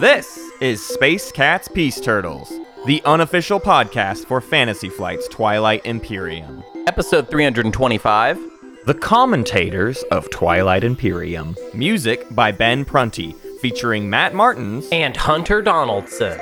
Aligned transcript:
This 0.00 0.38
is 0.60 0.84
Space 0.84 1.32
Cats 1.32 1.68
Peace 1.68 2.00
Turtles, 2.00 2.52
the 2.86 3.02
unofficial 3.04 3.58
podcast 3.60 4.26
for 4.26 4.40
Fantasy 4.40 4.88
Flight's 4.88 5.28
Twilight 5.28 5.84
Imperium. 5.86 6.62
Episode 6.86 7.28
325. 7.30 8.38
The 8.86 8.94
commentators 8.94 10.02
of 10.04 10.28
Twilight 10.30 10.84
Imperium. 10.84 11.56
Music 11.72 12.26
by 12.34 12.52
Ben 12.52 12.84
Prunty, 12.84 13.32
featuring 13.60 14.10
Matt 14.10 14.34
Martins 14.34 14.86
And 14.92 15.16
Hunter 15.16 15.62
Donaldson. 15.62 16.38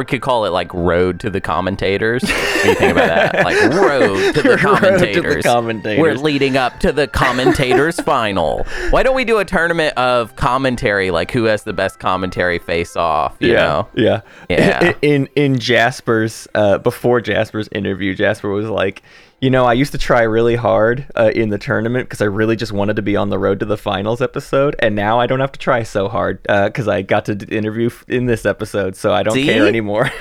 Or 0.00 0.02
we 0.02 0.06
could 0.06 0.22
call 0.22 0.46
it 0.46 0.48
like 0.48 0.72
Road 0.72 1.20
to 1.20 1.28
the 1.28 1.42
Commentators. 1.42 2.22
What 2.22 2.62
do 2.62 2.68
you 2.70 2.74
think 2.74 2.92
about 2.92 3.32
that? 3.32 3.44
Like 3.44 3.60
Road 3.70 4.34
to 4.34 4.42
the 4.42 4.48
Road 4.50 4.56
to 4.56 4.56
the 4.56 4.56
Commentators. 4.58 5.44
Commentators. 5.44 6.00
We're 6.00 6.14
leading 6.14 6.56
up 6.56 6.80
to 6.80 6.90
the 6.90 7.06
Commentators 7.06 8.00
final. 8.00 8.64
Why 8.88 9.02
don't 9.02 9.14
we 9.14 9.26
do 9.26 9.38
a 9.38 9.44
tournament 9.44 9.94
of 9.98 10.36
commentary, 10.36 11.10
like 11.10 11.32
who 11.32 11.44
has 11.44 11.64
the 11.64 11.74
best 11.74 11.98
commentary 11.98 12.58
face 12.58 12.96
off? 12.96 13.36
You 13.40 13.52
know? 13.52 13.88
yeah, 13.94 14.22
Yeah. 14.48 14.94
In 15.02 15.28
in 15.36 15.58
Jasper's 15.58 16.48
uh, 16.54 16.78
before 16.78 17.20
Jasper's 17.20 17.68
interview, 17.72 18.14
Jasper 18.14 18.48
was 18.48 18.70
like, 18.70 19.02
you 19.40 19.50
know, 19.50 19.64
I 19.64 19.72
used 19.72 19.92
to 19.92 19.98
try 19.98 20.22
really 20.22 20.56
hard 20.56 21.06
uh, 21.16 21.30
in 21.34 21.48
the 21.48 21.58
tournament 21.58 22.08
because 22.08 22.20
I 22.20 22.26
really 22.26 22.56
just 22.56 22.72
wanted 22.72 22.96
to 22.96 23.02
be 23.02 23.16
on 23.16 23.30
the 23.30 23.38
road 23.38 23.60
to 23.60 23.66
the 23.66 23.78
finals 23.78 24.20
episode, 24.20 24.76
and 24.80 24.94
now 24.94 25.18
I 25.18 25.26
don't 25.26 25.40
have 25.40 25.52
to 25.52 25.58
try 25.58 25.82
so 25.82 26.08
hard 26.08 26.42
because 26.42 26.88
I 26.88 27.02
got 27.02 27.24
to 27.26 27.34
d- 27.34 27.56
interview 27.56 27.86
f- 27.86 28.04
in 28.08 28.26
this 28.26 28.44
episode, 28.44 28.96
so 28.96 29.12
I 29.12 29.22
don't 29.22 29.34
See? 29.34 29.46
care 29.46 29.66
anymore. 29.66 30.10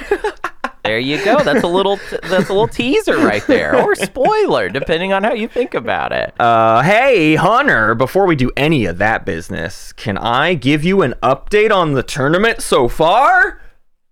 There 0.86 0.98
you 0.98 1.24
go. 1.24 1.44
That's 1.44 1.64
a 1.64 1.68
little 1.68 2.00
that's 2.24 2.50
a 2.50 2.54
little 2.54 2.68
teaser 2.68 3.18
right 3.18 3.46
there, 3.46 3.76
or 3.80 3.94
spoiler, 3.96 4.70
depending 4.70 5.14
on 5.14 5.24
how 5.24 5.34
you 5.34 5.48
think 5.48 5.76
about 5.76 6.12
it. 6.14 6.34
Uh, 6.40 6.82
hey, 6.82 7.36
Hunter, 7.36 7.94
before 7.94 8.26
we 8.26 8.36
do 8.36 8.50
any 8.58 8.86
of 8.86 8.98
that 8.98 9.24
business, 9.26 9.94
can 9.94 10.18
I 10.18 10.56
give 10.56 10.84
you 10.84 11.02
an 11.04 11.14
update 11.22 11.70
on 11.72 11.94
the 11.94 12.02
tournament 12.02 12.62
so 12.62 12.88
far? 12.88 13.59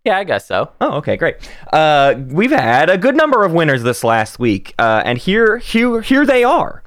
Yeah, 0.08 0.20
I 0.20 0.24
guess 0.24 0.48
so. 0.48 0.72
Oh, 0.80 0.94
okay, 1.00 1.18
great. 1.18 1.36
Uh, 1.74 2.16
we've 2.30 2.52
had 2.52 2.90
a 2.90 2.98
good 2.98 3.18
number 3.18 3.44
of 3.44 3.52
winners 3.52 3.84
this 3.84 4.06
last 4.06 4.40
week, 4.40 4.74
uh, 4.80 5.02
and 5.04 5.18
here, 5.18 5.58
here, 5.58 6.00
here 6.00 6.26
they 6.26 6.46
are. 6.46 6.82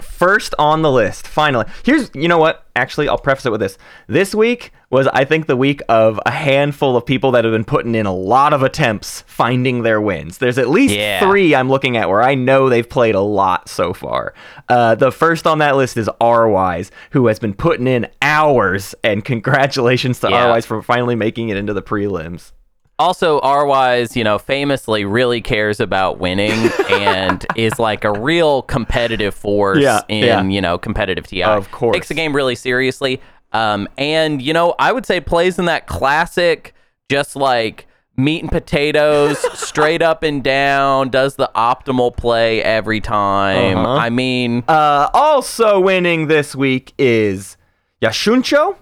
First 0.00 0.54
on 0.58 0.82
the 0.82 0.90
list, 0.90 1.26
finally. 1.26 1.66
Here's, 1.84 2.10
you 2.14 2.28
know 2.28 2.38
what? 2.38 2.66
Actually, 2.76 3.08
I'll 3.08 3.18
preface 3.18 3.46
it 3.46 3.50
with 3.52 3.60
this. 3.60 3.76
This 4.06 4.34
week 4.34 4.72
was, 4.90 5.06
I 5.08 5.24
think, 5.24 5.46
the 5.46 5.56
week 5.56 5.82
of 5.88 6.18
a 6.26 6.30
handful 6.30 6.96
of 6.96 7.06
people 7.06 7.30
that 7.32 7.44
have 7.44 7.52
been 7.52 7.64
putting 7.64 7.94
in 7.94 8.06
a 8.06 8.14
lot 8.14 8.52
of 8.52 8.62
attempts 8.62 9.22
finding 9.26 9.82
their 9.82 10.00
wins. 10.00 10.38
There's 10.38 10.58
at 10.58 10.68
least 10.68 10.94
Yeah. 10.94 11.20
three 11.20 11.54
I'm 11.54 11.68
looking 11.68 11.96
at 11.96 12.08
where 12.08 12.22
I 12.22 12.34
know 12.34 12.68
they've 12.68 12.88
played 12.88 13.14
a 13.14 13.20
lot 13.20 13.68
so 13.68 13.92
far. 13.92 14.34
Uh, 14.68 14.94
the 14.94 15.12
first 15.12 15.46
on 15.46 15.58
that 15.58 15.76
list 15.76 15.96
is 15.96 16.08
R-Wise, 16.20 16.90
who 17.10 17.26
has 17.28 17.38
been 17.38 17.54
putting 17.54 17.86
in 17.86 18.08
hours, 18.22 18.94
and 19.04 19.24
congratulations 19.24 20.20
to 20.20 20.30
Yeah. 20.30 20.44
R-Wise 20.46 20.66
for 20.66 20.82
finally 20.82 21.14
making 21.14 21.50
it 21.50 21.56
into 21.56 21.72
the 21.74 21.82
prelims. 21.82 22.52
Also, 23.00 23.40
R-Wise, 23.40 24.16
you 24.16 24.22
know, 24.22 24.38
famously 24.38 25.04
really 25.04 25.40
cares 25.40 25.80
about 25.80 26.18
winning 26.18 26.52
and 26.90 27.44
is 27.56 27.78
like 27.78 28.04
a 28.04 28.12
real 28.12 28.62
competitive 28.62 29.34
force 29.34 29.78
Yeah, 29.82 30.02
in, 30.08 30.24
yeah. 30.24 30.42
you 30.44 30.60
know, 30.60 30.76
competitive 30.78 31.26
TI. 31.26 31.42
Of 31.44 31.70
course. 31.72 31.94
Takes 31.96 32.08
the 32.08 32.14
game 32.14 32.36
really 32.36 32.54
seriously. 32.54 33.20
Um, 33.52 33.88
and, 33.98 34.40
you 34.42 34.52
know, 34.52 34.74
I 34.78 34.92
would 34.92 35.06
say 35.06 35.20
plays 35.20 35.58
in 35.58 35.64
that 35.64 35.86
classic, 35.86 36.74
just 37.08 37.34
like 37.36 37.86
meat 38.16 38.42
and 38.42 38.50
potatoes, 38.52 39.38
straight 39.58 40.02
up 40.02 40.22
and 40.22 40.44
down, 40.44 41.08
does 41.08 41.36
the 41.36 41.50
optimal 41.56 42.14
play 42.14 42.62
every 42.62 43.00
time. 43.00 43.78
Uh-huh. 43.78 43.94
I 43.94 44.10
mean, 44.10 44.62
Uh, 44.68 45.08
also 45.14 45.80
winning 45.80 46.26
this 46.28 46.54
week 46.54 46.92
is 46.98 47.56
Yashuncho, 48.02 48.76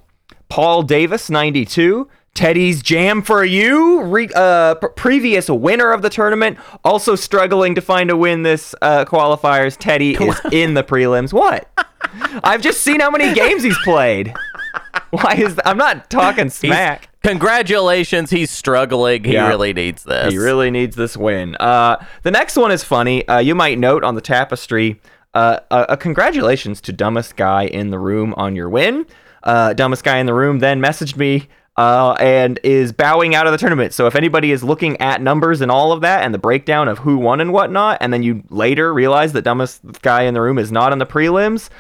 Paul 0.48 0.82
Davis, 0.82 1.31
92, 1.31 2.09
Teddy's 2.38 2.82
Jam 2.82 3.21
for 3.21 3.44
You, 3.44 4.03
re- 4.03 4.28
uh, 4.32 4.76
p- 4.76 4.87
previous 4.94 5.49
winner 5.50 5.91
of 5.91 6.03
the 6.03 6.09
tournament, 6.09 6.56
also 6.84 7.16
struggling 7.16 7.75
to 7.75 7.81
find 7.81 8.12
a 8.12 8.16
win 8.16 8.44
this 8.44 8.76
uh, 8.81 9.04
qualifiers. 9.06 9.76
Teddy 9.76 10.15
is 10.15 10.41
in 10.53 10.75
the 10.75 10.84
prelims. 10.84 11.32
What? 11.32 11.69
I've 12.44 12.62
just 12.62 12.82
seen 12.82 13.00
how 13.00 13.10
many 13.10 13.34
games 13.34 13.65
he's 13.65 13.76
played. 13.82 14.32
Why 15.10 15.34
is 15.34 15.54
th- 15.54 15.62
I'm 15.65 15.78
not 15.78 16.10
talking 16.10 16.44
he's- 16.44 16.54
smack. 16.59 17.09
congratulations, 17.25 18.31
he's 18.31 18.53
struggling. 18.53 19.25
He 19.25 19.32
Yeah. 19.32 19.49
really 19.49 19.72
needs 19.72 20.05
this. 20.05 20.31
He 20.32 20.38
really 20.38 20.70
needs 20.70 20.94
this 20.94 21.16
win. 21.16 21.56
Uh, 21.59 21.97
the 22.22 22.31
next 22.31 22.56
one 22.56 22.70
is 22.70 22.84
funny. 22.84 23.26
Uh, 23.26 23.38
you 23.41 23.56
might 23.56 23.81
note 23.81 24.05
on 24.05 24.15
the 24.15 24.20
tapestry 24.20 25.00
uh, 25.34 25.59
a, 25.72 25.87
a 25.91 25.97
congratulations 25.97 26.81
to 26.82 26.93
dumbest 26.93 27.34
guy 27.34 27.65
in 27.65 27.91
the 27.91 27.99
room 27.99 28.32
on 28.37 28.55
your 28.55 28.69
win. 28.69 29.06
Uh, 29.43 29.72
dumbest 29.72 30.05
guy 30.05 30.19
in 30.19 30.26
the 30.26 30.34
room 30.34 30.60
then 30.60 30.81
messaged 30.81 31.16
me 31.16 31.49
uh, 31.78 32.12
and 32.19 32.59
is 32.65 32.93
bowing 32.93 33.34
out 33.37 33.47
of 33.47 33.53
the 33.53 33.59
tournament. 33.59 33.94
So 33.94 34.06
if 34.09 34.15
anybody 34.16 34.50
is 34.50 34.62
looking 34.65 35.00
at 35.00 35.22
numbers 35.22 35.61
and 35.61 35.71
all 35.71 35.93
of 35.93 36.00
that 36.03 36.25
and 36.25 36.34
the 36.34 36.39
breakdown 36.39 36.89
of 36.89 36.99
who 36.99 37.16
won 37.19 37.41
and 37.41 37.53
whatnot, 37.53 37.99
and 38.00 38.12
then 38.12 38.22
you 38.25 38.43
later 38.50 38.93
realize 38.93 39.33
the 39.33 39.41
dumbest 39.43 39.81
guy 40.03 40.22
in 40.25 40.34
the 40.34 40.41
room 40.43 40.59
is 40.59 40.72
not 40.72 40.93
in 40.93 40.99
the 40.99 41.06
prelims, 41.06 41.71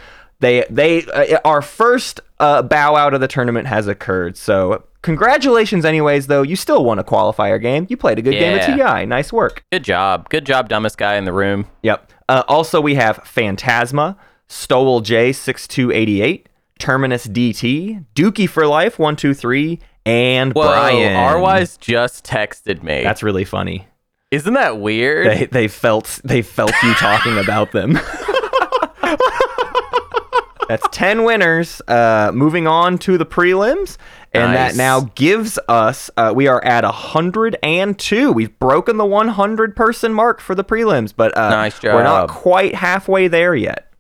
they 0.40 0.64
they 0.70 1.04
uh, 1.06 1.40
our 1.44 1.60
first 1.60 2.20
uh, 2.38 2.62
bow 2.62 2.94
out 2.94 3.12
of 3.12 3.20
the 3.20 3.26
tournament 3.26 3.66
has 3.66 3.88
occurred. 3.88 4.36
So 4.36 4.84
congratulations, 5.02 5.84
anyways. 5.84 6.28
Though 6.28 6.42
you 6.42 6.54
still 6.54 6.84
won 6.84 7.00
a 7.00 7.04
qualifier 7.04 7.60
game. 7.60 7.86
You 7.90 7.96
played 7.96 8.20
a 8.20 8.22
good 8.22 8.34
game 8.34 8.54
Yeah. 8.56 8.70
of 8.88 9.00
TI. 9.00 9.04
Nice 9.06 9.32
work. 9.32 9.64
Good 9.72 9.82
job. 9.82 10.28
Good 10.30 10.46
job, 10.46 10.68
dumbest 10.68 10.96
guy 10.96 11.16
in 11.16 11.24
the 11.24 11.32
room. 11.32 11.66
Yep. 11.82 12.12
Uh, 12.28 12.44
also, 12.46 12.80
we 12.80 12.94
have 12.94 13.16
Phantasma, 13.24 14.16
Stowell 14.46 15.00
J 15.00 15.32
six 15.32 15.66
two 15.66 15.90
eighty 15.90 16.22
eight, 16.22 16.48
Terminus 16.78 17.26
DT, 17.26 18.04
Dookie 18.14 18.48
for 18.48 18.64
Life 18.64 18.96
one 18.98 19.16
two 19.16 19.34
three, 19.34 19.80
and 20.06 20.52
Whoa, 20.52 20.62
Brian. 20.68 21.16
R-Wise 21.16 21.76
just 21.76 22.24
texted 22.24 22.82
me. 22.82 23.02
That's 23.02 23.22
really 23.22 23.44
funny. 23.44 23.86
Isn't 24.30 24.54
that 24.54 24.78
weird? 24.78 25.26
They 25.26 25.46
they 25.46 25.68
felt 25.68 26.20
they 26.24 26.42
felt 26.42 26.72
you 26.82 26.94
talking 26.94 27.38
about 27.44 27.72
them. 27.72 27.98
That's 30.68 30.86
10 30.92 31.24
winners. 31.24 31.80
Uh, 31.88 32.30
moving 32.34 32.66
on 32.66 32.98
to 32.98 33.16
the 33.16 33.24
prelims. 33.24 33.96
And 34.34 34.52
Nice. 34.52 34.72
that 34.72 34.76
now 34.76 35.10
gives 35.14 35.58
us, 35.66 36.10
uh, 36.18 36.34
we 36.36 36.46
are 36.46 36.62
at 36.62 36.84
102. 36.84 38.32
We've 38.32 38.58
broken 38.58 38.98
the 38.98 39.06
100 39.06 39.74
person 39.74 40.12
mark 40.12 40.42
for 40.42 40.54
the 40.54 40.62
prelims, 40.64 41.14
but 41.16 41.34
uh, 41.38 41.48
Nice 41.48 41.82
we're 41.82 42.02
not 42.02 42.28
quite 42.28 42.74
halfway 42.74 43.28
there 43.28 43.54
yet. 43.54 43.90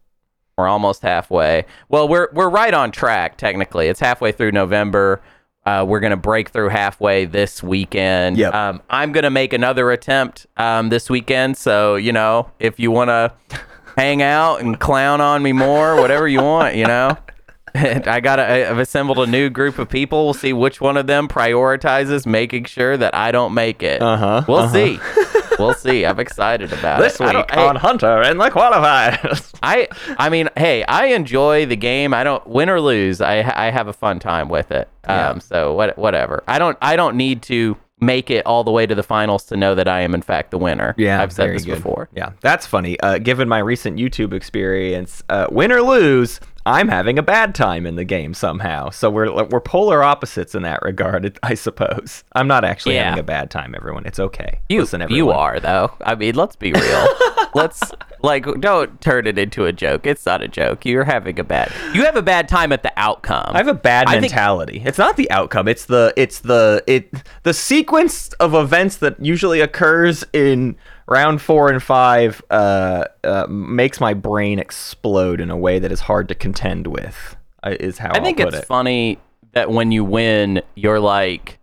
We're 0.58 0.68
almost 0.68 1.00
halfway. 1.00 1.64
Well, 1.88 2.06
we're 2.06 2.28
we're 2.34 2.50
right 2.50 2.74
on 2.74 2.90
track 2.90 3.38
technically. 3.38 3.86
It's 3.88 4.00
halfway 4.00 4.32
through 4.32 4.52
November. 4.52 5.22
Uh, 5.68 5.84
we're 5.84 6.00
gonna 6.00 6.16
break 6.16 6.48
through 6.48 6.70
halfway 6.70 7.26
this 7.26 7.62
weekend. 7.62 8.38
Yep. 8.38 8.54
Um, 8.54 8.80
I'm 8.88 9.12
gonna 9.12 9.28
make 9.28 9.52
another 9.52 9.90
attempt 9.90 10.46
um, 10.56 10.88
this 10.88 11.10
weekend. 11.10 11.58
So 11.58 11.96
you 11.96 12.10
know, 12.10 12.50
if 12.58 12.80
you 12.80 12.90
wanna 12.90 13.34
hang 13.96 14.22
out 14.22 14.62
and 14.62 14.80
clown 14.80 15.20
on 15.20 15.42
me 15.42 15.52
more, 15.52 15.96
whatever 15.96 16.26
you 16.26 16.40
want, 16.40 16.76
you 16.76 16.86
know. 16.86 17.18
I 17.74 18.20
got. 18.20 18.40
I've 18.40 18.78
assembled 18.78 19.18
a 19.18 19.26
new 19.26 19.50
group 19.50 19.78
of 19.78 19.90
people. 19.90 20.24
We'll 20.24 20.32
see 20.32 20.54
which 20.54 20.80
one 20.80 20.96
of 20.96 21.06
them 21.06 21.28
prioritizes 21.28 22.24
making 22.24 22.64
sure 22.64 22.96
that 22.96 23.14
I 23.14 23.30
don't 23.30 23.52
make 23.52 23.82
it. 23.82 24.00
Uh-huh, 24.00 24.44
We'll 24.48 24.58
uh-huh. 24.60 24.72
see. 24.72 24.98
We'll 25.58 25.74
see. 25.74 26.06
I'm 26.06 26.20
excited 26.20 26.72
about 26.72 27.00
This 27.00 27.20
it. 27.20 27.24
I 27.24 27.36
week 27.36 27.56
on 27.56 27.76
Hunter 27.76 28.22
and 28.22 28.40
the 28.40 28.50
qualifiers. 28.50 29.54
I 29.62 29.88
I 30.18 30.28
mean, 30.28 30.48
hey, 30.56 30.84
I 30.84 31.06
enjoy 31.06 31.66
the 31.66 31.76
game. 31.76 32.14
I 32.14 32.24
don't 32.24 32.46
win 32.46 32.70
or 32.70 32.80
lose. 32.80 33.20
I 33.20 33.38
I 33.40 33.70
have 33.70 33.88
a 33.88 33.92
fun 33.92 34.18
time 34.18 34.48
with 34.48 34.70
it. 34.70 34.88
Yeah. 35.04 35.30
Um, 35.30 35.40
so 35.40 35.74
what 35.74 35.96
whatever. 35.98 36.44
I 36.46 36.58
don't 36.58 36.78
I 36.80 36.96
don't 36.96 37.16
need 37.16 37.42
to 37.42 37.76
make 38.00 38.30
it 38.30 38.46
all 38.46 38.62
the 38.62 38.70
way 38.70 38.86
to 38.86 38.94
the 38.94 39.02
finals 39.02 39.44
to 39.46 39.56
know 39.56 39.74
that 39.74 39.88
I 39.88 40.00
am 40.02 40.14
in 40.14 40.22
fact 40.22 40.50
the 40.50 40.58
winner. 40.58 40.94
Yeah, 40.96 41.20
I've 41.20 41.32
said 41.32 41.54
this 41.54 41.64
good. 41.64 41.76
before. 41.76 42.08
Yeah, 42.14 42.30
that's 42.40 42.66
funny. 42.66 42.98
Uh, 43.00 43.18
given 43.18 43.48
my 43.48 43.58
recent 43.58 43.98
YouTube 43.98 44.32
experience, 44.32 45.22
uh, 45.28 45.48
win 45.50 45.72
or 45.72 45.82
lose, 45.82 46.38
I'm 46.68 46.88
having 46.88 47.18
a 47.18 47.22
bad 47.22 47.54
time 47.54 47.86
in 47.86 47.96
the 47.96 48.04
game 48.04 48.34
somehow. 48.34 48.90
So 48.90 49.10
we're 49.10 49.32
we're 49.46 49.60
polar 49.60 50.02
opposites 50.02 50.54
in 50.54 50.62
that 50.62 50.82
regard, 50.82 51.38
I 51.42 51.54
suppose. 51.54 52.24
I'm 52.34 52.46
not 52.48 52.64
actually 52.64 52.96
Yeah. 52.96 53.04
having 53.04 53.20
a 53.20 53.24
bad 53.24 53.50
time, 53.50 53.74
everyone. 53.74 54.04
It's 54.06 54.20
okay. 54.20 54.60
You 54.68 54.80
Listen, 54.82 55.04
you 55.10 55.30
are 55.30 55.60
though. 55.60 55.92
I 56.02 56.14
mean, 56.14 56.34
let's 56.34 56.56
be 56.56 56.72
real. 56.72 57.08
let's 57.54 57.82
like, 58.20 58.44
don't 58.60 59.00
turn 59.00 59.26
it 59.26 59.38
into 59.38 59.64
a 59.64 59.72
joke. 59.72 60.06
It's 60.06 60.26
not 60.26 60.42
a 60.42 60.48
joke. 60.48 60.84
You're 60.84 61.04
having 61.04 61.38
a 61.38 61.44
bad. 61.44 61.72
You 61.94 62.04
have 62.04 62.16
a 62.16 62.22
bad 62.22 62.48
time 62.48 62.72
at 62.72 62.82
the 62.82 62.92
outcome. 62.96 63.52
I 63.54 63.58
have 63.58 63.68
a 63.68 63.74
bad 63.74 64.06
I 64.08 64.12
think- 64.12 64.22
mentality. 64.22 64.82
it's 64.84 64.98
not 64.98 65.16
the 65.16 65.30
outcome. 65.30 65.68
It's 65.68 65.86
the 65.86 66.12
it's 66.16 66.40
the 66.40 66.82
it 66.86 67.10
the 67.44 67.54
sequence 67.54 68.28
of 68.34 68.54
events 68.54 68.96
that 68.98 69.24
usually 69.24 69.60
occurs 69.60 70.24
in 70.32 70.76
round 71.08 71.40
four 71.42 71.70
and 71.70 71.82
five 71.82 72.42
uh, 72.50 73.04
uh, 73.24 73.46
makes 73.48 74.00
my 74.00 74.14
brain 74.14 74.58
explode 74.58 75.40
in 75.40 75.50
a 75.50 75.56
way 75.56 75.78
that 75.78 75.90
is 75.90 76.00
hard 76.00 76.28
to 76.28 76.34
contend 76.34 76.86
with. 76.86 77.36
uh, 77.64 77.74
Is 77.80 77.98
how 77.98 78.12
I 78.12 78.20
think 78.20 78.38
will 78.38 78.46
put 78.46 78.54
it's 78.54 78.62
it. 78.64 78.66
funny 78.66 79.18
that 79.52 79.70
when 79.70 79.90
you 79.90 80.04
win, 80.04 80.62
you're 80.74 81.00
like, 81.00 81.58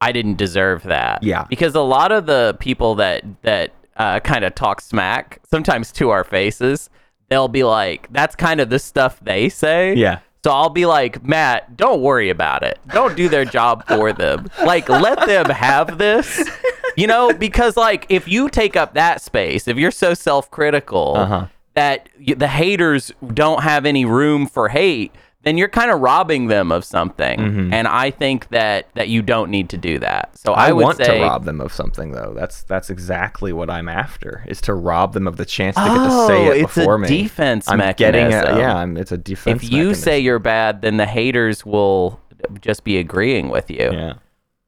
I 0.00 0.12
didn't 0.12 0.36
deserve 0.36 0.82
that. 0.84 1.22
Yeah. 1.22 1.44
Because 1.48 1.74
a 1.74 1.80
lot 1.80 2.12
of 2.12 2.26
the 2.26 2.56
people 2.60 2.94
that 2.96 3.24
that 3.42 3.72
uh, 3.96 4.20
kind 4.20 4.44
of 4.44 4.54
talk 4.54 4.80
smack, 4.80 5.40
sometimes 5.50 5.92
to 5.92 6.10
our 6.10 6.24
faces, 6.24 6.88
they'll 7.28 7.48
be 7.48 7.64
like, 7.64 8.10
"That's 8.12 8.34
kind 8.34 8.60
of 8.60 8.70
the 8.70 8.78
stuff 8.78 9.20
they 9.20 9.48
say." 9.50 9.94
Yeah. 9.94 10.20
So 10.42 10.50
I'll 10.50 10.70
be 10.70 10.86
like, 10.86 11.22
Matt, 11.22 11.76
don't 11.76 12.00
worry 12.00 12.30
about 12.30 12.62
it. 12.62 12.78
Don't 12.88 13.14
do 13.16 13.28
their 13.28 13.44
job 13.44 13.86
for 13.86 14.12
them. 14.12 14.48
Like, 14.64 14.88
let 14.88 15.26
them 15.26 15.46
have 15.50 15.98
this. 15.98 16.48
You 16.96 17.06
know, 17.06 17.32
because 17.32 17.76
like 17.76 18.06
if 18.08 18.26
you 18.26 18.48
take 18.48 18.74
up 18.76 18.94
that 18.94 19.20
space, 19.22 19.68
if 19.68 19.76
you're 19.76 19.90
so 19.90 20.12
self-critical 20.14 21.14
Uh-huh. 21.16 21.46
that 21.74 22.08
the 22.18 22.48
haters 22.48 23.12
don't 23.34 23.62
have 23.62 23.86
any 23.86 24.04
room 24.04 24.46
for 24.46 24.68
hate, 24.68 25.12
then 25.42 25.56
you're 25.56 25.68
kind 25.68 25.90
of 25.90 26.00
robbing 26.00 26.48
them 26.48 26.70
of 26.70 26.84
something. 26.84 27.72
And 27.72 27.88
I 27.88 28.10
think 28.10 28.48
that 28.48 28.88
that 28.94 29.08
you 29.08 29.22
don't 29.22 29.50
need 29.50 29.70
to 29.70 29.78
do 29.78 29.98
that. 30.00 30.36
So 30.36 30.52
I, 30.52 30.56
Mm-hmm. 30.56 30.68
I, 30.68 30.72
would 30.72 30.84
want 30.84 30.96
say, 30.98 31.18
to 31.18 31.22
rob 31.24 31.44
them 31.44 31.60
of 31.60 31.72
something 31.72 32.12
though. 32.12 32.34
That's 32.36 32.62
that's 32.64 32.90
exactly 32.90 33.52
what 33.52 33.70
I'm 33.70 33.88
after. 33.88 34.44
Is 34.46 34.60
to 34.62 34.74
rob 34.74 35.14
them 35.14 35.26
of 35.26 35.36
the 35.36 35.46
chance 35.46 35.76
to 35.76 35.82
get 35.82 35.94
to 35.94 36.08
Oh, 36.10 36.28
say 36.28 36.46
it 36.48 36.62
it's 36.64 36.76
a 36.76 36.80
before 36.80 36.98
me. 36.98 37.08
defense 37.08 37.68
I'm 37.68 37.78
getting 37.96 38.28
mechanism. 38.28 38.56
a, 38.56 38.58
yeah. 38.60 38.76
I'm, 38.76 38.96
it's 38.96 39.12
a 39.12 39.18
defense. 39.18 39.62
if 39.62 39.70
you 39.70 39.78
mechanism. 39.78 40.02
say 40.04 40.20
you're 40.20 40.38
bad, 40.38 40.82
then 40.82 40.96
the 40.98 41.06
haters 41.06 41.64
will 41.64 42.20
just 42.60 42.84
be 42.84 42.98
agreeing 42.98 43.48
with 43.48 43.70
you. 43.70 43.90
yeah. 43.92 44.14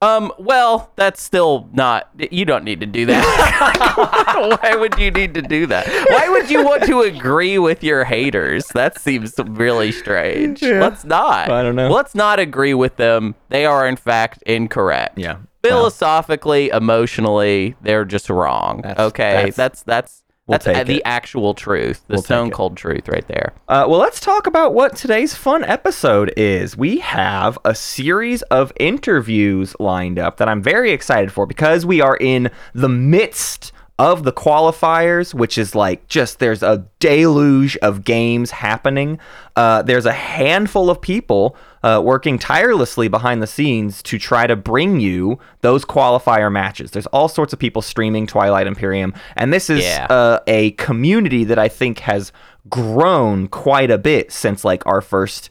Um, 0.03 0.33
well, 0.37 0.91
that's 0.97 1.23
still 1.23 1.69
not. 1.73 2.11
You 2.31 2.45
don't 2.45 2.65
need 2.65 2.81
to 2.81 2.87
do 2.87 3.07
that. 3.07 4.59
Why 4.63 4.75
would 4.77 4.99
you 4.99 5.11
need 5.11 5.33
to 5.35 5.43
do 5.43 5.67
that? 5.67 5.87
Why 6.11 6.29
would 6.29 6.51
you 6.51 6.65
want 6.65 6.83
to 6.85 7.01
agree 7.03 7.59
with 7.59 7.85
your 7.85 8.05
haters? 8.05 8.67
That 8.75 9.01
seems 9.01 9.35
really 9.39 9.93
strange. 9.93 10.61
Yeah. 10.61 10.81
Let's 10.81 11.05
not. 11.05 11.51
I 11.51 11.63
don't 11.63 11.77
know. 11.77 11.89
Let's 11.91 12.15
not 12.15 12.41
agree 12.41 12.75
with 12.75 12.97
them. 12.97 13.35
They 13.49 13.65
are, 13.65 13.87
in 13.87 13.97
fact, 13.97 14.43
incorrect. 14.45 15.19
Yeah. 15.19 15.37
Philosophically, 15.63 16.71
emotionally, 16.71 17.77
they're 17.83 18.05
just 18.05 18.29
wrong. 18.29 18.81
That's- 18.83 19.07
okay. 19.09 19.33
that's- 19.35 19.57
That's 19.57 19.83
that's 19.85 20.22
we'll 20.47 20.59
that's, 20.59 20.89
the 20.89 20.97
it. 20.97 21.03
actual 21.05 21.55
truth. 21.55 22.03
The 22.09 22.15
We'll 22.15 22.23
stone 22.23 22.51
cold 22.51 22.77
truth 22.77 23.09
right 23.09 23.27
there. 23.29 23.53
Uh, 23.69 23.87
well, 23.89 24.01
let's 24.01 24.21
talk 24.21 24.47
about 24.47 24.75
what 24.75 24.97
today's 24.97 25.35
fun 25.35 25.65
episode 25.65 26.33
is. 26.37 26.77
We 26.77 26.99
have 26.99 27.59
a 27.65 27.75
series 27.75 28.43
of 28.43 28.73
interviews 28.79 29.77
lined 29.79 30.19
up 30.19 30.39
that 30.39 30.49
I'm 30.49 30.63
very 30.63 30.93
excited 30.93 31.33
for 31.33 31.47
because 31.47 31.87
we 31.87 32.01
are 32.01 32.17
in 32.17 32.51
the 32.75 32.89
midst 32.89 33.73
of 33.99 34.25
the 34.25 34.33
qualifiers, 34.33 35.33
which 35.35 35.57
is 35.59 35.75
like 35.75 36.09
just 36.09 36.39
there's 36.39 36.63
a 36.63 36.87
deluge 36.99 37.77
of 37.79 38.05
games 38.05 38.51
happening. 38.51 39.19
Uh, 39.55 39.83
there's 39.83 40.07
a 40.07 40.13
handful 40.13 40.91
of 40.91 41.01
people 41.01 41.57
uh, 41.83 42.01
working 42.03 42.39
tirelessly 42.39 43.07
behind 43.09 43.43
the 43.43 43.47
scenes 43.47 44.03
to 44.03 44.19
try 44.19 44.47
to 44.47 44.57
bring 44.57 44.99
you 44.99 45.39
those 45.61 45.85
qualifier 45.85 46.51
matches. 46.51 46.91
There's 46.93 47.07
all 47.07 47.29
sorts 47.29 47.53
of 47.53 47.59
people 47.59 47.83
streaming 47.83 48.27
Twilight 48.27 48.67
Imperium, 48.67 49.15
and 49.37 49.53
this 49.53 49.69
is 49.71 49.85
Yeah. 49.85 50.07
uh, 50.09 50.41
a 50.47 50.73
community 50.73 51.45
that 51.45 51.59
I 51.59 51.69
think 51.69 52.01
has 52.01 52.33
grown 52.71 53.47
quite 53.49 53.91
a 53.91 53.99
bit 53.99 54.33
since 54.33 54.65
like 54.65 54.87
our 54.87 55.01
first 55.01 55.51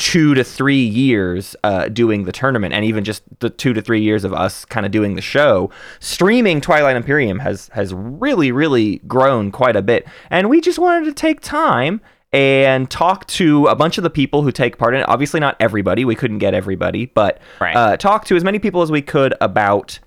two 0.00 0.34
to 0.34 0.42
three 0.42 0.82
years 0.82 1.54
uh, 1.62 1.86
doing 1.88 2.24
the 2.24 2.32
tournament 2.32 2.72
and 2.72 2.84
even 2.86 3.04
just 3.04 3.22
the 3.40 3.50
two 3.50 3.74
to 3.74 3.82
three 3.82 4.00
years 4.00 4.24
of 4.24 4.32
us 4.32 4.64
kind 4.64 4.86
of 4.86 4.90
doing 4.90 5.14
the 5.14 5.20
show 5.20 5.70
streaming 6.00 6.58
twilight 6.60 6.96
imperium 6.96 7.38
has 7.38 7.68
has 7.74 7.92
really 7.94 8.50
really 8.50 8.96
grown 9.06 9.50
quite 9.52 9.76
a 9.76 9.82
bit 9.82 10.06
and 10.30 10.48
we 10.48 10.58
just 10.60 10.78
wanted 10.78 11.04
to 11.04 11.12
take 11.12 11.40
time 11.42 12.00
and 12.32 12.90
talk 12.90 13.26
to 13.26 13.66
a 13.66 13.74
bunch 13.74 13.98
of 13.98 14.02
the 14.04 14.08
people 14.10 14.42
who 14.42 14.50
take 14.50 14.78
part 14.78 14.94
in 14.94 15.00
it 15.00 15.08
obviously 15.08 15.38
not 15.38 15.54
everybody 15.60 16.04
we 16.04 16.14
couldn't 16.14 16.38
get 16.38 16.54
everybody 16.54 17.04
but 17.06 17.38
Right. 17.60 17.76
uh, 17.76 17.96
talk 17.98 18.24
to 18.26 18.36
as 18.36 18.42
many 18.42 18.58
people 18.58 18.80
as 18.80 18.90
we 18.90 19.02
could 19.02 19.34
about 19.40 19.98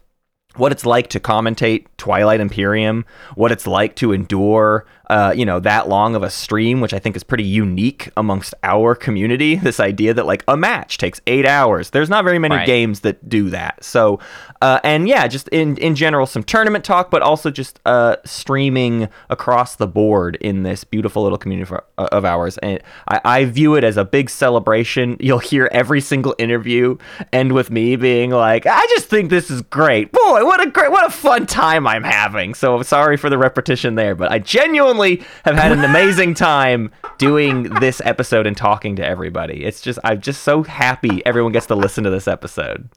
what 0.55 0.71
it's 0.71 0.85
like 0.85 1.07
to 1.09 1.19
commentate 1.19 1.85
Twilight 1.97 2.39
Imperium, 2.39 3.05
what 3.35 3.51
it's 3.51 3.65
like 3.67 3.95
to 3.95 4.11
endure, 4.11 4.85
uh, 5.09 5.33
you 5.35 5.45
know, 5.45 5.59
that 5.59 5.87
long 5.89 6.15
of 6.15 6.23
a 6.23 6.29
stream, 6.29 6.79
which 6.81 6.93
I 6.93 6.99
think 6.99 7.15
is 7.15 7.23
pretty 7.23 7.43
unique 7.43 8.09
amongst 8.17 8.53
our 8.63 8.95
community. 8.95 9.55
This 9.63 9.79
idea 9.79 10.13
that 10.13 10.25
like 10.25 10.43
a 10.47 10.55
match 10.57 10.97
takes 10.97 11.19
eight 11.25 11.45
hours. 11.47 11.89
There's 11.91 12.09
not 12.09 12.23
very 12.23 12.37
many 12.39 12.55
Right. 12.55 12.65
games 12.67 12.99
that 13.01 13.27
do 13.29 13.49
that. 13.49 13.83
So, 13.83 14.19
uh, 14.61 14.79
and 14.83 15.07
yeah, 15.07 15.27
just 15.27 15.47
in 15.49 15.77
in 15.77 15.95
general, 15.95 16.25
some 16.27 16.43
tournament 16.43 16.83
talk, 16.85 17.09
but 17.09 17.21
also 17.21 17.49
just 17.49 17.79
uh, 17.85 18.17
streaming 18.25 19.07
across 19.29 19.75
the 19.77 19.87
board 19.87 20.35
in 20.41 20.63
this 20.63 20.83
beautiful 20.83 21.23
little 21.23 21.37
community 21.37 21.65
for, 21.65 21.83
uh, 21.97 22.07
of 22.11 22.25
ours. 22.25 22.57
And 22.59 22.79
I, 23.07 23.21
I 23.25 23.45
view 23.45 23.75
it 23.75 23.83
as 23.83 23.97
a 23.97 24.05
big 24.05 24.29
celebration. 24.29 25.17
You'll 25.23 25.39
hear 25.39 25.69
every 25.71 26.01
single 26.01 26.35
interview 26.37 26.97
end 27.31 27.53
with 27.53 27.71
me 27.71 27.95
being 27.95 28.29
like, 28.31 28.65
"I 28.67 28.85
just 28.95 29.07
think 29.07 29.29
this 29.29 29.49
is 29.49 29.61
great, 29.63 30.11
boy! 30.11 30.42
What 30.43 30.65
a 30.65 30.69
great, 30.69 30.91
what 30.91 31.05
a 31.05 31.09
fun 31.09 31.45
time 31.45 31.87
I'm 31.87 32.03
having." 32.03 32.53
So 32.53 32.81
sorry 32.83 33.17
for 33.17 33.29
the 33.29 33.37
repetition 33.37 33.95
there, 33.95 34.15
but 34.15 34.31
I 34.31 34.39
genuinely 34.39 35.23
have 35.45 35.55
had 35.55 35.71
an 35.71 35.83
amazing 35.83 36.33
time 36.35 36.91
doing 37.17 37.63
this 37.79 38.01
episode 38.05 38.45
and 38.47 38.55
talking 38.57 38.95
to 38.97 39.05
everybody. 39.05 39.63
It's 39.63 39.81
just 39.81 39.99
I'm 40.03 40.21
just 40.21 40.43
so 40.43 40.63
happy 40.63 41.25
everyone 41.25 41.51
gets 41.51 41.67
to 41.67 41.75
listen 41.75 42.03
to 42.03 42.09
this 42.09 42.27
episode. 42.27 42.89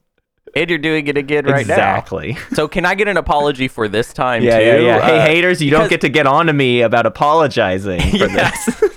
And 0.55 0.69
you're 0.69 0.79
doing 0.79 1.05
it 1.07 1.17
again 1.17 1.45
right 1.45 1.67
now. 1.67 1.73
exactly. 1.73 2.37
So 2.53 2.67
can 2.67 2.83
I 2.85 2.95
get 2.95 3.07
an 3.07 3.17
apology 3.17 3.67
for 3.67 3.87
this 3.87 4.11
time 4.13 4.41
Yeah, 4.41 4.57
too? 4.57 4.65
yeah, 4.65 4.75
yeah. 4.77 5.05
Hey, 5.05 5.17
Uh, 5.19 5.21
haters, 5.25 5.61
you 5.61 5.69
don't 5.69 5.89
get 5.89 6.01
to 6.01 6.09
get 6.09 6.25
on 6.25 6.47
to 6.47 6.53
me 6.53 6.81
about 6.81 7.05
apologizing 7.05 7.99
for 7.99 8.17
Yes. 8.27 8.65
this. 8.79 8.93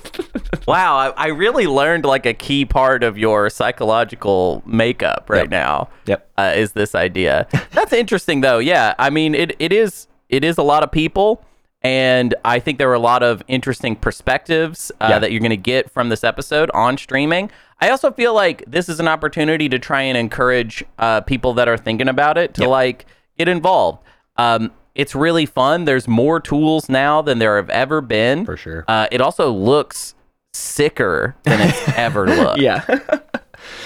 Wow, 0.66 0.96
I, 0.96 1.08
I 1.16 1.26
really 1.28 1.66
learned 1.66 2.04
like 2.04 2.26
a 2.26 2.34
key 2.34 2.64
part 2.64 3.02
of 3.02 3.16
your 3.18 3.48
psychological 3.50 4.62
makeup 4.66 5.26
right 5.28 5.42
Yep. 5.42 5.50
now. 5.50 5.88
Yep. 6.06 6.30
Uh, 6.38 6.52
is 6.56 6.72
this 6.72 6.94
idea? 6.94 7.46
That's 7.72 7.92
interesting 7.92 8.40
though. 8.40 8.58
Yeah, 8.58 8.94
I 8.98 9.10
mean 9.10 9.34
it, 9.34 9.54
it 9.58 9.72
is 9.72 10.06
it 10.28 10.44
is 10.44 10.58
a 10.58 10.62
lot 10.62 10.82
of 10.82 10.90
people, 10.92 11.44
and 11.82 12.34
I 12.44 12.60
think 12.60 12.78
there 12.78 12.88
were 12.88 12.94
a 12.94 12.98
lot 13.00 13.22
of 13.22 13.42
interesting 13.48 13.96
perspectives 13.96 14.92
uh, 15.00 15.06
Yeah. 15.10 15.18
that 15.18 15.32
you're 15.32 15.40
going 15.40 15.50
to 15.50 15.56
get 15.56 15.90
from 15.90 16.08
this 16.08 16.22
episode 16.24 16.70
on 16.72 16.96
streaming. 16.98 17.50
I 17.80 17.90
also 17.90 18.10
feel 18.12 18.34
like 18.34 18.62
this 18.66 18.88
is 18.88 19.00
an 19.00 19.08
opportunity 19.08 19.68
to 19.70 19.78
try 19.78 20.02
and 20.02 20.16
encourage 20.18 20.84
uh, 20.98 21.22
people 21.22 21.54
that 21.54 21.66
are 21.68 21.78
thinking 21.78 22.08
about 22.08 22.38
it 22.38 22.54
to 22.54 22.62
Yep. 22.62 22.70
like 22.70 23.06
get 23.38 23.48
involved. 23.48 24.02
Um, 24.36 24.70
it's 24.94 25.14
really 25.14 25.46
fun. 25.46 25.84
There's 25.84 26.06
more 26.06 26.40
tools 26.40 26.88
now 26.88 27.22
than 27.22 27.38
there 27.38 27.56
have 27.56 27.70
ever 27.70 28.00
been. 28.00 28.44
For 28.44 28.56
sure. 28.56 28.84
Uh, 28.86 29.06
it 29.10 29.20
also 29.20 29.50
looks 29.50 30.14
sicker 30.52 31.36
than 31.44 31.60
it's 31.68 31.88
ever 31.96 32.26
looked. 32.36 32.60
yeah. 32.60 32.84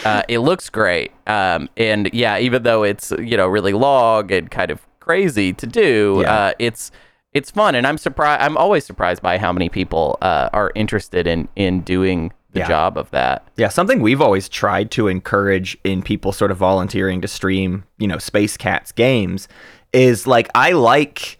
Uh, 0.05 0.23
it 0.29 0.39
looks 0.39 0.71
great. 0.71 1.11
Um, 1.27 1.69
and 1.77 2.09
yeah, 2.13 2.39
even 2.39 2.63
though 2.63 2.85
it's 2.85 3.11
you 3.19 3.37
know 3.37 3.47
really 3.49 3.73
long 3.73 4.31
and 4.31 4.49
kind 4.51 4.71
of 4.71 4.87
crazy 5.01 5.53
to 5.55 5.67
do, 5.67 6.19
Yeah. 6.23 6.33
uh, 6.35 6.53
it's 6.59 6.91
it's 7.33 7.51
fun. 7.51 7.75
And 7.75 7.87
I'm 7.87 7.99
surprised. 7.99 8.41
I'm 8.43 8.57
always 8.57 8.85
surprised 8.85 9.21
by 9.21 9.37
how 9.39 9.53
many 9.53 9.69
people 9.69 10.17
uh, 10.23 10.49
are 10.53 10.71
interested 10.75 11.27
in 11.27 11.49
in 11.57 11.81
doing 11.81 12.33
the 12.53 12.61
Yeah. 12.61 12.69
job 12.69 12.97
of 12.97 13.11
that. 13.11 13.49
Yeah, 13.57 13.69
something 13.69 14.01
we've 14.01 14.21
always 14.21 14.49
tried 14.49 14.91
to 14.93 15.09
encourage 15.09 15.77
in 15.85 16.03
people 16.03 16.31
sort 16.33 16.51
of 16.53 16.57
volunteering 16.59 17.21
to 17.23 17.29
stream, 17.29 17.85
you 17.99 18.07
know, 18.07 18.19
Space 18.19 18.57
Cats 18.57 18.93
games 18.93 19.49
is 19.93 20.27
like 20.27 20.49
I 20.55 20.73
like 20.73 21.39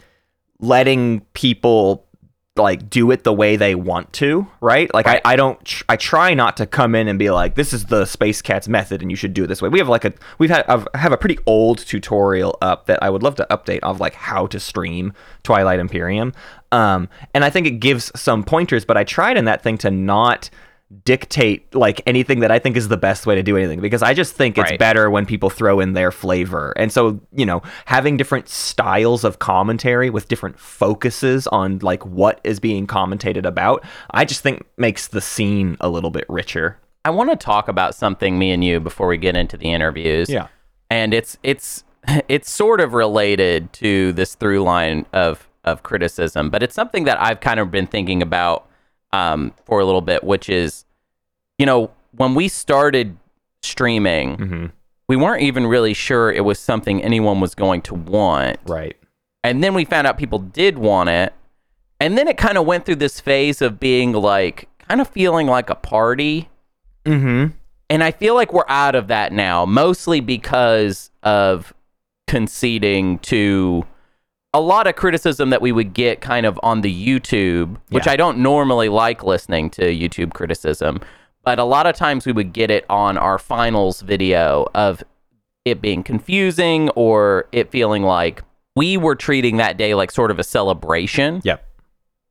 letting 0.59 1.21
people 1.35 2.04
like 2.57 2.89
do 2.89 3.11
it 3.11 3.25
the 3.25 3.33
way 3.33 3.57
they 3.57 3.75
want 3.75 4.13
to, 4.13 4.47
right? 4.61 4.93
Like 4.95 5.07
Right. 5.07 5.21
I, 5.25 5.33
I 5.33 5.37
don't 5.37 5.63
tr- 5.65 5.85
I 5.89 5.97
try 5.97 6.35
not 6.35 6.57
to 6.59 6.67
come 6.67 6.95
in 6.95 7.09
and 7.09 7.19
be 7.19 7.31
like 7.31 7.57
this 7.57 7.73
is 7.73 7.87
the 7.87 8.05
Space 8.05 8.41
Cats 8.43 8.69
method 8.69 9.03
and 9.03 9.11
you 9.11 9.17
should 9.17 9.35
do 9.35 9.45
it 9.45 9.47
this 9.49 9.61
way. 9.61 9.69
We 9.69 9.81
have 9.81 9.89
like 9.89 10.05
a 10.05 10.13
we've 10.39 10.51
had 10.51 10.65
I've, 10.69 10.87
I 10.95 10.99
have 10.99 11.11
a 11.13 11.17
pretty 11.17 11.39
old 11.47 11.79
tutorial 11.79 12.57
up 12.63 12.87
that 12.87 13.03
I 13.03 13.11
would 13.11 13.25
love 13.25 13.35
to 13.37 13.47
update 13.51 13.81
of 13.83 13.99
like 13.99 14.15
how 14.15 14.47
to 14.47 14.61
stream 14.61 15.13
Twilight 15.43 15.81
Imperium. 15.81 16.33
Um 16.71 17.09
and 17.35 17.45
I 17.45 17.51
think 17.51 17.67
it 17.67 17.81
gives 17.81 18.13
some 18.15 18.45
pointers, 18.45 18.85
but 18.85 18.97
I 18.97 19.03
tried 19.03 19.37
in 19.37 19.47
that 19.47 19.61
thing 19.63 19.77
to 19.79 19.91
not 19.91 20.49
dictate 21.05 21.75
like 21.75 22.01
anything 22.07 22.41
that 22.41 22.51
I 22.51 22.59
think 22.59 22.77
is 22.77 22.89
the 22.89 22.97
best 22.97 23.27
way 23.27 23.35
to 23.35 23.43
do 23.43 23.57
anything 23.57 23.81
because 23.81 24.03
I 24.03 24.15
just 24.15 24.35
think 24.35 24.59
it's 24.59 24.71
Right. 24.71 24.79
better 24.79 25.11
when 25.11 25.27
people 25.27 25.51
throw 25.51 25.81
in 25.81 25.93
their 25.95 26.13
flavor. 26.13 26.73
And 26.77 26.93
so, 26.93 27.21
you 27.33 27.45
know, 27.47 27.63
having 27.87 28.17
different 28.17 28.49
styles 28.49 29.25
of 29.25 29.39
commentary 29.39 30.11
with 30.11 30.29
different 30.29 30.59
focuses 30.59 31.47
on 31.49 31.79
like 31.81 32.05
what 32.07 32.41
is 32.45 32.61
being 32.61 32.87
commentated 32.87 33.45
about, 33.45 33.85
I 34.11 34.25
just 34.25 34.43
think 34.43 34.65
makes 34.77 35.09
the 35.09 35.21
scene 35.21 35.77
a 35.81 35.89
little 35.89 36.11
bit 36.11 36.25
richer. 36.29 36.79
I 37.05 37.11
want 37.11 37.31
to 37.31 37.37
talk 37.37 37.69
about 37.69 37.95
something 37.95 38.39
me 38.39 38.51
and 38.53 38.65
you 38.65 38.81
before 38.81 39.07
we 39.09 39.19
get 39.19 39.37
into 39.37 39.57
the 39.57 39.73
interviews. 39.73 40.29
Yeah. 40.31 40.47
And 40.91 41.13
it's 41.13 41.37
it's 41.43 41.85
it's 42.29 42.51
sort 42.51 42.81
of 42.81 42.93
related 42.95 43.73
to 43.75 44.13
this 44.13 44.35
through 44.35 44.63
line 44.63 45.07
of 45.13 45.49
of 45.65 45.83
criticism, 45.83 46.51
but 46.51 46.63
it's 46.63 46.75
something 46.75 47.05
that 47.05 47.21
I've 47.21 47.41
kind 47.41 47.59
of 47.59 47.71
been 47.71 47.87
thinking 47.87 48.21
about 48.23 48.69
um, 49.15 49.55
for 49.65 49.81
a 49.81 49.85
little 49.85 50.01
bit, 50.01 50.25
which 50.25 50.49
is, 50.49 50.85
you 51.59 51.67
know, 51.67 51.91
when 52.17 52.35
we 52.35 52.49
started 52.49 53.17
streaming, 53.63 54.37
hmm 54.37 54.67
we 55.07 55.17
weren't 55.17 55.43
even 55.43 55.67
really 55.67 55.93
sure 55.93 56.33
it 56.33 56.47
was 56.47 56.59
something 56.59 57.03
anyone 57.03 57.39
was 57.39 57.55
going 57.55 57.83
to 57.83 57.95
want. 57.95 58.57
Right. 58.67 58.97
And 59.43 59.63
then 59.63 59.75
we 59.75 59.85
found 59.85 60.07
out 60.07 60.17
people 60.17 60.39
did 60.39 60.79
want 60.79 61.11
it. 61.11 61.35
And 62.01 62.17
then 62.17 62.27
it 62.27 62.39
kind 62.39 62.57
of 62.57 62.65
went 62.65 62.87
through 62.87 62.97
this 62.97 63.21
phase 63.21 63.61
of 63.61 63.79
being 63.79 64.13
like, 64.13 64.67
kind 64.89 65.03
of 65.03 65.09
feeling 65.09 65.47
like 65.47 65.69
a 65.69 65.75
party. 65.75 66.49
hmm 67.05 67.49
And 67.91 68.03
I 68.03 68.13
feel 68.13 68.35
like 68.35 68.55
we're 68.55 68.65
out 68.69 68.95
of 68.95 69.09
that 69.09 69.31
now, 69.31 69.67
mostly 69.67 70.21
because 70.21 71.11
of 71.23 71.75
conceding 72.27 73.19
to 73.19 73.85
a 74.55 74.61
lot 74.61 74.87
of 74.87 74.95
criticism 74.95 75.51
that 75.51 75.61
we 75.61 75.73
would 75.73 75.93
get 75.93 76.21
kind 76.21 76.47
of 76.47 76.59
on 76.63 76.81
the 76.81 77.07
YouTube, 77.07 77.77
which 77.91 78.07
Yeah. 78.07 78.13
I 78.13 78.17
don't 78.17 78.39
normally 78.39 78.89
like 78.89 79.25
listening 79.25 79.69
to 79.71 79.83
YouTube 79.83 80.33
criticism, 80.33 81.01
but 81.45 81.59
a 81.59 81.65
lot 81.65 81.87
of 81.87 81.97
times 81.97 82.25
we 82.25 82.33
would 82.33 82.53
get 82.53 82.71
it 82.71 82.87
on 82.89 83.19
our 83.19 83.39
finals 83.39 84.01
video 84.01 84.67
of 84.75 85.03
it 85.65 85.81
being 85.81 86.03
confusing 86.03 86.89
or 86.91 87.47
it 87.53 87.71
feeling 87.71 88.03
like 88.03 88.43
we 88.77 88.97
were 88.97 89.15
treating 89.15 89.57
that 89.59 89.77
day 89.77 89.95
like 89.95 90.11
sort 90.11 90.31
of 90.31 90.39
a 90.39 90.45
celebration. 90.45 91.41
Yep. 91.45 91.65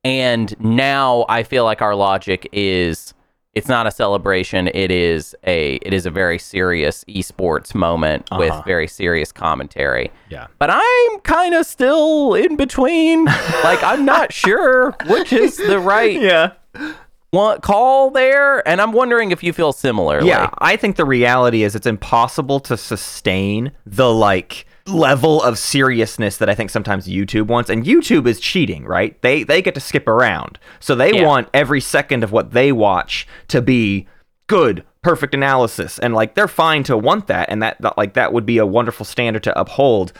And 0.02 0.58
now 0.60 1.24
I 1.28 1.42
feel 1.42 1.64
like 1.64 1.80
our 1.80 1.94
logic 1.94 2.48
is 2.52 3.13
it's 3.54 3.68
not 3.68 3.86
a 3.86 3.90
celebration. 3.90 4.68
It 4.74 4.90
is 4.90 5.34
a 5.46 5.74
it 5.76 5.92
is 5.92 6.06
a 6.06 6.10
very 6.10 6.38
serious 6.38 7.04
esports 7.08 7.74
moment 7.74 8.26
Uh-huh. 8.30 8.40
with 8.40 8.64
very 8.64 8.88
serious 8.88 9.32
commentary. 9.32 10.10
Yeah. 10.30 10.46
But 10.58 10.70
I'm 10.72 11.20
kind 11.20 11.54
of 11.54 11.64
still 11.66 12.34
in 12.34 12.56
between. 12.56 13.24
like 13.64 13.82
I'm 13.82 14.04
not 14.04 14.32
sure 14.32 14.94
which 15.06 15.32
is 15.32 15.56
the 15.56 15.78
right 15.78 16.20
Yeah. 16.20 16.52
one 17.30 17.60
call 17.60 18.10
there, 18.10 18.66
and 18.68 18.80
I'm 18.80 18.92
wondering 18.92 19.30
if 19.32 19.42
you 19.42 19.52
feel 19.52 19.72
similarly. 19.72 20.28
Yeah, 20.28 20.50
I 20.58 20.76
think 20.76 20.96
the 20.96 21.04
reality 21.04 21.62
is 21.64 21.74
it's 21.74 21.86
impossible 21.86 22.60
to 22.60 22.76
sustain 22.76 23.72
the 23.86 24.12
like 24.12 24.66
level 24.86 25.42
of 25.42 25.58
seriousness 25.58 26.36
that 26.36 26.48
I 26.50 26.54
think 26.54 26.70
sometimes 26.70 27.06
YouTube 27.08 27.46
wants. 27.46 27.70
And 27.70 27.84
YouTube 27.84 28.26
is 28.26 28.38
cheating, 28.40 28.84
right? 28.84 29.20
They 29.22 29.42
they 29.42 29.62
get 29.62 29.74
to 29.74 29.80
skip 29.80 30.06
around. 30.06 30.58
So 30.80 30.94
they 30.94 31.14
Yeah. 31.14 31.26
want 31.26 31.48
every 31.54 31.80
second 31.80 32.22
of 32.22 32.32
what 32.32 32.52
they 32.52 32.70
watch 32.72 33.26
to 33.48 33.62
be 33.62 34.06
good, 34.46 34.84
perfect 35.02 35.32
analysis. 35.34 35.98
And 35.98 36.12
like 36.14 36.34
they're 36.34 36.48
fine 36.48 36.82
to 36.84 36.96
want 36.98 37.28
that 37.28 37.48
and 37.48 37.62
that, 37.62 37.80
that 37.80 37.96
like 37.96 38.12
that 38.14 38.32
would 38.34 38.44
be 38.44 38.58
a 38.58 38.66
wonderful 38.66 39.06
standard 39.06 39.42
to 39.44 39.58
uphold. 39.58 40.12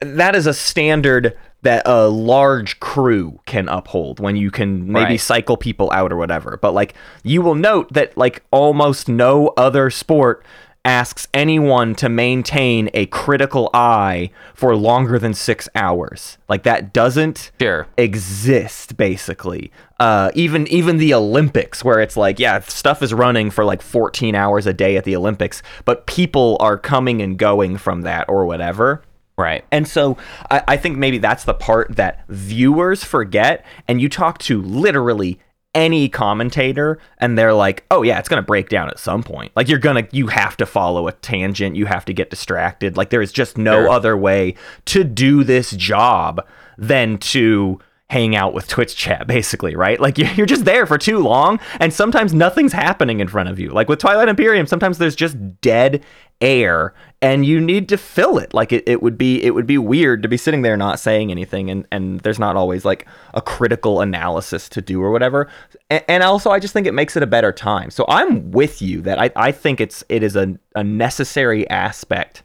That 0.00 0.36
is 0.36 0.46
a 0.46 0.54
standard 0.54 1.36
that 1.62 1.82
a 1.86 2.08
large 2.08 2.78
crew 2.78 3.40
can 3.46 3.68
uphold 3.70 4.20
when 4.20 4.36
you 4.36 4.50
can 4.50 4.92
maybe 4.92 5.04
Right. 5.12 5.20
cycle 5.20 5.56
people 5.56 5.90
out 5.92 6.12
or 6.12 6.16
whatever. 6.16 6.58
But 6.60 6.72
like 6.74 6.94
you 7.24 7.42
will 7.42 7.54
note 7.56 7.92
that 7.94 8.16
like 8.16 8.44
almost 8.52 9.08
no 9.08 9.48
other 9.56 9.90
sport 9.90 10.44
asks 10.84 11.26
anyone 11.32 11.94
to 11.94 12.08
maintain 12.08 12.90
a 12.94 13.06
critical 13.06 13.70
eye 13.72 14.30
for 14.54 14.76
longer 14.76 15.18
than 15.18 15.32
6 15.34 15.68
hours. 15.74 16.36
Like 16.48 16.62
that 16.64 16.92
doesn't 16.92 17.50
Sure. 17.60 17.86
exist 17.96 18.96
basically. 18.96 19.72
Uh 19.98 20.30
even 20.34 20.66
even 20.68 20.98
the 20.98 21.14
Olympics 21.14 21.84
where 21.84 22.00
it's 22.00 22.16
like 22.16 22.38
yeah, 22.38 22.60
stuff 22.60 23.02
is 23.02 23.14
running 23.14 23.50
for 23.50 23.64
like 23.64 23.80
14 23.82 24.34
hours 24.34 24.66
a 24.66 24.72
day 24.72 24.96
at 24.96 25.04
the 25.04 25.16
Olympics, 25.16 25.62
but 25.84 26.06
people 26.06 26.56
are 26.60 26.76
coming 26.76 27.22
and 27.22 27.38
going 27.38 27.76
from 27.76 28.02
that 28.02 28.28
or 28.28 28.44
whatever. 28.46 29.02
Right. 29.36 29.64
And 29.72 29.88
so 29.88 30.16
I, 30.50 30.62
I 30.68 30.76
think 30.76 30.96
maybe 30.96 31.18
that's 31.18 31.44
the 31.44 31.54
part 31.54 31.96
that 31.96 32.24
viewers 32.28 33.02
forget. 33.02 33.64
And 33.88 34.00
you 34.00 34.08
talk 34.08 34.38
to 34.40 34.62
literally 34.62 35.40
any 35.74 36.08
commentator, 36.08 36.98
and 37.18 37.36
they're 37.36 37.54
like, 37.54 37.84
oh, 37.90 38.02
yeah, 38.02 38.18
it's 38.18 38.28
going 38.28 38.42
to 38.42 38.46
break 38.46 38.68
down 38.68 38.88
at 38.88 38.98
some 38.98 39.22
point. 39.22 39.52
Like, 39.56 39.68
you're 39.68 39.78
going 39.78 40.04
to, 40.06 40.16
you 40.16 40.28
have 40.28 40.56
to 40.58 40.66
follow 40.66 41.08
a 41.08 41.12
tangent. 41.12 41.76
You 41.76 41.86
have 41.86 42.04
to 42.06 42.12
get 42.12 42.30
distracted. 42.30 42.96
Like, 42.96 43.10
there 43.10 43.22
is 43.22 43.32
just 43.32 43.58
no 43.58 43.82
Sure. 43.84 43.90
other 43.90 44.16
way 44.16 44.54
to 44.86 45.04
do 45.04 45.42
this 45.44 45.72
job 45.72 46.46
than 46.78 47.18
to 47.18 47.80
hang 48.10 48.36
out 48.36 48.54
with 48.54 48.68
Twitch 48.68 48.94
chat, 48.96 49.26
basically, 49.28 49.74
right? 49.74 49.98
Like, 50.00 50.18
you're 50.18 50.30
you're 50.32 50.46
just 50.46 50.64
there 50.64 50.86
for 50.86 50.98
too 50.98 51.18
long, 51.18 51.58
and 51.80 51.92
sometimes 51.92 52.32
nothing's 52.32 52.72
happening 52.72 53.20
in 53.20 53.28
front 53.28 53.48
of 53.48 53.58
you. 53.58 53.70
Like 53.70 53.88
with 53.88 53.98
Twilight 53.98 54.28
Imperium, 54.28 54.66
sometimes 54.66 54.98
there's 54.98 55.16
just 55.16 55.36
dead 55.60 56.04
air 56.40 56.94
and 57.24 57.46
you 57.46 57.58
need 57.58 57.88
to 57.88 57.96
fill 57.96 58.36
it 58.36 58.52
like 58.52 58.70
it, 58.70 58.84
it 58.86 59.02
would 59.02 59.16
be 59.16 59.42
it 59.42 59.54
would 59.54 59.66
be 59.66 59.78
weird 59.78 60.22
to 60.22 60.28
be 60.28 60.36
sitting 60.36 60.60
there 60.60 60.76
not 60.76 61.00
saying 61.00 61.30
anything 61.30 61.70
and 61.70 61.86
and 61.90 62.20
there's 62.20 62.38
not 62.38 62.54
always 62.54 62.84
like 62.84 63.06
a 63.32 63.40
critical 63.40 64.02
analysis 64.02 64.68
to 64.68 64.82
do 64.82 65.02
or 65.02 65.10
whatever 65.10 65.48
and, 65.88 66.04
and 66.06 66.22
also 66.22 66.50
i 66.50 66.58
just 66.58 66.74
think 66.74 66.86
it 66.86 66.92
makes 66.92 67.16
it 67.16 67.22
a 67.22 67.26
better 67.26 67.50
time 67.50 67.90
so 67.90 68.04
i'm 68.08 68.50
with 68.50 68.82
you 68.82 69.00
that 69.00 69.18
i, 69.18 69.30
I 69.36 69.52
think 69.52 69.80
it's 69.80 70.04
it 70.10 70.22
is 70.22 70.36
a, 70.36 70.58
a 70.74 70.84
necessary 70.84 71.68
aspect 71.70 72.42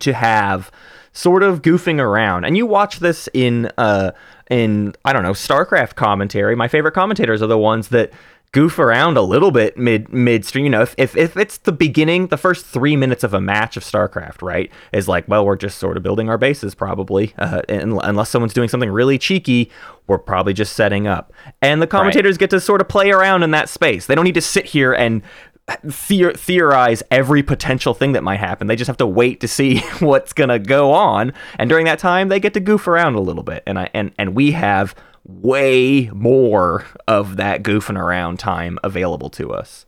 to 0.00 0.12
have 0.12 0.72
sort 1.12 1.42
of 1.42 1.62
goofing 1.62 2.00
around. 2.00 2.44
And 2.44 2.56
you 2.56 2.66
watch 2.66 3.00
this 3.00 3.28
in 3.34 3.70
uh 3.78 4.12
in 4.50 4.94
I 5.04 5.12
don't 5.12 5.22
know, 5.22 5.32
StarCraft 5.32 5.94
commentary. 5.94 6.56
My 6.56 6.68
favorite 6.68 6.92
commentators 6.92 7.42
are 7.42 7.46
the 7.46 7.58
ones 7.58 7.88
that 7.88 8.12
goof 8.52 8.78
around 8.78 9.16
a 9.16 9.22
little 9.22 9.50
bit 9.50 9.76
mid 9.76 10.12
midstream. 10.12 10.64
You 10.64 10.70
know, 10.70 10.82
if, 10.82 10.94
if 10.98 11.16
if 11.16 11.36
it's 11.36 11.58
the 11.58 11.72
beginning, 11.72 12.28
the 12.28 12.36
first 12.36 12.66
three 12.66 12.96
minutes 12.96 13.22
of 13.22 13.34
a 13.34 13.40
match 13.40 13.76
of 13.76 13.84
StarCraft, 13.84 14.42
right, 14.42 14.70
is 14.92 15.08
like, 15.08 15.28
well, 15.28 15.44
we're 15.44 15.56
just 15.56 15.78
sort 15.78 15.96
of 15.96 16.02
building 16.02 16.28
our 16.28 16.38
bases, 16.38 16.74
probably, 16.74 17.32
uh, 17.38 17.62
and, 17.68 18.00
unless 18.02 18.30
someone's 18.30 18.54
doing 18.54 18.68
something 18.68 18.90
really 18.90 19.18
cheeky, 19.18 19.70
we're 20.06 20.18
probably 20.18 20.52
just 20.52 20.74
setting 20.74 21.06
up. 21.06 21.32
And 21.62 21.80
the 21.80 21.86
commentators 21.86 22.38
get 22.38 22.50
to 22.50 22.60
sort 22.60 22.80
of 22.80 22.88
play 22.88 23.10
around 23.10 23.42
in 23.42 23.52
that 23.52 23.68
space. 23.68 24.06
They 24.06 24.14
don't 24.14 24.24
need 24.24 24.34
to 24.34 24.40
sit 24.40 24.66
here 24.66 24.92
and 24.92 25.22
theor- 25.68 26.36
theorize 26.36 27.02
every 27.10 27.42
potential 27.42 27.94
thing 27.94 28.12
that 28.12 28.24
might 28.24 28.40
happen. 28.40 28.66
They 28.66 28.76
just 28.76 28.88
have 28.88 28.96
to 28.98 29.06
wait 29.06 29.40
to 29.40 29.48
see 29.48 29.78
what's 30.00 30.32
gonna 30.32 30.58
go 30.58 30.92
on, 30.92 31.32
and 31.58 31.70
during 31.70 31.84
that 31.86 32.00
time, 32.00 32.28
they 32.28 32.40
get 32.40 32.54
to 32.54 32.60
goof 32.60 32.88
around 32.88 33.14
a 33.14 33.20
little 33.20 33.44
bit. 33.44 33.62
And 33.66 33.78
I 33.78 33.90
and 33.94 34.12
and 34.18 34.34
we 34.34 34.52
have 34.52 34.94
way 35.24 36.10
more 36.12 36.84
of 37.06 37.36
that 37.36 37.62
goofing 37.62 37.98
around 37.98 38.38
time 38.38 38.78
available 38.82 39.30
to 39.30 39.52
us. 39.52 39.86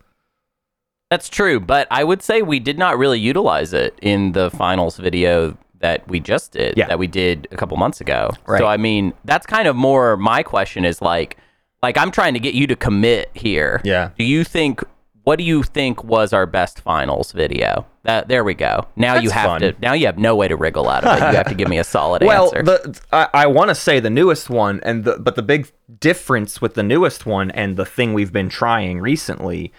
That's 1.10 1.28
true, 1.28 1.60
but 1.60 1.86
I 1.90 2.04
would 2.04 2.22
say 2.22 2.40
we 2.42 2.58
did 2.58 2.78
not 2.78 2.96
really 2.96 3.20
utilize 3.20 3.72
it 3.74 3.98
in 4.00 4.32
the 4.32 4.50
finals 4.50 4.96
video 4.96 5.56
that 5.80 6.06
we 6.08 6.20
just 6.20 6.52
did, 6.52 6.74
Yeah. 6.76 6.86
that 6.86 6.98
we 6.98 7.06
did 7.06 7.48
a 7.50 7.56
couple 7.56 7.76
months 7.76 8.00
ago. 8.00 8.30
Right. 8.46 8.58
So 8.58 8.66
I 8.66 8.76
mean, 8.76 9.12
that's 9.24 9.44
kind 9.46 9.68
of 9.68 9.76
more 9.76 10.16
my 10.16 10.42
question 10.42 10.84
is 10.84 11.02
like 11.02 11.36
like 11.82 11.98
I'm 11.98 12.10
trying 12.12 12.34
to 12.34 12.40
get 12.40 12.54
you 12.54 12.66
to 12.68 12.76
commit 12.76 13.30
here. 13.34 13.80
Yeah. 13.84 14.10
Do 14.16 14.24
you 14.24 14.44
think 14.44 14.82
what 15.24 15.36
do 15.36 15.44
you 15.44 15.62
think 15.62 16.02
was 16.02 16.32
our 16.32 16.46
best 16.46 16.80
finals 16.80 17.32
video? 17.32 17.86
That 18.04 18.26
there 18.26 18.42
we 18.42 18.54
go. 18.54 18.88
Now 18.96 19.16
you 19.16 19.30
have 19.30 19.46
fun. 19.46 19.60
to 19.60 19.74
now 19.80 19.92
you 19.92 20.06
have 20.06 20.18
no 20.18 20.34
way 20.34 20.48
to 20.48 20.56
wriggle 20.56 20.88
out 20.88 21.04
of 21.04 21.16
it. 21.16 21.20
You 21.30 21.36
have 21.36 21.48
to 21.48 21.54
give 21.54 21.68
me 21.68 21.78
a 21.78 21.84
solid 21.84 22.22
Well, 22.26 22.46
answer. 22.46 22.62
the 22.64 23.00
I, 23.12 23.28
I 23.32 23.46
want 23.46 23.68
to 23.68 23.74
say 23.76 24.00
the 24.00 24.10
newest 24.10 24.50
one, 24.50 24.80
and 24.82 25.04
the 25.04 25.18
but 25.18 25.36
the 25.36 25.42
big 25.42 25.70
difference 26.00 26.60
with 26.60 26.74
the 26.74 26.82
newest 26.82 27.26
one 27.26 27.50
and 27.52 27.76
the 27.76 27.84
thing 27.84 28.12
we've 28.12 28.32
been 28.32 28.48
trying 28.48 29.00
recently 29.00 29.72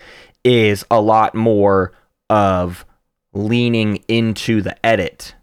is 0.45 0.85
a 0.89 1.01
lot 1.01 1.35
more 1.35 1.91
of 2.29 2.85
leaning 3.33 3.97
into 4.07 4.61
the 4.61 4.85
edit 4.85 5.35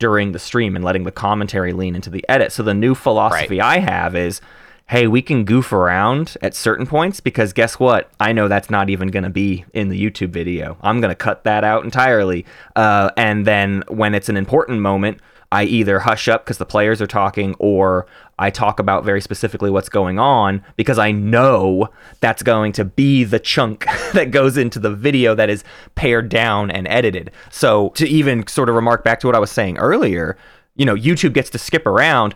during 0.00 0.32
the 0.32 0.38
stream 0.38 0.74
and 0.74 0.84
letting 0.84 1.04
the 1.04 1.12
commentary 1.12 1.72
lean 1.72 1.94
into 1.94 2.10
the 2.10 2.24
edit. 2.28 2.50
So 2.50 2.62
the 2.64 2.74
new 2.74 2.94
philosophy 2.96 3.60
I 3.60 3.78
have 3.78 4.16
is 4.16 4.40
hey, 4.86 5.06
we 5.06 5.22
can 5.22 5.44
goof 5.44 5.72
around 5.72 6.36
at 6.42 6.54
certain 6.54 6.86
points 6.86 7.20
because 7.20 7.52
guess 7.52 7.78
what? 7.78 8.10
I 8.20 8.32
know 8.32 8.48
that's 8.48 8.68
not 8.68 8.90
even 8.90 9.08
going 9.08 9.24
to 9.24 9.30
be 9.30 9.64
in 9.72 9.88
the 9.88 9.98
YouTube 9.98 10.30
video. 10.30 10.76
I'm 10.82 11.00
going 11.00 11.10
to 11.10 11.14
cut 11.16 11.44
that 11.44 11.64
out 11.64 11.84
entirely. 11.84 12.44
Uh, 12.76 13.10
and 13.16 13.46
then 13.46 13.82
when 13.88 14.14
it's 14.14 14.28
an 14.28 14.36
important 14.36 14.80
moment, 14.80 15.20
I 15.50 15.64
either 15.64 16.00
hush 16.00 16.28
up 16.28 16.44
because 16.44 16.58
the 16.58 16.66
players 16.66 17.00
are 17.00 17.06
talking 17.06 17.54
or 17.58 18.06
I 18.38 18.50
talk 18.50 18.80
about 18.80 19.04
very 19.04 19.20
specifically 19.20 19.70
what's 19.70 19.88
going 19.88 20.18
on 20.18 20.64
because 20.76 20.98
I 20.98 21.12
know 21.12 21.88
that's 22.20 22.42
going 22.42 22.72
to 22.72 22.84
be 22.84 23.24
the 23.24 23.38
chunk 23.38 23.86
that 24.12 24.32
goes 24.32 24.56
into 24.56 24.78
the 24.78 24.90
video 24.90 25.34
that 25.34 25.48
is 25.48 25.64
pared 25.94 26.28
down 26.28 26.70
and 26.70 26.88
edited. 26.88 27.30
So 27.50 27.90
to 27.90 28.06
even 28.06 28.46
sort 28.48 28.68
of 28.68 28.74
remark 28.74 29.04
back 29.04 29.20
to 29.20 29.28
what 29.28 29.36
I 29.36 29.38
was 29.38 29.50
saying 29.50 29.78
earlier, 29.78 30.36
you 30.74 30.84
know, 30.84 30.96
YouTube 30.96 31.32
gets 31.32 31.50
to 31.50 31.58
skip 31.58 31.86
around. 31.86 32.34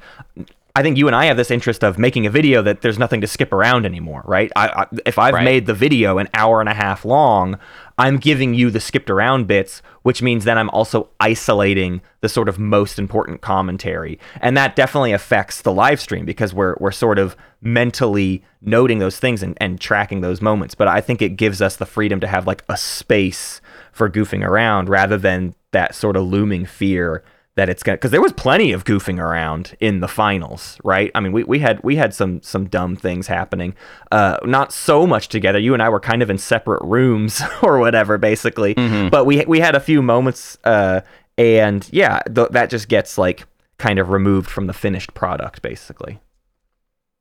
I 0.74 0.82
think 0.82 0.96
you 0.96 1.06
and 1.08 1.16
I 1.16 1.24
have 1.24 1.36
this 1.36 1.50
interest 1.50 1.82
of 1.82 1.98
making 1.98 2.26
a 2.26 2.30
video 2.30 2.62
that 2.62 2.82
there's 2.82 2.98
nothing 2.98 3.20
to 3.22 3.26
skip 3.26 3.52
around 3.52 3.84
anymore, 3.84 4.22
right? 4.26 4.52
I, 4.54 4.68
I, 4.68 4.86
if 5.06 5.18
I've 5.18 5.34
Right. 5.34 5.44
made 5.44 5.66
the 5.66 5.74
video 5.74 6.18
an 6.18 6.28
hour 6.34 6.60
and 6.60 6.68
a 6.68 6.74
half 6.74 7.04
long, 7.04 7.58
I'm 7.98 8.18
giving 8.18 8.54
you 8.54 8.70
the 8.70 8.78
skipped 8.78 9.10
around 9.10 9.48
bits, 9.48 9.82
which 10.02 10.22
means 10.22 10.44
then 10.44 10.56
I'm 10.56 10.70
also 10.70 11.08
isolating 11.18 12.00
the 12.20 12.28
sort 12.28 12.48
of 12.48 12.58
most 12.60 12.98
important 12.98 13.40
commentary, 13.40 14.20
and 14.40 14.56
that 14.56 14.76
definitely 14.76 15.12
affects 15.12 15.62
the 15.62 15.72
live 15.72 16.00
stream 16.00 16.24
because 16.24 16.54
we're 16.54 16.76
we're 16.78 16.92
sort 16.92 17.18
of 17.18 17.34
mentally 17.60 18.44
noting 18.62 18.98
those 19.00 19.18
things 19.18 19.42
and, 19.42 19.56
and 19.60 19.80
tracking 19.80 20.20
those 20.20 20.40
moments. 20.40 20.74
But 20.76 20.86
I 20.86 21.00
think 21.00 21.20
it 21.20 21.30
gives 21.30 21.60
us 21.60 21.74
the 21.76 21.86
freedom 21.86 22.20
to 22.20 22.28
have 22.28 22.46
like 22.46 22.62
a 22.68 22.76
space 22.76 23.60
for 23.92 24.08
goofing 24.08 24.44
around 24.46 24.88
rather 24.88 25.16
than 25.18 25.54
that 25.72 25.94
sort 25.94 26.16
of 26.16 26.22
looming 26.24 26.66
fear 26.66 27.24
that 27.58 27.68
it's 27.68 27.82
gonna 27.82 27.96
because 27.96 28.12
there 28.12 28.22
was 28.22 28.32
plenty 28.32 28.70
of 28.70 28.84
goofing 28.84 29.18
around 29.18 29.76
in 29.80 29.98
the 29.98 30.06
finals, 30.06 30.78
right? 30.84 31.10
I 31.16 31.20
mean, 31.20 31.32
we, 31.32 31.42
we 31.42 31.58
had 31.58 31.82
we 31.82 31.96
had 31.96 32.14
some 32.14 32.40
some 32.40 32.66
dumb 32.66 32.94
things 32.94 33.26
happening, 33.26 33.74
uh, 34.12 34.38
not 34.44 34.72
so 34.72 35.06
much 35.08 35.28
together. 35.28 35.58
You 35.58 35.74
and 35.74 35.82
I 35.82 35.88
were 35.88 35.98
kind 36.00 36.22
of 36.22 36.30
in 36.30 36.38
separate 36.38 36.82
rooms 36.84 37.42
or 37.62 37.78
whatever, 37.78 38.16
basically. 38.16 38.74
But 39.10 39.26
we 39.26 39.44
we 39.46 39.58
had 39.58 39.74
a 39.74 39.80
few 39.80 40.02
moments, 40.02 40.56
uh, 40.62 41.00
and 41.36 41.86
yeah, 41.92 42.20
th- 42.32 42.50
that 42.50 42.70
just 42.70 42.88
gets 42.88 43.18
like 43.18 43.44
kind 43.76 43.98
of 43.98 44.10
removed 44.10 44.48
from 44.48 44.68
the 44.68 44.72
finished 44.72 45.12
product, 45.14 45.60
basically. 45.60 46.20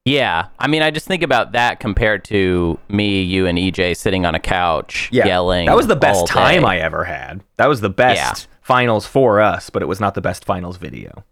Yeah, 0.06 0.48
I 0.58 0.67
mean, 0.67 0.84
I 0.84 0.91
just 0.91 1.06
think 1.06 1.22
about 1.22 1.51
that 1.51 1.82
compared 1.82 2.24
to 2.25 2.79
me, 2.88 3.24
you, 3.24 3.46
and 3.46 3.58
EJ 3.58 3.98
sitting 3.98 4.25
on 4.25 4.36
a 4.36 4.39
couch 4.39 5.10
yelling. 5.12 5.65
That 5.65 5.75
was 5.75 5.88
the 5.88 5.98
best 5.98 6.27
time. 6.27 6.63
I 6.63 6.77
ever 6.77 7.03
had. 7.03 7.44
That 7.58 7.67
was 7.67 7.82
the 7.82 7.89
best 7.89 8.48
Yeah. 8.48 8.56
Finals 8.67 9.05
for 9.07 9.39
us, 9.39 9.69
but 9.69 9.81
it 9.81 9.86
was 9.88 10.00
not 10.01 10.13
the 10.13 10.21
best 10.21 10.43
finals 10.43 10.75
video. 10.77 11.24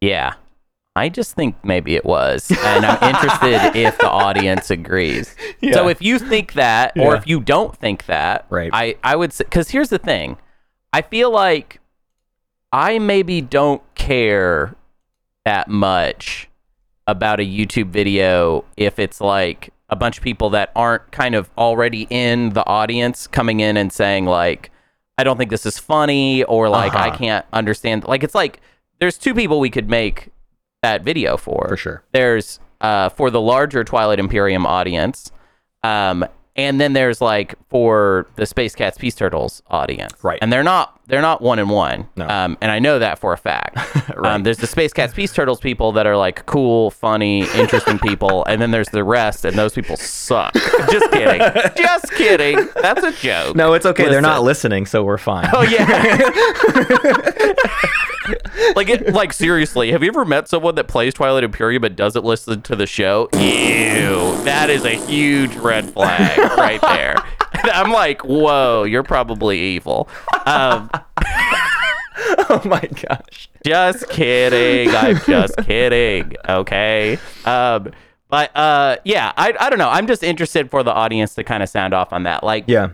Yeah, 0.00 0.34
I 0.96 1.08
just 1.10 1.34
think 1.34 1.56
maybe 1.64 1.94
it 1.96 2.04
was, 2.04 2.50
and 2.50 2.84
I'm 2.86 3.14
interested 3.14 3.76
if 3.76 3.98
the 3.98 4.08
audience 4.10 4.70
agrees. 4.70 5.36
So 5.72 5.88
if 5.88 6.00
you 6.00 6.18
think 6.18 6.54
that, 6.54 6.92
or 6.96 7.12
Yeah. 7.12 7.16
if 7.18 7.26
you 7.26 7.40
don't 7.40 7.76
think 7.76 8.06
that, 8.06 8.46
Right. 8.48 8.70
I 8.72 8.96
I 9.04 9.16
would 9.16 9.32
say 9.32 9.44
because 9.44 9.70
here's 9.70 9.90
the 9.90 9.98
thing, 9.98 10.38
I 10.92 11.02
feel 11.02 11.30
like 11.30 11.80
I 12.72 12.98
maybe 12.98 13.40
don't 13.40 13.82
care 13.94 14.74
that 15.44 15.68
much 15.68 16.48
about 17.06 17.38
a 17.38 17.44
YouTube 17.44 17.88
video 17.90 18.64
if 18.78 18.98
it's 18.98 19.20
like 19.20 19.70
a 19.90 19.96
bunch 19.96 20.16
of 20.18 20.24
people 20.24 20.48
that 20.50 20.70
aren't 20.74 21.12
kind 21.12 21.34
of 21.34 21.50
already 21.58 22.06
in 22.08 22.50
the 22.50 22.66
audience 22.66 23.26
coming 23.26 23.60
in 23.60 23.76
and 23.76 23.92
saying 23.92 24.24
like 24.24 24.70
I 25.18 25.24
don't 25.24 25.36
think 25.36 25.50
this 25.50 25.64
is 25.66 25.78
funny 25.78 26.42
or 26.44 26.68
like 26.68 26.94
I 26.94 27.08
Uh-huh. 27.08 27.18
can't 27.18 27.46
understand 27.52 28.04
like 28.04 28.22
it's 28.24 28.34
like 28.34 28.60
there's 28.98 29.16
two 29.18 29.34
people 29.34 29.60
we 29.60 29.70
could 29.70 29.88
make 29.88 30.28
that 30.82 31.02
video 31.02 31.36
for. 31.36 31.66
For 31.68 31.76
sure. 31.76 32.02
There's 32.12 32.58
uh 32.80 33.08
for 33.10 33.30
the 33.30 33.40
larger 33.40 33.84
Twilight 33.84 34.18
Imperium 34.18 34.66
audience 34.66 35.30
um 35.82 36.24
and 36.56 36.80
then 36.80 36.92
there's 36.92 37.20
like 37.20 37.54
for 37.68 38.26
the 38.36 38.46
Space 38.46 38.74
Cats 38.74 38.96
Peace 38.98 39.14
Turtles 39.14 39.62
audience. 39.68 40.12
Right. 40.22 40.38
And 40.40 40.52
they're 40.52 40.62
not 40.62 41.00
they're 41.06 41.20
not 41.20 41.42
one 41.42 41.58
in 41.58 41.68
one. 41.68 42.08
No. 42.16 42.28
Um 42.28 42.56
and 42.60 42.70
I 42.70 42.78
know 42.78 42.98
that 42.98 43.18
for 43.18 43.32
a 43.32 43.38
fact. 43.38 43.78
Right. 44.14 44.34
Um 44.34 44.42
there's 44.42 44.58
the 44.58 44.66
Space 44.66 44.92
Cats 44.92 45.14
Peace 45.14 45.32
Turtles 45.32 45.60
people 45.60 45.92
that 45.92 46.06
are 46.06 46.16
like 46.16 46.46
cool, 46.46 46.90
funny, 46.90 47.40
interesting 47.54 47.98
people, 47.98 48.44
and 48.44 48.60
then 48.60 48.70
there's 48.70 48.90
the 48.90 49.02
rest, 49.02 49.44
and 49.44 49.56
those 49.56 49.72
people 49.74 49.96
suck. 49.96 50.52
Just 50.90 51.10
kidding. 51.10 51.40
Just 51.76 52.12
kidding. 52.12 52.68
That's 52.80 53.02
a 53.02 53.12
joke. 53.12 53.56
No, 53.56 53.72
it's 53.72 53.86
okay. 53.86 54.08
They're 54.08 54.20
not 54.20 54.42
listening, 54.42 54.86
so 54.86 55.02
we're 55.02 55.18
fine. 55.18 55.48
Oh 55.52 55.62
yeah. 55.62 56.30
like 58.76 58.88
it, 58.88 59.12
like 59.12 59.32
seriously, 59.32 59.92
have 59.92 60.02
you 60.02 60.08
ever 60.08 60.24
met 60.24 60.48
someone 60.48 60.74
that 60.76 60.88
plays 60.88 61.14
Twilight 61.14 61.44
Imperium 61.44 61.82
but 61.82 61.96
doesn't 61.96 62.24
listen 62.24 62.62
to 62.62 62.76
the 62.76 62.86
show? 62.86 63.28
Ew, 63.34 64.42
that 64.44 64.68
is 64.70 64.84
a 64.84 64.94
huge 64.94 65.54
red 65.56 65.90
flag 65.90 66.38
right 66.58 66.80
there. 66.80 67.16
I'm 67.64 67.90
like, 67.92 68.22
whoa, 68.24 68.84
you're 68.84 69.02
probably 69.02 69.58
evil. 69.60 70.08
Um, 70.46 70.90
oh 72.48 72.60
my 72.64 72.80
gosh. 72.80 73.48
just 73.64 74.08
kidding. 74.08 74.94
I'm 74.94 75.18
just 75.20 75.56
kidding. 75.58 76.34
Okay. 76.48 77.18
Um, 77.44 77.92
but 78.28 78.54
uh, 78.56 78.96
yeah, 79.04 79.32
I 79.36 79.54
I 79.58 79.70
don't 79.70 79.78
know. 79.78 79.90
I'm 79.90 80.06
just 80.06 80.22
interested 80.22 80.70
for 80.70 80.82
the 80.82 80.92
audience 80.92 81.34
to 81.36 81.44
kind 81.44 81.62
of 81.62 81.68
sound 81.68 81.94
off 81.94 82.12
on 82.12 82.24
that. 82.24 82.42
Like, 82.42 82.64
Yeah. 82.66 82.90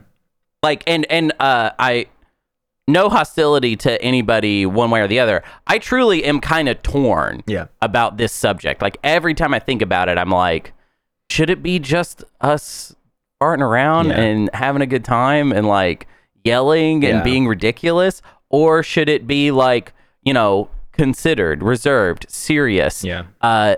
like 0.63 0.83
and 0.87 1.07
and 1.11 1.33
uh 1.41 1.71
i 1.79 2.07
no 2.93 3.09
hostility 3.09 3.77
to 3.77 4.01
anybody 4.03 4.67
one 4.67 4.91
way 4.91 5.01
or 5.01 5.07
the 5.07 5.19
other 5.21 5.43
i 5.67 5.79
truly 5.79 6.25
am 6.25 6.41
kind 6.41 6.69
of 6.69 6.83
torn 6.83 7.43
Yeah. 7.47 7.67
about 7.81 8.17
this 8.17 8.33
subject 8.33 8.83
like 8.83 8.97
every 9.05 9.35
time 9.35 9.55
i 9.55 9.59
think 9.59 9.83
about 9.83 10.09
it 10.09 10.19
i'm 10.19 10.31
like 10.31 10.73
should 11.31 11.51
it 11.51 11.63
be 11.63 11.79
just 11.79 12.25
us 12.41 12.95
farting 13.41 13.61
around 13.63 14.09
Yeah. 14.09 14.21
and 14.21 14.51
having 14.53 14.83
a 14.83 14.87
good 14.87 15.05
time 15.05 15.53
and 15.53 15.67
like 15.67 16.07
yelling 16.45 17.05
and 17.05 17.19
Yeah. 17.19 17.23
being 17.23 17.47
ridiculous 17.49 18.21
or 18.49 18.83
should 18.83 19.09
it 19.09 19.27
be 19.27 19.51
like 19.51 19.93
you 20.23 20.33
know 20.35 20.69
considered 20.93 21.63
reserved 21.63 22.27
serious 22.29 23.05
Yeah. 23.05 23.25
uh 23.41 23.77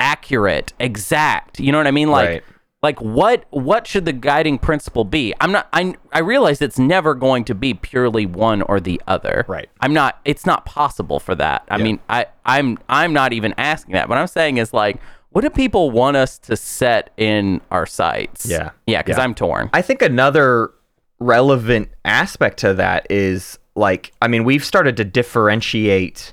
accurate 0.00 0.72
exact 0.80 1.60
you 1.60 1.70
know 1.70 1.78
what 1.78 1.86
i 1.86 1.92
mean 1.92 2.08
like 2.10 2.28
Right. 2.28 2.44
Like 2.82 3.00
what 3.00 3.44
what 3.50 3.86
should 3.86 4.04
the 4.04 4.12
guiding 4.12 4.58
principle 4.58 5.04
be 5.04 5.32
i'm 5.40 5.52
not 5.52 5.68
i 5.72 5.94
i 6.12 6.18
realize 6.18 6.60
it's 6.60 6.78
never 6.78 7.14
going 7.14 7.44
to 7.44 7.54
be 7.54 7.72
purely 7.74 8.26
one 8.26 8.60
or 8.62 8.80
the 8.80 9.00
other 9.06 9.44
Right. 9.48 9.68
i'm 9.80 9.92
not 9.92 10.18
it's 10.24 10.44
not 10.44 10.64
possible 10.66 11.20
for 11.20 11.34
that 11.36 11.64
i 11.68 11.78
Yeah. 11.78 11.84
mean 11.84 12.00
i 12.08 12.26
i'm 12.44 12.78
i'm 12.88 13.12
not 13.12 13.32
even 13.32 13.54
asking 13.56 13.94
that 13.94 14.08
what 14.08 14.18
i'm 14.18 14.26
saying 14.26 14.56
is 14.58 14.72
like 14.74 15.00
what 15.30 15.42
do 15.42 15.50
people 15.50 15.90
want 15.90 16.16
us 16.16 16.38
to 16.40 16.56
set 16.56 17.10
in 17.16 17.60
our 17.70 17.86
sights 17.86 18.46
Yeah. 18.46 18.70
yeah 18.86 19.00
because 19.02 19.16
Yeah. 19.16 19.24
i'm 19.24 19.34
torn 19.34 19.70
I 19.72 19.80
think 19.82 20.02
another 20.02 20.72
relevant 21.20 21.88
aspect 22.04 22.58
to 22.58 22.74
that 22.74 23.06
is 23.08 23.58
like, 23.76 24.12
I 24.20 24.26
mean, 24.28 24.42
we've 24.44 24.64
started 24.64 24.96
to 24.98 25.04
differentiate 25.04 26.32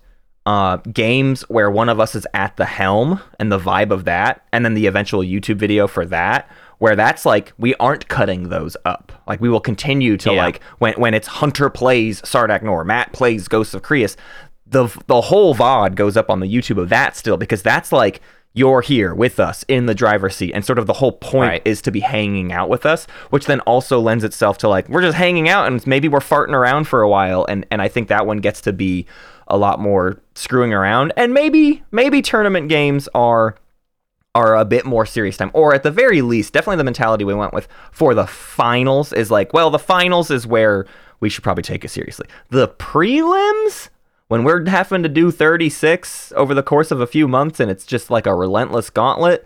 uh, 0.50 0.78
games 0.92 1.42
where 1.44 1.70
one 1.70 1.90
of 1.90 2.00
us 2.00 2.16
is 2.16 2.26
at 2.34 2.58
the 2.58 2.66
helm 2.66 3.20
and 3.40 3.52
the 3.52 3.60
vibe 3.60 3.92
of 3.92 4.06
that, 4.06 4.42
and 4.52 4.66
then 4.66 4.74
the 4.74 4.88
eventual 4.88 5.22
YouTube 5.22 5.58
video 5.58 5.88
for 5.88 6.06
that, 6.08 6.50
where 6.80 6.96
that's 6.96 7.24
like 7.26 7.54
we 7.60 7.76
aren't 7.76 8.08
cutting 8.08 8.50
those 8.50 8.76
up. 8.84 9.12
Like 9.28 9.40
we 9.42 9.50
will 9.50 9.60
continue 9.60 10.18
to 10.18 10.34
Yeah. 10.34 10.44
like 10.46 10.64
when 10.80 10.94
when 10.96 11.14
it's 11.14 11.28
Hunter 11.28 11.70
plays 11.70 12.22
Sardakk 12.24 12.64
N'orr, 12.64 12.84
Matt 12.86 13.14
plays 13.14 13.48
Ghosts 13.48 13.74
of 13.76 13.84
Creuss, 13.84 14.18
the 14.66 14.88
the 15.08 15.22
whole 15.22 15.54
VOD 15.54 15.94
goes 15.96 16.18
up 16.18 16.30
on 16.32 16.40
the 16.40 16.48
YouTube 16.48 16.82
of 16.82 16.90
that 16.90 17.16
still 17.16 17.38
because 17.38 17.62
that's 17.62 17.92
like 17.92 18.22
you're 18.56 18.82
here 18.82 19.14
with 19.14 19.40
us 19.40 19.64
in 19.68 19.86
the 19.86 19.94
driver's 19.94 20.36
seat 20.36 20.52
and 20.56 20.66
sort 20.66 20.80
of 20.80 20.88
the 20.88 20.94
whole 20.94 21.12
point 21.12 21.50
Right. 21.50 21.62
is 21.66 21.84
to 21.84 21.92
be 21.92 22.00
hanging 22.00 22.52
out 22.52 22.68
with 22.68 22.84
us 22.84 23.06
which 23.30 23.46
then 23.46 23.60
also 23.62 24.00
lends 24.00 24.24
itself 24.24 24.58
to 24.60 24.68
like 24.68 24.90
we're 24.90 25.04
just 25.04 25.18
hanging 25.18 25.48
out 25.50 25.68
and 25.68 25.86
maybe 25.86 26.08
we're 26.08 26.20
farting 26.20 26.54
around 26.56 26.86
for 26.88 27.02
a 27.04 27.10
while 27.10 27.46
and 27.48 27.64
and 27.70 27.80
I 27.80 27.88
think 27.88 28.08
that 28.08 28.26
one 28.26 28.38
gets 28.40 28.60
to 28.62 28.74
be 28.74 29.06
a 29.50 29.58
lot 29.58 29.80
more 29.80 30.22
screwing 30.36 30.74
around. 30.74 31.14
And 31.18 31.34
maybe 31.34 31.84
maybe 31.92 32.22
tournament 32.22 32.70
games 32.70 33.10
are 33.14 33.56
are 34.36 34.56
a 34.56 34.66
bit 34.66 34.86
more 34.86 35.06
serious 35.06 35.38
time. 35.38 35.52
Or 35.54 35.74
at 35.74 35.84
the 35.84 35.92
very 35.92 36.22
least 36.22 36.54
definitely 36.54 36.78
the 36.78 36.84
mentality 36.84 37.24
we 37.24 37.34
went 37.34 37.54
with 37.54 37.68
for 37.92 38.14
the 38.14 38.28
finals 38.28 39.14
is 39.14 39.32
like 39.32 39.54
well 39.54 39.70
the 39.70 39.80
finals 39.80 40.32
is 40.32 40.46
where 40.46 40.86
we 41.20 41.30
should 41.30 41.44
probably 41.44 41.64
take 41.64 41.84
it 41.84 41.90
seriously. 41.90 42.28
The 42.50 42.68
prelims? 42.68 43.90
When 44.28 44.44
we're 44.44 44.70
having 44.70 45.02
to 45.02 45.10
do 45.10 45.32
36 45.32 46.34
over 46.36 46.54
the 46.54 46.62
course 46.62 46.92
of 46.92 47.02
a 47.02 47.08
few 47.08 47.28
months 47.28 47.60
and 47.60 47.72
it's 47.72 47.84
just 47.84 48.12
like 48.12 48.28
a 48.28 48.36
relentless 48.36 48.92
gauntlet 48.92 49.44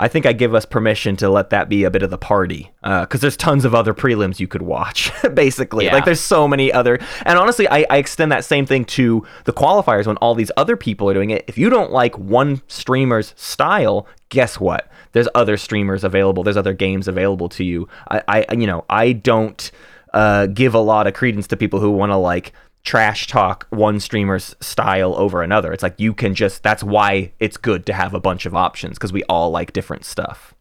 I 0.00 0.08
think 0.08 0.24
I 0.24 0.32
give 0.32 0.54
us 0.54 0.64
permission 0.64 1.14
to 1.16 1.28
let 1.28 1.50
that 1.50 1.68
be 1.68 1.84
a 1.84 1.90
bit 1.90 2.02
of 2.02 2.08
the 2.08 2.16
party 2.16 2.72
because 2.82 3.20
there's 3.20 3.36
tons 3.36 3.66
of 3.66 3.74
other 3.74 3.92
prelims 3.92 4.40
you 4.40 4.48
could 4.48 4.62
watch, 4.62 5.12
basically. 5.34 5.84
Yeah. 5.84 5.92
Like 5.92 6.06
there's 6.06 6.20
so 6.20 6.48
many 6.48 6.72
other, 6.72 6.98
and 7.26 7.38
honestly, 7.38 7.68
I, 7.68 7.84
I 7.90 7.98
extend 7.98 8.32
that 8.32 8.44
same 8.44 8.64
thing 8.64 8.86
to 8.86 9.26
the 9.44 9.52
qualifiers 9.52 10.06
when 10.06 10.16
all 10.16 10.34
these 10.34 10.50
other 10.56 10.74
people 10.74 11.10
are 11.10 11.14
doing 11.14 11.28
it. 11.28 11.44
If 11.46 11.58
you 11.58 11.68
don't 11.68 11.92
like 11.92 12.16
one 12.16 12.62
streamer's 12.66 13.34
style, 13.36 14.06
guess 14.30 14.58
what? 14.58 14.90
There's 15.12 15.28
other 15.34 15.58
streamers 15.58 16.02
available. 16.02 16.44
There's 16.44 16.56
other 16.56 16.72
games 16.72 17.06
available 17.06 17.50
to 17.50 17.64
you. 17.64 17.86
I, 18.10 18.46
I 18.48 18.54
you 18.54 18.66
know, 18.66 18.86
I 18.88 19.12
don't 19.12 19.70
uh, 20.14 20.46
give 20.46 20.72
a 20.72 20.80
lot 20.80 21.08
of 21.08 21.12
credence 21.12 21.46
to 21.48 21.58
people 21.58 21.78
who 21.78 21.90
want 21.90 22.10
to 22.10 22.16
like 22.16 22.54
trash 22.82 23.26
talk 23.26 23.66
one 23.70 24.00
streamer's 24.00 24.56
style 24.60 25.14
over 25.14 25.42
another. 25.42 25.72
It's 25.72 25.82
like 25.82 25.98
you 26.00 26.14
can 26.14 26.34
just 26.34 26.62
that's 26.62 26.82
why 26.82 27.32
it's 27.38 27.56
good 27.56 27.84
to 27.86 27.92
have 27.92 28.14
a 28.14 28.20
bunch 28.20 28.46
of 28.46 28.54
options 28.54 28.96
because 28.96 29.12
we 29.12 29.22
all 29.24 29.50
like 29.50 29.72
different 29.72 30.04
stuff. 30.04 30.54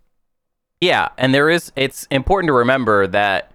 Yeah, 0.81 1.09
and 1.17 1.33
there 1.33 1.49
is 1.49 1.71
it's 1.75 2.07
important 2.11 2.49
to 2.49 2.53
remember 2.53 3.07
that 3.07 3.51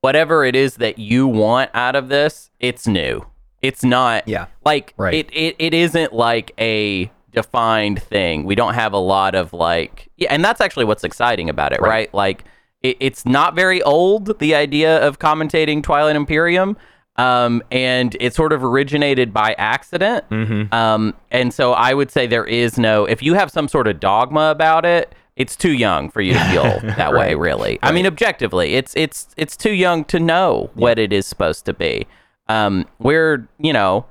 whatever 0.00 0.44
it 0.44 0.54
is 0.56 0.76
that 0.76 0.98
you 0.98 1.26
want 1.26 1.70
out 1.74 1.96
of 1.96 2.08
this, 2.08 2.50
it's 2.60 2.86
new. 2.86 3.26
It's 3.62 3.82
not 3.84 4.26
Yeah. 4.28 4.46
like 4.64 4.94
Right. 4.96 5.14
it, 5.14 5.30
it 5.32 5.56
it 5.58 5.74
isn't 5.74 6.12
like 6.12 6.52
a 6.58 7.10
defined 7.32 8.02
thing. 8.02 8.44
We 8.44 8.54
don't 8.54 8.74
have 8.74 8.92
a 8.92 8.98
lot 8.98 9.34
of 9.34 9.52
like 9.52 10.08
yeah, 10.16 10.32
and 10.32 10.44
that's 10.44 10.60
actually 10.60 10.84
what's 10.84 11.04
exciting 11.04 11.50
about 11.50 11.72
it, 11.72 11.80
right? 11.80 11.88
Right. 11.90 12.14
Like 12.14 12.44
it, 12.82 12.96
it's 13.00 13.24
not 13.26 13.54
very 13.54 13.82
old, 13.82 14.38
the 14.38 14.54
idea 14.54 14.98
of 15.06 15.18
commentating 15.18 15.82
Twilight 15.82 16.16
Imperium. 16.16 16.76
Um, 17.18 17.62
and 17.70 18.16
it 18.20 18.34
sort 18.34 18.52
of 18.52 18.62
originated 18.62 19.32
by 19.32 19.54
accident. 19.56 20.28
Mm-hmm. 20.30 20.74
Um, 20.74 21.14
and 21.30 21.52
so 21.54 21.72
I 21.72 21.94
would 21.94 22.10
say 22.10 22.26
there 22.26 22.44
is 22.44 22.78
no, 22.78 23.04
if 23.06 23.22
you 23.22 23.34
have 23.34 23.50
some 23.50 23.68
sort 23.68 23.88
of 23.88 24.00
dogma 24.00 24.50
about 24.50 24.84
it, 24.84 25.14
it's 25.34 25.56
too 25.56 25.72
young 25.72 26.10
for 26.10 26.20
you 26.20 26.34
to 26.34 26.44
feel 26.50 26.80
that 26.96 27.12
way, 27.12 27.34
Right. 27.34 27.38
really. 27.38 27.78
I 27.82 27.92
mean, 27.92 28.06
objectively, 28.06 28.74
it's 28.74 28.94
it's 28.96 29.28
it's 29.36 29.56
too 29.56 29.72
young 29.72 30.04
to 30.06 30.18
know 30.18 30.70
what 30.74 30.98
it 30.98 31.12
is 31.12 31.26
supposed 31.26 31.64
to 31.66 31.72
be. 31.74 32.06
Um, 32.48 32.86
we're 32.98 33.46
you 33.58 33.72
know, 33.72 34.06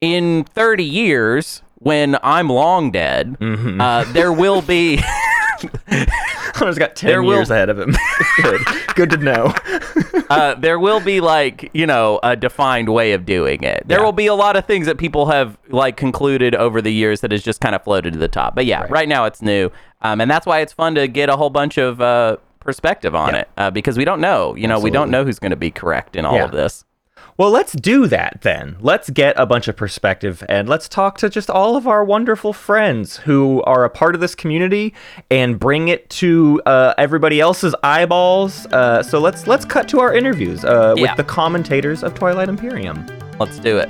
in 0.00 0.44
thirty 0.44 0.84
years 0.84 1.62
when 1.76 2.16
I'm 2.22 2.48
long 2.48 2.90
dead, 2.90 3.36
Mm-hmm. 3.38 3.80
uh, 3.80 4.04
there 4.12 4.32
will 4.32 4.62
be 4.62 5.00
Hunter's 5.88 6.78
got 6.78 6.96
10 6.96 7.08
There 7.08 7.22
will- 7.22 7.34
years 7.36 7.50
ahead 7.50 7.68
of 7.70 7.78
him. 7.78 7.94
Good. 8.42 8.60
Good 8.94 9.10
to 9.10 9.16
know. 9.18 9.54
uh, 10.30 10.54
there 10.54 10.78
will 10.78 11.00
be 11.00 11.20
like 11.20 11.70
you 11.74 11.86
know 11.86 12.20
a 12.22 12.36
defined 12.36 12.88
way 12.92 13.12
of 13.12 13.24
doing 13.26 13.62
it. 13.62 13.86
There 13.86 13.98
Yeah. 13.98 14.04
will 14.04 14.12
be 14.12 14.26
a 14.26 14.34
lot 14.34 14.56
of 14.56 14.64
things 14.66 14.86
that 14.86 14.98
people 14.98 15.26
have 15.26 15.56
like 15.68 15.96
concluded 15.96 16.54
over 16.54 16.80
the 16.82 16.92
years 16.92 17.20
that 17.20 17.30
has 17.32 17.42
just 17.42 17.60
kind 17.60 17.74
of 17.74 17.82
floated 17.84 18.12
to 18.14 18.18
the 18.18 18.28
top. 18.28 18.54
But 18.54 18.66
yeah, 18.66 18.86
right, 18.88 19.08
now 19.08 19.24
it's 19.24 19.42
new, 19.42 19.70
um, 20.02 20.20
and 20.20 20.30
that's 20.30 20.46
why 20.46 20.60
it's 20.60 20.72
fun 20.72 20.94
to 20.96 21.08
get 21.08 21.28
a 21.28 21.36
whole 21.36 21.50
bunch 21.50 21.78
of 21.78 22.00
uh, 22.00 22.36
perspective 22.60 23.14
on 23.14 23.34
Yeah. 23.34 23.40
it 23.40 23.48
uh, 23.56 23.70
because 23.70 23.96
we 23.96 24.04
don't 24.04 24.20
know. 24.20 24.54
You 24.56 24.66
know, 24.68 24.78
we 24.80 24.90
don't 24.90 25.10
know 25.10 25.24
who's 25.24 25.38
going 25.38 25.50
to 25.50 25.56
be 25.56 25.70
correct 25.70 26.16
in 26.16 26.24
all 26.24 26.36
Yeah. 26.36 26.44
of 26.44 26.52
this. 26.52 26.84
Well, 27.38 27.50
let's 27.50 27.72
do 27.74 28.06
that 28.06 28.38
then. 28.40 28.76
Let's 28.80 29.10
get 29.10 29.34
a 29.38 29.44
bunch 29.44 29.68
of 29.68 29.76
perspective 29.76 30.42
and 30.48 30.66
let's 30.70 30.88
talk 30.88 31.18
to 31.18 31.28
just 31.28 31.50
all 31.50 31.76
of 31.76 31.86
our 31.86 32.02
wonderful 32.02 32.54
friends 32.54 33.18
who 33.18 33.62
are 33.64 33.84
a 33.84 33.90
part 33.90 34.14
of 34.14 34.22
this 34.22 34.34
community 34.34 34.94
and 35.30 35.58
bring 35.60 35.88
it 35.88 36.08
to 36.10 36.62
uh, 36.64 36.94
everybody 36.96 37.38
else's 37.38 37.74
eyeballs. 37.82 38.64
Uh, 38.72 39.02
so 39.02 39.18
let's 39.18 39.46
let's 39.46 39.66
cut 39.66 39.86
to 39.88 40.00
our 40.00 40.14
interviews 40.14 40.64
uh, 40.64 40.94
Yeah. 40.96 41.02
with 41.02 41.16
the 41.18 41.24
commentators 41.24 42.02
of 42.02 42.14
Twilight 42.14 42.48
Imperium. 42.48 43.04
Let's 43.38 43.58
do 43.58 43.76
it. 43.78 43.88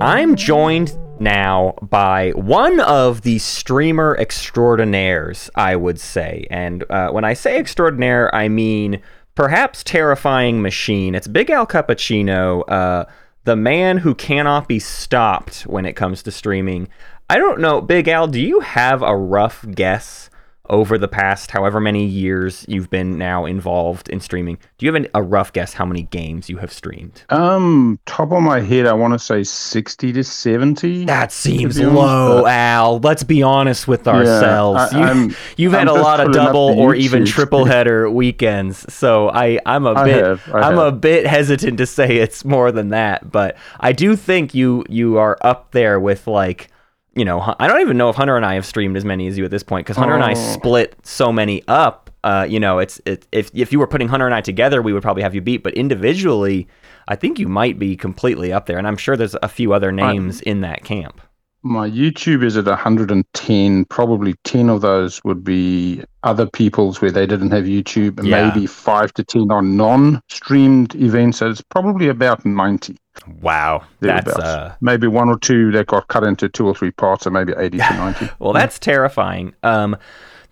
I'm 0.00 0.36
joined 0.36 0.96
now 1.20 1.74
by 1.82 2.30
one 2.30 2.80
of 2.80 3.22
the 3.22 3.38
streamer 3.38 4.16
extraordinaires, 4.18 5.50
I 5.54 5.76
would 5.76 6.00
say. 6.00 6.46
And 6.50 6.84
uh, 6.90 7.10
when 7.10 7.24
I 7.24 7.34
say 7.34 7.58
extraordinaire, 7.58 8.34
I 8.34 8.48
mean 8.48 9.00
perhaps 9.34 9.84
terrifying 9.84 10.62
machine. 10.62 11.14
It's 11.14 11.28
Big 11.28 11.50
Al 11.50 11.66
Cappuccino, 11.66 12.64
uh, 12.68 13.04
the 13.44 13.56
man 13.56 13.98
who 13.98 14.14
cannot 14.14 14.66
be 14.66 14.78
stopped 14.78 15.62
when 15.62 15.86
it 15.86 15.94
comes 15.94 16.22
to 16.24 16.30
streaming. 16.30 16.88
I 17.28 17.38
don't 17.38 17.60
know, 17.60 17.80
Big 17.80 18.08
Al, 18.08 18.28
do 18.28 18.40
you 18.40 18.60
have 18.60 19.02
a 19.02 19.16
rough 19.16 19.64
guess 19.74 20.30
over 20.70 20.98
the 20.98 21.08
past 21.08 21.50
however 21.50 21.80
many 21.80 22.04
years 22.04 22.64
you've 22.68 22.90
been 22.90 23.18
now 23.18 23.44
involved 23.44 24.08
in 24.08 24.20
streaming? 24.20 24.58
Do 24.78 24.86
you 24.86 24.92
have 24.92 25.02
an, 25.02 25.08
a 25.14 25.22
rough 25.22 25.52
guess 25.52 25.72
how 25.74 25.84
many 25.84 26.02
games 26.02 26.48
you 26.48 26.58
have 26.58 26.72
streamed? 26.72 27.22
Um, 27.30 27.98
top 28.06 28.32
of 28.32 28.42
my 28.42 28.60
head, 28.60 28.86
I 28.86 28.92
want 28.92 29.12
to 29.14 29.18
say 29.18 29.42
sixty 29.44 30.12
to 30.12 30.24
seventy. 30.24 31.04
That 31.04 31.32
seems 31.32 31.78
honest, 31.78 31.94
low, 31.94 32.42
but- 32.42 32.50
Al. 32.50 32.98
Let's 33.00 33.22
be 33.22 33.42
honest 33.42 33.86
with 33.88 34.06
ourselves. 34.08 34.92
I- 34.92 34.98
you, 34.98 35.04
I'm- 35.04 35.36
you've 35.56 35.72
had 35.72 35.88
a 35.88 35.92
lot 35.92 36.20
of 36.20 36.32
double 36.32 36.78
or 36.78 36.94
even 36.94 37.24
triple 37.24 37.64
header 37.66 38.10
weekends, 38.10 38.92
so 38.92 39.28
I 39.30 39.58
I'm 39.66 39.86
a 39.86 39.92
I 39.92 40.04
bit 40.04 40.24
have, 40.24 40.48
I 40.54 40.68
am 40.70 40.78
a 40.78 40.92
bit 40.92 41.26
hesitant 41.26 41.78
to 41.78 41.86
say 41.86 42.16
it's 42.16 42.44
more 42.44 42.72
than 42.72 42.88
that, 42.90 43.30
but 43.30 43.56
I 43.80 43.92
do 43.92 44.16
think 44.16 44.54
you 44.54 44.84
you 44.88 45.18
are 45.18 45.38
up 45.42 45.70
there 45.72 45.98
with 46.00 46.26
like. 46.26 46.68
You 47.16 47.24
know, 47.24 47.54
I 47.58 47.66
don't 47.66 47.80
even 47.80 47.96
know 47.96 48.10
if 48.10 48.16
Hunter 48.16 48.36
and 48.36 48.44
I 48.44 48.54
have 48.54 48.66
streamed 48.66 48.96
as 48.96 49.04
many 49.04 49.26
as 49.26 49.36
you 49.38 49.44
at 49.44 49.50
this 49.50 49.62
point 49.62 49.86
because 49.86 49.96
Hunter 49.96 50.14
and 50.14 50.22
I 50.22 50.32
Oh. 50.32 50.34
split 50.34 50.94
so 51.02 51.32
many 51.32 51.62
up. 51.66 52.10
Uh, 52.22 52.46
you 52.48 52.60
know, 52.60 52.78
it's 52.78 53.00
it, 53.06 53.26
if 53.32 53.50
if 53.54 53.72
you 53.72 53.78
were 53.78 53.86
putting 53.86 54.08
Hunter 54.08 54.26
and 54.26 54.34
I 54.34 54.40
together, 54.42 54.82
we 54.82 54.92
would 54.92 55.02
probably 55.02 55.22
have 55.22 55.34
you 55.34 55.40
beat. 55.40 55.62
But 55.62 55.74
individually, 55.74 56.68
I 57.08 57.16
think 57.16 57.38
you 57.38 57.48
might 57.48 57.78
be 57.78 57.96
completely 57.96 58.52
up 58.52 58.66
there, 58.66 58.78
and 58.78 58.86
I'm 58.86 58.96
sure 58.96 59.16
there's 59.16 59.36
a 59.42 59.48
few 59.48 59.72
other 59.72 59.90
names 59.92 60.40
in 60.42 60.60
that 60.60 60.84
camp. 60.84 61.20
My 61.66 61.90
YouTube 61.90 62.44
is 62.44 62.56
at 62.56 62.66
110. 62.66 63.84
Probably 63.86 64.34
10 64.44 64.70
of 64.70 64.82
those 64.82 65.20
would 65.24 65.42
be 65.42 66.02
other 66.22 66.46
people's 66.46 67.00
where 67.02 67.10
they 67.10 67.26
didn't 67.26 67.50
have 67.50 67.64
YouTube, 67.64 68.18
and 68.18 68.28
Yeah. 68.28 68.48
maybe 68.48 68.66
five 68.66 69.12
to 69.14 69.24
10 69.24 69.50
on 69.50 69.76
non-streamed 69.76 70.94
events. 70.94 71.38
So 71.38 71.50
it's 71.50 71.60
probably 71.62 72.08
about 72.08 72.44
90. 72.46 72.96
Wow, 73.40 73.82
that's 74.00 74.28
uh, 74.36 74.74
maybe 74.80 75.06
one 75.06 75.28
or 75.28 75.38
two 75.38 75.72
that 75.72 75.86
got 75.86 76.06
cut 76.08 76.22
into 76.22 76.48
two 76.48 76.66
or 76.66 76.74
three 76.74 76.90
parts, 76.92 77.24
so 77.24 77.30
maybe 77.30 77.52
80 77.56 77.78
to 77.78 77.94
90. 77.96 78.28
well, 78.38 78.52
that's 78.52 78.78
terrifying. 78.78 79.54
Um, 79.62 79.96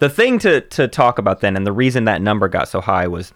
the 0.00 0.08
thing 0.08 0.38
to 0.40 0.62
to 0.62 0.88
talk 0.88 1.18
about 1.18 1.40
then, 1.40 1.56
and 1.56 1.66
the 1.66 1.72
reason 1.72 2.04
that 2.06 2.20
number 2.22 2.48
got 2.48 2.68
so 2.68 2.80
high 2.80 3.06
was 3.06 3.32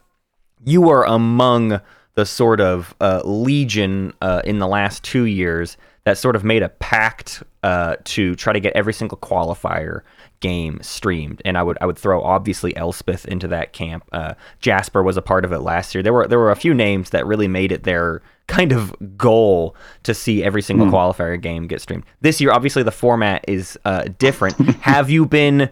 you 0.65 0.81
were 0.83 1.05
among 1.05 1.81
the 2.15 2.27
sort 2.27 2.61
of 2.61 2.95
uh, 3.01 3.21
legion 3.25 4.13
uh, 4.21 4.43
in 4.45 4.59
the 4.59 4.67
last 4.67 5.05
two 5.05 5.25
years 5.25 5.77
that 6.09 6.17
sort 6.17 6.35
of 6.35 6.43
made 6.43 6.63
a 6.63 6.71
pact 6.71 7.43
uh, 7.63 7.97
to 8.03 8.35
try 8.35 8.55
to 8.55 8.61
get 8.61 8.73
every 8.75 8.95
single 8.95 9.19
qualifier 9.19 10.01
game 10.41 10.79
streamed. 10.81 11.43
And 11.45 11.59
I 11.59 11.63
would 11.63 11.77
I 11.83 11.87
would 11.87 11.99
throw 11.99 12.23
obviously 12.23 12.75
Elspeth 12.79 13.27
into 13.27 13.47
that 13.49 13.75
camp. 13.75 14.09
Uh, 14.11 14.33
Jasper 14.61 15.03
was 15.03 15.19
a 15.19 15.23
part 15.23 15.45
of 15.45 15.53
it 15.53 15.59
last 15.59 15.95
year. 15.95 16.03
There 16.03 16.15
were 16.15 16.27
there 16.27 16.39
were 16.39 16.51
a 16.51 16.57
few 16.57 16.73
names 16.73 17.11
that 17.11 17.27
really 17.27 17.47
made 17.47 17.73
it 17.73 17.83
their 17.83 18.23
kind 18.47 18.73
of 18.73 18.95
goal 19.19 19.77
to 20.05 20.15
see 20.15 20.43
every 20.43 20.63
single 20.63 20.87
qualifier 20.87 21.39
game 21.39 21.67
get 21.67 21.83
streamed. 21.83 22.05
This 22.23 22.41
year, 22.41 22.53
obviously, 22.53 22.83
the 22.83 22.91
format 22.91 23.45
is 23.47 23.79
uh, 23.85 24.05
different. 24.19 24.57
Have 24.81 25.11
you 25.11 25.27
been 25.27 25.69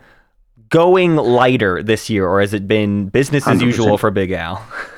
going 0.68 1.16
lighter 1.16 1.82
this 1.82 2.10
year, 2.10 2.28
or 2.28 2.40
has 2.40 2.52
it 2.52 2.68
been 2.68 3.08
business 3.08 3.46
as 3.46 3.60
100%. 3.60 3.62
usual 3.62 3.96
for 3.96 4.10
Big 4.10 4.32
Al? 4.32 4.62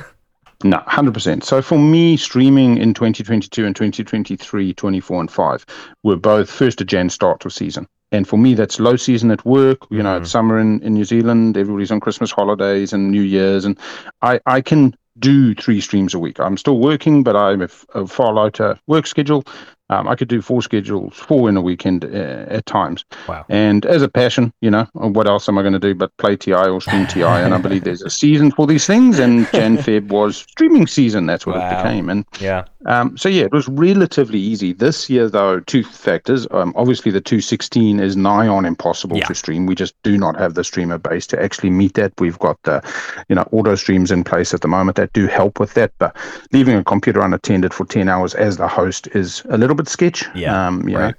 No, 0.65 0.79
100%. 0.89 1.45
So 1.45 1.63
for 1.63 1.79
me, 1.79 2.17
streaming 2.17 2.79
in 2.79 2.93
2022 2.93 3.65
and 3.65 3.77
2023, 3.77 4.75
24 4.75 5.21
and 5.21 5.31
5 5.31 5.67
were 6.03 6.17
both 6.17 6.51
first 6.51 6.81
of 6.81 6.89
Jan 6.89 7.11
start 7.11 7.45
of 7.45 7.53
season. 7.53 7.87
And 8.11 8.27
for 8.27 8.39
me, 8.39 8.55
that's 8.55 8.81
low 8.81 8.97
season 8.97 9.31
at 9.31 9.45
work. 9.45 9.87
You 9.91 10.03
know, 10.03 10.17
it's 10.17 10.29
mm-hmm. 10.29 10.31
summer 10.31 10.59
in, 10.59 10.83
in 10.83 10.95
New 10.95 11.05
Zealand. 11.05 11.57
Everybody's 11.57 11.93
on 11.93 12.01
Christmas 12.01 12.33
holidays 12.33 12.93
and 12.93 13.11
New 13.11 13.23
Year's. 13.23 13.65
And 13.65 13.79
I, 14.23 14.41
I 14.47 14.61
can 14.61 14.97
do 15.19 15.55
three 15.55 15.81
streams 15.81 16.15
a 16.15 16.19
week. 16.19 16.41
I'm 16.41 16.57
still 16.57 16.79
working, 16.79 17.23
but 17.23 17.37
I 17.37 17.51
have 17.51 17.85
a 17.95 18.07
far 18.07 18.33
lighter 18.33 18.79
work 18.87 19.07
schedule. 19.07 19.45
Um, 19.91 20.07
I 20.09 20.15
could 20.17 20.29
do 20.29 20.43
four 20.43 20.61
schedules, 20.63 21.17
four 21.17 21.49
in 21.49 21.57
a 21.57 21.63
weekend 21.63 22.05
uh, 22.05 22.09
at 22.49 22.67
times. 22.67 23.05
Wow. 23.27 23.47
And 23.49 23.87
as 23.87 24.03
a 24.03 24.09
passion, 24.09 24.53
you 24.61 24.71
know, 24.71 24.87
what 24.93 25.27
else 25.27 25.49
am 25.49 25.57
I 25.59 25.63
going 25.63 25.73
to 25.73 25.79
do 25.79 25.95
but 25.95 26.15
play 26.19 26.37
TI 26.37 26.53
or 26.53 26.81
stream 26.81 27.07
TI? 27.07 27.23
And 27.49 27.55
I 27.55 27.59
believe 27.59 27.85
there's 27.85 28.03
a 28.03 28.11
season 28.11 28.51
for 28.51 28.67
these 28.67 28.87
things. 28.87 29.19
And 29.19 29.51
Jan 29.53 29.79
Feb 29.87 30.09
was 30.09 30.37
streaming 30.37 30.87
season. 30.87 31.27
That's 31.27 31.47
what 31.47 31.57
Wow. 31.57 31.71
it 31.71 31.77
became. 31.83 32.11
And 32.11 32.25
Yeah. 32.41 32.65
um, 32.87 33.17
so 33.17 33.29
yeah, 33.29 33.45
it 33.45 33.53
was 33.53 33.67
relatively 33.69 34.39
easy 34.39 34.73
this 34.75 35.09
year. 35.09 35.29
Though 35.31 35.61
two 35.61 35.83
factors. 35.85 36.47
Um, 36.51 36.75
obviously, 36.77 37.11
the 37.11 37.21
216 37.21 38.01
is 38.01 38.17
nigh 38.17 38.47
on 38.47 38.65
impossible 38.67 39.17
Yeah. 39.17 39.25
to 39.27 39.35
stream. 39.35 39.65
We 39.67 39.75
just 39.75 39.95
do 40.03 40.19
not 40.19 40.37
have 40.39 40.53
the 40.55 40.65
streamer 40.65 40.99
base 40.99 41.27
to 41.29 41.43
actually 41.43 41.71
meet 41.71 41.95
that. 41.95 42.13
We've 42.19 42.39
got 42.39 42.59
the, 42.65 42.83
you 43.29 43.35
know, 43.37 43.49
auto 43.53 43.75
streams 43.75 44.11
in 44.11 44.23
place 44.25 44.53
at 44.53 44.61
the 44.61 44.69
moment 44.69 44.97
that 44.97 45.13
do 45.15 45.27
help 45.27 45.59
with 45.61 45.73
that. 45.75 45.93
But 45.99 46.15
leaving 46.53 46.77
a 46.77 46.85
computer 46.85 47.21
unattended 47.23 47.73
for 47.73 47.87
10 47.87 48.09
hours 48.09 48.35
as 48.35 48.59
the 48.59 48.69
host 48.69 49.09
is 49.15 49.43
a 49.49 49.57
little 49.57 49.78
bit 49.79 49.89
sketch. 49.89 50.25
Yeah, 50.35 50.67
Um, 50.69 50.83
right. 50.83 51.15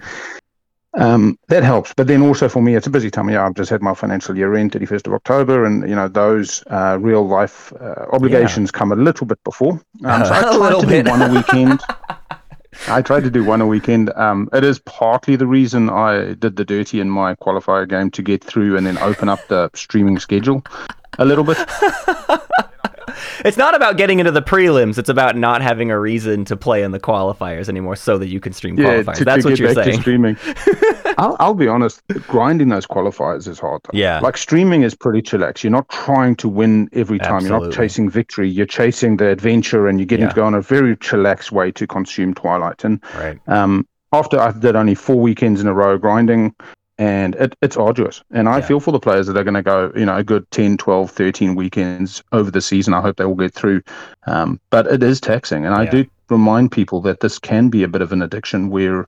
know, 0.97 1.05
um, 1.05 1.37
that 1.49 1.63
helps. 1.63 1.93
But 1.93 2.07
then 2.07 2.21
also 2.21 2.49
for 2.49 2.61
me, 2.61 2.75
it's 2.75 2.87
a 2.87 2.89
busy 2.89 3.09
time 3.11 3.27
of 3.27 3.31
year. 3.31 3.41
I've 3.41 3.53
just 3.55 3.69
had 3.69 3.81
my 3.81 3.93
financial 3.93 4.35
year 4.37 4.55
end, 4.55 4.71
31st 4.71 5.07
of 5.07 5.13
October, 5.13 5.65
and 5.65 5.87
you 5.89 5.95
know 5.95 6.07
those 6.07 6.63
uh, 6.67 6.97
real 6.99 7.27
life 7.27 7.71
uh, 7.79 8.05
obligations 8.11 8.71
come 8.71 8.91
a 8.91 8.95
little 8.95 9.25
bit 9.27 9.43
before. 9.43 9.73
Um, 10.05 10.25
so 10.25 10.33
I 10.33 10.41
try 10.57 10.79
to 10.81 10.87
bit. 10.87 11.05
do 11.05 11.11
one 11.11 11.21
a 11.21 11.29
weekend. 11.33 11.81
I 12.87 13.01
tried 13.01 13.23
to 13.23 13.31
do 13.31 13.43
one 13.43 13.61
a 13.61 13.67
weekend. 13.67 14.09
Um, 14.11 14.47
it 14.53 14.63
is 14.63 14.79
partly 14.79 15.35
the 15.35 15.47
reason 15.47 15.89
I 15.89 16.33
did 16.35 16.55
the 16.55 16.63
dirty 16.63 16.99
in 17.01 17.09
my 17.09 17.35
qualifier 17.35 17.87
game 17.89 18.11
to 18.11 18.21
get 18.21 18.43
through 18.43 18.77
and 18.77 18.85
then 18.85 18.97
open 18.99 19.27
up 19.27 19.39
the 19.47 19.69
streaming 19.73 20.19
schedule 20.19 20.63
a 21.17 21.25
little 21.25 21.43
bit. 21.43 21.57
It's 23.45 23.57
not 23.57 23.75
about 23.75 23.97
getting 23.97 24.19
into 24.19 24.31
the 24.31 24.41
prelims. 24.41 24.97
It's 24.97 25.09
about 25.09 25.35
not 25.37 25.61
having 25.61 25.91
a 25.91 25.99
reason 25.99 26.45
to 26.45 26.57
play 26.57 26.83
in 26.83 26.91
the 26.91 26.99
qualifiers 26.99 27.69
anymore, 27.69 27.95
so 27.95 28.17
that 28.17 28.27
you 28.27 28.39
can 28.39 28.53
stream 28.53 28.75
qualifiers. 28.77 29.15
to, 29.15 29.25
That's 29.25 29.43
to 29.43 29.49
what 29.49 29.59
you're 29.59 29.73
saying. 29.73 29.95
to 29.95 30.01
streaming. 30.01 30.37
I'll, 31.17 31.35
I'll 31.39 31.53
be 31.53 31.67
honest, 31.67 32.01
grinding 32.27 32.69
those 32.69 32.85
qualifiers 32.85 33.47
is 33.47 33.59
hard. 33.59 33.81
though. 33.83 33.97
Yeah. 33.97 34.19
Like 34.19 34.37
streaming 34.37 34.83
is 34.83 34.95
pretty 34.95 35.21
chillax. 35.21 35.63
You're 35.63 35.71
not 35.71 35.89
trying 35.89 36.35
to 36.37 36.47
win 36.47 36.89
every 36.93 37.19
time. 37.19 37.35
Absolutely. 37.37 37.59
You're 37.59 37.69
not 37.69 37.75
chasing 37.75 38.09
victory. 38.09 38.49
You're 38.49 38.65
chasing 38.65 39.17
the 39.17 39.27
adventure 39.27 39.87
and 39.87 39.99
you're 39.99 40.05
getting 40.05 40.25
Yeah. 40.25 40.29
to 40.29 40.35
go 40.35 40.43
on 40.45 40.53
a 40.53 40.61
very 40.61 40.95
chillax 40.97 41.51
way 41.51 41.71
to 41.73 41.85
consume 41.87 42.33
Twilight. 42.33 42.83
And 42.85 43.01
Right. 43.15 43.39
um, 43.47 43.85
after 44.13 44.39
I 44.39 44.51
did 44.51 44.75
only 44.75 44.95
four 44.95 45.19
weekends 45.19 45.59
in 45.61 45.67
a 45.67 45.73
row 45.73 45.97
grinding, 45.97 46.55
and 46.99 47.33
it, 47.35 47.55
it's 47.61 47.77
arduous. 47.77 48.21
And 48.31 48.47
I 48.49 48.57
Yeah. 48.57 48.65
feel 48.65 48.79
for 48.81 48.91
the 48.91 48.99
players 48.99 49.25
that 49.27 49.37
are 49.37 49.43
going 49.43 49.53
to 49.55 49.63
go, 49.63 49.91
you 49.95 50.05
know, 50.05 50.17
a 50.17 50.23
good 50.23 50.45
10, 50.51 50.77
12, 50.77 51.09
13 51.09 51.55
weekends 51.55 52.21
over 52.33 52.51
the 52.51 52.61
season. 52.61 52.93
I 52.93 53.01
hope 53.01 53.15
they 53.15 53.25
will 53.25 53.35
get 53.35 53.53
through. 53.53 53.81
Um, 54.27 54.59
but 54.69 54.85
it 54.85 55.01
is 55.01 55.19
taxing. 55.21 55.65
And 55.65 55.73
I 55.73 55.85
do 55.85 56.05
remind 56.29 56.71
people 56.71 57.01
that 57.01 57.21
this 57.21 57.39
can 57.39 57.69
be 57.69 57.83
a 57.83 57.87
bit 57.87 58.01
of 58.01 58.11
an 58.11 58.21
addiction 58.21 58.69
where 58.69 59.07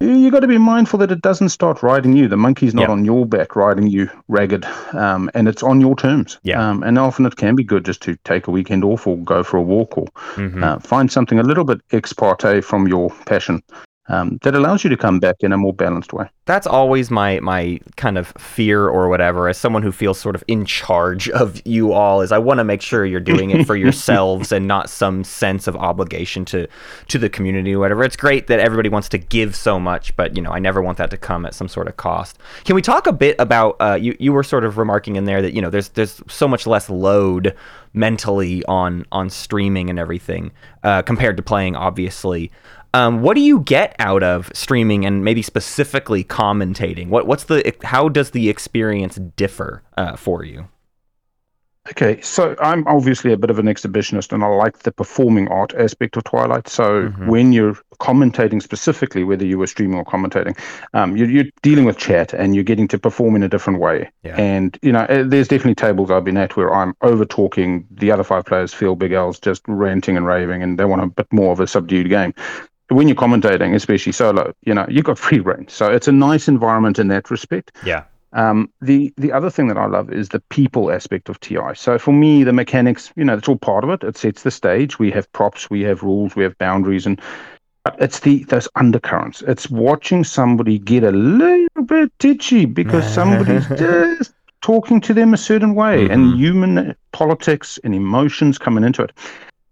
you've 0.00 0.32
got 0.32 0.40
to 0.40 0.46
be 0.46 0.58
mindful 0.58 0.98
that 1.00 1.10
it 1.12 1.20
doesn't 1.20 1.50
start 1.50 1.82
riding 1.82 2.16
you. 2.16 2.28
The 2.28 2.36
monkey's 2.36 2.72
not 2.74 2.82
Yeah. 2.88 2.92
on 2.92 3.04
your 3.04 3.26
back 3.26 3.54
riding 3.56 3.88
you 3.88 4.08
ragged, 4.28 4.64
um, 4.92 5.28
and 5.34 5.48
it's 5.48 5.62
on 5.62 5.80
your 5.82 5.96
terms. 5.96 6.38
Yeah. 6.44 6.66
Um, 6.66 6.82
and 6.82 6.98
often 6.98 7.26
it 7.26 7.36
can 7.36 7.54
be 7.56 7.64
good 7.64 7.84
just 7.84 8.00
to 8.02 8.16
take 8.24 8.46
a 8.46 8.50
weekend 8.50 8.84
off 8.84 9.06
or 9.06 9.18
go 9.18 9.42
for 9.42 9.56
a 9.58 9.62
walk 9.62 9.98
or 9.98 10.06
Mhm. 10.36 10.62
uh, 10.62 10.78
find 10.78 11.10
something 11.12 11.38
a 11.38 11.42
little 11.42 11.64
bit 11.64 11.80
ex 11.92 12.12
parte 12.14 12.62
from 12.62 12.88
your 12.88 13.10
passion 13.26 13.60
um, 14.08 14.38
that 14.42 14.54
allows 14.54 14.84
you 14.84 14.90
to 14.90 14.96
come 14.96 15.20
back 15.20 15.36
in 15.40 15.52
a 15.52 15.58
more 15.58 15.72
balanced 15.72 16.12
way. 16.12 16.28
That's 16.46 16.66
always 16.66 17.10
my 17.10 17.40
my 17.40 17.78
kind 17.96 18.16
of 18.16 18.28
fear 18.38 18.88
or 18.88 19.08
whatever. 19.08 19.48
As 19.48 19.58
someone 19.58 19.82
who 19.82 19.92
feels 19.92 20.18
sort 20.18 20.34
of 20.34 20.42
in 20.48 20.64
charge 20.64 21.28
of 21.30 21.60
you 21.66 21.92
all, 21.92 22.22
is 22.22 22.32
I 22.32 22.38
want 22.38 22.58
to 22.58 22.64
make 22.64 22.80
sure 22.80 23.04
you're 23.04 23.20
doing 23.20 23.50
it 23.50 23.66
for 23.66 23.76
yourselves 23.84 24.50
and 24.50 24.66
not 24.66 24.88
some 24.88 25.24
sense 25.24 25.66
of 25.66 25.76
obligation 25.76 26.44
to 26.46 26.66
to 27.08 27.18
the 27.18 27.28
community 27.28 27.74
or 27.74 27.80
whatever. 27.80 28.02
It's 28.02 28.16
great 28.16 28.46
that 28.46 28.60
everybody 28.60 28.88
wants 28.88 29.08
to 29.10 29.18
give 29.18 29.54
so 29.54 29.78
much, 29.78 30.16
but 30.16 30.36
you 30.36 30.42
know 30.42 30.50
I 30.50 30.58
never 30.58 30.80
want 30.80 30.98
that 30.98 31.10
to 31.10 31.18
come 31.18 31.44
at 31.44 31.54
some 31.54 31.68
sort 31.68 31.86
of 31.86 31.96
cost. 31.96 32.38
Can 32.64 32.74
we 32.74 32.82
talk 32.82 33.06
a 33.06 33.12
bit 33.12 33.36
about 33.38 33.76
uh, 33.80 33.98
you? 34.00 34.16
You 34.18 34.32
were 34.32 34.44
sort 34.44 34.64
of 34.64 34.78
remarking 34.78 35.16
in 35.16 35.24
there 35.24 35.42
that 35.42 35.52
you 35.52 35.60
know 35.60 35.70
there's 35.70 35.90
there's 35.90 36.22
so 36.28 36.48
much 36.48 36.66
less 36.66 36.88
load 36.88 37.54
mentally 37.92 38.64
on 38.66 39.04
on 39.12 39.28
streaming 39.28 39.90
and 39.90 39.98
everything 39.98 40.52
uh, 40.82 41.02
compared 41.02 41.36
to 41.36 41.42
playing, 41.42 41.76
obviously. 41.76 42.50
Um, 42.94 43.20
what 43.22 43.34
do 43.34 43.40
you 43.40 43.60
get 43.60 43.94
out 43.98 44.22
of 44.22 44.50
streaming 44.54 45.04
and 45.04 45.24
maybe 45.24 45.42
specifically 45.42 46.24
commentating? 46.24 47.08
What 47.08 47.26
what's 47.26 47.44
the 47.44 47.74
how 47.84 48.08
does 48.08 48.30
the 48.30 48.48
experience 48.48 49.16
differ 49.36 49.82
uh, 49.96 50.16
for 50.16 50.44
you? 50.44 50.68
Okay, 51.90 52.20
so 52.20 52.54
I'm 52.60 52.86
obviously 52.86 53.32
a 53.32 53.36
bit 53.36 53.48
of 53.48 53.58
an 53.58 53.66
exhibitionist 53.66 54.32
and 54.32 54.44
I 54.44 54.48
like 54.48 54.80
the 54.80 54.92
performing 54.92 55.48
art 55.48 55.74
aspect 55.74 56.16
of 56.16 56.24
Twilight. 56.24 56.68
So 56.68 57.08
mm-hmm. 57.08 57.28
when 57.28 57.52
you're 57.52 57.78
commentating 57.98 58.62
specifically, 58.62 59.24
whether 59.24 59.46
you 59.46 59.58
were 59.58 59.66
streaming 59.66 59.98
or 59.98 60.04
commentating, 60.04 60.58
um, 60.92 61.16
you're, 61.16 61.30
you're, 61.30 61.44
dealing 61.62 61.86
with 61.86 61.96
chat 61.96 62.34
and 62.34 62.54
you're 62.54 62.64
getting 62.64 62.88
to 62.88 62.98
perform 62.98 63.36
in 63.36 63.42
a 63.42 63.48
different 63.48 63.80
way. 63.80 64.10
Yeah. 64.22 64.36
And, 64.36 64.78
you 64.82 64.92
know, 64.92 65.06
eh, 65.08 65.24
there's 65.26 65.48
definitely 65.48 65.76
tables 65.76 66.10
I've 66.10 66.24
been 66.24 66.36
at 66.36 66.56
where 66.56 66.74
I'm 66.74 66.94
over 67.00 67.24
talking. 67.24 67.86
The 67.90 68.10
other 68.10 68.22
five 68.22 68.44
players 68.44 68.74
feel 68.74 68.94
Big 68.94 69.12
Al's 69.12 69.40
just 69.40 69.62
ranting 69.66 70.16
and 70.16 70.26
raving 70.26 70.62
and 70.62 70.78
they 70.78 70.84
want 70.84 71.02
a 71.02 71.06
bit 71.06 71.32
more 71.32 71.52
of 71.52 71.60
a 71.60 71.66
subdued 71.66 72.10
game 72.10 72.34
when 72.88 73.08
you're 73.08 73.16
commentating, 73.16 73.74
especially 73.74 74.12
solo, 74.12 74.54
you 74.62 74.74
know, 74.74 74.86
you've 74.88 75.04
got 75.04 75.18
free 75.18 75.40
reign. 75.40 75.66
So 75.68 75.90
it's 75.90 76.08
a 76.08 76.12
nice 76.12 76.48
environment 76.48 76.98
in 76.98 77.08
that 77.08 77.30
respect. 77.30 77.76
Yeah. 77.84 78.04
Um, 78.34 78.70
the 78.82 79.12
the 79.16 79.32
other 79.32 79.48
thing 79.48 79.68
that 79.68 79.78
I 79.78 79.86
love 79.86 80.12
is 80.12 80.28
the 80.28 80.40
people 80.50 80.90
aspect 80.90 81.28
of 81.28 81.40
TI. 81.40 81.74
So 81.74 81.98
for 81.98 82.12
me, 82.12 82.44
the 82.44 82.52
mechanics, 82.52 83.10
you 83.16 83.24
know, 83.24 83.34
it's 83.34 83.48
all 83.48 83.56
part 83.56 83.84
of 83.84 83.90
it. 83.90 84.04
It 84.04 84.18
sets 84.18 84.42
the 84.42 84.50
stage. 84.50 84.98
We 84.98 85.10
have 85.12 85.30
props, 85.32 85.70
we 85.70 85.80
have 85.82 86.02
rules, 86.02 86.36
we 86.36 86.42
have 86.42 86.56
boundaries, 86.58 87.06
and 87.06 87.20
it's 87.98 88.20
the 88.20 88.44
those 88.44 88.68
undercurrents. 88.74 89.42
It's 89.42 89.70
watching 89.70 90.24
somebody 90.24 90.78
get 90.78 91.04
a 91.04 91.10
little 91.10 91.84
bit 91.84 92.12
titchy 92.18 92.66
because 92.66 93.10
somebody's 93.14 93.66
just 93.68 94.34
talking 94.60 95.00
to 95.02 95.14
them 95.14 95.32
a 95.32 95.38
certain 95.38 95.74
way, 95.74 96.04
mm-hmm. 96.04 96.12
and 96.12 96.38
human 96.38 96.94
politics 97.12 97.78
and 97.82 97.94
emotions 97.94 98.58
coming 98.58 98.84
into 98.84 99.02
it 99.02 99.12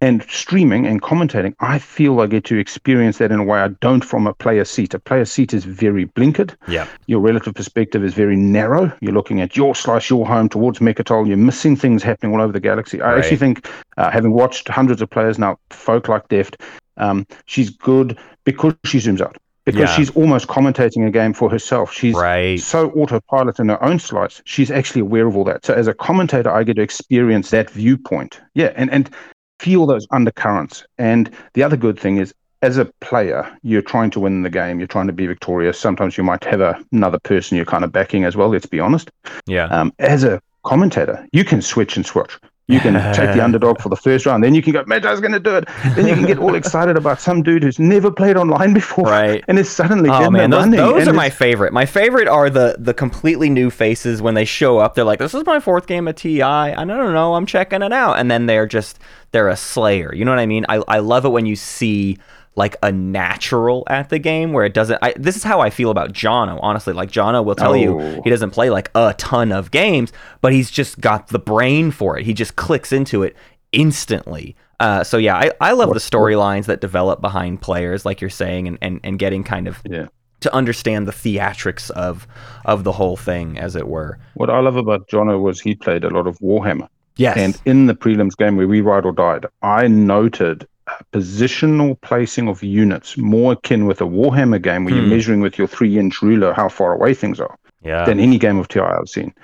and 0.01 0.23
streaming 0.29 0.87
and 0.87 1.01
commentating, 1.01 1.55
I 1.61 1.79
feel 1.79 2.21
I 2.21 2.27
get 2.27 2.45
to 2.45 2.59
experience 2.59 3.19
that 3.19 3.33
in 3.33 3.41
a 3.41 3.45
way 3.45 3.61
I 3.61 3.69
don't 3.69 4.05
from 4.05 4.27
a 4.27 4.35
player 4.35 4.65
seat. 4.65 4.93
A 4.95 4.99
player 4.99 5.25
seat 5.25 5.55
is 5.55 5.65
very 5.65 6.07
blinkered. 6.07 6.55
Yeah. 6.69 6.87
Your 7.07 7.21
relative 7.21 7.55
perspective 7.55 8.05
is 8.05 8.13
very 8.15 8.37
narrow. 8.37 8.93
You're 9.01 9.15
looking 9.15 9.41
at 9.41 9.57
your 9.57 9.75
slice, 9.75 10.11
your 10.11 10.27
home 10.27 10.49
towards 10.49 10.81
Mecatol. 10.81 11.27
You're 11.27 11.37
missing 11.37 11.77
things 11.77 12.03
happening 12.03 12.35
all 12.35 12.43
over 12.43 12.53
the 12.53 12.61
galaxy. 12.61 13.01
I 13.01 13.19
actually 13.19 13.39
think, 13.39 13.69
uh, 13.97 14.11
having 14.11 14.33
watched 14.33 14.69
hundreds 14.69 15.01
of 15.01 15.09
players 15.09 15.39
now, 15.39 15.59
folk 15.71 16.09
like 16.09 16.29
Deft, 16.29 16.61
um, 16.99 17.27
she's 17.47 17.71
good 17.71 18.19
because 18.45 18.75
she 18.85 18.99
zooms 18.99 19.21
out. 19.21 19.37
Because 19.65 19.89
yeah. 19.89 19.97
she's 19.97 20.11
almost 20.11 20.47
commentating 20.47 21.09
a 21.09 21.11
game 21.11 21.33
for 21.33 21.51
herself. 21.51 21.93
She's 21.93 22.15
right. 22.15 22.61
so 22.61 22.91
autopilot 22.93 23.59
in 23.59 23.69
her 23.69 23.83
own 23.83 23.99
slice. 23.99 24.41
She's 24.45 24.71
actually 24.71 25.01
aware 25.01 25.27
of 25.27 25.37
all 25.37 25.43
that. 25.43 25.67
So 25.67 25.75
as 25.75 25.89
a 25.89 25.95
commentator, 25.95 26.53
I 26.53 26.63
get 26.63 26.77
to 26.77 26.83
experience 26.83 27.51
that 27.51 27.69
viewpoint. 27.71 28.41
Yeah, 28.55 28.73
and 28.77 28.89
and 28.93 29.11
feel 29.59 29.87
those 29.87 30.07
undercurrents. 30.11 30.85
And 30.99 31.31
the 31.55 31.63
other 31.63 31.77
good 31.77 31.99
thing 31.99 32.19
is, 32.19 32.35
as 32.63 32.79
a 32.79 32.87
player, 33.01 33.57
you're 33.63 33.83
trying 33.83 34.11
to 34.11 34.21
win 34.21 34.43
the 34.43 34.51
game. 34.51 34.79
You're 34.79 34.89
trying 34.89 35.07
to 35.07 35.13
be 35.13 35.27
victorious. 35.27 35.79
Sometimes 35.79 36.17
you 36.17 36.25
might 36.25 36.43
have 36.45 36.61
a, 36.61 36.83
another 36.91 37.19
person 37.19 37.57
you're 37.57 37.67
kind 37.67 37.85
of 37.85 37.93
backing 37.93 38.25
as 38.25 38.35
well. 38.35 38.49
Let's 38.49 38.67
be 38.67 38.81
honest. 38.81 39.11
Yeah. 39.47 39.67
Um, 39.67 39.93
as 39.99 40.25
a 40.25 40.41
commentator, 40.65 41.27
you 41.33 41.45
can 41.45 41.61
switch 41.63 41.97
and 41.97 42.05
switch. 42.05 42.39
You 42.69 42.81
can 42.81 42.95
take 43.15 43.33
the 43.35 43.45
underdog 43.45 43.81
for 43.81 43.89
the 43.89 43.97
first 43.97 44.27
round. 44.27 44.43
Then 44.43 44.55
you 44.55 44.63
can 44.63 44.73
go, 44.73 44.85
Magi's 44.85 45.21
going 45.21 45.33
to 45.33 45.41
do 45.41 45.55
it. 45.57 45.69
Then 45.95 46.07
you 46.07 46.15
can 46.15 46.27
get 46.27 46.39
all 46.39 46.55
excited 46.57 46.97
about 46.97 47.21
some 47.21 47.43
dude 47.43 47.63
who's 47.63 47.79
never 47.79 48.11
played 48.11 48.37
online 48.37 48.75
before. 48.75 49.05
Right. 49.05 49.45
And 49.47 49.59
it's 49.59 49.71
suddenly 49.71 50.11
oh, 50.11 50.31
man, 50.31 50.51
those, 50.51 50.65
running. 50.65 50.79
those 50.79 51.07
are 51.07 51.13
my 51.13 51.31
favorite. 51.31 51.73
My 51.73 51.87
favorite 51.87 52.27
are 52.27 52.51
the 52.51 52.77
the 52.79 52.93
completely 52.93 53.51
new 53.51 53.71
faces 53.71 54.21
when 54.21 54.35
they 54.35 54.45
show 54.45 54.79
up. 54.79 54.95
They're 54.95 55.05
like, 55.05 55.21
this 55.21 55.35
is 55.35 55.47
my 55.47 55.61
fourth 55.61 55.87
game 55.87 56.09
of 56.09 56.17
TI. 56.17 56.43
I 56.43 56.75
don't 56.75 57.13
know. 57.15 57.35
I'm 57.35 57.47
checking 57.47 57.83
it 57.83 57.93
out. 57.93 58.19
And 58.19 58.31
then 58.31 58.47
they're 58.47 58.67
just, 58.67 58.99
they're 59.31 59.49
a 59.49 59.57
slayer. 59.57 60.13
You 60.13 60.25
know 60.25 60.33
what 60.33 60.41
I 60.41 60.47
mean? 60.47 60.67
I, 60.69 60.83
I 60.89 60.99
love 60.99 61.25
it 61.25 61.31
when 61.31 61.47
you 61.47 61.55
see 61.55 62.19
like 62.57 62.75
a 62.83 62.91
natural 62.91 63.85
at 63.89 64.09
the 64.09 64.19
game 64.19 64.53
where 64.53 64.65
it 64.65 64.75
doesn't 64.75 64.99
I, 65.03 65.15
this 65.17 65.37
is 65.37 65.43
how 65.43 65.61
I 65.61 65.71
feel 65.71 65.91
about 65.91 66.13
Jono 66.13 66.59
honestly 66.63 66.93
like 66.93 67.11
Jono 67.11 67.45
will 67.45 67.55
tell 67.55 67.73
oh. 67.73 67.75
you 67.75 68.21
he 68.25 68.31
doesn't 68.31 68.51
play 68.51 68.71
like 68.71 68.91
a 68.95 69.15
ton 69.19 69.53
of 69.53 69.71
games 69.71 70.13
but 70.41 70.53
he's 70.53 70.71
just 70.71 71.01
got 71.01 71.29
the 71.29 71.39
brain 71.39 71.91
for 71.91 72.19
it 72.19 72.25
he 72.25 72.35
just 72.35 72.57
clicks 72.57 72.93
into 72.93 73.23
it 73.23 73.37
instantly 73.73 74.57
uh, 74.81 75.05
so 75.05 75.17
yeah 75.17 75.37
I, 75.37 75.51
I 75.61 75.73
love 75.73 75.93
the 75.93 76.01
storylines 76.01 76.67
that 76.67 76.81
develop 76.81 77.21
behind 77.21 77.61
players 77.61 78.05
like 78.05 78.21
you're 78.21 78.31
saying 78.31 78.69
and, 78.69 78.79
and, 78.83 79.01
and 79.05 79.19
getting 79.19 79.45
kind 79.45 79.69
of 79.69 79.81
yeah. 79.85 80.07
to 80.41 80.55
understand 80.55 81.07
the 81.07 81.13
theatrics 81.13 81.91
of 81.91 82.27
of 82.65 82.85
the 82.85 82.93
whole 82.93 83.17
thing 83.17 83.59
as 83.59 83.77
it 83.77 83.89
were 83.89 84.19
what 84.35 84.51
I 84.51 84.61
love 84.61 84.77
about 84.77 85.09
Jono 85.09 85.41
was 85.41 85.61
he 85.61 85.75
played 85.75 86.05
a 86.05 86.11
lot 86.11 86.27
of 86.27 86.39
Warhammer 86.39 86.89
Yes. 87.17 87.37
And 87.37 87.61
in 87.65 87.87
the 87.87 87.95
prelims 87.95 88.37
game 88.37 88.57
where 88.57 88.69
we 88.69 88.81
ride 88.81 89.05
or 89.05 89.13
died, 89.13 89.47
I 89.63 89.89
noted 89.89 90.67
positional 91.13 92.01
placing 92.01 92.49
of 92.49 92.63
units 92.63 93.17
more 93.17 93.53
akin 93.53 93.87
with 93.87 94.01
a 94.01 94.05
Warhammer 94.05 94.61
game 94.61 94.85
where 94.85 94.95
hmm. 94.95 95.01
you're 95.01 95.09
measuring 95.09 95.41
with 95.41 95.59
your 95.59 95.67
three 95.67 95.99
inch 95.99 96.23
ruler 96.23 96.53
how 96.53 96.69
far 96.69 96.93
away 96.93 97.15
things 97.15 97.41
are 97.41 97.57
yeah. 97.83 98.05
than 98.05 98.21
any 98.21 98.39
game 98.39 98.59
of 98.59 98.69
TI 98.69 98.81
I've 98.81 99.09
seen. 99.09 99.35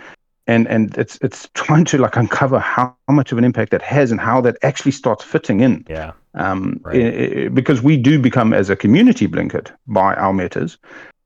And 0.47 0.67
and 0.67 0.97
it's 0.99 1.19
it's 1.23 1.49
trying 1.55 1.85
to 1.87 1.99
like 1.99 2.17
uncover 2.17 2.59
how, 2.59 2.97
much 3.09 3.31
of 3.31 3.39
an 3.39 3.45
impact 3.45 3.73
that 3.73 3.83
has 3.83 4.11
and 4.11 4.21
how 4.21 4.41
that 4.41 4.57
actually 4.63 4.93
starts 4.93 5.23
fitting 5.23 5.61
in. 5.61 5.85
Yeah. 5.89 6.13
Um, 6.35 6.81
right. 6.83 6.97
it, 6.97 7.15
it, 7.15 7.55
because 7.55 7.83
we 7.83 7.99
do 7.99 8.19
become 8.19 8.55
as 8.55 8.71
a 8.71 8.77
community 8.77 9.29
blinkered 9.29 9.71
by 9.87 10.15
our 10.15 10.33
metas, 10.33 10.79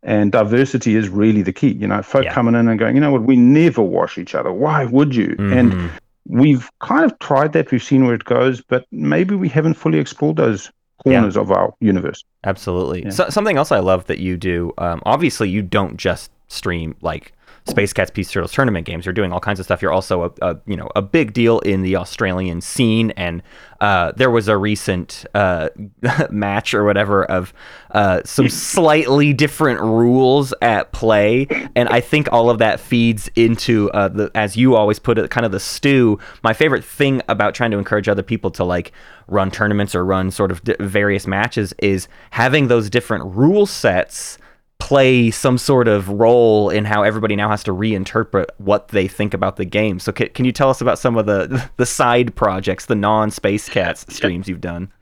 and 0.02 0.33
diversity 0.33 0.96
is 0.96 1.09
really 1.09 1.42
the 1.42 1.52
key. 1.52 1.72
You 1.72 1.87
know, 1.87 2.02
folk 2.02 2.24
yeah. 2.24 2.33
coming 2.35 2.57
in 2.57 2.66
and 2.66 2.79
going, 2.79 2.96
you 2.96 3.00
know 3.00 3.12
what, 3.12 3.22
we 3.22 3.37
never 3.37 3.83
wash 3.83 4.18
each 4.18 4.35
other. 4.35 4.52
Why 4.52 4.85
would 4.85 5.14
you? 5.14 5.29
Mm-hmm. 5.29 5.52
And 5.52 5.90
we've 6.29 6.71
kind 6.81 7.05
of 7.05 7.19
tried 7.19 7.53
that. 7.55 7.71
We've 7.71 7.83
seen 7.83 8.05
where 8.07 8.15
it 8.15 8.25
goes, 8.25 8.61
but 8.61 8.87
maybe 8.91 9.35
we 9.35 9.49
haven't 9.49 9.75
fully 9.75 9.99
explored 9.99 10.37
those 10.37 10.71
corners 11.03 11.37
yeah. 11.37 11.41
of 11.41 11.51
our 11.51 11.75
universe. 11.81 12.25
Absolutely. 12.45 13.05
Yeah. 13.05 13.11
So, 13.11 13.29
something 13.29 13.57
else 13.57 13.73
I 13.73 13.81
love 13.81 14.07
that 14.07 14.19
you 14.19 14.37
do. 14.37 14.73
Um, 14.79 15.03
obviously, 15.05 15.49
you 15.49 15.62
don't 15.62 15.97
just 15.97 16.31
stream 16.49 16.97
like 17.01 17.33
Space 17.68 17.92
Cats 17.92 18.11
Peace 18.11 18.31
Turtles 18.31 18.52
tournament 18.52 18.87
games. 18.87 19.05
You're 19.05 19.12
doing 19.12 19.33
all 19.33 19.40
kinds 19.40 19.59
of 19.59 19.66
stuff. 19.66 19.83
You're 19.83 19.92
also 19.92 20.24
a, 20.40 20.50
a 20.50 20.61
you 20.66 20.76
know 20.76 20.88
a 20.94 21.02
big 21.02 21.33
deal 21.33 21.59
in 21.61 21.83
the 21.83 21.96
Australian 21.96 22.61
scene, 22.61 23.11
and 23.12 23.42
uh, 23.81 24.12
there 24.12 24.31
was 24.31 24.46
a 24.48 24.57
recent 24.57 25.26
uh, 25.35 25.70
match 26.31 26.74
or 26.74 26.85
whatever 26.85 27.24
of 27.24 27.52
uh, 27.90 28.20
some 28.24 28.48
slightly 28.50 29.33
different 29.33 29.81
rules 29.81 30.55
at 30.62 30.92
play, 30.92 31.46
and 31.74 31.88
I 31.88 32.00
think 32.00 32.33
all 32.33 32.50
of 32.50 32.59
that 32.59 32.79
feeds 32.79 33.29
into 33.35 33.90
uh, 33.90 34.09
the 34.09 34.31
as 34.35 34.57
you 34.57 34.76
always 34.76 34.98
put 34.98 35.18
it, 35.18 35.31
kind 35.31 35.44
of 35.44 35.52
the 35.52 35.61
stew. 35.61 36.20
My 36.44 36.52
favorite 36.52 36.85
thing 36.85 37.20
about 37.29 37.55
trying 37.55 37.72
to 37.72 37.79
encourage 37.79 38.09
other 38.09 38.22
people 38.22 38.50
to 38.52 38.64
like 38.64 38.92
run 39.26 39.50
tournaments 39.50 39.94
or 39.94 40.05
run 40.05 40.31
sort 40.31 40.52
of 40.52 40.61
various 40.79 41.26
matches 41.26 41.74
is 41.79 42.07
having 42.31 42.68
those 42.68 42.88
different 42.88 43.24
rule 43.35 43.66
sets 43.66 44.38
play 44.79 45.31
some 45.31 45.59
sort 45.59 45.89
of 45.89 46.09
role 46.09 46.71
in 46.71 46.85
how 46.85 47.03
everybody 47.03 47.35
now 47.35 47.49
has 47.49 47.65
to 47.65 47.73
reinterpret 47.73 48.47
what 48.59 48.89
they 48.89 49.09
think 49.09 49.35
about 49.35 49.57
the 49.57 49.65
game. 49.65 49.99
So 49.99 50.12
can, 50.12 50.29
can 50.31 50.45
you 50.45 50.53
tell 50.53 50.71
us 50.71 50.81
about 50.81 50.99
some 50.99 51.17
of 51.17 51.27
the 51.27 51.69
the 51.77 51.87
side 51.87 52.35
projects, 52.37 52.87
the 52.87 52.95
non-Space 52.95 53.69
Cats 53.69 54.07
streams 54.15 54.49
you've 54.49 54.61
done? 54.61 54.93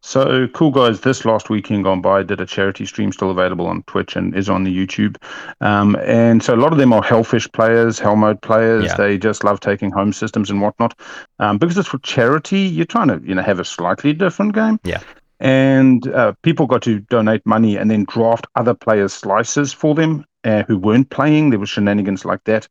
So 0.00 0.46
cool 0.54 0.70
guys, 0.70 1.00
this 1.00 1.24
last 1.24 1.50
weekend 1.50 1.82
gone 1.82 2.00
by 2.00 2.22
did 2.22 2.40
a 2.40 2.46
charity 2.46 2.86
stream 2.86 3.10
still 3.12 3.30
available 3.32 3.66
on 3.66 3.82
Twitch 3.82 4.14
and 4.14 4.34
is 4.34 4.48
on 4.48 4.62
the 4.62 4.74
YouTube. 4.74 5.16
Um, 5.60 5.96
and 5.96 6.42
so 6.42 6.54
a 6.54 6.56
lot 6.56 6.72
of 6.72 6.78
them 6.78 6.92
are 6.92 7.02
Hellfish 7.02 7.50
players, 7.50 7.98
Hell 7.98 8.14
mode 8.14 8.40
players. 8.40 8.84
Yeah. 8.84 8.96
They 8.96 9.18
just 9.18 9.42
love 9.42 9.58
taking 9.58 9.90
home 9.90 10.12
systems 10.12 10.50
and 10.50 10.62
whatnot. 10.62 10.98
Um, 11.40 11.58
because 11.58 11.76
it's 11.76 11.88
for 11.88 11.98
charity, 11.98 12.60
you're 12.60 12.86
trying 12.86 13.08
to 13.08 13.20
you 13.24 13.34
know 13.34 13.42
have 13.42 13.58
a 13.58 13.64
slightly 13.64 14.12
different 14.12 14.54
game. 14.54 14.78
Yeah 14.84 15.02
and 15.40 16.08
uh, 16.08 16.32
people 16.42 16.66
got 16.66 16.82
to 16.82 17.00
donate 17.00 17.44
money 17.46 17.76
and 17.76 17.90
then 17.90 18.04
draft 18.04 18.46
other 18.56 18.74
players' 18.74 19.12
slices 19.12 19.72
for 19.72 19.94
them 19.94 20.24
uh, 20.44 20.62
who 20.64 20.78
weren't 20.78 21.10
playing. 21.10 21.50
There 21.50 21.58
were 21.58 21.66
shenanigans 21.66 22.24
like 22.24 22.44
that. 22.44 22.68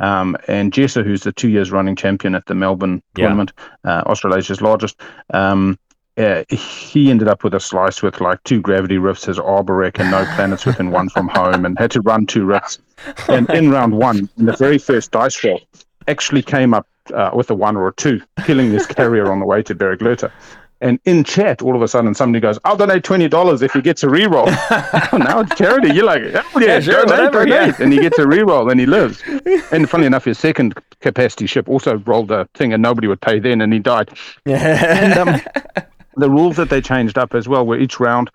Um, 0.00 0.36
and 0.48 0.72
Jessa, 0.72 1.04
who's 1.04 1.22
the 1.22 1.32
two 1.32 1.50
years 1.50 1.70
running 1.70 1.94
champion 1.94 2.34
at 2.34 2.46
the 2.46 2.54
Melbourne 2.54 3.02
yeah. 3.16 3.24
tournament, 3.24 3.52
uh, 3.84 4.02
Australasia's 4.06 4.62
largest, 4.62 5.00
um, 5.32 5.78
uh, 6.16 6.44
he 6.50 7.10
ended 7.10 7.28
up 7.28 7.44
with 7.44 7.54
a 7.54 7.60
slice 7.60 8.02
with 8.02 8.20
like 8.20 8.42
two 8.44 8.60
gravity 8.60 8.98
rifts, 8.98 9.24
his 9.26 9.38
Arborec, 9.38 9.98
and 10.00 10.10
no 10.10 10.24
planets 10.34 10.66
within 10.66 10.90
one 10.90 11.08
from 11.08 11.28
home, 11.28 11.64
and 11.64 11.78
had 11.78 11.90
to 11.92 12.00
run 12.00 12.26
two 12.26 12.44
rifts. 12.44 12.78
And 13.28 13.48
in 13.50 13.70
round 13.76 13.94
one, 13.94 14.28
in 14.36 14.46
the 14.46 14.56
very 14.56 14.78
first 14.78 15.12
dice 15.12 15.42
roll, 15.44 15.60
actually 16.08 16.42
came 16.42 16.74
up 16.74 16.86
uh, 17.14 17.30
with 17.32 17.50
a 17.50 17.54
one 17.54 17.76
or 17.76 17.88
a 17.88 17.94
two, 17.94 18.20
killing 18.44 18.70
this 18.70 18.86
carrier 18.86 19.30
on 19.30 19.40
the 19.40 19.46
way 19.46 19.62
to 19.62 19.74
Bereg 19.74 19.98
Lirta. 19.98 20.30
And 20.82 20.98
in 21.04 21.24
chat, 21.24 21.60
all 21.60 21.76
of 21.76 21.82
a 21.82 21.88
sudden, 21.88 22.14
somebody 22.14 22.40
goes, 22.40 22.58
"I'll 22.64 22.76
donate 22.76 23.04
twenty 23.04 23.28
dollars 23.28 23.60
if 23.60 23.72
he 23.72 23.82
gets 23.82 24.02
a 24.02 24.06
reroll." 24.06 24.46
now 25.18 25.40
it's 25.40 25.54
charity. 25.56 25.92
You're 25.92 26.06
like, 26.06 26.22
"Oh 26.22 26.60
yeah, 26.60 26.66
Yeah, 26.66 26.80
sure, 26.80 26.94
donate, 27.04 27.08
whatever, 27.10 27.44
donate," 27.44 27.74
yeah. 27.78 27.84
and 27.84 27.92
he 27.92 28.00
gets 28.00 28.18
a 28.18 28.22
reroll 28.24 28.70
and 28.70 28.80
he 28.80 28.86
lives. 28.86 29.22
And 29.72 29.88
funny 29.88 30.06
enough, 30.06 30.24
his 30.24 30.38
second 30.38 30.74
capacity 31.00 31.46
ship 31.46 31.68
also 31.68 31.98
rolled 31.98 32.30
a 32.30 32.46
thing, 32.54 32.72
and 32.72 32.82
nobody 32.82 33.06
would 33.08 33.20
pay 33.20 33.38
then, 33.38 33.60
and 33.60 33.72
he 33.72 33.78
died. 33.78 34.10
And 34.46 35.18
um, 35.18 35.40
the 36.16 36.30
rules 36.30 36.56
that 36.56 36.70
they 36.70 36.80
changed 36.80 37.18
up 37.18 37.34
as 37.34 37.46
well 37.48 37.66
were 37.66 37.78
each 37.78 38.00
round. 38.00 38.30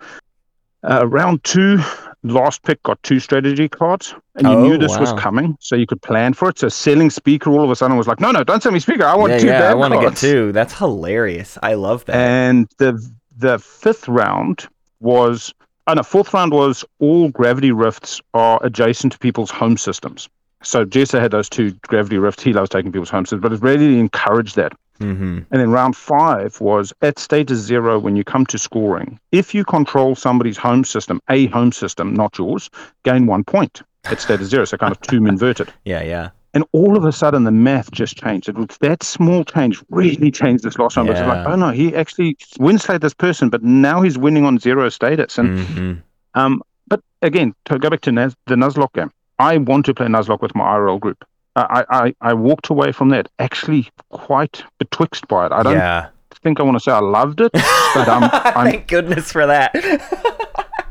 Uh, 0.88 1.06
round 1.06 1.42
two, 1.42 1.78
last 2.26 2.62
pick 2.62 2.82
got 2.82 3.02
two 3.02 3.20
strategy 3.20 3.68
cards, 3.68 4.14
and 4.34 4.46
you 4.46 4.52
Oh, 4.54 4.62
knew 4.62 4.78
this 4.78 4.98
was 4.98 5.12
coming, 5.14 5.56
so 5.60 5.76
you 5.76 5.86
could 5.86 6.02
plan 6.02 6.34
for 6.34 6.48
it. 6.48 6.58
So 6.58 6.68
selling 6.68 7.10
speaker 7.10 7.50
all 7.50 7.64
of 7.64 7.70
a 7.70 7.76
sudden 7.76 7.96
was 7.96 8.06
like, 8.06 8.20
no, 8.20 8.30
no, 8.30 8.44
don't 8.44 8.62
sell 8.62 8.72
me 8.72 8.80
speaker. 8.80 9.04
I 9.04 9.14
want 9.14 9.32
yeah, 9.32 9.38
two 9.38 9.46
yeah, 9.46 9.70
I 9.70 9.74
want 9.74 9.94
to 9.94 10.00
get 10.00 10.16
two. 10.16 10.52
That's 10.52 10.76
hilarious. 10.76 11.58
I 11.62 11.74
love 11.74 12.04
that. 12.06 12.16
And 12.16 12.68
the 12.78 13.02
the 13.36 13.58
fifth 13.58 14.08
round 14.08 14.68
was, 15.00 15.52
oh 15.86 15.94
no, 15.94 16.02
fourth 16.02 16.32
round 16.32 16.52
was 16.52 16.84
all 17.00 17.28
gravity 17.30 17.72
rifts 17.72 18.20
are 18.34 18.58
adjacent 18.62 19.12
to 19.12 19.18
people's 19.18 19.50
home 19.50 19.76
systems. 19.76 20.28
So 20.62 20.84
Jessa 20.84 21.20
had 21.20 21.30
those 21.30 21.48
two 21.48 21.72
gravity 21.86 22.18
rifts. 22.18 22.42
He 22.42 22.52
loves 22.52 22.70
taking 22.70 22.90
people's 22.92 23.10
home 23.10 23.26
systems, 23.26 23.42
but 23.42 23.52
it 23.52 23.62
really 23.62 23.98
encouraged 23.98 24.56
that. 24.56 24.72
Hmm 24.98 25.40
And 25.50 25.60
then 25.60 25.70
round 25.70 25.96
five 25.96 26.60
was 26.60 26.92
at 27.02 27.18
status 27.18 27.58
zero 27.58 27.98
when 27.98 28.16
you 28.16 28.24
come 28.24 28.46
to 28.46 28.58
scoring. 28.58 29.18
If 29.32 29.54
you 29.54 29.64
control 29.64 30.14
somebody's 30.14 30.56
home 30.56 30.84
system, 30.84 31.20
a 31.30 31.46
home 31.46 31.72
system, 31.72 32.14
not 32.14 32.38
yours, 32.38 32.70
gain 33.04 33.26
one 33.26 33.44
point 33.44 33.82
at 34.10 34.20
status 34.20 34.48
zero. 34.48 34.64
So 34.64 34.76
kind 34.76 34.92
of 34.92 35.00
tomb 35.00 35.26
inverted. 35.34 35.72
Yeah, 35.84 36.02
yeah. 36.02 36.30
And 36.54 36.64
all 36.72 36.96
of 36.96 37.04
a 37.04 37.12
sudden 37.12 37.44
the 37.44 37.50
math 37.50 37.90
just 37.90 38.16
changed. 38.16 38.48
It 38.48 38.56
was 38.56 38.68
that 38.80 39.02
small 39.02 39.44
change 39.44 39.82
really 39.90 40.30
changed 40.30 40.64
this 40.64 40.78
last 40.78 40.96
round. 40.96 41.10
It's 41.10 41.20
like, 41.20 41.46
oh 41.46 41.56
no, 41.56 41.70
he 41.70 41.94
actually 41.94 42.36
wins 42.58 42.88
like 42.88 43.02
this 43.02 43.12
person, 43.12 43.50
but 43.50 43.62
now 43.62 44.00
he's 44.00 44.16
winning 44.16 44.46
on 44.46 44.58
zero 44.58 44.88
status. 44.88 45.36
And 45.36 45.68
hmm 45.68 45.92
um, 46.34 46.62
but 46.88 47.00
again, 47.22 47.54
to 47.64 47.78
go 47.78 47.90
back 47.90 48.02
to 48.02 48.12
Naz, 48.12 48.34
the 48.46 48.54
Nuzlocke 48.54 48.92
game, 48.92 49.10
I 49.38 49.56
want 49.58 49.86
to 49.86 49.94
play 49.94 50.06
Nuzlocke 50.06 50.40
with 50.40 50.54
my 50.54 50.64
IRL 50.64 51.00
group. 51.00 51.24
I, 51.56 51.84
I, 51.90 52.14
I 52.20 52.34
walked 52.34 52.68
away 52.68 52.92
from 52.92 53.08
that 53.10 53.28
actually 53.38 53.88
quite 54.10 54.62
betwixt 54.78 55.26
by 55.28 55.46
it. 55.46 55.52
I 55.52 55.62
don't 55.62 55.72
Yeah. 55.74 56.08
think 56.42 56.60
I 56.60 56.62
want 56.62 56.76
to 56.76 56.80
say 56.80 56.92
I 56.92 56.98
loved 57.00 57.40
it, 57.40 57.50
but 57.52 58.08
um, 58.08 58.24
I'm 58.32 58.66
Thank 58.70 58.88
goodness 58.88 59.32
for 59.32 59.46
that. 59.46 59.74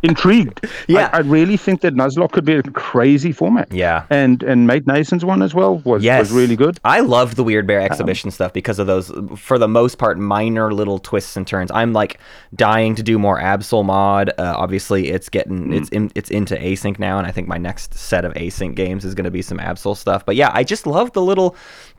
Intrigued. 0.06 0.66
Yeah. 0.88 1.10
I, 1.12 1.18
I 1.18 1.20
really 1.22 1.58
think 1.58 1.82
that 1.82 1.94
Nuzlocke 1.96 2.32
could 2.32 2.46
be 2.46 2.54
a 2.54 2.64
crazy 2.64 3.32
format. 3.32 3.72
yeah. 3.74 4.06
And 4.10 4.44
and 4.44 4.68
Mate 4.68 4.86
Nason's 4.88 5.26
one 5.26 5.42
as 5.42 5.54
well 5.54 5.78
was, 5.80 6.04
Yes. 6.04 6.20
was 6.20 6.32
really 6.32 6.56
good. 6.56 6.80
I 6.86 7.00
loved 7.02 7.36
the 7.36 7.44
Weird 7.44 7.64
Um, 7.66 7.68
Bear 7.68 7.82
exhibition 7.82 8.32
stuff 8.32 8.54
because 8.54 8.80
of 8.80 8.88
those, 8.88 9.12
for 9.36 9.58
the 9.58 9.68
most 9.68 9.98
part, 9.98 10.18
minor 10.18 10.74
little 10.74 11.00
twists 11.00 11.36
and 11.36 11.46
turns. 11.48 11.72
I'm 11.72 11.94
like 11.94 12.20
dying 12.56 12.96
to 12.96 13.04
do 13.04 13.18
more 13.20 13.40
Absol 13.40 13.84
mod. 13.84 14.30
Uh, 14.38 14.54
obviously, 14.58 15.10
it's 15.10 15.30
getting 15.30 15.56
Mm. 15.70 15.76
it's 15.78 15.90
in, 15.90 16.12
it's 16.16 16.30
into 16.30 16.56
async 16.56 17.00
now, 17.00 17.18
and 17.18 17.26
I 17.28 17.32
think 17.32 17.48
my 17.48 17.58
next 17.58 17.94
set 17.94 18.26
of 18.26 18.34
async 18.34 18.76
games 18.76 19.06
is 19.06 19.16
going 19.16 19.26
to 19.26 19.32
be 19.32 19.42
some 19.42 19.58
Absol 19.58 19.96
stuff. 19.98 20.26
But 20.26 20.36
yeah, 20.36 20.52
I 20.54 20.64
just 20.64 20.86
love 20.86 21.12
the 21.14 21.22
little 21.22 21.56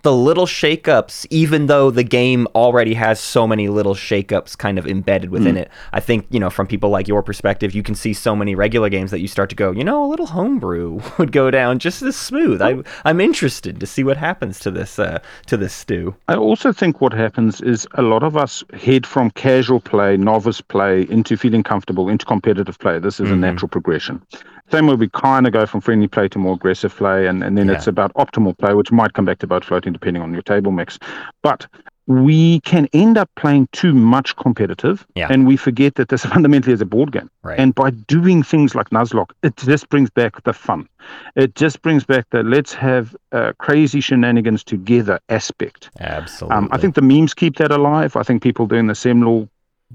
the 0.06 0.12
little 0.30 0.46
shakeups, 0.46 1.26
even 1.30 1.66
though 1.66 1.90
the 1.90 2.04
game 2.04 2.46
already 2.54 2.94
has 2.94 3.18
so 3.18 3.44
many 3.44 3.68
little 3.68 3.96
shakeups 3.96 4.56
kind 4.56 4.78
of 4.78 4.86
embedded 4.86 5.30
within 5.30 5.56
Mm. 5.56 5.62
it. 5.62 5.68
I 5.92 5.98
think 5.98 6.26
you 6.30 6.38
know 6.38 6.48
from 6.48 6.68
people 6.68 6.90
like 6.90 7.08
your 7.08 7.22
perspective, 7.24 7.74
you 7.74 7.82
can 7.82 7.96
see 7.96 8.12
so 8.12 8.36
many 8.36 8.54
regular 8.54 8.88
games 8.88 9.10
that 9.10 9.18
you 9.18 9.26
start 9.26 9.48
to 9.50 9.56
go, 9.56 9.72
you 9.72 9.82
know, 9.82 10.04
a 10.04 10.08
little 10.12 10.26
homebrew 10.26 11.00
would 11.18 11.32
go 11.32 11.50
down 11.50 11.80
just 11.80 12.02
as 12.02 12.14
smooth. 12.14 12.62
I 12.62 12.72
I'm 13.04 13.20
interested 13.20 13.80
to 13.80 13.86
see 13.86 14.04
what 14.04 14.16
happens 14.16 14.60
to 14.60 14.70
this 14.70 14.98
uh, 15.00 15.18
to 15.46 15.56
this 15.56 15.72
stew. 15.72 16.14
I 16.28 16.36
also 16.36 16.72
think 16.72 17.00
what 17.00 17.12
happens 17.12 17.60
is 17.60 17.88
a 17.94 18.02
lot 18.02 18.22
of 18.22 18.36
us 18.36 18.62
head 18.74 19.04
from 19.06 19.30
casual 19.32 19.80
play, 19.80 20.16
novice 20.16 20.60
play, 20.60 21.02
into 21.10 21.36
feeling 21.36 21.64
comfortable, 21.64 22.08
into 22.08 22.24
competitive 22.26 22.78
play. 22.78 23.00
This 23.00 23.18
is 23.18 23.28
a 23.32 23.36
natural 23.36 23.68
progression. 23.68 24.22
Same 24.70 24.86
way 24.86 24.94
we 24.94 25.08
kind 25.08 25.46
of 25.46 25.52
go 25.52 25.64
from 25.66 25.80
friendly 25.80 26.08
play 26.08 26.28
to 26.28 26.38
more 26.38 26.54
aggressive 26.54 26.94
play, 26.94 27.26
and, 27.26 27.42
and 27.44 27.56
then 27.56 27.70
it's 27.70 27.86
about 27.86 28.12
optimal 28.14 28.56
play, 28.58 28.74
which 28.74 28.90
might 28.90 29.12
come 29.12 29.24
back 29.24 29.38
to 29.38 29.46
boat 29.46 29.64
floating 29.64 29.92
depending 29.92 30.22
on 30.22 30.32
your 30.32 30.42
table 30.42 30.72
mix. 30.72 30.98
But 31.42 31.66
we 32.08 32.60
can 32.60 32.88
end 32.92 33.18
up 33.18 33.28
playing 33.34 33.68
too 33.72 33.92
much 33.92 34.36
competitive, 34.36 35.04
Yeah. 35.16 35.26
and 35.28 35.44
we 35.46 35.56
forget 35.56 35.96
that 35.96 36.08
this 36.08 36.24
fundamentally 36.34 36.72
is 36.72 36.80
a 36.80 36.86
board 36.86 37.10
game. 37.12 37.28
Right. 37.42 37.58
And 37.58 37.74
by 37.74 37.90
doing 37.90 38.42
things 38.44 38.74
like 38.76 38.90
Nuzlocke, 38.90 39.30
it 39.42 39.56
just 39.56 39.88
brings 39.88 40.08
back 40.10 40.42
the 40.44 40.52
fun. 40.52 40.88
It 41.34 41.54
just 41.56 41.82
brings 41.82 42.04
back 42.04 42.26
the 42.30 42.42
let's 42.44 42.72
have 42.74 43.16
uh, 43.32 43.52
crazy 43.58 44.00
shenanigans 44.00 44.62
together 44.64 45.18
aspect. 45.28 45.90
Absolutely. 46.00 46.56
Um, 46.56 46.68
I 46.72 46.78
think 46.78 46.94
the 46.94 47.02
memes 47.02 47.34
keep 47.34 47.56
that 47.56 47.70
alive. 47.72 48.14
I 48.16 48.22
think 48.22 48.40
people 48.42 48.66
doing 48.66 48.86
the 48.86 48.94
Semlor, 48.94 49.48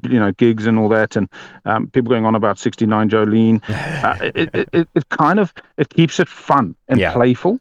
you 0.09 0.19
know, 0.19 0.31
gigs 0.31 0.65
and 0.65 0.79
all 0.79 0.89
that, 0.89 1.15
and 1.15 1.27
um, 1.65 1.87
people 1.87 2.09
going 2.09 2.25
on 2.25 2.35
about 2.35 2.57
69 2.59 3.09
Jolene. 3.09 3.61
Uh, 4.03 4.17
it, 4.33 4.49
it, 4.55 4.69
it, 4.73 4.87
it 4.95 5.09
kind 5.09 5.39
of 5.39 5.53
it 5.77 5.89
keeps 5.89 6.19
it 6.19 6.27
fun 6.27 6.75
and 6.87 6.99
Yeah. 6.99 7.13
playful. 7.13 7.59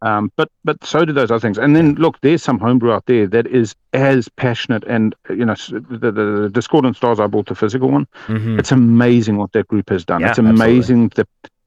Um, 0.00 0.32
but 0.36 0.48
but 0.64 0.82
so 0.84 1.04
do 1.04 1.12
those 1.12 1.30
other 1.30 1.38
things. 1.38 1.58
And 1.58 1.76
then 1.76 1.94
look, 1.94 2.18
there's 2.22 2.42
some 2.42 2.58
homebrew 2.58 2.90
out 2.92 3.06
there 3.06 3.26
that 3.28 3.46
is 3.46 3.74
as 3.92 4.28
passionate. 4.36 4.82
And 4.84 5.14
you 5.30 5.44
know, 5.44 5.54
the, 5.70 5.98
the, 5.98 6.12
the 6.12 6.50
Discordant 6.52 6.96
Stars, 6.96 7.20
I 7.20 7.26
bought 7.28 7.46
the 7.46 7.54
physical 7.54 7.88
one. 7.90 8.06
Mhm. 8.26 8.58
It's 8.58 8.72
amazing 8.72 9.36
what 9.36 9.52
that 9.52 9.68
group 9.68 9.90
has 9.90 10.04
done. 10.04 10.22
Yeah, 10.22 10.30
it's 10.30 10.38
amazing 10.38 11.08
the 11.14 11.26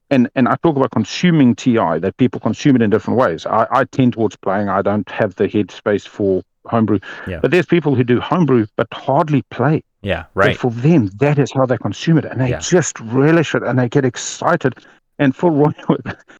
and 0.09 0.29
and 0.35 0.47
I 0.49 0.55
talk 0.63 0.75
about 0.75 0.91
consuming 0.91 1.55
TI 1.55 1.99
that 1.99 2.15
people 2.17 2.39
consume 2.41 2.75
it 2.75 2.81
in 2.81 2.89
different 2.89 3.17
ways. 3.19 3.45
I, 3.45 3.67
I 3.71 3.83
tend 3.85 4.13
towards 4.13 4.35
playing. 4.35 4.67
I 4.69 4.81
don't 4.81 5.09
have 5.09 5.35
the 5.35 5.47
headspace 5.47 6.05
for 6.07 6.41
homebrew. 6.65 6.99
Yeah. 7.27 7.39
But 7.41 7.51
there's 7.51 7.65
people 7.67 7.95
who 7.95 8.03
do 8.03 8.19
homebrew 8.19 8.65
but 8.75 8.87
hardly 8.91 9.43
play. 9.43 9.83
Yeah. 10.05 10.19
And 10.19 10.25
Right. 10.35 10.57
for 10.57 10.71
them, 10.71 11.09
that 11.19 11.37
is 11.39 11.51
how 11.51 11.65
they 11.65 11.77
consume 11.77 12.17
it, 12.19 12.25
and 12.25 12.39
they 12.39 12.49
Yeah. 12.51 12.59
just 12.59 12.99
relish 12.99 13.55
it 13.55 13.63
and 13.63 13.79
they 13.79 13.89
get 13.89 14.05
excited. 14.05 14.73
And 15.17 15.33
for 15.35 15.49
Roy 15.61 15.71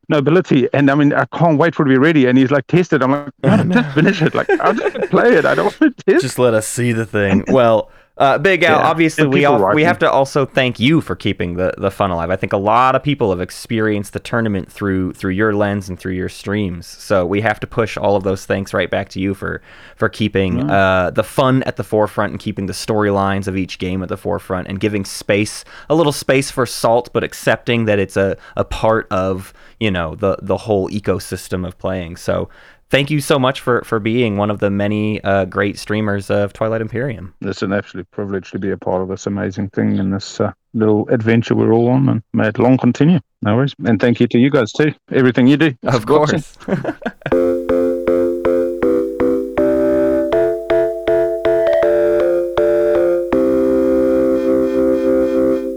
Nobility, 0.10 0.68
and 0.74 0.92
I 0.92 0.96
mean, 0.96 1.14
I 1.14 1.26
can't 1.34 1.58
wait 1.58 1.74
for 1.74 1.84
it 1.84 1.90
to 1.90 1.94
be 1.96 1.98
ready. 1.98 2.26
And 2.28 2.38
he's 2.38 2.52
like, 2.52 2.68
test 2.68 2.94
it. 2.94 3.02
I'm 3.02 3.12
like, 3.12 3.32
no, 3.44 3.64
just 3.82 3.96
finish 3.96 4.22
it. 4.22 4.36
Like, 4.36 4.50
I'll 4.60 4.74
just 4.74 5.10
play 5.10 5.34
it. 5.36 5.46
I 5.46 5.56
don't 5.56 5.66
want 5.82 5.98
to 5.98 6.04
test. 6.12 6.22
Just 6.22 6.38
let 6.40 6.54
us 6.54 6.68
see 6.68 6.92
the 6.92 7.06
thing. 7.06 7.44
Well, 7.48 7.90
uh, 8.18 8.38
Big 8.38 8.64
Al, 8.64 8.80
Yeah, 8.80 8.88
obviously 8.88 9.28
we 9.28 9.44
all, 9.44 9.74
we 9.74 9.84
have 9.84 10.00
to 10.00 10.10
also 10.10 10.46
thank 10.46 10.80
you 10.80 11.02
for 11.02 11.18
keeping 11.18 11.56
the, 11.56 11.74
the 11.78 11.92
fun 11.92 12.12
alive. 12.12 12.30
I 12.30 12.38
think 12.38 12.54
a 12.54 12.58
lot 12.58 12.96
of 12.96 13.04
people 13.04 13.30
have 13.32 13.42
experienced 13.42 14.14
the 14.14 14.20
tournament 14.20 14.72
through 14.72 15.14
through 15.14 15.34
your 15.34 15.54
lens 15.54 15.90
and 15.90 16.00
through 16.00 16.14
your 16.14 16.30
streams. 16.30 16.88
So 16.88 17.26
we 17.26 17.42
have 17.42 17.60
to 17.60 17.68
push 17.68 17.98
all 17.98 18.16
of 18.16 18.24
those 18.24 18.46
thanks 18.46 18.74
right 18.74 18.90
back 18.90 19.10
to 19.10 19.20
you 19.20 19.34
for 19.34 19.62
for 19.98 20.08
keeping 20.08 20.70
uh, 20.70 21.12
the 21.12 21.24
fun 21.24 21.64
at 21.64 21.76
the 21.76 21.84
forefront 21.84 22.32
and 22.32 22.40
keeping 22.40 22.68
the 22.68 22.74
storylines 22.74 23.48
of 23.48 23.58
each 23.58 23.80
game 23.80 24.02
at 24.02 24.08
the 24.08 24.18
forefront 24.18 24.70
and 24.70 24.80
giving 24.80 25.04
space 25.04 25.66
a 25.90 25.96
little 25.96 26.14
space 26.14 26.50
for 26.50 26.66
salt, 26.66 27.10
but 27.12 27.24
accepting 27.24 27.84
that 27.86 28.00
it's 28.00 28.16
a, 28.16 28.38
a 28.56 28.64
part 28.64 29.08
of 29.12 29.54
you 29.82 29.92
know 29.92 30.16
the 30.16 30.38
the 30.42 30.58
whole 30.58 30.90
ecosystem 30.90 31.68
of 31.68 31.78
playing. 31.78 32.16
So. 32.16 32.50
Thank 32.90 33.10
you 33.10 33.20
so 33.20 33.40
much 33.40 33.62
for, 33.62 33.82
for 33.84 34.00
being 34.00 34.38
one 34.38 34.52
of 34.52 34.60
the 34.60 34.70
many 34.70 35.22
uh, 35.24 35.46
great 35.46 35.80
streamers 35.80 36.30
of 36.30 36.54
Twilight 36.54 36.82
Imperium. 36.82 37.34
It's 37.42 37.64
an 37.64 37.74
absolute 37.74 38.10
privilege 38.12 38.52
to 38.52 38.60
be 38.60 38.70
a 38.70 38.78
part 38.78 39.02
of 39.02 39.10
this 39.10 39.26
amazing 39.26 39.70
thing 39.70 40.00
and 40.00 40.14
this 40.14 40.40
uh, 40.40 40.52
little 40.74 41.08
adventure 41.10 41.56
we're 41.56 41.74
all 41.74 41.90
on, 41.90 42.08
and 42.10 42.24
may 42.34 42.48
it 42.48 42.60
long 42.60 42.78
continue. 42.78 43.20
No 43.42 43.56
worries. 43.56 43.74
And 43.86 44.00
thank 44.00 44.20
you 44.20 44.28
to 44.28 44.38
you 44.38 44.52
guys 44.52 44.72
too. 44.72 44.94
Everything 45.12 45.48
you 45.48 45.58
do. 45.58 45.74
Of 45.84 46.06
course. 46.06 46.58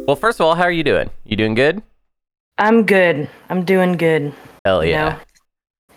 Well, 0.08 0.16
first 0.16 0.40
of 0.40 0.46
all, 0.46 0.54
how 0.54 0.62
are 0.62 0.72
you 0.72 0.84
doing? 0.84 1.10
You 1.26 1.36
doing 1.36 1.52
good? 1.52 1.82
I'm 2.56 2.86
good. 2.86 3.28
I'm 3.50 3.66
doing 3.66 3.98
good. 3.98 4.32
Hell 4.64 4.82
you 4.82 4.92
yeah. 4.92 5.08
know? 5.10 5.18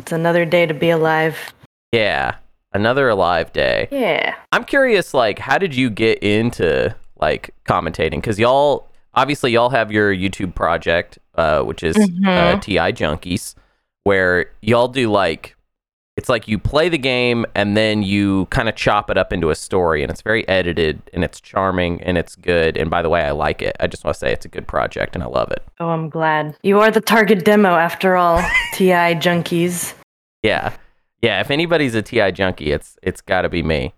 It's 0.01 0.11
another 0.11 0.45
day 0.45 0.65
to 0.65 0.73
be 0.73 0.89
alive. 0.89 1.53
Yeah. 1.91 2.35
Another 2.73 3.07
alive 3.09 3.53
day. 3.53 3.87
Yeah. 3.91 4.33
I'm 4.51 4.63
curious, 4.63 5.13
like, 5.13 5.37
how 5.37 5.59
did 5.59 5.75
you 5.75 5.91
get 5.91 6.17
into 6.23 6.95
like 7.19 7.53
commentating? 7.65 8.15
Because 8.15 8.39
y'all, 8.39 8.89
obviously, 9.13 9.51
y'all 9.51 9.69
have 9.69 9.91
your 9.91 10.11
YouTube 10.13 10.55
project, 10.55 11.19
uh, 11.35 11.61
which 11.61 11.83
is 11.83 11.95
uh, 11.97 12.01
Mhm. 12.01 12.61
TI 12.61 12.91
Junkies, 12.93 13.53
where 14.05 14.47
y'all 14.63 14.87
do 14.87 15.11
like, 15.11 15.55
it's 16.17 16.29
like 16.29 16.47
you 16.47 16.59
play 16.59 16.89
the 16.89 16.97
game 16.97 17.45
and 17.55 17.75
then 17.77 18.03
you 18.03 18.45
kind 18.47 18.67
of 18.67 18.75
chop 18.75 19.09
it 19.09 19.17
up 19.17 19.31
into 19.31 19.49
a 19.49 19.55
story, 19.55 20.03
and 20.03 20.11
it's 20.11 20.21
very 20.21 20.47
edited 20.47 21.01
and 21.13 21.23
it's 21.23 21.39
charming 21.39 22.01
and 22.03 22.17
it's 22.17 22.35
good. 22.35 22.77
And 22.77 22.89
by 22.89 23.01
the 23.01 23.09
way, 23.09 23.23
I 23.23 23.31
like 23.31 23.61
it. 23.61 23.75
I 23.79 23.87
just 23.87 24.03
want 24.03 24.15
to 24.15 24.19
say 24.19 24.31
it's 24.31 24.45
a 24.45 24.49
good 24.49 24.67
project 24.67 25.15
and 25.15 25.23
I 25.23 25.27
love 25.27 25.51
it. 25.51 25.63
Oh, 25.79 25.89
I'm 25.89 26.09
glad. 26.09 26.55
You 26.63 26.79
are 26.79 26.91
the 26.91 27.01
target 27.01 27.45
demo 27.45 27.69
after 27.69 28.17
all, 28.17 28.39
TI 28.73 29.15
junkies. 29.15 29.93
Yeah, 30.43 30.73
yeah. 31.21 31.39
If 31.39 31.51
anybody's 31.51 31.95
a 31.95 32.01
Ti 32.01 32.31
junkie, 32.31 32.71
it's 32.71 32.97
it's 33.01 33.21
got 33.21 33.43
to 33.43 33.49
be 33.49 33.63
me. 33.63 33.93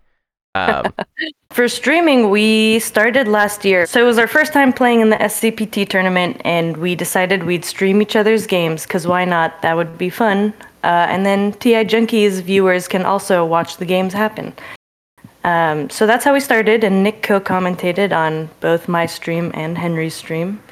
Um, 0.54 0.92
For 1.50 1.68
streaming, 1.68 2.30
we 2.30 2.80
started 2.80 3.28
last 3.28 3.64
year. 3.64 3.86
So 3.86 4.00
it 4.00 4.04
was 4.04 4.18
our 4.18 4.26
first 4.26 4.52
time 4.52 4.72
playing 4.72 5.00
in 5.00 5.10
the 5.10 5.16
SCPT 5.16 5.88
tournament, 5.88 6.40
and 6.44 6.76
we 6.78 6.96
decided 6.96 7.44
we'd 7.44 7.64
stream 7.64 8.02
each 8.02 8.16
other's 8.16 8.44
games, 8.46 8.84
because 8.84 9.06
why 9.06 9.24
not? 9.24 9.62
That 9.62 9.76
would 9.76 9.96
be 9.96 10.10
fun. 10.10 10.52
Uh, 10.84 11.06
and 11.08 11.24
then 11.24 11.54
TI 11.54 11.82
Junkies 11.82 12.42
viewers 12.42 12.88
can 12.88 13.06
also 13.06 13.42
watch 13.42 13.78
the 13.78 13.86
games 13.86 14.12
happen. 14.12 14.52
Um, 15.42 15.88
so 15.88 16.06
that's 16.06 16.26
how 16.26 16.34
we 16.34 16.40
started, 16.40 16.84
and 16.84 17.02
Nick 17.02 17.22
co-commentated 17.22 18.12
on 18.12 18.50
both 18.60 18.86
my 18.86 19.06
stream 19.06 19.50
and 19.54 19.78
Henry's 19.78 20.14
stream, 20.14 20.62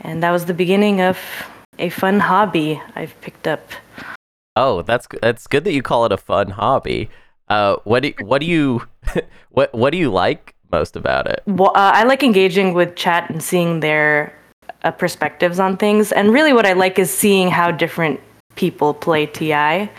and 0.00 0.22
that 0.22 0.30
was 0.30 0.46
the 0.46 0.54
beginning 0.54 1.02
of 1.02 1.18
a 1.78 1.90
fun 1.90 2.20
hobby 2.20 2.80
I've 2.96 3.18
picked 3.20 3.46
up. 3.46 3.68
Oh, 4.56 4.80
that's 4.80 5.06
that's 5.20 5.46
good 5.46 5.64
that 5.64 5.72
you 5.72 5.82
call 5.82 6.06
it 6.06 6.12
a 6.12 6.16
fun 6.16 6.50
hobby. 6.50 7.10
Uh, 7.48 7.76
what 7.84 8.02
do 8.02 8.14
what 8.22 8.40
do 8.40 8.46
you 8.46 8.82
what 9.50 9.74
what 9.74 9.90
do 9.90 9.98
you 9.98 10.10
like 10.10 10.54
most 10.72 10.96
about 10.96 11.26
it? 11.26 11.42
Well, 11.46 11.72
uh, 11.74 11.92
I 11.94 12.04
like 12.04 12.22
engaging 12.22 12.72
with 12.72 12.96
chat 12.96 13.28
and 13.28 13.42
seeing 13.42 13.80
their 13.80 14.34
uh, 14.84 14.90
perspectives 14.90 15.60
on 15.60 15.76
things, 15.76 16.12
and 16.12 16.32
really 16.32 16.54
what 16.54 16.64
I 16.64 16.72
like 16.72 16.98
is 16.98 17.10
seeing 17.10 17.50
how 17.50 17.70
different 17.70 18.20
people 18.54 18.94
play 18.94 19.26
TI, 19.26 19.90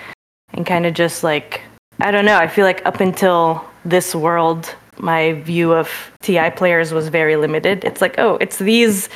and 0.54 0.66
kind 0.66 0.86
of 0.86 0.94
just 0.94 1.24
like 1.24 1.62
I 2.02 2.12
don't 2.12 2.26
know. 2.26 2.38
I 2.38 2.48
feel 2.48 2.66
like 2.66 2.86
up 2.86 3.00
until 3.00 3.64
this 3.86 4.14
world, 4.14 4.74
my 4.98 5.34
view 5.34 5.74
of 5.74 5.90
TI 6.22 6.50
players 6.52 6.92
was 6.92 7.08
very 7.08 7.36
limited. 7.36 7.84
It's 7.84 8.02
like, 8.02 8.16
oh, 8.18 8.38
it's 8.42 8.58
these 8.58 9.10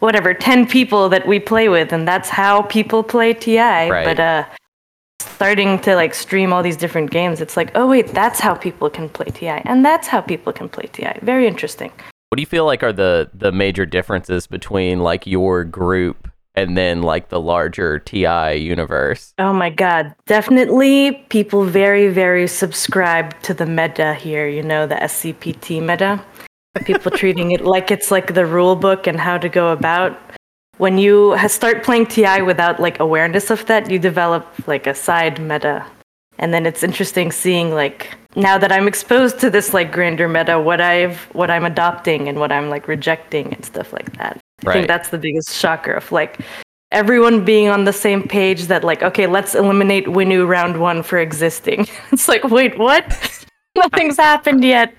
whatever 0.00 0.34
10 0.34 0.66
people 0.66 1.08
that 1.08 1.26
we 1.26 1.40
play 1.40 1.68
with 1.68 1.92
and 1.92 2.06
that's 2.06 2.28
how 2.28 2.62
people 2.62 3.02
play 3.02 3.32
TI. 3.32 3.58
Right. 3.58 4.04
But 4.04 4.20
uh 4.20 4.44
starting 5.20 5.78
to 5.80 5.94
like 5.94 6.14
stream 6.14 6.52
all 6.52 6.62
these 6.62 6.76
different 6.76 7.10
games, 7.10 7.40
it's 7.40 7.56
like, 7.56 7.70
oh 7.74 7.86
wait, 7.86 8.08
that's 8.08 8.40
how 8.40 8.54
people 8.54 8.90
can 8.90 9.08
play 9.08 9.26
TI 9.26 9.62
and 9.64 9.84
that's 9.84 10.06
how 10.06 10.20
people 10.20 10.52
can 10.52 10.68
play 10.68 10.86
TI. 10.92 11.18
Very 11.22 11.46
interesting. 11.46 11.90
What 12.28 12.36
do 12.36 12.42
you 12.42 12.46
feel 12.46 12.66
like 12.66 12.82
are 12.82 12.92
the 12.92 13.30
the 13.32 13.52
major 13.52 13.86
differences 13.86 14.46
between 14.46 15.00
like 15.00 15.26
your 15.26 15.64
group 15.64 16.28
and 16.56 16.76
then 16.76 17.02
like 17.02 17.28
the 17.28 17.40
larger 17.40 17.98
TI 17.98 18.54
universe? 18.54 19.34
Oh 19.38 19.52
my 19.52 19.70
god, 19.70 20.14
definitely 20.26 21.12
people 21.28 21.64
very 21.64 22.08
very 22.08 22.48
subscribe 22.48 23.40
to 23.42 23.54
the 23.54 23.66
meta 23.66 24.14
here, 24.14 24.48
you 24.48 24.62
know, 24.62 24.86
the 24.86 24.96
SCPT 24.96 25.82
meta. 25.82 26.24
People 26.84 27.10
treating 27.22 27.52
it 27.52 27.64
like 27.64 27.90
it's 27.90 28.10
like 28.10 28.34
the 28.34 28.46
rule 28.46 28.76
book 28.76 29.06
and 29.06 29.20
how 29.20 29.38
to 29.38 29.48
go 29.48 29.72
about. 29.72 30.18
When 30.78 30.98
you 30.98 31.36
start 31.48 31.84
playing 31.84 32.06
TI 32.06 32.42
without 32.42 32.80
like 32.80 33.00
awareness 33.00 33.50
of 33.50 33.64
that, 33.66 33.90
you 33.90 33.98
develop 33.98 34.46
like 34.66 34.86
a 34.86 34.94
side 34.94 35.40
meta. 35.40 35.86
And 36.38 36.52
then 36.52 36.66
it's 36.66 36.82
interesting 36.82 37.32
seeing 37.32 37.70
like 37.72 38.14
now 38.36 38.58
that 38.58 38.70
I'm 38.70 38.86
exposed 38.86 39.40
to 39.40 39.48
this 39.48 39.72
like 39.72 39.90
grander 39.90 40.28
meta, 40.28 40.60
what 40.60 40.80
I've 40.80 41.20
what 41.34 41.50
I'm 41.50 41.64
adopting 41.64 42.28
and 42.28 42.38
what 42.38 42.52
I'm 42.52 42.68
like 42.68 42.88
rejecting 42.88 43.54
and 43.54 43.64
stuff 43.64 43.92
like 43.92 44.16
that. 44.18 44.38
I 44.64 44.66
Right. 44.68 44.72
think 44.74 44.88
that's 44.88 45.10
the 45.10 45.18
biggest 45.18 45.54
shocker 45.54 45.92
of 45.92 46.10
like 46.12 46.38
everyone 46.92 47.44
being 47.44 47.68
on 47.68 47.84
the 47.84 47.92
same 47.92 48.26
page 48.26 48.64
that 48.64 48.82
like 48.84 49.02
okay 49.02 49.26
let's 49.26 49.54
eliminate 49.54 50.06
Winnu 50.06 50.46
round 50.48 50.80
one 50.80 51.02
for 51.02 51.18
existing 51.18 51.86
it's 52.12 52.28
like 52.28 52.44
wait 52.44 52.78
what 52.78 53.04
nothing's 53.76 54.16
happened 54.16 54.64
yet 54.64 54.94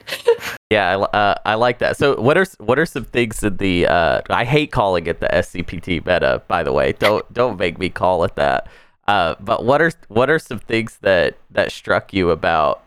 Yeah, 0.70 0.98
I, 0.98 1.18
uh, 1.18 1.36
I 1.46 1.56
like 1.56 1.80
that. 1.80 1.96
So, 1.96 2.20
what 2.20 2.38
are 2.38 2.46
what 2.60 2.78
are 2.78 2.86
some 2.86 3.06
things 3.06 3.42
in 3.42 3.56
the? 3.56 3.88
Uh, 3.88 4.20
I 4.30 4.44
hate 4.44 4.74
calling 4.74 5.08
it 5.08 5.22
the 5.22 5.28
SCPT 5.32 6.06
meta. 6.06 6.42
By 6.50 6.62
the 6.62 6.74
way, 6.74 6.92
don't 6.92 7.24
don't 7.34 7.58
make 7.58 7.80
me 7.80 7.88
call 7.90 8.26
it 8.26 8.36
that. 8.36 8.68
Uh, 9.08 9.36
but 9.40 9.64
what 9.64 9.82
are 9.82 9.92
what 10.10 10.30
are 10.30 10.38
some 10.40 10.60
things 10.60 10.98
that 11.04 11.38
that 11.52 11.72
struck 11.72 12.14
you 12.14 12.32
about 12.32 12.84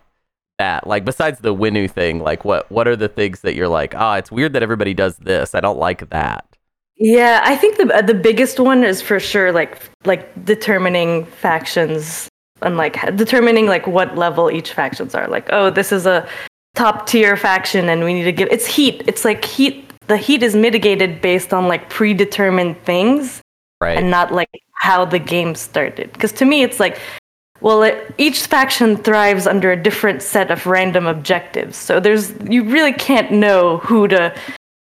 that? 0.58 0.86
Like 0.86 1.06
besides 1.06 1.38
the 1.40 1.54
Winnu 1.54 1.90
thing, 1.90 2.20
like 2.20 2.44
what 2.44 2.70
what 2.70 2.86
are 2.86 2.96
the 2.96 3.08
things 3.08 3.40
that 3.40 3.54
you're 3.54 3.66
like? 3.66 3.94
Ah, 3.94 4.16
it's 4.18 4.30
weird 4.30 4.52
that 4.52 4.62
everybody 4.62 4.92
does 4.92 5.16
this. 5.16 5.54
I 5.54 5.60
don't 5.60 5.78
like 5.78 6.10
that. 6.10 6.44
Yeah 7.00 7.40
i 7.44 7.56
think 7.56 7.76
the 7.76 7.92
uh, 7.92 8.02
the 8.02 8.14
biggest 8.14 8.60
one 8.60 8.84
is 8.84 9.02
for 9.02 9.18
sure 9.18 9.50
like 9.50 9.82
like 10.04 10.32
determining 10.44 11.24
factions 11.24 12.28
and 12.62 12.76
like 12.76 12.94
determining 13.16 13.66
like 13.66 13.86
what 13.86 14.16
level 14.16 14.50
each 14.50 14.72
factions 14.72 15.14
are 15.14 15.26
like 15.26 15.48
oh 15.50 15.70
this 15.70 15.90
is 15.90 16.06
a 16.06 16.28
top 16.76 17.06
tier 17.08 17.36
faction 17.36 17.88
and 17.88 18.04
we 18.04 18.14
need 18.14 18.24
to 18.24 18.32
give 18.32 18.48
it's 18.52 18.66
heat 18.66 19.02
it's 19.08 19.24
like 19.24 19.44
heat 19.44 19.90
the 20.06 20.16
heat 20.16 20.42
is 20.42 20.54
mitigated 20.54 21.20
based 21.20 21.52
on 21.52 21.66
like 21.66 21.88
predetermined 21.90 22.80
things 22.84 23.42
Right. 23.80 23.96
and 23.96 24.10
not 24.10 24.30
like 24.30 24.50
how 24.74 25.06
the 25.06 25.18
game 25.18 25.54
started. 25.54 26.12
Because 26.12 26.32
to 26.32 26.44
me, 26.44 26.62
it's 26.62 26.78
like, 26.78 26.98
well, 27.62 27.82
it, 27.82 28.14
each 28.18 28.46
faction 28.46 28.96
thrives 28.98 29.46
under 29.46 29.72
a 29.72 29.82
different 29.82 30.22
set 30.22 30.50
of 30.50 30.66
random 30.66 31.06
objectives. 31.06 31.76
So 31.78 31.98
there's 31.98 32.32
you 32.48 32.62
really 32.64 32.92
can't 32.92 33.32
know 33.32 33.78
who 33.78 34.06
to 34.08 34.34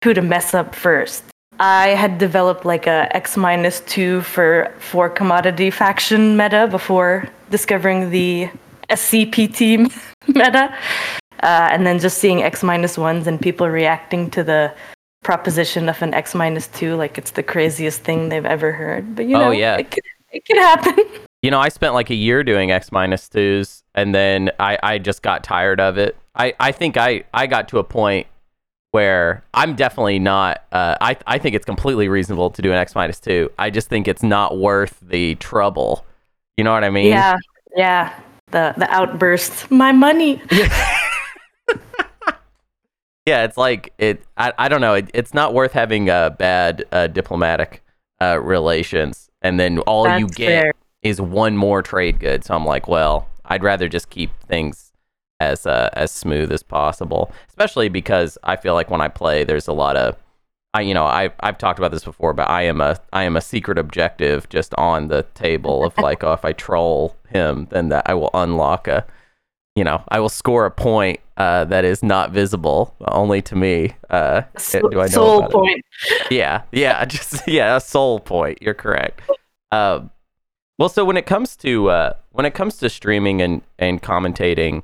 who 0.04 0.14
to 0.14 0.22
mess 0.22 0.54
up 0.54 0.76
first. 0.76 1.24
I 1.60 1.90
had 1.90 2.18
developed 2.18 2.64
like 2.66 2.88
a 2.88 3.14
X 3.16 3.36
minus 3.36 3.82
two 3.82 4.22
for 4.22 4.74
for 4.80 5.10
commodity 5.10 5.72
faction 5.72 6.38
meta 6.38 6.68
before 6.72 7.28
discovering 7.50 8.10
the 8.12 8.50
SCPT 8.90 9.92
meta, 10.28 10.74
uh, 11.44 11.70
and 11.72 11.86
then 11.86 12.00
just 12.00 12.18
seeing 12.20 12.44
X 12.44 12.64
minus 12.64 12.98
ones 12.98 13.28
and 13.28 13.40
people 13.42 13.68
reacting 13.70 14.30
to 14.32 14.44
the 14.44 14.74
proposition 15.24 15.90
of 15.90 16.02
an 16.02 16.14
X 16.14 16.34
minus 16.34 16.68
two 16.68 16.96
like 16.96 17.18
it's 17.18 17.32
the 17.32 17.44
craziest 17.44 18.02
thing 18.02 18.30
they've 18.30 18.46
ever 18.46 18.72
heard. 18.72 19.16
But 19.16 19.26
you 19.26 19.34
know, 19.34 19.42
Oh, 19.42 19.46
know, 19.48 19.52
yeah. 19.52 19.76
it 19.78 19.92
could, 19.92 20.04
it 20.32 20.46
could 20.46 20.58
happen. 20.58 20.96
You 21.42 21.52
know, 21.52 21.60
I 21.62 21.70
spent 21.70 21.94
like 21.94 22.10
a 22.10 22.16
year 22.16 22.44
doing 22.44 22.70
X 22.70 22.92
minus 22.92 23.30
twos, 23.30 23.82
and 23.96 24.14
then 24.14 24.52
I, 24.60 24.78
I 24.84 24.98
just 24.98 25.22
got 25.22 25.42
tired 25.42 25.80
of 25.80 25.98
it. 25.98 26.18
I, 26.36 26.54
I 26.60 26.74
think 26.74 26.98
I, 26.98 27.24
I 27.34 27.48
got 27.48 27.70
to 27.70 27.80
a 27.80 27.84
point 27.86 28.28
where 28.92 29.44
I'm 29.54 29.76
definitely 29.76 30.20
not. 30.20 30.64
Uh, 30.72 30.96
I 31.02 31.18
I 31.28 31.38
think 31.38 31.56
it's 31.56 31.66
completely 31.66 32.08
reasonable 32.08 32.50
to 32.52 32.62
do 32.62 32.72
an 32.72 32.78
X 32.78 32.96
minus 32.96 33.20
two. 33.20 33.52
I 33.58 33.70
just 33.70 33.90
think 33.90 34.08
it's 34.08 34.24
not 34.24 34.58
worth 34.58 34.98
the 35.02 35.36
trouble. 35.36 36.06
You 36.58 36.64
know 36.64 36.74
what 36.74 36.84
I 36.84 36.90
mean? 36.90 37.08
yeah, 37.08 37.38
yeah. 37.76 38.20
The 38.52 38.74
the 38.78 38.90
outburst. 38.90 39.70
My 39.72 39.92
money. 39.92 40.42
Yeah, 43.30 43.44
it's 43.44 43.58
like 43.58 43.94
it. 44.00 44.24
I, 44.38 44.54
I 44.58 44.68
don't 44.70 44.82
know. 44.82 44.96
It, 44.96 45.12
it's 45.14 45.36
not 45.36 45.54
worth 45.54 45.72
having 45.72 46.10
uh, 46.10 46.32
bad 46.32 46.84
uh, 46.92 47.06
diplomatic 47.06 47.84
uh, 48.20 48.40
relations, 48.42 49.30
and 49.44 49.60
then 49.60 49.78
all 49.82 50.18
you 50.18 50.28
get 50.28 50.48
fair. 50.48 50.74
is 51.04 51.22
one 51.22 51.56
more 51.56 51.84
trade 51.84 52.20
good. 52.20 52.44
So 52.44 52.56
I'm 52.56 52.66
like, 52.66 52.88
well, 52.88 53.30
I'd 53.46 53.62
rather 53.62 53.88
just 53.88 54.10
keep 54.10 54.32
things 54.42 54.89
as 55.40 55.66
uh, 55.66 55.90
as 55.94 56.12
smooth 56.12 56.52
as 56.52 56.64
possible. 56.64 57.32
Especially 57.48 57.90
because 57.90 58.38
I 58.44 58.56
feel 58.56 58.74
like 58.74 58.90
when 58.90 59.02
I 59.02 59.08
play, 59.08 59.44
there's 59.44 59.68
a 59.68 59.74
lot 59.74 59.96
of, 59.96 60.18
I 60.74 60.82
you 60.82 60.94
know 60.94 61.06
I 61.06 61.32
I've 61.40 61.58
talked 61.58 61.80
about 61.80 61.92
this 61.92 62.04
before, 62.04 62.34
but 62.34 62.50
I 62.50 62.64
am 62.64 62.82
a 62.82 62.98
I 63.14 63.24
am 63.24 63.36
a 63.36 63.42
secret 63.42 63.78
objective 63.78 64.50
just 64.50 64.74
on 64.76 65.08
the 65.08 65.24
table 65.34 65.84
of 65.86 65.98
like, 65.98 66.24
oh, 66.24 66.34
if 66.34 66.46
I 66.46 66.54
troll 66.54 67.16
him, 67.30 67.68
then 67.72 67.90
that 67.90 68.04
I 68.10 68.14
will 68.14 68.32
unlock 68.34 68.88
a 68.88 69.06
you 69.76 69.86
know, 69.86 70.04
I 70.10 70.20
will 70.20 70.30
score 70.30 70.66
a 70.66 70.72
point 70.72 71.22
uh, 71.38 71.64
that 71.66 71.86
is 71.86 72.04
not 72.04 72.32
visible 72.32 72.94
only 73.08 73.42
to 73.44 73.56
me. 73.56 73.94
Uh, 74.10 74.42
do 74.74 75.00
I 75.00 75.06
know 75.06 75.08
Soul 75.08 75.38
about 75.38 75.50
it? 75.52 75.54
point. 75.54 75.86
Yeah, 76.30 76.64
yeah, 76.74 77.06
just 77.16 77.48
yeah, 77.48 77.78
a 77.78 77.80
soul 77.80 78.20
point. 78.20 78.62
You're 78.62 78.74
correct. 78.74 79.22
Um, 79.72 80.10
well, 80.78 80.90
so 80.90 81.06
when 81.06 81.16
it 81.16 81.26
comes 81.26 81.56
to 81.58 81.90
uh, 81.90 82.14
when 82.32 82.46
it 82.46 82.54
comes 82.54 82.78
to 82.78 82.90
streaming 82.90 83.42
and 83.42 83.62
and 83.78 84.02
commentating, 84.02 84.84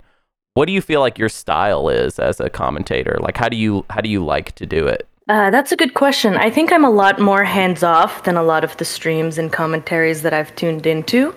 what 0.55 0.65
do 0.65 0.71
you 0.71 0.81
feel 0.81 1.01
like 1.01 1.19
your 1.19 1.29
style 1.29 1.89
is 1.89 2.17
as 2.17 2.39
a 2.39 2.49
commentator? 2.49 3.17
Like, 3.21 3.37
how 3.37 3.49
do 3.49 3.57
you 3.57 3.85
how 3.89 4.01
do 4.01 4.09
you 4.09 4.25
like 4.25 4.53
to 4.55 4.65
do 4.65 4.87
it? 4.87 5.07
Uh, 5.27 5.49
that's 5.49 5.71
a 5.71 5.75
good 5.75 5.93
question. 5.93 6.35
I 6.35 6.49
think 6.49 6.71
I'm 6.71 6.85
a 6.85 6.89
lot 6.89 7.19
more 7.19 7.43
hands 7.43 7.83
off 7.83 8.23
than 8.23 8.37
a 8.37 8.43
lot 8.43 8.63
of 8.63 8.75
the 8.77 8.85
streams 8.85 9.37
and 9.37 9.51
commentaries 9.51 10.21
that 10.21 10.33
I've 10.33 10.55
tuned 10.55 10.85
into. 10.85 11.35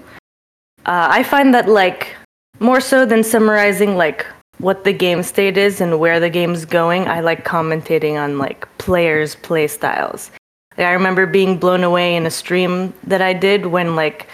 Uh, 0.86 1.08
I 1.10 1.22
find 1.22 1.52
that 1.54 1.68
like 1.68 2.14
more 2.60 2.80
so 2.80 3.04
than 3.04 3.24
summarizing 3.24 3.96
like 3.96 4.24
what 4.58 4.84
the 4.84 4.92
game 4.92 5.22
state 5.22 5.56
is 5.56 5.80
and 5.80 5.98
where 5.98 6.20
the 6.20 6.30
game's 6.30 6.64
going, 6.64 7.08
I 7.08 7.20
like 7.20 7.44
commentating 7.44 8.20
on 8.22 8.38
like 8.38 8.68
players' 8.78 9.34
play 9.36 9.66
styles. 9.66 10.30
Like, 10.76 10.86
I 10.86 10.92
remember 10.92 11.26
being 11.26 11.58
blown 11.58 11.82
away 11.82 12.14
in 12.14 12.26
a 12.26 12.30
stream 12.30 12.92
that 13.04 13.22
I 13.22 13.32
did 13.32 13.66
when 13.66 13.96
like 13.96 14.28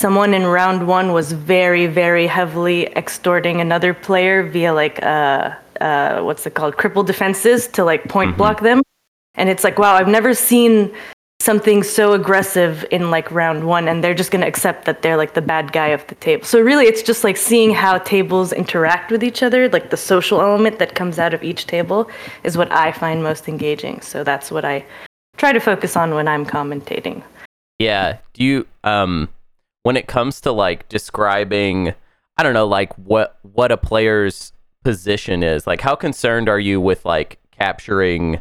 someone 0.00 0.32
in 0.32 0.46
round 0.46 0.86
one 0.86 1.12
was 1.12 1.32
very, 1.32 1.86
very 1.86 2.26
heavily 2.26 2.86
extorting 2.96 3.60
another 3.60 3.92
player 3.92 4.42
via 4.42 4.72
like 4.72 5.02
uh, 5.02 5.54
uh, 5.82 6.22
what's 6.22 6.46
it 6.46 6.54
called, 6.54 6.74
cripple 6.76 7.04
defenses 7.04 7.68
to 7.68 7.84
like 7.84 8.02
point 8.08 8.34
block 8.36 8.60
them. 8.62 8.80
And 9.34 9.50
it's 9.50 9.62
like, 9.62 9.78
wow, 9.78 9.94
I've 9.94 10.08
never 10.08 10.32
seen 10.32 10.90
something 11.40 11.82
so 11.82 12.14
aggressive 12.14 12.86
in 12.90 13.10
like 13.10 13.30
round 13.30 13.64
one, 13.64 13.88
and 13.88 14.02
they're 14.02 14.14
just 14.14 14.30
gonna 14.30 14.46
accept 14.46 14.86
that 14.86 15.02
they're 15.02 15.18
like 15.18 15.34
the 15.34 15.42
bad 15.42 15.72
guy 15.72 15.88
of 15.88 16.06
the 16.06 16.14
table. 16.14 16.44
So 16.46 16.60
really, 16.60 16.86
it's 16.86 17.02
just 17.02 17.22
like 17.22 17.36
seeing 17.36 17.70
how 17.74 17.98
tables 17.98 18.54
interact 18.54 19.10
with 19.10 19.22
each 19.22 19.42
other, 19.42 19.68
like 19.68 19.90
the 19.90 19.98
social 19.98 20.40
element 20.40 20.78
that 20.78 20.94
comes 20.94 21.18
out 21.18 21.34
of 21.34 21.42
each 21.42 21.66
table, 21.66 22.10
is 22.42 22.56
what 22.56 22.72
I 22.72 22.92
find 22.92 23.22
most 23.22 23.48
engaging. 23.48 24.00
So 24.00 24.24
that's 24.24 24.50
what 24.50 24.64
I 24.64 24.84
try 25.36 25.52
to 25.52 25.60
focus 25.60 25.94
on 25.94 26.14
when 26.14 26.26
I'm 26.26 26.46
commentating. 26.46 27.22
Yeah. 27.78 28.18
Do 28.32 28.44
you 28.44 28.66
um 28.84 29.28
when 29.82 29.96
it 29.96 30.06
comes 30.06 30.40
to 30.42 30.52
like 30.52 30.88
describing 30.88 31.94
I 32.36 32.42
don't 32.42 32.54
know 32.54 32.66
like 32.66 32.94
what 32.94 33.38
what 33.42 33.72
a 33.72 33.76
player's 33.76 34.52
position 34.82 35.42
is, 35.42 35.66
like 35.66 35.80
how 35.80 35.94
concerned 35.94 36.48
are 36.48 36.58
you 36.58 36.80
with 36.80 37.04
like 37.04 37.38
capturing, 37.50 38.40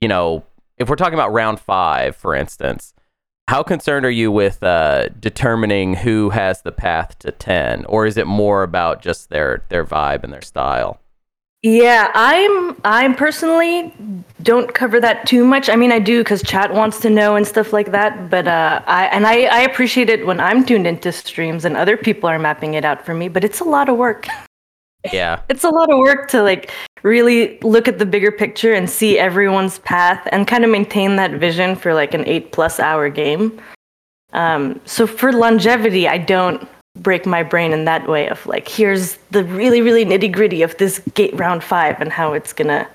you 0.00 0.08
know, 0.08 0.44
if 0.78 0.88
we're 0.88 0.96
talking 0.96 1.14
about 1.14 1.32
round 1.32 1.60
5 1.60 2.16
for 2.16 2.34
instance, 2.34 2.94
how 3.48 3.62
concerned 3.62 4.06
are 4.06 4.10
you 4.10 4.32
with 4.32 4.62
uh 4.62 5.08
determining 5.20 5.94
who 5.94 6.30
has 6.30 6.62
the 6.62 6.72
path 6.72 7.18
to 7.20 7.30
10 7.30 7.84
or 7.86 8.06
is 8.06 8.16
it 8.16 8.26
more 8.26 8.62
about 8.62 9.02
just 9.02 9.28
their 9.28 9.64
their 9.68 9.84
vibe 9.84 10.24
and 10.24 10.32
their 10.32 10.42
style? 10.42 11.00
Yeah, 11.64 12.10
I'm 12.12 12.76
I'm 12.84 13.14
personally 13.14 13.90
don't 14.42 14.74
cover 14.74 15.00
that 15.00 15.26
too 15.26 15.46
much. 15.46 15.70
I 15.70 15.76
mean, 15.76 15.92
I 15.92 15.98
do 15.98 16.20
because 16.20 16.42
chat 16.42 16.74
wants 16.74 17.00
to 17.00 17.08
know 17.08 17.36
and 17.36 17.46
stuff 17.46 17.72
like 17.72 17.90
that. 17.90 18.28
But 18.28 18.46
uh, 18.46 18.82
I 18.86 19.06
and 19.06 19.26
I, 19.26 19.44
I 19.44 19.60
appreciate 19.60 20.10
it 20.10 20.26
when 20.26 20.40
I'm 20.40 20.66
tuned 20.66 20.86
into 20.86 21.10
streams 21.10 21.64
and 21.64 21.74
other 21.74 21.96
people 21.96 22.28
are 22.28 22.38
mapping 22.38 22.74
it 22.74 22.84
out 22.84 23.02
for 23.06 23.14
me. 23.14 23.28
But 23.28 23.44
it's 23.44 23.60
a 23.60 23.64
lot 23.64 23.88
of 23.88 23.96
work. 23.96 24.26
Yeah. 25.10 25.40
It's 25.48 25.64
a 25.64 25.70
lot 25.70 25.90
of 25.90 26.00
work 26.00 26.28
to 26.32 26.42
like 26.42 26.70
really 27.02 27.58
look 27.60 27.88
at 27.88 27.98
the 27.98 28.04
bigger 28.04 28.30
picture 28.30 28.74
and 28.74 28.88
see 28.88 29.18
everyone's 29.18 29.78
path 29.78 30.28
and 30.32 30.46
kind 30.46 30.64
of 30.64 30.70
maintain 30.70 31.16
that 31.16 31.30
vision 31.32 31.76
for 31.76 31.94
like 31.94 32.12
an 32.12 32.26
eight 32.26 32.52
plus 32.52 32.78
hour 32.78 33.08
game. 33.08 33.58
Um, 34.34 34.82
so 34.84 35.06
for 35.06 35.32
longevity, 35.32 36.08
I 36.08 36.18
don't 36.18 36.68
break 36.96 37.26
my 37.26 37.42
brain 37.42 37.72
in 37.72 37.84
that 37.84 38.08
way 38.08 38.28
of 38.28 38.46
like 38.46 38.68
here's 38.68 39.16
the 39.30 39.44
really 39.44 39.82
really 39.82 40.04
nitty 40.04 40.32
gritty 40.32 40.62
of 40.62 40.76
this 40.76 41.00
gate 41.14 41.36
round 41.38 41.64
five 41.64 42.00
and 42.00 42.12
how 42.12 42.32
it's 42.32 42.52
gonna 42.52 42.88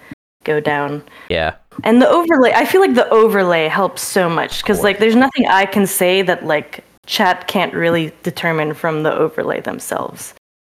go 0.44 0.60
down. 0.60 1.04
Yeah. 1.30 1.56
And 1.84 2.02
the 2.02 2.10
overlay, 2.10 2.52
I 2.54 2.66
feel 2.66 2.82
like 2.82 2.96
the 2.96 3.10
overlay 3.10 3.68
helps 3.68 4.02
so 4.02 4.30
much 4.30 4.62
because 4.62 4.84
like 4.84 5.00
there's 5.00 5.16
nothing 5.16 5.48
I 5.48 5.66
can 5.66 5.86
say 5.88 6.22
that 6.24 6.46
like 6.46 6.84
chat 7.06 7.48
can't 7.48 7.74
really 7.74 8.12
determine 8.24 8.74
from 8.74 9.04
the 9.04 9.14
overlay 9.14 9.62
themselves. 9.62 10.34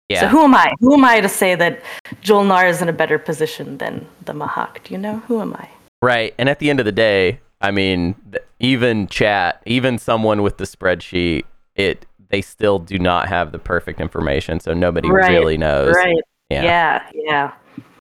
Yeah. 0.10 0.22
So 0.22 0.28
who 0.28 0.44
am 0.44 0.56
I? 0.56 0.74
Who 0.80 0.94
am 0.94 1.06
I 1.06 1.22
to 1.22 1.30
say 1.30 1.56
that 1.56 1.82
Jol-Nar 2.22 2.68
is 2.68 2.82
in 2.82 2.90
a 2.90 2.94
better 2.94 3.18
position 3.18 3.78
than 3.78 4.06
the 4.26 4.34
Mahact? 4.34 4.84
Do 4.86 4.94
you 4.94 4.98
know? 4.98 5.20
Who 5.28 5.42
am 5.42 5.54
I? 5.54 5.70
Right. 6.02 6.34
And 6.38 6.50
at 6.50 6.60
the 6.60 6.70
end 6.70 6.80
of 6.80 6.86
the 6.86 6.92
day, 6.92 7.40
I 7.62 7.72
mean, 7.72 8.16
even 8.60 9.08
chat, 9.08 9.62
even 9.66 9.98
someone 9.98 10.42
with 10.42 10.58
the 10.58 10.66
spreadsheet, 10.66 11.46
it 11.76 12.06
they 12.34 12.42
still 12.42 12.80
do 12.80 12.98
not 12.98 13.30
have 13.30 13.52
the 13.52 13.60
perfect 13.60 14.02
information, 14.02 14.60
so 14.60 14.74
nobody 14.74 15.08
Right, 15.08 15.30
really 15.30 15.56
knows. 15.56 15.94
Right. 15.96 16.18
Yeah. 16.50 16.64
Yeah. 16.64 17.10
Yeah. 17.14 17.54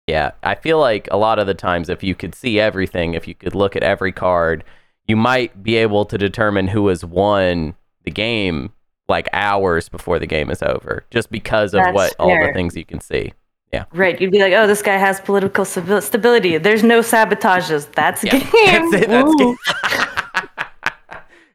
Yeah. 0.07 0.31
I 0.43 0.55
feel 0.55 0.79
like 0.81 1.07
a 1.11 1.19
lot 1.19 1.39
of 1.39 1.47
the 1.47 1.53
times 1.53 1.91
if 1.91 2.03
you 2.03 2.15
could 2.15 2.35
see 2.35 2.59
everything, 2.59 3.13
if 3.13 3.29
you 3.29 3.35
could 3.35 3.55
look 3.55 3.77
at 3.77 3.83
every 3.83 4.11
card, 4.11 4.65
you 5.07 5.17
might 5.17 5.63
be 5.63 5.77
able 5.77 6.07
to 6.07 6.17
determine 6.17 6.69
who 6.69 6.89
has 6.89 7.05
won 7.05 7.75
the 8.05 8.11
game 8.11 8.73
like 9.07 9.29
hours 9.35 9.91
before 9.91 10.19
the 10.19 10.27
game 10.27 10.51
is 10.51 10.63
over, 10.63 11.05
just 11.11 11.31
because 11.31 11.75
of 11.75 11.83
That's 11.83 11.95
what 11.95 12.17
all 12.19 12.31
the 12.31 12.55
things 12.55 12.75
you 12.75 12.87
can 12.87 13.03
see. 13.03 13.35
Yeah. 13.71 13.85
Right. 13.93 14.19
You'd 14.19 14.31
be 14.31 14.39
like, 14.41 14.55
oh, 14.55 14.67
this 14.67 14.81
guy 14.81 14.97
has 14.97 15.21
political 15.21 15.67
stability. 15.67 16.57
There's 16.57 16.83
no 16.83 17.01
sabotages. 17.01 17.93
That's 17.93 18.25
Yeah, 18.25 18.39
game. 18.39 18.91
that's 18.91 18.95
it, 18.95 19.09
that's 19.11 19.43
Ooh. 19.43 19.57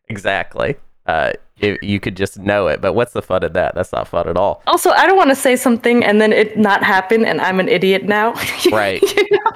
Exactly. 0.10 0.76
Uh, 1.08 1.34
you, 1.60 1.78
you 1.82 2.00
could 2.00 2.16
just 2.16 2.38
know 2.38 2.68
it, 2.68 2.82
but 2.82 2.94
what's 2.94 3.14
the 3.14 3.22
fun 3.22 3.44
of 3.44 3.54
that? 3.54 3.74
That's 3.74 3.92
not 3.92 4.08
fun 4.08 4.28
at 4.30 4.38
all. 4.38 4.62
Also, 4.68 4.92
I 4.92 5.08
don't 5.08 5.18
want 5.18 5.30
to 5.30 5.36
say 5.36 5.56
something 5.56 6.04
and 6.04 6.22
then 6.22 6.32
it 6.32 6.58
not 6.58 6.84
happen, 6.84 7.26
and 7.26 7.42
I'm 7.42 7.60
an 7.60 7.68
idiot 7.68 8.04
now. 8.04 8.34
Right. 8.72 9.02
You 9.02 9.26
know? 9.32 9.52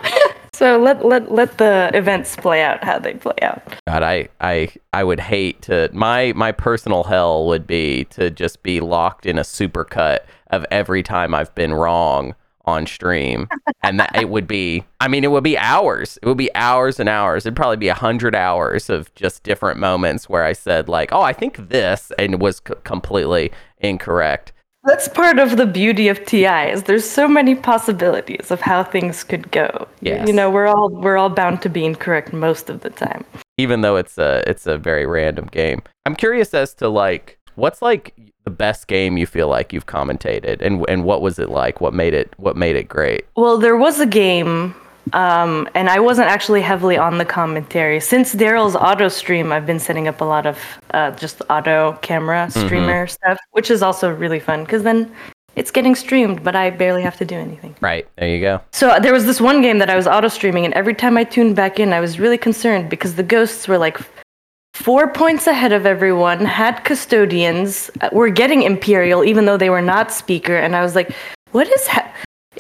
So 0.53 0.77
let 0.77 1.03
let 1.03 1.31
let 1.31 1.57
the 1.57 1.89
events 1.93 2.35
play 2.35 2.61
out 2.61 2.83
how 2.83 2.99
they 2.99 3.15
play 3.15 3.35
out. 3.41 3.61
God, 3.87 4.03
I, 4.03 4.29
I, 4.39 4.69
I 4.93 5.03
would 5.03 5.19
hate 5.19 5.61
to. 5.63 5.89
My, 5.91 6.33
my 6.33 6.51
personal 6.51 7.03
hell 7.03 7.47
would 7.47 7.65
be 7.65 8.05
to 8.11 8.29
just 8.29 8.61
be 8.61 8.79
locked 8.79 9.25
in 9.25 9.37
a 9.37 9.41
supercut 9.41 10.19
of 10.51 10.65
every 10.69 11.03
time 11.03 11.33
I've 11.33 11.53
been 11.55 11.73
wrong 11.73 12.35
on 12.71 12.87
stream, 12.87 13.47
and 13.83 13.99
that 13.99 14.15
it 14.15 14.29
would 14.29 14.47
be. 14.47 14.83
I 14.99 15.07
mean, 15.07 15.23
it 15.23 15.31
would 15.31 15.43
be 15.43 15.57
hours. 15.57 16.17
It 16.21 16.25
would 16.27 16.37
be 16.37 16.53
hours 16.55 16.99
and 16.99 17.07
hours. 17.07 17.45
It'd 17.45 17.55
probably 17.55 17.77
be 17.77 17.89
a 17.89 17.93
hundred 17.93 18.33
hours 18.35 18.89
of 18.89 19.13
just 19.15 19.43
different 19.43 19.79
moments 19.79 20.27
where 20.29 20.43
I 20.43 20.53
said 20.53 20.89
like, 20.89 21.11
"Oh, 21.11 21.21
I 21.21 21.33
think 21.33 21.69
this," 21.69 22.11
and 22.17 22.41
was 22.41 22.61
c- 22.67 22.73
completely 22.83 23.51
incorrect. 23.79 24.53
That's 24.83 25.07
part 25.07 25.37
of 25.37 25.57
the 25.57 25.67
beauty 25.67 26.07
of 26.07 26.25
TI 26.25 26.71
is 26.71 26.83
there's 26.83 27.07
so 27.07 27.27
many 27.27 27.53
possibilities 27.53 28.49
of 28.49 28.61
how 28.61 28.83
things 28.83 29.23
could 29.23 29.51
go. 29.51 29.87
Yes. 30.01 30.27
You 30.27 30.33
know, 30.33 30.49
we're 30.49 30.65
all 30.65 30.89
we're 30.89 31.17
all 31.17 31.29
bound 31.29 31.61
to 31.61 31.69
be 31.69 31.85
incorrect 31.85 32.33
most 32.33 32.67
of 32.69 32.81
the 32.81 32.89
time. 32.89 33.23
even 33.57 33.81
though 33.81 33.95
it's 33.95 34.17
a 34.17 34.41
it's 34.47 34.65
a 34.65 34.79
very 34.79 35.05
random 35.05 35.45
game. 35.51 35.83
I'm 36.07 36.15
curious 36.15 36.53
as 36.55 36.73
to 36.75 36.89
like 36.89 37.37
what's 37.55 37.81
like 37.83 38.15
the 38.43 38.51
best 38.51 38.87
game 38.87 39.17
you 39.17 39.25
feel 39.25 39.47
like 39.47 39.71
you've 39.71 39.85
commentated 39.85 40.61
and 40.61 40.85
and 40.89 41.03
what 41.03 41.21
was 41.21 41.39
it 41.39 41.49
like? 41.49 41.81
What 41.81 41.93
made 41.93 42.13
it 42.13 42.33
what 42.37 42.55
made 42.55 42.75
it 42.75 42.87
great? 42.87 43.25
Well, 43.35 43.57
there 43.57 43.77
was 43.77 43.99
a 43.99 44.05
game, 44.05 44.75
um, 45.13 45.69
and 45.75 45.89
I 45.89 45.99
wasn't 45.99 46.27
actually 46.27 46.61
heavily 46.61 46.97
on 46.97 47.17
the 47.17 47.25
commentary. 47.25 47.99
Since 47.99 48.35
Daryl's 48.35 48.75
auto 48.75 49.09
stream, 49.09 49.51
I've 49.51 49.65
been 49.65 49.79
setting 49.79 50.07
up 50.07 50.21
a 50.21 50.25
lot 50.25 50.45
of 50.45 50.57
uh, 50.91 51.11
just 51.11 51.41
auto 51.49 51.97
camera 52.01 52.49
streamer 52.49 53.07
stuff, 53.07 53.37
which 53.51 53.69
is 53.69 53.83
also 53.83 54.13
really 54.13 54.39
fun 54.39 54.63
because 54.63 54.83
then 54.83 55.11
it's 55.55 55.71
getting 55.71 55.95
streamed, 55.95 56.43
but 56.43 56.55
I 56.55 56.69
barely 56.69 57.01
have 57.01 57.17
to 57.17 57.25
do 57.25 57.35
anything. 57.35 57.75
Right. 57.81 58.07
There 58.15 58.29
you 58.29 58.39
go. 58.39 58.61
So 58.71 58.89
uh, 58.89 58.99
there 58.99 59.13
was 59.13 59.25
this 59.25 59.41
one 59.41 59.61
game 59.61 59.79
that 59.79 59.89
I 59.89 59.95
was 59.95 60.07
auto 60.07 60.29
streaming, 60.29 60.65
and 60.65 60.73
every 60.73 60.95
time 60.95 61.17
I 61.17 61.25
tuned 61.25 61.55
back 61.55 61.79
in, 61.79 61.93
I 61.93 61.99
was 61.99 62.19
really 62.19 62.37
concerned 62.37 62.89
because 62.89 63.15
the 63.15 63.23
ghosts 63.23 63.67
were 63.67 63.77
like 63.77 63.99
four 64.81 65.07
points 65.11 65.47
ahead 65.47 65.71
of 65.73 65.85
everyone, 65.85 66.45
had 66.45 66.83
custodians, 66.83 67.91
uh, 68.01 68.09
were 68.11 68.29
getting 68.29 68.63
Imperial 68.63 69.23
even 69.23 69.45
though 69.45 69.57
they 69.57 69.69
were 69.69 69.81
not 69.81 70.11
speaker, 70.11 70.57
and 70.57 70.75
I 70.75 70.81
was 70.81 70.95
like, 70.95 71.13
what 71.51 71.67
is 71.67 71.87
ha- 71.87 72.11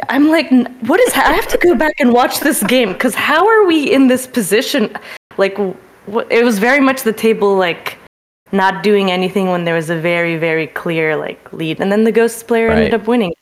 I'm 0.09 0.29
like, 0.29 0.49
what 0.81 0.99
is 0.99 1.13
ha- 1.13 1.27
I 1.27 1.33
have 1.33 1.47
to 1.47 1.57
go 1.57 1.75
back 1.75 1.95
and 1.99 2.13
watch 2.13 2.39
this 2.39 2.63
game 2.63 2.93
because 2.93 3.15
how 3.15 3.47
are 3.47 3.65
we 3.65 3.91
in 3.91 4.07
this 4.07 4.27
position? 4.27 4.95
Like, 5.37 5.57
wh- 5.57 6.29
it 6.29 6.43
was 6.43 6.59
very 6.59 6.79
much 6.79 7.03
the 7.03 7.13
table 7.13 7.55
like 7.55 7.97
not 8.51 8.83
doing 8.83 9.11
anything 9.11 9.47
when 9.47 9.63
there 9.63 9.75
was 9.75 9.89
a 9.89 9.95
very 9.95 10.35
very 10.37 10.67
clear 10.67 11.15
like 11.15 11.51
lead, 11.53 11.79
and 11.81 11.91
then 11.91 12.03
the 12.03 12.11
ghosts 12.11 12.43
player 12.43 12.69
ended 12.69 12.93
up 12.93 13.07
winning 13.07 13.33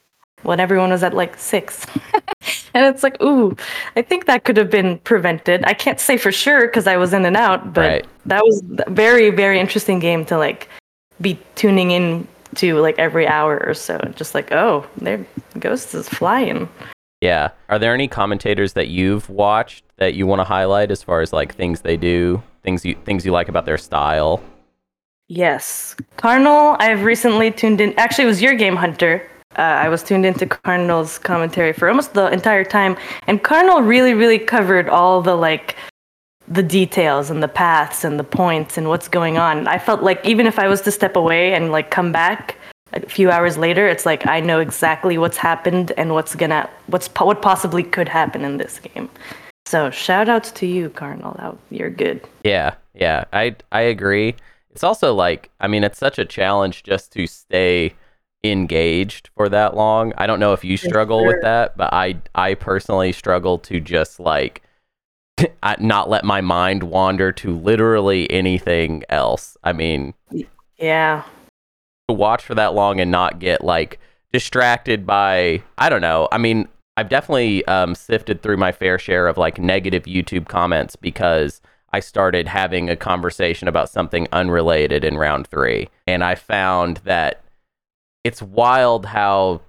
when 0.44 0.60
everyone 0.60 0.90
was 0.90 1.04
at 1.04 1.14
like 1.14 1.38
six. 1.38 1.86
and 2.74 2.86
it's 2.86 3.04
like, 3.04 3.22
ooh, 3.22 3.56
I 3.96 4.02
think 4.02 4.26
that 4.26 4.44
could 4.44 4.58
have 4.58 4.70
been 4.70 5.00
prevented. 5.00 5.64
I 5.66 5.74
can't 5.74 6.00
say 6.00 6.18
for 6.18 6.32
sure 6.32 6.68
because 6.68 6.88
I 6.88 6.98
was 6.98 7.14
in 7.14 7.26
and 7.26 7.36
out, 7.38 7.74
but 7.74 7.82
Right. 7.82 8.08
that 8.26 8.44
was 8.44 8.64
a 8.86 8.90
very, 8.90 9.30
very 9.30 9.60
interesting 9.60 10.00
game 10.00 10.26
to 10.26 10.38
like 10.38 10.70
be 11.22 11.40
tuning 11.56 11.92
in 11.92 12.28
to 12.56 12.80
like 12.80 12.98
every 12.98 13.28
hour 13.28 13.62
or 13.66 13.74
so. 13.74 13.98
Just 14.16 14.34
like, 14.34 14.52
oh, 14.52 14.86
there 14.98 15.26
Ghosts 15.60 15.94
is 15.94 16.08
flying. 16.10 16.68
Yeah. 17.22 17.50
Are 17.68 17.78
there 17.78 17.94
any 17.94 18.08
commentators 18.08 18.74
that 18.74 18.88
you've 18.88 19.30
watched 19.30 19.84
that 19.98 20.14
you 20.14 20.26
want 20.26 20.40
to 20.40 20.46
highlight 20.46 20.90
as 20.90 21.04
far 21.04 21.22
as 21.22 21.34
like 21.34 21.54
things 21.54 21.82
they 21.82 21.98
do, 21.98 22.42
things 22.64 22.86
you 22.86 22.96
things 23.06 23.26
you 23.26 23.32
like 23.34 23.50
about 23.50 23.66
their 23.66 23.78
style? 23.78 24.42
Yes. 25.28 25.96
Karnal, 26.18 26.76
I've 26.80 27.04
recently 27.04 27.52
tuned 27.52 27.82
in. 27.82 27.94
Actually, 28.00 28.24
it 28.24 28.28
was 28.28 28.42
your 28.42 28.56
game, 28.56 28.76
Hunter. 28.76 29.22
Uh, 29.58 29.62
I 29.62 29.89
was 29.89 30.04
tuned 30.04 30.26
into 30.26 30.45
Karnal's 30.45 31.18
commentary 31.18 31.74
for 31.74 31.89
almost 31.89 32.14
the 32.14 32.32
entire 32.32 32.64
time, 32.64 32.95
and 33.26 33.41
Karnal 33.41 33.82
really, 33.82 34.14
really 34.14 34.38
covered 34.38 34.88
all 34.88 35.22
the 35.22 35.36
like 35.36 35.76
the 36.47 36.64
details 36.64 37.30
and 37.30 37.41
the 37.43 37.47
paths 37.47 38.04
and 38.04 38.20
the 38.20 38.24
points 38.24 38.78
and 38.78 38.89
what's 38.89 39.08
going 39.08 39.38
on. 39.38 39.68
I 39.68 39.78
felt 39.78 40.02
like 40.02 40.24
even 40.26 40.45
if 40.45 40.60
I 40.60 40.68
was 40.68 40.82
to 40.82 40.91
step 40.91 41.16
away 41.16 41.54
and 41.54 41.72
like 41.72 41.91
come 41.91 42.12
back 42.12 42.58
a 42.93 43.02
few 43.08 43.30
hours 43.32 43.58
later, 43.58 43.88
it's 43.88 44.06
like 44.06 44.26
I 44.28 44.39
know 44.39 44.60
exactly 44.60 45.18
what's 45.18 45.38
happened 45.38 45.93
and 45.97 46.14
what's 46.14 46.36
gonna 46.36 46.70
what's 46.88 47.08
po- 47.08 47.26
what 47.26 47.41
possibly 47.41 47.84
could 47.84 48.10
happen 48.10 48.43
in 48.43 48.58
this 48.58 48.80
game. 48.80 49.10
So 49.66 49.89
shout 49.91 50.30
outs 50.30 50.52
to 50.54 50.66
you, 50.66 50.89
Karnal. 50.89 51.58
You're 51.70 51.91
good. 51.91 52.22
Yeah, 52.43 52.76
yeah, 52.93 53.26
I 53.34 53.56
I 53.72 53.82
agree. 53.82 54.36
It's 54.72 54.84
also 54.84 55.14
like 55.14 55.50
I 55.60 55.68
mean, 55.68 55.84
it's 55.84 56.00
such 56.00 56.20
a 56.20 56.26
challenge 56.26 56.84
just 56.84 57.12
to 57.14 57.28
stay 57.28 57.93
engaged 58.44 59.30
for 59.36 59.50
that 59.50 59.76
long. 59.76 60.14
I 60.18 60.26
don't 60.28 60.40
know 60.40 60.54
if 60.54 60.64
you 60.64 60.78
struggle 60.78 61.26
with 61.26 61.42
that, 61.42 61.76
but 61.76 61.94
I 61.94 62.18
I 62.36 62.54
personally 62.54 63.12
struggle 63.12 63.58
to 63.60 63.80
just 63.80 64.20
like 64.20 64.62
not 65.80 66.10
let 66.10 66.24
my 66.24 66.42
mind 66.42 66.84
wander 66.84 67.32
to 67.34 67.56
literally 67.58 68.30
anything 68.32 69.04
else. 69.10 69.58
I 69.64 69.74
mean, 69.74 70.14
Yeah. 70.78 71.24
to 72.08 72.14
watch 72.14 72.44
for 72.44 72.56
that 72.56 72.74
long 72.74 73.00
and 73.00 73.12
not 73.12 73.40
get 73.40 73.64
like 73.64 74.00
distracted 74.32 75.06
by 75.06 75.62
I 75.78 75.90
don't 75.90 76.02
know. 76.02 76.28
I 76.32 76.38
mean, 76.38 76.68
I've 76.98 77.10
definitely 77.10 77.66
um, 77.66 77.96
sifted 77.96 78.42
through 78.42 78.58
my 78.58 78.72
fair 78.72 79.00
share 79.00 79.28
of 79.28 79.38
like 79.38 79.58
negative 79.58 80.04
YouTube 80.04 80.48
comments 80.48 80.96
because 80.96 81.62
I 81.92 82.02
started 82.02 82.48
having 82.48 82.90
a 82.90 82.96
conversation 82.96 83.68
about 83.68 83.90
something 83.90 84.28
unrelated 84.32 85.04
in 85.04 85.18
round 85.18 85.48
three, 85.48 85.90
and 86.06 86.24
I 86.24 86.36
found 86.36 86.98
that 86.98 87.42
it's 88.24 88.41
wild 88.41 89.05
how 89.05 89.61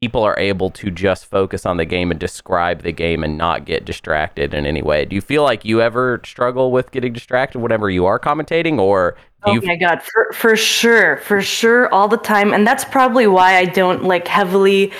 people 0.00 0.22
are 0.22 0.38
able 0.38 0.68
to 0.68 0.90
just 0.90 1.24
focus 1.24 1.64
on 1.64 1.78
the 1.78 1.84
game 1.86 2.10
and 2.10 2.20
describe 2.20 2.82
the 2.82 2.92
game 2.92 3.24
and 3.24 3.38
not 3.38 3.64
get 3.64 3.86
distracted 3.86 4.52
in 4.52 4.66
any 4.66 4.82
way. 4.82 5.06
Do 5.06 5.16
you 5.16 5.22
feel 5.22 5.42
like 5.42 5.64
you 5.64 5.80
ever 5.80 6.20
struggle 6.26 6.70
with 6.70 6.90
getting 6.90 7.14
distracted 7.14 7.60
whenever 7.60 7.88
you 7.88 8.04
are 8.04 8.18
commentating, 8.18 8.78
or 8.78 9.16
do 9.46 9.52
Oh 9.52 9.60
my 9.64 9.76
god, 9.76 10.02
for 10.02 10.30
for 10.34 10.56
sure, 10.56 11.16
for 11.18 11.40
sure, 11.40 11.92
all 11.92 12.08
the 12.08 12.18
time, 12.18 12.52
and 12.52 12.66
that's 12.66 12.84
probably 12.84 13.26
why 13.26 13.56
I 13.56 13.64
don't 13.64 14.04
like 14.04 14.28
heavily 14.28 14.92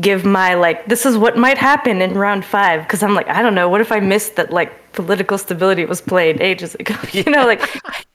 give 0.00 0.24
my 0.24 0.54
like 0.54 0.86
this 0.86 1.06
is 1.06 1.16
what 1.16 1.36
might 1.36 1.58
happen 1.58 2.00
in 2.00 2.14
round 2.14 2.44
five 2.44 2.82
because 2.82 3.02
I'm 3.02 3.14
like 3.14 3.28
I 3.28 3.42
don't 3.42 3.54
know 3.54 3.68
what 3.68 3.80
if 3.80 3.92
I 3.92 4.00
missed 4.00 4.36
that 4.36 4.50
like 4.50 4.72
political 4.92 5.38
stability 5.38 5.84
was 5.84 6.00
played 6.00 6.40
ages 6.40 6.74
ago 6.76 6.94
you 7.12 7.24
know 7.24 7.46
like 7.46 7.60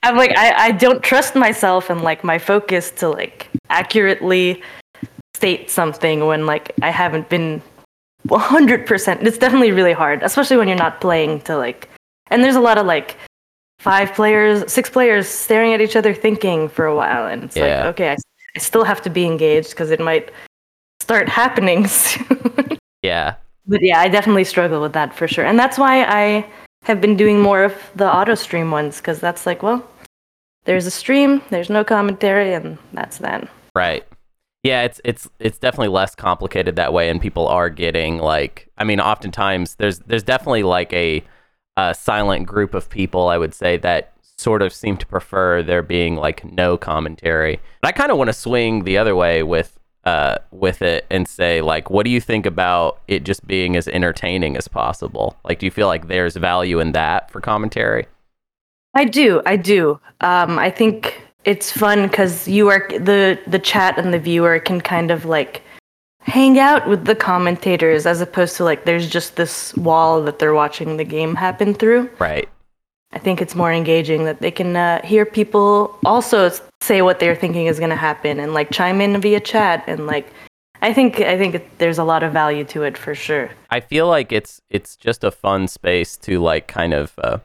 I'm 0.03 0.15
like 0.15 0.31
I 0.37 0.67
I 0.67 0.71
don't 0.71 1.01
trust 1.03 1.35
myself 1.35 1.89
and 1.89 2.01
like 2.01 2.23
my 2.23 2.37
focus 2.37 2.91
to 2.91 3.09
like 3.09 3.49
accurately 3.69 4.61
state 5.35 5.69
something 5.69 6.25
when 6.25 6.45
like 6.45 6.71
I 6.81 6.89
haven't 6.89 7.29
been 7.29 7.61
100%. 8.27 9.25
It's 9.25 9.37
definitely 9.37 9.71
really 9.71 9.93
hard, 9.93 10.23
especially 10.23 10.57
when 10.57 10.67
you're 10.67 10.77
not 10.77 10.99
playing 10.99 11.41
to 11.41 11.57
like. 11.57 11.89
And 12.29 12.43
there's 12.43 12.55
a 12.55 12.59
lot 12.59 12.77
of 12.77 12.85
like 12.85 13.15
five 13.79 14.13
players, 14.13 14.69
six 14.71 14.89
players 14.89 15.27
staring 15.29 15.73
at 15.73 15.79
each 15.81 15.95
other 15.95 16.13
thinking 16.13 16.67
for 16.67 16.85
a 16.85 16.95
while. 16.95 17.27
And 17.27 17.43
it's 17.43 17.55
Yeah. 17.55 17.77
like, 17.77 17.85
okay, 17.93 18.09
I, 18.11 18.15
I 18.55 18.59
still 18.59 18.83
have 18.83 19.01
to 19.03 19.09
be 19.09 19.25
engaged 19.25 19.69
because 19.71 19.91
it 19.91 19.99
might 19.99 20.31
start 20.99 21.29
happening 21.29 21.87
soon. 22.01 22.77
Yeah. 23.01 23.35
but 23.67 23.81
yeah, 23.81 23.99
I 23.99 24.09
definitely 24.09 24.43
struggle 24.43 24.81
with 24.81 24.93
that 24.93 25.13
for 25.15 25.27
sure. 25.27 25.45
And 25.45 25.57
that's 25.57 25.77
why 25.77 26.03
I 26.03 26.45
have 26.83 27.01
been 27.01 27.17
doing 27.17 27.41
more 27.41 27.63
of 27.63 27.73
the 27.95 28.11
auto 28.11 28.35
stream 28.35 28.71
ones 28.71 28.97
because 28.97 29.19
that's 29.19 29.45
like, 29.45 29.63
well, 29.63 29.87
there's 30.65 30.85
a 30.85 30.91
stream, 30.91 31.41
there's 31.49 31.69
no 31.69 31.83
commentary, 31.83 32.53
and 32.53 32.77
that's 32.93 33.17
that. 33.19 33.47
Right. 33.75 34.05
Yeah, 34.63 34.83
it's 34.83 34.99
it's 35.05 35.29
it's 35.39 35.57
definitely 35.57 35.89
less 35.89 36.15
complicated 36.15 36.75
that 36.75 36.91
way, 36.91 37.09
and 37.09 37.21
people 37.21 37.47
are 37.47 37.69
getting 37.69 38.17
like, 38.17 38.69
I 38.77 38.83
mean, 38.83 38.99
oftentimes 38.99 39.75
there's 39.75 39.99
there's 39.99 40.23
definitely 40.23 40.63
like 40.63 40.91
a, 40.93 41.23
a 41.77 41.93
silent 41.93 42.47
group 42.47 42.73
of 42.73 42.89
people 42.89 43.29
I 43.29 43.37
would 43.37 43.53
say 43.53 43.77
that 43.77 44.13
sort 44.37 44.61
of 44.61 44.73
seem 44.73 44.97
to 44.97 45.05
prefer 45.05 45.63
there 45.63 45.81
being 45.81 46.15
like 46.15 46.43
no 46.45 46.77
commentary. 46.77 47.59
But 47.81 47.89
I 47.89 47.91
kind 47.91 48.11
of 48.11 48.17
want 48.17 48.27
to 48.27 48.33
swing 48.33 48.83
the 48.83 48.97
other 48.97 49.15
way 49.15 49.41
with 49.43 49.76
uh 50.07 50.37
with 50.51 50.81
it 50.81 51.05
and 51.09 51.27
say 51.27 51.61
like, 51.61 51.89
what 51.89 52.03
do 52.05 52.09
you 52.09 52.21
think 52.21 52.45
about 52.45 52.99
it 53.07 53.25
just 53.25 53.45
being 53.45 53.75
as 53.75 53.87
entertaining 53.89 54.55
as 54.55 54.67
possible? 54.67 55.35
Like, 55.43 55.59
do 55.59 55.65
you 55.65 55.71
feel 55.71 55.87
like 55.87 56.07
there's 56.07 56.35
value 56.35 56.79
in 56.79 56.93
that 56.93 57.29
for 57.29 57.41
commentary? 57.41 58.05
I 58.93 59.05
do, 59.05 59.41
I 59.45 59.57
do. 59.57 59.99
Um, 60.21 60.57
I 60.57 60.69
think 60.69 61.21
it's 61.43 61.71
fun 61.71 62.07
because 62.07 62.47
you 62.47 62.69
are 62.69 62.87
the 62.89 63.39
the 63.47 63.59
chat 63.59 63.97
and 63.97 64.13
the 64.13 64.19
viewer 64.19 64.59
can 64.59 64.79
kind 64.81 65.11
of 65.11 65.25
like 65.25 65.61
hang 66.21 66.59
out 66.59 66.87
with 66.87 67.05
the 67.05 67.15
commentators 67.15 68.05
as 68.05 68.21
opposed 68.21 68.57
to 68.57 68.63
like 68.63 68.85
there's 68.85 69.09
just 69.09 69.35
this 69.35 69.75
wall 69.75 70.21
that 70.23 70.39
they're 70.39 70.53
watching 70.53 70.97
the 70.97 71.03
game 71.03 71.35
happen 71.35 71.73
through. 71.73 72.09
Right. 72.19 72.49
I 73.11 73.19
think 73.19 73.41
it's 73.41 73.55
more 73.55 73.71
engaging 73.71 74.25
that 74.25 74.41
they 74.41 74.51
can 74.51 74.75
uh, 74.75 75.01
hear 75.05 75.25
people 75.25 75.97
also 76.05 76.51
say 76.81 77.01
what 77.01 77.19
they're 77.19 77.35
thinking 77.35 77.67
is 77.67 77.79
going 77.79 77.89
to 77.89 77.95
happen 77.95 78.39
and 78.39 78.53
like 78.53 78.69
chime 78.71 79.01
in 79.01 79.19
via 79.21 79.39
chat 79.39 79.83
and 79.87 80.07
like 80.07 80.31
I 80.81 80.93
think 80.93 81.19
I 81.21 81.37
think 81.37 81.77
there's 81.79 81.97
a 81.97 82.03
lot 82.03 82.23
of 82.23 82.33
value 82.33 82.63
to 82.65 82.83
it 82.83 82.97
for 82.97 83.15
sure. 83.15 83.49
I 83.69 83.79
feel 83.79 84.07
like 84.07 84.31
it's 84.31 84.61
it's 84.69 84.95
just 84.95 85.23
a 85.23 85.31
fun 85.31 85.67
space 85.67 86.17
to 86.17 86.39
like 86.39 86.67
kind 86.67 86.93
of 86.93 87.13
uh, 87.17 87.39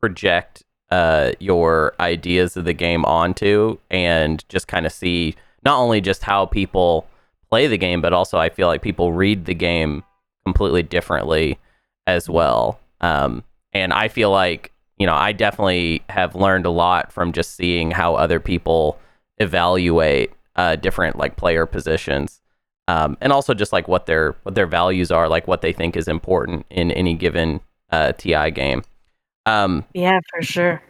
project 0.00 0.62
uh, 0.90 1.32
your 1.38 1.94
ideas 2.00 2.56
of 2.56 2.64
the 2.64 2.72
game 2.72 3.04
onto, 3.04 3.78
and 3.90 4.42
just 4.48 4.68
kind 4.68 4.86
of 4.86 4.92
see 4.92 5.34
not 5.64 5.78
only 5.78 6.00
just 6.00 6.22
how 6.22 6.46
people 6.46 7.06
play 7.50 7.66
the 7.66 7.78
game, 7.78 8.00
but 8.00 8.12
also 8.12 8.38
I 8.38 8.48
feel 8.48 8.68
like 8.68 8.82
people 8.82 9.12
read 9.12 9.44
the 9.44 9.54
game 9.54 10.02
completely 10.44 10.82
differently 10.82 11.58
as 12.06 12.28
well. 12.28 12.80
Um, 13.00 13.44
and 13.72 13.92
I 13.92 14.08
feel 14.08 14.30
like 14.30 14.72
you 14.98 15.06
know 15.06 15.14
I 15.14 15.32
definitely 15.32 16.02
have 16.08 16.34
learned 16.34 16.66
a 16.66 16.70
lot 16.70 17.12
from 17.12 17.32
just 17.32 17.54
seeing 17.54 17.90
how 17.90 18.14
other 18.14 18.40
people 18.40 18.98
evaluate 19.38 20.32
uh, 20.56 20.76
different 20.76 21.16
like 21.16 21.36
player 21.36 21.66
positions 21.66 22.40
um, 22.88 23.18
and 23.20 23.32
also 23.32 23.52
just 23.52 23.70
like 23.70 23.86
what 23.86 24.06
their 24.06 24.34
what 24.42 24.54
their 24.54 24.66
values 24.66 25.12
are, 25.12 25.28
like 25.28 25.46
what 25.46 25.60
they 25.60 25.74
think 25.74 25.94
is 25.94 26.08
important 26.08 26.64
in 26.70 26.90
any 26.90 27.14
given 27.14 27.60
uh, 27.90 28.12
TI 28.12 28.50
game. 28.50 28.82
Um, 29.44 29.84
Yeah, 29.92 30.20
for 30.30 30.42
sure. 30.42 30.82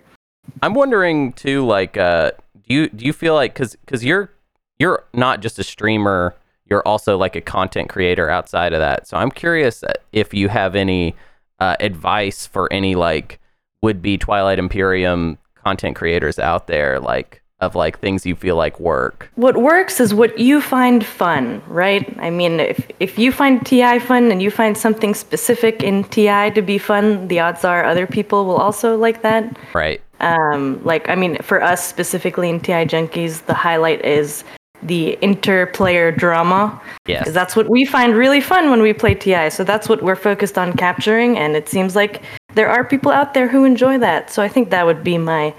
I'm 0.63 0.75
wondering 0.75 1.33
too, 1.33 1.67
like, 1.67 1.97
uh, 1.97 2.31
do 2.69 2.75
you 2.75 2.89
do 2.89 3.05
you 3.05 3.13
feel 3.13 3.35
like 3.35 3.53
because 3.53 3.75
because 3.75 4.05
you're 4.05 4.31
you're 4.79 5.05
not 5.13 5.41
just 5.41 5.59
a 5.59 5.65
streamer, 5.65 6.37
you're 6.67 6.87
also 6.87 7.19
like 7.19 7.35
a 7.35 7.41
content 7.41 7.89
creator 7.89 8.31
outside 8.31 8.73
of 8.73 8.79
that. 8.79 9.09
So 9.09 9.17
I'm 9.17 9.33
curious 9.33 9.83
if 10.13 10.33
you 10.33 10.49
have 10.49 10.77
any 10.77 11.17
uh, 11.59 11.75
advice 11.81 12.47
for 12.47 12.73
any 12.73 12.95
like 12.95 13.41
would 13.83 14.03
be 14.03 14.19
Twilight 14.19 14.59
Imperium 14.59 15.39
content 15.63 15.97
creators 15.97 16.39
out 16.39 16.67
there, 16.67 17.01
like 17.01 17.43
of 17.61 17.75
like 17.75 17.99
things 17.99 18.25
you 18.25 18.37
feel 18.37 18.57
like 18.57 18.79
work. 18.79 19.31
What 19.35 19.57
works 19.57 20.01
is 20.01 20.15
what 20.15 20.39
you 20.39 20.61
find 20.61 21.05
fun, 21.05 21.61
right? 21.67 22.17
I 22.21 22.31
mean, 22.31 22.61
if 22.61 22.89
if 23.01 23.19
you 23.19 23.33
find 23.33 23.65
TI 23.67 23.99
fun 23.99 24.31
and 24.31 24.41
you 24.41 24.51
find 24.51 24.79
something 24.79 25.15
specific 25.15 25.83
in 25.83 26.05
TI 26.05 26.51
to 26.53 26.63
be 26.63 26.79
fun, 26.79 27.29
the 27.29 27.41
odds 27.41 27.65
are 27.65 27.85
other 27.85 28.07
people 28.07 28.47
will 28.47 28.57
also 28.57 28.97
like 28.97 29.23
that. 29.23 29.59
Right. 29.75 30.01
Um, 30.21 30.81
like, 30.85 31.09
I 31.09 31.15
mean, 31.15 31.39
for 31.43 31.63
us 31.63 31.87
specifically 31.87 32.49
in 32.49 32.61
TI 32.61 32.85
Junkies, 32.87 33.45
the 33.47 33.55
highlight 33.55 34.05
is 34.05 34.45
the 34.83 35.19
interplayer 35.23 36.17
drama. 36.17 36.81
Yes. 37.07 37.21
Because 37.21 37.35
that's 37.35 37.57
what 37.57 37.69
we 37.69 37.85
find 37.85 38.15
really 38.15 38.41
fun 38.41 38.71
when 38.71 38.83
we 38.83 38.93
play 38.93 39.15
TI. 39.15 39.51
So 39.51 39.65
that's 39.65 39.89
what 39.89 40.03
we're 40.03 40.17
focused 40.17 40.59
on 40.59 40.73
capturing, 40.75 41.37
and 41.39 41.57
it 41.57 41.69
seems 41.69 41.97
like 41.97 42.23
there 42.55 42.69
are 42.69 42.85
people 42.85 43.13
out 43.13 43.35
there 43.35 43.49
who 43.49 43.65
enjoy 43.65 43.99
that. 43.99 44.31
So 44.31 44.43
I 44.43 44.49
think 44.49 44.71
that 44.71 44.87
would 44.87 45.05
be 45.05 45.19
my 45.19 45.55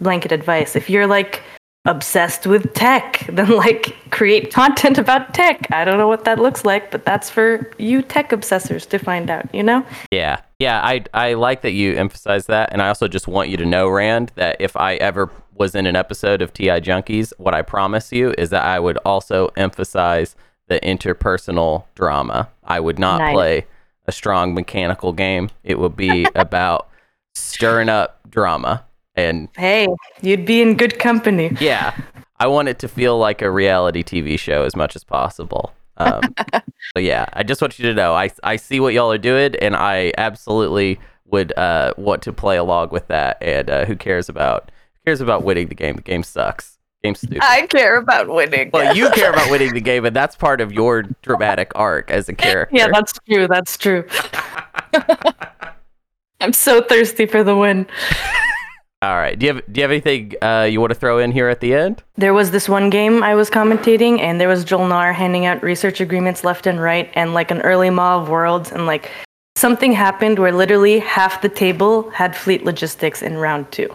blanket 0.00 0.32
advice. 0.32 0.74
If 0.76 0.88
you're 0.88 1.06
like 1.06 1.42
obsessed 1.86 2.46
with 2.46 2.72
tech, 2.74 3.26
then 3.28 3.50
like 3.50 3.96
create 4.10 4.52
content 4.52 4.98
about 4.98 5.34
tech. 5.34 5.66
I 5.72 5.84
don't 5.84 5.98
know 5.98 6.08
what 6.08 6.24
that 6.24 6.38
looks 6.38 6.64
like, 6.64 6.90
but 6.90 7.04
that's 7.04 7.30
for 7.30 7.70
you 7.78 8.02
tech 8.02 8.30
obsessors 8.30 8.88
to 8.90 8.98
find 8.98 9.30
out, 9.30 9.52
you 9.54 9.62
know? 9.62 9.84
Yeah, 10.10 10.40
yeah, 10.58 10.80
I 10.84 11.04
I 11.14 11.34
like 11.34 11.62
that 11.62 11.72
you 11.72 11.94
emphasize 11.94 12.46
that, 12.46 12.70
and 12.72 12.82
I 12.82 12.88
also 12.88 13.08
just 13.08 13.26
want 13.28 13.48
you 13.48 13.56
to 13.58 13.64
know, 13.64 13.88
Rand, 13.88 14.32
that 14.34 14.56
if 14.60 14.76
I 14.76 14.94
ever 14.96 15.30
was 15.54 15.74
in 15.74 15.86
an 15.86 15.96
episode 15.96 16.40
of 16.42 16.52
TI 16.54 16.80
Junkies, 16.80 17.32
what 17.38 17.54
I 17.54 17.62
promise 17.62 18.12
you 18.12 18.34
is 18.38 18.50
that 18.50 18.64
I 18.64 18.80
would 18.80 18.96
also 19.04 19.50
emphasize 19.56 20.34
the 20.68 20.80
interpersonal 20.80 21.84
drama. 21.94 22.48
I 22.64 22.80
would 22.80 22.98
not 22.98 23.18
Nice. 23.18 23.34
play 23.34 23.66
a 24.06 24.12
strong 24.12 24.54
mechanical 24.54 25.12
game. 25.12 25.50
It 25.64 25.78
would 25.78 25.96
be 25.96 26.26
about 26.34 26.88
stirring 27.34 27.88
up 27.88 28.20
drama, 28.28 28.84
and 29.14 29.48
Hey, 29.56 29.88
you'd 30.22 30.46
be 30.46 30.62
in 30.62 30.76
good 30.76 30.98
company. 30.98 31.50
yeah, 31.60 31.96
I 32.38 32.46
want 32.46 32.68
it 32.68 32.78
to 32.80 32.88
feel 32.88 33.18
like 33.18 33.42
a 33.42 33.50
reality 33.50 34.02
TV 34.02 34.38
show 34.38 34.64
as 34.64 34.74
much 34.76 34.96
as 34.96 35.04
possible. 35.04 35.72
Um, 35.96 36.34
but 36.94 37.02
yeah, 37.02 37.26
I 37.34 37.42
just 37.42 37.60
want 37.60 37.78
you 37.78 37.86
to 37.88 37.94
know 37.94 38.14
I 38.14 38.30
I 38.42 38.56
see 38.56 38.80
what 38.80 38.94
y'all 38.94 39.12
are 39.12 39.18
doing, 39.18 39.54
and 39.56 39.76
I 39.76 40.12
absolutely 40.18 40.98
would 41.26 41.56
uh, 41.56 41.94
want 41.96 42.22
to 42.22 42.32
play 42.32 42.56
along 42.56 42.88
with 42.90 43.06
that. 43.08 43.38
And 43.40 43.70
uh, 43.70 43.84
who 43.84 43.94
cares 43.96 44.28
about 44.28 44.70
who 44.94 45.00
cares 45.10 45.20
about 45.20 45.44
winning 45.44 45.68
the 45.68 45.74
game? 45.74 45.96
The 45.96 46.02
game 46.02 46.22
sucks. 46.24 46.78
Game's 47.02 47.20
stupid. 47.20 47.40
I 47.42 47.66
care 47.66 47.96
about 47.96 48.28
winning. 48.28 48.70
well, 48.72 48.94
you 48.94 49.08
care 49.14 49.30
about 49.30 49.50
winning 49.50 49.72
the 49.72 49.80
game, 49.80 50.04
and 50.04 50.14
that's 50.14 50.36
part 50.36 50.60
of 50.60 50.72
your 50.72 51.02
dramatic 51.22 51.72
arc 51.74 52.10
as 52.10 52.28
a 52.28 52.34
character. 52.34 52.76
Yeah, 52.76 52.88
that's 52.92 53.14
true. 53.26 53.48
That's 53.48 53.76
true. 53.76 54.06
I'm 56.40 56.52
so 56.52 56.82
thirsty 56.82 57.26
for 57.26 57.42
the 57.42 57.56
win. 57.56 57.86
All 59.02 59.16
right. 59.16 59.38
Do 59.38 59.46
you 59.46 59.54
have 59.54 59.72
Do 59.72 59.80
you 59.80 59.82
have 59.82 59.90
anything 59.90 60.34
uh, 60.42 60.68
you 60.70 60.78
want 60.78 60.90
to 60.90 60.98
throw 60.98 61.18
in 61.18 61.32
here 61.32 61.48
at 61.48 61.60
the 61.60 61.72
end? 61.74 62.02
There 62.16 62.34
was 62.34 62.50
this 62.50 62.68
one 62.68 62.90
game 62.90 63.22
I 63.22 63.34
was 63.34 63.48
commentating, 63.48 64.20
and 64.20 64.38
there 64.38 64.48
was 64.48 64.62
Joel 64.62 64.80
Jol-Nar 64.80 65.14
handing 65.14 65.46
out 65.46 65.62
research 65.62 66.02
agreements 66.02 66.44
left 66.44 66.66
and 66.66 66.80
right, 66.80 67.10
and 67.14 67.32
like 67.32 67.50
an 67.50 67.62
early 67.62 67.88
Maw 67.88 68.20
of 68.20 68.28
Worlds, 68.28 68.72
and 68.72 68.84
like 68.84 69.10
something 69.56 69.92
happened 69.92 70.38
where 70.38 70.52
literally 70.52 70.98
half 70.98 71.40
the 71.40 71.48
table 71.48 72.10
had 72.10 72.36
fleet 72.36 72.64
logistics 72.64 73.22
in 73.22 73.38
round 73.38 73.72
two. 73.72 73.94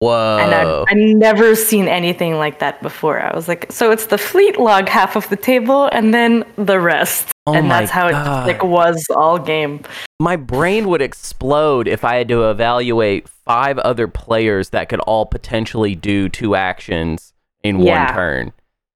Whoa. 0.00 0.38
And 0.40 0.52
I've, 0.54 0.84
I've 0.88 1.16
never 1.16 1.54
seen 1.54 1.88
anything 1.88 2.34
like 2.34 2.58
that 2.58 2.82
before. 2.82 3.20
I 3.20 3.34
was 3.34 3.48
like, 3.48 3.70
so 3.72 3.90
it's 3.90 4.06
the 4.06 4.18
fleet 4.18 4.58
log 4.58 4.88
half 4.88 5.16
of 5.16 5.28
the 5.28 5.36
table, 5.36 5.88
and 5.92 6.12
then 6.12 6.44
the 6.56 6.78
rest. 6.80 7.28
Oh 7.46 7.54
and 7.54 7.70
that's 7.70 7.90
how 7.90 8.10
God. 8.10 8.48
it 8.48 8.52
like 8.52 8.64
was 8.64 9.04
all 9.14 9.38
game. 9.38 9.80
my 10.20 10.36
brain 10.36 10.88
would 10.88 11.02
explode 11.02 11.86
if 11.86 12.02
I 12.04 12.16
had 12.16 12.28
to 12.28 12.50
evaluate 12.50 13.28
five 13.28 13.78
other 13.78 14.08
players 14.08 14.70
that 14.70 14.88
could 14.88 15.00
all 15.00 15.26
potentially 15.26 15.94
do 15.94 16.28
two 16.30 16.54
actions 16.54 17.32
in 17.62 17.80
Yeah. 17.80 18.06
one 18.06 18.14
turn. 18.14 18.52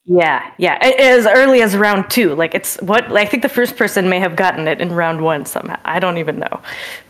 Yeah, 0.07 0.51
yeah. 0.57 0.79
As 0.81 1.27
early 1.27 1.61
as 1.61 1.77
round 1.77 2.09
two. 2.11 2.35
Like 2.35 2.55
it's 2.55 2.77
what 2.81 3.13
I 3.15 3.27
think 3.27 3.43
the 3.43 3.49
first 3.51 3.77
person 3.77 4.09
may 4.09 4.19
have 4.21 4.37
gotten 4.37 4.67
it 4.67 4.81
in 4.81 4.91
round 4.93 5.21
one 5.21 5.45
somehow. 5.45 5.79
I 5.85 5.99
don't 6.01 6.17
even 6.17 6.39
know. 6.39 6.61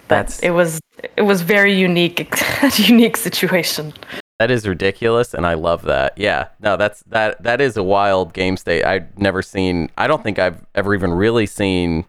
That's- 0.09 0.41
it 0.41 0.51
was 0.51 0.81
it 1.17 1.23
was 1.23 1.43
very 1.43 1.73
unique 1.73 2.29
unique 2.79 3.17
situation. 3.17 3.93
That 4.39 4.51
is 4.53 4.69
ridiculous, 4.69 5.35
and 5.35 5.45
I 5.45 5.55
love 5.55 5.83
that. 5.83 6.17
Yeah, 6.17 6.49
no, 6.61 6.77
that's 6.77 7.03
that. 7.09 7.43
That 7.43 7.61
is 7.61 7.77
a 7.77 7.83
wild 7.83 8.33
game 8.33 8.57
state. 8.57 8.85
I've 8.85 9.19
never 9.19 9.43
seen. 9.43 9.91
I 9.99 10.07
don't 10.07 10.23
think 10.23 10.39
I've 10.39 10.65
ever 10.77 10.95
even 10.95 11.13
really 11.13 11.45
seen 11.47 12.05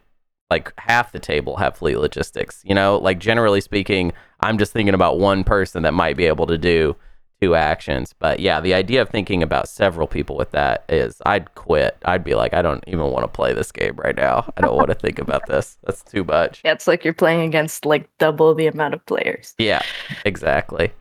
like 0.51 0.71
half 0.77 1.11
the 1.11 1.19
table 1.19 1.57
have 1.57 1.75
fleet 1.77 1.97
logistics. 1.97 2.61
You 2.63 2.75
know, 2.75 2.97
like 2.97 3.17
generally 3.19 3.61
speaking, 3.61 4.13
I'm 4.41 4.57
just 4.59 4.73
thinking 4.73 4.93
about 4.93 5.19
one 5.19 5.43
person 5.43 5.83
that 5.83 5.93
might 5.93 6.17
be 6.17 6.25
able 6.25 6.45
to 6.47 6.57
do 6.57 6.95
two 7.41 7.55
actions. 7.55 8.13
But 8.17 8.39
yeah, 8.39 8.59
the 8.59 8.73
idea 8.73 9.01
of 9.01 9.09
thinking 9.09 9.41
about 9.43 9.69
several 9.69 10.07
people 10.07 10.35
with 10.35 10.51
that 10.51 10.83
is, 10.89 11.21
I'd 11.25 11.53
quit. 11.55 11.97
I'd 12.05 12.23
be 12.23 12.35
like, 12.35 12.53
I 12.53 12.61
don't 12.61 12.83
even 12.87 13.11
want 13.11 13.23
to 13.23 13.27
play 13.27 13.53
this 13.53 13.71
game 13.71 13.95
right 13.95 14.15
now. 14.15 14.51
I 14.57 14.61
don't 14.61 14.75
want 14.75 14.89
to 14.89 14.95
think 14.95 15.19
about 15.19 15.47
this. 15.47 15.77
That's 15.83 16.03
too 16.03 16.23
much. 16.23 16.61
Yeah, 16.65 16.73
it's 16.73 16.87
like 16.87 17.03
you're 17.03 17.13
playing 17.13 17.41
against 17.41 17.85
like 17.85 18.09
double 18.17 18.53
the 18.53 18.67
amount 18.67 18.93
of 18.93 19.05
players. 19.05 19.53
Yeah, 19.57 19.81
exactly. 20.25 20.91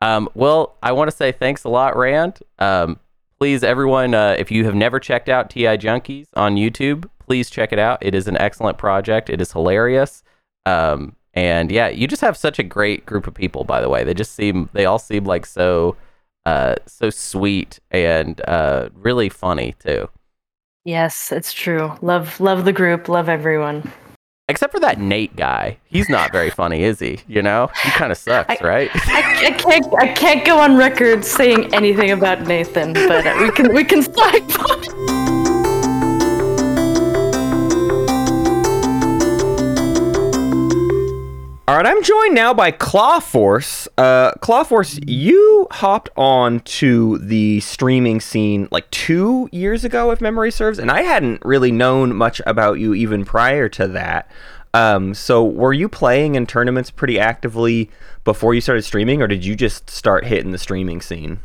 Um, 0.00 0.28
well, 0.34 0.76
I 0.82 0.92
want 0.92 1.10
to 1.10 1.16
say 1.16 1.30
thanks 1.30 1.64
a 1.64 1.68
lot, 1.68 1.96
Rand. 1.96 2.40
Um, 2.58 2.98
please, 3.38 3.62
everyone, 3.62 4.14
uh, 4.14 4.34
if 4.38 4.50
you 4.50 4.64
have 4.64 4.74
never 4.74 4.98
checked 4.98 5.28
out 5.28 5.50
TI 5.50 5.78
Junkies 5.78 6.26
on 6.34 6.56
YouTube, 6.56 7.08
please 7.24 7.50
check 7.50 7.72
it 7.72 7.78
out. 7.78 7.98
It 8.00 8.14
is 8.14 8.26
an 8.26 8.36
excellent 8.38 8.78
project. 8.78 9.30
It 9.30 9.40
is 9.40 9.52
hilarious. 9.52 10.24
Um, 10.66 11.16
and 11.34 11.70
yeah, 11.70 11.88
you 11.88 12.06
just 12.06 12.22
have 12.22 12.36
such 12.36 12.58
a 12.58 12.62
great 12.62 13.06
group 13.06 13.26
of 13.26 13.34
people. 13.34 13.64
By 13.64 13.80
the 13.80 13.88
way, 13.88 14.04
they 14.04 14.14
just 14.14 14.34
seem 14.34 14.68
they 14.72 14.84
all 14.84 14.98
seem 14.98 15.24
like 15.24 15.46
so 15.46 15.96
uh, 16.46 16.76
so 16.86 17.08
sweet 17.10 17.78
and 17.90 18.40
uh, 18.48 18.88
really 18.94 19.28
funny 19.28 19.74
too. 19.78 20.08
Yes, 20.84 21.30
it's 21.32 21.52
true. 21.52 21.92
Love 22.02 22.40
love 22.40 22.64
the 22.64 22.72
group, 22.72 23.08
love 23.08 23.28
everyone. 23.28 23.90
Except 24.48 24.72
for 24.72 24.80
that 24.80 24.98
Nate 24.98 25.34
guy, 25.36 25.78
he's 25.84 26.08
not 26.08 26.32
very 26.32 26.50
funny, 26.60 26.82
is 26.82 26.98
he? 26.98 27.20
You 27.28 27.40
know, 27.42 27.70
he 27.82 27.90
kind 27.92 28.10
of 28.10 28.18
sucks, 28.18 28.60
I- 28.60 28.66
right? 28.66 28.90
I, 28.92 29.46
I 29.46 29.50
can't 29.52 29.86
I 30.00 30.08
can't 30.12 30.44
go 30.44 30.58
on 30.58 30.76
record 30.76 31.24
saying 31.24 31.72
anything 31.72 32.10
about 32.10 32.42
Nathan, 32.42 32.92
but 32.92 33.24
we 33.40 33.50
can 33.52 33.72
we 33.72 33.84
can 33.84 34.00
sidebar. 34.02 35.21
All 41.72 41.78
right, 41.78 41.86
I'm 41.86 42.02
joined 42.02 42.34
now 42.34 42.52
by 42.52 42.70
Clawforce. 42.70 43.88
Uh, 43.96 44.32
Clawforce, 44.42 45.02
you 45.06 45.66
hopped 45.70 46.10
on 46.18 46.60
to 46.60 47.16
the 47.16 47.60
streaming 47.60 48.20
scene 48.20 48.68
like 48.70 48.90
two 48.90 49.48
years 49.52 49.82
ago, 49.82 50.10
if 50.10 50.20
memory 50.20 50.50
serves, 50.50 50.78
and 50.78 50.90
I 50.90 51.00
hadn't 51.00 51.42
really 51.46 51.72
known 51.72 52.14
much 52.14 52.42
about 52.44 52.74
you 52.74 52.92
even 52.92 53.24
prior 53.24 53.70
to 53.70 53.88
that. 53.88 54.30
Um, 54.74 55.14
so, 55.14 55.42
were 55.42 55.72
you 55.72 55.88
playing 55.88 56.34
in 56.34 56.46
tournaments 56.46 56.90
pretty 56.90 57.18
actively 57.18 57.88
before 58.22 58.52
you 58.52 58.60
started 58.60 58.82
streaming, 58.82 59.22
or 59.22 59.26
did 59.26 59.42
you 59.42 59.56
just 59.56 59.88
start 59.88 60.26
hitting 60.26 60.52
the 60.52 60.58
streaming 60.58 61.00
scene? 61.00 61.40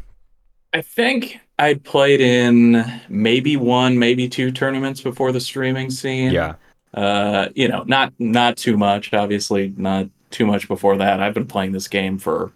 I 0.74 0.82
think 0.82 1.40
I'd 1.58 1.86
played 1.86 2.20
in 2.20 2.84
maybe 3.08 3.56
one, 3.56 3.98
maybe 3.98 4.28
two 4.28 4.52
tournaments 4.52 5.00
before 5.00 5.32
the 5.32 5.40
streaming 5.40 5.90
scene. 5.90 6.32
Yeah. 6.32 6.56
Uh, 6.94 7.48
you 7.56 7.70
know, 7.70 7.84
not 7.84 8.12
not 8.20 8.58
too 8.58 8.76
much, 8.76 9.14
obviously, 9.14 9.74
not 9.78 10.10
too 10.32 10.46
much 10.46 10.68
before 10.68 10.98
that. 10.98 11.22
I've 11.22 11.34
been 11.34 11.48
playing 11.48 11.72
this 11.72 11.88
game 11.88 12.18
for 12.18 12.52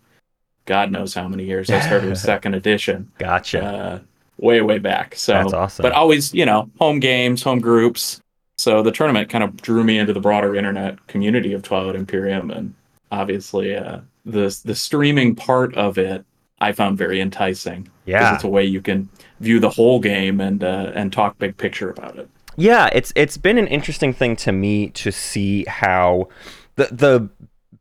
God 0.66 0.92
knows 0.92 1.14
how 1.14 1.28
many 1.28 1.46
years. 1.46 1.70
I 1.70 1.80
started 1.80 2.10
with 2.10 2.20
second 2.20 2.56
edition, 2.56 3.12
gotcha. 3.18 3.64
uh, 3.64 4.00
way 4.38 4.62
way 4.62 4.80
back. 4.80 5.16
So, 5.16 5.34
That's 5.34 5.54
awesome. 5.54 5.84
but 5.84 5.92
always, 5.94 6.34
you 6.34 6.46
know, 6.46 6.70
home 6.80 7.00
games, 7.00 7.44
home 7.44 7.60
groups. 7.60 8.22
So 8.58 8.84
the 8.84 8.92
tournament 8.92 9.30
kind 9.30 9.44
of 9.44 9.58
drew 9.58 9.84
me 9.84 9.98
into 9.98 10.14
the 10.14 10.20
broader 10.20 10.56
internet 10.56 11.08
community 11.08 11.54
of 11.54 11.64
Twilight 11.64 11.96
Imperium, 11.96 12.52
and 12.52 12.76
obviously, 13.12 13.76
uh, 13.76 14.02
the 14.26 14.56
the 14.64 14.76
streaming 14.76 15.36
part 15.36 15.76
of 15.76 15.98
it 15.98 16.24
I 16.62 16.72
found 16.72 16.98
very 16.98 17.20
enticing. 17.20 17.90
Yeah. 18.06 18.36
it's 18.36 18.44
a 18.44 18.48
way 18.48 18.64
you 18.64 18.82
can 18.82 19.10
view 19.40 19.60
the 19.60 19.70
whole 19.70 20.00
game 20.00 20.40
and 20.40 20.64
uh, 20.64 20.92
and 20.94 21.12
talk 21.12 21.38
big 21.40 21.58
picture 21.58 21.90
about 21.90 22.18
it. 22.18 22.30
Yeah, 22.56 22.88
it's 22.94 23.12
it's 23.16 23.36
been 23.36 23.58
an 23.58 23.68
interesting 23.68 24.14
thing 24.14 24.36
to 24.38 24.52
me 24.52 24.90
to 24.90 25.12
see 25.12 25.66
how 25.66 26.30
the 26.76 26.86
the 26.92 27.30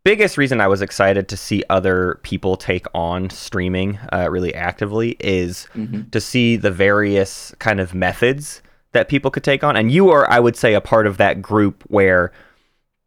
biggest 0.05 0.39
reason 0.39 0.61
I 0.61 0.69
was 0.69 0.83
excited 0.83 1.29
to 1.29 1.37
see 1.37 1.63
other 1.71 2.19
people 2.23 2.57
take 2.57 2.87
on 2.95 3.31
streaming 3.31 3.99
uh, 4.13 4.29
really 4.31 4.55
actively 4.55 5.17
is 5.21 5.67
Mhm. 5.77 6.11
to 6.11 6.21
see 6.21 6.57
the 6.57 6.71
various 6.71 7.55
kind 7.59 7.81
of 7.81 7.95
methods 7.95 8.63
that 8.93 9.09
people 9.09 9.31
could 9.31 9.45
take 9.45 9.63
on, 9.63 9.77
and 9.77 9.93
you 9.93 10.11
are, 10.11 10.29
I 10.31 10.41
would 10.41 10.57
say, 10.57 10.75
a 10.75 10.81
part 10.81 11.07
of 11.07 11.17
that 11.19 11.41
group 11.43 11.85
where 11.89 12.33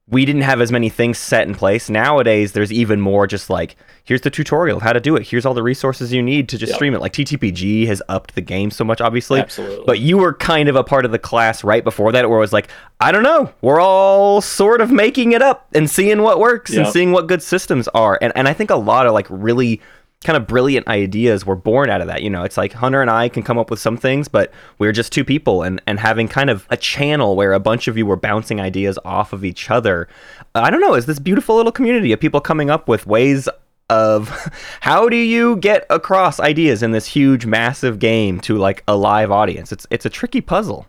we 0.09 0.25
didn't 0.25 0.41
have 0.41 0.59
as 0.59 0.69
many 0.69 0.89
things 0.89 1.17
set 1.17 1.47
in 1.47 1.55
place. 1.55 1.89
Nowadays, 1.89 2.51
there's 2.51 2.73
even 2.73 2.99
more 2.99 3.25
just 3.25 3.49
like, 3.49 3.77
here's 4.03 4.19
the 4.19 4.29
tutorial 4.29 4.75
of 4.77 4.83
how 4.83 4.91
to 4.91 4.99
do 4.99 5.15
it. 5.15 5.25
Here's 5.29 5.45
all 5.45 5.53
the 5.53 5.63
resources 5.63 6.11
you 6.11 6.21
need 6.21 6.49
to 6.49 6.57
just 6.57 6.71
Yep. 6.71 6.75
stream 6.75 6.93
it. 6.93 6.99
Like 6.99 7.13
TTPG 7.13 7.87
has 7.87 8.01
upped 8.09 8.35
the 8.35 8.41
game 8.41 8.69
so 8.69 8.83
much, 8.83 8.99
obviously. 8.99 9.39
Absolutely. 9.39 9.85
But 9.87 9.99
you 9.99 10.17
were 10.17 10.33
kind 10.33 10.67
of 10.67 10.75
a 10.75 10.83
part 10.83 11.05
of 11.05 11.11
the 11.11 11.19
class 11.19 11.63
right 11.63 11.85
before 11.85 12.11
that 12.11 12.27
where 12.29 12.37
it 12.37 12.41
was 12.41 12.51
like, 12.51 12.67
I 12.99 13.13
don't 13.13 13.23
know, 13.23 13.53
we're 13.61 13.79
all 13.79 14.41
sort 14.41 14.81
of 14.81 14.91
making 14.91 15.31
it 15.31 15.41
up 15.41 15.67
and 15.73 15.89
seeing 15.89 16.21
what 16.21 16.37
works 16.37 16.73
and 16.73 16.85
seeing 16.87 17.13
what 17.13 17.27
good 17.27 17.41
systems 17.41 17.87
are. 17.89 18.19
And 18.21 18.33
and 18.35 18.49
I 18.49 18.53
think 18.53 18.71
a 18.71 18.75
lot 18.75 19.07
of 19.07 19.13
like 19.13 19.27
really 19.29 19.79
kind 20.23 20.37
of 20.37 20.47
brilliant 20.47 20.87
ideas 20.87 21.45
were 21.45 21.55
born 21.55 21.89
out 21.89 22.01
of 22.01 22.07
that. 22.07 22.21
You 22.21 22.29
know, 22.29 22.43
it's 22.43 22.57
like 22.57 22.73
Hunter 22.73 23.01
and 23.01 23.09
I 23.09 23.29
can 23.29 23.43
come 23.43 23.57
up 23.57 23.69
with 23.69 23.79
some 23.79 23.97
things, 23.97 24.27
but 24.27 24.51
we're 24.79 24.91
just 24.91 25.11
two 25.11 25.23
people 25.23 25.63
and 25.63 25.81
and 25.87 25.99
having 25.99 26.27
kind 26.27 26.49
of 26.49 26.67
a 26.69 26.77
channel 26.77 27.35
where 27.35 27.53
a 27.53 27.59
bunch 27.59 27.87
of 27.87 27.97
you 27.97 28.05
were 28.05 28.15
bouncing 28.15 28.59
ideas 28.59 28.97
off 29.05 29.33
of 29.33 29.45
each 29.45 29.69
other. 29.69 30.07
I 30.55 30.69
don't 30.69 30.81
know, 30.81 30.93
is 30.93 31.05
this 31.05 31.19
beautiful 31.19 31.55
little 31.55 31.71
community 31.71 32.11
of 32.11 32.19
people 32.19 32.41
coming 32.41 32.69
up 32.69 32.87
with 32.87 33.07
ways 33.07 33.49
of 33.89 34.29
how 34.81 35.09
do 35.09 35.17
you 35.17 35.57
get 35.57 35.85
across 35.89 36.39
ideas 36.39 36.83
in 36.83 36.91
this 36.91 37.05
huge 37.05 37.45
massive 37.45 37.99
game 37.99 38.39
to 38.41 38.57
like 38.57 38.83
a 38.87 38.95
live 38.95 39.31
audience. 39.31 39.71
It's 39.71 39.87
it's 39.89 40.05
a 40.05 40.09
tricky 40.09 40.41
puzzle. 40.41 40.87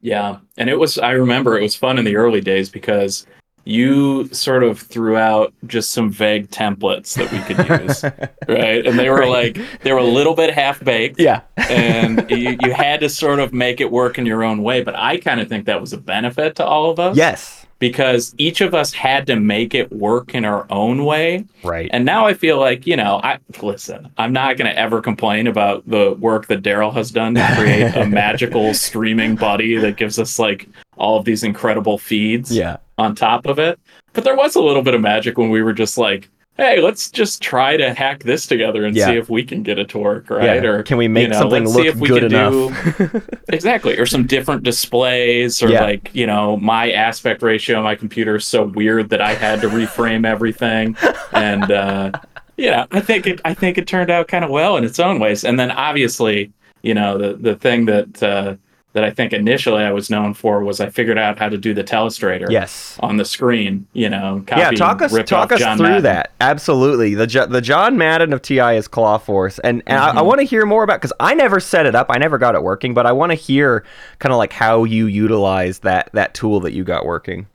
Yeah, 0.00 0.38
and 0.56 0.70
it 0.70 0.78
was. 0.78 0.96
I 0.98 1.10
remember 1.10 1.58
it 1.58 1.62
was 1.62 1.76
fun 1.76 1.98
in 1.98 2.04
the 2.04 2.16
early 2.16 2.40
days 2.40 2.70
because 2.70 3.26
you 3.70 4.28
sort 4.32 4.62
of 4.64 4.80
threw 4.80 5.16
out 5.16 5.52
just 5.66 5.92
some 5.92 6.10
vague 6.10 6.50
templates 6.50 7.14
that 7.14 7.30
we 7.32 7.38
could 7.40 7.80
use, 7.80 8.02
right? 8.48 8.86
And 8.86 8.98
they 8.98 9.08
were 9.08 9.20
Right. 9.20 9.56
like 9.56 9.80
they 9.82 9.92
were 9.92 9.98
a 9.98 10.04
little 10.04 10.34
bit 10.34 10.52
half 10.52 10.82
baked. 10.82 11.20
Yeah. 11.20 11.42
and 11.56 12.28
you, 12.30 12.56
you 12.62 12.72
had 12.72 13.00
to 13.00 13.08
sort 13.08 13.38
of 13.38 13.52
make 13.52 13.80
it 13.80 13.90
work 13.90 14.18
in 14.18 14.26
your 14.26 14.42
own 14.44 14.62
way. 14.62 14.82
But 14.82 14.96
I 14.96 15.18
kind 15.18 15.40
of 15.40 15.48
think 15.48 15.66
that 15.66 15.80
was 15.80 15.92
a 15.92 15.98
benefit 15.98 16.56
to 16.56 16.64
all 16.64 16.90
of 16.90 16.98
us. 16.98 17.16
yes. 17.16 17.59
Because 17.80 18.34
each 18.38 18.60
of 18.60 18.74
us 18.74 18.92
had 18.92 19.26
to 19.26 19.36
make 19.36 19.74
it 19.74 19.90
work 19.90 20.34
in 20.34 20.44
our 20.44 20.66
own 20.70 21.04
way. 21.04 21.44
Right. 21.64 21.90
And 21.92 22.04
now 22.04 22.26
I 22.26 22.34
feel 22.34 22.60
like, 22.60 22.86
you 22.86 22.94
know, 22.94 23.20
I 23.24 23.38
listen, 23.60 24.12
I'm 24.18 24.32
not 24.32 24.56
going 24.56 24.70
to 24.70 24.78
ever 24.78 25.00
complain 25.00 25.48
about 25.48 25.88
the 25.88 26.12
work 26.20 26.46
that 26.48 26.62
Daryl 26.62 26.92
has 26.92 27.10
done 27.10 27.34
to 27.34 27.54
create 27.56 27.96
a 27.96 28.06
magical 28.08 28.74
streaming 28.74 29.34
buddy 29.34 29.76
that 29.78 29.96
gives 29.96 30.18
us 30.18 30.38
like 30.38 30.68
all 30.98 31.18
of 31.18 31.24
these 31.24 31.42
incredible 31.42 31.98
feeds 31.98 32.54
yeah. 32.54 32.76
on 32.98 33.14
top 33.16 33.46
of 33.46 33.58
it. 33.58 33.80
But 34.12 34.24
there 34.24 34.36
was 34.36 34.54
a 34.54 34.60
little 34.60 34.82
bit 34.82 34.94
of 34.94 35.00
magic 35.00 35.38
when 35.38 35.50
we 35.50 35.62
were 35.62 35.72
just 35.72 35.96
like, 35.98 36.28
hey, 36.56 36.80
let's 36.80 37.10
just 37.10 37.40
try 37.40 37.76
to 37.76 37.94
hack 37.94 38.22
this 38.24 38.46
together 38.46 38.84
and 38.84 38.94
Yeah. 38.94 39.06
see 39.06 39.16
if 39.16 39.30
we 39.30 39.42
can 39.42 39.62
get 39.62 39.78
it 39.78 39.88
to 39.90 39.98
work, 39.98 40.28
right? 40.28 40.62
Yeah. 40.62 40.68
Or 40.70 40.82
Can 40.82 40.98
we 40.98 41.08
make 41.08 41.22
you 41.28 41.28
know, 41.28 41.38
something 41.38 41.64
look 41.64 41.82
see 41.82 41.88
if 41.88 41.96
we 41.96 42.08
good 42.08 42.30
can 42.30 42.32
enough? 42.32 42.98
do 42.98 43.22
exactly 43.48 43.96
or 43.98 44.04
some 44.04 44.26
different 44.26 44.62
displays 44.62 45.62
or 45.62 45.70
Yeah. 45.70 45.82
like 45.84 46.10
you 46.12 46.26
know 46.26 46.56
my 46.58 46.90
aspect 46.92 47.42
ratio 47.42 47.78
on 47.78 47.84
my 47.84 47.94
computer 47.94 48.36
is 48.36 48.44
so 48.46 48.64
weird 48.64 49.08
that 49.10 49.20
i 49.22 49.32
had 49.34 49.60
to 49.62 49.68
reframe 49.68 50.26
everything 50.26 50.96
and 51.32 51.70
uh 51.70 52.10
you 52.56 52.70
know 52.70 52.86
i 52.92 53.00
think 53.00 53.26
it 53.26 53.40
i 53.44 53.54
think 53.54 53.78
it 53.78 53.86
turned 53.86 54.10
out 54.10 54.28
kind 54.28 54.44
of 54.44 54.50
well 54.50 54.76
in 54.76 54.84
its 54.84 54.98
own 55.00 55.18
ways 55.18 55.44
and 55.44 55.58
then 55.58 55.70
obviously 55.70 56.52
you 56.82 56.94
know 56.94 57.16
the 57.18 57.34
the 57.38 57.56
thing 57.56 57.86
that 57.86 58.22
uh 58.22 58.54
that 58.92 59.04
i 59.04 59.10
think 59.10 59.32
initially 59.32 59.82
i 59.84 59.92
was 59.92 60.10
known 60.10 60.34
for 60.34 60.64
was 60.64 60.80
i 60.80 60.88
figured 60.90 61.16
out 61.18 61.38
how 61.38 61.48
to 61.48 61.56
do 61.56 61.72
the 61.72 61.84
telestrator 61.84 62.50
yes. 62.50 62.96
on 63.00 63.16
the 63.16 63.24
screen 63.24 63.86
you 63.92 64.08
know 64.08 64.44
Yeah, 64.48 64.70
talk 64.72 65.00
us 65.02 65.12
talk 65.24 65.52
us 65.52 65.60
John 65.60 65.76
through 65.78 65.86
Madden. 65.88 66.02
that. 66.04 66.32
Absolutely, 66.40 67.14
the 67.14 67.46
the 67.48 67.60
John 67.60 67.96
Madden 67.98 68.32
of 68.32 68.42
TI 68.42 68.76
is 68.76 68.88
Clawforce, 68.88 69.60
and 69.62 69.82
and 69.86 69.98
I, 69.98 70.10
I 70.10 70.14
Mhm. 70.16 70.26
want 70.26 70.40
to 70.40 70.44
hear 70.46 70.66
more 70.66 70.82
about 70.82 71.00
because 71.00 71.12
I 71.20 71.34
never 71.34 71.60
set 71.60 71.86
it 71.86 71.94
up, 71.94 72.06
I 72.10 72.18
never 72.18 72.38
got 72.38 72.54
it 72.54 72.62
working, 72.62 72.94
but 72.94 73.06
I 73.06 73.12
want 73.12 73.30
to 73.30 73.36
hear 73.36 73.84
kind 74.18 74.32
of 74.32 74.38
like 74.38 74.52
how 74.52 74.84
you 74.84 75.06
utilize 75.06 75.80
that 75.80 76.10
that 76.14 76.34
tool 76.34 76.60
that 76.60 76.72
you 76.72 76.82
got 76.84 77.04
working. 77.06 77.46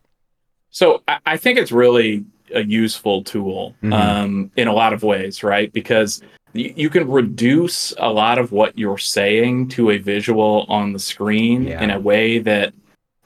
So 0.70 1.02
I, 1.08 1.18
I 1.26 1.38
think 1.38 1.58
it's 1.60 1.72
really 1.72 2.24
a 2.54 2.64
useful 2.64 3.24
tool 3.24 3.76
Mhm. 3.84 3.94
um, 3.94 4.52
in 4.56 4.68
a 4.68 4.74
lot 4.74 4.94
of 4.94 5.04
ways, 5.04 5.44
right? 5.44 5.72
Because 5.74 6.22
you, 6.56 6.74
you 6.76 6.90
can 6.90 7.10
reduce 7.10 7.94
a 7.98 8.10
lot 8.10 8.38
of 8.38 8.52
what 8.52 8.78
you're 8.78 8.98
saying 8.98 9.70
to 9.70 9.92
a 9.92 9.98
visual 9.98 10.66
on 10.70 10.94
the 10.94 11.00
screen 11.00 11.64
Yeah. 11.68 11.82
in 11.84 11.92
a 11.92 12.00
way 12.00 12.40
that, 12.40 12.74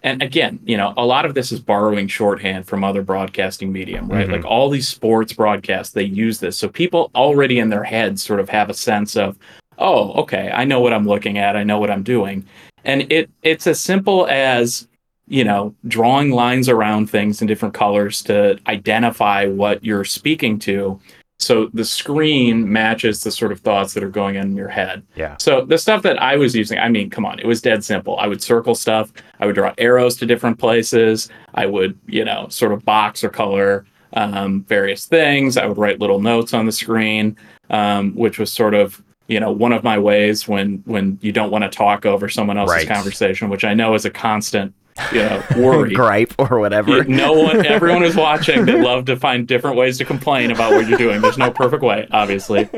and 0.04 0.22
again, 0.24 0.60
you 0.66 0.78
know, 0.78 0.94
a 0.98 1.06
lot 1.06 1.26
of 1.26 1.34
this 1.34 1.52
is 1.52 1.60
borrowing 1.60 2.08
shorthand 2.08 2.66
from 2.68 2.84
other 2.84 3.02
broadcasting 3.02 3.72
medium, 3.72 4.08
right? 4.08 4.28
Mhm. 4.28 4.32
Like 4.32 4.46
all 4.46 4.70
these 4.70 4.88
sports 4.88 5.34
broadcasts, 5.34 5.94
they 5.94 6.04
use 6.04 6.40
this. 6.40 6.58
So 6.58 6.68
people 6.70 7.12
already 7.16 7.60
in 7.60 7.70
their 7.70 7.84
heads 7.84 8.22
sort 8.24 8.40
of 8.40 8.50
have 8.50 8.70
a 8.70 8.74
sense 8.74 9.16
of, 9.16 9.38
oh, 9.78 10.14
okay, 10.14 10.52
I 10.54 10.64
know 10.66 10.80
what 10.80 10.94
I'm 10.94 11.08
looking 11.08 11.38
at, 11.38 11.56
I 11.56 11.64
know 11.64 11.80
what 11.80 11.92
I'm 11.92 12.04
doing. 12.04 12.46
And 12.86 13.12
it 13.12 13.30
it's 13.44 13.68
as 13.68 13.80
simple 13.80 14.26
as 14.30 14.88
you 15.32 15.44
know, 15.44 15.76
drawing 15.88 16.32
lines 16.32 16.68
around 16.68 17.08
things 17.08 17.40
in 17.40 17.48
different 17.48 17.76
colors 17.76 18.24
to 18.24 18.58
identify 18.68 19.46
what 19.46 19.86
you're 19.86 20.04
speaking 20.04 20.58
to. 20.58 21.00
So 21.40 21.70
the 21.74 21.86
screen 21.86 22.72
matches 22.72 23.24
the 23.24 23.32
sort 23.32 23.52
of 23.54 23.62
thoughts 23.62 23.94
that 23.94 24.04
are 24.04 24.10
going 24.10 24.38
on 24.38 24.44
in 24.48 24.56
your 24.58 24.68
head. 24.68 25.04
Yeah. 25.16 25.38
So 25.40 25.64
the 25.66 25.78
stuff 25.78 26.02
that 26.04 26.22
I 26.22 26.36
was 26.36 26.54
using, 26.54 26.78
I 26.78 26.90
mean, 26.90 27.10
come 27.10 27.26
on, 27.26 27.40
it 27.40 27.46
was 27.46 27.62
dead 27.62 27.84
simple. 27.84 28.18
I 28.20 28.28
would 28.28 28.42
circle 28.42 28.76
stuff, 28.76 29.12
I 29.40 29.46
would 29.46 29.56
draw 29.56 29.74
arrows 29.78 30.18
to 30.18 30.26
different 30.26 30.60
places, 30.60 31.30
I 31.56 31.66
would, 31.66 31.98
you 32.08 32.26
know, 32.26 32.48
sort 32.50 32.74
of 32.74 32.84
box 32.84 33.24
or 33.24 33.30
color 33.30 33.86
um, 34.14 34.64
various 34.64 35.06
things. 35.06 35.56
I 35.56 35.66
would 35.66 35.78
write 35.78 36.00
little 36.00 36.20
notes 36.20 36.54
on 36.54 36.66
the 36.66 36.72
screen, 36.72 37.38
um, 37.70 38.14
which 38.16 38.38
was 38.38 38.52
sort 38.52 38.74
of 38.74 39.02
you 39.28 39.40
know 39.40 39.52
one 39.52 39.72
of 39.72 39.84
my 39.84 39.98
ways 40.00 40.48
when 40.48 40.82
when 40.86 41.20
you 41.22 41.32
don't 41.32 41.52
want 41.52 41.64
to 41.64 41.70
talk 41.70 42.04
over 42.06 42.28
someone 42.28 42.58
else's 42.58 42.78
Right. 42.78 42.88
conversation 42.88 43.48
which 43.48 43.64
i 43.64 43.76
know 43.76 43.94
is 43.94 44.04
a 44.06 44.10
constant 44.10 44.74
you 45.12 45.20
know 45.20 45.44
worry. 45.58 45.94
Gripe 45.94 46.34
or 46.38 46.60
whatever. 46.60 47.04
no 47.06 47.34
one 47.34 47.66
everyone 47.66 48.02
who's 48.02 48.16
watching. 48.16 48.66
They 48.66 48.82
love 48.82 49.06
to 49.06 49.16
find 49.18 49.48
different 49.48 49.76
ways 49.78 49.98
to 50.00 50.06
complain 50.06 50.52
about 50.52 50.72
what 50.74 50.88
you're 50.88 50.98
doing. 50.98 51.22
There's 51.22 51.38
no 51.38 51.52
perfect 51.52 51.84
way 51.84 52.08
obviously. 52.12 52.70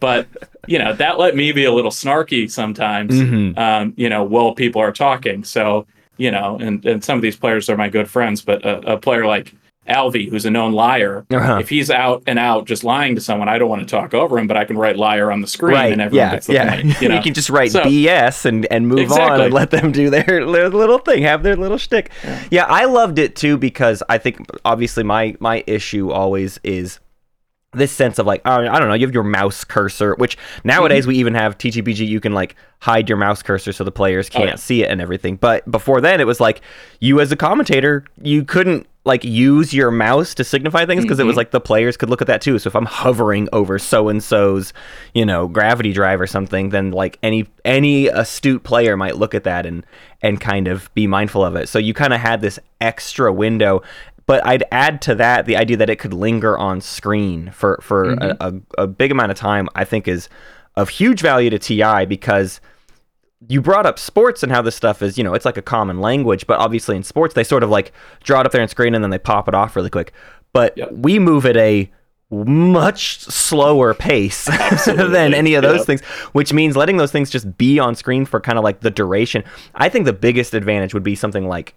But 0.00 0.26
you 0.66 0.78
know 0.78 0.92
that 0.94 1.18
let 1.18 1.36
me 1.36 1.52
be 1.52 1.64
a 1.64 1.72
little 1.72 1.90
snarky 1.90 2.50
sometimes 2.50 3.14
Mhm. 3.14 3.56
um, 3.58 3.94
you 3.96 4.08
know 4.08 4.22
while 4.24 4.54
people 4.54 4.80
are 4.80 4.92
talking. 4.92 5.44
So 5.44 5.86
you 6.16 6.30
know, 6.30 6.58
and, 6.60 6.84
and 6.86 7.02
some 7.02 7.16
of 7.16 7.22
these 7.22 7.34
players 7.36 7.68
are 7.68 7.76
my 7.76 7.88
good 7.88 8.08
friends, 8.08 8.40
but 8.40 8.64
a, 8.64 8.92
a 8.94 8.96
player 8.98 9.26
like 9.26 9.52
Alvy, 9.88 10.28
who's 10.30 10.46
a 10.46 10.50
known 10.50 10.72
liar, 10.72 11.26
Uh-huh. 11.30 11.58
if 11.60 11.68
he's 11.68 11.90
out 11.90 12.22
and 12.26 12.38
out 12.38 12.66
just 12.66 12.84
lying 12.84 13.14
to 13.16 13.20
someone, 13.20 13.48
I 13.48 13.58
don't 13.58 13.68
want 13.68 13.82
to 13.82 13.86
talk 13.86 14.14
over 14.14 14.38
him, 14.38 14.46
but 14.46 14.56
I 14.56 14.64
can 14.64 14.78
write 14.78 14.96
liar 14.96 15.30
on 15.30 15.40
the 15.42 15.46
screen 15.46 15.74
right. 15.76 15.92
and 15.92 16.00
everyone 16.00 16.26
Yeah. 16.28 16.32
gets 16.34 16.46
the 16.46 16.52
Yeah. 16.54 16.70
point. 16.82 17.00
You, 17.02 17.08
know? 17.10 17.22
can 17.22 17.34
just 17.34 17.50
write 17.50 17.72
So- 17.72 17.82
BS 17.82 18.44
and, 18.46 18.66
and 18.70 18.88
move 18.88 19.12
on 19.12 19.40
and 19.40 19.52
let 19.52 19.70
them 19.70 19.92
do 19.92 20.08
their, 20.10 20.24
their 20.50 20.68
little 20.70 20.98
thing, 20.98 21.22
have 21.24 21.42
their 21.42 21.56
little 21.56 21.78
shtick. 21.78 22.10
Yeah. 22.50 22.64
I 22.64 22.86
loved 22.86 23.18
it 23.18 23.36
too 23.36 23.58
because 23.58 24.02
I 24.08 24.18
think 24.18 24.38
obviously 24.64 25.04
my 25.04 25.34
my 25.40 25.62
issue 25.66 26.10
always 26.10 26.58
is 26.64 26.98
this 27.72 27.90
sense 27.90 28.18
of 28.20 28.26
like 28.26 28.40
oh, 28.44 28.52
I 28.52 28.78
don't 28.78 28.86
know 28.88 28.94
you 28.94 29.04
have 29.04 29.12
your 29.12 29.24
mouse 29.24 29.64
cursor 29.64 30.14
which 30.14 30.38
nowadays 30.62 31.02
Mm-hmm. 31.02 31.08
we 31.08 31.16
even 31.16 31.34
have 31.34 31.58
TTPG 31.58 32.06
you 32.06 32.20
can 32.20 32.32
like 32.32 32.54
hide 32.80 33.08
your 33.08 33.18
mouse 33.18 33.42
cursor 33.42 33.72
so 33.72 33.82
the 33.82 33.90
players 33.90 34.28
can't 34.28 34.44
Oh, 34.44 34.48
yeah. 34.50 34.54
see 34.54 34.82
it 34.84 34.90
and 34.90 35.00
everything 35.00 35.34
but 35.36 35.68
before 35.68 36.00
then 36.00 36.20
it 36.20 36.26
was 36.26 36.38
like 36.40 36.60
you 37.00 37.20
as 37.20 37.32
a 37.32 37.36
commentator 37.36 38.04
you 38.22 38.44
couldn't 38.44 38.86
like 39.06 39.22
use 39.22 39.74
your 39.74 39.90
mouse 39.90 40.34
to 40.34 40.44
signify 40.44 40.86
things 40.86 41.02
because 41.04 41.18
it 41.18 41.22
Mm-hmm. 41.22 41.28
was 41.28 41.36
like 41.36 41.50
the 41.50 41.60
players 41.60 41.96
could 41.96 42.08
look 42.08 42.20
at 42.22 42.26
that 42.26 42.40
too 42.40 42.58
so 42.58 42.68
if 42.68 42.74
I'm 42.74 42.86
hovering 42.86 43.48
over 43.52 43.78
so 43.78 44.08
and 44.08 44.22
so's 44.22 44.72
you 45.12 45.26
know 45.26 45.46
gravity 45.46 45.92
drive 45.92 46.20
or 46.20 46.26
something 46.26 46.70
then 46.70 46.90
like 46.90 47.18
any 47.22 47.46
any 47.64 48.06
astute 48.08 48.62
player 48.64 48.96
might 48.96 49.16
look 49.16 49.34
at 49.34 49.44
that 49.44 49.66
and 49.66 49.84
and 50.22 50.40
kind 50.40 50.68
of 50.68 50.92
be 50.94 51.06
mindful 51.06 51.44
of 51.44 51.54
it 51.54 51.68
so 51.68 51.78
you 51.78 51.92
kind 51.92 52.14
of 52.14 52.20
had 52.20 52.40
this 52.40 52.58
extra 52.80 53.30
window 53.32 53.82
but 54.26 54.44
I'd 54.46 54.64
add 54.72 55.02
to 55.02 55.14
that 55.16 55.44
the 55.44 55.56
idea 55.58 55.76
that 55.76 55.90
it 55.90 55.96
could 55.96 56.14
linger 56.14 56.56
on 56.56 56.80
screen 56.80 57.50
for 57.50 57.78
for 57.82 58.12
a, 58.14 58.36
a, 58.40 58.54
a 58.78 58.86
big 58.86 59.12
amount 59.12 59.32
of 59.32 59.36
time. 59.36 59.68
I 59.74 59.84
think 59.84 60.08
is 60.08 60.30
of 60.76 60.88
huge 60.88 61.20
value 61.20 61.50
to 61.50 61.58
TI 61.58 62.06
because 62.06 62.58
you 63.48 63.60
brought 63.60 63.86
up 63.86 63.98
sports 63.98 64.42
and 64.42 64.50
how 64.52 64.62
this 64.62 64.74
stuff 64.74 65.02
is, 65.02 65.18
you 65.18 65.24
know, 65.24 65.34
it's 65.34 65.44
like 65.44 65.56
a 65.56 65.62
common 65.62 66.00
language, 66.00 66.46
but 66.46 66.58
obviously 66.58 66.96
in 66.96 67.02
sports 67.02 67.34
they 67.34 67.44
sort 67.44 67.62
of 67.62 67.70
like 67.70 67.92
draw 68.22 68.40
it 68.40 68.46
up 68.46 68.52
there 68.52 68.62
on 68.62 68.68
screen 68.68 68.94
and 68.94 69.02
then 69.02 69.10
they 69.10 69.18
pop 69.18 69.48
it 69.48 69.54
off 69.54 69.76
really 69.76 69.90
quick. 69.90 70.12
But 70.52 70.76
Yep. 70.76 70.92
we 70.92 71.18
move 71.18 71.46
at 71.46 71.56
a 71.56 71.90
much 72.30 73.20
slower 73.20 73.94
pace 73.94 74.44
than 74.86 75.34
any 75.34 75.54
of 75.54 75.62
those 75.62 75.78
Yep. 75.78 75.86
things, 75.86 76.00
which 76.32 76.52
means 76.52 76.76
letting 76.76 76.96
those 76.96 77.12
things 77.12 77.30
just 77.30 77.56
be 77.58 77.78
on 77.78 77.94
screen 77.94 78.24
for 78.24 78.40
kind 78.40 78.58
of 78.58 78.64
like 78.64 78.80
the 78.80 78.90
duration. 78.90 79.44
I 79.74 79.88
think 79.88 80.04
the 80.04 80.12
biggest 80.12 80.54
advantage 80.54 80.94
would 80.94 81.02
be 81.02 81.14
something 81.14 81.46
like 81.46 81.74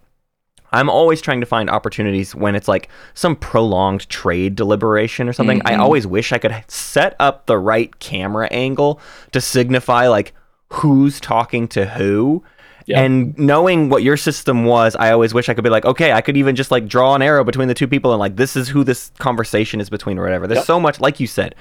I'm 0.72 0.90
always 0.90 1.20
trying 1.20 1.40
to 1.40 1.46
find 1.46 1.70
opportunities 1.70 2.34
when 2.34 2.54
it's 2.54 2.68
like 2.68 2.88
some 3.14 3.36
prolonged 3.36 4.08
trade 4.08 4.54
deliberation 4.54 5.28
or 5.28 5.32
something. 5.32 5.62
I 5.64 5.72
mm-hmm. 5.72 5.80
always 5.80 6.06
wish 6.06 6.32
I 6.32 6.38
could 6.38 6.54
set 6.68 7.16
up 7.18 7.46
the 7.46 7.58
right 7.58 7.98
camera 8.00 8.48
angle 8.50 9.00
to 9.32 9.40
signify 9.40 10.08
like 10.08 10.34
who's 10.70 11.20
talking 11.20 11.68
to 11.68 11.86
who. 11.86 12.42
Yeah. 12.86 13.00
And 13.02 13.38
knowing 13.38 13.90
what 13.90 14.02
your 14.02 14.16
system 14.16 14.64
was, 14.64 14.96
I 14.96 15.10
always 15.12 15.34
wish 15.34 15.50
I 15.50 15.54
could 15.54 15.64
be 15.64 15.68
like, 15.70 15.84
okay, 15.84 16.12
I 16.12 16.22
could 16.22 16.38
even 16.38 16.56
just 16.56 16.70
like 16.70 16.88
draw 16.88 17.14
an 17.14 17.20
arrow 17.20 17.44
between 17.44 17.68
the 17.68 17.74
two 17.74 17.86
people 17.86 18.12
and 18.12 18.18
like 18.18 18.36
this 18.36 18.56
is 18.56 18.68
who 18.68 18.82
this 18.82 19.10
conversation 19.18 19.78
is 19.80 19.90
between 19.90 20.18
or 20.18 20.22
whatever. 20.22 20.46
There's 20.46 20.58
Yep. 20.60 20.66
so 20.66 20.80
much, 20.80 20.98
like 20.98 21.20
you 21.20 21.26
said, 21.26 21.54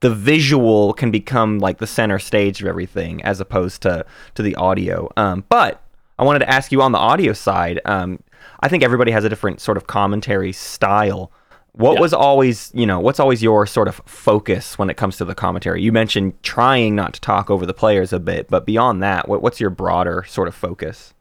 the 0.00 0.10
visual 0.10 0.92
can 0.94 1.12
become 1.12 1.60
like 1.60 1.78
the 1.78 1.86
center 1.86 2.18
stage 2.18 2.60
of 2.60 2.66
everything 2.66 3.22
as 3.22 3.40
opposed 3.40 3.82
to 3.82 4.04
to 4.34 4.42
the 4.42 4.56
audio. 4.56 5.08
Um, 5.16 5.44
but 5.48 5.80
I 6.18 6.24
wanted 6.24 6.40
to 6.40 6.50
ask 6.50 6.72
you 6.72 6.82
on 6.82 6.90
the 6.92 6.98
audio 6.98 7.32
side. 7.32 7.80
Um, 7.84 8.18
I 8.60 8.68
think 8.68 8.82
everybody 8.82 9.12
has 9.12 9.24
a 9.24 9.28
different 9.28 9.60
sort 9.60 9.76
of 9.76 9.86
commentary 9.86 10.52
style. 10.52 11.30
What 11.76 11.94
Yeah. 11.94 12.00
was 12.00 12.12
always, 12.14 12.70
you 12.72 12.86
know, 12.86 13.00
what's 13.00 13.18
always 13.18 13.42
your 13.42 13.66
sort 13.66 13.88
of 13.88 13.96
focus 14.06 14.78
when 14.78 14.90
it 14.90 14.96
comes 14.96 15.16
to 15.16 15.24
the 15.24 15.34
commentary? 15.34 15.82
You 15.82 15.90
mentioned 15.90 16.40
trying 16.44 16.94
not 16.94 17.14
to 17.14 17.20
talk 17.20 17.50
over 17.50 17.66
the 17.66 17.74
players 17.74 18.12
a 18.12 18.20
bit, 18.20 18.48
but 18.48 18.64
beyond 18.64 19.02
that, 19.02 19.28
what, 19.28 19.42
what's 19.42 19.58
your 19.60 19.70
broader 19.70 20.24
sort 20.28 20.46
of 20.46 20.54
focus? 20.54 21.14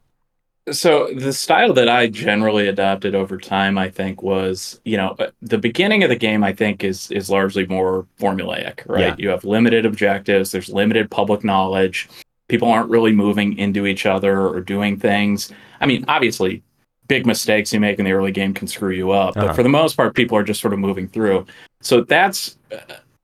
So 0.72 1.10
the 1.16 1.34
style 1.34 1.74
that 1.74 1.90
I 1.90 2.08
generally 2.08 2.68
adopted 2.68 3.16
over 3.16 3.38
time, 3.38 3.78
I 3.78 3.90
think, 3.90 4.22
was 4.24 4.80
you 4.86 4.96
know 4.96 5.14
uh, 5.20 5.32
the 5.42 5.58
beginning 5.58 6.04
of 6.04 6.10
the 6.10 6.16
game. 6.16 6.42
I 6.42 6.54
think 6.54 6.86
is 6.86 7.12
is 7.12 7.30
largely 7.30 7.66
more 7.68 8.08
formulaic, 8.18 8.80
right? 8.88 9.08
Yeah. 9.08 9.16
You 9.18 9.28
have 9.30 9.44
limited 9.44 9.86
objectives. 9.86 10.54
There's 10.54 10.70
limited 10.70 11.12
public 11.12 11.44
knowledge. 11.44 12.08
People 12.48 12.70
aren't 12.70 12.90
really 12.90 13.12
moving 13.12 13.58
into 13.58 13.86
each 13.86 14.06
other 14.06 14.48
or 14.48 14.62
doing 14.62 14.98
things. 14.98 15.52
I 15.82 15.86
mean, 15.86 16.06
obviously, 16.08 16.64
big 17.08 17.26
mistakes 17.26 17.74
you 17.74 17.80
make 17.80 18.00
in 18.00 18.06
the 18.06 18.12
early 18.12 18.32
game 18.32 18.54
can 18.54 18.68
screw 18.68 18.92
you 18.92 19.12
up, 19.12 19.36
Uh-huh. 19.38 19.48
but 19.48 19.56
for 19.56 19.64
the 19.64 19.70
most 19.70 19.96
part, 19.98 20.16
people 20.16 20.38
are 20.38 20.44
just 20.44 20.62
sort 20.62 20.74
of 20.74 20.80
moving 20.80 21.08
through. 21.08 21.46
So 21.82 22.02
that's. 22.02 22.58
Uh, 22.72 22.78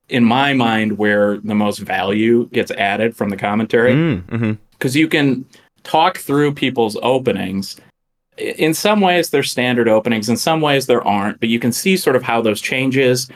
in 0.08 0.24
my 0.24 0.52
mind, 0.52 0.98
where 0.98 1.38
the 1.38 1.54
most 1.54 1.78
value 1.78 2.48
gets 2.52 2.72
added 2.72 3.16
from 3.16 3.30
the 3.30 3.36
commentary, 3.36 3.92
Mm, 3.92 4.22
mhm. 4.24 4.58
because 4.72 4.96
you 4.96 5.06
can 5.06 5.44
talk 5.84 6.18
through 6.18 6.52
people's 6.52 6.96
openings. 7.00 7.76
In 8.36 8.74
some 8.74 9.00
ways, 9.00 9.30
they're 9.30 9.44
standard 9.44 9.86
openings. 9.86 10.28
In 10.28 10.36
some 10.36 10.60
ways, 10.60 10.86
there 10.86 11.06
aren't. 11.06 11.38
But 11.38 11.48
you 11.48 11.60
can 11.60 11.70
see 11.70 11.96
sort 11.96 12.16
of 12.16 12.24
how 12.24 12.40
those 12.42 12.60
changes 12.60 13.28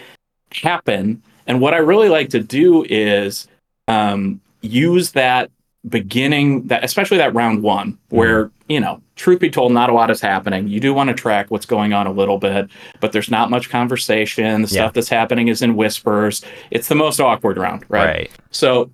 happen. 0.50 1.22
And 1.46 1.60
what 1.60 1.74
I 1.74 1.76
really 1.76 2.08
like 2.08 2.28
to 2.30 2.40
do 2.40 2.84
is 2.88 3.46
um, 3.86 4.40
use 4.62 5.12
that 5.12 5.50
beginning, 5.88 6.66
that 6.66 6.82
especially 6.82 7.18
that 7.18 7.34
round 7.34 7.62
one, 7.62 7.98
where 8.08 8.50
you 8.68 8.80
know, 8.80 9.00
truth 9.16 9.40
be 9.40 9.50
told, 9.50 9.72
not 9.72 9.90
a 9.90 9.92
lot 9.92 10.10
is 10.10 10.20
happening. 10.20 10.68
You 10.68 10.80
do 10.80 10.94
want 10.94 11.08
to 11.08 11.14
track 11.14 11.50
what's 11.50 11.66
going 11.66 11.92
on 11.92 12.06
a 12.06 12.12
little 12.12 12.38
bit, 12.38 12.70
but 13.00 13.12
there's 13.12 13.30
not 13.30 13.50
much 13.50 13.68
conversation. 13.68 14.62
The 14.62 14.68
Yeah. 14.68 14.82
stuff 14.84 14.92
that's 14.94 15.08
happening 15.08 15.48
is 15.48 15.60
in 15.62 15.76
whispers. 15.76 16.42
It's 16.70 16.88
the 16.88 16.94
most 16.94 17.20
awkward 17.20 17.58
round, 17.58 17.84
right? 17.88 18.06
Right. 18.06 18.30
So, 18.50 18.90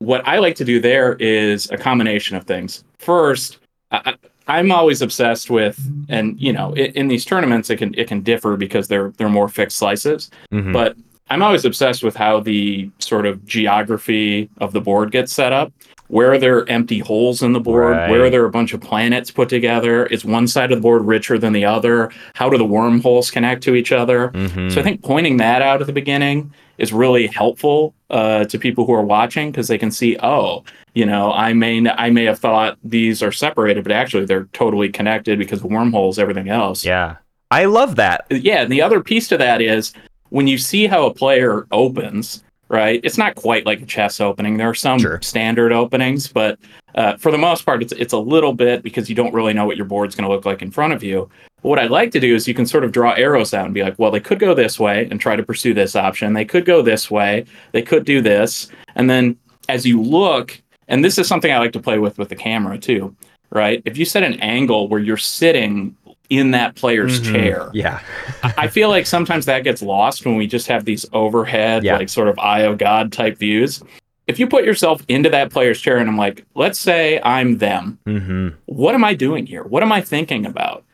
what 0.00 0.26
I 0.26 0.38
like 0.38 0.56
to 0.56 0.64
do 0.64 0.80
there 0.80 1.14
is 1.20 1.70
a 1.70 1.76
combination 1.76 2.36
of 2.36 2.44
things. 2.44 2.82
First, 2.98 3.58
I, 3.92 4.14
I'm 4.48 4.72
always 4.72 5.00
obsessed 5.02 5.48
with, 5.50 5.78
and 6.08 6.40
you 6.40 6.52
know, 6.52 6.72
in, 6.72 6.86
in 6.92 7.08
these 7.08 7.24
tournaments, 7.24 7.70
it 7.70 7.76
can 7.76 7.94
it 7.96 8.08
can 8.08 8.22
differ 8.22 8.56
because 8.56 8.88
they're 8.88 9.12
they're 9.18 9.28
more 9.28 9.48
fixed 9.48 9.78
slices. 9.78 10.30
Mhm. 10.52 10.72
But 10.72 10.96
I'm 11.30 11.42
always 11.42 11.64
obsessed 11.64 12.02
with 12.02 12.16
how 12.16 12.40
the 12.40 12.90
sort 12.98 13.24
of 13.26 13.46
geography 13.46 14.50
of 14.58 14.72
the 14.72 14.80
board 14.80 15.12
gets 15.12 15.32
set 15.32 15.52
up. 15.52 15.72
Where 16.12 16.30
are 16.30 16.36
there 16.36 16.68
empty 16.68 16.98
holes 16.98 17.42
in 17.42 17.54
the 17.54 17.60
board? 17.60 17.96
Where 18.10 18.24
are 18.24 18.28
there 18.28 18.44
a 18.44 18.50
bunch 18.50 18.74
of 18.74 18.82
planets 18.82 19.30
put 19.30 19.48
together? 19.48 20.04
Is 20.06 20.26
one 20.26 20.46
side 20.46 20.70
of 20.70 20.76
the 20.76 20.82
board 20.82 21.06
richer 21.06 21.38
than 21.38 21.54
the 21.54 21.64
other? 21.64 22.10
How 22.34 22.50
do 22.50 22.58
the 22.58 22.66
wormholes 22.66 23.30
connect 23.30 23.62
to 23.62 23.74
each 23.74 23.92
other? 23.92 24.28
Mhm. 24.34 24.70
So 24.70 24.80
I 24.80 24.84
think 24.84 25.02
pointing 25.02 25.38
that 25.38 25.62
out 25.62 25.80
at 25.80 25.86
the 25.86 25.92
beginning 25.94 26.52
is 26.76 26.92
really 26.92 27.28
helpful 27.28 27.94
uh, 28.10 28.44
to 28.44 28.58
people 28.58 28.84
who 28.84 28.92
are 28.92 29.02
watching 29.02 29.50
because 29.50 29.68
they 29.68 29.78
can 29.78 29.90
see, 29.90 30.18
oh, 30.22 30.64
you 30.92 31.06
know, 31.06 31.32
I 31.32 31.54
may 31.54 31.88
I 31.88 32.10
may 32.10 32.24
have 32.24 32.38
thought 32.38 32.76
these 32.84 33.22
are 33.22 33.32
separated, 33.32 33.82
but 33.82 33.92
actually 33.92 34.26
they're 34.26 34.48
totally 34.52 34.90
connected 34.90 35.38
because 35.38 35.60
of 35.60 35.64
wormholes, 35.70 36.18
everything 36.18 36.50
else. 36.50 36.84
yeah. 36.84 37.16
I 37.50 37.64
love 37.64 37.96
that. 37.96 38.26
Yeah, 38.30 38.62
and 38.62 38.70
the 38.72 38.82
other 38.82 39.00
piece 39.02 39.28
to 39.28 39.38
that 39.38 39.62
is 39.62 39.94
when 40.28 40.46
you 40.46 40.58
see 40.58 40.86
how 40.88 41.06
a 41.06 41.12
player 41.14 41.66
opens, 41.70 42.42
right? 42.72 43.00
It's 43.04 43.18
not 43.18 43.34
quite 43.36 43.66
like 43.66 43.82
a 43.82 43.86
chess 43.86 44.18
opening. 44.20 44.56
There 44.56 44.68
are 44.68 44.74
some 44.74 44.98
Sure. 44.98 45.20
standard 45.22 45.72
openings, 45.72 46.26
but 46.26 46.58
uh, 46.94 47.16
for 47.18 47.30
the 47.30 47.38
most 47.38 47.64
part, 47.64 47.82
it's 47.82 47.92
it's 47.92 48.14
a 48.14 48.18
little 48.18 48.54
bit 48.54 48.82
because 48.82 49.08
you 49.08 49.14
don't 49.14 49.32
really 49.34 49.52
know 49.52 49.66
what 49.66 49.76
your 49.76 49.86
board's 49.86 50.16
going 50.16 50.28
to 50.28 50.34
look 50.34 50.46
like 50.46 50.62
in 50.62 50.70
front 50.70 50.94
of 50.94 51.02
you. 51.04 51.28
But 51.62 51.68
what 51.68 51.78
I 51.78 51.86
like 51.86 52.10
to 52.12 52.20
do 52.20 52.34
is 52.34 52.48
you 52.48 52.54
can 52.54 52.66
sort 52.66 52.82
of 52.82 52.90
draw 52.90 53.12
arrows 53.12 53.54
out 53.54 53.66
and 53.66 53.74
be 53.74 53.82
like, 53.82 53.96
well, 53.98 54.10
they 54.10 54.18
could 54.20 54.40
go 54.40 54.54
this 54.54 54.80
way 54.80 55.06
and 55.10 55.20
try 55.20 55.36
to 55.36 55.42
pursue 55.44 55.74
this 55.74 55.94
option. 55.94 56.32
They 56.32 56.44
could 56.46 56.64
go 56.64 56.82
this 56.82 57.10
way. 57.10 57.44
They 57.72 57.82
could 57.82 58.04
do 58.04 58.20
this, 58.20 58.68
and 58.96 59.08
then 59.08 59.36
as 59.68 59.86
you 59.86 60.02
look, 60.02 60.60
and 60.88 61.04
this 61.04 61.18
is 61.18 61.28
something 61.28 61.52
I 61.52 61.58
like 61.58 61.72
to 61.72 61.80
play 61.80 61.98
with 61.98 62.18
with 62.18 62.30
the 62.30 62.36
camera 62.36 62.78
too, 62.78 63.14
right? 63.50 63.82
If 63.84 63.96
you 63.98 64.04
set 64.06 64.22
an 64.22 64.40
angle 64.40 64.88
where 64.88 65.00
you're 65.00 65.16
sitting 65.18 65.94
in 66.32 66.52
that 66.52 66.74
player's 66.74 67.20
Mhm. 67.20 67.32
chair, 67.32 67.70
Yeah. 67.74 68.00
I 68.56 68.66
feel 68.68 68.88
like 68.88 69.04
sometimes 69.06 69.44
that 69.46 69.64
gets 69.64 69.82
lost 69.82 70.24
when 70.24 70.36
we 70.36 70.46
just 70.46 70.66
have 70.68 70.84
these 70.86 71.04
overhead, 71.12 71.84
Yeah. 71.84 71.98
like 71.98 72.08
sort 72.08 72.28
of 72.28 72.38
eye 72.38 72.60
of 72.60 72.78
God 72.78 73.12
type 73.12 73.36
views. 73.38 73.82
If 74.26 74.38
you 74.38 74.46
put 74.46 74.64
yourself 74.64 75.02
into 75.08 75.28
that 75.30 75.50
player's 75.50 75.80
chair 75.80 75.98
and 75.98 76.08
I'm 76.08 76.16
like, 76.16 76.44
let's 76.54 76.78
say 76.78 77.20
I'm 77.22 77.58
them, 77.58 77.98
hmm 78.06 78.48
what 78.66 78.94
am 78.94 79.04
I 79.04 79.12
doing 79.14 79.44
here? 79.46 79.62
What 79.62 79.82
am 79.82 79.92
I 79.92 80.00
thinking 80.00 80.46
about? 80.46 80.84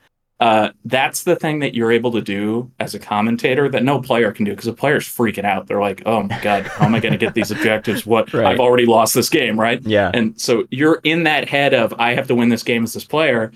Uh, 0.40 0.70
that's 0.84 1.24
the 1.24 1.34
thing 1.34 1.58
that 1.58 1.74
you're 1.74 1.90
able 1.90 2.12
to 2.12 2.20
do 2.20 2.70
as 2.78 2.94
a 2.94 2.98
commentator 2.98 3.68
that 3.68 3.82
no 3.82 4.00
player 4.00 4.30
can 4.30 4.44
do 4.44 4.52
because 4.52 4.66
the 4.66 4.72
player's 4.72 5.04
freaking 5.04 5.44
out. 5.44 5.66
They're 5.66 5.80
like, 5.80 6.00
oh 6.06 6.22
my 6.22 6.38
God, 6.42 6.64
how 6.66 6.86
am 6.86 6.94
I 6.94 7.00
going 7.00 7.10
to 7.12 7.18
get 7.18 7.34
these 7.34 7.50
objectives? 7.50 8.06
What? 8.06 8.32
Right. 8.38 8.46
I've 8.46 8.60
already 8.60 8.86
lost 8.86 9.14
this 9.14 9.28
game, 9.28 9.58
right? 9.58 9.80
Yeah. 9.84 10.10
And 10.14 10.40
so 10.40 10.64
you're 10.70 11.00
in 11.02 11.24
that 11.24 11.48
head 11.48 11.74
of 11.74 11.92
I 11.98 12.14
have 12.14 12.28
to 12.28 12.34
win 12.36 12.48
this 12.50 12.62
game 12.62 12.84
as 12.84 12.92
this 12.94 13.04
player. 13.04 13.50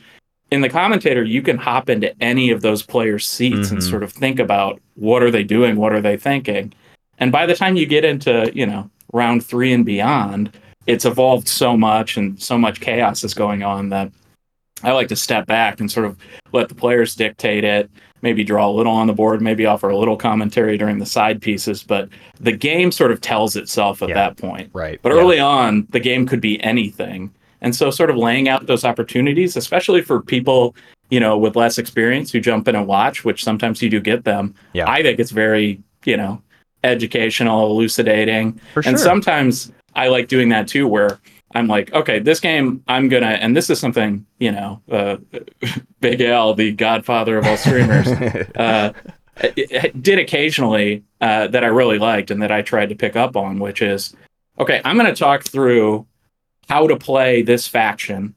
In 0.53 0.61
the 0.61 0.69
commentator, 0.69 1.25
you 1.25 1.41
can 1.41 1.57
hop 1.57 1.89
into 1.89 2.13
any 2.23 2.51
of 2.51 2.61
those 2.61 2.83
players' 2.83 3.27
seats 3.27 3.71
and 3.71 3.81
Mhm. 3.81 3.89
sort 3.89 4.03
of 4.03 4.13
think 4.13 4.39
about 4.39 4.81
what 4.97 5.23
are 5.23 5.31
they 5.31 5.43
doing, 5.45 5.77
what 5.77 5.95
are 5.95 6.03
they 6.03 6.19
thinking. 6.19 6.75
And 7.19 7.33
by 7.33 7.47
the 7.47 7.55
time 7.55 7.75
you 7.75 7.87
get 7.87 8.05
into, 8.05 8.53
you 8.55 8.67
know, 8.67 8.91
round 9.15 9.47
three 9.47 9.73
and 9.73 9.83
beyond, 9.83 10.51
it's 10.87 11.07
evolved 11.07 11.49
so 11.49 11.75
much 11.75 12.19
and 12.19 12.39
so 12.39 12.59
much 12.59 12.83
chaos 12.83 13.25
is 13.25 13.33
going 13.33 13.63
on 13.63 13.89
that 13.89 14.13
I 14.85 14.93
like 14.93 15.09
to 15.09 15.17
step 15.17 15.47
back 15.47 15.81
and 15.81 15.91
sort 15.91 16.05
of 16.05 16.19
let 16.53 16.69
the 16.69 16.75
players 16.75 17.15
dictate 17.15 17.65
it, 17.65 17.89
maybe 18.21 18.45
draw 18.45 18.69
a 18.69 18.71
little 18.77 18.93
on 18.93 19.07
the 19.07 19.13
board, 19.15 19.41
maybe 19.41 19.65
offer 19.65 19.89
a 19.89 19.97
little 19.97 20.17
commentary 20.19 20.77
during 20.77 20.99
the 20.99 21.07
side 21.07 21.41
pieces, 21.41 21.83
but 21.83 22.11
the 22.41 22.53
game 22.53 22.93
sort 22.93 23.11
of 23.11 23.23
tells 23.23 23.57
itself 23.57 24.03
at 24.03 24.11
Yeah. 24.11 24.17
that 24.17 24.37
point. 24.37 24.69
Right. 24.75 24.99
But 25.01 25.13
Yeah. 25.15 25.21
early 25.23 25.39
on, 25.39 25.87
the 25.93 26.01
game 26.01 26.27
could 26.27 26.43
be 26.43 26.63
anything. 26.63 27.31
And 27.63 27.75
so, 27.75 27.91
sort 27.91 28.11
of 28.11 28.17
laying 28.17 28.49
out 28.49 28.67
those 28.67 28.85
opportunities, 28.85 29.57
especially 29.57 30.03
for 30.03 30.21
people, 30.21 30.77
you 31.11 31.21
know, 31.21 31.39
with 31.39 31.57
less 31.57 31.79
experience 31.79 32.31
who 32.31 32.41
jump 32.41 32.69
in 32.69 32.75
and 32.75 32.87
watch, 32.87 33.25
which 33.25 33.43
sometimes 33.43 33.81
you 33.81 33.89
do 33.89 34.01
get 34.01 34.25
them. 34.25 34.55
Yeah. 34.75 34.91
I 34.91 35.03
think 35.03 35.19
it's 35.19 35.31
very, 35.31 35.81
you 36.05 36.17
know, 36.17 36.43
educational, 36.85 37.71
elucidating. 37.71 38.61
For 38.75 38.83
And 38.85 38.99
sometimes 38.99 39.73
I 39.95 40.09
like 40.09 40.29
doing 40.29 40.49
that 40.51 40.69
too, 40.69 40.89
where 40.89 41.21
I'm 41.55 41.69
like, 41.69 41.93
okay, 41.93 42.19
this 42.19 42.41
game, 42.41 42.83
I'm 42.89 43.09
gonna, 43.09 43.27
and 43.27 43.57
this 43.57 43.71
is 43.71 43.79
something, 43.79 44.27
you 44.39 44.53
know, 44.53 44.81
uh, 44.91 45.17
Big 46.01 46.21
Al, 46.21 46.55
the 46.55 46.73
godfather 46.73 47.39
of 47.39 47.47
all 47.47 47.57
streamers, 47.57 48.09
uh, 48.57 48.93
did 50.01 50.19
occasionally 50.19 51.05
uh, 51.21 51.47
that 51.49 51.65
I 51.65 51.69
really 51.69 51.99
liked 51.99 52.31
and 52.31 52.43
that 52.43 52.53
I 52.53 52.63
tried 52.63 52.89
to 52.89 52.95
pick 52.95 53.17
up 53.17 53.37
on, 53.37 53.59
which 53.59 53.83
is, 53.83 54.15
okay, 54.59 54.81
I'm 54.85 54.97
gonna 54.97 55.15
talk 55.15 55.45
through 55.45 56.07
how 56.73 56.87
to 56.87 56.97
play 56.97 57.43
this 57.43 57.69
faction 57.69 58.35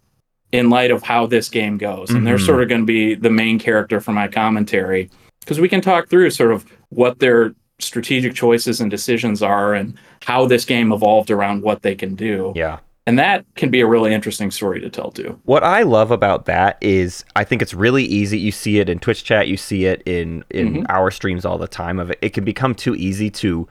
in 0.52 0.70
light 0.70 0.92
of 0.92 1.02
how 1.04 1.26
this 1.26 1.48
game 1.50 1.78
goes, 1.78 2.10
and 2.10 2.26
they're 2.28 2.38
Mhm. 2.38 2.46
sort 2.46 2.62
of 2.62 2.68
going 2.70 2.82
to 2.82 2.86
be 2.86 3.16
the 3.16 3.30
main 3.30 3.58
character 3.60 4.00
for 4.02 4.12
my 4.12 4.28
commentary 4.28 5.10
because 5.40 5.60
we 5.60 5.70
can 5.70 5.82
talk 5.82 6.10
through 6.10 6.30
sort 6.32 6.52
of 6.52 6.66
what 6.90 7.20
their 7.20 7.54
strategic 7.80 8.34
choices 8.34 8.80
and 8.82 8.90
decisions 8.92 9.42
are 9.42 9.74
and 9.74 9.94
how 10.26 10.46
this 10.46 10.66
game 10.66 10.92
evolved 10.92 11.30
around 11.32 11.62
what 11.64 11.82
they 11.82 11.96
can 11.96 12.16
do. 12.16 12.52
yeah. 12.56 12.78
And 13.08 13.20
that 13.20 13.46
can 13.56 13.70
be 13.70 13.82
a 13.82 13.86
really 13.86 14.12
interesting 14.14 14.50
story 14.50 14.80
to 14.82 14.90
tell 14.90 15.12
too. 15.12 15.38
What 15.46 15.64
I 15.64 15.84
love 15.84 16.10
about 16.10 16.46
that 16.46 16.78
is 16.82 17.24
I 17.36 17.44
think 17.44 17.62
it's 17.62 17.74
really 17.76 18.04
easy. 18.04 18.40
You 18.40 18.52
see 18.52 18.80
it 18.80 18.90
in 18.90 18.98
Twitch 18.98 19.24
chat, 19.24 19.48
you 19.48 19.58
see 19.58 19.86
it 19.86 20.02
in 20.08 20.44
in 20.50 20.68
Mhm. 20.74 20.86
our 20.90 21.12
streams 21.12 21.46
all 21.46 21.60
the 21.60 21.68
time 21.68 22.00
of 22.00 22.10
it. 22.12 22.18
It 22.24 22.34
can 22.34 22.44
become 22.44 22.74
too 22.74 22.96
easy 22.96 23.30
to 23.44 23.68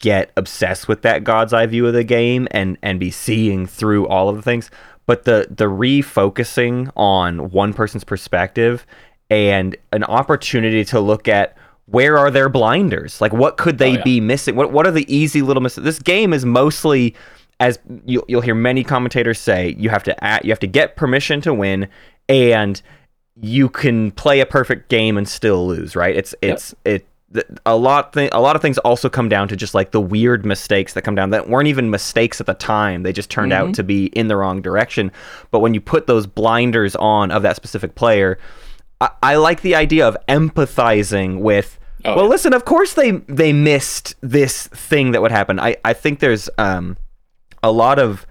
get 0.00 0.30
obsessed 0.36 0.88
with 0.88 1.02
that 1.02 1.22
god's 1.24 1.52
eye 1.52 1.66
view 1.66 1.86
of 1.86 1.92
the 1.92 2.04
game 2.04 2.48
and 2.50 2.76
and 2.82 2.98
be 2.98 3.10
seeing 3.10 3.66
through 3.66 4.06
all 4.08 4.28
of 4.28 4.36
the 4.36 4.42
things. 4.42 4.70
But 5.06 5.24
the 5.24 5.46
the 5.50 5.66
refocusing 5.66 6.90
on 6.96 7.50
one 7.50 7.72
person's 7.72 8.04
perspective 8.04 8.86
and 9.28 9.76
an 9.92 10.04
opportunity 10.04 10.84
to 10.86 11.00
look 11.00 11.28
at 11.28 11.56
where 11.86 12.16
are 12.18 12.30
their 12.30 12.48
blinders? 12.48 13.20
Like 13.20 13.32
what 13.32 13.56
could 13.56 13.78
they 13.78 13.92
Oh, 13.92 13.96
yeah. 13.96 14.02
be 14.04 14.20
missing? 14.20 14.56
What 14.56 14.72
what 14.72 14.86
are 14.86 14.92
the 14.92 15.12
easy 15.14 15.42
little 15.42 15.62
mistakes? 15.62 15.84
This 15.84 15.98
game 15.98 16.32
is 16.32 16.44
mostly 16.44 17.14
as 17.58 17.78
you'll, 18.06 18.24
you'll 18.26 18.40
hear 18.40 18.54
many 18.54 18.82
commentators 18.82 19.38
say, 19.38 19.74
you 19.78 19.90
have 19.90 20.02
to 20.04 20.24
act, 20.24 20.46
you 20.46 20.50
have 20.50 20.60
to 20.60 20.66
get 20.66 20.96
permission 20.96 21.42
to 21.42 21.52
win, 21.52 21.88
and 22.26 22.80
you 23.38 23.68
can 23.68 24.12
play 24.12 24.40
a 24.40 24.46
perfect 24.46 24.88
game 24.88 25.18
and 25.18 25.28
still 25.28 25.66
lose. 25.66 25.94
Right? 25.94 26.16
It's 26.16 26.34
it's 26.40 26.74
it. 26.84 27.06
A 27.64 27.76
lot, 27.76 28.12
th- 28.12 28.30
a 28.32 28.40
lot 28.40 28.56
of 28.56 28.62
things 28.62 28.76
also 28.78 29.08
come 29.08 29.28
down 29.28 29.46
to 29.48 29.56
just 29.56 29.72
like 29.72 29.92
the 29.92 30.00
weird 30.00 30.44
mistakes 30.44 30.94
that 30.94 31.02
come 31.02 31.14
down 31.14 31.30
that 31.30 31.48
weren't 31.48 31.68
even 31.68 31.88
mistakes 31.88 32.40
at 32.40 32.46
the 32.46 32.54
time. 32.54 33.04
They 33.04 33.12
just 33.12 33.30
turned 33.30 33.52
out 33.52 33.74
to 33.74 33.84
be 33.84 34.06
in 34.06 34.26
the 34.26 34.36
wrong 34.36 34.60
direction. 34.60 35.12
But 35.52 35.60
when 35.60 35.72
you 35.72 35.80
put 35.80 36.08
those 36.08 36.26
blinders 36.26 36.96
on 36.96 37.30
of 37.30 37.42
that 37.42 37.54
specific 37.54 37.94
player, 37.94 38.38
I, 39.00 39.10
I 39.22 39.36
like 39.36 39.62
the 39.62 39.76
idea 39.76 40.08
of 40.08 40.16
empathizing 40.28 41.40
with. 41.40 41.78
Oh, 42.04 42.16
well, 42.16 42.24
yeah. 42.24 42.30
listen. 42.30 42.52
Of 42.52 42.64
course, 42.64 42.94
they 42.94 43.12
they 43.12 43.52
missed 43.52 44.16
this 44.22 44.66
thing 44.68 45.12
that 45.12 45.22
would 45.22 45.30
happen. 45.30 45.60
I 45.60 45.76
I 45.84 45.92
think 45.92 46.18
there's 46.18 46.50
um 46.58 46.96
a 47.62 47.70
lot 47.70 47.98
of 47.98 48.26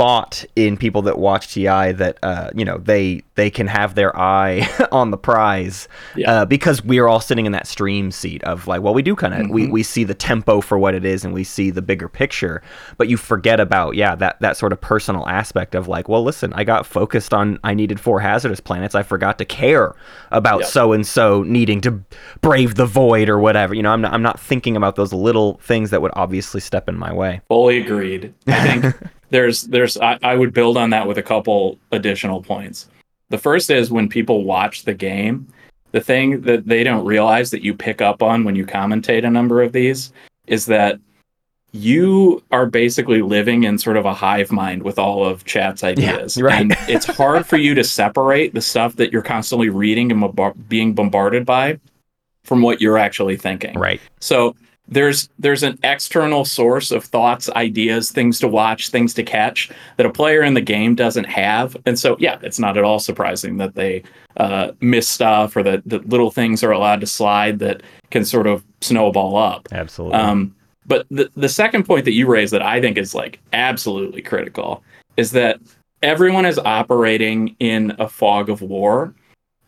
thought 0.00 0.46
in 0.56 0.78
people 0.78 1.02
that 1.02 1.18
watch 1.18 1.52
TI 1.52 1.92
that 1.92 2.18
uh, 2.22 2.48
you 2.54 2.64
know 2.64 2.78
they 2.78 3.22
they 3.34 3.50
can 3.50 3.66
have 3.66 3.94
their 3.94 4.16
eye 4.18 4.66
on 4.92 5.10
the 5.10 5.18
prize 5.18 5.88
Yeah. 6.16 6.30
uh, 6.32 6.44
because 6.46 6.82
we 6.82 6.98
are 7.00 7.06
all 7.08 7.20
sitting 7.20 7.44
in 7.44 7.52
that 7.52 7.66
stream 7.66 8.10
seat 8.10 8.42
of 8.44 8.66
like 8.66 8.80
well 8.80 8.94
we 8.94 9.02
do 9.02 9.14
kind 9.14 9.34
of 9.34 9.50
we, 9.50 9.66
we 9.66 9.82
see 9.82 10.04
the 10.04 10.14
tempo 10.14 10.62
for 10.62 10.78
what 10.78 10.94
it 10.94 11.04
is 11.04 11.22
and 11.22 11.34
we 11.34 11.44
see 11.44 11.70
the 11.70 11.82
bigger 11.82 12.08
picture 12.08 12.62
but 12.96 13.08
you 13.08 13.18
forget 13.18 13.60
about 13.60 13.94
yeah 13.94 14.14
that 14.14 14.40
that 14.40 14.56
sort 14.56 14.72
of 14.72 14.80
personal 14.80 15.28
aspect 15.28 15.74
of 15.74 15.86
like 15.86 16.08
well 16.08 16.22
listen 16.24 16.50
I 16.54 16.64
got 16.64 16.86
focused 16.86 17.34
on 17.34 17.58
I 17.62 17.74
needed 17.74 18.00
four 18.00 18.20
hazardous 18.20 18.60
planets 18.60 18.94
I 18.94 19.02
forgot 19.02 19.36
to 19.36 19.44
care 19.44 19.94
about 20.30 20.64
so 20.64 20.92
and 20.92 21.06
so 21.06 21.42
needing 21.42 21.82
to 21.82 22.00
brave 22.40 22.76
the 22.76 22.86
void 22.86 23.28
or 23.28 23.38
whatever 23.38 23.74
you 23.74 23.82
know 23.82 23.90
I'm 23.92 24.00
not, 24.00 24.14
I'm 24.14 24.22
not 24.22 24.40
thinking 24.40 24.76
about 24.76 24.96
those 24.96 25.12
little 25.12 25.58
things 25.62 25.90
that 25.90 26.00
would 26.00 26.12
obviously 26.14 26.62
step 26.62 26.88
in 26.88 26.96
my 26.96 27.12
way 27.12 27.42
Fully 27.48 27.76
agreed. 27.82 28.32
I 28.46 28.78
think 28.78 28.94
there's 29.30 29.62
there's 29.62 29.96
I, 29.96 30.18
I 30.22 30.34
would 30.34 30.52
build 30.52 30.76
on 30.76 30.90
that 30.90 31.06
with 31.06 31.18
a 31.18 31.22
couple 31.22 31.78
additional 31.92 32.42
points. 32.42 32.88
The 33.30 33.38
first 33.38 33.70
is 33.70 33.90
when 33.90 34.08
people 34.08 34.44
watch 34.44 34.84
the 34.84 34.94
game, 34.94 35.46
the 35.92 36.00
thing 36.00 36.40
that 36.42 36.66
they 36.66 36.84
don't 36.84 37.04
realize 37.04 37.50
that 37.52 37.62
you 37.62 37.74
pick 37.74 38.00
up 38.00 38.22
on 38.22 38.44
when 38.44 38.56
you 38.56 38.66
commentate 38.66 39.24
a 39.24 39.30
number 39.30 39.62
of 39.62 39.72
these 39.72 40.12
is 40.46 40.66
that 40.66 40.98
you 41.72 42.42
are 42.50 42.66
basically 42.66 43.22
living 43.22 43.62
in 43.64 43.78
sort 43.78 43.96
of 43.96 44.04
a 44.04 44.12
hive 44.12 44.50
mind 44.50 44.82
with 44.82 44.98
all 44.98 45.24
of 45.24 45.44
chat's 45.44 45.84
ideas. 45.84 46.40
right. 46.40 46.60
And 46.60 46.76
it's 46.88 47.06
hard 47.06 47.46
for 47.46 47.56
you 47.56 47.74
to 47.74 47.84
separate 47.84 48.54
the 48.54 48.60
stuff 48.60 48.96
that 48.96 49.12
you're 49.12 49.22
constantly 49.22 49.68
reading 49.68 50.10
and 50.10 50.68
being 50.68 50.94
bombarded 50.94 51.46
by 51.46 51.78
from 52.42 52.62
what 52.62 52.80
you're 52.80 52.98
actually 52.98 53.36
thinking. 53.36 53.78
right 53.78 54.00
So 54.18 54.56
there's 54.90 55.28
there's 55.38 55.62
an 55.62 55.78
external 55.82 56.44
source 56.44 56.90
of 56.90 57.04
thoughts, 57.04 57.48
ideas, 57.50 58.10
things 58.10 58.38
to 58.40 58.48
watch, 58.48 58.90
things 58.90 59.14
to 59.14 59.22
catch 59.22 59.70
that 59.96 60.06
a 60.06 60.10
player 60.10 60.42
in 60.42 60.54
the 60.54 60.60
game 60.60 60.94
doesn't 60.94 61.24
have. 61.24 61.76
And 61.86 61.98
so 61.98 62.16
yeah, 62.18 62.38
it's 62.42 62.58
not 62.58 62.76
at 62.76 62.84
all 62.84 62.98
surprising 62.98 63.56
that 63.58 63.74
they 63.74 64.02
uh, 64.36 64.72
miss 64.80 65.08
stuff 65.08 65.56
or 65.56 65.62
that, 65.62 65.82
that 65.86 66.08
little 66.08 66.30
things 66.30 66.62
are 66.62 66.72
allowed 66.72 67.00
to 67.00 67.06
slide 67.06 67.58
that 67.60 67.82
can 68.10 68.24
sort 68.24 68.46
of 68.46 68.64
snowball 68.80 69.36
up. 69.36 69.68
absolutely 69.72 70.18
Um, 70.18 70.54
but 70.86 71.06
the 71.10 71.30
the 71.36 71.48
second 71.48 71.84
point 71.84 72.04
that 72.04 72.12
you 72.12 72.26
raised 72.26 72.52
that 72.52 72.62
I 72.62 72.80
think 72.80 72.98
is 72.98 73.14
like 73.14 73.38
absolutely 73.52 74.22
critical 74.22 74.82
is 75.16 75.30
that 75.32 75.60
everyone 76.02 76.46
is 76.46 76.58
operating 76.58 77.54
in 77.60 77.94
a 77.98 78.08
fog 78.08 78.48
of 78.48 78.62
war, 78.62 79.14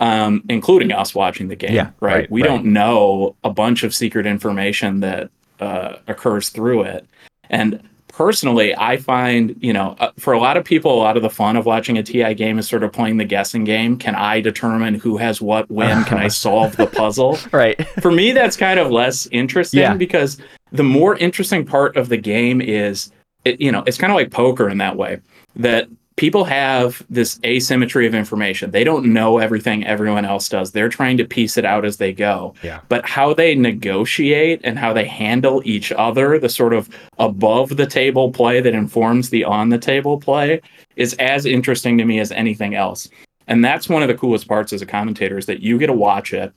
um, 0.03 0.43
including 0.49 0.91
us 0.91 1.15
watching 1.15 1.47
the 1.47 1.57
game. 1.57 1.73
Yeah, 1.73 1.91
right. 2.01 2.15
right, 2.15 2.31
we 2.31 2.43
right. 2.43 2.49
don't 2.49 2.65
know 2.67 3.37
a 3.45 3.51
bunch 3.51 3.85
of 3.85 3.95
secret 3.95 4.27
information 4.27 5.01
that 5.01 5.31
uh, 5.61 5.97
occurs 6.09 6.49
through 6.49 6.83
it, 6.83 7.07
and 7.49 7.81
personally, 8.09 8.75
I 8.77 8.97
find 8.97 9.55
you 9.61 9.73
know 9.73 9.95
uh, 10.01 10.11
for 10.19 10.33
a 10.33 10.41
lot 10.41 10.57
of 10.57 10.65
people, 10.65 10.93
a 10.93 10.99
lot 10.99 11.17
of 11.17 11.23
the 11.23 11.31
fun 11.31 11.57
of 11.57 11.67
watching 11.67 11.99
a 11.99 12.03
TI 12.03 12.35
game 12.35 12.59
is 12.59 12.69
sort 12.69 12.83
of 12.83 12.93
playing 12.93 13.19
the 13.19 13.25
guessing 13.25 13.63
game. 13.63 13.97
Can 13.97 14.17
I 14.17 14.41
determine 14.41 14.95
who 14.95 15.19
has 15.19 15.41
what 15.41 15.71
when? 15.71 16.05
Can 16.05 16.19
I 16.19 16.29
solve 16.45 16.77
the 16.77 16.87
puzzle? 16.89 17.39
right 17.53 17.81
for 18.01 18.11
me 18.11 18.33
that's 18.33 18.57
kind 18.57 18.81
of 18.81 18.91
less 18.91 19.29
interesting 19.31 19.81
Yeah. 19.81 19.95
because 19.95 20.39
the 20.73 20.83
more 20.83 21.17
interesting 21.17 21.65
part 21.65 21.97
of 21.97 22.09
the 22.09 22.17
game 22.17 22.61
is 22.61 23.13
it, 23.45 23.61
you 23.61 23.71
know 23.71 23.85
it's 23.87 23.99
kind 23.99 24.13
of 24.13 24.17
like 24.17 24.31
poker 24.33 24.69
in 24.69 24.79
that 24.79 24.97
way 24.97 25.21
that 25.57 25.89
people 26.17 26.45
have 26.45 27.05
this 27.09 27.41
asymmetry 27.45 28.07
of 28.07 28.15
information. 28.15 28.71
They 28.71 28.85
don't 28.85 29.13
know 29.13 29.39
everything 29.39 29.87
everyone 29.87 30.25
else 30.25 30.49
does. 30.49 30.73
They're 30.73 30.89
trying 30.89 31.17
to 31.17 31.25
piece 31.25 31.57
it 31.57 31.65
out 31.65 31.85
as 31.85 31.97
they 31.97 32.13
go. 32.13 32.55
Yeah. 32.63 32.81
but 32.89 33.09
how 33.09 33.35
they 33.35 33.55
negotiate 33.55 34.61
and 34.65 34.79
how 34.79 34.93
they 34.93 35.05
handle 35.05 35.63
each 35.65 35.93
other 35.93 36.39
the 36.39 36.49
sort 36.49 36.75
of 36.75 36.89
above 37.19 37.77
the 37.77 37.87
table 37.87 38.31
play 38.31 38.61
that 38.61 38.75
informs 38.75 39.31
the 39.31 39.45
on 39.45 39.71
the 39.71 39.79
table 39.79 40.19
play 40.19 40.61
is 40.97 41.15
as 41.15 41.47
interesting 41.47 41.97
to 41.99 42.05
me 42.05 42.21
as 42.21 42.33
anything 42.33 42.75
else. 42.75 43.09
And 43.49 43.65
that's 43.65 43.89
one 43.89 44.03
of 44.03 44.09
the 44.09 44.15
coolest 44.15 44.47
parts 44.47 44.73
as 44.73 44.83
a 44.83 44.87
commentator 44.87 45.39
is 45.39 45.47
that 45.47 45.61
you 45.61 45.79
get 45.79 45.89
to 45.89 45.93
watch 45.93 46.33
it. 46.33 46.53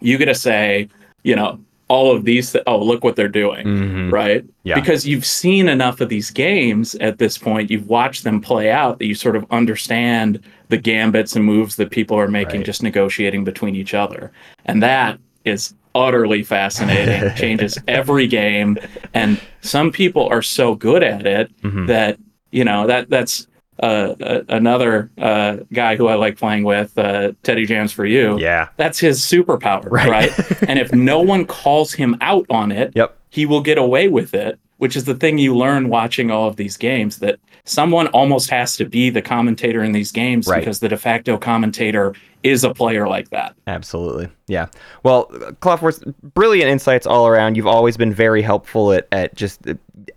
You 0.00 0.18
get 0.18 0.26
to 0.26 0.34
say, 0.34 0.88
you 1.22 1.36
know, 1.36 1.60
all 1.88 2.14
of 2.14 2.24
these. 2.24 2.52
Th- 2.52 2.64
oh, 2.66 2.78
look 2.82 3.04
what 3.04 3.16
they're 3.16 3.28
doing, 3.28 3.66
Mhm. 3.66 4.12
right? 4.12 4.44
Yeah. 4.62 4.74
Because 4.74 5.06
you've 5.06 5.24
seen 5.26 5.68
enough 5.68 6.00
of 6.00 6.08
these 6.08 6.30
games 6.30 6.94
at 6.96 7.18
this 7.18 7.36
point, 7.38 7.70
you've 7.70 7.88
watched 7.88 8.24
them 8.24 8.40
play 8.40 8.70
out 8.70 8.98
that 8.98 9.06
you 9.06 9.14
sort 9.14 9.36
of 9.36 9.44
understand 9.50 10.40
the 10.70 10.76
gambits 10.78 11.36
and 11.36 11.44
moves 11.44 11.76
that 11.76 11.90
people 11.90 12.18
are 12.18 12.28
making, 12.28 12.56
Right. 12.60 12.66
just 12.66 12.82
negotiating 12.82 13.44
between 13.44 13.74
each 13.76 13.92
other, 13.94 14.32
and 14.66 14.82
that 14.82 15.18
is 15.44 15.74
utterly 15.94 16.42
fascinating. 16.42 17.30
changes 17.36 17.78
every 17.86 18.26
game, 18.26 18.78
and 19.12 19.38
some 19.60 19.92
people 19.92 20.26
are 20.28 20.42
so 20.42 20.74
good 20.74 21.02
at 21.02 21.26
it 21.26 21.50
Mhm. 21.62 21.86
that 21.86 22.18
you 22.50 22.64
know 22.64 22.86
that 22.86 23.10
that's. 23.10 23.46
Uh, 23.82 24.14
uh, 24.20 24.42
another 24.50 25.10
uh, 25.18 25.56
guy 25.72 25.96
who 25.96 26.06
I 26.06 26.14
like 26.14 26.38
playing 26.38 26.62
with, 26.62 26.96
uh, 26.96 27.32
Teddy 27.42 27.66
Jams 27.66 27.90
for 27.92 28.04
you 28.06 28.38
yeah 28.38 28.68
that's 28.76 29.00
his 29.00 29.20
superpower, 29.20 29.90
Right. 29.90 30.08
right? 30.08 30.62
and 30.68 30.78
if 30.78 30.92
no 30.92 31.20
one 31.20 31.44
calls 31.44 31.92
him 31.92 32.16
out 32.20 32.46
on 32.50 32.70
it, 32.70 32.92
Yep. 32.96 33.16
he 33.30 33.46
will 33.46 33.62
get 33.62 33.76
away 33.76 34.06
with 34.08 34.32
it, 34.32 34.60
which 34.84 34.96
is 34.96 35.04
the 35.04 35.14
thing 35.14 35.38
you 35.38 35.56
learn 35.56 35.88
watching 35.88 36.30
all 36.30 36.46
of 36.46 36.56
these 36.56 36.76
games 36.76 37.20
that 37.20 37.38
someone 37.64 38.06
almost 38.08 38.50
has 38.50 38.76
to 38.76 38.84
be 38.84 39.08
the 39.08 39.22
commentator 39.22 39.82
in 39.82 39.92
these 39.92 40.12
games 40.12 40.46
Right. 40.46 40.58
because 40.60 40.80
the 40.80 40.90
de 40.90 40.98
facto 40.98 41.38
commentator 41.38 42.14
is 42.42 42.64
a 42.64 42.74
player 42.74 43.08
like 43.08 43.30
that. 43.30 43.54
Absolutely. 43.66 44.28
Yeah. 44.46 44.66
Well, 45.02 45.28
Clawforce, 45.62 46.04
brilliant 46.34 46.70
insights 46.70 47.06
all 47.06 47.26
around. 47.26 47.56
You've 47.56 47.66
always 47.66 47.96
been 47.96 48.12
very 48.12 48.42
helpful 48.42 48.92
at, 48.92 49.08
at 49.10 49.34
just 49.34 49.62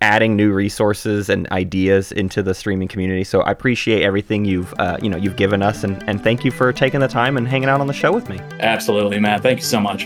adding 0.01 0.36
new 0.36 0.51
resources 0.51 1.30
and 1.30 1.49
ideas 1.51 2.11
into 2.11 2.43
the 2.43 2.53
streaming 2.53 2.89
community. 2.89 3.24
So 3.24 3.39
I 3.43 3.51
appreciate 3.51 4.01
everything 4.03 4.43
you've 4.43 4.74
uh, 4.80 4.97
you 5.01 5.09
know 5.09 5.15
you've 5.15 5.38
given 5.38 5.63
us, 5.63 5.86
and, 5.86 6.03
and 6.09 6.22
thank 6.22 6.43
you 6.43 6.51
for 6.51 6.74
taking 6.74 6.99
the 6.99 7.07
time 7.07 7.38
and 7.38 7.47
hanging 7.47 7.70
out 7.70 7.80
on 7.80 7.88
the 7.88 7.93
show 7.93 8.11
with 8.11 8.28
me. 8.28 8.38
Absolutely, 8.59 9.18
Matt. 9.22 9.41
Thank 9.41 9.59
you 9.59 9.65
so 9.65 9.80
much. 9.80 10.05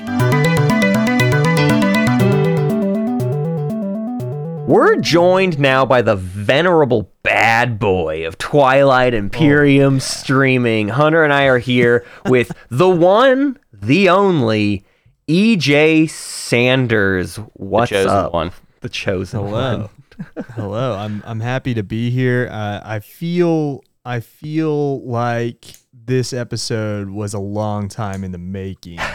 We're 4.72 4.96
joined 4.96 5.60
now 5.60 5.86
by 5.86 6.02
the 6.02 6.16
venerable 6.16 7.12
bad 7.24 7.78
boy 7.78 8.26
of 8.26 8.38
Twilight 8.38 9.14
Imperium 9.14 10.00
streaming. 10.00 10.88
Hunter 10.88 11.26
and 11.26 11.34
I 11.34 11.48
are 11.48 11.58
here 11.58 12.06
with 12.28 12.54
the 12.70 12.88
one, 12.88 13.60
the 13.74 14.08
only 14.08 14.86
EJ 15.28 16.10
Sanders. 16.10 17.36
What's 17.56 17.90
chosen 17.90 18.12
up? 18.12 18.32
one. 18.32 18.54
The 18.80 18.88
chosen 18.88 19.52
one. 19.52 19.90
Hello. 20.32 20.44
Hello. 20.56 20.94
I'm 20.96 21.22
I'm 21.26 21.42
happy 21.42 21.74
to 21.74 21.84
be 21.84 22.10
here. 22.10 22.48
Uh, 22.50 22.80
I 22.82 23.02
feel 23.02 23.84
I 24.06 24.22
feel 24.22 25.02
like 25.06 25.66
this 25.92 26.32
episode 26.32 27.10
was 27.10 27.34
a 27.34 27.40
long 27.40 27.90
time 27.90 28.24
in 28.24 28.32
the 28.32 28.38
making. 28.38 29.00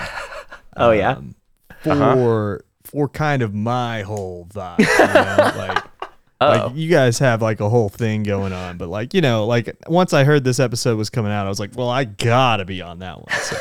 Oh 0.78 0.90
yeah. 0.90 1.12
um, 1.12 1.34
for 1.80 2.66
for 2.87 3.09
kind 3.09 3.43
of 3.43 3.55
my 3.55 4.03
whole 4.03 4.47
vibe. 4.53 4.78
You 4.78 4.87
know? 4.87 5.53
like, 5.66 5.84
Oh, 6.39 6.49
like 6.49 6.76
you 6.76 6.91
guys 6.91 7.18
have 7.20 7.41
like 7.41 7.61
a 7.61 7.68
whole 7.70 7.89
thing 7.89 8.22
going 8.22 8.53
on, 8.53 8.76
but 8.76 8.89
like 8.91 9.14
you 9.14 9.22
know, 9.22 9.47
like 9.47 9.74
once 9.89 10.12
I 10.12 10.24
heard 10.24 10.45
this 10.45 10.61
episode 10.61 10.99
was 10.99 11.09
coming 11.09 11.32
out, 11.32 11.47
I 11.47 11.49
was 11.49 11.59
like, 11.59 11.70
well, 11.74 11.89
I 11.89 12.05
gotta 12.05 12.66
be 12.66 12.82
on 12.82 12.99
that 12.99 13.16
one. 13.16 13.41
So 13.41 13.57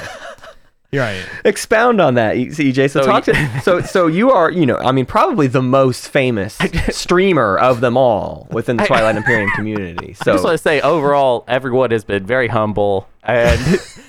here 0.92 1.02
I 1.02 1.12
am. 1.12 1.26
Expound 1.46 2.02
on 2.02 2.16
that, 2.16 2.36
EJ. 2.36 2.92
So, 2.92 3.00
So 3.00 3.06
talk 3.06 3.24
to 3.26 3.62
so 3.64 3.80
so 3.80 4.08
you 4.08 4.30
are 4.32 4.52
you 4.52 4.66
know 4.66 4.76
I 4.76 4.92
mean 4.92 5.06
probably 5.06 5.48
the 5.48 5.62
most 5.62 6.10
famous 6.10 6.58
streamer 6.90 7.58
of 7.58 7.80
them 7.80 7.96
all 7.96 8.46
within 8.52 8.76
the 8.76 8.86
Twilight 8.86 9.16
Imperium 9.16 9.50
community. 9.56 10.14
So 10.14 10.34
I 10.34 10.36
just 10.36 10.44
want 10.44 10.44
So 10.44 10.52
to 10.52 10.58
say, 10.58 10.82
overall, 10.82 11.46
everyone 11.48 11.92
has 11.92 12.04
been 12.04 12.26
very 12.26 12.50
humble, 12.50 13.08
and 13.24 13.58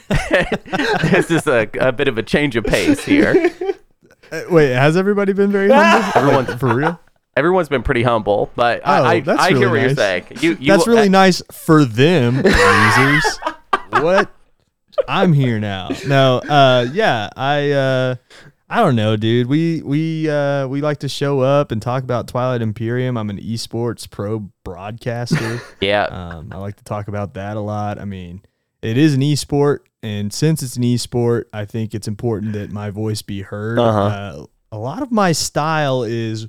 this 0.08 1.30
is 1.30 1.46
a, 1.46 1.68
a 1.78 1.92
bit 1.92 2.08
of 2.08 2.18
a 2.18 2.22
change 2.24 2.56
of 2.56 2.64
pace 2.64 3.04
here. 3.04 3.52
Uh, 4.36 4.50
wait, 4.50 4.72
has 4.72 4.96
everybody 4.96 5.32
been 5.32 5.50
very 5.52 5.68
humble? 5.70 6.10
Everyone's 6.20 6.48
Like, 6.48 6.58
for 6.60 6.74
real. 6.74 7.00
Everyone's 7.36 7.68
been 7.68 7.82
pretty 7.82 8.02
humble, 8.02 8.50
but 8.56 8.80
Oh, 8.84 8.90
I, 8.90 9.08
I, 9.14 9.20
that's 9.20 9.42
I 9.42 9.48
hear 9.50 9.68
really 9.68 9.70
what 9.70 9.80
you're 9.82 9.94
saying. 9.94 10.24
You, 10.40 10.56
you, 10.58 10.72
That's 10.72 10.86
really 10.86 11.10
nice 11.10 11.42
for 11.52 11.84
them, 11.84 12.36
losers. 12.42 13.38
what? 13.90 14.30
I'm 15.06 15.34
here 15.34 15.60
now. 15.60 15.90
No, 16.06 16.38
uh, 16.38 16.86
yeah, 16.92 17.28
I, 17.36 17.70
uh, 17.72 18.14
I 18.70 18.80
don't 18.82 18.96
know, 18.96 19.16
dude. 19.16 19.48
We 19.48 19.82
we 19.82 20.30
uh, 20.30 20.66
we 20.66 20.80
like 20.80 20.98
to 21.00 21.08
show 21.10 21.40
up 21.40 21.70
and 21.70 21.82
talk 21.82 22.02
about 22.02 22.26
Twilight 22.26 22.62
Imperium. 22.62 23.18
I'm 23.18 23.28
an 23.28 23.38
esports 23.38 24.10
pro 24.10 24.40
broadcaster. 24.64 25.60
Yeah, 25.82 26.04
um, 26.04 26.48
I 26.50 26.56
like 26.56 26.76
to 26.76 26.84
talk 26.84 27.06
about 27.08 27.34
that 27.34 27.56
a 27.58 27.60
lot. 27.60 27.98
I 28.00 28.06
mean, 28.06 28.40
it 28.86 28.96
is 28.96 29.14
an 29.14 29.20
esport, 29.20 29.80
and 30.02 30.32
since 30.32 30.62
it's 30.62 30.76
an 30.76 30.82
esport, 30.84 31.44
I 31.52 31.64
think 31.64 31.94
it's 31.94 32.08
important 32.08 32.52
that 32.54 32.70
my 32.70 32.90
voice 32.90 33.22
be 33.22 33.42
heard. 33.42 33.78
Uh-huh. 33.78 34.00
Uh, 34.00 34.46
a 34.72 34.78
lot 34.78 35.02
of 35.02 35.10
my 35.12 35.32
style 35.32 36.02
is 36.02 36.46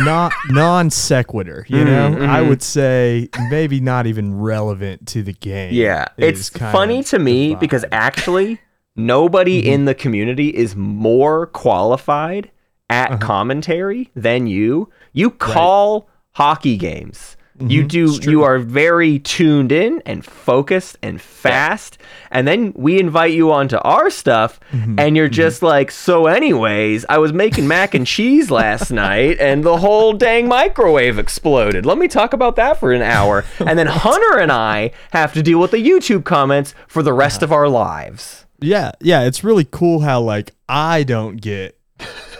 not 0.00 0.32
non 0.50 0.90
sequitur. 0.90 1.64
You 1.68 1.84
know, 1.84 2.10
Mhm, 2.18 2.28
I 2.28 2.42
would 2.42 2.62
say 2.62 3.28
maybe 3.50 3.80
not 3.80 4.06
even 4.06 4.38
relevant 4.40 5.06
to 5.08 5.22
the 5.22 5.32
game. 5.32 5.72
Yeah, 5.74 6.06
it's 6.16 6.48
funny 6.48 7.02
to 7.04 7.18
me 7.18 7.54
because 7.54 7.84
actually 7.92 8.60
nobody 8.96 9.62
Mm-hmm. 9.62 9.72
in 9.72 9.84
the 9.86 9.94
community 9.94 10.48
is 10.48 10.76
more 10.76 11.46
qualified 11.46 12.50
at 12.90 13.10
Uh-huh. 13.12 13.18
commentary 13.18 14.10
than 14.14 14.46
you. 14.46 14.90
You 15.12 15.30
call 15.30 16.08
hockey 16.32 16.76
games. 16.76 17.36
You 17.70 17.84
Mhm, 17.84 17.88
do 18.20 18.30
you 18.30 18.42
are 18.44 18.58
very 18.58 19.18
tuned 19.18 19.72
in 19.72 20.02
and 20.06 20.24
focused 20.24 20.96
and 21.02 21.20
fast. 21.20 21.98
And 22.30 22.46
then 22.48 22.72
we 22.74 22.98
invite 22.98 23.32
you 23.32 23.52
onto 23.52 23.76
our 23.78 24.10
stuff 24.10 24.58
Mm-hmm. 24.72 24.98
and 24.98 25.16
you're 25.16 25.28
just 25.28 25.62
like, 25.62 25.90
"So 25.90 26.26
anyways, 26.26 27.04
I 27.08 27.18
was 27.18 27.32
making 27.32 27.68
mac 27.68 27.94
and 27.94 28.06
cheese 28.06 28.50
last 28.50 28.90
night 29.06 29.38
and 29.40 29.62
the 29.64 29.76
whole 29.78 30.12
dang 30.12 30.48
microwave 30.48 31.18
exploded. 31.18 31.84
Let 31.86 31.98
me 31.98 32.08
talk 32.08 32.32
about 32.32 32.56
that 32.56 32.78
for 32.80 32.92
an 32.92 33.02
hour." 33.02 33.44
And 33.60 33.78
then 33.78 33.86
Hunter 33.86 34.38
and 34.38 34.50
I 34.52 34.90
have 35.12 35.32
to 35.34 35.42
deal 35.42 35.58
with 35.60 35.70
the 35.70 35.78
YouTube 35.78 36.24
comments 36.24 36.74
for 36.88 37.02
the 37.02 37.12
rest 37.12 37.42
of 37.42 37.52
our 37.52 37.68
lives. 37.68 38.44
yeah, 38.60 38.92
yeah. 39.00 39.22
It's 39.22 39.42
really 39.44 39.66
cool 39.70 40.00
how 40.00 40.20
like 40.20 40.52
I 40.68 41.02
don't 41.04 41.36
get 41.40 41.78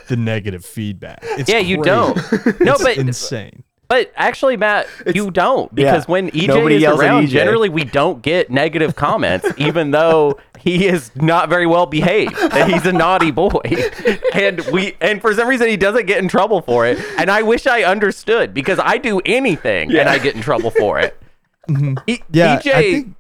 the 0.09 0.17
negative 0.17 0.65
feedback. 0.65 1.21
It's 1.39 1.49
yeah, 1.51 1.59
you 1.59 1.83
don't. 1.83 2.17
No, 2.61 2.75
It's 2.75 2.83
but 2.83 2.97
insane. 2.99 3.63
But 3.93 4.11
actually, 4.17 4.57
Matt, 4.57 4.87
you 5.15 5.31
don't 5.31 5.73
because 5.75 6.05
yeah. 6.07 6.11
when 6.11 6.31
EJ 6.31 6.71
is 6.71 6.83
around, 6.85 7.25
EJ. 7.25 7.29
generally 7.29 7.69
we 7.69 7.85
don't 7.85 8.23
get 8.23 8.51
negative 8.51 8.97
comments, 8.97 9.47
even 9.59 9.91
though 9.91 10.39
he 10.59 10.87
is 10.87 11.11
not 11.15 11.51
very 11.51 11.67
well 11.67 11.85
behaved. 11.85 12.35
and 12.39 12.73
He's 12.73 12.87
a 12.87 12.93
naughty 12.93 13.31
boy, 13.31 13.61
and 14.33 14.63
we 14.73 14.97
and 15.03 15.21
for 15.21 15.35
some 15.35 15.47
reason 15.47 15.69
he 15.69 15.77
doesn't 15.77 16.07
get 16.07 16.21
in 16.21 16.27
trouble 16.29 16.63
for 16.63 16.87
it. 16.87 16.99
And 17.19 17.31
I 17.31 17.43
wish 17.43 17.67
I 17.67 17.83
understood 17.83 18.55
because 18.55 18.79
I 18.83 18.97
do 18.97 19.21
anything 19.27 19.95
and 19.95 20.09
I 20.09 20.19
get 20.19 20.37
in 20.37 20.41
trouble 20.41 20.71
for 20.71 20.99
it. 20.99 21.15
E- 21.69 21.73
Mm-hmm. 21.75 22.15
Yeah, 22.33 22.59
EJ, 22.61 22.73
I 22.75 22.83
think 22.83 23.15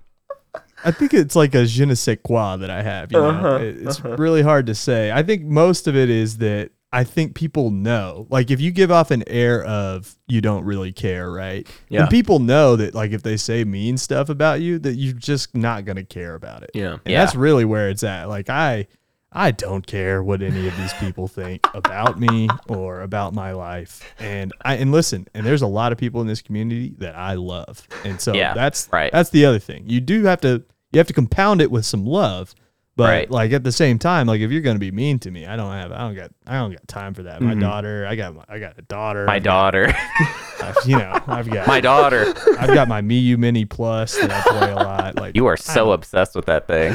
I 0.86 0.90
think 0.90 1.12
it's 1.12 1.36
like 1.36 1.54
a 1.54 1.66
je 1.66 1.84
ne 1.84 1.94
sais 1.94 2.16
quoi 2.24 2.56
that 2.56 2.70
I 2.70 2.80
have. 2.82 3.12
You 3.12 3.18
know? 3.18 3.28
Uh-huh, 3.28 3.56
It- 3.56 3.76
it's 3.86 4.00
really 4.00 4.40
hard 4.40 4.64
to 4.68 4.74
say. 4.74 5.12
I 5.12 5.22
think 5.22 5.42
most 5.44 5.86
of 5.86 5.94
it 5.94 6.08
is 6.08 6.38
that 6.38 6.70
I 6.92 7.04
think 7.04 7.34
people 7.34 7.70
know. 7.70 8.26
Like 8.30 8.50
if 8.50 8.60
you 8.60 8.70
give 8.70 8.90
off 8.90 9.10
an 9.10 9.24
air 9.26 9.64
of 9.64 10.14
you 10.28 10.40
don't 10.40 10.64
really 10.64 10.92
care, 10.92 11.30
right? 11.30 11.66
Yeah. 11.88 12.02
And 12.02 12.10
people 12.10 12.38
know 12.38 12.76
that 12.76 12.94
like 12.94 13.12
if 13.12 13.22
they 13.22 13.36
say 13.36 13.64
mean 13.64 13.96
stuff 13.96 14.28
about 14.28 14.60
you, 14.60 14.78
that 14.80 14.94
you're 14.94 15.14
just 15.14 15.56
not 15.56 15.84
gonna 15.84 16.04
care 16.04 16.34
about 16.34 16.62
it. 16.62 16.70
Yeah. 16.74 16.92
And 16.92 17.00
Yeah. 17.06 17.24
that's 17.24 17.34
really 17.34 17.64
where 17.64 17.88
it's 17.88 18.02
at. 18.02 18.28
Like 18.28 18.50
I 18.50 18.86
I 19.34 19.50
don't 19.50 19.86
care 19.86 20.22
what 20.22 20.42
any 20.42 20.68
of 20.68 20.76
these 20.76 20.92
people 20.94 21.26
think 21.26 21.66
about 21.72 22.20
me 22.20 22.50
or 22.68 23.00
about 23.00 23.32
my 23.32 23.52
life. 23.52 24.02
And 24.18 24.52
I 24.62 24.74
and 24.74 24.92
listen, 24.92 25.26
and 25.32 25.46
there's 25.46 25.62
a 25.62 25.66
lot 25.66 25.92
of 25.92 25.96
people 25.96 26.20
in 26.20 26.26
this 26.26 26.42
community 26.42 26.94
that 26.98 27.16
I 27.16 27.34
love. 27.34 27.88
And 28.04 28.20
so 28.20 28.34
Yeah, 28.34 28.52
that's 28.52 28.90
right. 28.92 29.10
that's 29.10 29.30
the 29.30 29.46
other 29.46 29.58
thing. 29.58 29.84
You 29.86 30.00
do 30.02 30.24
have 30.24 30.42
to 30.42 30.62
you 30.92 30.98
have 30.98 31.06
to 31.06 31.14
compound 31.14 31.62
it 31.62 31.70
with 31.70 31.86
some 31.86 32.04
love. 32.04 32.54
But 32.94 33.08
Right. 33.08 33.30
like 33.30 33.52
at 33.52 33.64
the 33.64 33.72
same 33.72 33.98
time, 33.98 34.26
like 34.26 34.40
if 34.42 34.50
you're 34.50 34.60
gonna 34.60 34.78
be 34.78 34.90
mean 34.90 35.18
to 35.20 35.30
me, 35.30 35.46
I 35.46 35.56
don't 35.56 35.72
have 35.72 35.92
I 35.92 35.98
don't 35.98 36.14
got 36.14 36.30
I 36.46 36.54
don't 36.58 36.72
got 36.72 36.86
time 36.88 37.14
for 37.14 37.22
that. 37.22 37.40
My 37.40 37.54
daughter, 37.54 38.06
I 38.06 38.16
got 38.16 38.34
my, 38.34 38.44
I 38.48 38.58
got 38.58 38.78
a 38.78 38.82
daughter. 38.82 39.24
my 39.24 39.36
I've 39.36 39.42
got- 39.42 39.50
daughter, 39.72 39.94
I've- 40.62 40.90
you 40.90 40.98
know, 40.98 41.18
I've 41.26 41.48
got 41.50 41.66
my 41.74 41.80
daughter. 41.80 42.34
I've 42.58 42.74
got 42.74 42.88
my 42.88 43.00
Miyoo 43.00 43.38
Mini 43.38 43.64
Plus 43.64 44.14
that 44.20 44.30
I 44.30 44.42
play 44.42 44.70
a 44.72 44.76
lot. 44.76 45.16
Like 45.22 45.34
You 45.36 45.46
are 45.46 45.56
so 45.56 45.92
obsessed 45.92 46.34
with 46.34 46.46
that 46.46 46.66
thing. 46.66 46.92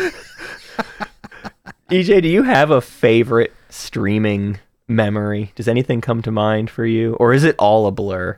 EJ, 1.89 2.21
do 2.21 2.27
you 2.27 2.43
have 2.43 2.69
a 2.71 2.81
favorite 2.81 3.53
streaming 3.69 4.59
memory? 4.87 5.51
Does 5.55 5.67
anything 5.67 6.01
come 6.01 6.21
to 6.23 6.31
mind 6.31 6.69
for 6.69 6.85
you 6.85 7.13
or 7.15 7.33
is 7.33 7.43
it 7.43 7.55
all 7.57 7.87
a 7.87 7.91
blur? 7.91 8.37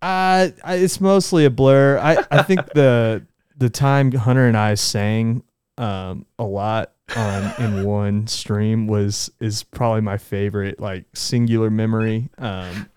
Uh, 0.00 0.48
it's 0.66 1.00
mostly 1.00 1.44
a 1.44 1.50
blur. 1.50 1.98
I, 1.98 2.24
I 2.30 2.42
think 2.42 2.64
the 2.72 3.26
the 3.58 3.68
time 3.68 4.12
Hunter 4.12 4.46
and 4.46 4.56
I 4.56 4.74
sang 4.74 5.42
um 5.80 6.26
a 6.38 6.44
lot 6.44 6.92
on 7.16 7.52
in 7.58 7.82
one 7.82 8.26
stream 8.26 8.86
was 8.86 9.30
is 9.40 9.62
probably 9.64 10.00
my 10.02 10.16
favorite 10.18 10.78
like 10.80 11.04
singular 11.14 11.70
memory. 11.70 12.28
Um, 12.38 12.88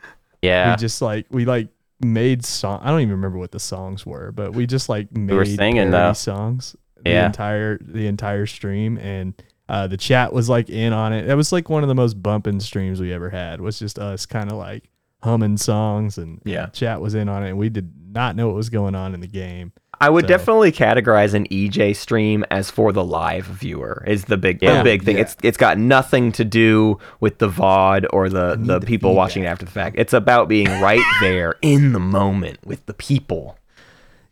Yeah, 0.42 0.72
we 0.72 0.76
just 0.78 1.02
like 1.02 1.26
we 1.32 1.46
like 1.46 1.70
made 2.02 2.44
song. 2.46 2.82
I 2.84 2.90
don't 2.92 3.00
even 3.02 3.12
remember 3.14 3.38
what 3.38 3.52
the 3.52 3.60
songs 3.60 4.06
were, 4.06 4.32
but 4.32 4.54
we 4.54 4.68
just 4.68 4.90
like 4.90 5.16
made 5.16 5.34
were 5.34 5.46
singing, 5.46 5.92
though. 5.92 6.14
songs. 6.14 6.76
The 7.04 7.12
Yeah. 7.12 7.26
entire 7.28 7.78
the 7.82 8.08
entire 8.08 8.46
stream 8.46 8.98
and. 8.98 9.34
Uh, 9.70 9.88
the 9.88 9.96
chat 9.96 10.34
was 10.34 10.50
like 10.50 10.70
in 10.70 10.92
on 10.92 11.14
it. 11.14 11.28
It 11.28 11.36
was 11.36 11.54
like 11.54 11.70
one 11.70 11.84
of 11.84 11.88
the 11.90 11.96
most 11.96 12.22
bumping 12.22 12.60
streams 12.60 13.00
we 13.00 13.14
ever 13.14 13.30
had. 13.30 13.62
Was 13.62 13.80
just 13.80 13.98
us 13.98 14.26
kind 14.26 14.52
of 14.52 14.58
like 14.58 14.90
humming 15.24 15.56
songs 15.56 16.18
and 16.18 16.42
Yeah. 16.44 16.66
chat 16.68 17.00
was 17.00 17.16
in 17.16 17.30
on 17.30 17.44
it 17.46 17.50
and 17.50 17.58
we 17.58 17.70
did 17.70 17.90
not 18.12 18.36
know 18.36 18.48
what 18.48 18.58
was 18.58 18.70
going 18.70 18.94
on 18.94 19.14
in 19.14 19.22
the 19.22 19.28
game. 19.28 19.72
I 20.06 20.10
would 20.10 20.26
So- 20.26 20.28
definitely 20.30 20.72
categorize 20.72 21.34
an 21.34 21.46
EJ 21.52 21.94
stream 21.96 22.44
as 22.52 22.70
for 22.70 22.92
the 22.92 23.04
live 23.04 23.46
viewer. 23.46 24.04
Is 24.08 24.26
the 24.26 24.38
big 24.38 24.60
the 24.60 24.82
big 24.84 25.04
thing. 25.04 25.16
Yeah. 25.16 25.24
It's 25.24 25.38
it's 25.42 25.58
got 25.58 25.78
nothing 25.78 26.32
to 26.34 26.44
do 26.46 27.00
with 27.20 27.38
the 27.40 27.50
VOD 27.50 28.06
or 28.12 28.30
the 28.30 28.56
the 28.56 28.80
the 28.80 28.86
people 28.86 29.16
watching 29.16 29.44
it 29.44 29.48
after 29.48 29.66
the 29.66 29.72
fact. 29.72 29.96
It's 29.98 30.14
about 30.14 30.48
being 30.48 30.68
right 30.82 31.02
there 31.22 31.56
in 31.62 31.94
the 31.94 32.00
moment 32.00 32.58
with 32.66 32.86
the 32.86 32.94
people. 32.94 33.58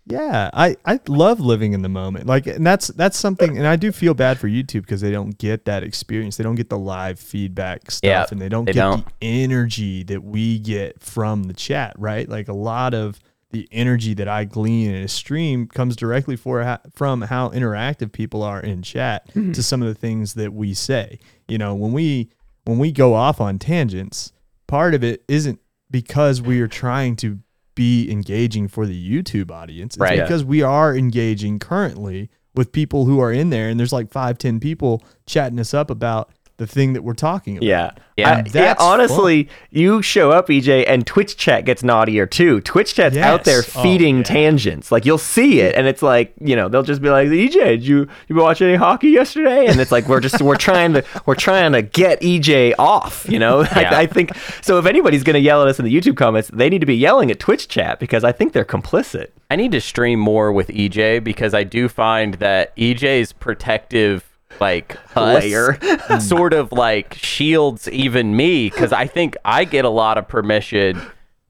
Yeah, 0.07 0.49
I, 0.53 0.77
I 0.83 0.99
love 1.07 1.39
living 1.39 1.73
in 1.73 1.83
the 1.83 1.89
moment. 1.89 2.25
Like 2.25 2.47
and 2.47 2.65
that's 2.65 2.87
that's 2.87 3.17
something 3.17 3.55
and 3.57 3.67
I 3.67 3.75
do 3.75 3.91
feel 3.91 4.13
bad 4.15 4.39
for 4.39 4.47
YouTube 4.49 4.81
because 4.81 4.99
they 4.99 5.11
don't 5.11 5.37
get 5.37 5.65
that 5.65 5.83
experience. 5.83 6.37
They 6.37 6.43
don't 6.43 6.55
get 6.55 6.69
the 6.69 6.77
live 6.77 7.19
feedback 7.19 7.91
stuff 7.91 8.03
Yeah, 8.07 8.25
and 8.31 8.41
they 8.41 8.49
don't 8.49 8.65
they 8.65 8.73
get 8.73 8.81
don't. 8.81 9.05
the 9.05 9.11
energy 9.21 10.03
that 10.03 10.23
we 10.23 10.57
get 10.59 11.01
from 11.01 11.43
the 11.43 11.53
chat, 11.53 11.93
right? 11.97 12.27
Like 12.27 12.47
a 12.47 12.53
lot 12.53 12.93
of 12.95 13.19
the 13.51 13.67
energy 13.71 14.13
that 14.13 14.27
I 14.27 14.45
glean 14.45 14.91
in 14.91 15.03
a 15.03 15.07
stream 15.07 15.67
comes 15.67 15.95
directly 15.95 16.35
for 16.35 16.79
from 16.93 17.21
how 17.21 17.49
interactive 17.49 18.11
people 18.11 18.43
are 18.43 18.59
in 18.59 18.81
chat 18.81 19.27
mm-hmm. 19.29 19.51
to 19.51 19.63
some 19.63 19.81
of 19.81 19.87
the 19.87 19.95
things 19.95 20.33
that 20.35 20.53
we 20.53 20.73
say. 20.73 21.19
You 21.47 21.57
know, 21.57 21.75
when 21.75 21.93
we 21.93 22.29
when 22.65 22.77
we 22.77 22.91
go 22.91 23.13
off 23.13 23.41
on 23.41 23.59
tangents, 23.59 24.31
part 24.67 24.93
of 24.93 25.03
it 25.03 25.23
isn't 25.27 25.59
because 25.89 26.41
we 26.41 26.61
are 26.61 26.67
trying 26.67 27.15
to 27.17 27.39
be 27.75 28.09
engaging 28.11 28.67
for 28.67 28.85
the 28.85 29.21
YouTube 29.21 29.51
audience. 29.51 29.95
It's 29.95 30.01
Right. 30.01 30.21
Because 30.21 30.43
we 30.43 30.61
are 30.61 30.95
engaging 30.95 31.59
currently 31.59 32.29
with 32.53 32.71
people 32.71 33.05
who 33.05 33.19
are 33.19 33.31
in 33.31 33.49
there 33.49 33.69
and 33.69 33.79
there's 33.79 33.93
like 33.93 34.11
five, 34.11 34.37
ten 34.37 34.59
people 34.59 35.03
chatting 35.25 35.59
us 35.59 35.73
up 35.73 35.89
about 35.89 36.31
the 36.61 36.67
thing 36.67 36.93
that 36.93 37.03
we're 37.03 37.15
talking 37.15 37.57
about. 37.57 37.65
Yeah. 37.65 37.91
Yeah. 38.17 38.29
I- 38.29 38.35
yeah, 38.37 38.41
That's 38.51 38.83
honestly, 38.83 39.49
you 39.71 40.03
show 40.03 40.29
up, 40.29 40.47
EJ, 40.49 40.85
and 40.87 41.07
Twitch 41.07 41.35
chat 41.35 41.65
gets 41.65 41.81
naughtier 41.81 42.27
too. 42.27 42.61
Twitch 42.61 42.93
chat's 42.93 43.17
out 43.17 43.45
there 43.45 43.61
Yes. 43.61 43.75
Oh, 43.75 43.81
feeding 43.81 44.17
yeah. 44.17 44.23
tangents. 44.23 44.91
Like 44.91 45.03
you'll 45.03 45.17
see 45.17 45.59
it, 45.61 45.73
and 45.75 45.87
it's 45.87 46.03
like 46.03 46.33
you 46.39 46.55
know 46.55 46.69
they'll 46.69 46.83
just 46.83 47.01
be 47.01 47.09
like, 47.09 47.29
EJ, 47.29 47.53
did 47.53 47.83
you 47.83 48.01
you 48.27 48.35
been 48.35 48.43
watching 48.43 48.67
any 48.67 48.77
hockey 48.77 49.09
yesterday? 49.09 49.65
And 49.65 49.79
it's 49.81 49.91
like 49.91 50.07
we're 50.07 50.19
just 50.19 50.39
we're 50.39 50.55
trying 50.55 50.93
to 50.93 51.03
we're 51.25 51.33
trying 51.33 51.71
to 51.71 51.81
get 51.81 52.21
EJ 52.21 52.75
off. 52.77 53.25
You 53.27 53.39
know, 53.39 53.61
Yeah. 53.75 53.89
I, 53.95 54.01
I 54.01 54.05
think 54.05 54.35
so. 54.61 54.77
If 54.77 54.85
anybody's 54.85 55.23
gonna 55.23 55.39
yell 55.39 55.63
at 55.63 55.67
us 55.67 55.79
in 55.79 55.85
the 55.85 55.93
YouTube 55.95 56.15
comments, 56.15 56.51
they 56.53 56.69
need 56.69 56.81
to 56.81 56.85
be 56.85 56.95
yelling 56.95 57.31
at 57.31 57.39
Twitch 57.39 57.67
chat 57.69 57.99
because 57.99 58.23
I 58.23 58.31
think 58.33 58.53
they're 58.53 58.63
complicit. 58.65 59.29
I 59.49 59.55
need 59.55 59.71
to 59.71 59.81
stream 59.81 60.19
more 60.19 60.51
with 60.51 60.67
EJ 60.67 61.23
because 61.23 61.55
I 61.55 61.63
do 61.63 61.89
find 61.89 62.35
that 62.35 62.75
EJ's 62.77 63.33
protective 63.33 64.27
like 64.59 64.97
Layer. 65.15 65.79
sort 66.19 66.53
of 66.53 66.71
like 66.71 67.13
shields 67.15 67.87
even 67.89 68.35
me 68.35 68.69
because 68.69 68.91
I 68.91 69.07
think 69.07 69.35
I 69.45 69.63
get 69.65 69.85
a 69.85 69.89
lot 69.89 70.17
of 70.17 70.27
permission 70.27 71.01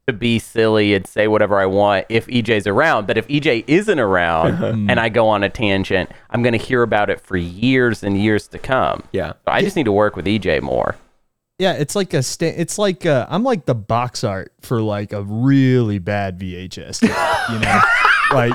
to 0.07 0.13
be 0.13 0.39
silly 0.39 0.93
and 0.93 1.05
say 1.05 1.27
whatever 1.27 1.59
I 1.59 1.65
want 1.65 2.05
if 2.09 2.27
EJ's 2.27 2.67
around. 2.67 3.07
But 3.07 3.17
if 3.17 3.27
EJ 3.27 3.65
isn't 3.67 3.99
around 3.99 4.63
and 4.89 4.99
I 4.99 5.09
go 5.09 5.27
on 5.27 5.43
a 5.43 5.49
tangent, 5.49 6.09
I'm 6.29 6.41
going 6.41 6.53
to 6.53 6.59
hear 6.59 6.83
about 6.83 7.09
it 7.09 7.21
for 7.21 7.37
years 7.37 8.03
and 8.03 8.17
years 8.17 8.47
to 8.49 8.59
come. 8.59 9.03
Yeah. 9.11 9.33
So 9.33 9.39
I 9.47 9.61
just 9.61 9.75
need 9.75 9.85
to 9.85 9.91
work 9.91 10.15
with 10.15 10.25
EJ 10.25 10.61
more. 10.61 10.95
Yeah, 11.59 11.73
it's 11.73 11.95
like 11.95 12.15
a 12.15 12.23
sta- 12.23 12.55
it's 12.57 12.79
like 12.79 13.05
uh 13.05 13.27
I'm 13.29 13.43
like 13.43 13.65
the 13.65 13.75
box 13.75 14.23
art 14.23 14.51
for 14.61 14.81
like 14.81 15.13
a 15.13 15.21
really 15.21 15.99
bad 15.99 16.39
VHS, 16.39 17.01
tape, 17.01 17.11
you 17.53 17.59
know? 17.59 17.81
like 18.33 18.53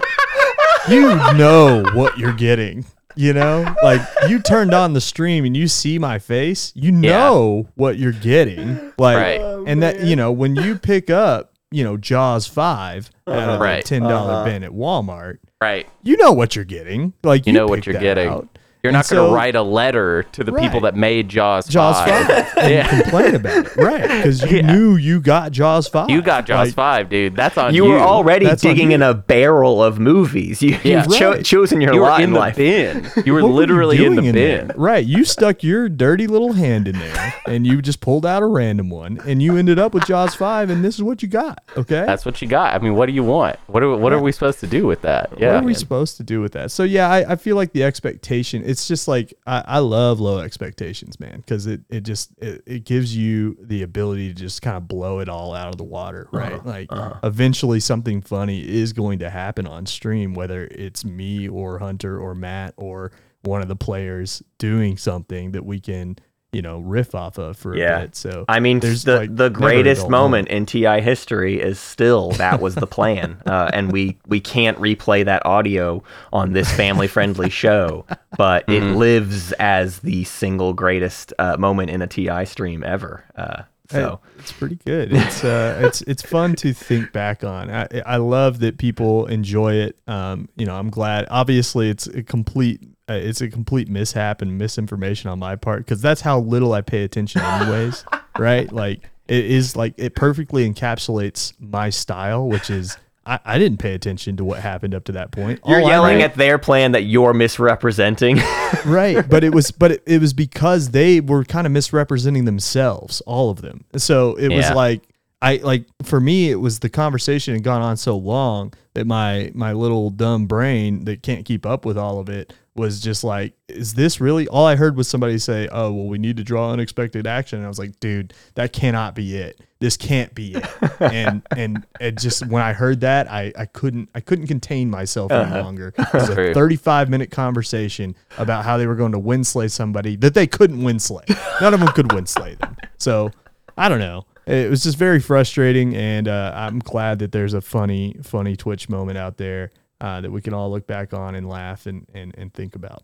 you 0.89 1.15
know 1.39 1.85
what 1.95 2.19
you're 2.19 2.33
getting, 2.33 2.85
you 3.17 3.33
know? 3.33 3.75
Like 3.83 4.01
you 4.29 4.41
turned 4.41 4.73
on 4.75 4.93
the 4.93 5.01
stream 5.01 5.45
and 5.45 5.57
you 5.57 5.69
see 5.69 5.99
my 5.99 6.19
face, 6.19 6.73
you 6.75 6.93
know 6.93 7.69
what 7.75 7.99
you're 7.99 8.13
getting. 8.13 8.93
Like 8.99 9.17
Right. 9.17 9.41
Oh, 9.41 9.65
and 9.67 9.83
that 9.83 10.01
you 10.03 10.17
know, 10.17 10.31
when 10.33 10.55
you 10.57 10.77
pick 10.79 11.11
up, 11.11 11.53
you 11.71 11.83
know, 11.83 11.97
Jaws 11.97 12.47
5 12.47 13.11
out 13.27 13.49
of 13.49 13.61
Right. 13.61 13.85
a 13.91 13.95
$10 13.95 14.03
uh-huh. 14.11 14.45
bin 14.45 14.63
at 14.63 14.71
Walmart, 14.71 15.39
Right. 15.61 15.87
you 16.03 16.17
know 16.17 16.33
what 16.33 16.55
you're 16.55 16.65
getting. 16.65 17.13
Like 17.25 17.47
You 17.47 17.53
know 17.53 17.67
what 17.67 17.87
you're 17.87 17.99
getting. 18.01 18.29
out. 18.29 18.56
You're 18.87 18.91
And 18.91 18.99
not 18.99 19.09
going 19.09 19.23
to 19.25 19.29
so- 19.31 19.35
write 19.35 19.57
a 19.57 19.63
letter 19.63 20.23
to 20.33 20.45
the 20.45 20.53
people 20.53 20.81
that 20.83 20.95
made 20.95 21.29
Jaws, 21.29 21.67
Jaws 21.67 21.97
5. 22.07 22.27
5 22.27 22.53
and 22.59 22.71
Yeah. 22.73 23.01
complain 23.03 23.35
about 23.35 23.67
it. 23.67 23.77
Right. 23.77 24.03
Because 24.03 24.43
you 24.43 24.59
Yeah. 24.63 24.73
knew 24.75 24.95
you 24.95 25.21
got 25.21 25.51
Jaws 25.51 25.89
5. 25.89 26.09
You 26.09 26.23
got 26.23 26.47
Jaws 26.47 26.69
Like, 26.69 26.75
5, 26.75 27.09
dude. 27.09 27.35
That's 27.35 27.59
on 27.59 27.75
You 27.75 27.87
you. 27.87 27.91
were 27.91 27.99
already 27.99 28.47
That's 28.47 28.63
digging 28.63 28.93
in 28.93 29.03
a 29.03 29.13
barrel 29.13 29.83
of 29.83 29.99
movies. 29.99 30.63
You, 30.67 30.79
Yeah. 30.85 31.03
You've 31.05 31.17
cho- 31.19 31.31
Right. 31.33 31.45
chosen 31.45 31.81
your 31.81 31.95
you 31.95 32.01
lot 32.03 32.21
in 32.21 32.27
in 32.29 32.33
the 32.35 32.39
life. 32.39 32.57
bin. 32.57 33.11
You 33.25 33.35
were 33.35 33.43
what 33.43 33.49
were 33.49 33.53
you 33.55 33.57
literally 33.59 34.05
in 34.05 34.15
the 34.15 34.23
doing 34.23 34.35
bin. 34.35 34.67
there? 34.69 34.77
Right. 34.77 35.05
You 35.05 35.25
stuck 35.25 35.63
your 35.65 35.89
dirty 35.89 36.27
little 36.29 36.53
hand 36.53 36.87
in 36.87 36.99
there 36.99 37.35
and 37.47 37.67
you 37.67 37.83
just 37.83 38.01
pulled 38.01 38.25
out 38.25 38.43
a 38.43 38.47
random 38.47 38.89
one 38.89 39.19
and 39.27 39.43
you 39.43 39.57
ended 39.57 39.79
up 39.81 39.95
with 39.95 40.07
Jaws 40.07 40.35
5 40.37 40.71
and 40.71 40.85
this 40.85 40.95
is 40.95 41.03
what 41.03 41.23
you 41.23 41.29
got. 41.29 41.63
Okay. 41.77 42.05
That's 42.07 42.25
what 42.25 42.41
you 42.41 42.47
got. 42.49 42.75
I 42.75 42.79
mean, 42.79 42.95
what 42.95 43.07
do 43.07 43.13
you 43.13 43.25
want? 43.25 43.57
What 43.67 43.83
are 43.83 43.97
what 43.97 44.13
are 44.13 44.21
we 44.21 44.31
supposed 44.33 44.61
to 44.61 44.67
do 44.69 44.87
with 44.87 45.03
that? 45.03 45.31
Yeah. 45.39 45.55
what 45.55 45.63
are 45.65 45.67
we 45.67 45.75
supposed 45.75 46.17
to 46.19 46.23
do 46.23 46.41
with 46.41 46.53
that? 46.53 46.71
So 46.71 46.83
yeah, 46.85 47.09
I, 47.11 47.33
I 47.33 47.37
feel 47.37 47.57
like 47.57 47.73
the 47.73 47.83
expectation. 47.83 48.63
It's 48.77 48.87
just 48.87 49.09
like 49.09 49.33
I, 49.47 49.65
I 49.67 49.79
love 49.79 50.21
low 50.21 50.41
expectations, 50.41 51.19
man, 51.19 51.39
because 51.39 51.67
it 51.67 51.81
it 51.89 52.03
just 52.03 52.31
it, 52.37 52.63
it 52.67 52.85
gives 52.85 53.17
you 53.17 53.57
the 53.59 53.83
ability 53.83 54.29
to 54.29 54.35
just 54.35 54.61
kind 54.61 54.77
of 54.77 54.87
blow 54.87 55.21
it 55.21 55.31
all 55.31 55.55
out 55.55 55.69
of 55.69 55.79
the 55.79 55.85
water, 55.85 56.29
uh-huh. 56.31 56.39
right? 56.39 56.67
Like 56.67 56.93
uh-huh. 56.93 57.21
eventually 57.23 57.81
something 57.81 58.21
funny 58.21 58.61
is 58.61 58.93
going 58.93 59.21
to 59.21 59.31
happen 59.31 59.67
on 59.67 59.87
stream, 59.87 60.35
whether 60.35 60.69
it's 60.71 61.07
me 61.07 61.49
or 61.49 61.79
Hunter 61.79 62.21
or 62.21 62.35
Matt 62.35 62.75
or 62.77 63.13
one 63.41 63.63
of 63.63 63.69
the 63.69 63.77
players 63.77 64.43
doing 64.59 64.99
something 64.99 65.53
that 65.53 65.65
we 65.65 65.81
can 65.81 66.19
you 66.57 66.63
know 66.63 66.79
riff 66.79 67.15
off 67.15 67.37
of 67.39 67.57
for 67.59 67.77
Yeah. 67.77 67.99
a 67.99 68.01
bit. 68.03 68.17
So 68.17 68.45
I 68.49 68.61
mean, 68.61 68.81
there's 68.81 69.05
the 69.05 69.17
like 69.19 69.37
the 69.37 69.51
greatest 69.51 70.09
moment 70.09 70.49
in 70.49 70.65
TI 70.67 71.01
history 71.03 71.61
is 71.61 71.79
still 71.79 72.31
that 72.33 72.61
was 72.61 72.75
the 72.75 72.87
plan, 72.87 73.41
uh, 73.47 73.71
and 73.75 73.93
we 73.93 74.17
we 74.27 74.41
can't 74.41 74.79
replay 74.79 75.25
that 75.27 75.45
audio 75.45 76.03
on 76.33 76.53
this 76.55 76.73
family 76.73 77.09
friendly 77.09 77.51
show, 77.51 78.07
but 78.39 78.65
it 78.69 78.83
Mm-hmm. 78.83 78.97
lives 78.97 79.53
as 79.53 79.99
the 80.01 80.25
single 80.25 80.73
greatest 80.73 81.33
uh, 81.39 81.57
moment 81.59 81.91
in 81.91 82.01
a 82.03 82.07
TI 82.07 82.45
stream 82.47 82.83
ever. 82.85 83.25
Uh, 83.37 83.63
so 83.89 84.21
it's 84.39 84.51
pretty 84.53 84.79
good. 84.85 85.13
It's 85.13 85.45
uh, 85.45 85.79
it's 85.85 86.01
it's 86.03 86.23
fun 86.23 86.55
to 86.57 86.73
think 86.73 87.13
back 87.13 87.45
on. 87.45 87.71
I 87.71 87.87
I 88.05 88.17
love 88.17 88.59
that 88.61 88.79
people 88.79 89.27
enjoy 89.27 89.75
it. 89.75 89.97
Um, 90.09 90.49
you 90.57 90.67
know, 90.67 90.75
I'm 90.75 90.91
glad. 90.91 91.27
Obviously, 91.31 91.89
it's 91.91 92.07
a 92.09 92.23
complete 92.23 92.81
Uh, 93.09 93.15
it's 93.15 93.41
a 93.41 93.49
complete 93.49 93.89
mishap 93.89 94.43
and 94.43 94.59
misinformation 94.59 95.31
on 95.31 95.39
my 95.39 95.55
part 95.55 95.85
because 95.85 96.01
that's 96.01 96.21
how 96.21 96.41
little 96.41 96.73
I 96.73 96.81
pay 96.81 97.05
attention, 97.05 97.41
anyways. 97.41 98.05
right? 98.39 98.71
Like 98.73 99.09
it 99.29 99.45
is 99.45 99.77
like 99.77 99.95
it 99.97 100.15
perfectly 100.15 100.69
encapsulates 100.69 101.53
my 101.61 101.91
style, 101.91 102.49
which 102.49 102.71
is. 102.71 102.97
I, 103.29 103.41
I 103.45 103.59
didn't 103.59 103.79
pay 103.79 103.95
attention 103.95 104.37
to 104.37 104.45
what 104.45 104.61
happened 104.61 104.95
up 104.95 105.03
to 105.07 105.13
that 105.13 105.33
point. 105.33 105.59
you're 105.67 105.83
All 105.83 105.89
yelling 105.89 106.23
at 106.23 106.37
their 106.37 106.59
plan 106.59 106.93
that 106.93 107.03
you're 107.03 107.35
misrepresenting. 107.35 108.37
right 108.87 109.29
but 109.29 109.45
it 109.45 109.55
was 109.55 109.71
but 109.71 109.93
it, 109.93 110.03
it 110.07 110.21
was 110.21 110.33
because 110.33 110.91
they 110.91 111.21
were 111.21 111.45
kind 111.45 111.67
of 111.67 111.73
misrepresenting 111.73 112.45
themselves 112.45 113.21
all 113.23 113.51
of 113.51 113.61
them 113.63 113.85
so 113.97 114.35
it 114.37 114.49
was 114.49 114.71
like 114.71 115.03
i 115.43 115.57
like 115.57 115.85
for 116.03 116.21
me 116.21 116.51
it 116.51 116.57
was 116.57 116.81
the 116.81 116.89
conversation 116.89 117.55
had 117.55 117.63
gone 117.63 117.83
on 117.83 117.97
so 117.97 118.17
long 118.17 118.73
that 118.95 119.07
my 119.07 119.51
my 119.55 119.73
little 119.73 120.11
dumb 120.11 120.47
brain 120.47 121.05
that 121.05 121.23
can't 121.23 121.45
keep 121.45 121.67
up 121.67 121.85
with 121.85 121.99
all 121.99 122.19
of 122.19 122.29
it 122.29 122.53
was 122.77 123.01
just 123.01 123.25
like 123.25 123.55
is 123.69 123.95
this 123.95 124.21
really 124.21 124.47
all 124.49 124.67
i 124.67 124.77
heard 124.77 124.97
was 124.97 125.09
somebody 125.09 125.39
say 125.39 125.69
oh 125.73 125.93
well 125.93 126.07
we 126.07 126.19
need 126.19 126.37
to 126.37 126.45
draw 126.45 126.73
unexpected 126.73 127.27
action. 127.27 127.59
And 127.59 127.67
i 127.67 127.69
was 127.69 127.79
like 127.79 127.99
dude 128.01 128.35
that 128.55 128.73
cannot 128.73 129.15
be 129.15 129.37
it. 129.37 129.61
This 129.79 129.97
can't 129.97 130.35
be 130.35 130.55
it. 130.55 130.67
And 131.01 131.43
and 131.57 131.87
it 132.01 132.19
just 132.19 132.47
when 132.47 132.63
i 132.63 132.73
heard 132.73 133.01
that 133.01 133.31
i 133.31 133.53
i 133.57 133.67
couldn't 133.67 134.09
i 134.15 134.21
couldn't 134.21 134.47
contain 134.47 134.91
myself 134.91 135.33
any 135.33 135.51
longer. 135.51 135.93
It 135.99 136.13
was 136.13 136.29
a 136.31 136.55
35 136.55 137.11
minute 137.11 137.31
conversation 137.31 138.15
about 138.39 138.65
how 138.65 138.77
they 138.77 138.87
were 138.87 138.95
going 138.95 139.13
to 139.13 139.19
winslay 139.19 139.71
somebody 139.71 140.17
that 140.17 140.35
they 140.35 140.47
couldn't 140.47 140.83
winslay. 140.83 141.25
None 141.61 141.75
of 141.75 141.81
them 141.81 141.89
could 141.91 142.13
winslay 142.13 142.55
them. 142.59 142.77
So 142.99 143.31
I 143.77 143.89
don't 143.89 143.99
know. 143.99 144.25
It 144.47 144.71
was 144.71 144.85
just 144.85 144.97
very 144.97 145.19
frustrating, 145.19 145.97
and 145.97 146.29
uh, 146.29 146.53
I'm 146.55 146.79
glad 146.79 147.19
that 147.19 147.33
there's 147.33 147.53
a 147.53 147.61
funny, 147.61 148.17
funny 148.23 148.55
Twitch 148.55 148.89
moment 148.89 149.19
out 149.19 149.39
there 149.39 149.73
uh, 150.01 150.21
that 150.21 150.31
we 150.31 150.41
can 150.41 150.55
all 150.55 150.71
look 150.71 150.87
back 150.87 151.13
on 151.15 151.35
and 151.35 151.49
laugh 151.49 151.87
and, 151.87 152.07
and, 152.15 152.35
and 152.37 152.53
think 152.53 152.75
about. 152.75 153.03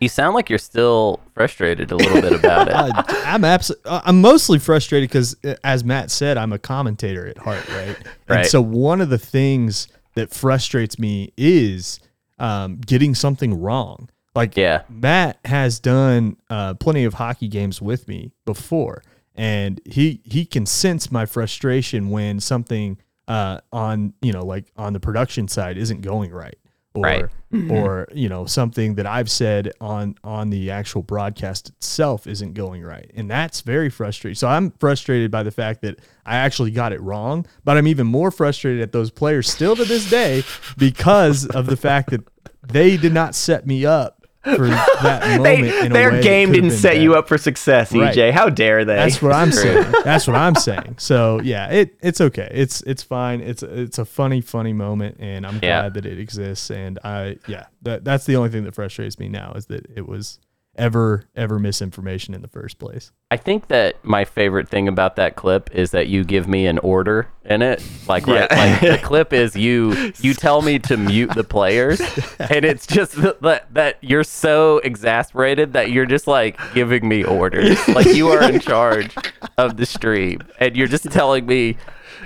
You 0.00 0.08
sound 0.08 0.34
like 0.34 0.50
you're 0.50 0.58
still 0.58 1.20
frustrated 1.34 1.92
a 1.92 1.96
little 1.96 2.20
bit 2.20 2.32
about 2.32 2.66
it. 2.68 2.74
Uh, 3.00 3.02
I'm 3.24 3.44
abs- 3.44 3.70
uh, 3.84 4.00
I'm 4.04 4.20
mostly 4.20 4.58
frustrated 4.58 5.08
because, 5.08 5.36
as 5.62 5.84
Matt 5.84 6.10
said, 6.10 6.36
I'm 6.36 6.52
a 6.52 6.58
commentator 6.58 7.26
at 7.28 7.38
heart, 7.38 7.68
right? 7.68 7.96
And 7.96 8.06
Right. 8.28 8.46
so 8.46 8.60
one 8.60 9.00
of 9.00 9.10
the 9.10 9.18
things 9.18 9.86
that 10.16 10.30
frustrates 10.34 10.98
me 10.98 11.32
is 11.36 12.00
um, 12.40 12.78
getting 12.78 13.14
something 13.14 13.60
wrong. 13.60 14.08
Like 14.34 14.56
Yeah. 14.56 14.82
Matt 14.88 15.38
has 15.44 15.78
done 15.78 16.36
uh, 16.48 16.74
plenty 16.74 17.04
of 17.04 17.14
hockey 17.14 17.46
games 17.46 17.80
with 17.80 18.08
me 18.08 18.32
before, 18.44 19.02
and 19.36 19.80
he 19.84 20.20
he 20.24 20.44
can 20.46 20.66
sense 20.66 21.12
my 21.12 21.26
frustration 21.26 22.10
when 22.10 22.40
something 22.40 22.98
uh, 23.30 23.60
on 23.72 24.12
you 24.20 24.32
know 24.32 24.44
like 24.44 24.64
on 24.76 24.92
the 24.92 25.00
production 25.00 25.46
side 25.46 25.78
isn't 25.78 26.00
going 26.00 26.32
right, 26.32 26.58
or 26.94 27.02
Right. 27.04 27.26
or 27.70 28.08
you 28.12 28.28
know 28.28 28.44
something 28.44 28.96
that 28.96 29.06
I've 29.06 29.30
said 29.30 29.70
on 29.80 30.16
on 30.24 30.50
the 30.50 30.72
actual 30.72 31.02
broadcast 31.02 31.68
itself 31.68 32.26
isn't 32.26 32.54
going 32.54 32.82
right, 32.82 33.08
and 33.14 33.30
that's 33.30 33.60
very 33.60 33.88
frustrating. 33.88 34.34
So 34.34 34.48
I'm 34.48 34.72
frustrated 34.80 35.30
by 35.30 35.44
the 35.44 35.52
fact 35.52 35.82
that 35.82 36.00
I 36.26 36.36
actually 36.38 36.72
got 36.72 36.92
it 36.92 37.00
wrong, 37.00 37.46
but 37.64 37.76
I'm 37.76 37.86
even 37.86 38.08
more 38.08 38.32
frustrated 38.32 38.82
at 38.82 38.90
those 38.90 39.12
players 39.12 39.48
still 39.48 39.76
to 39.76 39.84
this 39.84 40.10
day 40.10 40.42
because 40.76 41.46
of 41.46 41.66
the 41.66 41.76
fact 41.76 42.10
that 42.10 42.22
they 42.66 42.96
did 42.96 43.12
not 43.14 43.36
set 43.36 43.64
me 43.64 43.86
up 43.86 44.19
for 44.42 44.66
that 45.02 45.36
moment. 45.38 45.42
they, 45.44 45.80
in 45.86 45.92
a 45.92 45.94
their 45.94 46.10
way 46.12 46.22
game 46.22 46.50
didn't 46.52 46.70
been 46.70 46.78
set 46.78 46.98
you 46.98 47.14
up 47.14 47.28
for 47.28 47.36
success, 47.36 47.92
Right. 47.92 48.16
EJ. 48.16 48.32
How 48.32 48.48
dare 48.48 48.84
they? 48.84 48.96
That's 48.96 49.20
what 49.20 49.32
I'm 49.32 49.52
saying. 49.52 49.92
That's 50.04 50.26
what 50.26 50.36
I'm 50.36 50.54
saying. 50.54 50.96
So 50.98 51.40
yeah, 51.42 51.68
it 51.70 51.96
it's 52.02 52.20
okay. 52.20 52.48
It's 52.50 52.80
it's 52.82 53.02
fine. 53.02 53.40
It's 53.40 53.62
it's 53.62 53.98
a 53.98 54.04
funny 54.04 54.40
funny 54.40 54.72
moment, 54.72 55.16
and 55.20 55.46
I'm 55.46 55.56
Yeah. 55.62 55.82
glad 55.82 55.94
that 55.94 56.06
it 56.06 56.18
exists. 56.18 56.70
And 56.70 56.98
I 57.04 57.36
yeah, 57.46 57.66
that 57.82 58.04
that's 58.04 58.24
the 58.24 58.36
only 58.36 58.48
thing 58.50 58.64
that 58.64 58.74
frustrates 58.74 59.18
me 59.18 59.28
now 59.28 59.52
is 59.54 59.66
that 59.66 59.86
it 59.94 60.06
was 60.08 60.38
ever 60.80 61.26
ever 61.36 61.58
misinformation 61.58 62.34
in 62.34 62.40
the 62.40 62.48
first 62.48 62.78
place. 62.78 63.12
I 63.30 63.36
think 63.36 63.68
that 63.68 64.02
my 64.02 64.24
favorite 64.24 64.68
thing 64.68 64.88
about 64.88 65.16
that 65.16 65.36
clip 65.36 65.70
is 65.72 65.90
that 65.90 66.08
you 66.08 66.24
give 66.24 66.48
me 66.48 66.66
an 66.66 66.78
order 66.78 67.28
in 67.44 67.60
it. 67.60 67.84
Like, 68.08 68.26
right, 68.26 68.50
like 68.50 68.80
the 68.80 68.98
clip 69.02 69.32
is 69.32 69.54
you 69.54 70.12
you 70.20 70.32
tell 70.34 70.62
me 70.62 70.78
to 70.80 70.96
mute 70.96 71.34
the 71.34 71.44
players, 71.44 72.00
and 72.40 72.64
it's 72.64 72.86
just 72.86 73.14
that 73.16 73.66
that 73.72 73.98
you're 74.00 74.24
so 74.24 74.78
exasperated 74.78 75.74
that 75.74 75.90
you're 75.90 76.06
just 76.06 76.26
like 76.26 76.58
giving 76.74 77.06
me 77.06 77.22
orders, 77.22 77.86
like 77.88 78.06
you 78.06 78.28
are 78.28 78.42
in 78.42 78.58
charge 78.58 79.14
of 79.58 79.76
the 79.76 79.84
stream, 79.84 80.40
and 80.58 80.76
you're 80.76 80.88
just 80.88 81.04
telling 81.12 81.46
me 81.46 81.76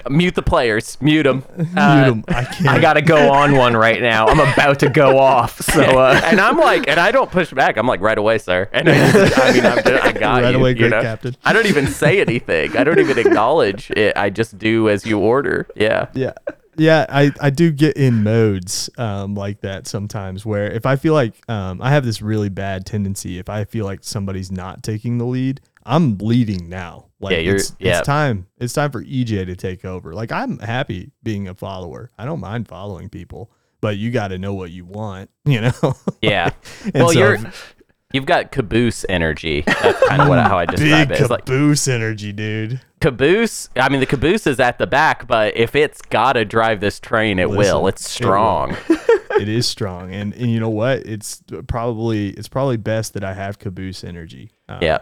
Mute 0.08 0.34
the 0.34 0.42
players. 0.42 0.96
Mute 1.00 1.22
them. 1.24 1.44
Mute 1.56 1.66
'em. 1.76 2.24
I 2.28 2.44
can't. 2.44 2.68
I 2.68 2.80
gotta 2.80 3.02
go 3.02 3.32
on 3.32 3.56
one 3.56 3.76
right 3.76 4.00
now. 4.00 4.26
I'm 4.26 4.40
about 4.40 4.78
to 4.80 4.90
go 4.90 5.18
off. 5.18 5.60
So 5.60 5.80
uh, 5.98 6.20
and 6.24 6.40
I'm 6.40 6.58
like, 6.58 6.88
and 6.88 6.98
I 7.00 7.10
don't 7.10 7.30
push 7.30 7.52
back. 7.52 7.76
I'm 7.76 7.86
like, 7.86 8.00
right 8.00 8.18
away, 8.18 8.38
sir. 8.38 8.68
And 8.74 8.88
I, 8.88 9.12
just, 9.12 9.38
I 9.38 9.52
mean, 9.52 9.66
I'm 9.66 9.82
just, 9.82 10.04
I 10.04 10.12
got 10.12 10.42
Right 10.42 10.50
you. 10.52 10.58
away, 10.58 10.70
you 10.70 10.76
great 10.76 10.90
know? 10.90 11.02
captain. 11.02 11.36
I 11.44 11.52
don't 11.52 11.66
even 11.66 11.86
say 11.86 12.20
anything. 12.20 12.76
I 12.76 12.84
don't 12.84 12.98
even 12.98 13.18
acknowledge 13.18 13.90
it. 13.92 14.16
I 14.16 14.30
just 14.30 14.58
do 14.58 14.88
as 14.88 15.06
you 15.06 15.18
order. 15.18 15.66
Yeah. 15.76 16.08
yeah 16.14 16.32
yeah 16.76 17.06
i 17.08 17.30
i 17.40 17.50
do 17.50 17.70
get 17.70 17.96
in 17.96 18.24
modes 18.24 18.90
um 18.98 19.36
like 19.36 19.60
that 19.60 19.86
sometimes 19.86 20.44
where 20.44 20.68
if 20.72 20.84
i 20.86 20.96
feel 20.96 21.14
like 21.14 21.32
um 21.48 21.80
i 21.80 21.90
have 21.90 22.04
this 22.04 22.20
really 22.20 22.48
bad 22.48 22.84
tendency 22.84 23.38
if 23.38 23.48
i 23.48 23.64
feel 23.64 23.84
like 23.84 24.00
somebody's 24.02 24.50
not 24.50 24.82
taking 24.82 25.18
the 25.18 25.24
lead 25.24 25.60
i'm 25.84 26.18
leading 26.18 26.68
now 26.68 27.06
like 27.24 27.32
Yeah, 27.32 27.38
you're- 27.38 27.56
it's, 27.56 27.74
yeah. 27.78 27.98
it's 27.98 28.06
time 28.06 28.46
it's 28.58 28.72
time 28.72 28.90
for 28.92 29.02
ej 29.02 29.44
to 29.46 29.56
take 29.56 29.84
over 29.84 30.14
like 30.14 30.30
i'm 30.30 30.58
happy 30.58 31.10
being 31.22 31.48
a 31.48 31.54
follower 31.54 32.10
i 32.18 32.24
don't 32.24 32.40
mind 32.40 32.68
following 32.68 33.08
people 33.08 33.50
but 33.80 33.96
you 33.96 34.10
got 34.10 34.28
to 34.28 34.38
know 34.38 34.54
what 34.54 34.70
you 34.70 34.84
want 34.84 35.28
you 35.44 35.60
know 35.60 35.72
Yeah. 36.22 36.50
And 36.84 36.94
well, 36.94 37.08
so 37.10 37.18
you're 37.18 37.38
you've 38.12 38.26
got 38.26 38.52
caboose 38.52 39.04
energy. 39.08 39.62
That's 39.66 40.08
kind 40.08 40.22
of 40.22 40.28
what 40.28 40.38
how 40.38 40.56
I 40.56 40.64
describe 40.76 41.08
big 41.08 41.18
it. 41.18 41.20
It's 41.22 41.30
like 41.30 41.44
caboose 41.46 41.88
energy 41.88 42.32
dude 42.32 42.80
caboose. 43.00 43.68
I 43.76 43.90
mean, 43.90 44.00
the 44.00 44.06
caboose 44.06 44.46
is 44.46 44.58
at 44.60 44.78
the 44.78 44.86
back, 44.86 45.26
but 45.26 45.54
if 45.56 45.74
it's 45.74 46.00
got 46.00 46.34
to 46.34 46.44
drive 46.46 46.80
this 46.80 46.98
train, 47.00 47.38
it 47.38 47.50
will. 47.50 47.82
Listen, 47.82 47.88
It's 47.88 48.20
it 48.20 48.24
will. 48.24 48.28
strong. 48.28 48.76
it 49.40 49.48
is 49.48 49.66
strong 49.66 50.14
and 50.14 50.32
and 50.34 50.50
you 50.50 50.60
know 50.60 50.68
what 50.70 50.98
it's 51.00 51.42
probably 51.66 52.28
it's 52.30 52.46
probably 52.48 52.76
best 52.76 53.14
that 53.14 53.24
i 53.24 53.34
have 53.34 53.58
caboose 53.58 54.04
energy 54.04 54.52
uh, 54.68 54.78
yeah. 54.80 54.98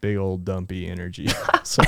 Big 0.00 0.16
old 0.16 0.44
dumpy 0.44 0.86
energy 0.88 1.28
so 1.62 1.82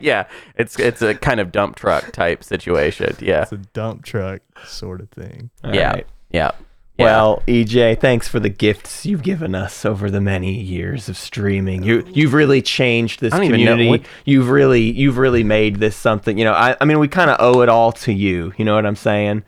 yeah. 0.00 0.26
It's 0.56 0.78
it's 0.78 1.02
a 1.02 1.14
kind 1.14 1.40
of 1.40 1.50
dump 1.52 1.76
truck 1.76 2.12
type 2.12 2.44
situation. 2.44 3.16
Yeah. 3.20 3.42
it's 3.42 3.52
a 3.52 3.56
dump 3.56 4.04
truck 4.04 4.42
sort 4.64 5.00
of 5.00 5.10
thing 5.10 5.50
all 5.64 5.74
yeah. 5.74 5.90
right. 5.92 6.06
Yeah. 6.30 6.50
Yeah. 6.98 7.04
Well, 7.06 7.42
EJ, 7.48 8.00
thanks 8.00 8.28
for 8.28 8.38
the 8.38 8.50
gifts 8.50 9.06
you've 9.06 9.22
given 9.22 9.54
us 9.54 9.86
over 9.86 10.10
the 10.10 10.20
many 10.20 10.52
years 10.60 11.08
of 11.08 11.16
streaming. 11.16 11.82
You 11.82 12.06
you've 12.12 12.34
really 12.34 12.60
changed 12.62 13.20
this 13.20 13.32
I 13.32 13.38
don't 13.38 13.46
even 13.46 13.64
know 13.64 13.72
community. 13.72 13.88
what- 13.88 14.10
You've 14.26 14.50
really 14.50 14.82
you've 14.82 15.16
really 15.18 15.42
made 15.42 15.76
this 15.76 15.96
something. 15.96 16.36
You 16.38 16.44
know, 16.44 16.52
I 16.52 16.76
I 16.80 16.84
mean, 16.84 16.98
we 16.98 17.08
kind 17.08 17.30
of 17.30 17.38
owe 17.40 17.62
it 17.62 17.68
all 17.70 17.92
to 17.92 18.12
you. 18.12 18.52
You 18.58 18.64
know 18.64 18.74
what 18.74 18.84
I'm 18.86 18.94
saying? 18.96 19.42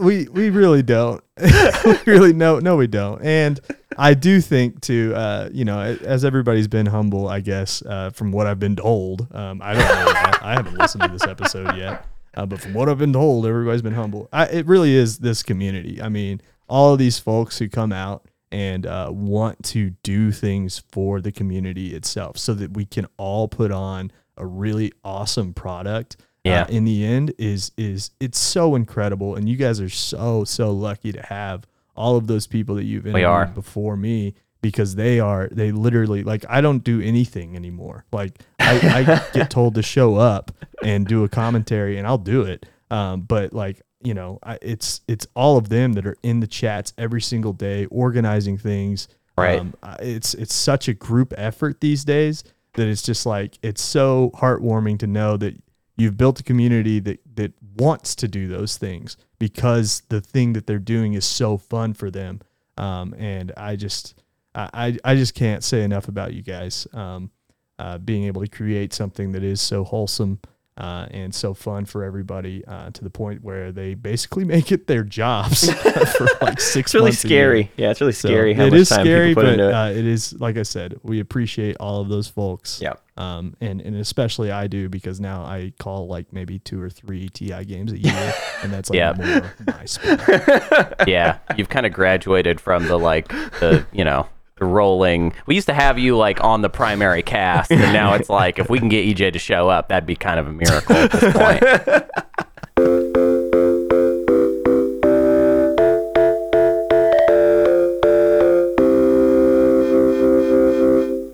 We 0.00 0.28
we 0.28 0.50
really 0.50 0.82
don't. 0.82 1.22
We 1.84 1.96
really 2.06 2.32
no 2.32 2.58
no 2.58 2.76
we 2.76 2.86
don't. 2.86 3.22
And 3.22 3.60
i 3.98 4.14
do 4.14 4.40
think 4.40 4.80
too 4.80 5.12
uh 5.16 5.48
you 5.52 5.64
know 5.64 5.80
as 5.80 6.24
everybody's 6.24 6.68
been 6.68 6.86
humble 6.86 7.28
i 7.28 7.40
guess 7.40 7.82
uh 7.82 8.10
from 8.10 8.30
what 8.30 8.46
i've 8.46 8.60
been 8.60 8.76
told 8.76 9.26
um 9.34 9.60
i 9.62 9.74
don't 9.74 9.82
know 9.82 10.12
that. 10.12 10.38
i 10.42 10.52
haven't 10.54 10.78
listened 10.78 11.02
to 11.02 11.08
this 11.08 11.24
episode 11.24 11.76
yet. 11.76 12.06
Uh, 12.34 12.46
but 12.46 12.60
from 12.60 12.72
what 12.72 12.88
i've 12.88 12.98
been 12.98 13.12
told 13.12 13.44
everybody's 13.46 13.82
been 13.82 13.94
humble. 13.94 14.28
I, 14.32 14.46
it 14.46 14.66
really 14.66 14.94
is 14.94 15.18
this 15.18 15.42
community. 15.42 16.00
I 16.00 16.08
mean 16.08 16.40
all 16.68 16.92
of 16.92 16.98
these 16.98 17.18
folks 17.18 17.58
who 17.58 17.68
come 17.68 17.92
out 17.92 18.26
and 18.52 18.86
uh, 18.86 19.10
want 19.12 19.62
to 19.64 19.90
do 20.02 20.30
things 20.30 20.82
for 20.90 21.20
the 21.20 21.32
community 21.32 21.94
itself 21.94 22.38
so 22.38 22.54
that 22.54 22.74
we 22.74 22.84
can 22.84 23.06
all 23.16 23.48
put 23.48 23.72
on 23.72 24.12
a 24.36 24.46
really 24.46 24.92
awesome 25.04 25.52
product 25.52 26.16
Yeah. 26.44 26.62
uh, 26.62 26.66
in 26.68 26.84
the 26.84 27.04
end 27.04 27.34
is 27.38 27.70
is 27.76 28.10
it's 28.20 28.38
so 28.38 28.74
incredible. 28.74 29.34
And 29.36 29.48
you 29.48 29.56
guys 29.56 29.80
are 29.80 29.88
so 29.90 30.44
so 30.44 30.70
lucky 30.70 31.12
to 31.12 31.22
have 31.22 31.66
all 31.96 32.16
of 32.16 32.26
those 32.26 32.46
people 32.46 32.76
that 32.76 32.84
you've 32.84 33.06
interviewed 33.06 33.54
before 33.54 33.96
me 33.96 34.34
because 34.62 34.94
they 34.94 35.20
are 35.20 35.48
they 35.52 35.72
literally 35.72 36.22
like 36.22 36.44
I 36.48 36.60
don't 36.60 36.82
do 36.84 37.00
anything 37.00 37.56
anymore. 37.56 38.04
Like 38.12 38.38
I, 38.58 39.00
I 39.00 39.30
get 39.32 39.50
told 39.50 39.74
to 39.74 39.82
show 39.82 40.16
up 40.16 40.50
and 40.82 41.06
do 41.06 41.24
a 41.24 41.28
commentary 41.28 41.98
and 41.98 42.06
I'll 42.06 42.18
do 42.18 42.42
it. 42.42 42.66
Um, 42.90 43.22
but 43.22 43.52
like 43.52 43.82
you 44.02 44.14
know 44.14 44.38
I, 44.42 44.58
it's 44.62 45.02
it's 45.08 45.26
all 45.34 45.56
of 45.56 45.68
them 45.68 45.92
that 45.94 46.06
are 46.06 46.16
in 46.22 46.40
the 46.40 46.46
chats 46.46 46.92
every 46.96 47.20
single 47.20 47.52
day 47.52 47.86
organizing 47.86 48.58
things. 48.58 49.08
Right. 49.38 49.60
um, 49.60 49.74
it's 50.00 50.34
it's 50.34 50.54
such 50.54 50.88
a 50.88 50.94
group 50.94 51.32
effort 51.38 51.80
these 51.80 52.04
days 52.04 52.44
that 52.74 52.86
it's 52.86 53.02
just 53.02 53.24
like 53.26 53.58
it's 53.62 53.82
so 53.82 54.30
heartwarming 54.34 54.98
to 55.00 55.06
know 55.06 55.36
that 55.38 55.54
you've 56.00 56.16
built 56.16 56.40
a 56.40 56.42
community 56.42 56.98
that 57.00 57.20
that 57.36 57.52
wants 57.76 58.14
to 58.16 58.26
do 58.28 58.48
those 58.48 58.76
things 58.76 59.16
because 59.38 60.02
the 60.08 60.20
thing 60.20 60.54
that 60.54 60.66
they're 60.66 60.78
doing 60.78 61.12
is 61.14 61.24
so 61.24 61.56
fun 61.56 61.94
for 61.94 62.10
them. 62.10 62.40
Um, 62.76 63.14
and 63.18 63.52
i 63.58 63.76
just 63.76 64.14
I, 64.54 64.98
I 65.04 65.14
just 65.14 65.34
can't 65.34 65.62
say 65.62 65.84
enough 65.84 66.08
about 66.08 66.32
you 66.32 66.42
guys 66.42 66.86
um, 66.92 67.30
uh, 67.78 67.98
being 67.98 68.24
able 68.24 68.42
to 68.42 68.48
create 68.48 68.92
something 68.92 69.32
that 69.32 69.44
is 69.44 69.60
so 69.60 69.84
wholesome 69.84 70.40
uh, 70.80 71.06
and 71.10 71.34
so 71.34 71.52
fun 71.54 71.84
for 71.84 72.02
everybody 72.04 72.64
uh, 72.66 72.90
to 72.90 73.04
the 73.04 73.10
point 73.10 73.44
where 73.44 73.70
they 73.70 73.92
basically 73.94 74.44
make 74.56 74.72
it 74.72 74.86
their 74.86 75.02
jobs 75.04 75.70
for 76.16 76.26
like 76.40 76.60
six 76.60 76.88
It's 76.88 76.94
really 76.94 77.06
months 77.10 77.24
a 77.24 77.28
year. 77.28 77.38
scary. 77.38 77.70
Yeah, 77.76 77.90
it's 77.90 78.00
really 78.00 78.12
So 78.14 78.28
scary 78.28 78.54
how 78.54 78.64
it 78.64 78.70
much 78.70 78.80
is 78.80 78.88
time 78.88 79.04
scary, 79.04 79.28
people 79.28 79.42
put 79.42 79.46
but 79.48 79.52
into 79.52 79.68
it. 79.68 79.74
uh, 79.74 79.90
it 79.90 80.06
is 80.06 80.32
like 80.40 80.56
I 80.56 80.62
said, 80.62 80.98
we 81.02 81.20
appreciate 81.20 81.76
all 81.78 82.00
of 82.00 82.08
those 82.08 82.26
folks. 82.28 82.80
Yeah. 82.82 82.94
Um, 83.16 83.54
and 83.60 83.82
and 83.82 83.96
especially 83.96 84.50
I 84.50 84.66
do 84.66 84.88
because 84.88 85.20
now 85.20 85.42
I 85.42 85.74
call 85.78 86.06
like 86.08 86.32
maybe 86.32 86.58
two 86.58 86.80
or 86.80 86.88
three 86.88 87.28
TI 87.28 87.64
games 87.66 87.92
a 87.92 87.98
year, 87.98 88.34
and 88.62 88.72
that's 88.72 88.88
like 88.88 88.96
Yep. 88.96 89.16
more 89.18 89.54
my 89.66 89.84
sport. 89.84 90.94
yeah, 91.06 91.38
you've 91.58 91.68
kind 91.68 91.84
of 91.84 91.92
graduated 91.92 92.60
from 92.62 92.86
the 92.86 92.98
like 92.98 93.28
the 93.28 93.84
you 93.92 94.04
know 94.04 94.26
the 94.60 94.66
rolling. 94.66 95.32
We 95.46 95.56
used 95.56 95.66
to 95.66 95.74
have 95.74 95.98
you 95.98 96.16
like 96.16 96.42
on 96.44 96.60
the 96.62 96.68
primary 96.70 97.22
cast, 97.22 97.72
and 97.72 97.92
now 97.92 98.14
it's 98.14 98.28
like 98.30 98.58
if 98.60 98.70
we 98.70 98.78
can 98.78 98.88
get 98.88 99.04
EJ 99.04 99.32
to 99.32 99.38
show 99.40 99.68
up, 99.68 99.88
that'd 99.88 100.06
be 100.06 100.14
kind 100.14 100.38
of 100.38 100.46
a 100.46 100.52
miracle 100.52 100.94
at 100.96 101.10
this 101.10 101.32
point. 101.32 102.70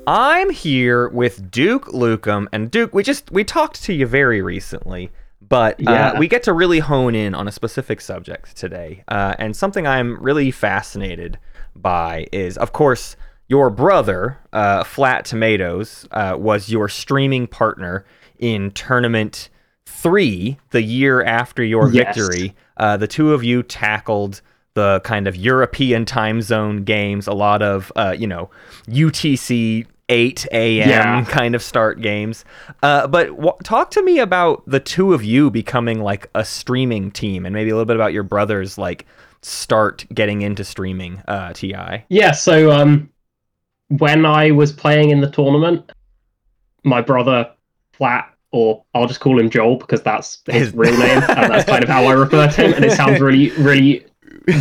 I'm 0.09 0.51
here 0.51 1.09
with 1.09 1.51
Duke 1.51 1.87
LukeM, 1.87 2.47
and 2.53 2.71
Duke, 2.71 2.95
we 2.95 3.03
just 3.03 3.31
we 3.33 3.43
talked 3.43 3.83
to 3.85 3.93
you 3.93 4.07
very 4.07 4.41
recently, 4.41 5.11
but 5.47 5.75
uh, 5.81 5.91
Yeah. 5.91 6.19
we 6.19 6.29
get 6.29 6.45
to 6.45 6.53
really 6.53 6.79
hone 6.79 7.17
in 7.17 7.35
on 7.35 7.49
a 7.49 7.53
specific 7.53 8.01
subject 8.01 8.57
today, 8.57 9.03
uh, 9.09 9.35
and 9.41 9.57
something 9.57 9.85
I'm 9.87 10.17
really 10.23 10.53
fascinated 10.53 11.39
by 11.83 12.27
is, 12.33 12.57
of 12.59 12.73
course, 12.73 13.17
your 13.49 13.71
brother, 13.71 14.39
uh, 14.53 14.83
Flat 14.85 15.25
Tomatoes, 15.25 16.09
uh, 16.11 16.37
was 16.39 16.69
your 16.69 16.89
streaming 16.89 17.47
partner 17.47 18.05
in 18.39 18.71
tournament 18.73 19.49
three, 19.87 20.59
the 20.71 20.83
year 20.83 21.23
after 21.23 21.63
your 21.63 21.89
Yes. 21.89 22.17
victory. 22.17 22.55
Uh, 22.77 22.97
the 22.97 23.07
two 23.07 23.33
of 23.33 23.43
you 23.45 23.63
tackled 23.63 24.41
the 24.75 25.01
kind 25.05 25.27
of 25.27 25.35
European 25.37 26.05
time 26.05 26.43
zone 26.43 26.85
games, 26.85 27.27
a 27.27 27.33
lot 27.33 27.63
of 27.63 27.91
uh, 27.97 28.15
you 28.19 28.27
know 28.27 28.51
UTC 28.89 29.87
8 30.09 30.47
a.m. 30.53 30.89
Yeah. 30.89 31.25
kind 31.25 31.55
of 31.55 31.63
start 31.63 32.01
games. 32.01 32.45
Uh, 32.83 33.07
but 33.09 33.29
w- 33.29 33.53
talk 33.65 33.91
to 33.93 34.03
me 34.03 34.19
about 34.21 34.63
the 34.67 34.79
two 34.79 35.13
of 35.15 35.25
you 35.25 35.51
becoming 35.51 36.01
like 36.01 36.29
a 36.35 36.45
streaming 36.45 37.11
team, 37.11 37.45
and 37.47 37.53
maybe 37.55 37.71
a 37.71 37.75
little 37.75 37.87
bit 37.87 37.97
about 37.97 38.13
your 38.13 38.23
brothers 38.23 38.77
like 38.79 39.07
start 39.47 40.05
getting 40.13 40.43
into 40.43 40.65
streaming. 40.65 41.23
Uh, 41.29 41.53
TI. 41.53 42.05
Yeah, 42.09 42.33
so 42.33 42.71
um, 42.71 43.11
when 43.89 44.27
I 44.27 44.51
was 44.51 44.73
playing 44.73 45.11
in 45.11 45.21
the 45.21 45.31
tournament, 45.31 45.91
my 46.83 47.01
brother 47.01 47.51
Flat, 47.93 48.33
or 48.53 48.85
I'll 48.95 49.07
just 49.07 49.21
call 49.21 49.39
him 49.39 49.51
Joel 49.51 49.77
because 49.77 50.03
that's 50.03 50.43
his 50.47 50.75
real 50.75 50.97
name, 50.99 51.23
and 51.29 51.53
that's 51.53 51.65
kind 51.65 51.83
of 51.83 51.89
how 51.89 52.05
I 52.05 52.13
refer 52.13 52.49
to 52.49 52.63
him. 52.63 52.75
And 52.75 52.85
it 52.85 52.93
sounds 52.93 53.21
really, 53.21 53.51
really 53.53 54.07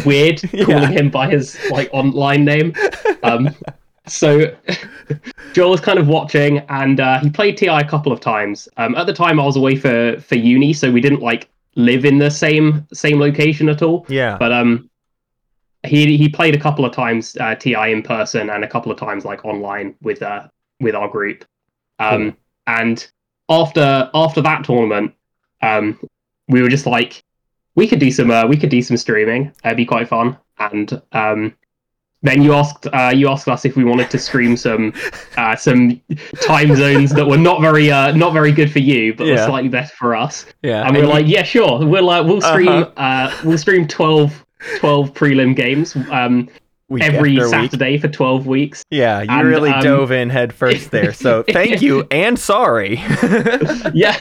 weird 0.06 0.42
calling 0.66 0.92
him 0.92 1.10
by 1.10 1.30
his 1.30 1.58
like 1.72 1.90
online 1.92 2.46
name. 2.46 2.74
Um, 3.24 3.50
so 4.08 4.56
Joel 5.54 5.72
was 5.72 5.82
kind 5.82 6.00
of 6.00 6.08
watching, 6.08 6.60
and 6.70 7.00
uh, 7.00 7.20
he 7.20 7.30
played 7.30 7.58
TI 7.58 7.68
a 7.68 7.88
couple 7.88 8.12
of 8.12 8.20
times. 8.20 8.70
Um, 8.78 8.96
at 8.96 9.08
the 9.08 9.14
time, 9.14 9.40
I 9.40 9.46
was 9.46 9.56
away 9.56 9.76
for 9.76 10.20
for 10.20 10.36
uni, 10.36 10.74
so 10.74 10.92
we 10.92 11.02
didn't 11.02 11.22
like 11.22 11.50
live 11.76 12.06
in 12.06 12.18
the 12.18 12.32
same 12.32 12.88
same 12.94 13.20
location 13.20 13.70
at 13.70 13.82
all. 13.82 14.06
Yeah. 14.10 14.38
But 14.38 14.52
um, 14.52 14.90
he 15.86 16.18
he 16.18 16.30
played 16.30 16.56
a 16.56 16.60
couple 16.60 16.86
of 16.86 16.94
times 16.94 17.38
uh, 17.38 17.56
TI 17.56 17.92
in 17.92 18.02
person 18.02 18.50
and 18.50 18.64
a 18.64 18.68
couple 18.68 18.92
of 18.92 18.98
times 18.98 19.26
like 19.26 19.46
online 19.46 19.96
with 20.02 20.22
uh 20.22 20.48
with 20.80 20.96
our 20.96 21.08
group. 21.08 21.46
Um, 22.00 22.36
and 22.68 23.08
after 23.50 24.10
after 24.14 24.42
that 24.42 24.64
tournament, 24.64 25.14
um, 25.62 26.00
we 26.48 26.62
were 26.62 26.70
just 26.70 26.86
like, 26.86 27.24
we 27.76 27.88
could 27.88 28.00
do 28.00 28.12
some 28.12 28.32
uh, 28.32 28.46
we 28.48 28.58
could 28.58 28.70
do 28.70 28.82
some 28.82 28.98
streaming. 28.98 29.52
It'd 29.64 29.78
be 29.78 29.86
quite 29.86 30.08
fun. 30.08 30.38
And 30.58 31.02
um, 31.12 31.56
then 32.28 32.42
you 32.42 32.54
asked 32.54 32.88
uh, 32.94 33.12
you 33.16 33.30
asked 33.30 33.48
us 33.48 33.66
if 33.66 33.76
we 33.76 33.84
wanted 33.84 34.10
to 34.12 34.18
stream 34.18 34.58
some 34.58 34.94
uh, 35.38 35.56
some 35.56 36.02
time 36.42 36.76
zones 36.84 37.12
that 37.12 37.26
were 37.26 37.38
not 37.38 37.62
very 37.62 37.92
uh, 37.92 38.12
not 38.16 38.34
very 38.34 38.52
good 38.52 38.72
for 38.72 38.80
you, 38.80 39.14
but 39.14 39.28
Yeah. 39.28 39.34
were 39.42 39.46
slightly 39.46 39.70
better 39.70 39.94
for 39.96 40.16
us. 40.16 40.46
yeah. 40.62 40.84
And 40.86 40.96
we 40.96 41.02
we're 41.02 41.08
like, 41.08 41.28
yeah, 41.28 41.44
sure. 41.44 41.86
We'll 41.86 42.10
uh, 42.10 42.24
we'll 42.24 42.42
stream 42.42 42.68
Uh-huh. 42.70 42.92
uh, 42.98 43.34
we'll 43.44 43.58
stream 43.58 43.88
12, 43.88 44.46
12 44.80 45.14
prelim 45.14 45.56
games. 45.56 45.96
Um, 46.12 46.50
Week 46.88 47.02
every 47.04 47.36
after 47.40 47.46
week. 47.60 47.72
Saturday 47.72 47.98
for 47.98 48.08
12 48.08 48.46
weeks. 48.46 48.84
Yeah, 48.92 49.22
you 49.24 49.30
And, 49.30 49.48
really 49.48 49.72
um, 49.72 49.82
dove 49.84 50.12
in 50.12 50.30
head 50.30 50.54
first 50.54 50.92
there. 50.92 51.14
So 51.14 51.42
thank 51.44 51.82
you 51.82 52.06
and 52.12 52.38
sorry. 52.38 52.96
yeah 53.94 54.18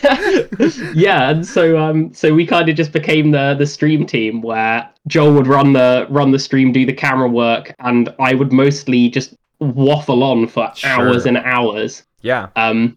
yeah 0.95 1.31
and 1.31 1.47
so 1.47 1.79
um 1.79 2.13
so 2.15 2.33
we 2.35 2.47
kind 2.47 2.69
of 2.69 2.77
just 2.77 2.93
became 2.93 3.31
the 3.33 3.55
the 3.59 3.67
stream 3.67 4.07
team 4.07 4.41
where 4.41 4.89
joel 5.07 5.33
would 5.35 5.47
run 5.47 5.73
the 5.73 6.07
run 6.11 6.31
the 6.31 6.39
stream 6.39 6.73
do 6.73 6.87
the 6.87 6.93
camera 6.93 7.29
work 7.29 7.75
and 7.81 8.09
i 8.19 8.35
would 8.35 8.53
mostly 8.53 9.09
just 9.09 9.35
waffle 9.61 10.23
on 10.23 10.47
for 10.47 10.71
Sure. 10.75 10.91
hours 10.91 11.27
and 11.27 11.37
hours 11.39 12.03
yeah. 12.23 12.49
um 12.57 12.97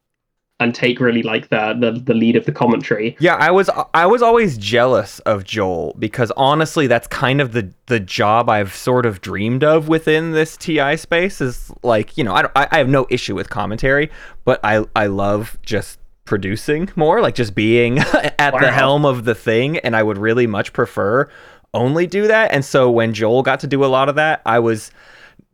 and 0.60 0.74
take 0.74 1.00
really 1.00 1.22
like 1.24 1.50
the 1.50 1.76
the, 1.80 1.92
the 1.92 2.14
lead 2.14 2.36
of 2.36 2.46
the 2.46 2.52
commentary 2.52 3.16
Yeah, 3.20 3.36
I 3.36 3.52
was 3.52 3.70
I 3.94 4.06
was 4.06 4.22
always 4.22 4.58
jealous 4.58 5.20
of 5.20 5.44
Joel 5.44 5.96
because 6.00 6.32
honestly, 6.36 6.88
that's 6.88 7.08
kind 7.08 7.42
of 7.42 7.52
the 7.52 7.72
the 7.86 8.00
job 8.00 8.50
I've 8.50 8.74
sort 8.74 9.06
of 9.06 9.22
dreamed 9.22 9.64
of 9.64 9.88
within 9.88 10.32
this 10.32 10.58
TI 10.58 10.98
space. 10.98 11.42
Is 11.42 11.72
like 11.84 12.18
you 12.18 12.24
know 12.24 12.34
I 12.34 12.42
don't- 12.44 12.52
I, 12.56 12.68
I 12.72 12.78
have 12.80 12.90
no 12.90 13.06
issue 13.10 13.36
with 13.36 13.50
commentary, 13.50 14.10
but 14.46 14.60
I 14.64 14.86
I 14.96 15.08
love 15.08 15.58
just 15.64 16.00
producing 16.26 16.90
more, 16.96 17.22
like 17.22 17.36
just 17.36 17.56
being 17.56 18.00
at 18.40 18.54
the 18.60 18.72
helm 18.72 19.06
of 19.06 19.26
the 19.26 19.36
thing, 19.36 19.78
and 19.80 19.96
I 19.96 20.04
would 20.04 20.18
really 20.18 20.48
much 20.48 20.74
prefer 20.74 21.30
only 21.74 22.08
do 22.08 22.28
that. 22.28 22.52
And 22.52 22.66
so 22.66 22.90
when 22.90 23.14
Joel 23.14 23.44
got 23.44 23.60
to 23.60 23.68
do 23.68 23.86
a 23.86 23.88
lot 23.88 24.10
of 24.10 24.16
that, 24.16 24.42
I 24.46 24.58
was 24.60 24.90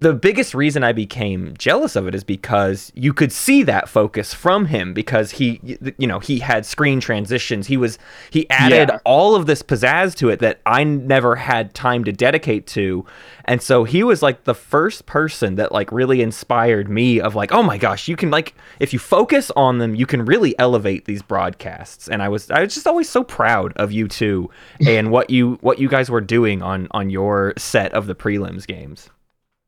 the 0.03 0.13
biggest 0.13 0.53
reason 0.53 0.83
I 0.83 0.91
became 0.91 1.53
jealous 1.57 1.95
of 1.95 2.07
it 2.07 2.13
is 2.13 2.23
because 2.23 2.91
you 2.93 3.13
could 3.13 3.31
see 3.31 3.63
that 3.63 3.87
focus 3.87 4.33
from 4.33 4.65
him 4.65 4.93
because 4.93 5.31
he 5.31 5.59
you 5.97 6.05
know 6.07 6.19
he 6.19 6.39
had 6.39 6.65
screen 6.65 6.99
transitions. 6.99 7.67
He 7.67 7.77
was 7.77 7.97
he 8.29 8.49
added 8.49 8.89
Yeah. 8.89 8.99
all 9.05 9.35
of 9.35 9.45
this 9.45 9.63
pizzazz 9.63 10.13
to 10.15 10.29
it 10.29 10.39
that 10.39 10.59
I 10.65 10.83
never 10.83 11.35
had 11.37 11.73
time 11.73 12.03
to 12.03 12.11
dedicate 12.11 12.67
to. 12.67 13.05
And 13.45 13.61
so 13.61 13.83
he 13.83 14.03
was 14.03 14.21
like 14.21 14.43
the 14.43 14.53
first 14.55 15.05
person 15.05 15.55
that 15.55 15.71
like 15.71 15.91
really 15.91 16.21
inspired 16.21 16.89
me 16.89 17.19
of 17.21 17.33
like 17.35 17.51
oh 17.53 17.63
my 17.63 17.77
gosh 17.77 18.07
you 18.07 18.15
can 18.15 18.29
like 18.29 18.53
if 18.79 18.93
you 18.93 18.99
focus 18.99 19.51
on 19.55 19.77
them 19.79 19.95
you 19.95 20.05
can 20.05 20.25
really 20.25 20.53
elevate 20.59 21.05
these 21.05 21.21
broadcasts. 21.21 22.07
And 22.09 22.21
I 22.21 22.29
was 22.29 22.51
I 22.51 22.61
was 22.61 22.73
just 22.73 22.87
always 22.87 23.09
so 23.09 23.23
proud 23.23 23.73
of 23.77 23.91
you 23.91 24.07
two 24.07 24.49
and 24.85 25.11
what 25.11 25.29
you 25.29 25.57
what 25.61 25.79
you 25.79 25.87
guys 25.87 26.09
were 26.09 26.21
doing 26.21 26.61
on 26.61 26.87
on 26.91 27.09
your 27.09 27.53
set 27.57 27.93
of 27.93 28.07
the 28.07 28.15
prelims 28.15 28.67
games 28.67 29.09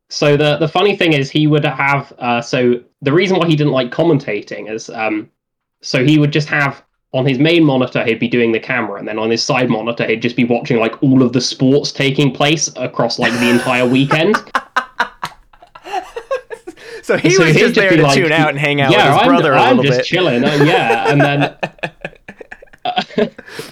So 0.09 0.37
the 0.37 0.57
the 0.57 0.67
funny 0.67 0.95
thing 0.95 1.13
is 1.13 1.31
he 1.31 1.47
would 1.47 1.65
have 1.65 2.13
uh, 2.19 2.41
so 2.41 2.79
the 3.01 3.11
reason 3.13 3.37
why 3.37 3.47
he 3.47 3.55
didn't 3.55 3.73
like 3.73 3.91
commentating 3.91 4.69
is 4.71 4.89
um 4.89 5.29
so 5.81 6.03
he 6.03 6.17
would 6.19 6.31
just 6.31 6.47
have 6.47 6.83
on 7.13 7.25
his 7.25 7.39
main 7.39 7.63
monitor 7.63 8.03
he'd 8.03 8.19
be 8.19 8.27
doing 8.27 8.51
the 8.51 8.59
camera 8.59 8.99
and 8.99 9.07
then 9.07 9.17
on 9.17 9.29
his 9.31 9.41
side 9.43 9.69
monitor 9.69 10.05
he'd 10.05 10.21
just 10.21 10.35
be 10.35 10.43
watching 10.45 10.77
like 10.77 11.01
all 11.01 11.21
of 11.23 11.33
the 11.33 11.41
sports 11.41 11.91
taking 11.91 12.31
place 12.31 12.69
across 12.75 13.17
like 13.19 13.33
the 13.39 13.49
entire 13.49 13.87
weekend. 13.87 14.35
So 17.03 17.17
he 17.17 17.29
So 17.29 17.45
was 17.45 17.55
just 17.55 17.75
there 17.75 17.95
to 17.95 18.01
like, 18.01 18.15
tune 18.15 18.31
out 18.31 18.49
and 18.49 18.57
hang 18.57 18.81
out 18.81 18.91
yeah, 18.91 19.05
with 19.05 19.13
his 19.13 19.21
I'm, 19.21 19.27
brother 19.27 19.53
a 19.53 19.61
I'm 19.61 19.77
little 19.77 19.83
just 19.83 19.99
bit. 19.99 20.05
chilling. 20.07 20.43
uh, 20.43 20.63
yeah, 20.65 21.11
and 21.11 21.21
then 21.21 21.55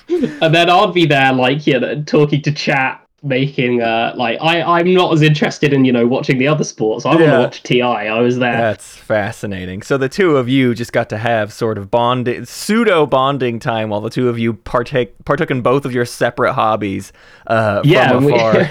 and 0.41 0.53
then 0.53 0.69
I'd 0.69 0.93
be 0.93 1.05
there 1.05 1.33
like 1.33 1.65
you 1.65 1.79
know 1.79 2.03
talking 2.03 2.41
to 2.43 2.51
chat, 2.51 3.05
making 3.25 3.81
uh 3.81 4.13
like 4.17 4.37
I 4.41 4.61
I'm 4.61 4.93
not 4.93 5.13
as 5.13 5.21
interested 5.21 5.71
in 5.71 5.85
you 5.85 5.93
know 5.93 6.05
watching 6.05 6.37
the 6.37 6.47
other 6.47 6.63
sports. 6.65 7.05
I 7.05 7.09
want 7.09 7.19
to 7.19 7.25
Yeah. 7.25 7.39
watch 7.39 7.63
TI. 7.63 7.81
I 7.81 8.19
was 8.19 8.37
there. 8.37 8.57
That's 8.57 8.95
fascinating. 8.97 9.81
So 9.81 9.97
the 9.97 10.09
two 10.09 10.35
of 10.37 10.49
you 10.49 10.75
just 10.75 10.91
got 10.91 11.09
to 11.09 11.17
have 11.17 11.53
sort 11.53 11.77
of 11.77 11.89
bonding, 11.89 12.45
pseudo 12.45 13.05
bonding 13.05 13.59
time, 13.59 13.89
while 13.89 14.01
the 14.01 14.09
two 14.09 14.27
of 14.29 14.37
you 14.37 14.53
partake 14.53 15.13
partook 15.25 15.51
in 15.51 15.61
both 15.61 15.85
of 15.85 15.93
your 15.93 16.05
separate 16.05 16.53
hobbies 16.53 17.13
uh, 17.47 17.81
yeah, 17.85 18.11
from 18.11 18.25
we, 18.25 18.33
afar. 18.33 18.55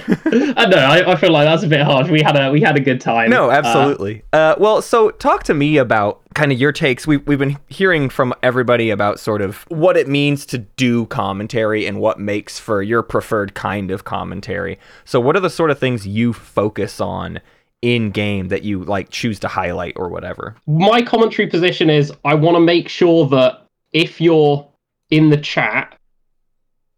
I 0.57 0.67
know. 0.67 0.79
I, 0.79 1.13
I 1.13 1.17
feel 1.17 1.33
like 1.33 1.47
that's 1.47 1.63
a 1.63 1.69
bit 1.69 1.81
harsh. 1.83 2.09
We 2.11 2.21
had 2.23 2.37
a 2.37 2.51
we 2.51 2.61
had 2.61 2.77
a 2.77 2.81
good 2.81 3.01
time. 3.01 3.31
No, 3.31 3.49
Uh, 3.51 3.55
absolutely. 3.55 4.23
Uh, 4.33 4.55
well, 4.59 4.83
so 4.83 5.11
talk 5.11 5.45
to 5.45 5.55
me 5.55 5.79
about 5.79 6.22
kind 6.35 6.53
of 6.53 6.59
your 6.59 6.73
takes. 6.73 7.07
We, 7.07 7.19
we've 7.19 7.39
been 7.39 7.59
hearing 7.69 8.09
from 8.09 8.33
everybody 8.43 8.91
about 8.91 9.21
sort 9.21 9.43
of 9.43 9.65
what 9.69 9.97
it 9.97 10.09
means 10.09 10.47
to 10.47 10.59
do 10.59 11.07
commentary 11.07 11.87
and 11.87 12.01
what 12.01 12.19
makes 12.19 12.59
for 12.59 12.83
your 12.83 13.03
preferred 13.03 13.55
kind 13.55 13.91
of 13.91 14.05
commentary. 14.05 14.79
So, 15.05 15.21
what 15.21 15.37
are 15.37 15.41
the 15.41 15.51
sort 15.51 15.71
of 15.71 15.79
things 15.79 16.07
you 16.07 16.33
focus 16.33 17.01
on 17.01 17.41
in 17.83 18.11
game 18.11 18.49
that 18.49 18.63
you 18.63 18.85
like 18.85 19.11
choose 19.11 19.41
to 19.41 19.49
highlight 19.49 19.95
or 19.97 20.09
whatever? 20.09 20.55
my 20.67 21.03
commentary 21.03 21.49
position 21.49 21.91
is 21.91 22.13
I 22.25 22.35
want 22.35 22.57
to 22.57 22.61
make 22.61 22.89
sure 22.89 23.27
that 23.29 23.67
if 23.93 24.21
you're 24.21 24.67
in 25.11 25.31
the 25.31 25.37
chat 25.37 25.99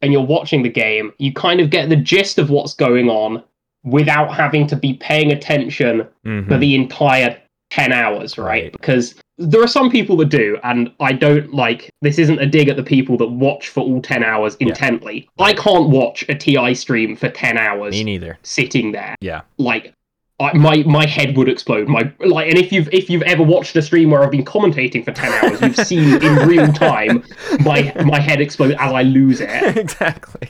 and 0.02 0.12
you're 0.12 0.22
watching 0.26 0.62
the 0.62 0.68
game, 0.68 1.12
you 1.18 1.32
kind 1.32 1.60
of 1.60 1.70
get 1.70 1.88
the 1.88 1.96
gist 1.96 2.38
of 2.38 2.50
what's 2.50 2.74
going 2.74 3.08
on 3.08 3.42
without 3.82 4.32
having 4.34 4.66
to 4.66 4.76
be 4.76 4.94
paying 4.94 5.32
attention 5.32 6.06
Mhm. 6.24 6.48
for 6.48 6.58
the 6.58 6.74
entire 6.74 7.38
10 7.74 7.92
hours, 7.92 8.38
right? 8.38 8.44
Right. 8.46 8.72
Because 8.72 9.14
there 9.36 9.60
are 9.62 9.66
some 9.66 9.90
people 9.90 10.16
that 10.18 10.28
do, 10.28 10.58
and 10.62 10.92
I 11.00 11.12
don't 11.12 11.52
like 11.52 11.90
this 12.02 12.18
isn't 12.20 12.38
a 12.38 12.46
dig 12.46 12.68
at 12.68 12.76
the 12.76 12.84
people 12.84 13.16
that 13.16 13.26
watch 13.26 13.68
for 13.68 13.80
all 13.82 14.00
10 14.00 14.22
hours 14.22 14.54
intently. 14.60 15.28
I 15.40 15.54
can't 15.54 15.88
watch 15.90 16.24
a 16.28 16.34
TI 16.36 16.74
stream 16.74 17.16
for 17.16 17.28
10 17.28 17.58
hours 17.58 17.90
Me 17.92 18.04
neither. 18.04 18.38
sitting 18.44 18.92
there 18.92 19.16
Yeah. 19.20 19.40
like 19.58 19.92
I, 20.40 20.52
my 20.56 20.78
my 20.84 21.06
head 21.06 21.36
would 21.36 21.48
explode. 21.48 21.86
My 21.86 22.12
like, 22.18 22.48
and 22.48 22.58
if 22.58 22.72
you've 22.72 22.88
if 22.92 23.08
you've 23.08 23.22
ever 23.22 23.44
watched 23.44 23.76
a 23.76 23.82
stream 23.82 24.10
where 24.10 24.22
I've 24.24 24.32
been 24.32 24.44
commentating 24.44 25.04
for 25.04 25.12
ten 25.12 25.32
hours, 25.32 25.60
you've 25.60 25.86
seen 25.86 26.20
in 26.20 26.48
real 26.48 26.66
time 26.72 27.22
my 27.60 27.92
my 28.04 28.18
head 28.18 28.40
explode 28.40 28.72
as 28.72 28.92
I 28.92 29.02
lose 29.02 29.40
it. 29.40 29.76
exactly. 29.76 30.48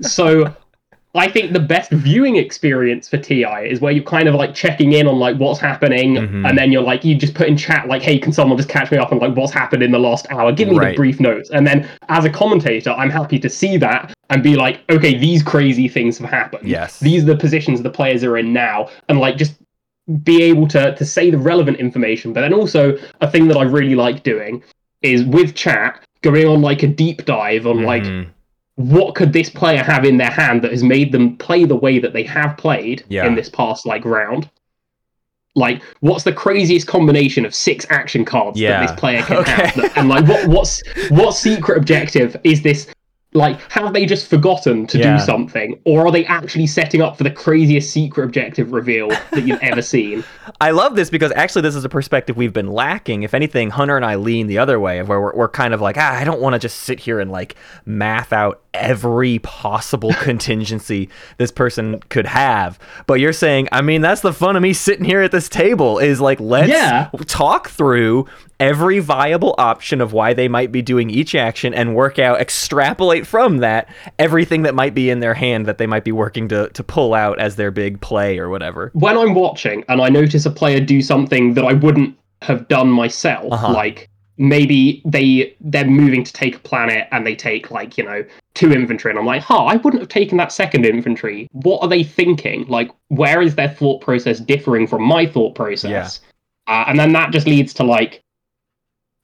So 0.00 0.54
I 1.14 1.28
think 1.28 1.52
the 1.52 1.60
best 1.60 1.90
viewing 1.90 2.36
experience 2.36 3.06
for 3.06 3.18
TI 3.18 3.44
is 3.68 3.82
where 3.82 3.92
you're 3.92 4.02
kind 4.02 4.28
of 4.28 4.34
like 4.34 4.54
checking 4.54 4.92
in 4.94 5.06
on 5.06 5.18
like 5.18 5.36
what's 5.36 5.60
happening, 5.60 6.14
Mhm. 6.16 6.48
and 6.48 6.56
then 6.56 6.72
you're 6.72 6.82
like 6.82 7.04
you 7.04 7.14
just 7.14 7.34
put 7.34 7.48
in 7.48 7.56
chat 7.56 7.86
like, 7.86 8.00
hey, 8.02 8.18
can 8.18 8.32
someone 8.32 8.56
just 8.56 8.70
catch 8.70 8.90
me 8.90 8.96
up 8.96 9.12
on 9.12 9.18
like 9.18 9.34
what's 9.36 9.52
happened 9.52 9.82
in 9.82 9.90
the 9.90 9.98
last 9.98 10.26
hour? 10.30 10.52
Give 10.52 10.68
me 10.68 10.78
Right. 10.78 10.90
the 10.92 10.96
brief 10.96 11.20
notes, 11.20 11.50
and 11.50 11.66
then 11.66 11.86
as 12.08 12.24
a 12.24 12.30
commentator, 12.30 12.92
I'm 12.96 13.10
happy 13.10 13.38
to 13.40 13.50
see 13.50 13.76
that 13.76 14.14
and 14.30 14.42
be 14.42 14.56
like, 14.56 14.80
okay, 14.90 15.18
these 15.18 15.42
crazy 15.42 15.86
things 15.86 16.16
have 16.16 16.30
happened 16.30 16.66
Yes. 16.66 16.98
these 17.00 17.24
are 17.24 17.26
the 17.26 17.36
positions 17.36 17.82
the 17.82 17.90
players 17.90 18.24
are 18.24 18.38
in 18.38 18.54
now 18.54 18.88
and 19.10 19.20
like 19.20 19.36
just 19.36 19.54
be 20.24 20.42
able 20.42 20.66
to 20.68 20.94
to 20.96 21.04
say 21.04 21.30
the 21.30 21.38
relevant 21.38 21.76
information 21.78 22.32
but 22.32 22.40
then 22.40 22.52
also 22.52 22.96
a 23.20 23.30
thing 23.30 23.46
that 23.46 23.56
i 23.56 23.62
really 23.62 23.94
like 23.94 24.24
doing 24.24 24.60
is 25.02 25.22
with 25.24 25.54
chat 25.54 26.00
going 26.22 26.46
on 26.48 26.60
like 26.60 26.82
a 26.82 26.88
deep 26.88 27.24
dive 27.24 27.66
on 27.68 27.82
like 27.84 28.02
Mhm. 28.02 28.26
What 28.76 29.14
could 29.14 29.32
this 29.32 29.50
player 29.50 29.82
have 29.82 30.04
in 30.04 30.16
their 30.16 30.30
hand 30.30 30.62
that 30.62 30.70
has 30.70 30.82
made 30.82 31.12
them 31.12 31.36
play 31.36 31.64
the 31.64 31.76
way 31.76 31.98
that 31.98 32.12
they 32.12 32.22
have 32.24 32.56
played 32.56 33.04
Yeah. 33.08 33.26
in 33.26 33.34
this 33.34 33.48
past 33.48 33.84
like 33.86 34.04
round 34.04 34.48
like 35.54 35.82
what's 36.00 36.24
the 36.24 36.32
craziest 36.32 36.86
combination 36.86 37.44
of 37.44 37.54
six 37.54 37.86
action 37.90 38.24
cards 38.24 38.58
Yeah. 38.58 38.80
that 38.80 38.88
this 38.88 38.98
player 39.00 39.22
can 39.22 39.36
Okay. 39.42 39.50
have 39.66 39.96
and 39.98 40.08
like 40.08 40.26
what 40.26 40.46
what's 40.48 40.82
what 41.10 41.32
secret 41.32 41.76
objective 41.76 42.36
is 42.44 42.62
this 42.62 42.86
like 43.34 43.58
have 43.70 43.92
they 43.94 44.04
just 44.04 44.28
forgotten 44.28 44.86
to 44.88 44.98
Yeah. 44.98 45.16
do 45.16 45.24
something 45.24 45.78
or 45.84 46.06
are 46.06 46.12
they 46.12 46.24
actually 46.26 46.66
setting 46.66 47.00
up 47.00 47.16
for 47.16 47.24
the 47.24 47.30
craziest 47.30 47.90
secret 47.90 48.24
objective 48.24 48.72
reveal 48.72 49.08
that 49.08 49.46
you've 49.46 49.62
ever 49.62 49.80
seen 49.82 50.22
I 50.60 50.70
love 50.72 50.96
this 50.96 51.08
because 51.10 51.32
actually 51.32 51.62
this 51.62 51.74
is 51.74 51.84
a 51.84 51.88
perspective 51.88 52.36
we've 52.36 52.52
been 52.52 52.66
lacking. 52.68 53.22
If 53.22 53.32
anything, 53.32 53.70
Hunter 53.70 53.96
and 53.96 54.04
I 54.04 54.16
lean 54.16 54.48
the 54.48 54.58
other 54.58 54.78
way 54.80 54.98
of 54.98 55.08
where 55.08 55.20
we're, 55.20 55.34
we're 55.34 55.48
kind 55.48 55.72
of 55.72 55.80
like, 55.80 55.96
ah, 55.96 56.14
I 56.16 56.24
don't 56.24 56.40
want 56.40 56.54
to 56.54 56.58
just 56.58 56.78
sit 56.80 56.98
here 57.00 57.20
and 57.20 57.30
like 57.30 57.54
math 57.86 58.32
out 58.32 58.60
every 58.74 59.38
possible 59.40 60.12
contingency 60.20 61.08
this 61.38 61.50
person 61.52 62.00
could 62.08 62.26
have. 62.26 62.78
But 63.06 63.20
you're 63.20 63.32
saying, 63.32 63.68
I 63.72 63.82
mean, 63.82 64.02
that's 64.02 64.20
the 64.20 64.32
fun 64.32 64.56
of 64.56 64.62
me 64.62 64.72
sitting 64.72 65.04
here 65.04 65.22
at 65.22 65.30
this 65.30 65.48
table 65.48 65.98
is 65.98 66.20
like, 66.20 66.40
let's 66.40 66.68
Yeah. 66.68 67.08
talk 67.26 67.68
through 67.68 68.26
every 68.62 68.98
viable 69.00 69.54
option 69.58 70.00
of 70.00 70.12
why 70.12 70.32
they 70.32 70.48
might 70.48 70.70
be 70.72 70.80
doing 70.82 71.10
each 71.10 71.34
action 71.34 71.74
and 71.74 71.94
work 71.94 72.18
out, 72.18 72.40
extrapolate 72.40 73.26
from 73.26 73.58
that 73.58 73.88
everything 74.18 74.62
that 74.62 74.74
might 74.74 74.94
be 74.94 75.10
in 75.10 75.20
their 75.20 75.34
hand 75.34 75.66
that 75.66 75.78
they 75.78 75.86
might 75.86 76.04
be 76.04 76.12
working 76.12 76.48
to, 76.48 76.68
to 76.70 76.82
pull 76.84 77.12
out 77.14 77.38
as 77.40 77.56
their 77.56 77.70
big 77.70 78.00
play 78.00 78.38
or 78.38 78.48
whatever. 78.48 78.90
when 78.94 79.16
i'm 79.18 79.34
watching 79.34 79.84
and 79.88 80.00
i 80.00 80.08
notice 80.08 80.46
a 80.46 80.50
player 80.50 80.80
do 80.80 81.02
something 81.02 81.54
that 81.54 81.64
i 81.64 81.72
wouldn't 81.72 82.16
have 82.42 82.66
done 82.68 82.88
myself 82.88 83.52
Uh-huh. 83.52 83.72
like 83.72 84.08
maybe 84.38 85.02
they 85.04 85.54
they're 85.60 85.84
moving 85.86 86.24
to 86.24 86.32
take 86.32 86.56
a 86.56 86.58
planet 86.60 87.06
and 87.12 87.26
they 87.26 87.34
take 87.34 87.70
like 87.70 87.98
you 87.98 88.04
know 88.04 88.24
two 88.54 88.72
infantry 88.72 89.10
and 89.10 89.18
i'm 89.18 89.26
like 89.26 89.42
huh 89.42 89.64
i 89.66 89.76
wouldn't 89.76 90.00
have 90.00 90.08
taken 90.08 90.38
that 90.38 90.50
second 90.52 90.84
infantry 90.86 91.46
what 91.52 91.80
are 91.82 91.88
they 91.88 92.02
thinking 92.02 92.64
like 92.66 92.90
where 93.08 93.42
is 93.42 93.54
their 93.54 93.68
thought 93.68 94.00
process 94.00 94.40
differing 94.40 94.86
from 94.86 95.02
my 95.02 95.26
thought 95.26 95.54
process 95.54 96.20
uh, 96.68 96.84
and 96.86 96.98
then 96.98 97.12
that 97.12 97.30
just 97.32 97.46
leads 97.46 97.74
to 97.74 97.82
like 97.84 98.21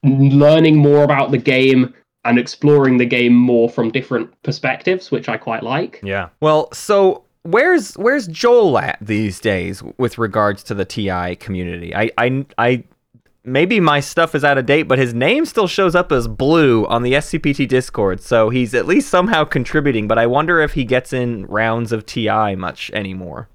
learning 0.03 0.77
more 0.77 1.03
about 1.03 1.31
the 1.31 1.37
game 1.37 1.93
and 2.25 2.37
exploring 2.37 2.97
the 2.97 3.05
game 3.05 3.33
more 3.33 3.69
from 3.69 3.91
different 3.91 4.29
perspectives 4.43 5.11
which 5.11 5.29
i 5.29 5.37
quite 5.37 5.63
like 5.63 5.99
Yeah. 6.03 6.29
Well, 6.41 6.71
so 6.73 7.23
where's 7.43 7.93
where's 7.95 8.27
Joel 8.27 8.77
at 8.79 8.97
these 9.01 9.39
days 9.39 9.81
with 9.97 10.17
regards 10.17 10.63
to 10.63 10.73
the 10.73 10.85
TI 10.85 11.35
community? 11.35 11.95
I 11.95 12.11
I 12.17 12.45
I 12.57 12.83
maybe 13.43 13.79
my 13.79 13.99
stuff 13.99 14.35
is 14.35 14.43
out 14.43 14.57
of 14.57 14.65
date, 14.65 14.83
but 14.83 14.99
his 14.99 15.13
name 15.13 15.45
still 15.45 15.67
shows 15.67 15.95
up 15.95 16.11
as 16.11 16.27
blue 16.27 16.85
on 16.87 17.03
the 17.03 17.13
SCPT 17.13 17.67
Discord, 17.67 18.21
so 18.21 18.49
he's 18.49 18.75
at 18.75 18.85
least 18.85 19.09
somehow 19.09 19.43
contributing, 19.43 20.07
but 20.07 20.19
I 20.19 20.27
wonder 20.27 20.59
if 20.61 20.73
he 20.73 20.85
gets 20.85 21.13
in 21.13 21.45
rounds 21.45 21.91
of 21.91 22.05
TI 22.05 22.55
much 22.55 22.91
anymore. 22.91 23.49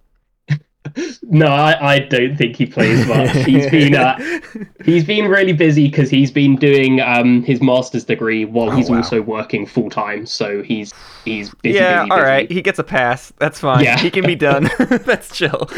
No, 1.22 1.46
I, 1.46 1.94
I 1.94 1.98
don't 2.00 2.36
think 2.36 2.56
he 2.56 2.66
plays 2.66 3.06
much. 3.06 3.30
He's 3.46 3.68
been 3.70 3.94
uh, 3.94 4.18
he's 4.84 5.02
been 5.04 5.28
really 5.28 5.54
busy 5.54 5.88
because 5.88 6.10
he's 6.10 6.30
been 6.30 6.56
doing 6.56 7.00
um 7.00 7.42
his 7.42 7.62
master's 7.62 8.04
degree 8.04 8.44
while 8.44 8.70
Oh, 8.70 8.76
he's 8.76 8.90
wow. 8.90 8.98
also 8.98 9.22
working 9.22 9.64
full 9.66 9.88
time. 9.90 10.26
So 10.26 10.62
he's 10.62 10.92
he's 11.24 11.52
busy. 11.56 11.78
yeah, 11.78 12.02
busy, 12.02 12.10
all 12.10 12.18
busy. 12.18 12.26
right. 12.28 12.50
He 12.50 12.60
gets 12.62 12.78
a 12.78 12.84
pass. 12.84 13.32
That's 13.38 13.58
fine. 13.60 13.82
Yeah. 13.82 13.98
He 13.98 14.10
can 14.10 14.26
be 14.26 14.36
done. 14.36 14.68
That's 14.78 15.34
chill. 15.36 15.68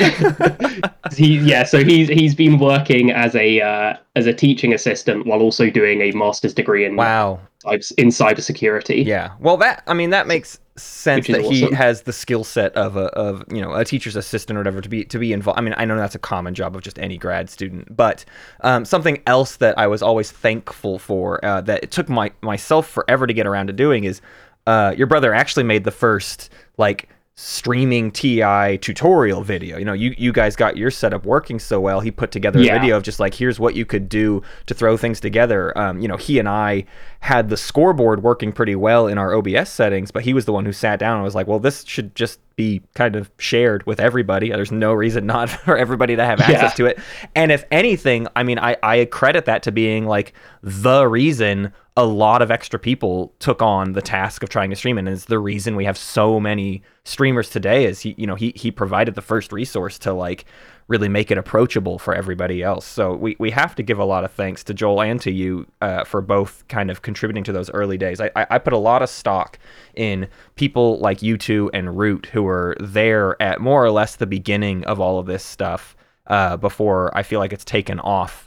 He 1.14 1.38
yeah. 1.38 1.62
So 1.64 1.84
he's 1.84 2.08
he's 2.08 2.34
been 2.34 2.58
working 2.58 3.10
as 3.12 3.34
a 3.36 3.60
uh, 3.60 3.96
as 4.16 4.26
a 4.26 4.32
teaching 4.34 4.72
assistant 4.74 5.26
while 5.26 5.40
also 5.40 5.70
doing 5.70 6.00
a 6.02 6.10
master's 6.12 6.52
degree 6.54 6.84
in 6.84 6.96
wow. 6.96 7.38
In 7.72 8.08
cybersecurity. 8.08 9.04
Yeah. 9.04 9.32
Well, 9.40 9.56
that 9.58 9.82
I 9.86 9.94
mean 9.94 10.10
that 10.10 10.26
makes 10.26 10.58
sense 10.76 11.26
that 11.28 11.40
he 11.40 11.70
has 11.70 12.02
the 12.02 12.12
skill 12.12 12.44
set 12.44 12.74
of 12.74 12.96
a 12.96 13.06
of 13.14 13.42
you 13.50 13.62
know 13.62 13.72
a 13.72 13.84
teacher's 13.84 14.14
assistant 14.16 14.56
or 14.56 14.60
whatever 14.60 14.80
to 14.80 14.88
be 14.88 15.04
to 15.04 15.18
be 15.18 15.32
involved. 15.32 15.58
I 15.58 15.62
mean, 15.62 15.74
I 15.76 15.84
know 15.84 15.96
that's 15.96 16.14
a 16.14 16.18
common 16.18 16.54
job 16.54 16.76
of 16.76 16.82
just 16.82 16.98
any 16.98 17.16
grad 17.16 17.48
student, 17.50 17.96
but 17.96 18.24
um, 18.60 18.84
something 18.84 19.22
else 19.26 19.56
that 19.56 19.78
I 19.78 19.86
was 19.86 20.02
always 20.02 20.30
thankful 20.30 20.98
for 20.98 21.44
uh, 21.44 21.60
that 21.62 21.82
it 21.82 21.90
took 21.90 22.08
my 22.08 22.30
myself 22.42 22.88
forever 22.88 23.26
to 23.26 23.32
get 23.32 23.46
around 23.46 23.68
to 23.68 23.72
doing 23.72 24.04
is 24.04 24.20
uh, 24.66 24.94
your 24.96 25.06
brother 25.06 25.32
actually 25.32 25.64
made 25.64 25.84
the 25.84 25.90
first 25.92 26.50
like 26.76 27.08
streaming 27.38 28.10
TI 28.10 28.78
tutorial 28.78 29.42
video. 29.42 29.76
You 29.76 29.84
know, 29.84 29.92
you 29.92 30.14
you 30.16 30.32
guys 30.32 30.56
got 30.56 30.76
your 30.78 30.90
setup 30.90 31.26
working 31.26 31.58
so 31.58 31.78
well. 31.78 32.00
He 32.00 32.10
put 32.10 32.30
together 32.30 32.58
a 32.58 32.62
Yeah. 32.62 32.78
video 32.80 32.96
of 32.96 33.02
just 33.02 33.20
like 33.20 33.34
here's 33.34 33.60
what 33.60 33.74
you 33.74 33.84
could 33.84 34.08
do 34.08 34.42
to 34.66 34.74
throw 34.74 34.96
things 34.96 35.20
together. 35.20 35.76
Um, 35.76 36.00
you 36.00 36.08
know, 36.08 36.16
he 36.16 36.38
and 36.38 36.48
I 36.48 36.86
had 37.26 37.48
the 37.48 37.56
scoreboard 37.56 38.22
working 38.22 38.52
pretty 38.52 38.76
well 38.76 39.08
in 39.08 39.18
our 39.18 39.34
OBS 39.34 39.68
settings, 39.68 40.12
but 40.12 40.22
he 40.22 40.32
was 40.32 40.44
the 40.44 40.52
one 40.52 40.64
who 40.64 40.72
sat 40.72 41.00
down 41.00 41.16
and 41.16 41.24
was 41.24 41.34
like, 41.34 41.48
"Well, 41.48 41.58
this 41.58 41.84
should 41.84 42.14
just 42.14 42.38
be 42.54 42.82
kind 42.94 43.16
of 43.16 43.30
shared 43.38 43.84
with 43.84 43.98
everybody. 43.98 44.50
There's 44.50 44.70
no 44.70 44.92
reason 44.92 45.26
not 45.26 45.50
for 45.64 45.76
everybody 45.76 46.14
to 46.14 46.24
have 46.24 46.40
access 46.40 46.62
Yeah. 46.62 46.68
to 46.70 46.86
it." 46.86 46.98
And 47.34 47.50
if 47.50 47.64
anything, 47.72 48.28
I 48.36 48.44
mean, 48.44 48.58
I 48.60 48.76
I 48.82 49.04
credit 49.06 49.44
that 49.46 49.64
to 49.64 49.72
being 49.72 50.06
like 50.06 50.34
the 50.62 51.08
reason 51.08 51.72
a 51.96 52.04
lot 52.04 52.42
of 52.42 52.50
extra 52.50 52.78
people 52.78 53.32
took 53.40 53.60
on 53.60 53.92
the 53.92 54.02
task 54.02 54.42
of 54.42 54.48
trying 54.48 54.70
to 54.70 54.76
stream 54.76 54.96
and 54.98 55.08
is 55.08 55.24
the 55.24 55.38
reason 55.38 55.74
we 55.76 55.84
have 55.86 55.96
so 55.98 56.38
many 56.38 56.82
streamers 57.04 57.48
today 57.50 57.86
is 57.86 58.00
he 58.00 58.14
you 58.18 58.26
know 58.26 58.34
he 58.36 58.52
he 58.54 58.70
provided 58.70 59.14
the 59.14 59.22
first 59.22 59.50
resource 59.50 59.98
to 59.98 60.12
like 60.12 60.44
really 60.88 61.08
make 61.08 61.30
it 61.30 61.38
approachable 61.38 61.98
for 61.98 62.14
everybody 62.14 62.62
else 62.62 62.86
so 62.86 63.14
we, 63.14 63.36
we 63.38 63.50
have 63.50 63.74
to 63.74 63.82
give 63.82 63.98
a 63.98 64.04
lot 64.04 64.24
of 64.24 64.32
thanks 64.32 64.62
to 64.64 64.74
joel 64.74 65.02
and 65.02 65.20
to 65.20 65.30
you 65.30 65.66
uh, 65.80 66.04
for 66.04 66.20
both 66.20 66.66
kind 66.68 66.90
of 66.90 67.02
contributing 67.02 67.44
to 67.44 67.52
those 67.52 67.70
early 67.70 67.98
days 67.98 68.20
I, 68.20 68.30
I 68.34 68.58
put 68.58 68.72
a 68.72 68.78
lot 68.78 69.02
of 69.02 69.08
stock 69.08 69.58
in 69.94 70.28
people 70.54 70.98
like 70.98 71.22
you 71.22 71.36
two 71.36 71.70
and 71.74 71.96
root 71.98 72.26
who 72.26 72.42
were 72.42 72.76
there 72.80 73.40
at 73.42 73.60
more 73.60 73.84
or 73.84 73.90
less 73.90 74.16
the 74.16 74.26
beginning 74.26 74.84
of 74.84 75.00
all 75.00 75.18
of 75.18 75.26
this 75.26 75.44
stuff 75.44 75.96
uh, 76.26 76.56
before 76.56 77.16
i 77.16 77.22
feel 77.22 77.40
like 77.40 77.52
it's 77.52 77.64
taken 77.64 78.00
off 78.00 78.46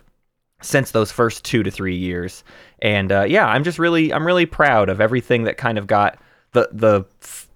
since 0.61 0.91
those 0.91 1.11
first 1.11 1.43
two 1.43 1.63
to 1.63 1.71
three 1.71 1.95
years. 1.95 2.43
And 2.81 3.11
uh, 3.11 3.23
yeah, 3.23 3.47
I'm 3.47 3.63
just 3.63 3.79
really 3.79 4.13
I'm 4.13 4.25
really 4.25 4.45
proud 4.45 4.89
of 4.89 5.01
everything 5.01 5.43
that 5.43 5.57
kind 5.57 5.77
of 5.77 5.87
got 5.87 6.19
the 6.51 6.69
the 6.71 7.03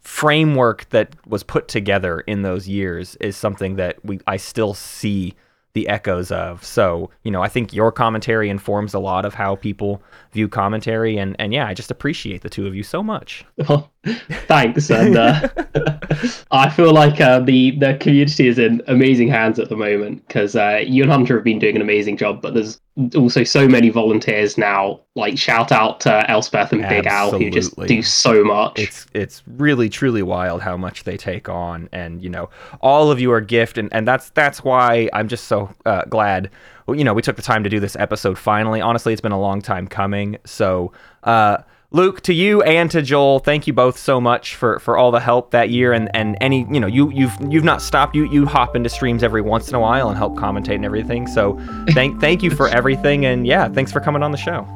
framework 0.03 0.89
that 0.89 1.15
was 1.25 1.43
put 1.43 1.67
together 1.67 2.19
in 2.21 2.41
those 2.41 2.67
years 2.67 3.15
is 3.17 3.37
something 3.37 3.77
that 3.77 4.03
we 4.03 4.19
I 4.27 4.37
still 4.37 4.73
see 4.73 5.33
the 5.73 5.87
echoes 5.87 6.31
of. 6.31 6.63
So, 6.63 7.09
you 7.23 7.31
know, 7.31 7.41
I 7.41 7.49
think 7.49 7.73
your 7.73 7.91
commentary 7.91 8.49
informs 8.49 8.93
a 8.93 8.99
lot 8.99 9.25
of 9.25 9.33
how 9.33 9.55
people 9.55 10.03
view 10.31 10.47
commentary 10.47 11.17
and 11.17 11.35
and 11.39 11.53
yeah, 11.53 11.67
I 11.67 11.73
just 11.73 11.89
appreciate 11.89 12.41
the 12.41 12.49
two 12.49 12.67
of 12.67 12.75
you 12.75 12.83
so 12.83 13.01
much. 13.01 13.45
Well, 13.67 13.91
thanks, 14.47 14.91
and 14.91 15.17
uh, 15.17 15.47
I 16.51 16.69
feel 16.69 16.93
like 16.93 17.19
uh, 17.21 17.39
the 17.39 17.71
the 17.71 17.97
community 17.99 18.47
is 18.47 18.59
in 18.59 18.81
amazing 18.87 19.27
hands 19.27 19.59
at 19.59 19.69
the 19.69 19.77
moment 19.77 20.27
because 20.27 20.55
uh, 20.55 20.81
you 20.85 21.03
and 21.03 21.11
Hunter 21.11 21.35
have 21.35 21.43
been 21.43 21.59
doing 21.59 21.75
an 21.75 21.81
amazing 21.81 22.17
job, 22.17 22.41
but 22.41 22.53
there's 22.53 22.79
also 23.15 23.43
so 23.43 23.67
many 23.67 23.89
volunteers 23.89 24.57
now. 24.57 24.99
Like 25.15 25.37
shout 25.37 25.71
out 25.71 25.99
to 26.01 26.29
Elspeth 26.29 26.71
and 26.71 26.87
Big 26.87 27.05
Al 27.05 27.31
who 27.31 27.49
just 27.49 27.75
do 27.87 28.01
so 28.01 28.43
much. 28.43 28.79
it's 28.79 29.05
it's 29.13 29.43
really 29.47 29.89
truly 29.89 30.21
wild 30.23 30.61
how 30.61 30.77
much 30.77 31.03
they 31.03 31.17
take 31.17 31.49
on 31.49 31.89
and 31.91 32.21
you 32.21 32.29
know 32.29 32.49
all 32.81 33.11
of 33.11 33.19
you 33.19 33.31
are 33.31 33.41
gift 33.41 33.77
and, 33.77 33.93
and 33.93 34.07
that's 34.07 34.29
that's 34.31 34.63
why 34.63 35.09
i'm 35.13 35.27
just 35.27 35.45
so 35.45 35.73
uh, 35.85 36.03
glad 36.05 36.49
you 36.87 37.03
know 37.03 37.13
we 37.13 37.21
took 37.21 37.35
the 37.35 37.41
time 37.41 37.63
to 37.63 37.69
do 37.69 37.79
this 37.79 37.95
episode 37.97 38.37
finally 38.37 38.81
honestly 38.81 39.13
it's 39.13 39.21
been 39.21 39.31
a 39.31 39.39
long 39.39 39.61
time 39.61 39.87
coming 39.87 40.37
so 40.45 40.91
uh 41.23 41.57
Luke, 41.95 42.21
to 42.21 42.33
you 42.33 42.63
and 42.63 42.89
to 42.89 43.03
Joel, 43.03 43.37
thank 43.37 43.67
you 43.67 43.73
both 43.73 43.99
so 43.99 44.19
much 44.19 44.55
for, 44.55 44.79
for 44.79 44.97
all 44.97 45.11
the 45.11 45.19
help 45.19 45.51
that 45.51 45.69
year 45.69 45.93
and, 45.93 46.09
and 46.15 46.35
any 46.41 46.65
you 46.71 46.79
know 46.79 46.87
you 46.87 47.11
you've 47.11 47.37
you've 47.49 47.63
not 47.63 47.83
stopped 47.83 48.15
you 48.15 48.25
you 48.31 48.47
hop 48.47 48.75
into 48.75 48.89
streams 48.89 49.21
every 49.21 49.41
once 49.41 49.69
in 49.69 49.75
a 49.75 49.79
while 49.79 50.09
and 50.09 50.17
help 50.17 50.35
commentate 50.35 50.75
and 50.75 50.85
everything 50.85 51.27
so 51.27 51.59
thank 51.91 52.19
thank 52.19 52.41
you 52.41 52.49
for 52.49 52.67
everything 52.67 53.25
and 53.25 53.45
yeah 53.45 53.69
thanks 53.69 53.91
for 53.91 53.99
coming 53.99 54.23
on 54.23 54.31
the 54.31 54.37
show 54.37 54.67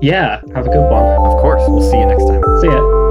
yeah, 0.00 0.40
have 0.54 0.66
a 0.66 0.70
good 0.70 0.90
one. 0.90 1.02
of 1.26 1.40
course 1.40 1.62
we'll 1.66 1.82
see 1.82 1.98
you 1.98 2.06
next 2.06 2.24
time 2.26 2.42
See 2.60 2.68
ya. 2.68 3.07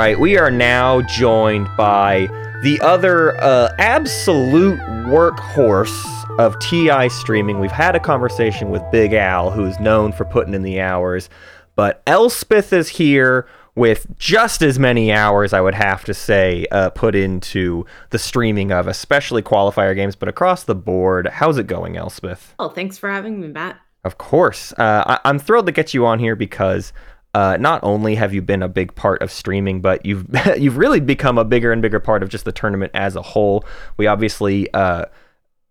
Right, 0.00 0.18
we 0.18 0.38
are 0.38 0.50
now 0.50 1.02
joined 1.02 1.68
by 1.76 2.20
the 2.62 2.80
other 2.80 3.38
uh, 3.42 3.68
absolute 3.78 4.78
workhorse 5.06 6.38
of 6.38 6.58
TI 6.58 7.10
streaming. 7.10 7.60
We've 7.60 7.70
had 7.70 7.94
a 7.94 8.00
conversation 8.00 8.70
with 8.70 8.82
Big 8.90 9.12
Al, 9.12 9.50
who's 9.50 9.78
known 9.78 10.12
for 10.12 10.24
putting 10.24 10.54
in 10.54 10.62
the 10.62 10.80
hours, 10.80 11.28
but 11.76 12.02
Elspeth 12.06 12.72
is 12.72 12.88
here 12.88 13.46
with 13.74 14.06
just 14.18 14.62
as 14.62 14.78
many 14.78 15.12
hours, 15.12 15.52
I 15.52 15.60
would 15.60 15.74
have 15.74 16.02
to 16.06 16.14
say, 16.14 16.64
uh, 16.70 16.88
put 16.88 17.14
into 17.14 17.84
the 18.08 18.18
streaming 18.18 18.72
of 18.72 18.88
especially 18.88 19.42
qualifier 19.42 19.94
games, 19.94 20.16
but 20.16 20.30
across 20.30 20.64
the 20.64 20.74
board. 20.74 21.28
How's 21.28 21.58
it 21.58 21.66
going, 21.66 21.98
Elspeth? 21.98 22.54
Oh, 22.58 22.70
thanks 22.70 22.96
for 22.96 23.10
having 23.10 23.38
me, 23.38 23.48
Matt. 23.48 23.78
Of 24.02 24.16
course. 24.16 24.72
Uh, 24.78 25.04
I- 25.06 25.28
I'm 25.28 25.38
thrilled 25.38 25.66
to 25.66 25.72
get 25.72 25.92
you 25.92 26.06
on 26.06 26.20
here 26.20 26.34
because 26.36 26.94
uh, 27.34 27.56
not 27.60 27.82
only 27.84 28.16
have 28.16 28.34
you 28.34 28.42
been 28.42 28.62
a 28.62 28.68
big 28.68 28.94
part 28.94 29.22
of 29.22 29.30
streaming, 29.30 29.80
but 29.80 30.04
you've 30.04 30.26
you've 30.56 30.76
really 30.76 31.00
become 31.00 31.38
a 31.38 31.44
bigger 31.44 31.72
and 31.72 31.82
bigger 31.82 32.00
part 32.00 32.22
of 32.22 32.28
just 32.28 32.44
the 32.44 32.52
tournament 32.52 32.92
as 32.94 33.16
a 33.16 33.22
whole. 33.22 33.64
We 33.96 34.06
obviously 34.06 34.72
uh, 34.72 35.06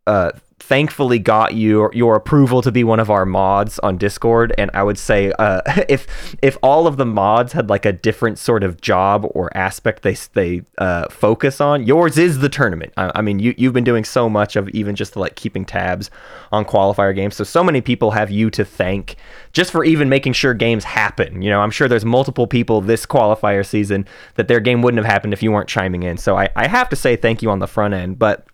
uh, 0.07 0.31
thankfully 0.59 1.19
got 1.19 1.55
your 1.55 1.91
your 1.93 2.15
approval 2.15 2.61
to 2.61 2.71
be 2.71 2.83
one 2.83 2.99
of 2.99 3.09
our 3.09 3.25
mods 3.25 3.79
on 3.79 3.97
Discord, 3.97 4.53
and 4.57 4.69
I 4.73 4.83
would 4.83 4.97
say 4.97 5.31
uh, 5.39 5.61
if 5.89 6.35
if 6.41 6.57
all 6.61 6.87
of 6.87 6.97
the 6.97 7.05
mods 7.05 7.53
had 7.53 7.69
like 7.69 7.85
a 7.85 7.91
different 7.91 8.37
sort 8.37 8.63
of 8.63 8.81
job 8.81 9.25
or 9.31 9.55
aspect 9.55 10.03
they 10.03 10.15
they 10.33 10.61
uh, 10.77 11.07
focus 11.09 11.61
on, 11.61 11.85
yours 11.85 12.17
is 12.17 12.39
the 12.39 12.49
tournament. 12.49 12.93
I, 12.97 13.11
I 13.15 13.21
mean, 13.21 13.39
you 13.39 13.55
you've 13.57 13.73
been 13.73 13.83
doing 13.83 14.03
so 14.03 14.29
much 14.29 14.55
of 14.55 14.69
even 14.69 14.95
just 14.95 15.15
like 15.15 15.35
keeping 15.35 15.65
tabs 15.65 16.11
on 16.51 16.65
qualifier 16.65 17.15
games, 17.15 17.35
so 17.35 17.43
so 17.43 17.63
many 17.63 17.81
people 17.81 18.11
have 18.11 18.29
you 18.29 18.49
to 18.51 18.65
thank 18.65 19.15
just 19.53 19.71
for 19.71 19.83
even 19.83 20.09
making 20.09 20.33
sure 20.33 20.53
games 20.53 20.83
happen. 20.83 21.41
You 21.41 21.49
know, 21.49 21.61
I'm 21.61 21.71
sure 21.71 21.87
there's 21.87 22.05
multiple 22.05 22.47
people 22.47 22.81
this 22.81 23.05
qualifier 23.05 23.65
season 23.65 24.05
that 24.35 24.47
their 24.47 24.59
game 24.59 24.81
wouldn't 24.81 25.03
have 25.03 25.11
happened 25.11 25.33
if 25.33 25.41
you 25.41 25.51
weren't 25.51 25.69
chiming 25.69 26.03
in. 26.03 26.17
So 26.17 26.37
I, 26.37 26.49
I 26.55 26.67
have 26.67 26.89
to 26.89 26.95
say 26.95 27.15
thank 27.15 27.41
you 27.41 27.49
on 27.49 27.59
the 27.59 27.67
front 27.67 27.93
end, 27.93 28.19
but 28.19 28.45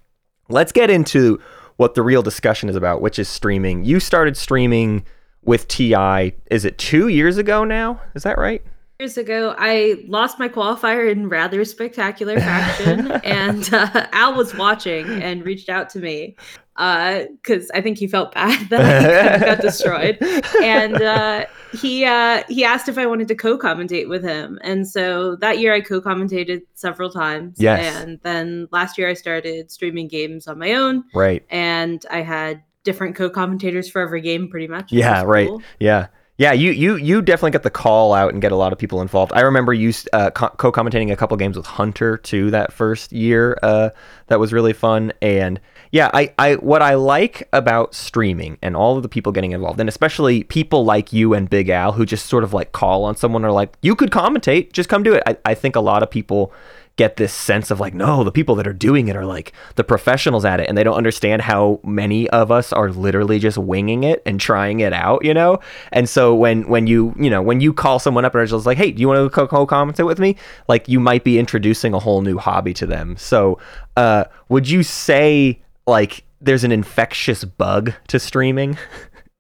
let's 0.50 0.72
get 0.72 0.90
into 0.90 1.42
what 1.78 1.96
the 1.96 2.02
real 2.02 2.22
discussion 2.22 2.70
is 2.70 2.76
about, 2.76 3.02
which 3.02 3.20
is 3.20 3.28
streaming. 3.28 3.84
You 3.84 4.00
started 4.00 4.38
streaming 4.38 5.06
with 5.44 5.68
TI, 5.68 6.36
is 6.50 6.66
it 6.66 6.78
two 6.78 7.08
years 7.08 7.38
ago 7.38 7.64
now? 7.64 8.02
Is 8.16 8.24
that 8.24 8.38
right? 8.38 8.64
Years 9.00 9.18
ago, 9.18 9.54
I 9.58 10.04
lost 10.08 10.40
my 10.40 10.48
qualifier 10.48 11.12
in 11.12 11.28
rather 11.28 11.66
spectacular 11.66 12.40
fashion, 12.40 13.12
and 13.24 13.72
uh, 13.74 14.08
Al 14.14 14.36
was 14.36 14.56
watching 14.56 15.22
and 15.22 15.46
reached 15.46 15.70
out 15.70 15.90
to 15.92 16.00
me 16.00 16.38
because 16.76 17.72
I 17.74 17.82
think 17.82 17.98
he 17.98 18.08
felt 18.08 18.34
bad 18.34 18.70
that 18.70 19.42
I 19.42 19.46
got 19.56 19.62
destroyed, 19.62 20.18
and 20.62 21.02
uh, 21.02 21.46
he 21.80 22.06
uh, 22.06 22.44
he 22.50 22.64
asked 22.66 22.90
if 22.90 22.98
I 22.98 23.06
wanted 23.06 23.28
to 23.30 23.36
co-commentate 23.36 24.10
with 24.10 24.24
him, 24.24 24.60
and 24.62 24.88
so 24.88 25.36
that 25.38 25.60
year 25.60 25.74
I 25.74 25.82
co-commentated 25.82 26.64
several 26.74 27.10
times. 27.10 27.56
Yes. 27.60 27.96
and 28.04 28.20
then 28.24 28.68
last 28.72 28.98
year 28.98 29.10
I 29.10 29.14
started 29.14 29.72
streaming 29.72 30.08
games 30.08 30.48
on 30.48 30.60
my 30.60 30.74
own, 30.74 31.04
Right. 31.14 31.46
and 31.50 32.06
I 32.12 32.22
had 32.22 32.62
different 32.84 33.16
co-commentators 33.16 33.90
for 33.90 34.02
every 34.02 34.22
game, 34.22 34.48
pretty 34.50 34.68
much. 34.68 34.92
Yeah, 34.92 35.24
right. 35.24 35.48
cool. 35.48 35.62
Yeah. 35.80 36.08
Yeah, 36.38 36.52
you, 36.52 36.72
you 36.72 36.98
you 36.98 37.22
definitely 37.22 37.52
get 37.52 37.64
the 37.64 37.70
call 37.70 38.14
out 38.14 38.34
and 38.34 38.42
get 38.42 38.52
a 38.52 38.58
lot 38.58 38.74
of 38.74 38.78
people 38.78 39.02
involved. 39.02 39.32
I 39.34 39.40
remember 39.40 39.74
you 39.74 39.94
uh, 40.12 40.32
co- 40.32 40.50
co-commentating 40.50 41.10
a 41.10 41.16
couple 41.16 41.38
games 41.38 41.56
with 41.56 41.66
Hunter 41.66 42.18
too 42.18 42.52
that 42.52 42.74
first 42.74 43.14
year. 43.14 43.58
Uh, 43.64 43.92
that 44.28 44.38
was 44.38 44.52
really 44.52 44.74
fun. 44.74 45.14
And 45.22 45.62
yeah, 45.92 46.12
I, 46.14 46.34
I 46.38 46.56
what 46.56 46.82
I 46.82 46.96
like 46.96 47.48
about 47.54 47.96
streaming 47.96 48.58
and 48.62 48.76
all 48.76 48.98
of 48.98 49.04
the 49.04 49.08
people 49.08 49.32
getting 49.32 49.54
involved, 49.54 49.80
and 49.80 49.88
especially 49.88 50.44
people 50.44 50.84
like 50.84 51.14
you 51.14 51.34
and 51.34 51.50
Big 51.50 51.70
Al 51.70 51.94
who 51.94 52.06
just 52.06 52.26
sort 52.26 52.44
of 52.44 52.54
like 52.54 52.74
call 52.74 53.06
on 53.06 53.16
someone 53.16 53.46
or 53.46 53.52
like 53.54 53.74
you 53.82 53.96
could 53.96 54.12
commentate, 54.12 54.74
just 54.74 54.90
come 54.90 55.04
do 55.04 55.14
it. 55.14 55.24
I, 55.26 55.38
I 55.46 55.54
think 55.54 55.78
a 55.78 55.82
lot 55.82 56.04
of 56.04 56.12
people 56.12 56.52
get 56.98 57.18
this 57.18 57.34
sense 57.34 57.72
of 57.72 57.80
like, 57.80 57.94
no, 57.94 58.24
the 58.24 58.32
people 58.32 58.56
that 58.56 58.68
are 58.68 58.74
doing 58.74 59.08
it 59.08 59.16
are 59.16 59.26
like 59.26 59.52
the 59.76 59.84
professionals 59.84 60.46
at 60.46 60.60
it, 60.60 60.70
and 60.70 60.78
they 60.78 60.84
don't 60.84 60.96
understand 60.96 61.42
how 61.42 61.80
many 61.84 62.30
of 62.30 62.52
us 62.52 62.72
are 62.72 62.90
literally 62.92 63.40
just 63.40 63.58
winging 63.58 64.04
it 64.04 64.22
and 64.26 64.40
trying 64.40 64.80
it 64.80 64.94
out, 64.94 65.24
you 65.26 65.34
know. 65.34 65.60
And 65.92 66.08
so 66.08 66.34
when 66.34 66.68
when 66.68 66.88
you 66.88 67.14
you 67.20 67.30
know 67.30 67.42
when 67.42 67.62
you 67.62 67.74
call 67.74 68.00
someone 68.00 68.26
up 68.26 68.34
and 68.36 68.48
just 68.48 68.66
like, 68.66 68.78
hey, 68.78 68.92
do 68.92 69.02
you 69.02 69.08
want 69.08 69.32
to 69.32 69.48
co 69.48 69.66
commentate 69.66 70.06
with 70.06 70.20
me? 70.20 70.36
Like 70.68 70.88
you 70.88 71.00
might 71.00 71.24
be 71.24 71.38
introducing 71.38 71.94
a 71.94 72.00
whole 72.00 72.22
new 72.22 72.38
hobby 72.38 72.74
to 72.76 72.86
them. 72.86 73.18
So 73.18 73.60
uh, 73.98 74.26
would 74.50 74.70
you 74.70 74.84
say 74.84 75.62
like 75.88 76.24
there's 76.42 76.64
an 76.64 76.72
infectious 76.72 77.44
bug 77.44 77.94
to 78.08 78.20
streaming? 78.20 78.78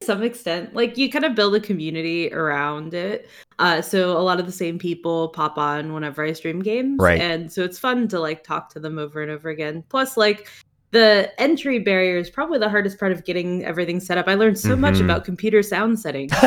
some 0.06 0.22
extent 0.24 0.74
like 0.76 0.98
you 0.98 1.10
kind 1.12 1.26
of 1.26 1.36
build 1.36 1.56
a 1.56 1.60
community 1.60 2.32
around 2.34 2.94
it 2.94 3.28
uh 3.60 3.82
so 3.82 4.18
a 4.18 4.20
lot 4.22 4.40
of 4.40 4.46
the 4.46 4.52
same 4.52 4.78
people 4.80 5.30
pop 5.30 5.58
on 5.58 5.94
whenever 5.94 6.24
i 6.24 6.32
stream 6.34 6.62
games 6.62 6.98
Right. 7.00 7.20
and 7.20 7.52
so 7.52 7.64
it's 7.64 7.80
fun 7.80 8.08
to 8.10 8.20
like 8.20 8.44
talk 8.44 8.70
to 8.74 8.80
them 8.80 8.98
over 9.00 9.22
and 9.22 9.32
over 9.32 9.50
again 9.50 9.84
plus 9.90 10.16
like 10.18 10.48
the 10.92 11.30
entry 11.42 11.80
barrier 11.80 12.18
is 12.18 12.30
probably 12.30 12.58
the 12.58 12.70
hardest 12.70 12.98
part 13.00 13.12
of 13.12 13.26
getting 13.26 13.66
everything 13.66 14.00
set 14.00 14.18
up 14.18 14.28
i 14.30 14.36
learned 14.36 14.58
so 14.58 14.76
much 14.78 14.96
Mhm. 14.96 15.06
about 15.06 15.26
computer 15.26 15.62
sound 15.64 16.00
settings 16.00 16.32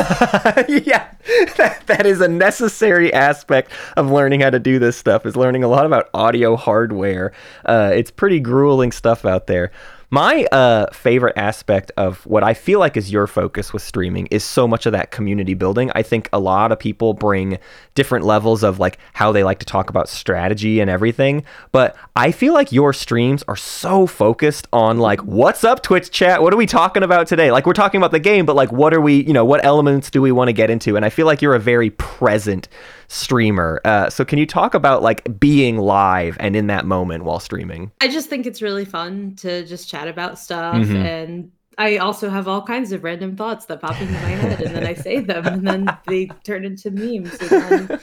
yeah, 0.67 1.11
that, 1.57 1.83
that 1.85 2.05
is 2.05 2.19
a 2.21 2.27
necessary 2.27 3.13
aspect 3.13 3.71
of 3.97 4.09
learning 4.09 4.39
how 4.41 4.49
to 4.49 4.59
do 4.59 4.79
this 4.79 4.97
stuff. 4.97 5.25
Is 5.25 5.35
learning 5.35 5.63
a 5.63 5.67
lot 5.67 5.85
about 5.85 6.09
audio 6.13 6.55
hardware. 6.55 7.31
Uh, 7.65 7.91
it's 7.93 8.09
pretty 8.11 8.39
grueling 8.39 8.91
stuff 8.91 9.25
out 9.25 9.45
there. 9.47 9.71
My 10.11 10.45
uh, 10.51 10.87
favorite 10.91 11.37
aspect 11.37 11.91
of 11.95 12.25
what 12.25 12.43
I 12.43 12.55
feel 12.55 12.79
like 12.79 12.97
is 12.97 13.11
your 13.11 13.27
focus 13.27 13.71
with 13.71 13.83
streaming 13.83 14.25
is 14.27 14.43
so 14.43 14.67
much 14.67 14.87
of 14.87 14.91
that 14.93 15.11
community 15.11 15.53
building. 15.53 15.91
I 15.93 16.01
think 16.01 16.29
a 16.33 16.39
lot 16.39 16.71
of 16.71 16.79
people 16.79 17.13
bring 17.13 17.59
different 17.99 18.23
levels 18.25 18.63
of 18.63 18.79
like 18.79 18.97
how 19.13 19.31
they 19.31 19.43
like 19.43 19.59
to 19.59 19.65
talk 19.65 19.89
about 19.89 20.07
strategy 20.07 20.79
and 20.79 20.89
everything, 20.89 21.43
but 21.71 21.95
I 22.15 22.31
feel 22.31 22.53
like 22.53 22.71
your 22.71 22.93
streams 22.93 23.43
are 23.47 23.55
so 23.57 24.07
focused 24.07 24.65
on 24.71 24.97
like 25.09 25.19
what's 25.39 25.63
up 25.63 25.83
Twitch 25.83 26.09
chat? 26.11 26.41
What 26.41 26.53
are 26.53 26.57
we 26.57 26.65
talking 26.65 27.03
about 27.03 27.27
today? 27.27 27.51
Like 27.51 27.65
we're 27.67 27.73
talking 27.83 27.99
about 28.01 28.11
the 28.11 28.19
game, 28.31 28.45
but 28.45 28.55
like 28.55 28.71
what 28.71 28.93
are 28.93 29.01
we, 29.01 29.15
you 29.29 29.33
know, 29.33 29.45
what 29.45 29.63
elements 29.65 30.09
do 30.09 30.21
we 30.21 30.31
want 30.31 30.47
to 30.47 30.53
get 30.53 30.69
into? 30.69 30.95
And 30.95 31.03
I 31.05 31.09
feel 31.09 31.25
like 31.25 31.41
you're 31.41 31.55
a 31.55 31.59
very 31.73 31.89
present 31.91 32.67
streamer. 33.09 33.81
Uh, 33.83 34.09
so 34.09 34.23
can 34.23 34.39
you 34.39 34.45
talk 34.45 34.73
about 34.73 35.01
like 35.03 35.39
being 35.39 35.77
live 35.77 36.37
and 36.39 36.55
in 36.55 36.67
that 36.67 36.85
moment 36.85 37.23
while 37.23 37.39
streaming? 37.39 37.91
i 38.01 38.07
just 38.07 38.29
think 38.29 38.45
it's 38.45 38.61
really 38.61 38.85
fun 38.85 39.33
to 39.35 39.65
just 39.65 39.89
chat 39.89 40.07
about 40.07 40.37
stuff 40.39 40.75
Mhm. 40.75 40.95
and 40.95 41.51
I 41.79 41.97
also 41.97 42.29
have 42.29 42.47
all 42.47 42.61
kinds 42.61 42.91
of 42.91 43.03
random 43.03 43.35
thoughts 43.37 43.65
that 43.67 43.79
pop 43.81 43.99
into 44.01 44.13
my 44.13 44.19
head, 44.19 44.61
and 44.61 44.75
then 44.75 44.85
I 44.85 44.93
say 44.93 45.21
them, 45.21 45.47
and 45.47 45.65
then 45.65 45.97
they 46.07 46.27
turn 46.43 46.65
into 46.65 46.91
memes, 46.91 47.33
and 47.39 47.87
then 47.87 47.99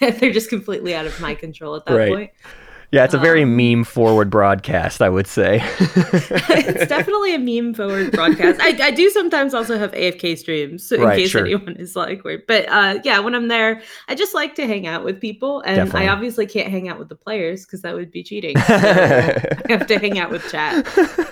they're 0.18 0.32
just 0.32 0.48
completely 0.48 0.94
out 0.94 1.04
of 1.06 1.20
my 1.20 1.34
control 1.34 1.76
at 1.76 1.84
that 1.86 1.94
Right. 1.94 2.12
point. 2.12 2.30
Yeah, 2.92 3.04
it's 3.04 3.14
a 3.14 3.18
very 3.18 3.42
Um, 3.42 3.56
meme 3.56 3.84
forward 3.84 4.30
broadcast, 4.30 5.02
I 5.02 5.08
would 5.08 5.26
say. 5.26 5.60
it's 5.80 6.86
definitely 6.86 7.34
a 7.34 7.38
meme 7.38 7.74
forward 7.74 8.12
broadcast. 8.12 8.60
I, 8.62 8.78
I 8.80 8.90
do 8.92 9.10
sometimes 9.10 9.54
also 9.54 9.76
have 9.76 9.90
AFK 9.90 10.38
streams 10.38 10.86
so 10.88 10.94
in 10.94 11.16
case 11.16 11.30
sure. 11.30 11.40
anyone 11.44 11.74
is 11.76 11.96
like 11.96 12.22
weird. 12.22 12.46
But 12.46 12.66
uh, 12.68 13.00
yeah, 13.04 13.18
when 13.18 13.34
I'm 13.34 13.48
there, 13.48 13.82
I 14.08 14.14
just 14.14 14.34
like 14.34 14.54
to 14.54 14.66
hang 14.68 14.86
out 14.86 15.04
with 15.04 15.20
people, 15.20 15.60
and 15.62 15.76
Definitely. 15.76 16.08
I 16.08 16.12
obviously 16.12 16.46
can't 16.46 16.68
hang 16.68 16.88
out 16.88 16.98
with 16.98 17.08
the 17.08 17.16
players 17.16 17.66
because 17.66 17.82
that 17.82 17.94
would 17.94 18.10
be 18.10 18.22
cheating. 18.22 18.56
So 18.66 18.74
I 18.74 19.66
have 19.68 19.86
to 19.88 19.98
hang 19.98 20.18
out 20.18 20.30
with 20.30 20.48
chat. 20.50 20.86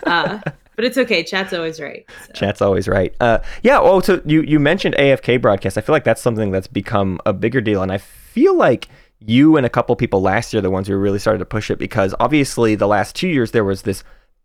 Uh, 0.07 0.41
but 0.77 0.85
it's 0.85 0.99
okay. 0.99 1.23
Chat's 1.23 1.53
always 1.53 1.81
right. 1.81 2.05
so. 2.27 2.33
Chat's 2.33 2.63
always 2.63 2.89
right. 2.89 3.15
Uh, 3.21 3.39
yeah. 3.63 3.79
Oh, 3.81 4.01
so 4.01 4.21
you 4.25 4.43
you 4.43 4.59
mentioned 4.59 4.95
AFK 4.97 5.41
broadcast. 5.41 5.79
I 5.79 5.81
feel 5.81 5.95
like 5.95 6.05
that's 6.05 6.23
something 6.23 6.51
that's 6.51 6.67
become 6.67 7.21
a 7.27 7.33
bigger 7.33 7.61
deal, 7.61 7.83
and 7.83 7.93
I 7.93 7.99
feel 7.99 8.57
like 8.57 8.89
you 9.21 9.57
and 9.57 9.65
a 9.65 9.71
couple 9.71 9.97
people 9.97 10.21
last 10.21 10.53
year, 10.53 10.61
the 10.61 10.71
ones 10.71 10.89
who 10.89 10.97
really 10.97 11.19
started 11.19 11.39
to 11.39 11.47
push 11.47 11.71
it, 11.71 11.79
because 11.79 12.15
obviously 12.21 12.75
the 12.75 12.87
last 12.87 13.15
two 13.15 13.29
years 13.29 13.53
there 13.53 13.65
was 13.65 13.83
this 13.83 14.05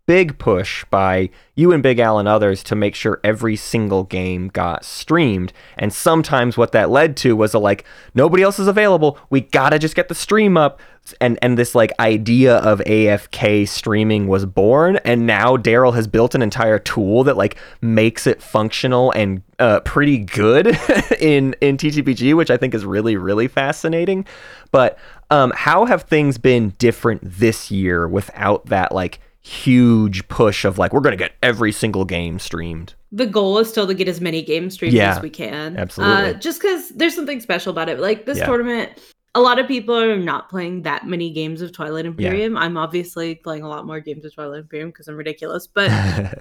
big 0.10 0.40
push 0.40 0.84
by 0.86 1.30
you 1.54 1.72
and 1.72 1.84
Big 1.84 2.00
Al 2.00 2.18
and 2.18 2.28
others 2.28 2.64
to 2.64 2.74
make 2.74 2.96
sure 2.96 3.22
every 3.24 3.56
single 3.56 4.06
game 4.06 4.48
got 4.48 4.84
streamed. 4.84 5.54
And 5.78 5.94
sometimes 5.94 6.58
what 6.58 6.72
that 6.72 6.90
led 6.90 7.16
to 7.18 7.36
was 7.36 7.54
a 7.54 7.60
like, 7.60 7.86
nobody 8.16 8.42
else 8.42 8.58
is 8.58 8.66
available. 8.66 9.20
We 9.30 9.42
gotta 9.42 9.78
just 9.78 9.96
get 9.96 10.08
the 10.08 10.16
stream 10.16 10.58
up. 10.58 10.80
And 11.22 11.38
and 11.44 11.60
this 11.60 11.76
like 11.76 11.92
idea 12.00 12.58
of 12.58 12.80
AFK 12.80 13.68
streaming 13.68 14.28
was 14.28 14.48
born. 14.48 14.96
And 15.06 15.28
now 15.28 15.58
Daryl 15.58 15.94
has 15.94 16.08
built 16.08 16.34
an 16.34 16.42
entire 16.42 16.80
tool 16.80 17.24
that 17.26 17.38
like 17.38 17.58
makes 17.80 18.26
it 18.26 18.42
functional 18.42 19.12
and 19.12 19.44
uh, 19.60 19.82
pretty 19.82 20.18
good 20.18 20.66
in 21.20 21.54
in 21.62 21.78
TTPG, 21.78 22.36
which 22.36 22.50
I 22.50 22.58
think 22.58 22.74
is 22.74 22.84
really 22.84 23.16
really 23.16 23.48
fascinating. 23.48 24.26
But 24.72 24.98
um, 25.30 25.54
how 25.56 25.86
have 25.86 26.04
things 26.04 26.40
been 26.40 26.72
different 26.80 27.22
this 27.24 27.70
year 27.70 28.08
without 28.08 28.66
that 28.66 28.92
like 28.92 29.20
huge 29.42 30.28
push 30.28 30.66
of 30.66 30.78
like 30.78 30.94
we're 30.94 31.00
gonna 31.02 31.16
get 31.16 31.34
every 31.42 31.72
single 31.72 32.06
game 32.06 32.40
streamed? 32.40 32.94
the 33.12 33.26
goal 33.26 33.58
is 33.58 33.68
still 33.68 33.88
to 33.88 33.96
get 33.96 34.08
as 34.08 34.22
many 34.22 34.44
games 34.44 34.76
streamed 34.76 34.94
Yeah, 34.94 35.16
as 35.16 35.22
we 35.24 35.32
can. 35.32 35.76
absolutely. 35.78 36.30
Uh, 36.30 36.34
just 36.34 36.62
because 36.62 36.90
there's 36.90 37.16
something 37.16 37.40
special 37.42 37.72
about 37.72 37.90
it. 37.90 38.00
Like 38.00 38.28
this 38.28 38.38
Yeah. 38.38 38.46
tournament, 38.46 38.92
a 39.40 39.42
lot 39.42 39.58
of 39.58 39.68
people 39.70 39.96
are 39.98 40.18
not 40.18 40.50
playing 40.50 40.82
that 40.82 41.08
many 41.08 41.32
games 41.32 41.62
of 41.62 41.72
Twilight 41.72 42.06
Imperium. 42.06 42.58
I'm 42.58 42.76
obviously 42.76 43.36
playing 43.36 43.64
a 43.64 43.70
lot 43.70 43.86
more 43.86 44.02
games 44.02 44.26
of 44.26 44.34
Twilight 44.36 44.60
Imperium 44.60 44.90
because 44.90 45.08
I'm 45.08 45.16
ridiculous. 45.16 45.66
But 45.74 45.90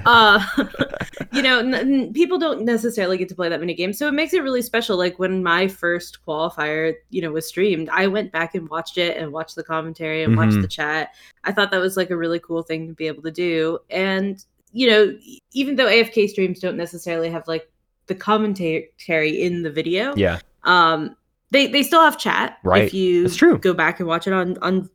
uh, 0.04 0.44
you 1.32 1.42
know, 1.42 1.60
n- 1.60 1.74
n- 1.74 2.12
people 2.12 2.38
don't 2.38 2.62
necessarily 2.64 3.16
get 3.16 3.28
to 3.28 3.36
play 3.36 3.48
that 3.48 3.60
many 3.60 3.74
games, 3.74 3.98
so 3.98 4.08
it 4.08 4.12
makes 4.14 4.32
it 4.34 4.42
really 4.42 4.62
special. 4.62 4.96
Like 4.98 5.16
when 5.20 5.44
my 5.44 5.68
first 5.68 6.18
qualifier, 6.26 6.94
you 7.10 7.22
know, 7.22 7.30
was 7.30 7.46
streamed, 7.46 7.88
I 7.90 8.08
went 8.08 8.32
back 8.32 8.56
and 8.56 8.68
watched 8.68 8.98
it 8.98 9.16
and 9.16 9.32
watched 9.32 9.54
the 9.54 9.62
commentary 9.62 10.24
and 10.24 10.36
watched 10.36 10.56
Mhm. 10.56 10.62
the 10.62 10.68
chat. 10.68 11.14
I 11.44 11.52
thought 11.52 11.70
that 11.70 11.80
was 11.80 11.96
like 11.96 12.10
a 12.10 12.16
really 12.16 12.40
cool 12.40 12.62
thing 12.62 12.88
to 12.88 12.94
be 12.94 13.06
able 13.06 13.22
to 13.22 13.30
do, 13.30 13.78
and 13.90 14.44
you 14.72 14.90
know, 14.90 15.16
even 15.52 15.76
though 15.76 15.86
AFK 15.86 16.28
streams 16.28 16.58
don't 16.58 16.76
necessarily 16.76 17.30
have 17.30 17.46
like 17.46 17.70
the 18.08 18.14
commentary 18.14 19.40
in 19.42 19.62
the 19.62 19.70
video, 19.70 20.14
yeah. 20.16 20.40
um, 20.64 21.14
they 21.50 21.66
they 21.66 21.82
still 21.82 22.02
have 22.02 22.18
chat. 22.18 22.58
Right. 22.64 22.84
If 22.84 22.94
you 22.94 23.22
That's 23.24 23.36
true. 23.36 23.58
go 23.58 23.72
back 23.74 24.00
and 24.00 24.08
watch 24.08 24.26
it 24.26 24.32
on 24.32 24.58
on 24.58 24.88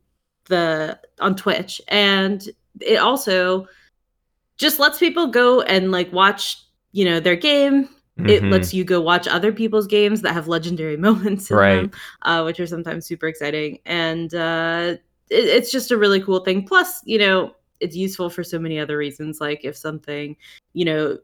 the 0.45 0.99
on 1.19 1.35
Twitch, 1.35 1.81
and 1.87 2.47
it 2.81 2.97
also 2.97 3.67
just 4.57 4.79
lets 4.79 4.99
people 4.99 5.27
go 5.27 5.61
and 5.61 5.91
like 5.91 6.11
watch 6.13 6.61
you 6.91 7.05
know 7.05 7.19
their 7.19 7.35
game. 7.35 7.89
It 8.27 8.43
Mhm. 8.43 8.51
lets 8.51 8.73
you 8.75 8.83
go 8.83 9.01
watch 9.01 9.27
other 9.27 9.51
people's 9.51 9.87
games 9.87 10.21
that 10.21 10.33
have 10.33 10.47
legendary 10.47 10.97
moments 11.07 11.49
in 11.49 11.57
Right. 11.57 11.75
them, 11.81 11.91
uh, 12.21 12.43
which 12.43 12.59
are 12.59 12.67
sometimes 12.67 13.07
super 13.07 13.27
exciting. 13.27 13.79
And 13.87 14.33
uh, 14.35 14.95
it, 15.31 15.45
it's 15.45 15.71
just 15.71 15.89
a 15.89 15.97
really 15.97 16.21
cool 16.21 16.41
thing. 16.41 16.63
Plus, 16.67 17.01
you 17.05 17.17
know, 17.17 17.55
it's 17.79 17.95
useful 17.95 18.29
for 18.29 18.43
so 18.43 18.59
many 18.59 18.79
other 18.79 18.97
reasons. 18.97 19.41
Like 19.41 19.61
if 19.65 19.75
something, 19.75 20.37
you 20.73 20.85
know, 20.85 21.17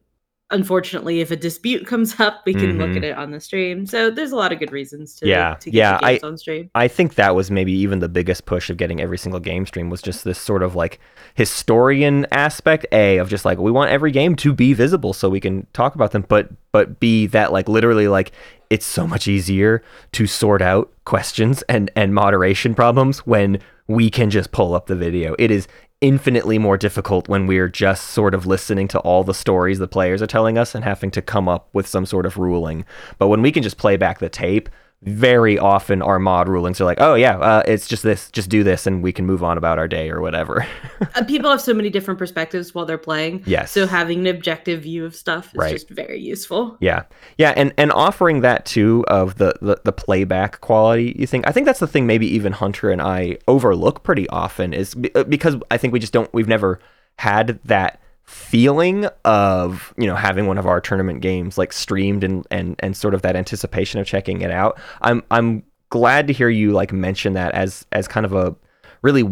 unfortunately, 0.51 1.21
if 1.21 1.29
a 1.31 1.35
dispute 1.35 1.85
comes 1.85 2.19
up, 2.19 2.41
we 2.45 2.53
can 2.53 2.77
look 2.77 2.89
Mhm. 2.89 2.97
at 2.97 3.03
it 3.03 3.17
on 3.17 3.31
the 3.31 3.39
stream. 3.39 3.85
So 3.85 4.09
there's 4.09 4.31
a 4.31 4.35
lot 4.35 4.51
of 4.51 4.59
good 4.59 4.71
reasons 4.71 5.15
to, 5.17 5.27
Yeah, 5.27 5.55
to 5.59 5.69
get 5.71 5.77
yeah, 5.77 5.99
games 5.99 6.23
on 6.23 6.37
stream. 6.37 6.69
I 6.73 6.87
think 6.87 7.15
that 7.15 7.35
was 7.35 7.51
maybe 7.51 7.71
even 7.73 7.99
the 7.99 8.09
biggest 8.09 8.45
push 8.45 8.69
of 8.69 8.77
getting 8.77 8.99
every 9.01 9.17
single 9.17 9.39
game 9.39 9.65
stream 9.65 9.89
was 9.89 10.01
just 10.01 10.23
this 10.23 10.39
sort 10.39 10.63
of 10.63 10.75
like 10.75 10.99
historian 11.35 12.25
aspect 12.31 12.85
a 12.91 13.17
of 13.17 13.29
just 13.29 13.45
like 13.45 13.57
we 13.57 13.71
want 13.71 13.91
every 13.91 14.11
game 14.11 14.35
to 14.35 14.53
be 14.53 14.73
visible 14.73 15.13
so 15.13 15.29
we 15.29 15.39
can 15.39 15.65
talk 15.73 15.95
about 15.95 16.11
them 16.11 16.25
but 16.27 16.49
but 16.71 16.99
b 16.99 17.25
that 17.27 17.51
like 17.53 17.69
literally 17.69 18.07
like 18.07 18.31
it's 18.69 18.85
so 18.85 19.07
much 19.07 19.27
easier 19.27 19.81
to 20.11 20.27
sort 20.27 20.61
out 20.61 20.91
questions 21.05 21.61
and 21.69 21.89
and 21.95 22.13
moderation 22.13 22.75
problems 22.75 23.19
when 23.19 23.57
we 23.89 24.09
can 24.09 24.29
just 24.29 24.51
pull 24.51 24.75
up 24.75 24.85
the 24.85 24.95
video. 24.95 25.35
It 25.39 25.49
is 25.49 25.67
infinitely 25.99 26.59
more 26.59 26.77
difficult 26.77 27.27
when 27.27 27.47
we're 27.47 27.67
just 27.67 28.11
sort 28.11 28.35
of 28.35 28.45
listening 28.45 28.87
to 28.87 28.99
all 28.99 29.23
the 29.23 29.33
stories 29.33 29.79
the 29.79 29.87
players 29.87 30.21
are 30.21 30.27
telling 30.27 30.59
us 30.59 30.75
and 30.75 30.83
having 30.83 31.09
to 31.11 31.23
come 31.23 31.49
up 31.49 31.67
with 31.73 31.87
some 31.87 32.05
sort 32.05 32.27
of 32.27 32.37
ruling. 32.37 32.85
But 33.17 33.27
when 33.27 33.41
we 33.41 33.51
can 33.51 33.63
just 33.63 33.77
play 33.77 33.97
back 33.97 34.19
the 34.19 34.29
tape 34.29 34.69
very 35.03 35.57
often 35.57 36.01
our 36.01 36.19
mod 36.19 36.49
rulings 36.49 36.81
are 36.81 36.85
like, 36.85 36.99
oh 36.99 37.15
yeah, 37.15 37.37
uh, 37.37 37.63
it's 37.65 37.87
just 37.87 38.03
this, 38.03 38.29
just 38.31 38.49
do 38.49 38.63
this, 38.63 38.85
and 38.85 39.01
we 39.01 39.13
can 39.13 39.25
move 39.25 39.43
on 39.43 39.57
about 39.57 39.79
our 39.79 39.87
day 39.87 40.09
or 40.09 40.21
whatever. 40.21 40.65
Uh, 41.15 41.23
people 41.23 41.49
have 41.49 41.61
so 41.61 41.73
many 41.73 41.89
different 41.89 42.17
perspectives 42.17 42.75
while 42.75 42.85
they're 42.85 42.97
playing. 42.97 43.41
Yes. 43.45 43.71
So 43.71 43.87
having 43.87 44.19
an 44.19 44.27
objective 44.27 44.81
view 44.81 45.05
of 45.05 45.15
stuff 45.15 45.47
is 45.47 45.53
Right. 45.55 45.71
just 45.71 45.89
very 45.89 46.19
useful. 46.19 46.75
yeah, 46.81 47.03
yeah, 47.37 47.53
and 47.55 47.73
and 47.77 47.89
offering 47.93 48.41
that 48.41 48.65
too 48.65 49.05
of 49.07 49.37
the, 49.37 49.53
the 49.61 49.79
the 49.85 49.93
playback 49.93 50.59
quality. 50.59 51.15
You 51.17 51.25
think 51.25 51.47
I 51.47 51.51
think 51.53 51.65
that's 51.65 51.79
the 51.79 51.87
thing 51.87 52.05
maybe 52.05 52.27
even 52.27 52.51
Hunter 52.51 52.91
and 52.91 53.01
I 53.01 53.37
overlook 53.47 54.03
pretty 54.03 54.27
often 54.29 54.73
is 54.73 54.93
uh, 55.15 55.23
because 55.23 55.55
I 55.71 55.77
think 55.77 55.93
we 55.93 55.99
just 55.99 56.11
don't 56.13 56.31
we've 56.33 56.49
never 56.49 56.79
had 57.17 57.59
that 57.63 58.01
feeling 58.29 59.05
of 59.25 59.91
you 59.97 60.05
know 60.05 60.15
having 60.15 60.45
one 60.45 60.59
of 60.59 60.67
our 60.67 60.79
tournament 60.79 61.19
games 61.19 61.57
like 61.57 61.73
streamed 61.73 62.23
and 62.23 62.45
and 62.51 62.75
and 62.77 62.95
sort 62.95 63.15
of 63.15 63.23
that 63.23 63.35
anticipation 63.35 63.99
of 63.99 64.05
checking 64.05 64.41
it 64.41 64.51
out 64.51 64.79
i'm 65.01 65.23
i'm 65.31 65.63
glad 65.89 66.27
to 66.27 66.33
hear 66.33 66.47
you 66.47 66.71
like 66.71 66.93
mention 66.93 67.33
that 67.33 67.51
as 67.55 67.87
as 67.91 68.07
kind 68.07 68.27
of 68.27 68.33
a 68.33 68.55
really 69.01 69.23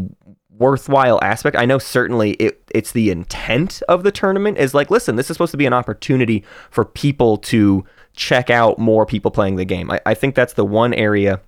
worthwhile 0.58 1.20
aspect. 1.22 1.56
I 1.56 1.66
know 1.66 1.78
certainly 1.78 2.32
it 2.32 2.60
it's 2.74 2.92
the 2.92 3.12
intent 3.12 3.84
of 3.88 4.02
the 4.02 4.12
tournament 4.12 4.58
is 4.58 4.74
like 4.74 4.90
listen 4.90 5.16
this 5.16 5.30
is 5.30 5.36
supposed 5.36 5.52
to 5.52 5.58
be 5.58 5.68
an 5.68 5.74
opportunity 5.74 6.44
for 6.72 6.84
people 6.84 7.38
to 7.38 7.86
check 8.14 8.50
out 8.50 8.80
more 8.80 9.06
people 9.06 9.30
playing 9.30 9.58
the 9.58 9.66
game. 9.66 9.92
I, 9.92 10.02
I 10.08 10.14
think 10.16 10.34
that's 10.34 10.54
the 10.54 10.66
one 10.66 10.96
area 10.96 11.40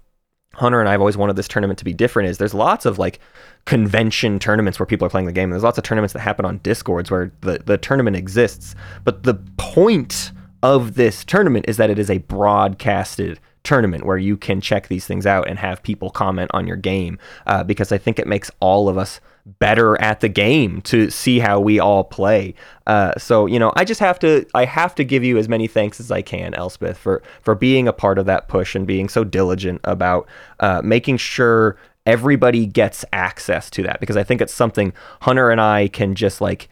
Hunter 0.54 0.80
and 0.80 0.90
I 0.90 0.94
have 0.94 1.02
always 1.02 1.18
wanted 1.18 1.36
this 1.36 1.48
tournament 1.48 1.80
to 1.80 1.86
be 1.86 1.94
different 1.94 2.30
is 2.30 2.38
there's 2.38 2.54
lots 2.54 2.86
of 2.86 2.98
like 2.98 3.20
convention 3.66 4.40
tournaments 4.40 4.80
where 4.80 4.86
people 4.86 5.06
are 5.06 5.10
playing 5.10 5.28
the 5.28 5.32
game. 5.32 5.46
And 5.46 5.54
there's 5.54 5.64
lots 5.64 5.78
of 5.78 5.84
tournaments 5.84 6.14
that 6.14 6.20
happen 6.20 6.46
on 6.46 6.58
discords 6.60 7.12
where 7.12 7.32
the, 7.42 7.60
the 7.60 7.78
tournament 7.78 8.16
exists. 8.16 8.76
But 9.04 9.24
the 9.24 9.36
point 9.58 10.32
of 10.64 10.96
this 10.96 11.24
tournament 11.24 11.66
is 11.68 11.78
that 11.78 11.90
it 11.90 12.00
is 12.00 12.10
a 12.10 12.18
broadcasted 12.18 13.40
tournament 13.64 14.06
where 14.06 14.18
you 14.18 14.38
can 14.38 14.62
check 14.62 14.88
these 14.88 15.06
things 15.06 15.26
out 15.26 15.48
and 15.48 15.60
have 15.60 15.84
people 15.84 16.10
comment 16.10 16.50
on 16.54 16.66
your 16.66 16.78
game 16.78 17.20
uh, 17.46 17.64
because 17.64 17.92
I 17.92 17.98
think 17.98 18.20
it 18.20 18.28
makes 18.28 18.50
all 18.60 18.90
of 18.90 18.98
us 18.98 19.22
better 19.60 20.00
at 20.02 20.20
the 20.20 20.30
game 20.30 20.82
to 20.84 21.10
see 21.10 21.40
how 21.40 21.60
we 21.60 21.80
all 21.80 22.04
play. 22.04 22.54
Uh, 22.86 23.14
so 23.18 23.46
you 23.46 23.60
know, 23.60 23.72
I 23.76 23.86
just 23.86 24.00
have 24.00 24.20
to 24.20 24.46
I 24.54 24.66
have 24.66 24.96
to 24.96 25.04
give 25.04 25.24
you 25.24 25.38
as 25.38 25.50
many 25.50 25.68
thanks 25.68 26.00
as 26.00 26.12
I 26.12 26.22
can, 26.22 26.54
Elspeth, 26.54 26.98
for 26.98 27.24
for 27.42 27.56
being 27.56 27.88
a 27.88 27.94
part 27.94 28.18
of 28.18 28.26
that 28.28 28.48
push 28.48 28.76
and 28.76 28.86
being 28.86 29.10
so 29.10 29.24
diligent 29.24 29.82
about 29.84 30.28
uh, 30.60 30.82
making 30.84 31.18
sure 31.18 31.78
everybody 32.06 32.66
gets 32.66 33.06
access 33.14 33.70
to 33.70 33.84
that 33.84 34.00
because 34.00 34.18
I 34.18 34.24
think 34.24 34.42
it's 34.42 34.54
something 34.54 34.94
Hunter 35.22 35.50
and 35.50 35.62
I 35.62 35.88
can 35.88 36.16
just 36.16 36.42
like 36.42 36.70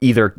either 0.00 0.34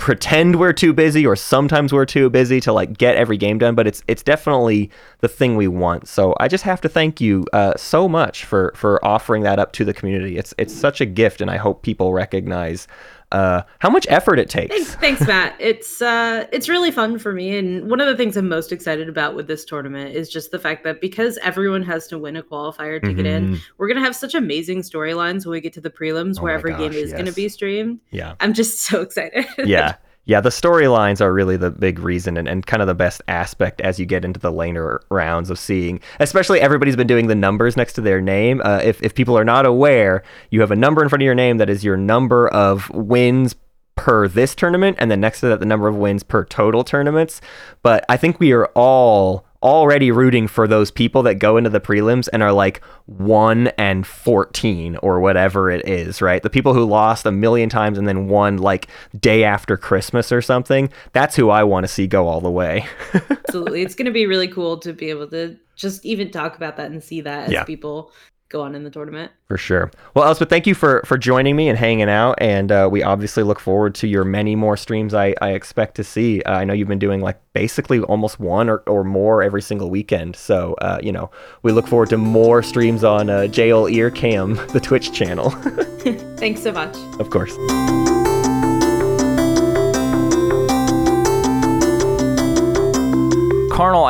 pretend 0.00 0.56
we're 0.56 0.72
too 0.72 0.92
busy 0.94 1.26
or 1.26 1.36
sometimes 1.36 1.92
we're 1.92 2.06
too 2.06 2.30
busy 2.30 2.58
to 2.58 2.72
like 2.72 2.96
get 2.96 3.16
every 3.16 3.36
game 3.36 3.58
done 3.58 3.74
but 3.74 3.86
it's 3.86 4.02
it's 4.08 4.22
definitely 4.22 4.90
the 5.20 5.28
thing 5.28 5.56
we 5.56 5.68
want. 5.68 6.08
So 6.08 6.34
i 6.40 6.48
just 6.48 6.64
have 6.64 6.80
to 6.80 6.88
thank 6.88 7.20
you 7.20 7.44
uh, 7.52 7.74
so 7.76 8.08
much 8.08 8.44
for 8.44 8.72
for 8.74 9.04
offering 9.04 9.42
that 9.42 9.58
up 9.58 9.72
to 9.74 9.84
the 9.84 9.94
community. 9.94 10.38
It's 10.38 10.54
it's 10.58 10.74
such 10.74 11.00
a 11.00 11.06
gift 11.06 11.40
and 11.40 11.50
i 11.50 11.56
hope 11.56 11.82
people 11.82 12.12
recognize 12.12 12.88
uh, 13.32 13.62
how 13.78 13.88
much 13.90 14.06
effort 14.08 14.38
it 14.38 14.48
takes 14.50 14.74
Thanks, 14.74 14.94
thanks, 14.96 15.26
Matt. 15.26 15.54
It's 15.60 16.02
uh, 16.02 16.46
it's 16.52 16.68
really 16.68 16.90
fun 16.90 17.18
for 17.18 17.32
me, 17.32 17.56
and 17.58 17.88
one 17.88 18.00
of 18.00 18.06
the 18.08 18.16
things 18.16 18.36
I'm 18.36 18.48
most 18.48 18.72
excited 18.72 19.08
about 19.08 19.34
with 19.34 19.46
this 19.46 19.64
tournament 19.64 20.14
is 20.16 20.28
just 20.28 20.50
the 20.50 20.58
fact 20.58 20.82
that 20.84 21.00
because 21.00 21.38
everyone 21.42 21.82
has 21.84 22.06
to 22.08 22.18
win 22.18 22.36
a 22.36 22.42
qualifier 22.42 23.00
to 23.02 23.12
get 23.14 23.26
in, 23.26 23.58
we're 23.78 23.88
gonna 23.88 24.00
have 24.00 24.16
such 24.16 24.34
amazing 24.34 24.82
storylines 24.82 25.46
when 25.46 25.52
we 25.52 25.60
get 25.60 25.72
to 25.74 25.80
the 25.80 25.90
prelims, 25.90 26.36
Oh 26.38 26.42
where 26.42 26.54
every 26.54 26.72
game 26.72 26.92
gosh, 26.92 26.96
is 27.00 27.12
gonna 27.12 27.32
be 27.32 27.48
streamed. 27.48 28.00
yeah 28.10 28.34
I'm 28.40 28.52
just 28.52 28.80
so 28.80 29.00
excited. 29.02 29.46
yeah 29.64 29.96
yeah 30.24 30.40
the 30.40 30.50
storylines 30.50 31.20
are 31.20 31.32
really 31.32 31.56
the 31.56 31.70
big 31.70 31.98
reason 31.98 32.36
and, 32.36 32.48
and 32.48 32.66
kind 32.66 32.82
of 32.82 32.86
the 32.86 32.94
best 32.94 33.22
aspect 33.28 33.80
as 33.80 33.98
you 33.98 34.06
get 34.06 34.24
into 34.24 34.40
the 34.40 34.52
later 34.52 35.02
rounds 35.10 35.50
of 35.50 35.58
seeing 35.58 36.00
especially 36.20 36.60
everybody's 36.60 36.96
been 36.96 37.06
doing 37.06 37.26
the 37.26 37.34
numbers 37.34 37.76
next 37.76 37.94
to 37.94 38.00
their 38.00 38.20
name. 38.20 38.60
Uh, 38.64 38.80
if, 38.82 39.02
if 39.02 39.14
people 39.14 39.36
are 39.36 39.44
not 39.44 39.66
aware 39.66 40.22
you 40.50 40.60
have 40.60 40.70
a 40.70 40.76
number 40.76 41.02
in 41.02 41.08
front 41.08 41.22
of 41.22 41.24
your 41.24 41.34
name 41.34 41.58
that 41.58 41.70
is 41.70 41.84
your 41.84 41.96
number 41.96 42.48
of 42.48 42.90
wins 42.90 43.54
per 43.96 44.28
this 44.28 44.54
tournament 44.54 44.96
and 44.98 45.10
then 45.10 45.20
next 45.20 45.40
to 45.40 45.48
that 45.48 45.60
the 45.60 45.66
number 45.66 45.88
of 45.88 45.96
wins 45.96 46.22
per 46.22 46.44
total 46.44 46.84
tournaments. 46.84 47.40
But 47.82 48.04
i 48.08 48.16
think 48.16 48.40
we 48.40 48.52
are 48.52 48.66
all 48.74 49.44
already 49.62 50.10
rooting 50.10 50.48
for 50.48 50.66
those 50.66 50.90
people 50.90 51.22
that 51.24 51.34
go 51.34 51.56
into 51.56 51.68
the 51.68 51.80
prelims 51.80 52.28
and 52.32 52.42
are 52.42 52.52
like 52.52 52.80
1 53.06 53.68
and 53.76 54.06
14 54.06 54.96
or 54.96 55.20
whatever 55.20 55.70
it 55.70 55.86
is, 55.86 56.22
right? 56.22 56.42
The 56.42 56.48
people 56.50 56.72
who 56.72 56.84
lost 56.84 57.26
a 57.26 57.32
million 57.32 57.68
times 57.68 57.98
and 57.98 58.08
then 58.08 58.28
won 58.28 58.56
like 58.56 58.88
day 59.18 59.44
after 59.44 59.76
Christmas 59.76 60.32
or 60.32 60.40
something. 60.40 60.90
That's 61.12 61.36
who 61.36 61.50
I 61.50 61.64
want 61.64 61.84
to 61.84 61.88
see 61.88 62.06
go 62.06 62.26
all 62.26 62.40
the 62.40 62.50
way. 62.50 62.86
Absolutely. 63.30 63.82
It's 63.82 63.94
going 63.94 64.06
to 64.06 64.12
be 64.12 64.26
really 64.26 64.48
cool 64.48 64.78
to 64.78 64.92
be 64.92 65.10
able 65.10 65.28
to 65.28 65.56
just 65.76 66.04
even 66.06 66.30
talk 66.30 66.56
about 66.56 66.76
that 66.78 66.90
and 66.90 67.02
see 67.02 67.20
that 67.22 67.46
as 67.48 67.52
Yeah. 67.52 67.64
people 67.64 68.12
go 68.50 68.62
on 68.62 68.74
in 68.74 68.84
the 68.84 68.90
tournament. 68.90 69.32
For 69.46 69.56
sure. 69.56 69.90
Well, 70.14 70.26
Elspeth, 70.26 70.50
thank 70.50 70.66
you 70.66 70.74
for 70.74 71.02
for 71.06 71.16
joining 71.16 71.56
me 71.56 71.68
and 71.68 71.78
hanging 71.78 72.10
out. 72.10 72.34
And 72.38 72.70
uh, 72.70 72.88
we 72.90 73.02
obviously 73.02 73.42
look 73.42 73.58
forward 73.60 73.94
to 73.96 74.06
your 74.08 74.24
many 74.24 74.54
more 74.56 74.76
streams. 74.76 75.14
I, 75.14 75.34
I 75.40 75.52
expect 75.52 75.94
to 75.96 76.04
see. 76.04 76.42
Uh, 76.42 76.52
I 76.52 76.64
know 76.64 76.74
you've 76.74 76.88
been 76.88 76.98
doing 76.98 77.20
like 77.20 77.40
basically 77.54 78.00
almost 78.00 78.38
one 78.38 78.68
or, 78.68 78.78
or 78.86 79.04
more 79.04 79.42
every 79.42 79.62
single 79.62 79.88
weekend. 79.88 80.36
So 80.36 80.74
uh, 80.82 80.98
you 81.02 81.12
know 81.12 81.30
we 81.62 81.72
look 81.72 81.86
forward 81.86 82.10
to 82.10 82.18
more 82.18 82.62
streams 82.62 83.04
on 83.04 83.30
uh, 83.30 83.42
Jeolircam, 83.42 84.70
the 84.72 84.80
Twitch 84.80 85.12
channel, 85.12 85.50
Thanks 86.36 86.62
so 86.62 86.72
much. 86.72 86.96
of 87.18 87.30
course. 87.30 87.56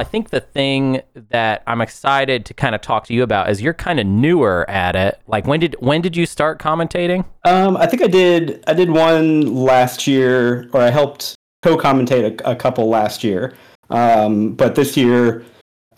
I 0.01 0.05
think 0.05 0.31
the 0.31 0.41
thing 0.41 1.03
that 1.29 1.63
I'm 1.67 1.83
excited 1.83 2.47
to 2.47 2.55
kind 2.55 2.75
of 2.75 2.81
talk 2.81 3.07
to 3.09 3.15
you 3.15 3.23
about 3.23 3.51
is 3.51 3.61
you're 3.61 3.75
kind 3.75 4.01
of 4.01 4.07
newer 4.07 4.65
at 4.71 4.97
it. 4.97 5.21
Like 5.27 5.47
when 5.47 5.61
did 5.61 5.77
when 5.81 6.01
did 6.01 6.17
you 6.17 6.25
start 6.25 6.59
commentating? 6.59 7.27
Um, 7.45 7.77
I 7.77 7.87
think 7.87 8.03
I 8.03 8.07
did. 8.07 8.65
I 8.67 8.73
did 8.73 8.91
one 8.91 9.55
last 9.55 10.07
year, 10.07 10.71
or 10.73 10.81
I 10.81 10.89
helped 10.89 11.35
co-commentate 11.63 12.41
a, 12.41 12.53
a 12.53 12.57
couple 12.57 12.89
last 12.89 13.23
year. 13.23 13.53
Um, 13.91 14.55
but 14.55 14.75
this 14.75 14.97
year, 14.97 15.45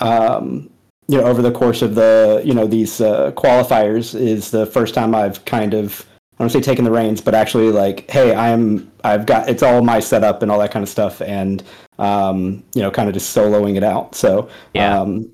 um, 0.00 0.68
you 1.06 1.18
know, 1.18 1.24
over 1.24 1.40
the 1.40 1.52
course 1.52 1.80
of 1.80 1.94
the 1.94 2.42
you 2.44 2.54
know 2.54 2.66
these 2.66 3.00
uh, 3.00 3.30
qualifiers, 3.32 4.18
is 4.18 4.50
the 4.50 4.66
first 4.66 4.94
time 4.94 5.14
I've 5.14 5.44
kind 5.44 5.74
of 5.74 6.04
I 6.42 6.44
don't 6.44 6.50
say 6.50 6.60
taking 6.60 6.84
the 6.84 6.90
reins, 6.90 7.20
but 7.20 7.36
actually 7.36 7.70
like, 7.70 8.10
hey, 8.10 8.34
I'm 8.34 8.90
I've 9.04 9.26
got 9.26 9.48
it's 9.48 9.62
all 9.62 9.80
my 9.80 10.00
setup 10.00 10.42
and 10.42 10.50
all 10.50 10.58
that 10.58 10.72
kind 10.72 10.82
of 10.82 10.88
stuff, 10.88 11.22
and 11.22 11.62
um, 12.00 12.64
you 12.74 12.82
know, 12.82 12.90
kind 12.90 13.08
of 13.08 13.14
just 13.14 13.36
soloing 13.36 13.76
it 13.76 13.84
out. 13.84 14.16
So 14.16 14.48
Yeah. 14.74 14.98
um, 15.00 15.30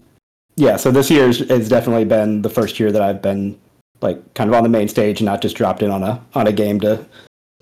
yeah. 0.57 0.77
So 0.77 0.91
this 0.91 1.11
year 1.11 1.29
has- 1.29 1.69
definitely 1.71 2.05
been 2.05 2.43
the 2.43 2.51
first 2.51 2.79
year 2.79 2.93
that 2.93 3.01
I've 3.01 3.23
been 3.23 3.59
like 4.03 4.35
kind 4.35 4.51
of 4.51 4.55
on 4.55 4.65
the 4.65 4.69
main 4.69 4.87
stage 4.87 5.21
and 5.21 5.25
not 5.25 5.41
just 5.41 5.57
dropped 5.57 5.83
in 5.83 5.91
on 5.91 6.03
a 6.03 6.23
on 6.35 6.47
a 6.47 6.53
game 6.53 6.79
to 6.81 7.07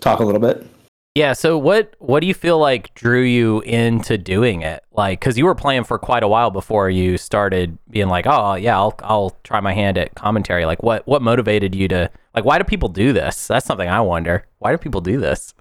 talk 0.01 0.19
a 0.19 0.25
little 0.25 0.41
bit. 0.41 0.67
Yeah, 1.15 1.33
so 1.33 1.57
what 1.57 1.95
what 2.01 2.19
do 2.23 2.27
you 2.27 2.35
feel 2.35 2.59
like 2.59 2.93
drew 2.95 3.23
you 3.23 3.61
into 3.61 4.19
doing 4.19 4.63
it? 4.63 4.83
Like 4.91 5.21
cuz 5.21 5.39
you 5.39 5.45
were 5.45 5.55
playing 5.55 5.85
for 5.85 6.01
quite 6.01 6.25
a 6.25 6.29
while 6.29 6.51
before 6.51 6.91
you 6.91 7.17
started 7.17 7.79
being 7.89 8.09
like, 8.09 8.27
"Oh, 8.27 8.55
yeah, 8.57 8.77
I'll 8.77 8.95
I'll 9.05 9.37
try 9.45 9.61
my 9.61 9.73
hand 9.73 9.99
at 9.99 10.17
commentary." 10.17 10.67
Like 10.67 10.83
what 10.83 11.07
what 11.07 11.23
motivated 11.23 11.77
you 11.77 11.87
to 11.89 12.11
like 12.37 12.45
why 12.45 12.59
do 12.59 12.65
people 12.65 12.89
do 12.91 13.13
this? 13.13 13.49
That's 13.49 13.67
something 13.67 13.89
I 13.89 14.01
wonder. 14.01 14.47
Why 14.59 14.71
do 14.71 14.79
people 14.79 15.01
do 15.01 15.19
this? 15.19 15.55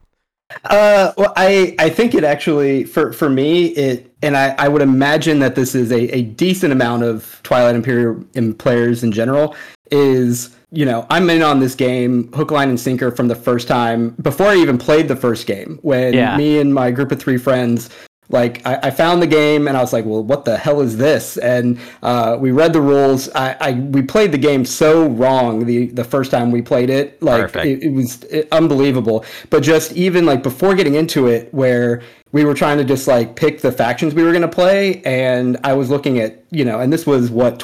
Uh, 0.66 1.12
well, 1.18 1.34
I 1.36 1.76
I 1.80 1.90
think 1.90 2.14
it 2.14 2.24
actually 2.24 2.84
for 2.84 3.12
for 3.12 3.30
me 3.30 3.68
it 3.70 4.14
and 4.22 4.38
I 4.38 4.54
I 4.60 4.68
would 4.68 4.84
imagine 4.84 5.40
that 5.40 5.56
this 5.56 5.74
is 5.74 5.92
a 5.92 6.16
a 6.16 6.22
decent 6.22 6.72
amount 6.72 7.02
of 7.04 7.40
Twilight 7.44 7.76
Imperium 7.76 8.30
in 8.36 8.54
players 8.54 9.04
in 9.04 9.12
general 9.12 9.56
is 9.90 10.56
you 10.72 10.86
know 10.86 11.08
I'm 11.10 11.30
in 11.32 11.42
on 11.42 11.60
this 11.62 11.74
game 11.74 12.32
hook 12.34 12.52
line 12.52 12.70
and 12.70 12.80
sinker 12.80 13.10
from 13.10 13.28
the 13.28 13.36
first 13.36 13.68
time 13.68 14.12
before 14.22 14.48
I 14.48 14.56
even 14.58 14.78
played 14.78 15.08
the 15.08 15.16
first 15.16 15.48
game 15.48 15.80
when 15.82 16.14
Yeah. 16.14 16.38
me 16.38 16.60
and 16.60 16.74
my 16.74 16.92
group 16.92 17.12
of 17.12 17.20
three 17.20 17.38
friends 17.38 17.90
like 18.30 18.66
I, 18.66 18.80
I 18.84 18.92
found 18.92 19.22
the 19.22 19.28
game 19.28 19.68
and 19.68 19.78
I 19.78 19.82
was 19.82 19.94
like, 19.94 20.06
well, 20.06 20.24
what 20.24 20.46
the 20.46 20.58
hell 20.58 20.82
is 20.82 20.98
this? 20.98 21.38
And 21.38 21.80
uh, 22.02 22.38
we 22.40 22.52
read 22.52 22.74
the 22.74 22.82
rules. 22.82 23.30
I, 23.36 23.56
I 23.60 23.72
we 23.74 24.02
played 24.02 24.32
the 24.32 24.38
game 24.38 24.66
so 24.66 25.08
wrong 25.08 25.66
the 25.66 25.88
the 25.88 26.04
first 26.04 26.32
time 26.32 26.52
we 26.52 26.62
played 26.62 26.90
it. 26.90 27.22
Like 27.22 27.56
it, 27.58 27.84
it 27.84 27.94
was 27.94 28.24
it, 28.24 28.48
unbelievable. 28.52 29.26
But 29.50 29.64
just 29.64 29.94
even 29.94 30.26
like 30.26 30.44
before 30.44 30.76
getting 30.76 30.96
into 30.96 31.28
it, 31.28 31.54
where 31.54 32.02
we 32.32 32.46
were 32.46 32.54
trying 32.54 32.78
to 32.80 32.84
just 32.84 33.08
like 33.08 33.36
pick 33.36 33.62
the 33.62 33.72
factions 33.72 34.14
we 34.14 34.24
were 34.24 34.32
going 34.32 34.42
to 34.42 34.48
play, 34.48 35.02
and 35.04 35.58
I 35.64 35.74
was 35.74 35.90
looking 35.90 36.20
at 36.20 36.44
you 36.52 36.66
know, 36.66 36.80
and 36.80 36.92
this 36.92 37.06
was 37.06 37.30
what 37.30 37.60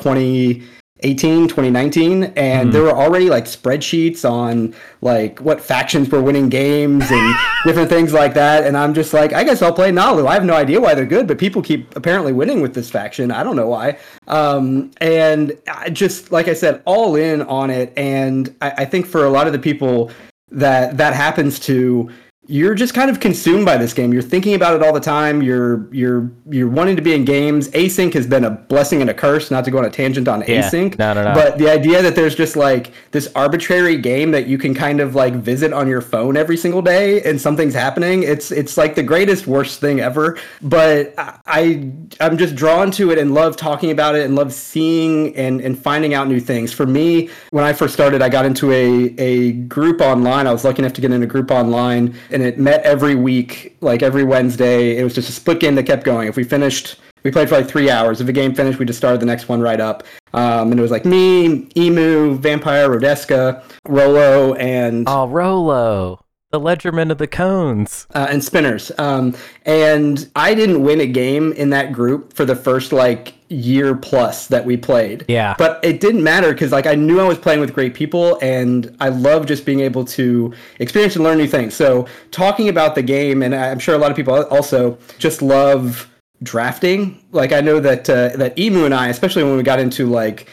2018, 1.01 1.47
2019, 1.47 2.23
and 2.35 2.71
there 2.71 2.83
were 2.83 2.91
already 2.91 3.27
like 3.27 3.45
spreadsheets 3.45 4.29
on 4.29 4.75
like 5.01 5.39
what 5.39 5.59
factions 5.59 6.07
were 6.09 6.21
winning 6.21 6.47
games 6.47 7.09
and 7.09 7.35
different 7.65 7.89
things 7.89 8.13
like 8.13 8.35
that. 8.35 8.65
And 8.65 8.77
I'm 8.77 8.93
just 8.93 9.11
like, 9.11 9.33
I 9.33 9.43
guess 9.43 9.63
I'll 9.63 9.73
play 9.73 9.91
Naalu. 9.91 10.27
I 10.27 10.35
have 10.35 10.45
no 10.45 10.53
idea 10.53 10.79
why 10.79 10.93
they're 10.93 11.07
good, 11.07 11.27
but 11.27 11.39
people 11.39 11.63
keep 11.63 11.95
apparently 11.95 12.33
winning 12.33 12.61
with 12.61 12.75
this 12.75 12.91
faction. 12.91 13.31
I 13.31 13.43
don't 13.43 13.55
know 13.55 13.67
why. 13.67 13.97
Um, 14.27 14.91
and 14.97 15.57
I 15.67 15.89
just 15.89 16.31
like 16.31 16.47
I 16.47 16.53
said, 16.53 16.83
all 16.85 17.15
in 17.15 17.41
on 17.43 17.71
it. 17.71 17.93
And 17.97 18.55
I, 18.61 18.71
I 18.77 18.85
think 18.85 19.07
for 19.07 19.25
a 19.25 19.29
lot 19.29 19.47
of 19.47 19.53
the 19.53 19.59
people 19.59 20.11
that 20.51 20.97
that 20.97 21.15
happens 21.15 21.59
to 21.61 22.11
you're 22.47 22.73
just 22.73 22.95
kind 22.95 23.09
of 23.11 23.19
consumed 23.19 23.65
by 23.65 23.77
this 23.77 23.93
game. 23.93 24.11
You're 24.11 24.23
thinking 24.23 24.55
about 24.55 24.73
it 24.76 24.81
all 24.84 24.91
the 24.91 24.99
time. 24.99 25.43
You're 25.43 25.88
you're 25.93 26.30
you're 26.49 26.68
wanting 26.68 26.95
to 26.95 27.01
be 27.01 27.13
in 27.13 27.23
games. 27.23 27.69
Async 27.69 28.13
has 28.15 28.26
been 28.26 28.43
a 28.43 28.49
blessing 28.49 28.99
and 28.99 29.09
a 29.11 29.13
curse. 29.13 29.51
Not 29.51 29.63
to 29.65 29.72
go 29.72 29.77
on 29.77 29.85
a 29.85 29.91
tangent 29.91 30.27
on 30.27 30.41
Yeah. 30.47 30.63
async, 30.68 30.97
No, 30.97 31.13
no, 31.13 31.23
no. 31.23 31.34
but 31.35 31.59
the 31.59 31.69
idea 31.69 32.01
that 32.01 32.15
there's 32.15 32.34
just 32.34 32.55
like 32.55 32.91
this 33.11 33.30
arbitrary 33.35 33.95
game 33.95 34.31
that 34.31 34.47
you 34.47 34.57
can 34.57 34.73
kind 34.73 34.99
of 34.99 35.13
like 35.13 35.35
visit 35.35 35.72
on 35.72 35.88
your 35.88 36.01
phone 36.01 36.35
every 36.35 36.57
single 36.57 36.81
day 36.81 37.22
and 37.22 37.39
something's 37.39 37.76
happening. 37.76 38.23
It's 38.23 38.51
it's 38.51 38.76
like 38.76 38.95
the 38.95 39.03
greatest 39.03 39.45
worst 39.45 39.80
thing 39.80 39.99
ever. 39.99 40.38
But 40.63 41.13
I 41.18 41.34
I- 41.45 41.89
I'm 42.19 42.38
just 42.39 42.55
drawn 42.55 42.89
to 42.91 43.11
it 43.11 43.19
and 43.19 43.35
love 43.35 43.55
talking 43.55 43.91
about 43.91 44.15
it 44.15 44.26
and 44.26 44.35
love 44.35 44.51
seeing 44.51 45.35
and 45.35 45.61
and 45.61 45.77
finding 45.77 46.15
out 46.15 46.27
new 46.27 46.39
things. 46.39 46.73
For 46.73 46.88
me, 46.88 47.30
when 47.51 47.63
I 47.63 47.72
first 47.73 47.93
started, 47.93 48.23
I 48.23 48.30
got 48.30 48.45
into 48.45 48.72
a 48.72 49.13
a 49.19 49.51
group 49.51 50.01
online. 50.01 50.47
I 50.47 50.51
was 50.51 50.65
lucky 50.65 50.80
enough 50.80 50.93
to 50.93 51.01
get 51.01 51.11
in 51.11 51.22
a 51.22 51.27
group 51.27 51.51
online 51.51 52.15
and 52.33 52.43
it 52.43 52.57
met 52.57 52.81
every 52.83 53.15
week, 53.15 53.75
like 53.81 54.01
every 54.01 54.23
Wednesday. 54.23 54.97
It 54.97 55.03
was 55.03 55.13
just 55.15 55.29
a 55.29 55.31
split 55.31 55.59
game 55.59 55.75
that 55.75 55.83
kept 55.83 56.03
going. 56.03 56.27
If 56.27 56.35
we 56.35 56.43
finished 56.43 56.97
we 57.23 57.29
played 57.29 57.49
for 57.49 57.55
like 57.57 57.67
three 57.67 57.89
hours. 57.91 58.19
If 58.19 58.27
a 58.27 58.31
game 58.33 58.55
finished, 58.55 58.79
we 58.79 58.85
just 58.85 58.97
started 58.97 59.19
the 59.21 59.27
next 59.27 59.47
one 59.47 59.61
right 59.61 59.79
up. 59.79 60.03
Um, 60.33 60.71
and 60.71 60.79
it 60.79 60.81
was 60.81 60.89
like 60.89 61.05
me, 61.05 61.67
Emu, 61.77 62.33
Vampire, 62.37 62.89
Rodeska, 62.89 63.61
Rolo, 63.87 64.55
and 64.55 65.05
Oh, 65.07 65.27
Rolo. 65.27 66.25
the 66.51 66.59
Ledgerman 66.59 67.11
of 67.11 67.19
the 67.19 67.27
cones. 67.27 68.07
uh, 68.15 68.25
and 68.29 68.43
spinners. 68.43 68.91
Um, 68.97 69.35
and 69.67 70.27
I 70.35 70.55
didn't 70.55 70.81
win 70.83 70.99
a 70.99 71.05
game 71.05 71.53
in 71.53 71.69
that 71.69 71.93
group 71.93 72.33
for 72.33 72.43
the 72.43 72.55
first 72.55 72.91
like 72.91 73.35
year 73.51 73.95
plus 73.95 74.47
that 74.47 74.65
we 74.65 74.77
played. 74.77 75.25
Yeah. 75.27 75.55
But 75.57 75.79
it 75.83 75.99
didn't 75.99 76.23
matter 76.23 76.51
because 76.51 76.71
like 76.71 76.87
I 76.87 76.95
knew 76.95 77.19
I 77.19 77.27
was 77.27 77.37
playing 77.37 77.59
with 77.59 77.73
great 77.73 77.93
people, 77.93 78.39
and 78.41 78.95
I 78.99 79.09
love 79.09 79.45
just 79.45 79.65
being 79.65 79.81
able 79.81 80.05
to 80.05 80.53
experience 80.79 81.15
and 81.15 81.23
learn 81.23 81.37
new 81.37 81.47
things. 81.47 81.75
So 81.75 82.07
talking 82.31 82.69
about 82.69 82.95
the 82.95 83.01
game, 83.03 83.43
and 83.43 83.53
I'm 83.53 83.79
sure 83.79 83.93
a 83.93 83.97
lot 83.97 84.09
of 84.09 84.17
people 84.17 84.33
also 84.45 84.97
just 85.19 85.41
love 85.41 86.09
drafting. 86.43 87.19
Like 87.31 87.51
I 87.51 87.61
know 87.61 87.79
that 87.79 88.09
uh, 88.09 88.29
that 88.37 88.57
Emu 88.57 88.85
and 88.85 88.93
I, 88.93 89.09
especially 89.09 89.43
when 89.43 89.57
we 89.57 89.63
got 89.63 89.79
into 89.79 90.07
like 90.07 90.47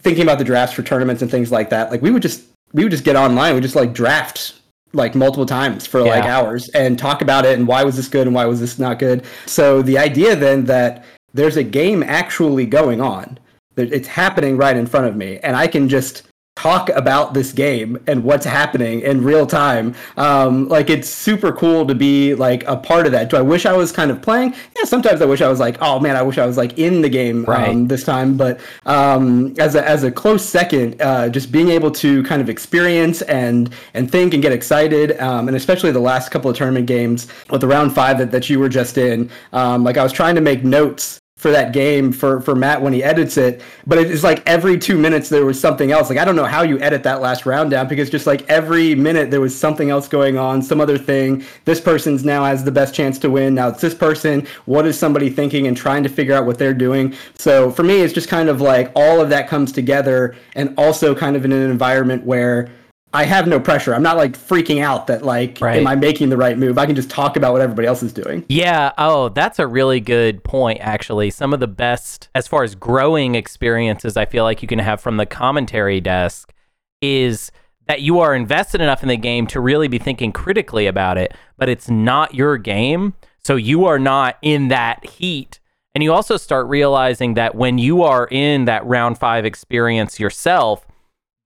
thinking 0.00 0.22
about 0.22 0.38
the 0.38 0.44
drafts 0.44 0.74
for 0.74 0.82
tournaments 0.82 1.22
and 1.22 1.30
things 1.30 1.52
like 1.52 1.70
that, 1.70 1.90
like 1.90 2.02
we 2.02 2.10
would 2.10 2.22
just 2.22 2.44
we 2.72 2.82
would 2.82 2.90
just 2.92 3.04
get 3.04 3.16
online, 3.16 3.54
we 3.54 3.60
just 3.60 3.76
like 3.76 3.92
draft 3.92 4.54
like 4.94 5.14
multiple 5.14 5.44
times 5.46 5.86
for 5.86 6.00
like 6.00 6.24
Yeah. 6.24 6.38
hours 6.38 6.70
and 6.70 6.98
talk 6.98 7.20
about 7.20 7.44
it 7.44 7.58
and 7.58 7.68
why 7.68 7.84
was 7.84 7.96
this 7.96 8.08
good 8.08 8.26
and 8.26 8.34
why 8.34 8.46
was 8.46 8.58
this 8.58 8.78
not 8.78 8.98
good. 8.98 9.22
So 9.44 9.82
the 9.82 9.98
idea 9.98 10.34
then 10.34 10.64
that 10.64 11.04
there's 11.34 11.56
a 11.56 11.62
game 11.62 12.02
actually 12.02 12.66
going 12.66 13.00
on, 13.00 13.38
it's 13.76 14.08
happening 14.08 14.56
right 14.56 14.76
in 14.76 14.86
front 14.86 15.06
of 15.06 15.16
me, 15.16 15.38
and 15.38 15.56
I 15.56 15.66
can 15.66 15.88
just 15.88 16.27
talk 16.58 16.88
about 16.90 17.34
this 17.34 17.52
game 17.52 17.98
and 18.08 18.24
what's 18.24 18.44
happening 18.44 19.00
in 19.02 19.22
real 19.22 19.46
time. 19.46 19.94
Um, 20.16 20.66
like 20.68 20.90
it's 20.90 21.08
super 21.08 21.52
cool 21.52 21.86
to 21.86 21.94
be 21.94 22.34
like 22.34 22.64
a 22.66 22.76
part 22.76 23.06
of 23.06 23.12
that. 23.12 23.30
Do 23.30 23.36
I 23.36 23.42
wish 23.42 23.64
I 23.64 23.74
was 23.74 23.92
kind 23.92 24.10
of 24.10 24.20
playing? 24.20 24.54
Yeah, 24.76 24.84
sometimes 24.84 25.22
I 25.22 25.24
wish 25.26 25.40
I 25.40 25.48
was 25.48 25.60
like, 25.60 25.76
oh 25.80 26.00
man, 26.00 26.16
I 26.16 26.22
wish 26.22 26.36
I 26.36 26.46
was 26.46 26.56
like 26.56 26.76
in 26.78 27.00
the 27.02 27.08
game 27.08 27.44
Right. 27.44 27.68
um, 27.68 27.86
this 27.86 28.02
time. 28.02 28.36
But 28.36 28.58
um, 28.86 29.54
as 29.58 29.76
a 29.76 29.88
as 29.88 30.02
a 30.02 30.10
close 30.10 30.44
second, 30.44 31.00
uh, 31.00 31.28
just 31.28 31.52
being 31.52 31.68
able 31.68 31.90
to 31.92 32.22
kind 32.24 32.42
of 32.42 32.48
experience 32.50 33.22
and 33.22 33.70
and 33.94 34.10
think 34.10 34.34
and 34.34 34.42
get 34.42 34.52
excited, 34.52 35.18
um, 35.20 35.46
and 35.48 35.56
especially 35.56 35.92
the 35.92 36.00
last 36.00 36.30
couple 36.30 36.50
of 36.50 36.56
tournament 36.56 36.86
games 36.86 37.28
with 37.50 37.60
the 37.60 37.68
round 37.68 37.94
five 37.94 38.18
that, 38.18 38.30
that 38.32 38.50
you 38.50 38.58
were 38.58 38.68
just 38.68 38.98
in. 38.98 39.30
Um, 39.52 39.84
like 39.84 39.96
I 39.96 40.02
was 40.02 40.12
trying 40.12 40.34
to 40.34 40.40
make 40.40 40.64
notes 40.64 41.20
for 41.38 41.52
that 41.52 41.72
game 41.72 42.10
for 42.10 42.40
for 42.40 42.56
Matt 42.56 42.82
when 42.82 42.92
he 42.92 43.02
edits 43.02 43.36
it, 43.36 43.62
but 43.86 43.96
it's 43.96 44.24
like 44.24 44.42
every 44.44 44.76
two 44.76 44.98
minutes 44.98 45.28
there 45.28 45.46
was 45.46 45.58
something 45.58 45.92
else. 45.92 46.10
Like 46.10 46.18
I 46.18 46.24
don't 46.24 46.34
know 46.34 46.44
how 46.44 46.62
you 46.62 46.80
edit 46.80 47.04
that 47.04 47.20
last 47.20 47.46
round 47.46 47.70
down 47.70 47.86
because 47.86 48.10
just 48.10 48.26
like 48.26 48.46
every 48.50 48.96
minute 48.96 49.30
there 49.30 49.40
was 49.40 49.58
something 49.58 49.88
else 49.88 50.08
going 50.08 50.36
on, 50.36 50.60
some 50.60 50.80
other 50.80 50.98
thing. 50.98 51.44
This 51.64 51.80
person's 51.80 52.24
now 52.24 52.44
has 52.44 52.64
the 52.64 52.72
best 52.72 52.92
chance 52.92 53.20
to 53.20 53.30
win. 53.30 53.54
Now 53.54 53.68
it's 53.68 53.80
this 53.80 53.94
person. 53.94 54.48
What 54.66 54.84
is 54.84 54.98
somebody 54.98 55.30
thinking 55.30 55.68
and 55.68 55.76
trying 55.76 56.02
to 56.02 56.08
figure 56.08 56.34
out 56.34 56.44
what 56.44 56.58
they're 56.58 56.74
doing? 56.74 57.14
So 57.38 57.70
for 57.70 57.84
me, 57.84 58.00
it's 58.00 58.12
just 58.12 58.28
kind 58.28 58.48
of 58.48 58.60
like 58.60 58.90
all 58.96 59.20
of 59.20 59.30
that 59.30 59.48
comes 59.48 59.70
together, 59.70 60.34
and 60.56 60.74
also 60.76 61.14
kind 61.14 61.36
of 61.36 61.44
in 61.44 61.52
an 61.52 61.70
environment 61.70 62.24
where. 62.24 62.68
I 63.12 63.24
have 63.24 63.46
no 63.46 63.58
pressure. 63.58 63.94
I'm 63.94 64.02
not 64.02 64.16
like 64.18 64.32
freaking 64.32 64.82
out 64.82 65.06
that 65.06 65.24
like, 65.24 65.58
Right. 65.60 65.78
am 65.78 65.86
I 65.86 65.94
making 65.94 66.28
the 66.28 66.36
right 66.36 66.58
move? 66.58 66.76
I 66.76 66.84
can 66.86 66.94
just 66.94 67.08
talk 67.08 67.36
about 67.36 67.52
what 67.52 67.62
everybody 67.62 67.88
else 67.88 68.02
is 68.02 68.12
doing. 68.12 68.44
Yeah. 68.48 68.92
Oh, 68.98 69.30
that's 69.30 69.58
a 69.58 69.66
really 69.66 69.98
good 70.00 70.44
point, 70.44 70.80
actually. 70.82 71.30
Some 71.30 71.54
of 71.54 71.60
the 71.60 71.66
best, 71.66 72.28
as 72.34 72.46
far 72.46 72.64
as 72.64 72.74
growing 72.74 73.34
experiences, 73.34 74.16
I 74.16 74.26
feel 74.26 74.44
like 74.44 74.60
you 74.60 74.68
can 74.68 74.78
have 74.78 75.00
from 75.00 75.16
the 75.16 75.26
commentary 75.26 76.00
desk 76.00 76.52
is 77.00 77.50
that 77.86 78.02
you 78.02 78.20
are 78.20 78.34
invested 78.34 78.82
enough 78.82 79.02
in 79.02 79.08
the 79.08 79.16
game 79.16 79.46
to 79.46 79.60
really 79.60 79.88
be 79.88 79.98
thinking 79.98 80.30
critically 80.30 80.86
about 80.86 81.16
it, 81.16 81.32
but 81.56 81.70
it's 81.70 81.88
not 81.88 82.34
your 82.34 82.58
game. 82.58 83.14
So 83.42 83.56
you 83.56 83.86
are 83.86 83.98
not 83.98 84.36
in 84.42 84.68
that 84.68 85.06
heat. 85.06 85.60
And 85.94 86.04
you 86.04 86.12
also 86.12 86.36
start 86.36 86.66
realizing 86.68 87.32
that 87.34 87.54
when 87.54 87.78
you 87.78 88.02
are 88.02 88.28
in 88.30 88.66
that 88.66 88.84
round 88.84 89.16
five 89.16 89.46
experience 89.46 90.20
yourself, 90.20 90.86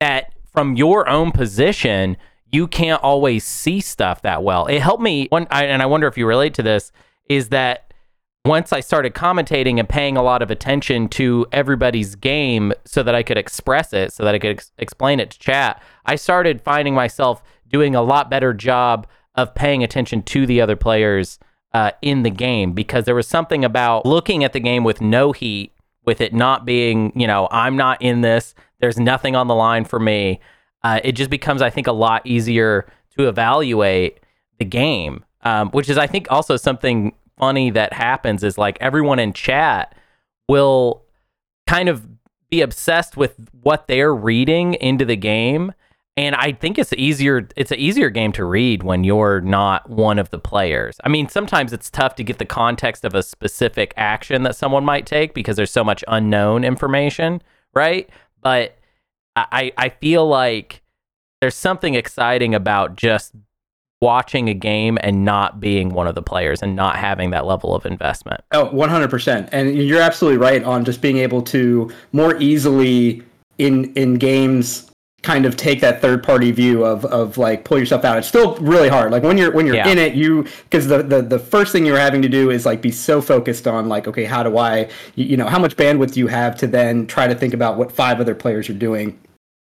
that 0.00 0.34
from 0.52 0.76
your 0.76 1.08
own 1.08 1.32
position, 1.32 2.16
you 2.50 2.66
can't 2.66 3.02
always 3.02 3.44
see 3.44 3.80
stuff 3.80 4.22
that 4.22 4.42
well. 4.42 4.66
It 4.66 4.80
helped 4.80 5.02
me, 5.02 5.28
I, 5.32 5.64
and 5.64 5.82
I 5.82 5.86
wonder 5.86 6.06
if 6.06 6.18
you 6.18 6.26
relate 6.26 6.54
to 6.54 6.62
this, 6.62 6.92
is 7.28 7.48
that 7.48 7.92
once 8.44 8.72
I 8.72 8.80
started 8.80 9.14
commentating 9.14 9.78
and 9.78 9.88
paying 9.88 10.16
a 10.16 10.22
lot 10.22 10.42
of 10.42 10.50
attention 10.50 11.08
to 11.10 11.46
everybody's 11.52 12.16
game 12.16 12.72
so 12.84 13.02
that 13.02 13.14
I 13.14 13.22
could 13.22 13.38
express 13.38 13.92
it, 13.92 14.12
so 14.12 14.24
that 14.24 14.34
I 14.34 14.38
could 14.38 14.50
ex- 14.50 14.72
explain 14.78 15.20
it 15.20 15.30
to 15.30 15.38
chat, 15.38 15.80
I 16.04 16.16
started 16.16 16.60
finding 16.60 16.94
myself 16.94 17.42
doing 17.68 17.94
a 17.94 18.02
lot 18.02 18.28
better 18.28 18.52
job 18.52 19.06
of 19.34 19.54
paying 19.54 19.82
attention 19.82 20.22
to 20.24 20.44
the 20.44 20.60
other 20.60 20.76
players 20.76 21.38
uh, 21.72 21.92
in 22.02 22.22
the 22.22 22.30
game 22.30 22.72
because 22.72 23.04
there 23.04 23.14
was 23.14 23.28
something 23.28 23.64
about 23.64 24.04
looking 24.04 24.44
at 24.44 24.52
the 24.52 24.60
game 24.60 24.84
with 24.84 25.00
no 25.00 25.32
heat, 25.32 25.72
with 26.04 26.20
it 26.20 26.34
not 26.34 26.66
being, 26.66 27.12
you 27.18 27.26
know, 27.26 27.48
I'm 27.50 27.76
not 27.76 28.02
in 28.02 28.20
this, 28.20 28.54
there's 28.82 28.98
nothing 28.98 29.34
on 29.36 29.46
the 29.46 29.54
line 29.54 29.84
for 29.84 30.00
me. 30.00 30.40
Uh, 30.82 31.00
it 31.04 31.12
just 31.12 31.30
becomes, 31.30 31.62
I 31.62 31.70
think, 31.70 31.86
a 31.86 31.92
lot 31.92 32.26
easier 32.26 32.86
to 33.16 33.28
evaluate 33.28 34.18
the 34.58 34.64
game, 34.64 35.24
um, 35.42 35.70
which 35.70 35.88
is, 35.88 35.96
I 35.96 36.08
think, 36.08 36.26
also 36.30 36.56
something 36.56 37.14
funny 37.38 37.70
that 37.70 37.92
happens 37.92 38.42
is 38.42 38.58
like 38.58 38.76
everyone 38.80 39.20
in 39.20 39.32
chat 39.32 39.94
will 40.48 41.04
kind 41.68 41.88
of 41.88 42.06
be 42.50 42.60
obsessed 42.60 43.16
with 43.16 43.36
what 43.62 43.86
they're 43.86 44.14
reading 44.14 44.74
into 44.74 45.04
the 45.04 45.16
game. 45.16 45.72
And 46.16 46.34
I 46.34 46.52
think 46.52 46.76
it's 46.76 46.92
easier. 46.94 47.48
It's 47.56 47.70
an 47.70 47.78
easier 47.78 48.10
game 48.10 48.32
to 48.32 48.44
read 48.44 48.82
when 48.82 49.04
you're 49.04 49.40
not 49.40 49.88
one 49.88 50.18
of 50.18 50.30
the 50.30 50.40
players. 50.40 50.96
I 51.04 51.08
mean, 51.08 51.28
sometimes 51.28 51.72
it's 51.72 51.88
tough 51.88 52.16
to 52.16 52.24
get 52.24 52.38
the 52.38 52.44
context 52.44 53.04
of 53.04 53.14
a 53.14 53.22
specific 53.22 53.94
action 53.96 54.42
that 54.42 54.56
someone 54.56 54.84
might 54.84 55.06
take 55.06 55.34
because 55.34 55.56
there's 55.56 55.70
so 55.70 55.84
much 55.84 56.04
unknown 56.08 56.64
information, 56.64 57.40
right? 57.74 58.10
But 58.42 58.76
I 59.36 59.72
I 59.76 59.88
feel 59.88 60.26
like 60.26 60.82
there's 61.40 61.54
something 61.54 61.94
exciting 61.94 62.54
about 62.54 62.96
just 62.96 63.32
watching 64.00 64.48
a 64.48 64.54
game 64.54 64.98
and 65.00 65.24
not 65.24 65.60
being 65.60 65.90
one 65.90 66.08
of 66.08 66.14
the 66.14 66.22
players 66.22 66.60
and 66.60 66.74
not 66.74 66.96
having 66.96 67.30
that 67.30 67.46
level 67.46 67.74
of 67.74 67.86
investment. 67.86 68.42
Oh, 68.50 68.66
100%. 68.66 69.48
And 69.52 69.76
you're 69.76 70.02
absolutely 70.02 70.38
right 70.38 70.62
on 70.64 70.84
just 70.84 71.00
being 71.00 71.18
able 71.18 71.40
to 71.42 71.88
more 72.10 72.36
easily 72.42 73.22
in 73.58 73.92
in 73.94 74.14
games 74.14 74.90
kind 75.22 75.46
of 75.46 75.56
take 75.56 75.80
that 75.80 76.00
third 76.00 76.22
party 76.22 76.50
view 76.50 76.84
of 76.84 77.04
of 77.06 77.38
like 77.38 77.64
pull 77.64 77.78
yourself 77.78 78.04
out. 78.04 78.18
It's 78.18 78.26
still 78.26 78.56
really 78.56 78.88
hard. 78.88 79.12
Like 79.12 79.22
when 79.22 79.38
you're 79.38 79.52
when 79.52 79.66
you're 79.66 79.76
Yeah. 79.76 79.88
in 79.88 79.98
it, 79.98 80.14
you 80.14 80.44
because 80.64 80.88
the, 80.88 81.02
the 81.02 81.22
the 81.22 81.38
first 81.38 81.70
thing 81.72 81.86
you're 81.86 81.98
having 81.98 82.22
to 82.22 82.28
do 82.28 82.50
is 82.50 82.66
like 82.66 82.82
be 82.82 82.90
so 82.90 83.20
focused 83.22 83.66
on 83.68 83.88
like 83.88 84.08
okay, 84.08 84.24
how 84.24 84.42
do 84.42 84.58
I 84.58 84.88
you, 85.14 85.24
you 85.26 85.36
know, 85.36 85.46
how 85.46 85.58
much 85.60 85.76
bandwidth 85.76 86.12
do 86.14 86.20
you 86.20 86.26
have 86.26 86.56
to 86.56 86.66
then 86.66 87.06
try 87.06 87.26
to 87.28 87.34
think 87.34 87.54
about 87.54 87.76
what 87.78 87.92
five 87.92 88.20
other 88.20 88.34
players 88.34 88.68
are 88.68 88.74
doing 88.74 89.18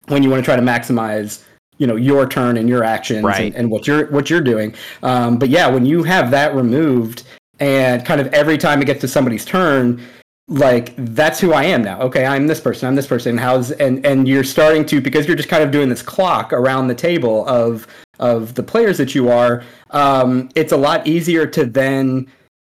when 0.07 0.21
you 0.23 0.29
want 0.29 0.41
to 0.41 0.45
try 0.45 0.55
to 0.55 0.61
maximize 0.61 1.43
you 1.77 1.85
know 1.87 1.95
your 1.95 2.27
turn 2.27 2.57
and 2.57 2.67
your 2.67 2.83
actions 2.83 3.23
Right. 3.23 3.45
and, 3.47 3.55
and 3.55 3.71
what 3.71 3.85
you're 3.87 4.07
what 4.07 4.29
you're 4.29 4.41
doing 4.41 4.73
um, 5.03 5.37
but 5.37 5.49
yeah 5.49 5.67
when 5.67 5.85
you 5.85 6.01
have 6.03 6.31
that 6.31 6.55
removed 6.55 7.23
and 7.59 8.03
kind 8.05 8.19
of 8.19 8.33
every 8.33 8.57
time 8.57 8.81
it 8.81 8.85
gets 8.85 9.01
to 9.01 9.07
somebody's 9.07 9.45
turn 9.45 10.01
like 10.47 10.93
that's 10.97 11.39
who 11.39 11.51
i 11.51 11.63
am 11.63 11.81
now. 11.81 11.99
Okay 12.01 12.25
i'm 12.25 12.47
this 12.47 12.59
person 12.59 12.87
i'm 12.87 12.95
this 12.95 13.07
person. 13.07 13.37
How's 13.37 13.71
and 13.71 14.05
and 14.05 14.27
you're 14.27 14.43
starting 14.43 14.85
to 14.87 15.01
because 15.01 15.27
you're 15.27 15.35
just 15.35 15.49
kind 15.49 15.63
of 15.63 15.71
doing 15.71 15.89
this 15.89 16.01
clock 16.01 16.53
around 16.53 16.87
the 16.87 16.95
table 16.95 17.45
of 17.47 17.87
of 18.19 18.55
the 18.55 18.63
players 18.63 18.97
that 18.97 19.13
you 19.13 19.29
are 19.29 19.63
um, 19.91 20.49
it's 20.55 20.71
a 20.71 20.77
lot 20.77 21.05
easier 21.05 21.45
to 21.45 21.65
then 21.65 22.27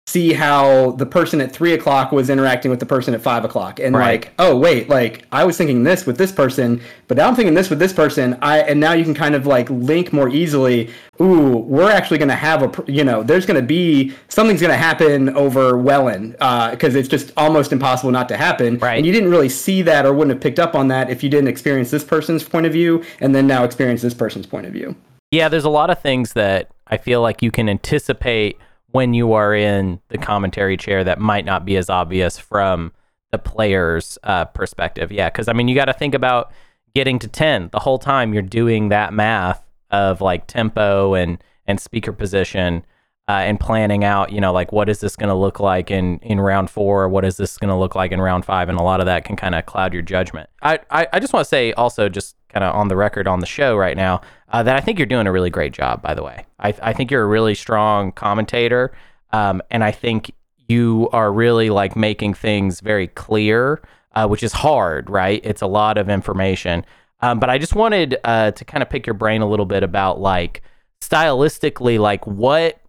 see 0.09 0.33
how 0.33 0.93
the 0.93 1.05
person 1.05 1.39
at 1.43 1.53
three 1.53 1.75
o'clock 1.75 2.13
was 2.13 2.31
interacting 2.31 2.71
with 2.71 2.81
the 2.81 2.87
person 2.87 3.13
at 3.13 3.21
five 3.21 3.45
o'clock. 3.45 3.79
And 3.79 3.95
Right. 3.95 4.23
like 4.23 4.33
oh 4.39 4.57
wait 4.57 4.89
like 4.89 5.25
i 5.33 5.45
was 5.45 5.59
thinking 5.59 5.83
this 5.85 6.07
with 6.07 6.17
this 6.17 6.33
person 6.33 6.81
but 7.09 7.19
now 7.19 7.29
i'm 7.29 7.35
thinking 7.37 7.53
this 7.53 7.69
with 7.69 7.79
this 7.79 7.93
person. 7.93 8.39
I 8.41 8.61
and 8.61 8.81
now 8.81 8.93
you 8.93 9.05
can 9.05 9.13
kind 9.15 9.35
of 9.35 9.47
like 9.47 9.69
link 9.69 10.13
more 10.13 10.31
easily. 10.31 10.91
Ooh 11.21 11.59
we're 11.59 11.91
actually 11.91 12.17
going 12.17 12.29
to 12.31 12.35
have 12.49 12.63
a 12.63 12.91
you 12.91 13.05
know 13.05 13.23
there's 13.23 13.45
going 13.45 13.61
to 13.61 13.67
be 13.67 14.15
something's 14.29 14.63
going 14.63 14.73
to 14.73 14.79
happen 14.79 15.29
over 15.37 15.73
Wellon 15.75 16.35
uh, 16.41 16.71
because 16.71 16.95
it's 16.95 17.09
just 17.09 17.33
almost 17.37 17.71
impossible 17.73 18.11
not 18.11 18.29
to 18.31 18.37
happen. 18.37 18.79
Right. 18.79 18.97
and 18.97 19.05
you 19.05 19.13
didn't 19.13 19.31
really 19.31 19.51
see 19.51 19.83
that 19.83 20.07
or 20.07 20.13
wouldn't 20.15 20.35
have 20.37 20.41
picked 20.43 20.59
up 20.59 20.75
on 20.75 20.89
that 20.89 21.11
if 21.11 21.23
you 21.23 21.29
didn't 21.29 21.49
experience 21.49 21.91
this 21.91 22.05
person's 22.05 22.43
point 22.45 22.65
of 22.65 22.73
view 22.73 23.05
and 23.21 23.35
then 23.35 23.47
now 23.47 23.65
experience 23.65 24.01
this 24.01 24.15
person's 24.15 24.47
point 24.47 24.67
of 24.67 24.73
view. 24.73 24.97
Yeah, 25.31 25.51
there's 25.51 25.65
a 25.67 25.71
lot 25.81 25.91
of 25.91 26.01
things 26.01 26.33
that 26.33 26.71
I 26.87 26.97
feel 26.97 27.21
like 27.21 27.43
you 27.43 27.51
can 27.51 27.69
anticipate 27.69 28.57
when 28.91 29.15
you 29.15 29.33
are 29.35 29.55
in 29.55 30.01
the 30.09 30.19
commentary 30.19 30.77
chair 30.77 31.05
that 31.05 31.19
might 31.19 31.45
not 31.45 31.65
be 31.65 31.77
as 31.77 31.91
obvious 31.91 32.39
from 32.39 32.93
the 33.31 33.39
player's 33.39 34.19
uh, 34.23 34.47
perspective. 34.47 35.13
Yeah, 35.13 35.29
because 35.29 35.49
I 35.49 35.53
mean, 35.53 35.69
you 35.69 35.75
got 35.75 35.87
to 35.87 35.93
think 35.93 36.15
about 36.15 36.53
getting 36.95 37.19
to 37.19 37.29
10 37.29 37.69
the 37.73 37.81
whole 37.81 37.99
time 37.99 38.33
you're 38.33 38.43
doing 38.43 38.89
that 38.89 39.13
math 39.13 39.63
of 39.91 40.21
like 40.21 40.47
tempo 40.47 41.15
and, 41.15 41.43
and 41.67 41.81
speaker 41.81 42.13
position. 42.13 42.85
Uh, 43.31 43.45
and 43.45 43.61
planning 43.61 44.05
out, 44.05 44.33
you 44.33 44.41
know, 44.41 44.55
like 44.55 44.73
what 44.73 44.89
is 44.89 45.01
this 45.01 45.15
going 45.15 45.29
to 45.29 45.35
look 45.35 45.61
like 45.61 45.91
in, 45.91 46.19
in 46.21 46.41
round 46.41 46.71
four? 46.71 47.11
What 47.11 47.27
is 47.27 47.37
this 47.37 47.59
going 47.59 47.69
to 47.69 47.77
look 47.77 47.95
like 47.95 48.11
in 48.11 48.23
round 48.23 48.47
five? 48.47 48.71
And 48.71 48.81
a 48.81 48.83
lot 48.83 49.01
of 49.01 49.05
that 49.07 49.27
can 49.27 49.37
kind 49.37 49.55
of 49.55 49.67
cloud 49.67 49.93
your 49.93 50.01
judgment. 50.01 50.49
I, 50.63 50.79
I, 50.91 51.07
I 51.13 51.21
just 51.21 51.35
want 51.35 51.45
to 51.45 51.49
say 51.49 51.75
also, 51.75 52.09
just 52.09 52.38
kind 52.49 52.65
of 52.65 52.75
on 52.75 52.89
the 52.89 52.97
record 52.97 53.27
on 53.27 53.41
the 53.41 53.47
show 53.47 53.77
right 53.77 53.97
now, 53.97 54.21
uh, 54.51 54.63
that 54.63 54.77
I 54.77 54.81
think 54.81 54.99
you're 54.99 55.07
doing 55.07 55.27
a 55.27 55.33
really 55.33 55.51
great 55.51 55.73
job, 55.73 56.03
by 56.03 56.15
the 56.15 56.23
way. 56.23 56.47
I, 56.59 56.75
I 56.83 56.93
think 56.93 57.11
you're 57.11 57.23
a 57.23 57.27
really 57.27 57.55
strong 57.55 58.13
commentator. 58.13 58.93
Um, 59.33 59.63
and 59.71 59.85
I 59.85 59.91
think 59.91 60.33
you 60.69 61.09
are 61.13 61.33
really 61.33 61.71
like 61.71 61.97
making 61.97 62.35
things 62.35 62.81
very 62.81 63.09
clear, 63.09 63.83
uh, 64.13 64.27
which 64.27 64.43
is 64.43 64.53
hard, 64.53 65.11
right? 65.11 65.41
It's 65.45 65.63
a 65.63 65.67
lot 65.67 65.99
of 65.99 66.09
information. 66.09 66.85
Um, 67.21 67.41
but 67.41 67.51
I 67.51 67.59
just 67.59 67.75
wanted 67.75 68.17
uh, 68.25 68.53
to 68.53 68.65
kind 68.65 68.83
of 68.83 68.89
pick 68.89 69.07
your 69.07 69.15
brain 69.15 69.43
a 69.43 69.49
little 69.49 69.67
bit 69.67 69.83
about 69.83 70.21
like 70.21 70.63
stylistically, 71.01 71.99
like 71.99 72.27
what 72.27 72.81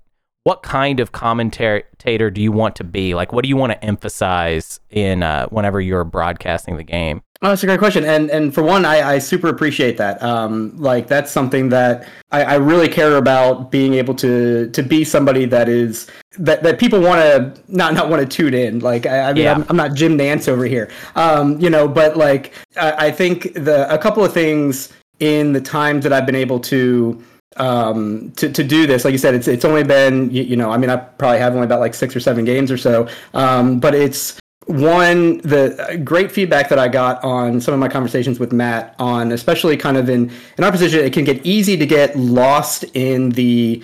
what 0.44 0.64
kind 0.64 1.00
of 1.00 1.12
commentator 1.12 2.32
do 2.32 2.42
you 2.42 2.52
want 2.52 2.76
to 2.78 2.84
be? 2.84 3.14
Like, 3.14 3.34
what 3.34 3.44
do 3.44 3.50
you 3.50 3.58
want 3.58 3.74
to 3.74 3.86
emphasize 3.86 4.80
in 4.90 5.22
uh, 5.22 5.48
whenever 5.50 5.82
you're 5.82 6.06
broadcasting 6.06 6.78
the 6.78 6.84
game? 6.84 7.22
Oh, 7.42 7.48
that's 7.48 7.64
a 7.64 7.68
great 7.68 7.80
question, 7.80 8.04
and 8.04 8.30
and 8.30 8.54
for 8.54 8.64
one, 8.64 8.84
I, 8.84 9.14
I 9.14 9.20
super 9.20 9.48
appreciate 9.48 9.96
that. 9.96 10.22
Um, 10.22 10.74
like 10.76 11.08
that's 11.08 11.32
something 11.32 11.70
that 11.70 12.06
I, 12.34 12.44
I 12.44 12.56
really 12.56 12.90
care 12.90 13.16
about 13.16 13.72
being 13.72 13.94
able 13.94 14.14
to 14.16 14.70
to 14.72 14.84
be 14.84 15.06
somebody 15.06 15.46
that 15.46 15.70
is 15.70 16.08
that, 16.38 16.64
that 16.64 16.80
people 16.80 17.00
want 17.00 17.22
to 17.22 17.62
not 17.70 17.94
not 17.94 18.10
want 18.10 18.22
to 18.22 18.28
tune 18.28 18.54
in. 18.54 18.80
Like 18.80 19.06
I, 19.06 19.30
I 19.30 19.34
mean, 19.34 19.44
Yeah. 19.46 19.54
I'm, 19.54 19.66
I'm 19.70 19.78
not 19.78 19.94
Jim 19.94 20.18
Nantz 20.18 20.50
over 20.50 20.66
here, 20.66 20.90
um, 21.16 21.58
you 21.62 21.70
know, 21.70 21.88
but 21.88 22.18
like 22.18 22.52
I, 22.76 23.08
I 23.08 23.12
think 23.12 23.54
the 23.54 23.88
a 23.90 23.98
couple 23.98 24.26
of 24.26 24.34
things 24.34 24.92
in 25.22 25.54
the 25.54 25.62
times 25.62 26.04
that 26.04 26.12
I've 26.12 26.26
been 26.26 26.36
able 26.36 26.60
to 26.62 27.24
um 27.56 28.32
to, 28.36 28.52
to 28.52 28.64
do 28.64 28.86
this 28.86 29.04
like 29.04 29.12
you 29.12 29.18
said 29.18 29.34
it's 29.34 29.48
it's 29.48 29.66
only 29.66 29.84
been 29.84 30.30
you, 30.30 30.44
you 30.44 30.56
know 30.56 30.70
i 30.70 30.78
mean 30.78 30.90
i 30.90 30.96
probably 30.96 31.40
have 31.40 31.54
only 31.56 31.66
about 31.66 31.80
like 31.80 31.96
six 31.96 32.16
or 32.16 32.20
seven 32.20 32.46
games 32.46 32.72
or 32.72 32.78
so 32.78 33.08
um 33.34 33.80
but 33.80 33.96
it's 33.96 34.39
one 34.68 35.40
the 35.40 35.76
uh, 35.82 35.96
great 35.98 36.32
feedback 36.32 36.70
that 36.70 36.78
i 36.78 36.88
got 36.88 37.24
on 37.24 37.60
some 37.60 37.74
of 37.74 37.80
my 37.80 37.88
conversations 37.88 38.40
with 38.40 38.52
matt 38.54 38.94
on 39.00 39.32
especially 39.32 39.76
kind 39.76 39.98
of 39.98 40.10
in 40.10 40.32
in 40.58 40.64
our 40.64 40.72
position 40.72 41.00
it 41.00 41.12
can 41.12 41.24
get 41.26 41.44
easy 41.46 41.76
to 41.76 41.86
get 41.86 42.16
lost 42.16 42.84
in 42.94 43.30
the 43.32 43.82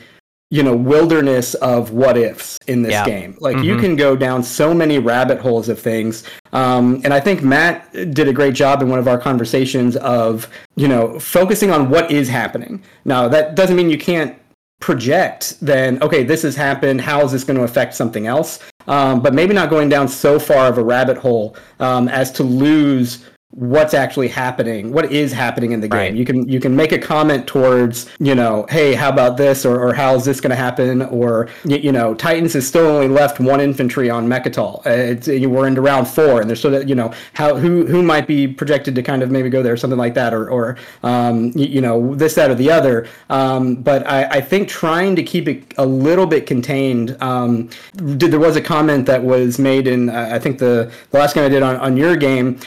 you 0.51 0.61
know 0.61 0.75
wilderness 0.75 1.55
of 1.55 1.91
what 1.91 2.17
ifs 2.17 2.59
in 2.67 2.83
this 2.83 2.91
Yeah. 2.91 3.05
game 3.05 3.35
like 3.39 3.57
you 3.63 3.75
Mhm. 3.75 3.79
can 3.79 3.95
go 3.95 4.15
down 4.15 4.43
so 4.43 4.75
many 4.75 4.99
rabbit 4.99 5.39
holes 5.39 5.69
of 5.69 5.79
things 5.79 6.23
um, 6.53 7.01
and 7.03 7.13
i 7.15 7.19
think 7.19 7.41
matt 7.41 7.91
did 8.13 8.27
a 8.27 8.33
great 8.33 8.53
job 8.53 8.81
in 8.83 8.89
one 8.89 8.99
of 8.99 9.07
our 9.07 9.17
conversations 9.17 9.95
of 9.97 10.47
you 10.75 10.87
know 10.87 11.17
focusing 11.19 11.71
on 11.71 11.89
what 11.89 12.11
is 12.11 12.29
happening 12.29 12.83
now 13.05 13.27
that 13.27 13.55
doesn't 13.55 13.75
mean 13.75 13.89
you 13.89 13.97
can't 13.97 14.35
project 14.81 15.55
then 15.61 15.99
okay 16.03 16.23
this 16.23 16.43
has 16.43 16.55
happened 16.55 17.01
how 17.01 17.21
is 17.23 17.31
this 17.31 17.43
going 17.43 17.57
to 17.57 17.63
affect 17.63 17.95
something 17.95 18.27
else 18.27 18.59
um, 18.87 19.21
but 19.21 19.33
maybe 19.33 19.53
not 19.53 19.69
going 19.69 19.89
down 19.89 20.07
so 20.07 20.39
far 20.39 20.67
of 20.67 20.77
a 20.77 20.83
rabbit 20.83 21.17
hole 21.17 21.55
um, 21.79 22.07
as 22.07 22.31
to 22.31 22.43
lose 22.43 23.25
what's 23.55 23.93
actually 23.93 24.27
happening 24.27 24.91
what 24.91 25.09
is 25.13 25.31
happening 25.31 25.71
in 25.71 25.79
the 25.79 25.87
game. 25.87 25.97
Right. 25.97 26.13
you 26.13 26.25
can 26.25 26.47
you 26.47 26.59
can 26.59 26.75
make 26.75 26.91
a 26.91 26.97
comment 26.97 27.47
towards 27.47 28.09
you 28.19 28.35
know 28.35 28.65
hey 28.69 28.93
how 28.93 29.07
about 29.07 29.37
this 29.37 29.65
or, 29.65 29.79
or 29.81 29.93
how 29.93 30.13
is 30.15 30.25
this 30.25 30.41
going 30.41 30.49
to 30.49 30.57
happen? 30.57 31.03
Or 31.03 31.47
you, 31.63 31.77
you 31.77 31.91
know 31.93 32.13
titans 32.15 32.53
has 32.53 32.67
still 32.67 32.85
only 32.85 33.07
left 33.07 33.39
one 33.39 33.61
infantry 33.61 34.09
on 34.09 34.27
Mecatol. 34.27 34.85
Uh, 34.85 34.89
it's, 34.89 35.29
you 35.29 35.49
we're 35.49 35.67
into 35.67 35.79
round 35.79 36.07
four 36.07 36.41
and 36.41 36.49
there's 36.49 36.59
still 36.59 36.71
that 36.71 36.89
you 36.89 36.95
know 36.95 37.13
how 37.33 37.55
who 37.55 37.85
who 37.85 38.03
might 38.03 38.27
be 38.27 38.45
projected 38.45 38.93
to 38.95 39.01
kind 39.01 39.23
of 39.23 39.31
maybe 39.31 39.49
go 39.49 39.63
there 39.63 39.73
or 39.73 39.77
something 39.77 39.97
like 39.97 40.15
that 40.15 40.33
or 40.33 40.49
or 40.49 40.77
um, 41.03 41.53
you, 41.55 41.65
you 41.67 41.81
know 41.81 42.13
this 42.13 42.35
that 42.35 42.51
or 42.51 42.55
the 42.55 42.69
other. 42.69 43.07
Um, 43.29 43.75
but 43.75 44.05
I, 44.05 44.25
I 44.25 44.41
think 44.41 44.67
trying 44.67 45.15
to 45.15 45.23
keep 45.23 45.47
it 45.47 45.73
a 45.77 45.85
little 45.85 46.25
bit 46.25 46.45
contained 46.45 47.15
um, 47.21 47.69
did 47.95 48.31
there 48.31 48.39
was 48.39 48.57
a 48.57 48.61
comment 48.61 49.05
that 49.05 49.23
was 49.23 49.59
made 49.59 49.87
in 49.87 50.09
uh, 50.09 50.29
I 50.33 50.39
think 50.39 50.59
the 50.59 50.91
the 51.11 51.17
last 51.19 51.35
game 51.35 51.45
I 51.45 51.49
did 51.49 51.63
on, 51.63 51.77
on 51.77 51.95
your 51.95 52.17
game 52.17 52.59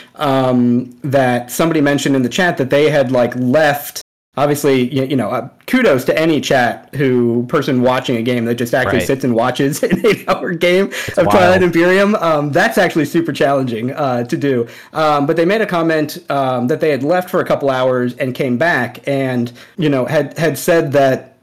um, 0.85 0.99
that 1.03 1.51
somebody 1.51 1.81
mentioned 1.81 2.15
in 2.15 2.21
the 2.23 2.29
chat 2.29 2.57
that 2.57 2.69
they 2.69 2.89
had 2.89 3.11
like 3.11 3.35
left 3.35 4.01
obviously 4.37 4.93
you, 4.93 5.03
you 5.05 5.15
know 5.15 5.29
uh, 5.29 5.49
kudos 5.67 6.05
to 6.05 6.17
any 6.17 6.39
chat 6.39 6.93
who 6.95 7.45
person 7.47 7.81
watching 7.81 8.15
a 8.17 8.21
game 8.21 8.45
that 8.45 8.55
just 8.55 8.73
actually 8.73 8.99
Right. 8.99 9.07
sits 9.07 9.23
and 9.23 9.33
watches 9.35 9.83
an 9.83 10.05
eight 10.05 10.27
hour 10.29 10.53
game 10.53 10.85
of 10.85 11.17
wild. 11.17 11.31
twilight 11.31 11.63
imperium 11.63 12.15
um, 12.15 12.51
that's 12.51 12.77
actually 12.77 13.05
super 13.05 13.33
challenging 13.33 13.91
uh, 13.91 14.23
to 14.25 14.37
do 14.37 14.67
um, 14.93 15.25
but 15.25 15.35
they 15.35 15.45
made 15.45 15.61
a 15.61 15.65
comment 15.65 16.19
um, 16.29 16.67
that 16.67 16.79
they 16.79 16.89
had 16.91 17.03
left 17.03 17.29
for 17.29 17.39
a 17.41 17.45
couple 17.45 17.69
hours 17.69 18.13
and 18.15 18.33
came 18.35 18.57
back 18.57 19.05
and 19.07 19.51
you 19.77 19.89
know 19.89 20.05
had 20.05 20.37
had 20.37 20.57
said 20.57 20.91
that 20.93 21.35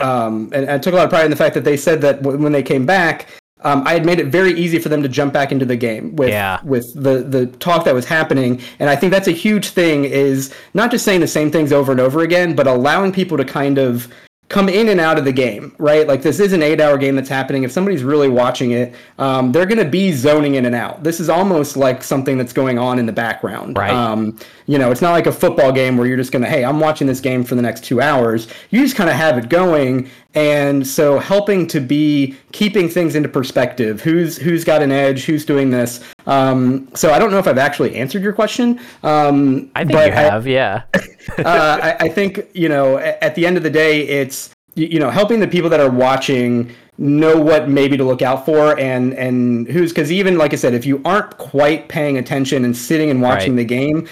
um, 0.00 0.50
and 0.54 0.70
I 0.70 0.78
took 0.78 0.92
a 0.92 0.96
lot 0.96 1.04
of 1.04 1.10
pride 1.10 1.24
in 1.24 1.30
the 1.30 1.36
fact 1.36 1.54
that 1.54 1.64
they 1.64 1.76
said 1.76 2.00
that 2.02 2.22
w- 2.22 2.40
when 2.40 2.52
they 2.52 2.62
came 2.62 2.86
back, 2.86 3.26
um, 3.62 3.82
I 3.86 3.92
had 3.94 4.04
made 4.06 4.20
it 4.20 4.26
very 4.26 4.52
easy 4.52 4.78
for 4.78 4.88
them 4.88 5.02
to 5.02 5.08
jump 5.08 5.32
back 5.32 5.50
into 5.52 5.64
the 5.64 5.76
game 5.76 6.14
with 6.16 6.28
Yeah. 6.30 6.58
with 6.64 6.92
the 6.94 7.22
the 7.22 7.46
talk 7.58 7.84
that 7.84 7.94
was 7.94 8.04
happening. 8.04 8.60
And 8.78 8.88
I 8.88 8.96
think 8.96 9.12
that's 9.12 9.28
a 9.28 9.32
huge 9.32 9.70
thing 9.70 10.04
is 10.04 10.52
not 10.74 10.90
just 10.90 11.04
saying 11.04 11.20
the 11.20 11.26
same 11.26 11.50
things 11.50 11.72
over 11.72 11.90
and 11.92 12.00
over 12.00 12.20
again, 12.22 12.54
but 12.54 12.66
allowing 12.66 13.12
people 13.12 13.36
to 13.36 13.44
kind 13.44 13.78
of 13.78 14.08
come 14.48 14.66
in 14.70 14.88
and 14.88 14.98
out 14.98 15.18
of 15.18 15.26
the 15.26 15.32
game, 15.32 15.74
right? 15.78 16.08
Like 16.08 16.22
this 16.22 16.40
is 16.40 16.54
an 16.54 16.62
eight-hour 16.62 16.96
game 16.96 17.16
that's 17.16 17.28
happening. 17.28 17.64
If 17.64 17.70
somebody's 17.70 18.02
really 18.02 18.30
watching 18.30 18.70
it, 18.70 18.94
um, 19.18 19.52
they're 19.52 19.66
going 19.66 19.76
to 19.76 19.84
be 19.84 20.10
zoning 20.12 20.54
in 20.54 20.64
and 20.64 20.74
out. 20.74 21.04
This 21.04 21.20
is 21.20 21.28
almost 21.28 21.76
like 21.76 22.02
something 22.02 22.38
that's 22.38 22.54
going 22.54 22.78
on 22.78 22.98
in 22.98 23.04
the 23.04 23.12
background, 23.12 23.76
Right. 23.76 23.90
um, 23.90 24.38
you 24.64 24.78
know, 24.78 24.90
it's 24.90 25.02
not 25.02 25.12
like 25.12 25.26
a 25.26 25.32
football 25.32 25.70
game 25.70 25.98
where 25.98 26.06
you're 26.06 26.16
just 26.16 26.32
going 26.32 26.44
to, 26.44 26.48
hey, 26.48 26.64
I'm 26.64 26.80
watching 26.80 27.06
this 27.06 27.20
game 27.20 27.44
for 27.44 27.56
the 27.56 27.62
next 27.62 27.84
two 27.84 28.00
hours. 28.00 28.48
You 28.70 28.80
just 28.80 28.96
kind 28.96 29.10
of 29.10 29.16
have 29.16 29.36
it 29.36 29.50
going, 29.50 30.08
and 30.34 30.86
so 30.86 31.18
helping 31.18 31.66
to 31.68 31.80
be 31.80 32.36
keeping 32.52 32.88
things 32.88 33.14
into 33.14 33.28
perspective. 33.28 34.00
Who's 34.00 34.36
who's 34.36 34.64
got 34.64 34.82
an 34.82 34.92
edge? 34.92 35.24
Who's 35.24 35.44
doing 35.44 35.70
this? 35.70 36.04
Um, 36.26 36.88
so 36.94 37.12
I 37.12 37.18
don't 37.18 37.30
know 37.30 37.38
if 37.38 37.46
I've 37.46 37.58
actually 37.58 37.96
answered 37.96 38.22
your 38.22 38.32
question. 38.32 38.78
Um, 39.02 39.70
I 39.74 39.84
think 39.84 40.04
you 40.06 40.12
have, 40.12 40.46
yeah. 40.46 40.82
uh, 41.38 41.78
I, 41.82 41.96
I 42.00 42.08
think 42.08 42.48
you 42.54 42.68
know 42.68 42.98
at 42.98 43.34
the 43.34 43.46
end 43.46 43.56
of 43.56 43.62
the 43.62 43.70
day 43.70 44.02
it's 44.06 44.50
you 44.74 45.00
know 45.00 45.10
helping 45.10 45.40
the 45.40 45.48
people 45.48 45.70
that 45.70 45.80
are 45.80 45.90
watching 45.90 46.70
know 46.98 47.40
what 47.40 47.68
maybe 47.68 47.96
to 47.96 48.04
look 48.04 48.22
out 48.22 48.44
for 48.44 48.78
and 48.78 49.14
and 49.14 49.68
who's 49.68 49.92
because 49.92 50.10
even 50.10 50.36
like 50.36 50.52
i 50.52 50.56
said 50.56 50.74
if 50.74 50.84
you 50.84 51.00
aren't 51.04 51.36
quite 51.38 51.88
paying 51.88 52.18
attention 52.18 52.64
and 52.64 52.76
sitting 52.76 53.08
and 53.08 53.22
watching 53.22 53.54
Right. 53.54 53.68
the 53.68 54.04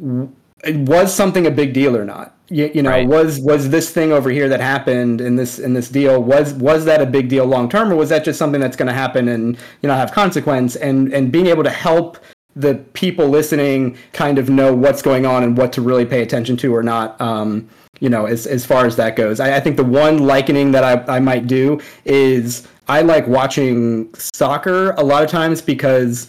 game 0.00 0.34
was 0.68 1.14
something 1.14 1.46
a 1.46 1.50
big 1.50 1.72
deal 1.72 1.96
or 1.96 2.04
not? 2.04 2.36
You, 2.48 2.70
you 2.74 2.82
know 2.82 2.90
Right. 2.90 3.08
was 3.08 3.40
was 3.40 3.70
this 3.70 3.90
thing 3.90 4.12
over 4.12 4.30
here 4.30 4.48
that 4.48 4.60
happened 4.60 5.20
in 5.20 5.36
this 5.36 5.58
in 5.58 5.72
this 5.72 5.88
deal 5.88 6.22
was 6.22 6.52
was 6.54 6.84
that 6.84 7.00
a 7.00 7.06
big 7.06 7.28
deal 7.28 7.46
long 7.46 7.68
term 7.68 7.90
or 7.92 7.96
was 7.96 8.10
that 8.10 8.24
just 8.24 8.38
something 8.38 8.60
that's 8.60 8.76
going 8.76 8.88
to 8.88 8.94
happen 8.94 9.28
and 9.28 9.56
you 9.82 9.88
know 9.88 9.94
have 9.94 10.12
consequence? 10.12 10.76
And 10.76 11.12
and 11.12 11.32
being 11.32 11.46
able 11.46 11.64
to 11.64 11.70
help 11.70 12.18
the 12.56 12.74
people 12.92 13.28
listening 13.28 13.96
kind 14.12 14.38
of 14.38 14.48
know 14.48 14.72
what's 14.74 15.02
going 15.02 15.26
on 15.26 15.42
and 15.42 15.56
what 15.56 15.72
to 15.72 15.82
really 15.82 16.04
pay 16.04 16.22
attention 16.22 16.56
to 16.56 16.72
or 16.72 16.84
not 16.84 17.20
um 17.20 17.68
you 18.00 18.08
know 18.08 18.26
as 18.26 18.46
as 18.46 18.64
far 18.64 18.86
as 18.86 18.94
that 18.96 19.16
goes. 19.16 19.40
I, 19.40 19.56
I 19.56 19.60
think 19.60 19.76
the 19.76 19.84
one 19.84 20.18
likening 20.18 20.70
that 20.72 20.84
I, 20.84 21.16
I 21.16 21.20
might 21.20 21.46
do 21.46 21.80
is 22.04 22.68
i 22.86 23.00
like 23.00 23.26
watching 23.26 24.12
soccer 24.14 24.90
a 24.92 25.02
lot 25.02 25.24
of 25.24 25.30
times 25.30 25.62
because 25.62 26.28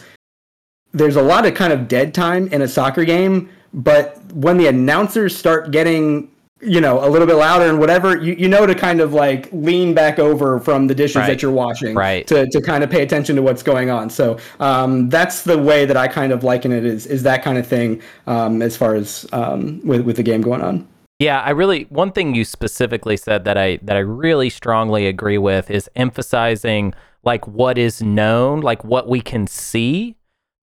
there's 0.96 1.16
a 1.16 1.22
lot 1.22 1.44
of 1.44 1.54
kind 1.54 1.72
of 1.72 1.88
dead 1.88 2.14
time 2.14 2.48
in 2.48 2.62
a 2.62 2.68
soccer 2.68 3.04
game, 3.04 3.50
but 3.74 4.20
when 4.32 4.56
the 4.56 4.66
announcers 4.66 5.36
start 5.36 5.70
getting 5.70 6.30
you 6.62 6.80
know 6.80 7.06
a 7.06 7.08
little 7.10 7.26
bit 7.26 7.34
louder 7.34 7.66
and 7.68 7.78
whatever 7.78 8.16
you, 8.16 8.32
you 8.34 8.48
know 8.48 8.64
to 8.64 8.74
kind 8.74 9.00
of 9.00 9.12
like 9.12 9.48
lean 9.52 9.92
back 9.92 10.18
over 10.18 10.58
from 10.58 10.86
the 10.86 10.94
dishes 10.94 11.16
Right. 11.16 11.26
that 11.26 11.42
you're 11.42 11.50
washing 11.52 11.94
Right. 11.94 12.26
to, 12.28 12.46
to 12.46 12.60
kind 12.62 12.82
of 12.82 12.88
pay 12.88 13.02
attention 13.02 13.36
to 13.36 13.42
what's 13.42 13.62
going 13.62 13.90
on 13.90 14.08
so 14.08 14.38
um, 14.58 15.10
that's 15.10 15.42
the 15.42 15.58
way 15.58 15.84
that 15.84 15.98
i 15.98 16.08
kind 16.08 16.32
of 16.32 16.42
liken 16.44 16.72
it 16.72 16.84
is 16.86 17.04
is 17.06 17.22
that 17.24 17.42
kind 17.42 17.58
of 17.58 17.66
thing 17.66 18.00
um, 18.26 18.62
as 18.62 18.74
far 18.74 18.94
as 18.94 19.26
um, 19.32 19.80
with, 19.84 20.00
with 20.00 20.16
the 20.16 20.22
game 20.22 20.40
going 20.40 20.62
on 20.62 20.88
Yeah, 21.20 21.40
I 21.42 21.50
really 21.50 21.84
one 21.90 22.10
thing 22.10 22.34
you 22.34 22.44
specifically 22.44 23.18
said 23.18 23.44
that 23.44 23.58
I 23.58 23.78
that 23.82 23.96
I 23.96 24.00
really 24.00 24.48
strongly 24.50 25.06
agree 25.06 25.38
with 25.38 25.70
is 25.70 25.90
emphasizing 25.94 26.94
like 27.22 27.46
what 27.46 27.76
is 27.76 28.00
known, 28.02 28.60
like 28.60 28.82
what 28.84 29.08
we 29.08 29.20
can 29.20 29.46
see 29.46 30.16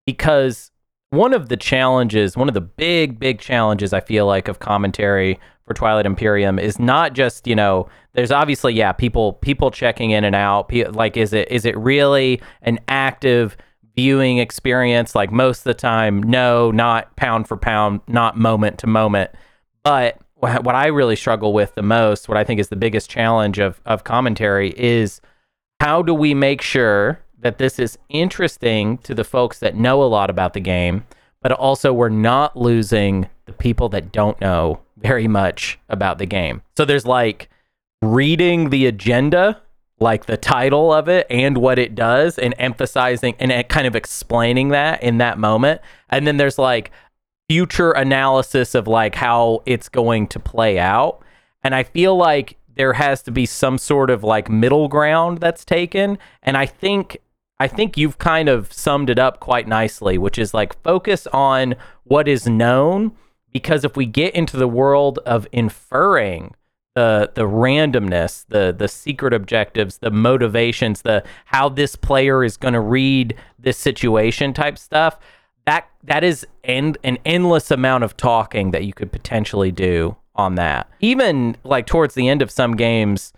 because 0.05 0.70
one 1.11 1.33
of 1.33 1.49
the 1.49 1.57
challenges, 1.57 2.35
one 2.35 2.47
of 2.47 2.53
the 2.53 2.61
big 2.61 3.19
big 3.19 3.39
challenges 3.39 3.93
I 3.93 3.99
feel 3.99 4.25
like 4.25 4.47
of 4.47 4.59
commentary 4.59 5.39
for 5.67 5.73
Twilight 5.73 6.05
Imperium 6.05 6.57
is 6.57 6.79
not 6.79 7.13
just, 7.13 7.45
you 7.47 7.55
know, 7.55 7.87
there's 8.13 8.31
obviously 8.31 8.73
yeah, 8.73 8.93
people 8.93 9.33
people 9.33 9.71
checking 9.71 10.11
in 10.11 10.23
and 10.23 10.35
out, 10.35 10.73
like 10.95 11.17
is 11.17 11.33
it 11.33 11.51
is 11.51 11.65
it 11.65 11.77
really 11.77 12.41
an 12.63 12.79
active 12.87 13.55
viewing 13.95 14.37
experience? 14.37 15.13
Like 15.13 15.31
most 15.31 15.59
of 15.59 15.63
the 15.65 15.73
time 15.73 16.23
no 16.23 16.71
not 16.71 17.15
pound 17.17 17.47
for 17.47 17.57
pound 17.57 18.01
not 18.07 18.37
moment 18.37 18.79
to 18.79 18.87
moment. 18.87 19.31
But 19.83 20.17
wha- 20.35 20.61
what 20.61 20.75
I 20.75 20.87
really 20.87 21.17
struggle 21.17 21.51
with 21.53 21.75
the 21.75 21.83
most, 21.83 22.29
what 22.29 22.37
I 22.37 22.45
think 22.45 22.59
is 22.59 22.69
the 22.69 22.75
biggest 22.77 23.09
challenge 23.09 23.59
of, 23.59 23.81
of 23.85 24.05
commentary, 24.05 24.73
is 24.77 25.19
how 25.81 26.01
do 26.03 26.13
we 26.13 26.33
make 26.33 26.61
sure 26.61 27.19
that 27.41 27.57
this 27.57 27.79
is 27.79 27.97
interesting 28.09 28.97
to 28.99 29.13
the 29.13 29.23
folks 29.23 29.59
that 29.59 29.75
know 29.75 30.01
a 30.03 30.05
lot 30.05 30.29
about 30.29 30.53
the 30.53 30.59
game, 30.59 31.05
but 31.41 31.51
also 31.51 31.91
we're 31.91 32.09
not 32.09 32.55
losing 32.55 33.27
the 33.45 33.53
people 33.53 33.89
that 33.89 34.11
don't 34.11 34.39
know 34.39 34.79
very 34.97 35.27
much 35.27 35.79
about 35.89 36.17
the 36.19 36.25
game. 36.25 36.61
So 36.77 36.85
there's 36.85 37.05
like 37.05 37.49
reading 38.01 38.69
the 38.69 38.85
agenda, 38.85 39.61
like 39.99 40.25
the 40.25 40.37
title 40.37 40.93
of 40.93 41.07
it 41.07 41.27
and 41.29 41.57
what 41.57 41.79
it 41.79 41.95
does, 41.95 42.37
and 42.37 42.53
emphasizing 42.57 43.35
and 43.39 43.67
kind 43.69 43.87
of 43.87 43.95
explaining 43.95 44.69
that 44.69 45.01
in 45.03 45.17
that 45.17 45.37
moment. 45.37 45.81
And 46.09 46.25
then 46.27 46.37
there's 46.37 46.57
like 46.57 46.91
future 47.49 47.91
analysis 47.91 48.75
of 48.75 48.87
like 48.87 49.15
how 49.15 49.61
it's 49.65 49.89
going 49.89 50.27
to 50.27 50.39
play 50.39 50.79
out. 50.79 51.21
And 51.63 51.75
I 51.75 51.83
feel 51.83 52.15
like 52.15 52.57
there 52.75 52.93
has 52.93 53.21
to 53.23 53.31
be 53.31 53.45
some 53.45 53.77
sort 53.77 54.09
of 54.09 54.23
like 54.23 54.49
middle 54.49 54.87
ground 54.87 55.39
that's 55.39 55.65
taken. 55.65 56.17
And 56.41 56.55
I 56.55 56.65
think 56.65 57.17
I 57.61 57.67
think 57.67 57.95
you've 57.95 58.17
kind 58.17 58.49
of 58.49 58.73
summed 58.73 59.11
it 59.11 59.19
up 59.19 59.39
quite 59.39 59.67
nicely, 59.67 60.17
which 60.17 60.39
is 60.39 60.51
like 60.51 60.81
focus 60.81 61.27
on 61.27 61.75
what 62.05 62.27
is 62.27 62.47
known 62.47 63.11
because 63.53 63.85
if 63.85 63.95
we 63.95 64.07
get 64.07 64.33
into 64.33 64.57
the 64.57 64.67
world 64.67 65.19
of 65.27 65.47
inferring, 65.51 66.55
the 66.95 67.31
the 67.35 67.43
randomness, 67.43 68.45
the 68.47 68.73
the 68.75 68.87
secret 68.87 69.31
objectives, 69.31 69.99
the 69.99 70.09
motivations, 70.09 71.03
the 71.03 71.23
how 71.45 71.69
this 71.69 71.95
player 71.95 72.43
is 72.43 72.57
going 72.57 72.73
to 72.73 72.79
read 72.79 73.35
this 73.59 73.77
situation 73.77 74.53
type 74.53 74.79
stuff. 74.79 75.19
That 75.67 75.87
that 76.05 76.23
is 76.23 76.47
end, 76.63 76.97
an 77.03 77.19
endless 77.25 77.69
amount 77.69 78.03
of 78.03 78.17
talking 78.17 78.71
that 78.71 78.85
you 78.85 78.93
could 78.93 79.11
potentially 79.11 79.71
do 79.71 80.15
on 80.33 80.55
that. 80.55 80.89
Even 80.99 81.57
like 81.63 81.85
towards 81.85 82.15
the 82.15 82.27
end 82.27 82.41
of 82.41 82.49
some 82.49 82.75
games, 82.75 83.33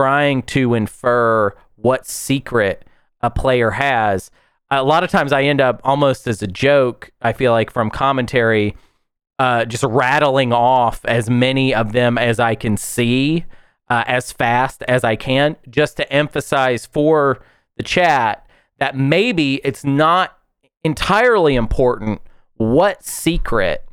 trying 0.00 0.42
to 0.42 0.74
infer 0.74 1.54
what 1.76 2.08
secret 2.08 2.84
a 3.20 3.30
player 3.30 3.70
has. 3.70 4.30
A 4.70 4.82
lot 4.82 5.04
of 5.04 5.10
times 5.10 5.32
I 5.32 5.44
end 5.44 5.60
up 5.60 5.80
almost 5.84 6.26
as 6.26 6.42
a 6.42 6.46
joke, 6.46 7.10
I 7.22 7.32
feel 7.32 7.52
like 7.52 7.70
from 7.70 7.90
commentary, 7.90 8.76
uh, 9.38 9.64
just 9.64 9.84
rattling 9.84 10.52
off 10.52 11.04
as 11.04 11.30
many 11.30 11.74
of 11.74 11.92
them 11.92 12.18
as 12.18 12.38
I 12.38 12.54
can 12.54 12.76
see 12.76 13.44
uh, 13.88 14.04
as 14.06 14.32
fast 14.32 14.82
as 14.86 15.04
I 15.04 15.16
can, 15.16 15.56
just 15.70 15.96
to 15.96 16.12
emphasize 16.12 16.86
for 16.86 17.40
the 17.76 17.82
chat 17.82 18.46
that 18.78 18.96
maybe 18.96 19.60
it's 19.64 19.84
not 19.84 20.36
entirely 20.84 21.54
important 21.54 22.20
what 22.56 23.04
secret 23.04 23.84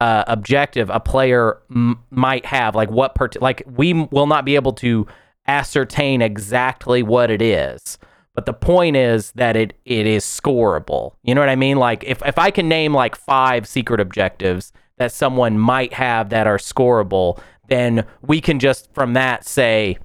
uh, 0.00 0.24
objective 0.26 0.90
a 0.90 1.00
player 1.00 1.60
m- 1.70 2.00
might 2.10 2.46
have, 2.46 2.74
like 2.74 2.90
what 2.90 3.14
part, 3.14 3.40
like 3.40 3.62
we 3.66 3.94
will 3.94 4.26
not 4.26 4.44
be 4.44 4.54
able 4.54 4.72
to 4.72 5.06
ascertain 5.46 6.20
exactly 6.20 7.02
what 7.02 7.30
it 7.30 7.40
is. 7.40 7.98
But 8.38 8.46
the 8.46 8.52
point 8.52 8.94
is 8.94 9.32
that 9.32 9.56
it 9.56 9.72
it 9.84 10.06
is 10.06 10.24
scoreable. 10.24 11.14
You 11.24 11.34
know 11.34 11.40
what 11.40 11.48
I 11.48 11.56
mean? 11.56 11.76
Like 11.76 12.04
if, 12.04 12.24
if 12.24 12.38
I 12.38 12.52
can 12.52 12.68
name 12.68 12.94
like 12.94 13.16
five 13.16 13.66
secret 13.66 13.98
objectives 13.98 14.72
that 14.96 15.10
someone 15.10 15.58
might 15.58 15.92
have 15.94 16.28
that 16.28 16.46
are 16.46 16.58
scoreable, 16.58 17.40
then 17.68 18.06
we 18.22 18.40
can 18.40 18.60
just 18.60 18.94
from 18.94 19.14
that 19.14 19.44
say 19.44 19.98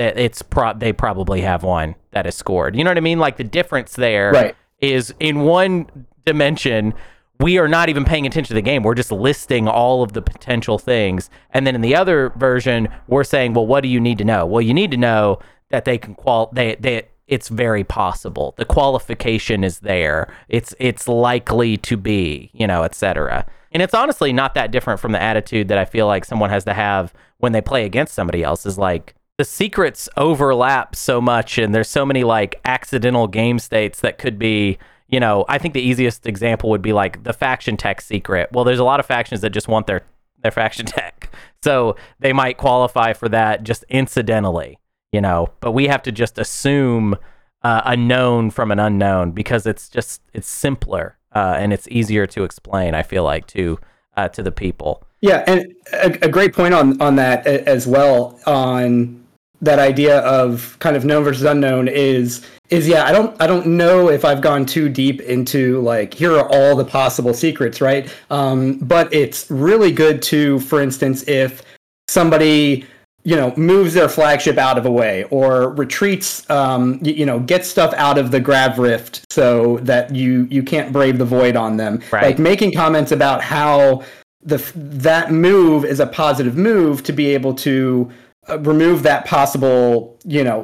that 0.00 0.18
it's 0.18 0.42
pro- 0.42 0.74
they 0.74 0.92
probably 0.92 1.42
have 1.42 1.62
one 1.62 1.94
that 2.10 2.26
is 2.26 2.34
scored. 2.34 2.74
You 2.74 2.82
know 2.82 2.90
what 2.90 2.96
I 2.98 3.02
mean? 3.02 3.20
Like 3.20 3.36
the 3.36 3.44
difference 3.44 3.94
there 3.94 4.52
is 4.80 5.12
Right. 5.12 5.20
in 5.20 5.42
one 5.42 6.06
dimension 6.24 6.92
we 7.38 7.56
are 7.58 7.68
not 7.68 7.88
even 7.88 8.04
paying 8.04 8.26
attention 8.26 8.48
to 8.48 8.54
the 8.54 8.62
game. 8.62 8.82
We're 8.82 8.96
just 8.96 9.12
listing 9.12 9.68
all 9.68 10.02
of 10.02 10.12
the 10.12 10.22
potential 10.22 10.76
things. 10.76 11.30
And 11.52 11.64
then 11.64 11.76
in 11.76 11.82
the 11.82 11.94
other 11.94 12.30
version, 12.30 12.88
we're 13.06 13.22
saying, 13.22 13.54
well, 13.54 13.66
what 13.66 13.82
do 13.82 13.88
you 13.88 14.00
need 14.00 14.18
to 14.18 14.24
know? 14.24 14.44
Well, 14.44 14.62
you 14.62 14.74
need 14.74 14.90
to 14.90 14.96
know 14.96 15.38
that 15.70 15.84
they 15.84 15.98
can 15.98 16.16
qual 16.16 16.50
they 16.52 16.74
they 16.80 17.02
it's 17.28 17.48
very 17.48 17.84
possible. 17.84 18.54
The 18.56 18.64
qualification 18.64 19.64
is 19.64 19.80
there. 19.80 20.32
It's 20.48 20.74
it's 20.78 21.08
likely 21.08 21.76
to 21.78 21.96
be, 21.96 22.50
you 22.52 22.66
know, 22.66 22.84
etc. 22.84 23.46
And 23.72 23.82
it's 23.82 23.94
honestly 23.94 24.32
not 24.32 24.54
that 24.54 24.70
different 24.70 25.00
from 25.00 25.12
the 25.12 25.20
attitude 25.20 25.68
that 25.68 25.78
I 25.78 25.84
feel 25.84 26.06
like 26.06 26.24
someone 26.24 26.50
has 26.50 26.64
to 26.64 26.74
have 26.74 27.12
when 27.38 27.52
they 27.52 27.60
play 27.60 27.84
against 27.84 28.14
somebody 28.14 28.42
else 28.42 28.64
is 28.64 28.78
like 28.78 29.14
the 29.38 29.44
secrets 29.44 30.08
overlap 30.16 30.96
so 30.96 31.20
much 31.20 31.58
and 31.58 31.74
there's 31.74 31.90
so 31.90 32.06
many 32.06 32.24
like 32.24 32.58
accidental 32.64 33.26
game 33.26 33.58
states 33.58 34.00
that 34.00 34.18
could 34.18 34.38
be 34.38 34.78
you 35.08 35.20
know, 35.20 35.44
I 35.48 35.58
think 35.58 35.74
the 35.74 35.80
easiest 35.80 36.26
example 36.26 36.70
would 36.70 36.82
be 36.82 36.92
like 36.92 37.22
the 37.22 37.32
faction 37.32 37.76
tech 37.76 38.00
secret. 38.00 38.48
Well, 38.50 38.64
there's 38.64 38.80
a 38.80 38.84
lot 38.84 38.98
of 38.98 39.06
factions 39.06 39.40
that 39.42 39.50
just 39.50 39.68
want 39.68 39.86
their 39.86 40.02
their 40.42 40.50
faction 40.50 40.86
tech. 40.86 41.30
So 41.62 41.96
they 42.18 42.32
might 42.32 42.56
qualify 42.56 43.12
for 43.12 43.28
that 43.28 43.62
just 43.62 43.84
incidentally, 43.88 44.78
you 45.12 45.20
know, 45.20 45.50
but 45.60 45.72
we 45.72 45.86
have 45.86 46.02
to 46.02 46.12
just 46.12 46.38
assume 46.38 47.16
uh, 47.62 47.82
a 47.84 47.96
known 47.96 48.50
from 48.50 48.70
an 48.70 48.78
unknown 48.78 49.32
because 49.32 49.66
it's 49.66 49.88
just 49.88 50.22
it's 50.32 50.48
simpler 50.48 51.16
uh, 51.34 51.56
and 51.58 51.72
it's 51.72 51.88
easier 51.88 52.26
to 52.26 52.44
explain. 52.44 52.94
I 52.94 53.02
feel 53.02 53.24
like 53.24 53.46
to 53.48 53.78
uh, 54.16 54.28
to 54.28 54.42
the 54.42 54.52
people. 54.52 55.02
Yeah, 55.20 55.44
and 55.46 55.74
a, 55.92 56.26
a 56.26 56.28
great 56.28 56.54
point 56.54 56.74
on 56.74 57.00
on 57.00 57.16
that 57.16 57.46
as 57.46 57.86
well 57.86 58.38
on 58.46 59.26
that 59.62 59.78
idea 59.78 60.20
of 60.20 60.76
kind 60.80 60.96
of 60.96 61.04
known 61.04 61.24
versus 61.24 61.44
unknown 61.44 61.88
is 61.88 62.46
is 62.68 62.86
yeah 62.86 63.04
I 63.04 63.12
don't 63.12 63.40
I 63.40 63.46
don't 63.46 63.66
know 63.66 64.10
if 64.10 64.24
I've 64.24 64.40
gone 64.40 64.66
too 64.66 64.88
deep 64.88 65.20
into 65.22 65.80
like 65.80 66.12
here 66.12 66.36
are 66.36 66.48
all 66.50 66.76
the 66.76 66.84
possible 66.84 67.32
secrets 67.32 67.80
right 67.80 68.12
um, 68.30 68.78
but 68.78 69.12
it's 69.14 69.50
really 69.50 69.92
good 69.92 70.20
to 70.22 70.60
for 70.60 70.80
instance 70.82 71.26
if 71.26 71.62
somebody 72.08 72.84
you 73.26 73.34
know 73.34 73.52
moves 73.56 73.92
their 73.92 74.08
flagship 74.08 74.56
out 74.56 74.78
of 74.78 74.86
a 74.86 74.90
way 74.90 75.24
or 75.24 75.70
retreats 75.74 76.48
um, 76.48 76.98
you, 77.02 77.12
you 77.12 77.26
know 77.26 77.40
gets 77.40 77.66
stuff 77.68 77.92
out 77.96 78.16
of 78.18 78.30
the 78.30 78.38
grav 78.40 78.78
rift 78.78 79.30
so 79.30 79.78
that 79.78 80.14
you 80.14 80.46
you 80.48 80.62
can't 80.62 80.92
brave 80.92 81.18
the 81.18 81.24
void 81.24 81.56
on 81.56 81.76
them 81.76 82.00
Right. 82.12 82.22
like 82.22 82.38
making 82.38 82.72
comments 82.72 83.10
about 83.12 83.42
how 83.42 84.04
the 84.42 84.58
that 84.76 85.32
move 85.32 85.84
is 85.84 85.98
a 85.98 86.06
positive 86.06 86.56
move 86.56 87.02
to 87.02 87.12
be 87.12 87.26
able 87.34 87.52
to 87.54 88.08
uh, 88.48 88.60
remove 88.60 89.02
that 89.02 89.26
possible 89.26 90.16
you 90.24 90.44
know 90.44 90.58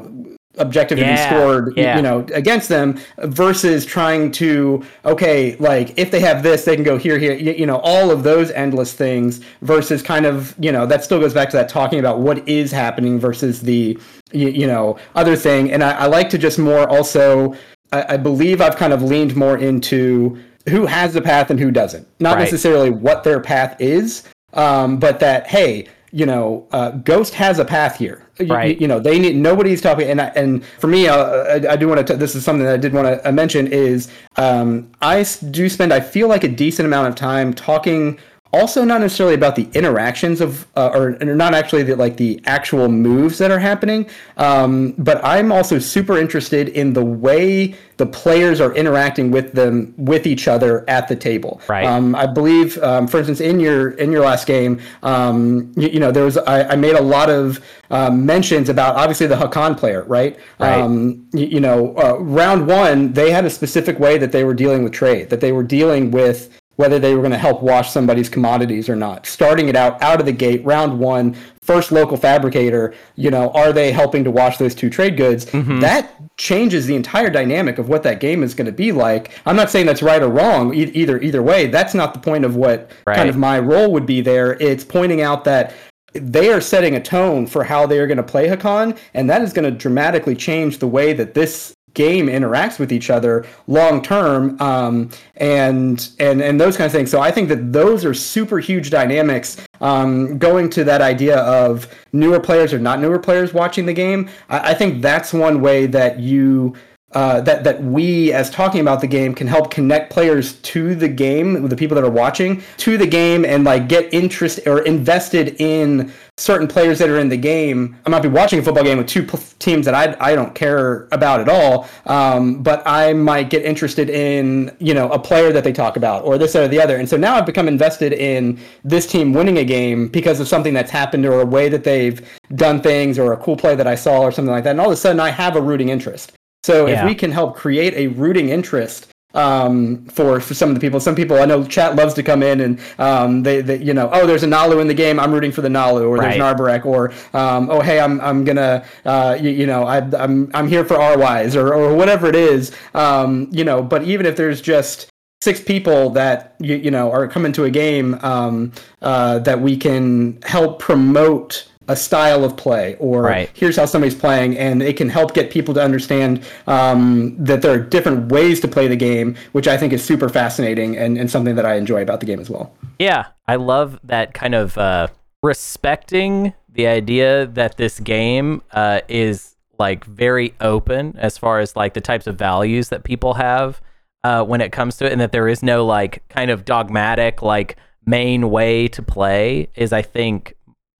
objective 0.58 0.98
to 0.98 1.04
be 1.04 1.16
scored 1.16 1.72
yeah. 1.76 1.96
you 1.96 2.02
know 2.02 2.26
against 2.34 2.68
them 2.68 2.98
versus 3.18 3.86
trying 3.86 4.30
to 4.30 4.84
okay 5.06 5.56
like 5.56 5.98
if 5.98 6.10
they 6.10 6.20
have 6.20 6.42
this 6.42 6.64
they 6.66 6.74
can 6.74 6.84
go 6.84 6.98
here 6.98 7.18
here 7.18 7.32
you, 7.32 7.52
you 7.52 7.64
know 7.64 7.78
all 7.78 8.10
of 8.10 8.22
those 8.22 8.50
endless 8.50 8.92
things 8.92 9.40
versus 9.62 10.02
kind 10.02 10.26
of 10.26 10.54
you 10.58 10.70
know 10.70 10.84
that 10.84 11.02
still 11.02 11.18
goes 11.18 11.32
back 11.32 11.48
to 11.48 11.56
that 11.56 11.70
talking 11.70 11.98
about 11.98 12.18
what 12.20 12.46
is 12.46 12.70
happening 12.70 13.18
versus 13.18 13.62
the 13.62 13.98
you, 14.32 14.48
you 14.48 14.66
know 14.66 14.98
other 15.14 15.36
thing 15.36 15.72
and 15.72 15.82
I, 15.82 15.92
I 15.92 16.06
like 16.06 16.28
to 16.30 16.38
just 16.38 16.58
more 16.58 16.86
also 16.86 17.54
I, 17.90 18.14
I 18.14 18.16
believe 18.18 18.60
I've 18.60 18.76
kind 18.76 18.92
of 18.92 19.02
leaned 19.02 19.34
more 19.34 19.56
into 19.56 20.38
who 20.68 20.84
has 20.84 21.14
the 21.14 21.22
path 21.22 21.50
and 21.50 21.58
who 21.58 21.70
doesn't 21.70 22.06
not 22.20 22.34
Right. 22.34 22.40
necessarily 22.40 22.90
what 22.90 23.24
their 23.24 23.40
path 23.40 23.74
is 23.80 24.24
um, 24.52 24.98
but 24.98 25.18
that 25.20 25.46
hey 25.46 25.88
you 26.12 26.26
know 26.26 26.66
uh, 26.72 26.90
ghost 26.90 27.32
has 27.34 27.58
a 27.58 27.64
path 27.64 27.96
here 27.96 28.26
You- 28.38 28.46
Right. 28.52 28.80
you, 28.80 28.86
know 28.88 29.00
they 29.00 29.18
need 29.18 29.36
nobody's 29.36 29.80
talking 29.80 30.08
and 30.10 30.20
I, 30.20 30.26
and 30.36 30.64
for 30.78 30.86
me 30.88 31.08
uh, 31.08 31.16
I, 31.16 31.72
I 31.72 31.76
do 31.76 31.88
want 31.88 32.06
to 32.06 32.16
this 32.16 32.34
is 32.34 32.44
something 32.44 32.64
that 32.64 32.74
I 32.74 32.76
did 32.76 32.92
want 32.92 33.22
to 33.22 33.32
mention 33.32 33.66
is 33.66 34.08
um, 34.36 34.90
I 35.00 35.24
do 35.50 35.68
spend 35.68 35.92
I 35.92 36.00
feel 36.00 36.28
like 36.28 36.44
a 36.44 36.48
decent 36.48 36.86
amount 36.86 37.08
of 37.08 37.14
time 37.14 37.54
talking 37.54 38.18
also 38.52 38.84
not 38.84 39.00
necessarily 39.00 39.34
about 39.34 39.56
the 39.56 39.68
interactions 39.72 40.40
of 40.40 40.66
uh, 40.76 40.90
or, 40.94 41.16
or 41.22 41.34
not 41.34 41.54
actually 41.54 41.82
the, 41.82 41.96
like 41.96 42.16
the 42.16 42.40
actual 42.44 42.88
moves 42.88 43.38
that 43.38 43.50
are 43.50 43.58
happening 43.58 44.08
um, 44.36 44.92
but 44.98 45.24
i'm 45.24 45.50
also 45.50 45.78
super 45.78 46.18
interested 46.18 46.68
in 46.70 46.92
the 46.92 47.04
way 47.04 47.74
the 47.96 48.06
players 48.06 48.60
are 48.60 48.74
interacting 48.74 49.30
with 49.30 49.52
them 49.52 49.94
with 49.96 50.26
each 50.26 50.48
other 50.48 50.88
at 50.88 51.08
the 51.08 51.16
table 51.16 51.60
Right. 51.68 51.84
um, 51.86 52.14
i 52.14 52.26
believe 52.26 52.78
um, 52.82 53.06
for 53.08 53.18
instance 53.18 53.40
in 53.40 53.58
your 53.60 53.90
in 53.92 54.12
your 54.12 54.24
last 54.24 54.46
game 54.46 54.80
um, 55.02 55.72
you, 55.76 55.88
you 55.88 56.00
know 56.00 56.12
there 56.12 56.24
was 56.24 56.36
I, 56.36 56.64
I 56.70 56.76
made 56.76 56.94
a 56.96 57.02
lot 57.02 57.30
of 57.30 57.64
um, 57.90 58.24
mentions 58.24 58.68
about 58.68 58.96
obviously 58.96 59.26
the 59.26 59.36
Hacan 59.36 59.76
player 59.76 60.02
right, 60.04 60.38
Right. 60.58 60.80
Um, 60.80 61.28
you, 61.32 61.46
you 61.46 61.60
know 61.60 61.96
uh, 61.96 62.16
round 62.18 62.66
one 62.66 63.12
they 63.12 63.30
had 63.30 63.44
a 63.44 63.50
specific 63.50 63.98
way 63.98 64.18
that 64.18 64.32
they 64.32 64.44
were 64.44 64.54
dealing 64.54 64.82
with 64.84 64.92
trade 64.92 65.30
that 65.30 65.40
they 65.40 65.52
were 65.52 65.62
dealing 65.62 66.10
with 66.10 66.58
whether 66.76 66.98
they 66.98 67.14
were 67.14 67.20
going 67.20 67.32
to 67.32 67.38
help 67.38 67.62
wash 67.62 67.90
somebody's 67.90 68.28
commodities 68.28 68.88
or 68.88 68.96
not. 68.96 69.26
Starting 69.26 69.68
it 69.68 69.76
out 69.76 70.02
out 70.02 70.20
of 70.20 70.26
the 70.26 70.32
gate, 70.32 70.64
round 70.64 70.98
one, 70.98 71.36
first 71.60 71.92
local 71.92 72.16
fabricator, 72.16 72.94
you 73.16 73.30
know, 73.30 73.50
are 73.50 73.72
they 73.72 73.92
helping 73.92 74.24
to 74.24 74.30
wash 74.30 74.56
those 74.56 74.74
two 74.74 74.88
trade 74.90 75.16
goods? 75.16 75.44
Mm-hmm. 75.46 75.80
That 75.80 76.14
changes 76.38 76.86
the 76.86 76.96
entire 76.96 77.30
dynamic 77.30 77.78
of 77.78 77.88
what 77.88 78.02
that 78.04 78.20
game 78.20 78.42
is 78.42 78.54
going 78.54 78.66
to 78.66 78.72
be 78.72 78.90
like. 78.92 79.32
I'm 79.46 79.56
not 79.56 79.70
saying 79.70 79.86
that's 79.86 80.02
right 80.02 80.22
or 80.22 80.28
wrong 80.28 80.72
e- 80.74 80.90
either 80.94 81.20
either 81.20 81.42
way. 81.42 81.66
That's 81.66 81.94
not 81.94 82.14
the 82.14 82.20
point 82.20 82.44
of 82.44 82.56
what 82.56 82.90
Right. 83.06 83.16
kind 83.16 83.28
of 83.28 83.36
my 83.36 83.58
role 83.58 83.92
would 83.92 84.06
be 84.06 84.20
there. 84.22 84.54
It's 84.60 84.84
pointing 84.84 85.20
out 85.20 85.44
that 85.44 85.74
they 86.14 86.52
are 86.52 86.60
setting 86.60 86.94
a 86.94 87.00
tone 87.00 87.46
for 87.46 87.64
how 87.64 87.86
they 87.86 87.98
are 87.98 88.06
going 88.06 88.18
to 88.18 88.22
play 88.22 88.46
Hacan, 88.48 88.98
and 89.14 89.30
that 89.30 89.40
is 89.40 89.52
going 89.52 89.64
to 89.64 89.70
dramatically 89.70 90.34
change 90.34 90.78
the 90.78 90.86
way 90.86 91.12
that 91.14 91.32
this 91.34 91.72
game 91.94 92.26
interacts 92.26 92.78
with 92.78 92.92
each 92.92 93.10
other 93.10 93.46
long 93.66 94.02
term 94.02 94.60
um, 94.60 95.10
and 95.36 96.10
and 96.18 96.40
and 96.42 96.60
those 96.60 96.76
kind 96.76 96.86
of 96.86 96.92
things. 96.92 97.10
So 97.10 97.20
i 97.20 97.30
think 97.30 97.48
that 97.48 97.72
those 97.72 98.04
are 98.04 98.14
super 98.14 98.58
huge 98.58 98.90
dynamics 98.90 99.56
um, 99.80 100.38
going 100.38 100.70
to 100.70 100.84
that 100.84 101.00
idea 101.00 101.38
of 101.38 101.92
newer 102.12 102.40
players 102.40 102.72
or 102.72 102.78
not 102.78 103.00
newer 103.00 103.18
players 103.18 103.52
watching 103.52 103.86
the 103.86 103.92
game. 103.92 104.30
I, 104.48 104.70
I 104.70 104.74
think 104.74 105.02
that's 105.02 105.32
one 105.32 105.60
way 105.60 105.86
that 105.86 106.18
you 106.18 106.74
uh, 107.14 107.40
that 107.42 107.64
that 107.64 107.82
we 107.82 108.32
as 108.32 108.48
talking 108.50 108.80
about 108.80 109.00
the 109.00 109.06
game 109.06 109.34
can 109.34 109.46
help 109.46 109.70
connect 109.70 110.12
players 110.12 110.54
to 110.60 110.94
the 110.94 111.08
game 111.08 111.68
the 111.68 111.76
people 111.76 111.94
that 111.94 112.04
are 112.04 112.10
watching 112.10 112.62
to 112.78 112.96
the 112.96 113.06
game 113.06 113.44
and 113.44 113.64
like 113.64 113.88
get 113.88 114.12
interest 114.14 114.60
or 114.66 114.80
invested 114.82 115.56
in 115.60 116.12
certain 116.38 116.66
players 116.66 116.98
that 116.98 117.10
are 117.10 117.18
in 117.18 117.28
the 117.28 117.36
game. 117.36 117.96
I 118.06 118.10
might 118.10 118.22
be 118.22 118.28
watching 118.28 118.58
a 118.58 118.62
football 118.62 118.84
game 118.84 118.98
with 118.98 119.06
two 119.06 119.26
teams 119.58 119.84
that 119.84 119.94
i, 119.94 120.16
I 120.20 120.34
don't 120.34 120.54
care 120.54 121.08
about 121.12 121.40
at 121.40 121.48
all 121.48 121.88
um, 122.06 122.62
but 122.62 122.82
i 122.86 123.12
might 123.12 123.50
get 123.50 123.64
interested 123.64 124.10
in 124.10 124.74
you 124.78 124.94
know 124.94 125.10
a 125.10 125.18
player 125.18 125.52
that 125.52 125.64
they 125.64 125.72
talk 125.72 125.96
about 125.96 126.24
or 126.24 126.38
this 126.38 126.56
or 126.56 126.66
the 126.68 126.80
other. 126.80 126.96
And 126.96 127.08
so 127.08 127.16
now 127.16 127.36
i've 127.36 127.46
become 127.46 127.68
invested 127.68 128.12
in 128.12 128.58
this 128.84 129.06
team 129.06 129.32
winning 129.32 129.58
a 129.58 129.64
game 129.64 130.08
because 130.08 130.40
of 130.40 130.48
something 130.48 130.74
that's 130.74 130.90
happened 130.90 131.26
or 131.26 131.42
a 131.42 131.46
way 131.46 131.68
that 131.68 131.84
they've 131.84 132.26
done 132.54 132.80
things 132.80 133.18
or 133.18 133.32
a 133.32 133.36
cool 133.36 133.56
play 133.56 133.74
that 133.74 133.86
i 133.86 133.94
saw 133.94 134.20
or 134.20 134.32
something 134.32 134.52
like 134.52 134.64
that. 134.64 134.70
And 134.70 134.80
all 134.80 134.86
of 134.86 134.92
a 134.92 134.96
sudden 134.96 135.20
i 135.20 135.30
have 135.30 135.56
a 135.56 135.60
rooting 135.60 135.90
interest 135.90 136.32
so 136.64 136.86
Yeah. 136.86 137.02
if 137.02 137.08
we 137.08 137.14
can 137.14 137.32
help 137.32 137.56
create 137.56 137.94
a 137.94 138.08
rooting 138.08 138.48
interest 138.50 139.08
um, 139.34 140.04
for 140.06 140.40
for 140.40 140.54
some 140.54 140.68
of 140.68 140.74
the 140.74 140.80
people. 140.80 141.00
Some 141.00 141.14
people 141.14 141.38
I 141.38 141.46
know 141.46 141.64
chat 141.64 141.96
loves 141.96 142.14
to 142.14 142.22
come 142.22 142.42
in 142.42 142.60
and 142.60 142.80
um, 142.98 143.42
they, 143.42 143.62
they 143.62 143.78
you 143.82 143.94
know 143.94 144.10
oh 144.12 144.26
there's 144.26 144.42
a 144.42 144.46
Naalu 144.46 144.80
in 144.80 144.88
the 144.88 144.94
game 144.94 145.18
I'm 145.18 145.32
rooting 145.32 145.52
for 145.52 145.62
the 145.62 145.68
Naalu 145.68 146.06
or 146.08 146.18
there's 146.18 146.34
an 146.34 146.42
Arborec 146.42 146.84
or 146.84 147.12
um, 147.32 147.70
oh 147.70 147.80
hey 147.80 147.98
I'm 148.00 148.20
I'm 148.20 148.44
gonna 148.44 148.84
uh, 149.04 149.38
you, 149.40 149.50
you 149.50 149.66
know 149.66 149.84
I, 149.84 149.98
I'm 150.22 150.50
I'm 150.54 150.68
here 150.68 150.84
for 150.84 150.96
RYs 150.96 151.56
or 151.56 151.74
or 151.74 151.94
whatever 151.94 152.26
it 152.28 152.36
is 152.36 152.72
um, 152.94 153.48
you 153.50 153.64
know. 153.64 153.82
But 153.82 154.02
even 154.04 154.26
if 154.26 154.36
there's 154.36 154.60
just 154.60 155.08
six 155.40 155.60
people 155.60 156.10
that 156.10 156.54
you, 156.60 156.76
you 156.76 156.90
know 156.90 157.10
are 157.10 157.26
coming 157.26 157.52
to 157.52 157.64
a 157.64 157.70
game 157.70 158.18
um, 158.22 158.72
uh, 159.00 159.38
that 159.40 159.60
we 159.60 159.76
can 159.76 160.38
help 160.42 160.78
promote 160.78 161.66
a 161.88 161.96
style 161.96 162.44
of 162.44 162.56
play 162.56 162.96
or 162.98 163.22
Right. 163.22 163.50
here's 163.54 163.76
how 163.76 163.86
somebody's 163.86 164.14
playing 164.14 164.56
and 164.58 164.82
it 164.82 164.96
can 164.96 165.08
help 165.08 165.34
get 165.34 165.50
people 165.50 165.74
to 165.74 165.82
understand 165.82 166.42
um, 166.66 167.36
that 167.44 167.62
there 167.62 167.72
are 167.72 167.78
different 167.78 168.30
ways 168.30 168.60
to 168.60 168.68
play 168.68 168.86
the 168.88 168.96
game 168.96 169.36
which 169.52 169.66
i 169.68 169.76
think 169.76 169.92
is 169.92 170.02
super 170.04 170.28
fascinating 170.28 170.96
and, 170.96 171.18
and 171.18 171.30
something 171.30 171.54
that 171.56 171.66
i 171.66 171.74
enjoy 171.74 172.00
about 172.02 172.20
the 172.20 172.26
game 172.26 172.40
as 172.40 172.48
well 172.50 172.72
Yeah, 172.98 173.26
I 173.48 173.56
love 173.56 173.98
that 174.04 174.32
kind 174.34 174.54
of 174.54 174.78
uh, 174.78 175.08
respecting 175.42 176.54
the 176.72 176.86
idea 176.86 177.46
that 177.46 177.76
this 177.76 178.00
game 178.00 178.62
uh, 178.72 179.00
is 179.08 179.56
like 179.78 180.04
very 180.04 180.54
open 180.60 181.16
as 181.18 181.36
far 181.38 181.58
as 181.60 181.74
like 181.76 181.94
the 181.94 182.00
types 182.00 182.26
of 182.26 182.36
values 182.36 182.88
that 182.90 183.04
people 183.04 183.34
have 183.34 183.80
uh, 184.24 184.44
when 184.44 184.60
it 184.60 184.70
comes 184.72 184.96
to 184.98 185.06
it, 185.06 185.12
and 185.12 185.20
that 185.20 185.32
there 185.32 185.48
is 185.48 185.62
no 185.62 185.84
like 185.84 186.22
kind 186.28 186.50
of 186.50 186.64
dogmatic 186.64 187.42
like 187.42 187.76
main 188.06 188.50
way 188.50 188.86
to 188.88 189.02
play 189.02 189.68
is 189.74 189.92
I 189.92 190.02
think 190.02 190.54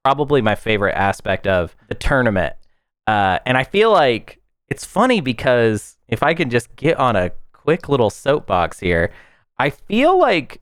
probably 0.05 0.43
my 0.43 0.55
favorite 0.55 0.95
aspect 0.95 1.47
of 1.47 1.77
the 1.89 1.95
tournament. 1.95 2.55
Uh, 3.07 3.39
and 3.47 3.57
I 3.57 3.65
feel 3.65 3.93
like 3.93 4.41
it's 4.69 4.85
funny 4.85 5.21
because 5.21 5.97
if 6.09 6.23
I 6.23 6.35
can 6.35 6.51
just 6.51 6.75
get 6.77 6.97
on 6.99 7.17
a 7.17 7.33
quick 7.53 7.89
little 7.89 8.11
soapbox 8.11 8.81
here, 8.81 9.13
I 9.59 9.71
feel 9.71 10.19
like 10.19 10.61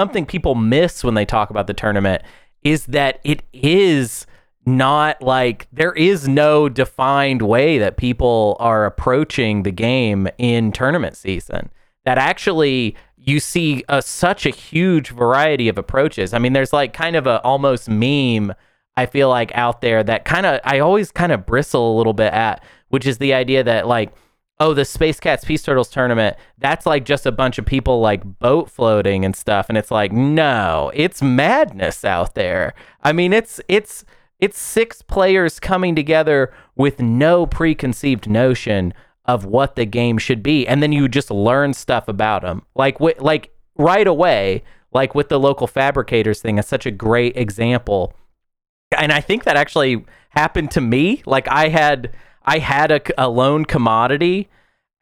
something 0.00 0.26
people 0.26 0.54
miss 0.54 1.02
when 1.02 1.14
they 1.14 1.24
talk 1.24 1.50
about 1.50 1.66
the 1.66 1.74
tournament 1.74 2.22
is 2.62 2.86
that 2.86 3.20
it 3.24 3.42
is 3.52 4.26
not 4.64 5.22
like 5.22 5.68
there 5.72 5.92
is 5.92 6.26
no 6.26 6.68
defined 6.68 7.42
way 7.42 7.78
that 7.78 7.96
people 7.96 8.56
are 8.58 8.84
approaching 8.84 9.62
the 9.62 9.70
game 9.70 10.28
in 10.38 10.72
tournament 10.72 11.16
season 11.16 11.70
that 12.04 12.18
actually 12.18 12.96
you 13.26 13.40
see 13.40 13.84
a, 13.88 14.00
such 14.00 14.46
a 14.46 14.50
huge 14.50 15.10
variety 15.10 15.68
of 15.68 15.76
approaches 15.76 16.32
i 16.32 16.38
mean 16.38 16.52
there's 16.52 16.72
like 16.72 16.92
kind 16.92 17.16
of 17.16 17.26
a 17.26 17.42
almost 17.42 17.88
meme 17.88 18.52
i 18.96 19.04
feel 19.04 19.28
like 19.28 19.50
out 19.54 19.80
there 19.80 20.02
that 20.02 20.24
kind 20.24 20.46
of 20.46 20.60
i 20.64 20.78
always 20.78 21.10
kind 21.10 21.32
of 21.32 21.44
bristle 21.44 21.94
a 21.94 21.96
little 21.96 22.14
bit 22.14 22.32
at 22.32 22.62
which 22.88 23.06
is 23.06 23.18
the 23.18 23.34
idea 23.34 23.62
that 23.62 23.86
like 23.86 24.12
oh, 24.58 24.72
the 24.72 24.84
Space 24.84 25.20
Cats 25.20 25.44
Peace 25.44 25.62
Turtles 25.62 25.90
tournament, 25.90 26.36
that's 26.58 26.86
like 26.86 27.04
just 27.04 27.26
a 27.26 27.32
bunch 27.32 27.58
of 27.58 27.66
people 27.66 28.00
like 28.00 28.38
boat 28.38 28.70
floating 28.70 29.24
and 29.24 29.36
stuff. 29.36 29.66
And 29.68 29.76
it's 29.76 29.90
like, 29.90 30.12
no, 30.12 30.90
it's 30.94 31.22
madness 31.22 32.04
out 32.04 32.34
there. 32.34 32.74
I 33.02 33.12
mean, 33.12 33.32
it's 33.32 33.60
it's 33.68 34.04
it's 34.38 34.58
six 34.58 35.02
players 35.02 35.58
coming 35.60 35.94
together 35.94 36.52
with 36.74 37.00
no 37.00 37.46
preconceived 37.46 38.28
notion 38.28 38.92
of 39.26 39.44
what 39.44 39.76
the 39.76 39.84
game 39.84 40.18
should 40.18 40.42
be, 40.42 40.66
and 40.66 40.82
then 40.82 40.92
you 40.92 41.08
just 41.08 41.30
learn 41.30 41.74
stuff 41.74 42.08
about 42.08 42.42
them, 42.42 42.62
like 42.74 42.98
wi- 42.98 43.18
like 43.18 43.52
right 43.76 44.06
away, 44.06 44.62
like 44.92 45.14
with 45.14 45.28
the 45.28 45.38
local 45.38 45.66
fabricators 45.66 46.40
thing. 46.40 46.58
It's 46.58 46.68
such 46.68 46.86
a 46.86 46.90
great 46.90 47.36
example 47.36 48.14
and 48.96 49.12
I 49.12 49.20
think 49.20 49.44
that 49.44 49.56
actually 49.56 50.04
happened 50.30 50.70
to 50.72 50.80
me. 50.80 51.22
Like 51.26 51.48
I 51.48 51.68
had 51.68 52.12
I 52.44 52.58
had 52.58 52.90
a, 52.90 53.00
a 53.18 53.28
loan 53.28 53.64
commodity, 53.64 54.48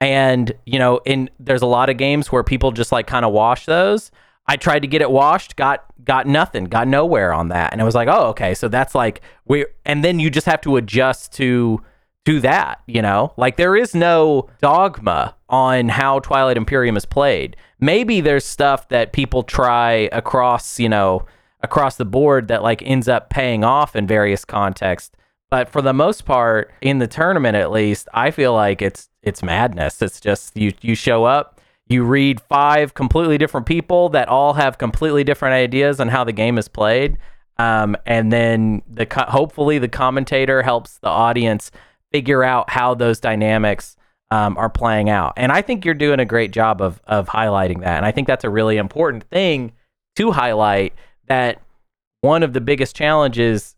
and 0.00 0.52
you 0.66 0.78
know, 0.78 1.00
in 1.04 1.30
there's 1.38 1.62
a 1.62 1.66
lot 1.66 1.90
of 1.90 1.96
games 1.96 2.32
where 2.32 2.42
people 2.42 2.72
just 2.72 2.92
like 2.92 3.06
kind 3.06 3.24
of 3.24 3.32
wash 3.32 3.66
those. 3.66 4.10
I 4.46 4.56
tried 4.56 4.80
to 4.80 4.88
get 4.88 5.00
it 5.00 5.10
washed, 5.10 5.56
got 5.56 5.84
got 6.04 6.26
nothing, 6.26 6.64
got 6.64 6.88
nowhere 6.88 7.32
on 7.32 7.48
that, 7.48 7.72
and 7.72 7.80
it 7.80 7.84
was 7.84 7.94
like, 7.94 8.08
oh, 8.08 8.28
okay, 8.28 8.54
so 8.54 8.68
that's 8.68 8.94
like 8.94 9.20
we, 9.46 9.66
and 9.84 10.04
then 10.04 10.18
you 10.18 10.30
just 10.30 10.46
have 10.46 10.60
to 10.62 10.76
adjust 10.76 11.32
to 11.34 11.82
to 12.24 12.40
that, 12.40 12.80
you 12.86 13.02
know? 13.02 13.32
Like 13.36 13.56
there 13.56 13.76
is 13.76 13.94
no 13.94 14.48
dogma 14.60 15.34
on 15.48 15.88
how 15.88 16.20
Twilight 16.20 16.56
Imperium 16.56 16.96
is 16.96 17.04
played. 17.04 17.56
Maybe 17.80 18.20
there's 18.20 18.44
stuff 18.44 18.88
that 18.88 19.12
people 19.12 19.42
try 19.42 20.08
across, 20.12 20.80
you 20.80 20.88
know, 20.88 21.26
across 21.62 21.96
the 21.96 22.04
board 22.04 22.48
that 22.48 22.62
like 22.62 22.82
ends 22.82 23.08
up 23.08 23.30
paying 23.30 23.64
off 23.64 23.96
in 23.96 24.06
various 24.06 24.44
contexts. 24.44 25.14
But 25.50 25.68
for 25.68 25.82
the 25.82 25.92
most 25.92 26.24
part, 26.24 26.72
in 26.80 26.98
the 26.98 27.06
tournament 27.06 27.56
at 27.56 27.70
least, 27.70 28.08
I 28.12 28.30
feel 28.30 28.54
like 28.54 28.82
it's 28.82 29.08
it's 29.22 29.42
madness. 29.42 30.02
It's 30.02 30.20
just 30.20 30.56
you 30.56 30.72
you 30.80 30.94
show 30.94 31.24
up, 31.24 31.60
you 31.86 32.04
read 32.04 32.40
five 32.40 32.94
completely 32.94 33.38
different 33.38 33.66
people 33.66 34.08
that 34.10 34.28
all 34.28 34.54
have 34.54 34.78
completely 34.78 35.24
different 35.24 35.54
ideas 35.54 36.00
on 36.00 36.08
how 36.08 36.24
the 36.24 36.32
game 36.32 36.58
is 36.58 36.68
played. 36.68 37.18
Um, 37.56 37.96
and 38.04 38.32
then 38.32 38.82
the 38.88 39.06
hopefully 39.28 39.78
the 39.78 39.88
commentator 39.88 40.62
helps 40.62 40.98
the 40.98 41.08
audience 41.08 41.70
figure 42.14 42.44
out 42.44 42.70
how 42.70 42.94
those 42.94 43.18
dynamics 43.18 43.96
um, 44.30 44.56
are 44.56 44.70
playing 44.70 45.10
out. 45.10 45.32
And 45.36 45.50
I 45.50 45.62
think 45.62 45.84
you're 45.84 45.94
doing 45.94 46.20
a 46.20 46.24
great 46.24 46.52
job 46.52 46.80
of 46.80 47.00
of 47.08 47.26
highlighting 47.26 47.80
that. 47.80 47.96
And 47.96 48.06
I 48.06 48.12
think 48.12 48.28
that's 48.28 48.44
a 48.44 48.48
really 48.48 48.76
important 48.76 49.24
thing 49.24 49.72
to 50.14 50.30
highlight 50.30 50.94
that 51.26 51.60
one 52.20 52.44
of 52.44 52.52
the 52.52 52.60
biggest 52.60 52.94
challenges 52.94 53.74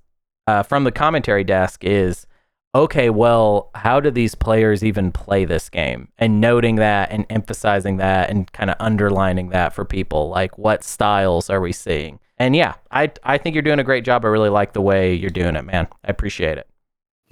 uh, 0.46 0.62
from 0.62 0.84
the 0.84 0.92
commentary 0.92 1.44
desk 1.44 1.82
is 1.82 2.26
okay, 2.74 3.08
well, 3.08 3.70
how 3.74 4.00
do 4.00 4.10
these 4.10 4.34
players 4.34 4.84
even 4.84 5.10
play 5.10 5.46
this 5.46 5.70
game? 5.70 6.08
And 6.18 6.38
noting 6.38 6.76
that 6.76 7.10
and 7.10 7.24
emphasizing 7.30 7.96
that 7.96 8.28
and 8.28 8.52
kind 8.52 8.68
of 8.68 8.76
underlining 8.78 9.48
that 9.48 9.72
for 9.72 9.86
people, 9.86 10.28
like 10.28 10.58
what 10.58 10.84
styles 10.84 11.48
are 11.48 11.62
we 11.62 11.72
seeing? 11.72 12.20
And 12.36 12.54
yeah, 12.54 12.74
I 12.90 13.10
I 13.22 13.38
think 13.38 13.54
you're 13.54 13.62
doing 13.62 13.78
a 13.78 13.84
great 13.84 14.04
job. 14.04 14.26
I 14.26 14.28
really 14.28 14.50
like 14.50 14.74
the 14.74 14.82
way 14.82 15.14
you're 15.14 15.30
doing 15.30 15.56
it, 15.56 15.64
man. 15.64 15.88
I 16.04 16.10
appreciate 16.10 16.58
it. 16.58 16.68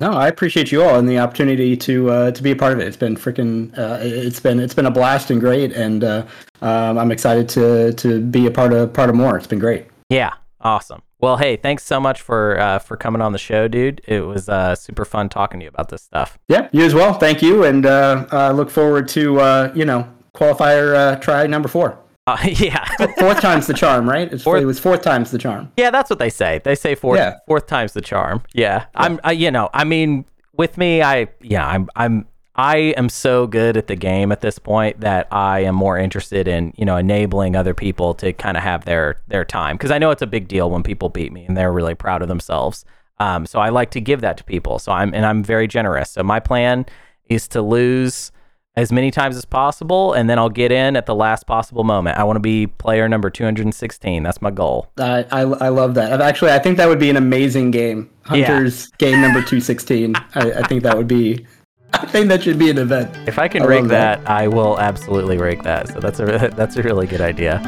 No, 0.00 0.12
I 0.12 0.26
appreciate 0.26 0.72
you 0.72 0.82
all 0.82 0.98
and 0.98 1.08
the 1.08 1.18
opportunity 1.18 1.76
to 1.76 2.10
uh, 2.10 2.30
to 2.32 2.42
be 2.42 2.50
a 2.50 2.56
part 2.56 2.72
of 2.72 2.80
it. 2.80 2.88
It's 2.88 2.96
been 2.96 3.16
freaking, 3.16 3.76
uh, 3.78 3.98
it's 4.00 4.40
been 4.40 4.58
it's 4.58 4.74
been 4.74 4.86
a 4.86 4.90
blast 4.90 5.30
and 5.30 5.40
great, 5.40 5.72
and 5.72 6.02
uh, 6.02 6.26
um, 6.62 6.98
I'm 6.98 7.12
excited 7.12 7.48
to 7.50 7.92
to 7.92 8.20
be 8.20 8.46
a 8.46 8.50
part 8.50 8.72
of 8.72 8.92
part 8.92 9.08
of 9.08 9.14
more. 9.16 9.36
It's 9.36 9.46
been 9.46 9.60
great. 9.60 9.86
Yeah, 10.08 10.32
awesome. 10.60 11.02
Well, 11.20 11.36
hey, 11.36 11.56
thanks 11.56 11.84
so 11.84 12.00
much 12.00 12.20
for 12.20 12.58
uh, 12.58 12.80
for 12.80 12.96
coming 12.96 13.22
on 13.22 13.32
the 13.32 13.38
show, 13.38 13.68
dude. 13.68 14.02
It 14.06 14.20
was 14.20 14.48
uh, 14.48 14.74
super 14.74 15.04
fun 15.04 15.28
talking 15.28 15.60
to 15.60 15.64
you 15.64 15.68
about 15.68 15.88
this 15.88 16.02
stuff. 16.02 16.38
Yeah, 16.48 16.68
you 16.72 16.84
as 16.84 16.92
well. 16.92 17.14
Thank 17.14 17.40
you, 17.40 17.64
and 17.64 17.86
uh, 17.86 18.26
uh, 18.32 18.52
look 18.52 18.70
forward 18.70 19.08
to 19.08 19.40
uh, 19.40 19.72
you 19.74 19.84
know 19.84 20.08
qualifier 20.34 20.94
uh, 20.94 21.16
try 21.20 21.46
number 21.46 21.68
four. 21.68 21.98
Uh, 22.26 22.38
yeah, 22.46 22.84
Fourth 23.18 23.40
time's 23.40 23.66
the 23.66 23.74
charm, 23.74 24.08
right? 24.08 24.32
It's, 24.32 24.42
Fourth- 24.42 24.62
It 24.62 24.66
was 24.66 24.80
fourth 24.80 25.02
time's 25.02 25.30
the 25.30 25.38
charm. 25.38 25.70
yeah, 25.76 25.90
that's 25.90 26.08
what 26.08 26.18
they 26.18 26.30
say. 26.30 26.60
They 26.64 26.74
say 26.74 26.94
fourth 26.94 27.18
Yeah. 27.18 27.34
fourth 27.46 27.66
time's 27.66 27.92
the 27.92 28.00
charm. 28.00 28.42
Yeah, 28.54 28.86
I'm. 28.94 29.20
I, 29.24 29.32
you 29.32 29.50
know, 29.50 29.68
I 29.74 29.84
mean, 29.84 30.24
with 30.56 30.78
me, 30.78 31.02
I 31.02 31.28
yeah, 31.42 31.66
I'm 31.66 31.88
I'm 31.96 32.26
I 32.56 32.76
am 32.96 33.08
so 33.10 33.46
good 33.46 33.76
at 33.76 33.88
the 33.88 33.96
game 33.96 34.32
at 34.32 34.40
this 34.40 34.58
point 34.58 35.00
that 35.00 35.26
I 35.30 35.60
am 35.64 35.74
more 35.74 35.98
interested 35.98 36.48
in 36.48 36.72
you 36.76 36.86
know 36.86 36.96
enabling 36.96 37.56
other 37.56 37.74
people 37.74 38.14
to 38.14 38.32
kind 38.32 38.56
of 38.56 38.62
have 38.62 38.86
their 38.86 39.20
their 39.28 39.44
time 39.44 39.76
because 39.76 39.90
I 39.90 39.98
know 39.98 40.10
it's 40.10 40.22
a 40.22 40.26
big 40.26 40.48
deal 40.48 40.70
when 40.70 40.82
people 40.82 41.10
beat 41.10 41.30
me 41.32 41.44
and 41.44 41.54
they're 41.56 41.72
really 41.72 41.94
proud 41.94 42.22
of 42.22 42.28
themselves. 42.28 42.86
Um, 43.20 43.44
so 43.44 43.58
I 43.60 43.68
like 43.68 43.90
to 43.92 44.00
give 44.00 44.22
that 44.22 44.38
to 44.38 44.44
people. 44.44 44.78
So 44.78 44.92
I'm 44.92 45.12
and 45.14 45.26
I'm 45.26 45.44
very 45.44 45.68
generous. 45.68 46.10
So 46.10 46.22
my 46.22 46.40
plan 46.40 46.86
is 47.26 47.48
to 47.48 47.60
lose 47.60 48.32
as 48.76 48.90
many 48.90 49.10
times 49.10 49.36
as 49.36 49.44
possible, 49.44 50.12
and 50.12 50.28
then 50.28 50.38
I'll 50.38 50.48
get 50.48 50.72
in 50.72 50.96
at 50.96 51.06
the 51.06 51.14
last 51.14 51.46
possible 51.46 51.84
moment. 51.84 52.18
I 52.18 52.24
want 52.24 52.36
to 52.36 52.40
be 52.40 52.66
player 52.66 53.08
number 53.08 53.30
216. 53.30 54.22
That's 54.22 54.42
my 54.42 54.50
goal. 54.50 54.88
I, 54.98 55.24
I 55.30 55.40
I 55.42 55.68
love 55.68 55.94
that. 55.94 56.20
Actually, 56.20 56.52
I 56.52 56.58
think 56.58 56.76
that 56.78 56.88
would 56.88 56.98
be 56.98 57.10
an 57.10 57.16
amazing 57.16 57.70
game. 57.70 58.10
Yeah. 58.32 58.46
Hunter's 58.46 58.88
game 58.98 59.20
number 59.20 59.42
two 59.42 59.60
sixteen. 59.60 60.16
I, 60.34 60.52
I 60.52 60.62
think 60.66 60.82
that 60.82 60.96
would 60.96 61.08
be. 61.08 61.46
I 61.92 62.06
think 62.06 62.28
that 62.28 62.42
should 62.42 62.58
be 62.58 62.70
an 62.70 62.78
event. 62.78 63.28
If 63.28 63.38
I 63.38 63.46
can 63.46 63.62
I 63.62 63.66
rig 63.66 63.84
that, 63.88 64.24
that. 64.24 64.30
I 64.30 64.48
will 64.48 64.80
absolutely 64.80 65.38
rig 65.38 65.62
that. 65.62 65.88
So 65.88 66.00
that's 66.00 66.18
a 66.18 66.50
that's 66.56 66.76
a 66.76 66.82
really 66.82 67.06
good 67.06 67.20
idea. 67.20 67.60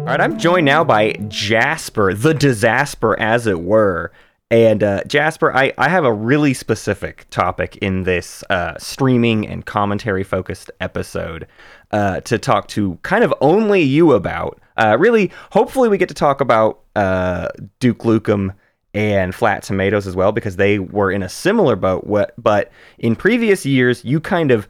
All 0.00 0.12
right, 0.12 0.20
I'm 0.22 0.38
joined 0.38 0.64
now 0.64 0.84
by 0.84 1.12
Jasper, 1.28 2.14
the 2.14 2.32
disaster, 2.32 3.18
as 3.18 3.46
it 3.46 3.60
were. 3.60 4.10
And 4.50 4.82
uh, 4.82 5.04
Jasper, 5.04 5.54
I, 5.54 5.74
I 5.76 5.90
have 5.90 6.04
a 6.04 6.12
really 6.12 6.54
specific 6.54 7.26
topic 7.28 7.76
in 7.78 8.04
this 8.04 8.42
uh, 8.48 8.78
streaming 8.78 9.46
and 9.46 9.64
commentary 9.64 10.24
focused 10.24 10.70
episode 10.80 11.46
uh, 11.90 12.20
to 12.20 12.38
talk 12.38 12.66
to 12.68 12.98
kind 13.02 13.24
of 13.24 13.34
only 13.42 13.82
you 13.82 14.12
about. 14.12 14.58
Uh, 14.78 14.96
really, 14.98 15.30
hopefully, 15.50 15.90
we 15.90 15.98
get 15.98 16.08
to 16.08 16.14
talk 16.14 16.40
about 16.40 16.80
uh, 16.96 17.48
Duke 17.78 17.98
LukeM 17.98 18.54
and 18.94 19.34
Flat 19.34 19.62
Tomatoes 19.64 20.06
as 20.06 20.16
well 20.16 20.32
because 20.32 20.56
they 20.56 20.78
were 20.78 21.12
in 21.12 21.22
a 21.22 21.28
similar 21.28 21.76
boat. 21.76 22.06
But 22.38 22.72
in 22.98 23.16
previous 23.16 23.66
years, 23.66 24.02
you 24.02 24.18
kind 24.18 24.50
of 24.50 24.66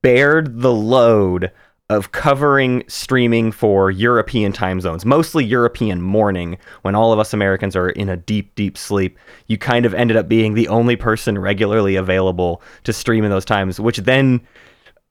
bared 0.00 0.62
the 0.62 0.72
load 0.72 1.50
of 1.90 2.12
covering 2.12 2.84
streaming 2.86 3.50
for 3.50 3.90
European 3.90 4.52
time 4.52 4.80
zones, 4.80 5.06
mostly 5.06 5.44
European 5.44 6.02
morning, 6.02 6.58
when 6.82 6.94
all 6.94 7.12
of 7.12 7.18
us 7.18 7.32
Americans 7.32 7.74
are 7.74 7.88
in 7.90 8.10
a 8.10 8.16
deep, 8.16 8.54
deep 8.54 8.76
sleep. 8.76 9.18
You 9.46 9.56
kind 9.56 9.86
of 9.86 9.94
ended 9.94 10.16
up 10.16 10.28
being 10.28 10.52
the 10.52 10.68
only 10.68 10.96
person 10.96 11.38
regularly 11.38 11.96
available 11.96 12.60
to 12.84 12.92
stream 12.92 13.24
in 13.24 13.30
those 13.30 13.46
times, 13.46 13.80
which 13.80 13.98
then 13.98 14.42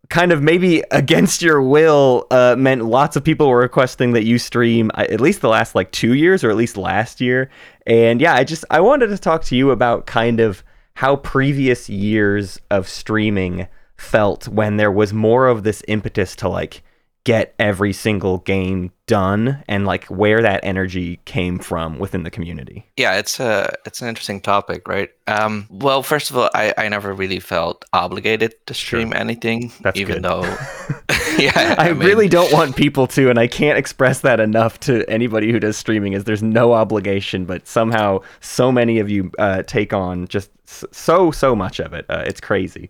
kind 0.09 0.31
of 0.31 0.41
maybe 0.41 0.83
against 0.91 1.41
your 1.41 1.61
will 1.61 2.27
uh, 2.29 2.55
meant 2.57 2.85
lots 2.85 3.15
of 3.15 3.23
people 3.23 3.49
were 3.49 3.57
requesting 3.57 4.13
that 4.13 4.23
you 4.23 4.37
stream 4.37 4.91
uh, 4.93 5.05
at 5.09 5.19
least 5.19 5.41
the 5.41 5.49
last 5.49 5.75
like 5.75 5.91
two 5.91 6.13
years 6.13 6.43
or 6.43 6.49
at 6.49 6.55
least 6.55 6.77
last 6.77 7.19
year 7.19 7.49
and 7.85 8.21
yeah 8.21 8.33
i 8.33 8.41
just 8.41 8.63
i 8.69 8.79
wanted 8.79 9.07
to 9.07 9.17
talk 9.17 9.43
to 9.43 9.53
you 9.53 9.71
about 9.71 10.05
kind 10.05 10.39
of 10.39 10.63
how 10.93 11.17
previous 11.17 11.89
years 11.89 12.57
of 12.71 12.87
streaming 12.87 13.67
felt 13.97 14.47
when 14.47 14.77
there 14.77 14.91
was 14.91 15.13
more 15.13 15.47
of 15.47 15.63
this 15.63 15.81
impetus 15.87 16.35
to 16.37 16.49
like 16.49 16.83
get 17.23 17.53
every 17.59 17.91
single 17.91 18.37
game 18.37 18.89
done 19.05 19.61
and 19.67 19.85
like 19.85 20.05
where 20.05 20.41
that 20.41 20.61
energy 20.63 21.19
came 21.25 21.59
from 21.59 21.99
within 21.99 22.23
the 22.23 22.31
community 22.31 22.85
yeah 22.95 23.15
it's 23.17 23.37
a 23.41 23.73
it's 23.85 24.01
an 24.01 24.07
interesting 24.07 24.39
topic 24.39 24.87
right 24.87 25.09
um 25.27 25.67
well 25.69 26.01
first 26.01 26.29
of 26.31 26.37
all 26.37 26.49
i 26.53 26.73
i 26.77 26.87
never 26.87 27.13
really 27.13 27.39
felt 27.41 27.83
obligated 27.91 28.55
to 28.65 28.73
stream 28.73 29.09
Sure. 29.09 29.17
anything 29.17 29.73
That's 29.81 29.99
even 29.99 30.21
good. 30.21 30.23
though 30.23 30.43
yeah 31.37 31.75
I, 31.77 31.91
mean, 31.91 31.99
really 31.99 32.29
don't 32.29 32.51
want 32.53 32.75
people 32.75 33.05
to, 33.07 33.29
and 33.29 33.37
I 33.37 33.47
can't 33.47 33.77
express 33.77 34.21
that 34.21 34.39
enough 34.39 34.79
to 34.81 35.07
anybody 35.09 35.51
who 35.51 35.59
does 35.59 35.77
streaming. 35.77 36.13
Is 36.13 36.23
there's 36.23 36.41
no 36.41 36.73
obligation, 36.73 37.45
but 37.45 37.67
somehow 37.67 38.21
so 38.39 38.71
many 38.71 38.97
of 38.99 39.09
you 39.09 39.31
uh, 39.37 39.61
take 39.63 39.93
on 39.93 40.27
just 40.27 40.49
so 40.65 41.29
so 41.31 41.55
much 41.55 41.79
of 41.79 41.93
it. 41.93 42.05
Uh, 42.09 42.23
it's 42.25 42.41
crazy. 42.41 42.89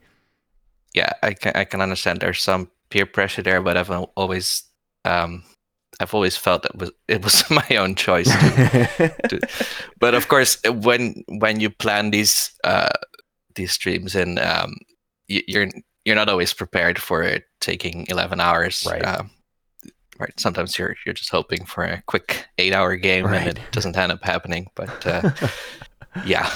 Yeah 0.97 1.11
i 1.29 1.31
can 1.33 1.51
i 1.61 1.63
can 1.65 1.81
understand 1.81 2.19
there's 2.19 2.41
some 2.43 2.67
peer 2.89 3.05
pressure 3.05 3.43
there 3.43 3.61
but 3.61 3.75
i've 3.77 3.91
always 4.15 4.63
um 5.05 5.43
i've 5.99 6.13
always 6.17 6.37
felt 6.37 6.61
that 6.63 6.75
was 6.79 6.91
it 7.07 7.21
was 7.23 7.43
my 7.61 7.69
own 7.77 7.93
choice 7.95 8.29
to, 9.29 9.39
but 10.03 10.13
of 10.15 10.27
course 10.27 10.57
when 10.87 11.23
when 11.41 11.59
you 11.63 11.69
plan 11.69 12.11
these 12.11 12.51
uh 12.63 12.89
these 13.55 13.71
streams 13.73 14.15
and 14.15 14.39
um 14.39 14.73
y- 15.29 15.43
you're 15.47 15.67
you're 16.05 16.15
not 16.21 16.29
always 16.29 16.53
prepared 16.53 16.97
for 16.99 17.21
it 17.23 17.43
taking 17.59 18.05
11 18.09 18.39
hours 18.39 18.85
Right. 18.87 19.03
um, 19.05 19.29
right 20.19 20.33
sometimes 20.39 20.77
you're 20.79 20.95
you're 21.05 21.13
just 21.21 21.31
hoping 21.31 21.65
for 21.65 21.83
a 21.83 22.01
quick 22.07 22.45
eight 22.57 22.73
hour 22.73 22.95
game 22.95 23.25
and 23.33 23.57
it 23.57 23.59
doesn't 23.71 23.97
end 23.97 24.11
up 24.11 24.23
happening 24.23 24.67
but 24.75 24.95
uh 25.05 25.21
yeah 26.25 26.47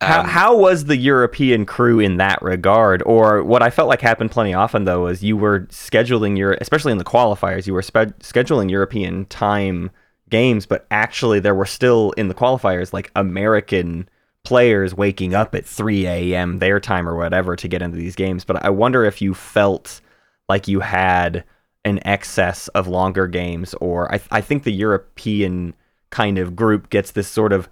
How, 0.00 0.20
Um, 0.20 0.26
how 0.26 0.56
was 0.56 0.84
the 0.84 0.96
European 0.96 1.64
crew 1.66 1.98
in 2.00 2.16
that 2.18 2.40
regard? 2.42 3.02
Or 3.06 3.42
what 3.42 3.62
I 3.62 3.70
felt 3.70 3.88
like 3.88 4.00
happened 4.00 4.30
plenty 4.30 4.54
often 4.54 4.84
though 4.84 5.06
is 5.06 5.22
you 5.22 5.36
were 5.36 5.60
scheduling 5.70 6.36
your, 6.36 6.56
especially 6.60 6.92
in 6.92 6.98
the 6.98 7.04
qualifiers, 7.04 7.66
you 7.66 7.74
were 7.74 7.82
spe- 7.82 8.18
scheduling 8.20 8.70
European 8.70 9.24
time 9.26 9.90
games, 10.30 10.66
but 10.66 10.86
actually 10.90 11.40
there 11.40 11.54
were 11.54 11.66
still 11.66 12.12
in 12.12 12.28
the 12.28 12.34
qualifiers 12.34 12.92
like 12.92 13.10
American 13.14 14.08
players 14.44 14.94
waking 14.94 15.34
up 15.34 15.54
at 15.54 15.64
3 15.64 16.06
a.m. 16.06 16.58
their 16.58 16.78
time 16.80 17.08
or 17.08 17.16
whatever 17.16 17.56
to 17.56 17.68
get 17.68 17.82
into 17.82 17.96
these 17.96 18.16
games. 18.16 18.44
But 18.44 18.64
I 18.64 18.70
wonder 18.70 19.04
if 19.04 19.22
you 19.22 19.32
felt 19.34 20.00
like 20.48 20.68
you 20.68 20.80
had 20.80 21.44
an 21.84 22.00
excess 22.06 22.68
of 22.68 22.86
longer 22.88 23.26
games, 23.26 23.74
or 23.74 24.12
I, 24.14 24.20
I 24.30 24.40
think 24.40 24.62
the 24.64 24.72
European 24.72 25.74
kind 26.10 26.38
of 26.38 26.56
group 26.56 26.90
gets 26.90 27.12
this 27.12 27.28
sort 27.28 27.52
of 27.52 27.68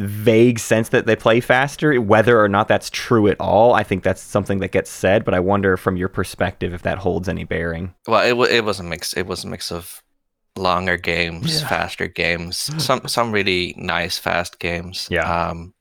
vague 0.00 0.58
sense 0.58 0.88
that 0.88 1.06
they 1.06 1.14
play 1.14 1.40
faster. 1.40 2.00
Whether 2.00 2.42
or 2.42 2.48
not 2.48 2.68
that's 2.68 2.90
true 2.90 3.28
at 3.28 3.38
all, 3.38 3.74
I 3.74 3.82
think 3.82 4.02
that's 4.02 4.22
something 4.22 4.58
that 4.60 4.72
gets 4.72 4.90
said. 4.90 5.24
But 5.24 5.34
I 5.34 5.40
wonder 5.40 5.76
from 5.76 5.96
your 5.96 6.08
perspective 6.08 6.72
if 6.74 6.82
that 6.82 6.98
holds 6.98 7.28
any 7.28 7.44
bearing. 7.44 7.94
Well, 8.08 8.26
it, 8.26 8.32
wa 8.36 8.44
it 8.44 8.64
was 8.64 8.80
a 8.80 8.82
mix. 8.82 9.12
It 9.12 9.26
was 9.26 9.44
a 9.44 9.48
mix 9.48 9.70
of 9.70 10.02
longer 10.56 10.96
games, 10.96 11.60
Yeah. 11.62 11.68
faster 11.68 12.06
games, 12.08 12.56
some 12.84 13.06
some 13.06 13.30
really 13.32 13.74
nice 13.76 14.18
fast 14.18 14.58
games. 14.58 15.06
Yeah. 15.10 15.48
Um, 15.48 15.74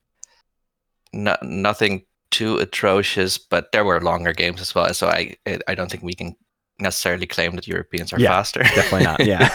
no, 1.14 1.36
nothing 1.42 2.04
too 2.30 2.58
atrocious, 2.58 3.38
but 3.40 3.72
there 3.72 3.84
were 3.84 4.00
longer 4.02 4.34
games 4.34 4.62
as 4.62 4.76
well. 4.76 4.94
So 4.94 5.08
I 5.08 5.36
I 5.48 5.60
I 5.70 5.76
don't 5.76 5.90
think 5.90 6.04
we 6.04 6.14
can 6.14 6.36
necessarily 6.82 7.28
claim 7.28 7.56
that 7.56 7.68
Europeans 7.68 8.14
are 8.14 8.20
Yeah, 8.20 8.30
faster. 8.30 8.62
Definitely 8.64 9.04
not. 9.04 9.26
Yeah, 9.26 9.50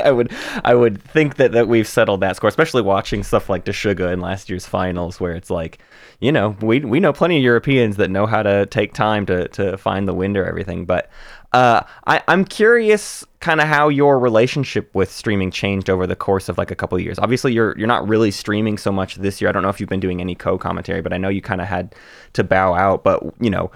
I 0.04 0.10
would 0.10 0.32
I 0.64 0.74
would 0.74 1.02
think 1.02 1.36
that 1.36 1.52
that 1.52 1.68
we've 1.68 1.88
settled 1.88 2.20
that 2.20 2.36
score, 2.36 2.48
especially 2.48 2.82
watching 2.82 3.22
stuff 3.22 3.48
like 3.48 3.64
Deshuga 3.64 4.12
in 4.12 4.20
last 4.20 4.48
year's 4.48 4.66
finals, 4.66 5.20
where 5.20 5.32
it's 5.32 5.50
like, 5.50 5.78
you 6.20 6.32
know, 6.32 6.56
we 6.60 6.80
we 6.80 7.00
know 7.00 7.12
plenty 7.12 7.36
of 7.36 7.42
Europeans 7.42 7.96
that 7.96 8.10
know 8.10 8.26
how 8.26 8.42
to 8.42 8.66
take 8.66 8.94
time 8.94 9.26
to 9.26 9.48
to 9.48 9.76
find 9.76 10.06
the 10.06 10.14
wind 10.14 10.36
or 10.36 10.44
everything. 10.44 10.84
But 10.84 11.10
uh, 11.52 11.82
I 12.06 12.22
I'm 12.28 12.44
curious, 12.44 13.24
kind 13.40 13.60
of 13.60 13.68
how 13.68 13.88
your 13.90 14.18
relationship 14.18 14.94
with 14.94 15.12
streaming 15.12 15.50
changed 15.50 15.90
over 15.90 16.06
the 16.06 16.16
course 16.16 16.48
of 16.48 16.56
like 16.56 16.70
a 16.70 16.74
couple 16.74 16.96
of 16.96 17.04
years. 17.04 17.18
Obviously, 17.18 17.52
you're 17.52 17.76
you're 17.76 17.88
not 17.88 18.08
really 18.08 18.30
streaming 18.30 18.78
so 18.78 18.90
much 18.90 19.16
this 19.16 19.40
year. 19.40 19.50
I 19.50 19.52
don't 19.52 19.62
know 19.62 19.68
if 19.68 19.78
you've 19.78 19.88
been 19.88 20.00
doing 20.00 20.20
any 20.20 20.34
co-commentary, 20.34 21.02
but 21.02 21.12
I 21.12 21.18
know 21.18 21.28
you 21.28 21.42
kind 21.42 21.60
of 21.60 21.66
had 21.66 21.94
to 22.32 22.44
bow 22.44 22.74
out. 22.74 23.04
But 23.04 23.22
you 23.38 23.50
know 23.50 23.70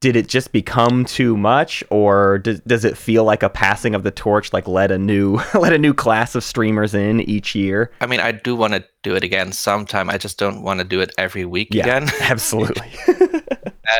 did 0.00 0.16
it 0.16 0.28
just 0.28 0.52
become 0.52 1.04
too 1.04 1.36
much 1.36 1.84
or 1.90 2.38
does, 2.38 2.60
does 2.60 2.84
it 2.84 2.96
feel 2.96 3.24
like 3.24 3.42
a 3.42 3.48
passing 3.50 3.94
of 3.94 4.02
the 4.04 4.10
torch 4.10 4.52
like 4.52 4.66
let 4.66 4.90
a 4.90 4.98
new 4.98 5.38
let 5.54 5.72
a 5.72 5.78
new 5.78 5.92
class 5.92 6.34
of 6.34 6.42
streamers 6.44 6.94
in 6.94 7.20
each 7.22 7.54
year 7.54 7.90
I 8.00 8.06
mean, 8.06 8.20
I 8.20 8.32
do 8.32 8.56
want 8.56 8.72
to 8.74 8.84
do 9.02 9.14
it 9.16 9.22
again 9.24 9.52
sometime. 9.52 10.08
I 10.10 10.18
just 10.18 10.38
don't 10.38 10.62
want 10.62 10.78
to 10.80 10.84
do 10.84 11.00
it 11.00 11.12
every 11.18 11.44
week 11.44 11.74
Yeah. 11.74 11.82
again. 11.84 12.08
absolutely 12.22 12.90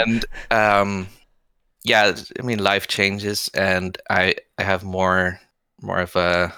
and 0.00 0.24
um 0.50 1.06
yeah 1.84 2.14
i 2.38 2.42
mean 2.42 2.58
life 2.58 2.86
changes 2.88 3.48
and 3.54 3.96
i 4.10 4.34
i 4.58 4.62
have 4.64 4.82
more 4.82 5.38
more 5.80 6.00
of 6.00 6.16
a 6.16 6.52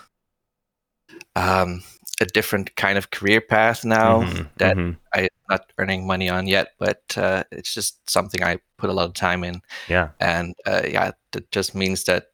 um 1.36 1.82
a 2.20 2.24
different 2.26 2.74
kind 2.76 2.98
of 2.98 3.10
career 3.10 3.40
path 3.40 3.84
now 3.84 4.22
Mhm, 4.22 4.48
that 4.58 4.76
mhm. 4.76 4.96
i'm 5.14 5.28
not 5.48 5.72
earning 5.78 6.06
money 6.06 6.28
on 6.28 6.46
yet 6.46 6.68
but 6.78 7.02
uh, 7.16 7.42
it's 7.50 7.72
just 7.72 8.08
something 8.08 8.42
i 8.42 8.58
put 8.78 8.90
a 8.90 8.92
lot 8.92 9.06
of 9.06 9.14
time 9.14 9.44
in. 9.44 9.60
Yeah. 9.88 10.10
And 10.20 10.54
uh, 10.64 10.82
yeah 10.88 11.10
that 11.32 11.50
just 11.50 11.74
means 11.74 12.04
that 12.04 12.28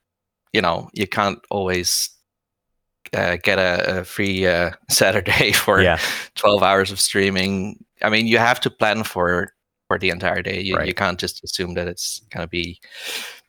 you 0.53 0.61
know 0.61 0.89
you 0.93 1.07
can't 1.07 1.39
always 1.49 2.09
uh, 3.13 3.37
get 3.43 3.59
a, 3.59 3.99
a 3.99 4.03
free 4.05 4.47
uh, 4.47 4.71
saturday 4.89 5.51
for 5.65 5.81
yeah. 5.81 5.99
12 6.35 6.63
hours 6.63 6.91
of 6.91 7.01
streaming. 7.01 7.83
I 8.01 8.09
mean 8.09 8.27
you 8.27 8.37
have 8.37 8.61
to 8.61 8.69
plan 8.69 9.03
for 9.03 9.49
for 9.87 9.99
the 9.99 10.09
entire 10.09 10.41
day. 10.41 10.61
You, 10.61 10.81
you 10.81 10.95
can't 10.95 11.19
just 11.19 11.43
assume 11.43 11.75
that 11.75 11.87
it's 11.87 12.21
gonna 12.31 12.47
be 12.47 12.79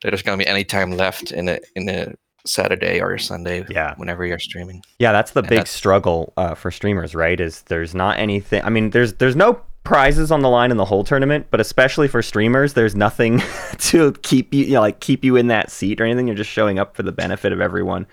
that 0.02 0.10
there's 0.10 0.22
gonna 0.22 0.36
be 0.36 0.46
any 0.46 0.64
time 0.64 0.90
left 0.90 1.30
in 1.30 1.48
a 1.48 1.60
in 1.76 1.88
a 1.88 2.14
saturday 2.46 3.00
or 3.00 3.18
sunday 3.18 3.64
Yeah. 3.68 3.94
whenever 3.96 4.24
you're 4.24 4.38
streaming. 4.38 4.82
Yeah 4.98 5.12
that's 5.12 5.32
the 5.32 5.40
And 5.40 5.48
big 5.48 5.58
that's- 5.58 5.70
struggle 5.74 6.32
uh, 6.36 6.54
for 6.54 6.70
streamers 6.70 7.14
right 7.14 7.40
is 7.40 7.62
there's 7.62 7.94
not 7.94 8.18
anything 8.18 8.62
i 8.64 8.70
mean 8.70 8.90
there's 8.90 9.14
there's 9.14 9.36
no 9.36 9.60
prizes 9.84 10.32
on 10.32 10.40
the 10.40 10.48
line 10.48 10.70
in 10.72 10.76
the 10.76 10.84
whole 10.84 11.04
tournament 11.04 11.46
but 11.50 11.60
especially 11.60 12.08
for 12.08 12.20
streamers 12.22 12.74
there's 12.74 12.96
nothing 12.96 13.40
to 13.78 14.12
keep 14.22 14.52
you, 14.52 14.64
you 14.64 14.72
know, 14.74 14.80
like 14.80 14.98
keep 15.00 15.24
you 15.24 15.36
in 15.36 15.46
that 15.46 15.70
seat 15.70 16.00
or 16.00 16.04
anything. 16.04 16.26
You're 16.26 16.34
just 16.36 16.50
showing 16.50 16.78
up 16.78 16.96
for 16.96 17.04
the 17.04 17.12
benefit 17.12 17.52
of 17.52 17.60
everyone. 17.60 18.06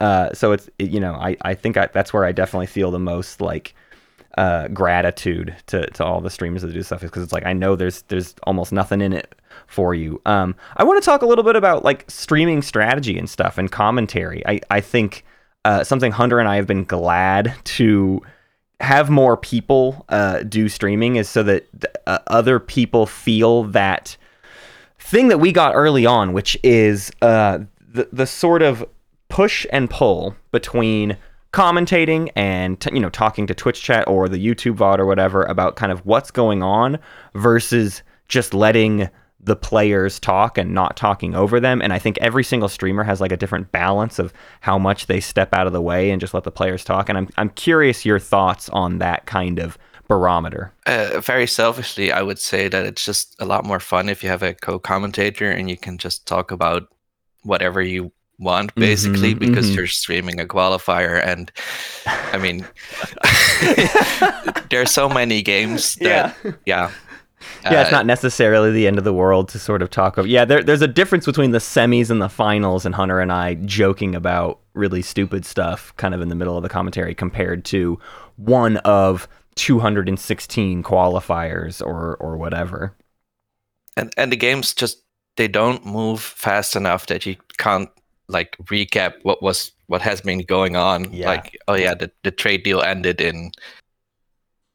Uh, 0.00 0.32
so 0.32 0.50
it's 0.50 0.68
it- 0.80 0.90
you 0.90 0.98
know 0.98 1.14
i, 1.14 1.36
I 1.42 1.54
think 1.54 1.76
I, 1.76 1.86
that's 1.92 2.12
where 2.12 2.24
i 2.24 2.32
definitely 2.32 2.66
feel 2.66 2.90
the 2.90 2.98
most 2.98 3.40
like 3.40 3.74
uh, 4.38 4.68
gratitude 4.68 5.54
to, 5.66 5.86
to 5.90 6.04
all 6.04 6.20
the 6.20 6.30
streamers 6.30 6.62
that 6.62 6.72
do 6.72 6.82
stuff 6.82 7.02
is 7.02 7.10
because 7.10 7.22
it's 7.22 7.32
like 7.32 7.46
I 7.46 7.52
know 7.52 7.76
there's 7.76 8.02
there's 8.02 8.34
almost 8.44 8.72
nothing 8.72 9.00
in 9.00 9.12
it 9.12 9.34
for 9.66 9.94
you. 9.94 10.20
Um, 10.26 10.54
I 10.76 10.84
want 10.84 11.02
to 11.02 11.04
talk 11.04 11.22
a 11.22 11.26
little 11.26 11.44
bit 11.44 11.56
about 11.56 11.84
like 11.84 12.10
streaming 12.10 12.62
strategy 12.62 13.18
and 13.18 13.28
stuff 13.28 13.58
and 13.58 13.70
commentary. 13.70 14.42
I 14.46 14.60
I 14.70 14.80
think 14.80 15.24
uh, 15.64 15.84
something 15.84 16.12
Hunter 16.12 16.38
and 16.38 16.48
I 16.48 16.56
have 16.56 16.66
been 16.66 16.84
glad 16.84 17.54
to 17.64 18.22
have 18.80 19.10
more 19.10 19.36
people 19.36 20.04
uh, 20.08 20.42
do 20.42 20.68
streaming 20.68 21.16
is 21.16 21.28
so 21.28 21.42
that 21.44 21.66
uh, 22.06 22.18
other 22.26 22.58
people 22.58 23.06
feel 23.06 23.64
that 23.64 24.16
thing 24.98 25.28
that 25.28 25.38
we 25.38 25.52
got 25.52 25.74
early 25.74 26.04
on, 26.04 26.32
which 26.32 26.58
is 26.62 27.10
uh, 27.22 27.60
the 27.80 28.08
the 28.12 28.26
sort 28.26 28.62
of 28.62 28.84
push 29.28 29.66
and 29.72 29.88
pull 29.88 30.36
between 30.50 31.16
commentating 31.52 32.30
and 32.34 32.80
t- 32.80 32.90
you 32.94 33.00
know 33.00 33.10
talking 33.10 33.46
to 33.46 33.54
Twitch 33.54 33.82
chat 33.82 34.06
or 34.08 34.28
the 34.28 34.38
YouTube 34.38 34.76
VOD 34.76 34.98
or 34.98 35.06
whatever 35.06 35.42
about 35.44 35.76
kind 35.76 35.92
of 35.92 36.04
what's 36.06 36.30
going 36.30 36.62
on 36.62 36.98
versus 37.34 38.02
just 38.28 38.54
letting 38.54 39.08
the 39.44 39.56
players 39.56 40.20
talk 40.20 40.56
and 40.56 40.72
not 40.72 40.96
talking 40.96 41.34
over 41.34 41.58
them 41.60 41.82
and 41.82 41.92
I 41.92 41.98
think 41.98 42.16
every 42.20 42.44
single 42.44 42.68
streamer 42.68 43.02
has 43.04 43.20
like 43.20 43.32
a 43.32 43.36
different 43.36 43.72
balance 43.72 44.18
of 44.18 44.32
how 44.60 44.78
much 44.78 45.06
they 45.06 45.20
step 45.20 45.52
out 45.52 45.66
of 45.66 45.72
the 45.72 45.82
way 45.82 46.10
and 46.10 46.20
just 46.20 46.32
let 46.32 46.44
the 46.44 46.50
players 46.50 46.84
talk 46.84 47.08
and 47.08 47.18
I'm 47.18 47.28
I'm 47.36 47.50
curious 47.50 48.06
your 48.06 48.18
thoughts 48.20 48.68
on 48.70 48.98
that 48.98 49.26
kind 49.26 49.58
of 49.58 49.76
barometer. 50.08 50.72
uh, 50.86 51.20
very 51.20 51.46
selfishly 51.46 52.12
i 52.12 52.20
would 52.22 52.38
say 52.38 52.68
that 52.68 52.84
it's 52.84 53.04
just 53.04 53.34
a 53.40 53.46
lot 53.46 53.64
more 53.64 53.80
fun 53.80 54.08
if 54.08 54.22
you 54.22 54.28
have 54.28 54.42
a 54.42 54.52
co-commentator 54.52 55.50
and 55.50 55.70
you 55.70 55.76
can 55.76 55.96
just 55.96 56.26
talk 56.26 56.50
about 56.50 56.88
whatever 57.42 57.80
you 57.80 58.12
want 58.38 58.76
basically 58.78 59.34
Mhm, 59.34 59.38
because 59.38 59.70
mhm. 59.70 59.76
you're 59.76 59.86
streaming 59.86 60.40
a 60.40 60.44
qualifier 60.46 61.24
and 61.24 61.52
i 62.32 62.38
mean 62.38 62.66
there 64.70 64.82
are 64.82 64.86
so 64.86 65.08
many 65.08 65.42
games 65.42 65.96
that 66.02 66.36
yeah, 66.66 66.92
Yeah, 67.70 67.82
it's 67.82 67.90
Uh, 67.90 67.92
not 67.92 68.06
necessarily 68.06 68.70
the 68.70 68.86
end 68.86 68.98
of 68.98 69.04
the 69.04 69.12
world 69.12 69.48
to 69.50 69.58
sort 69.58 69.82
of 69.82 69.90
talk 69.90 70.18
of. 70.18 70.26
Yeah, 70.26 70.44
there, 70.44 70.62
there's 70.62 70.82
a 70.82 70.88
difference 70.88 71.26
between 71.26 71.52
the 71.52 71.58
semis 71.58 72.10
and 72.10 72.20
the 72.22 72.28
finals, 72.28 72.84
and 72.86 72.94
Hunter 72.94 73.20
and 73.20 73.32
I 73.32 73.54
joking 73.54 74.14
about 74.14 74.60
really 74.74 75.02
stupid 75.02 75.44
stuff 75.46 75.94
kind 75.96 76.14
of 76.14 76.20
in 76.20 76.28
the 76.28 76.34
middle 76.34 76.56
of 76.56 76.62
the 76.62 76.68
commentary 76.68 77.14
compared 77.14 77.64
to 77.66 77.98
one 78.36 78.78
of 78.78 79.28
216 79.56 80.82
qualifiers 80.82 81.84
or 81.84 82.16
or 82.18 82.36
whatever. 82.36 82.94
and 83.96 84.12
and 84.16 84.32
the 84.32 84.36
games 84.36 84.74
just 84.74 85.02
they 85.36 85.48
don't 85.48 85.84
move 85.86 86.20
fast 86.20 86.76
enough 86.76 87.06
that 87.06 87.24
you 87.26 87.36
can't 87.58 87.88
like 88.32 88.56
recap 88.64 89.14
what 89.22 89.42
was 89.42 89.72
what 89.86 90.00
has 90.02 90.20
been 90.20 90.40
going 90.40 90.76
on 90.76 91.12
Yeah. 91.12 91.28
like 91.28 91.58
oh 91.68 91.74
yeah 91.74 91.94
the, 91.94 92.10
the 92.24 92.30
trade 92.30 92.62
deal 92.62 92.80
ended 92.80 93.20
in 93.20 93.50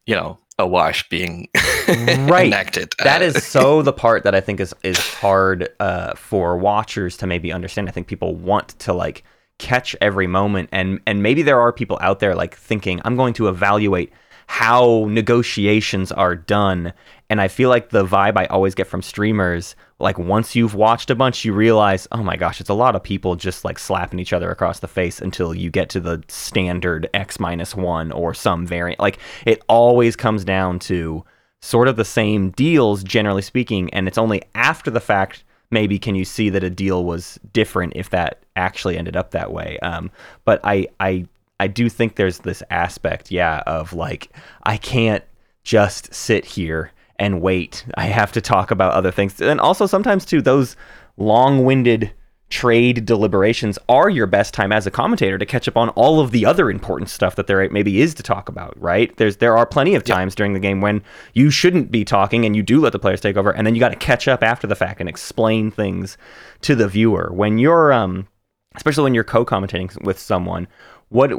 you 0.05 0.15
know 0.15 0.37
a 0.59 0.65
wash 0.67 1.07
being 1.09 1.47
Right. 1.87 2.47
enacted 2.47 2.93
That 3.03 3.21
Uh, 3.21 3.31
so 3.39 3.81
the 3.81 3.93
part 3.93 4.23
that 4.23 4.33
I 4.35 4.41
think 4.41 4.59
is 4.59 4.73
is 4.83 4.97
hard 4.99 5.69
uh, 5.79 6.13
for 6.15 6.57
watchers 6.57 7.15
to 7.17 7.27
maybe 7.27 7.51
understand. 7.53 7.87
I 7.87 7.91
think 7.91 8.07
people 8.07 8.35
want 8.35 8.69
to 8.79 8.93
like 8.93 9.23
catch 9.59 9.95
every 10.01 10.27
moment, 10.27 10.69
and 10.71 10.99
and 11.05 11.21
maybe 11.23 11.41
there 11.43 11.59
are 11.59 11.71
people 11.71 11.97
out 12.01 12.19
there 12.19 12.35
like 12.35 12.55
thinking, 12.55 13.01
I'm 13.05 13.15
going 13.15 13.33
to 13.35 13.47
evaluate 13.47 14.11
how 14.47 15.05
negotiations 15.09 16.11
are 16.11 16.35
done. 16.35 16.93
And 17.29 17.39
I 17.39 17.47
feel 17.47 17.69
like 17.69 17.89
the 17.89 18.05
vibe 18.05 18.37
I 18.37 18.45
always 18.45 18.73
get 18.73 18.87
from 18.87 19.01
streamers, 19.01 19.75
like 19.99 20.17
once 20.17 20.55
you've 20.55 20.73
watched 20.73 21.09
a 21.09 21.15
bunch, 21.15 21.43
you 21.43 21.53
realize, 21.53 22.07
oh 22.11 22.23
my 22.23 22.37
gosh, 22.37 22.61
it's 22.61 22.69
a 22.69 22.73
lot 22.73 22.95
of 22.95 23.03
people 23.03 23.35
just 23.35 23.65
like 23.65 23.77
slapping 23.77 24.19
each 24.19 24.33
other 24.33 24.49
across 24.49 24.79
the 24.79 24.87
face 24.87 25.19
until 25.19 25.53
you 25.53 25.69
get 25.69 25.89
to 25.89 25.99
the 25.99 26.23
standard 26.29 27.09
X 27.13 27.39
minus 27.39 27.75
one 27.75 28.11
or 28.11 28.33
some 28.33 28.65
variant. 28.65 28.99
Like 28.99 29.19
it 29.45 29.61
always 29.67 30.15
comes 30.15 30.45
down 30.45 30.79
to 30.79 31.25
sort 31.61 31.89
of 31.89 31.97
the 31.97 32.05
same 32.05 32.51
deals, 32.51 33.03
generally 33.03 33.41
speaking, 33.41 33.93
and 33.93 34.07
it's 34.07 34.17
only 34.17 34.41
after 34.55 34.89
the 34.89 35.01
fact 35.01 35.43
maybe 35.69 35.99
can 35.99 36.15
you 36.15 36.23
see 36.23 36.49
that 36.49 36.63
a 36.63 36.69
deal 36.69 37.03
was 37.03 37.37
different 37.51 37.91
if 37.95 38.09
that 38.11 38.43
actually 38.55 38.97
ended 38.97 39.17
up 39.17 39.31
that 39.31 39.51
way. 39.51 39.77
Um, 39.79 40.09
but 40.45 40.61
I 40.63 40.87
I 40.99 41.27
I 41.59 41.67
do 41.67 41.89
think 41.89 42.15
there's 42.15 42.39
this 42.39 42.61
aspect, 42.69 43.31
yeah, 43.31 43.63
of 43.65 43.93
like 43.93 44.29
I 44.63 44.77
can't 44.77 45.23
just 45.63 46.13
sit 46.13 46.45
here 46.45 46.91
and 47.19 47.41
wait. 47.41 47.85
I 47.95 48.05
have 48.05 48.31
to 48.33 48.41
talk 48.41 48.71
about 48.71 48.93
other 48.93 49.11
things, 49.11 49.41
and 49.41 49.59
also 49.59 49.85
sometimes 49.85 50.25
too 50.25 50.41
those 50.41 50.75
long-winded 51.17 52.11
trade 52.49 53.05
deliberations 53.05 53.77
are 53.89 54.09
your 54.09 54.25
best 54.25 54.53
time 54.53 54.71
as 54.71 54.87
a 54.87 54.91
commentator 54.91 55.37
to 55.37 55.45
catch 55.45 55.67
up 55.67 55.75
on 55.75 55.89
all 55.89 56.21
of 56.21 56.31
the 56.31 56.45
other 56.45 56.69
important 56.69 57.09
stuff 57.09 57.35
that 57.35 57.45
there 57.47 57.69
maybe 57.69 57.99
is 57.99 58.13
to 58.13 58.23
talk 58.23 58.47
about 58.47 58.79
right? 58.81 59.15
There's 59.17 59.37
there 59.37 59.57
are 59.57 59.65
plenty 59.65 59.95
of 59.95 60.05
times 60.05 60.33
during 60.33 60.53
the 60.53 60.59
game 60.59 60.79
when 60.79 61.03
you 61.33 61.49
shouldn't 61.49 61.91
be 61.91 62.05
talking 62.05 62.45
and 62.45 62.55
you 62.55 62.63
do 62.63 62.79
let 62.79 62.93
the 62.93 62.99
players 62.99 63.19
take 63.19 63.35
over 63.35 63.51
and 63.51 63.67
then 63.67 63.75
you 63.75 63.81
got 63.81 63.89
to 63.89 63.97
catch 63.97 64.27
up 64.29 64.43
after 64.43 64.65
the 64.65 64.75
fact 64.75 65.01
and 65.01 65.09
explain 65.09 65.71
things 65.71 66.17
to 66.61 66.73
the 66.73 66.87
viewer. 66.87 67.29
When 67.33 67.57
you're 67.57 67.91
um 67.91 68.27
especially 68.75 69.03
when 69.03 69.13
you're 69.13 69.23
co-commentating 69.25 70.01
with 70.03 70.19
someone 70.19 70.67
what 71.09 71.31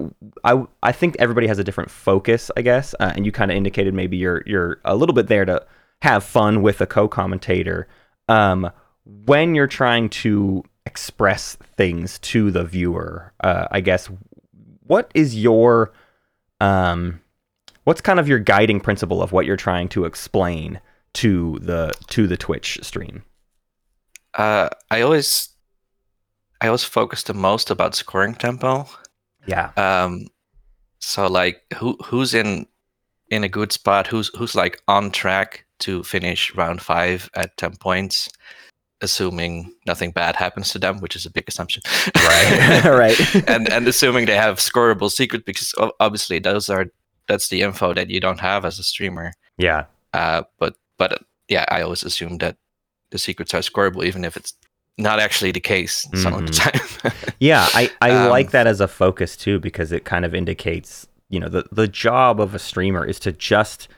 I 0.45 0.65
I 0.83 0.93
think 0.93 1.17
everybody 1.19 1.47
has 1.47 1.59
a 1.59 1.65
different 1.65 1.91
focus, 1.91 2.51
I 2.57 2.63
guess, 2.63 2.95
uh, 3.01 3.13
and 3.15 3.27
you 3.27 3.33
kind 3.33 3.51
of 3.51 3.57
indicated 3.57 3.95
maybe 3.95 4.17
you're 4.17 4.43
you're 4.47 4.81
a 4.85 4.97
little 4.97 5.15
bit 5.15 5.27
there 5.27 5.45
to 5.45 5.65
have 6.03 6.25
fun 6.25 6.63
with 6.63 6.81
a 6.81 6.87
co-commentator. 6.87 7.89
Um, 8.29 8.71
when 9.05 9.55
you're 9.55 9.67
trying 9.67 10.11
to 10.11 10.63
express 10.87 11.57
things 11.77 12.19
to 12.21 12.51
the 12.51 12.65
viewer, 12.65 13.33
uh, 13.41 13.67
I 13.71 13.81
guess, 13.81 14.09
what 14.87 15.11
is 15.15 15.37
your 15.37 15.93
um, 16.61 17.21
what's 17.85 18.01
kind 18.01 18.21
of 18.21 18.29
your 18.29 18.39
guiding 18.39 18.81
principle 18.81 19.23
of 19.23 19.33
what 19.33 19.47
you're 19.47 19.57
trying 19.57 19.89
to 19.91 20.05
explain 20.05 20.81
to 21.15 21.59
the 21.61 21.93
to 22.09 22.27
the 22.27 22.37
Twitch 22.37 22.79
stream? 22.83 23.25
uh, 24.35 24.69
i 24.91 25.01
always 25.01 25.51
i 26.61 26.67
always 26.67 26.85
focus 26.85 27.23
the 27.25 27.35
most 27.35 27.71
about 27.71 27.95
scoring 27.95 28.35
tempo 28.35 28.87
Yeah, 29.49 29.71
um 29.77 30.29
so 31.01 31.27
like 31.27 31.63
who 31.77 31.97
who's 32.05 32.35
in 32.35 32.67
in 33.31 33.45
a 33.45 33.49
good 33.49 33.73
spot? 33.73 34.07
Who's 34.07 34.31
who's 34.37 34.55
like 34.55 34.81
on 34.89 35.11
track 35.11 35.65
to 35.81 36.03
finish 36.03 36.55
round 36.55 36.83
five 36.83 37.31
at 37.35 37.57
10 37.57 37.77
points 37.77 38.29
assuming 39.01 39.73
nothing 39.87 40.11
bad 40.11 40.35
happens 40.35 40.73
to 40.73 40.79
them 40.79 40.99
which 40.99 41.15
is 41.15 41.25
a 41.25 41.31
big 41.31 41.45
assumption. 41.47 41.83
Right, 42.17 42.85
right. 42.85 43.49
and 43.49 43.69
and 43.73 43.87
assuming 43.87 44.27
they 44.27 44.35
have 44.37 44.59
scoreable 44.59 45.11
secret 45.11 45.45
because 45.45 45.73
obviously 46.01 46.41
those 46.41 46.69
are 46.69 46.87
that's 47.29 47.49
the 47.49 47.63
info 47.63 47.95
that 47.95 48.11
you 48.11 48.19
don't 48.21 48.41
have 48.41 48.65
as 48.65 48.79
a 48.79 48.83
streamer. 48.83 49.33
Yeah, 49.57 49.85
uh 50.15 50.43
but 50.59 50.75
but 50.99 51.23
yeah 51.49 51.65
i 51.69 51.81
always 51.81 52.03
assume 52.03 52.39
that 52.39 52.57
the 53.11 53.19
secrets 53.19 53.55
are 53.55 53.61
scoreable 53.61 54.05
even 54.05 54.25
if 54.25 54.37
it's 54.37 54.53
not 54.99 55.21
actually 55.21 55.53
the 55.53 55.61
case 55.61 56.07
some 56.15 56.35
of 56.35 56.47
the 56.47 56.53
time 56.53 57.13
Yeah, 57.39 57.67
I, 57.73 57.91
I 58.03 58.11
Um, 58.11 58.31
like 58.31 58.51
that 58.51 58.67
as 58.67 58.81
a 58.81 58.89
focus 58.89 59.37
too 59.37 59.61
because 59.61 59.93
it 59.93 60.05
kind 60.05 60.25
of 60.25 60.35
indicates, 60.35 61.07
you 61.29 61.39
know, 61.39 61.49
the, 61.49 61.65
the 61.71 61.89
job 61.89 62.41
of 62.41 62.55
a 62.55 62.59
streamer 62.59 63.05
is 63.05 63.21
to 63.21 63.33
just 63.33 63.89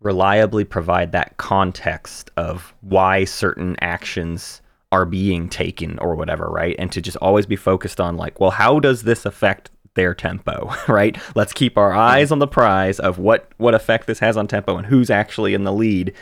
reliably 0.00 0.64
provide 0.64 1.12
that 1.12 1.36
context 1.36 2.30
of 2.36 2.74
why 2.80 3.24
certain 3.24 3.76
actions 3.80 4.60
are 4.90 5.06
being 5.06 5.48
taken 5.48 5.98
or 6.00 6.14
whatever, 6.14 6.48
right? 6.48 6.76
And 6.78 6.92
to 6.92 7.00
just 7.00 7.16
always 7.18 7.46
be 7.46 7.56
focused 7.56 8.00
on 8.00 8.16
like, 8.16 8.40
well, 8.40 8.50
how 8.50 8.78
does 8.78 9.04
this 9.04 9.24
affect 9.24 9.70
their 9.94 10.14
tempo, 10.14 10.70
right? 10.88 11.16
Let's 11.34 11.52
keep 11.52 11.78
our 11.78 11.92
eyes 11.92 12.30
on 12.30 12.40
the 12.40 12.46
prize 12.46 13.00
of 13.00 13.18
what 13.18 13.50
what 13.56 13.74
effect 13.74 14.06
this 14.06 14.18
has 14.18 14.36
on 14.36 14.46
tempo 14.48 14.76
and 14.76 14.86
who's 14.86 15.10
actually 15.10 15.54
in 15.54 15.64
the 15.64 15.72
lead, 15.72 16.12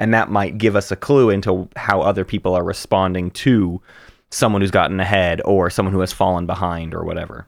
and 0.00 0.12
that 0.14 0.30
might 0.30 0.58
give 0.58 0.74
us 0.74 0.90
a 0.90 0.96
clue 0.96 1.30
into 1.30 1.68
how 1.76 2.00
other 2.00 2.24
people 2.24 2.54
are 2.56 2.64
responding 2.64 3.30
to 3.32 3.80
someone 4.30 4.62
who's 4.62 4.70
gotten 4.72 4.98
ahead 4.98 5.40
or 5.44 5.70
someone 5.70 5.92
who 5.94 6.00
has 6.00 6.12
fallen 6.12 6.46
behind 6.46 6.94
or 6.94 7.04
whatever. 7.04 7.46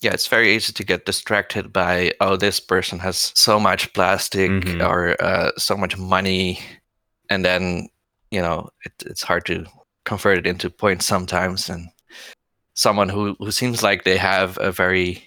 yeah 0.00 0.12
it's 0.14 0.28
very 0.28 0.54
easy 0.56 0.72
to 0.72 0.84
get 0.84 1.04
distracted 1.04 1.72
by 1.72 2.12
oh 2.20 2.36
this 2.36 2.60
person 2.60 2.98
has 2.98 3.32
so 3.34 3.60
much 3.60 3.92
plastic 3.92 4.50
Mhm. 4.50 4.80
or 4.88 5.16
uh, 5.22 5.50
so 5.58 5.76
much 5.76 5.98
money 5.98 6.58
and 7.28 7.44
then 7.44 7.88
you 8.30 8.40
know 8.40 8.68
it, 8.86 8.92
it's 9.04 9.22
hard 9.22 9.44
to 9.46 9.66
convert 10.04 10.38
it 10.38 10.46
into 10.46 10.70
points 10.70 11.04
sometimes 11.06 11.68
and 11.68 11.88
someone 12.74 13.08
who 13.10 13.36
who 13.38 13.50
seems 13.50 13.82
like 13.82 14.04
they 14.04 14.16
have 14.16 14.56
a 14.60 14.72
very 14.72 15.22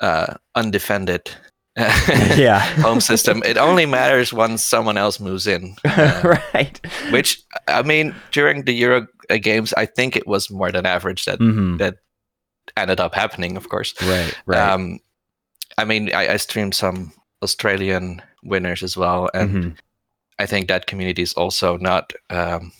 uh 0.00 0.34
undefended 0.54 1.30
Yeah. 2.36 2.60
home 2.82 3.00
system 3.00 3.42
it 3.44 3.56
only 3.58 3.86
matters 3.86 4.32
once 4.32 4.62
someone 4.62 4.96
else 4.96 5.18
moves 5.18 5.46
in 5.46 5.74
uh, 5.84 6.36
right. 6.54 6.80
which 7.10 7.42
i 7.66 7.82
mean 7.82 8.14
during 8.30 8.64
the 8.64 8.72
euro 8.72 9.06
uh, 9.30 9.36
games 9.38 9.72
i 9.76 9.84
think 9.86 10.14
it 10.16 10.26
was 10.26 10.50
more 10.50 10.70
than 10.70 10.86
average 10.86 11.24
that 11.24 11.38
hmm 11.38 11.76
that 11.78 11.96
ended 12.76 13.00
up 13.00 13.14
happening 13.14 13.56
of 13.56 13.68
course 13.68 13.92
Right. 14.02 14.34
Right. 14.46 14.72
um, 14.72 14.98
I 15.76 15.84
mean, 15.84 16.14
I, 16.14 16.34
I 16.34 16.36
streamed 16.36 16.74
some 16.76 17.12
Australian 17.42 18.22
winners 18.44 18.82
as 18.84 18.96
well, 18.96 19.28
and 19.34 19.50
Mhm. 19.50 19.76
I 20.38 20.46
think 20.46 20.68
that 20.68 20.86
community 20.86 21.22
is 21.22 21.34
also 21.34 21.76
not 21.78 22.12
um, 22.30 22.70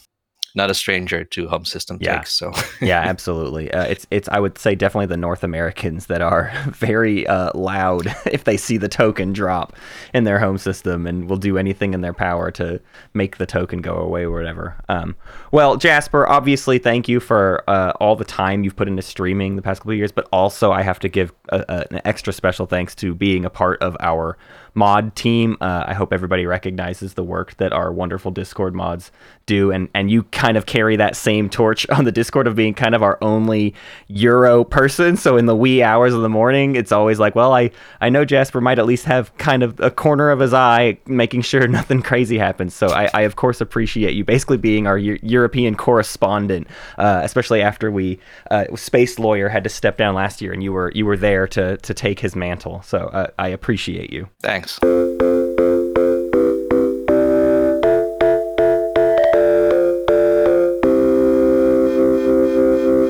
not 0.57 0.71
a 0.71 0.75
stranger 0.75 1.25
to 1.25 1.49
home 1.49 1.65
system 1.65 1.99
Yeah. 2.01 2.19
takes. 2.19 2.33
So 2.33 2.53
yeah, 2.81 3.01
absolutely. 3.01 3.73
Uh, 3.73 3.85
it's 3.85 4.07
it's 4.11 4.29
I 4.29 4.39
would 4.39 4.57
say 4.59 4.75
definitely 4.75 5.07
the 5.07 5.17
North 5.17 5.43
Americans 5.43 6.07
that 6.07 6.21
are 6.23 6.53
very 6.71 7.27
uh, 7.27 7.51
loud 7.55 8.07
if 8.27 8.45
they 8.45 8.57
see 8.57 8.77
the 8.77 8.89
token 8.89 9.33
drop 9.33 9.75
in 10.13 10.25
their 10.25 10.39
home 10.39 10.59
system 10.59 11.07
and 11.07 11.29
will 11.29 11.37
do 11.37 11.59
anything 11.59 11.93
in 11.95 12.01
their 12.03 12.13
power 12.13 12.51
to 12.53 12.81
make 13.15 13.39
the 13.39 13.47
token 13.47 13.81
go 13.81 13.97
away 13.97 14.23
or 14.25 14.31
whatever. 14.31 14.77
Um, 14.89 15.17
well, 15.51 15.77
Jasper, 15.77 16.27
obviously, 16.29 16.79
thank 16.79 17.09
you 17.09 17.21
for 17.21 17.63
uh, 17.69 17.93
all 18.01 18.15
the 18.17 18.25
time 18.25 18.63
you've 18.65 18.77
put 18.77 18.89
into 18.89 19.03
streaming 19.03 19.57
the 19.57 19.63
past 19.63 19.81
couple 19.81 19.93
of 19.93 19.99
years, 19.99 20.13
but 20.13 20.29
also 20.33 20.71
I 20.73 20.83
have 20.83 20.99
to 21.01 21.09
give 21.09 21.33
a, 21.49 21.65
a, 21.69 21.87
an 21.95 22.01
extra 22.05 22.33
special 22.33 22.67
thanks 22.67 22.95
to 22.97 23.15
being 23.15 23.45
a 23.45 23.51
part 23.51 23.83
of 23.83 23.97
our 24.01 24.37
mod 24.75 25.15
team. 25.17 25.57
Uh, 25.61 25.85
I 25.87 25.95
hope 25.95 26.13
everybody 26.13 26.47
recognizes 26.47 27.15
the 27.15 27.25
work 27.25 27.57
that 27.59 27.73
our 27.73 27.93
wonderful 27.93 28.31
Discord 28.31 28.75
mods 28.75 29.11
do, 29.47 29.71
and 29.71 29.89
and 29.95 30.11
you 30.11 30.25
kind 30.25 30.57
of 30.57 30.67
carry 30.67 30.97
that 30.97 31.17
same 31.17 31.49
torch 31.49 31.89
on 31.91 32.05
the 32.05 32.13
Discord 32.13 32.47
of 32.47 32.57
being 32.57 32.75
kind 32.75 32.95
of 32.95 33.03
our 33.03 33.19
only 33.23 33.75
Euro 34.09 34.65
person. 34.65 35.17
So 35.17 35.37
in 35.37 35.47
the 35.47 35.57
wee 35.57 35.83
hours 35.83 36.15
of 36.15 36.23
the 36.23 36.29
morning, 36.29 36.77
it's 36.77 36.93
always 36.93 37.19
like, 37.19 37.35
well, 37.35 37.53
I 37.55 37.71
I 38.01 38.09
know 38.09 38.25
Jasper 38.25 38.61
might 38.61 38.79
at 38.79 38.87
least 38.87 39.05
have 39.05 39.37
kind 39.39 39.63
of 39.63 39.79
a 39.81 39.91
corner 39.91 40.31
of 40.31 40.41
his 40.41 40.53
eye 40.55 40.99
making 41.07 41.43
sure 41.43 41.67
nothing 41.69 42.03
crazy 42.03 42.39
happens. 42.39 42.75
So 42.75 42.89
I, 42.89 43.09
I 43.15 43.21
of 43.23 43.37
course 43.37 43.61
appreciate 43.61 44.15
you 44.15 44.25
basically 44.25 44.57
being 44.57 44.87
our 44.87 44.99
Eu- 44.99 45.19
European 45.23 45.75
correspondent, 45.77 46.67
uh, 46.99 47.21
especially 47.23 47.63
after 47.63 47.91
we 47.91 48.19
uh, 48.51 48.65
Space 48.77 49.19
Lawyer 49.19 49.49
had 49.49 49.65
to 49.65 49.71
step 49.71 49.97
down 49.97 50.15
last 50.15 50.41
year, 50.43 50.53
and 50.53 50.63
you 50.63 50.73
were 50.73 50.91
you 50.95 51.07
were 51.07 51.17
there 51.17 51.47
to 51.49 51.77
to 51.77 51.95
take 51.95 52.21
his 52.21 52.35
mantle. 52.35 52.83
So 52.83 52.99
uh, 53.09 53.27
I 53.39 53.49
appreciate 53.49 54.13
you. 54.13 54.29
thanks. 54.41 54.64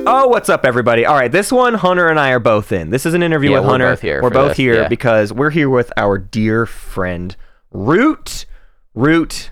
Oh, 0.06 0.28
what's 0.28 0.48
up, 0.48 0.64
everybody? 0.64 1.04
All 1.06 1.14
right, 1.14 1.30
this 1.30 1.50
one 1.50 1.74
Hunter 1.74 2.08
and 2.08 2.18
I 2.20 2.30
are 2.30 2.38
both 2.38 2.72
in. 2.72 2.90
This 2.90 3.06
is 3.06 3.14
an 3.14 3.22
interview 3.22 3.50
Yeah, 3.50 3.56
with 3.58 3.64
we're 3.66 3.70
Hunter. 3.72 3.90
both 3.90 4.00
here 4.00 4.22
We're 4.22 4.30
for 4.30 4.34
both 4.34 4.48
this, 4.50 4.56
here 4.58 4.82
yeah. 4.82 4.88
because 4.88 5.32
we're 5.32 5.50
here 5.50 5.68
with 5.70 5.92
our 5.96 6.18
dear 6.18 6.66
friend 6.66 7.34
Root. 7.70 8.46
Root, 8.94 9.50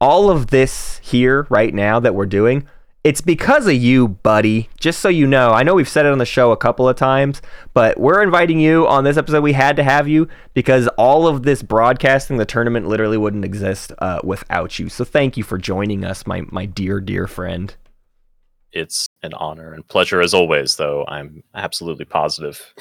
all 0.00 0.30
of 0.30 0.48
this 0.48 0.98
here 1.02 1.46
right 1.50 1.72
now 1.72 2.00
that 2.00 2.14
we're 2.14 2.26
doing, 2.26 2.66
it's 3.04 3.20
because 3.20 3.66
of 3.66 3.74
you, 3.74 4.08
buddy. 4.08 4.70
Just 4.80 5.00
so 5.00 5.08
you 5.10 5.26
know, 5.26 5.50
I 5.50 5.62
know 5.62 5.74
we've 5.74 5.88
said 5.88 6.06
it 6.06 6.12
on 6.12 6.18
the 6.18 6.24
show 6.24 6.52
a 6.52 6.56
couple 6.56 6.88
of 6.88 6.96
times, 6.96 7.42
but 7.74 8.00
we're 8.00 8.22
inviting 8.22 8.58
you 8.58 8.86
on 8.88 9.04
this 9.04 9.16
episode. 9.18 9.42
We 9.42 9.52
had 9.52 9.76
to 9.76 9.84
have 9.84 10.08
you 10.08 10.26
because 10.54 10.88
all 10.96 11.26
of 11.26 11.42
this 11.42 11.62
broadcasting, 11.62 12.38
the 12.38 12.46
tournament 12.46 12.88
literally 12.88 13.18
wouldn't 13.18 13.44
exist 13.44 13.92
uh, 13.98 14.20
without 14.24 14.78
you. 14.78 14.88
So 14.88 15.04
thank 15.04 15.36
you 15.36 15.44
for 15.44 15.58
joining 15.58 16.04
us, 16.04 16.26
my 16.26 16.42
my 16.50 16.64
dear, 16.66 17.00
dear 17.00 17.26
friend. 17.26 17.74
It's 18.72 19.06
an 19.22 19.34
honor 19.34 19.72
and 19.72 19.86
pleasure 19.86 20.20
as 20.20 20.34
always, 20.34 20.76
though 20.76 21.04
I'm 21.06 21.44
absolutely 21.54 22.06
positive 22.06 22.74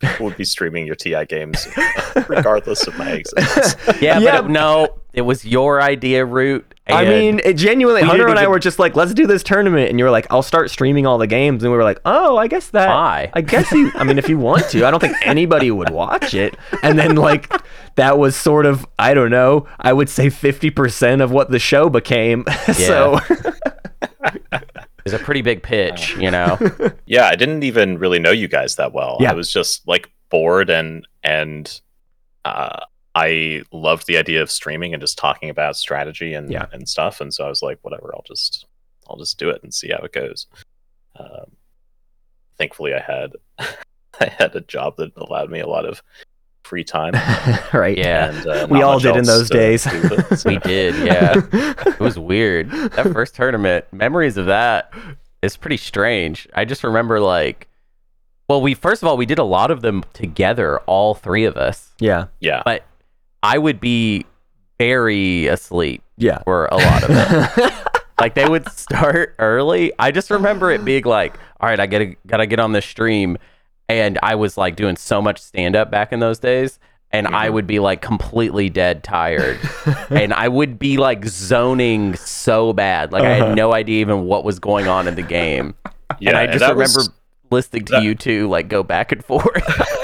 we'll 0.20 0.30
be 0.32 0.44
streaming 0.44 0.86
your 0.86 0.94
TI 0.94 1.24
games 1.24 1.66
regardless 2.28 2.86
of 2.86 2.96
my 2.98 3.12
existence. 3.12 3.74
Yeah, 4.02 4.18
Yeah. 4.18 4.40
but 4.42 4.44
it- 4.44 4.50
no, 4.50 4.98
it 5.14 5.22
was 5.22 5.44
your 5.46 5.80
idea, 5.80 6.24
Root. 6.24 6.74
I 6.96 7.04
mean, 7.04 7.40
it 7.44 7.54
genuinely, 7.54 8.02
we 8.02 8.08
Hunter 8.08 8.28
and 8.28 8.38
I 8.38 8.46
were 8.46 8.58
just 8.58 8.78
like, 8.78 8.96
let's 8.96 9.14
do 9.14 9.26
this 9.26 9.42
tournament. 9.42 9.90
And 9.90 9.98
you 9.98 10.04
were 10.04 10.10
like, 10.10 10.26
I'll 10.30 10.42
start 10.42 10.70
streaming 10.70 11.06
all 11.06 11.18
the 11.18 11.26
games. 11.26 11.62
And 11.62 11.70
we 11.70 11.76
were 11.76 11.84
like, 11.84 12.00
oh, 12.04 12.36
I 12.36 12.46
guess 12.48 12.70
that. 12.70 12.88
Why? 12.88 13.30
I 13.34 13.40
guess 13.40 13.70
you, 13.72 13.90
I 13.94 14.04
mean, 14.04 14.18
if 14.18 14.28
you 14.28 14.38
want 14.38 14.68
to, 14.70 14.86
I 14.86 14.90
don't 14.90 15.00
think 15.00 15.16
anybody 15.26 15.70
would 15.70 15.90
watch 15.90 16.34
it. 16.34 16.56
And 16.82 16.98
then, 16.98 17.16
like, 17.16 17.52
that 17.96 18.18
was 18.18 18.36
sort 18.36 18.64
of, 18.66 18.86
I 18.98 19.14
don't 19.14 19.30
know, 19.30 19.66
I 19.78 19.92
would 19.92 20.08
say 20.08 20.28
50% 20.28 21.22
of 21.22 21.30
what 21.30 21.50
the 21.50 21.58
show 21.58 21.90
became. 21.90 22.44
so, 22.72 23.18
it 24.32 25.04
was 25.04 25.12
a 25.12 25.18
pretty 25.18 25.42
big 25.42 25.62
pitch, 25.62 26.16
you 26.16 26.30
know. 26.30 26.58
yeah, 27.06 27.26
I 27.26 27.36
didn't 27.36 27.62
even 27.64 27.98
really 27.98 28.18
know 28.18 28.30
you 28.30 28.48
guys 28.48 28.76
that 28.76 28.92
well. 28.92 29.18
Yeah. 29.20 29.32
I 29.32 29.34
was 29.34 29.52
just 29.52 29.86
like 29.86 30.10
bored 30.30 30.70
and 30.70 31.06
and 31.22 31.80
uh, 32.44 32.80
I 33.18 33.62
loved 33.72 34.06
the 34.06 34.16
idea 34.18 34.42
of 34.42 34.50
streaming 34.50 34.94
and 34.94 35.00
just 35.00 35.18
talking 35.18 35.50
about 35.50 35.76
strategy 35.76 36.34
and 36.34 36.50
Yeah. 36.50 36.66
and 36.72 36.88
stuff. 36.88 37.20
And 37.20 37.32
so 37.34 37.44
I 37.44 37.48
was 37.48 37.62
like, 37.62 37.78
whatever, 37.82 38.12
I'll 38.14 38.24
just 38.26 38.66
I'll 39.08 39.16
just 39.16 39.38
do 39.38 39.50
it 39.50 39.62
and 39.62 39.72
see 39.74 39.88
how 39.90 39.98
it 40.04 40.12
goes. 40.12 40.46
Um, 41.18 41.52
thankfully, 42.58 42.94
I 42.94 43.00
had 43.00 43.32
I 44.20 44.26
had 44.26 44.54
a 44.54 44.60
job 44.60 44.96
that 44.98 45.12
allowed 45.16 45.50
me 45.50 45.60
a 45.60 45.66
lot 45.68 45.84
of 45.84 46.02
free 46.64 46.84
time. 46.84 47.14
right. 47.72 47.96
Yeah. 47.96 48.30
And, 48.30 48.46
uh, 48.46 48.66
We 48.70 48.82
all 48.82 48.98
did 48.98 49.16
in 49.16 49.24
those 49.24 49.48
days. 49.48 49.86
it, 49.86 50.38
so- 50.38 50.48
We 50.48 50.58
did, 50.58 50.94
yeah. 50.96 51.40
It 51.86 51.98
was 51.98 52.18
weird. 52.18 52.70
That 52.70 53.10
first 53.12 53.34
tournament, 53.34 53.86
memories 53.92 54.36
of 54.36 54.46
that 54.46 54.92
is 55.40 55.56
pretty 55.56 55.78
strange. 55.78 56.46
I 56.54 56.64
just 56.64 56.84
remember 56.84 57.20
like 57.20 57.68
well, 58.48 58.60
we 58.62 58.74
first 58.74 59.02
of 59.02 59.08
all 59.08 59.16
we 59.16 59.26
did 59.26 59.38
a 59.38 59.44
lot 59.44 59.70
of 59.70 59.82
them 59.82 60.04
together, 60.14 60.78
all 60.80 61.14
three 61.14 61.44
of 61.44 61.56
us. 61.56 61.90
Yeah. 62.00 62.26
yeah. 62.40 62.62
But 62.64 62.84
I 63.42 63.58
would 63.58 63.80
be 63.80 64.26
very 64.78 65.46
asleep 65.46 66.02
Yeah. 66.16 66.42
for 66.44 66.66
a 66.66 66.76
lot 66.76 67.02
of 67.04 67.10
it. 67.10 68.02
like 68.20 68.34
they 68.34 68.48
would 68.48 68.68
start 68.70 69.34
early. 69.38 69.92
I 69.98 70.10
just 70.10 70.30
remember 70.30 70.70
it 70.70 70.84
being 70.84 71.04
like, 71.04 71.38
all 71.60 71.68
right, 71.68 71.78
I 71.80 71.86
gotta 71.86 72.14
gotta 72.26 72.46
get 72.46 72.60
on 72.60 72.72
this 72.72 72.84
stream. 72.86 73.38
And 73.88 74.18
I 74.22 74.34
was 74.34 74.56
like 74.58 74.76
doing 74.76 74.96
so 74.96 75.22
much 75.22 75.40
stand 75.40 75.74
up 75.74 75.90
back 75.90 76.12
in 76.12 76.20
those 76.20 76.38
days. 76.38 76.78
And 77.10 77.26
I 77.26 77.48
would 77.48 77.66
be 77.66 77.78
like 77.78 78.02
completely 78.02 78.68
dead 78.68 79.02
tired. 79.02 79.58
and 80.10 80.34
I 80.34 80.46
would 80.48 80.78
be 80.78 80.98
like 80.98 81.24
zoning 81.24 82.14
so 82.16 82.74
bad. 82.74 83.12
Like 83.12 83.22
I 83.22 83.38
Uh-huh. 83.38 83.46
had 83.46 83.56
no 83.56 83.72
idea 83.72 84.00
even 84.02 84.24
what 84.26 84.44
was 84.44 84.58
going 84.58 84.88
on 84.88 85.08
in 85.08 85.14
the 85.14 85.22
game. 85.22 85.74
yeah, 86.20 86.30
and 86.30 86.38
I 86.38 86.46
just 86.46 86.58
that 86.58 86.72
remember 86.74 86.98
was- 86.98 87.10
listening 87.50 87.86
to 87.86 87.92
that- 87.94 88.02
you 88.02 88.14
two 88.14 88.46
like 88.50 88.68
go 88.68 88.82
back 88.82 89.10
and 89.10 89.24
forth. 89.24 89.46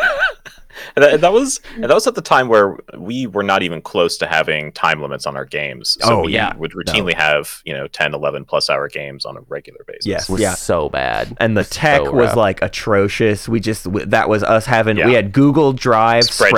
And 0.97 1.03
that, 1.05 1.21
that 1.23 1.33
was 1.33 1.61
and 1.75 1.85
that 1.85 1.95
was 1.95 2.07
at 2.07 2.15
the 2.15 2.23
time 2.23 2.49
where 2.49 2.79
we 2.97 3.27
were 3.27 3.43
not 3.43 3.63
even 3.63 3.81
close 3.83 4.17
to 4.19 4.27
having 4.27 4.71
time 4.73 5.03
limits 5.03 5.27
on 5.27 5.37
our 5.37 5.45
games. 5.45 5.97
So 6.01 6.21
Oh, 6.21 6.25
we 6.25 6.35
yeah. 6.35 6.55
would 6.57 6.73
routinely 6.73 7.15
have, 7.15 7.61
you 7.65 7.75
know, 7.75 7.89
10, 7.89 8.15
11 8.15 8.45
plus 8.45 8.71
hour 8.71 8.89
games 8.89 9.25
on 9.25 9.37
a 9.37 9.41
regular 9.49 9.81
basis. 9.87 10.07
Yes. 10.07 10.29
It 10.29 10.33
was 10.33 10.41
Yeah. 10.41 10.55
so 10.55 10.89
bad. 10.89 11.37
and 11.41 11.57
the 11.57 11.65
So 11.65 11.71
tech 11.73 12.03
was 12.03 12.13
rough. 12.29 12.37
like 12.37 12.63
atrocious. 12.63 13.49
We 13.49 13.59
just 13.61 13.85
w- 13.85 14.07
that 14.07 14.29
was 14.29 14.43
us 14.45 14.67
having 14.67 14.97
we 15.05 15.15
had 15.15 15.33
Google 15.33 15.73
Drive 15.73 16.25
Spreadsheets, 16.25 16.53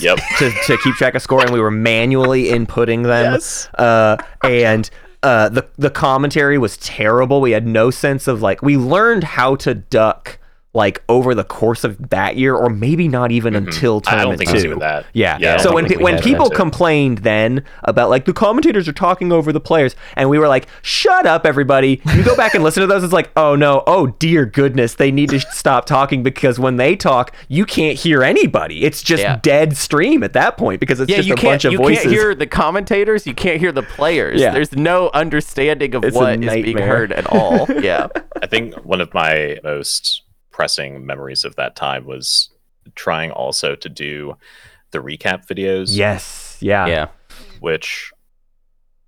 spreadsheets, 0.00 0.02
yep. 0.02 0.18
to, 0.38 0.50
to 0.66 0.78
keep 0.84 0.94
track 0.96 1.14
of 1.14 1.22
score, 1.22 1.40
and 1.40 1.50
we 1.50 1.60
were 1.60 1.70
manually 1.70 2.44
inputting 2.44 3.04
them. 3.04 3.32
Yes. 3.34 3.68
Uh, 3.78 4.16
and 4.44 4.90
uh, 5.22 5.48
the 5.48 5.66
the 5.78 5.90
commentary 5.90 6.58
was 6.58 6.76
terrible. 6.78 7.40
We 7.40 7.52
had 7.52 7.66
no 7.66 7.90
sense 7.90 8.26
of 8.28 8.42
like 8.42 8.62
we 8.62 8.76
learned 8.76 9.24
how 9.24 9.54
to 9.56 9.74
duck 9.74 10.38
like 10.72 11.02
over 11.08 11.34
the 11.34 11.42
course 11.42 11.82
of 11.82 12.10
that 12.10 12.36
year, 12.36 12.54
or 12.54 12.70
maybe 12.70 13.08
not 13.08 13.32
even 13.32 13.56
until 13.56 14.00
Mm-hmm. 14.00 14.08
I 14.08 14.22
tournament 14.22 14.38
don't 14.38 14.38
think 14.38 14.50
two. 14.50 14.52
it 14.52 14.56
was 14.56 14.64
even 14.66 14.78
that. 14.80 15.06
Yeah. 15.12 15.36
Yeah, 15.40 15.54
I 15.54 15.56
so 15.58 15.74
when 15.74 15.86
pe- 15.86 15.96
when 15.96 16.20
people 16.22 16.44
that 16.44 16.50
too. 16.54 16.56
complained 16.62 17.18
then 17.18 17.64
about 17.82 18.08
like 18.08 18.24
the 18.24 18.32
commentators 18.32 18.86
are 18.88 18.92
talking 18.92 19.32
over 19.32 19.52
the 19.52 19.58
players, 19.60 19.96
and 20.14 20.30
we 20.30 20.38
were 20.38 20.46
like, 20.46 20.68
"Shut 20.82 21.26
up, 21.26 21.44
everybody!" 21.44 22.00
You 22.14 22.22
go 22.22 22.36
back 22.36 22.54
and 22.54 22.62
listen 22.62 22.82
to 22.82 22.86
those. 22.86 23.02
It's 23.02 23.12
like, 23.12 23.30
"Oh 23.36 23.56
no, 23.56 23.82
oh 23.88 24.08
dear 24.18 24.46
goodness, 24.46 24.94
they 24.94 25.10
need 25.10 25.30
to 25.30 25.40
stop 25.40 25.86
talking 25.86 26.22
because 26.22 26.60
when 26.60 26.76
they 26.76 26.94
talk, 26.94 27.34
you 27.48 27.66
can't 27.66 27.98
hear 27.98 28.22
anybody. 28.22 28.84
It's 28.84 29.02
just 29.02 29.22
Yeah. 29.24 29.40
dead 29.42 29.76
stream 29.76 30.22
at 30.22 30.34
that 30.34 30.56
point 30.56 30.78
because 30.78 31.00
it's 31.00 31.10
yeah, 31.10 31.16
just 31.16 31.26
you 31.28 31.34
a 31.34 31.36
can't 31.36 31.52
bunch 31.54 31.64
of 31.64 31.72
you 31.72 31.78
voices." 31.78 32.02
can't 32.04 32.14
hear 32.14 32.34
the 32.34 32.46
commentators. 32.46 33.26
You 33.26 33.34
can't 33.34 33.58
hear 33.58 33.72
the 33.72 33.82
players. 33.82 34.40
Yeah. 34.40 34.52
There's 34.52 34.72
no 34.72 35.10
understanding 35.14 35.96
of 35.96 36.04
It's 36.04 36.14
what 36.16 36.42
is 36.44 36.62
being 36.62 36.78
heard 36.78 37.10
at 37.12 37.26
all. 37.26 37.66
Yeah, 37.80 38.08
I 38.42 38.46
think 38.46 38.74
one 38.84 39.00
of 39.00 39.12
my 39.14 39.58
most 39.64 40.22
pressing 40.60 41.06
memories 41.06 41.42
of 41.46 41.56
that 41.56 41.74
time 41.74 42.04
was 42.04 42.50
trying 42.94 43.30
also 43.30 43.74
to 43.74 43.88
do 43.88 44.36
the 44.90 44.98
recap 44.98 45.46
videos, 45.46 45.86
yes, 45.88 46.58
yeah, 46.60 46.86
yeah. 46.86 47.06
which 47.60 48.12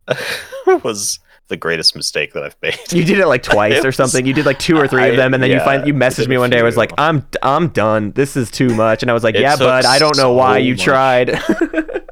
was 0.83 1.19
the 1.53 1.57
greatest 1.57 1.95
mistake 1.95 2.33
that 2.33 2.43
I've 2.43 2.57
made. 2.63 2.79
You 2.93 3.05
did 3.05 3.19
it 3.21 3.27
like 3.29 3.43
twice 3.55 3.75
It 3.75 3.85
or 3.85 3.89
was- 3.89 3.97
something. 3.97 4.27
You 4.27 4.33
did 4.35 4.47
like 4.47 4.59
two 4.59 4.77
or 4.77 4.89
three 4.89 5.09
of 5.11 5.17
them, 5.17 5.33
and 5.35 5.41
then 5.43 5.51
you 5.51 5.61
find 5.61 5.87
you 5.87 5.95
messaged 5.95 6.27
me 6.27 6.37
one 6.39 6.51
day. 6.51 6.59
I 6.59 6.63
was 6.63 6.77
like, 6.77 6.93
"I'm 6.99 7.25
I'm 7.43 7.69
done. 7.69 8.11
This 8.13 8.37
is 8.37 8.51
too 8.51 8.71
much." 8.75 9.03
And 9.03 9.11
I 9.11 9.15
was 9.15 9.23
like, 9.23 9.37
It 9.37 9.43
"Yeah, 9.43 9.53
took 9.57 9.61
bud. 9.69 9.85
I 9.85 9.99
don't 10.01 10.17
know 10.17 10.33
why 10.33 10.59
you 10.59 10.73
much. 10.75 10.83
tried." 10.83 11.39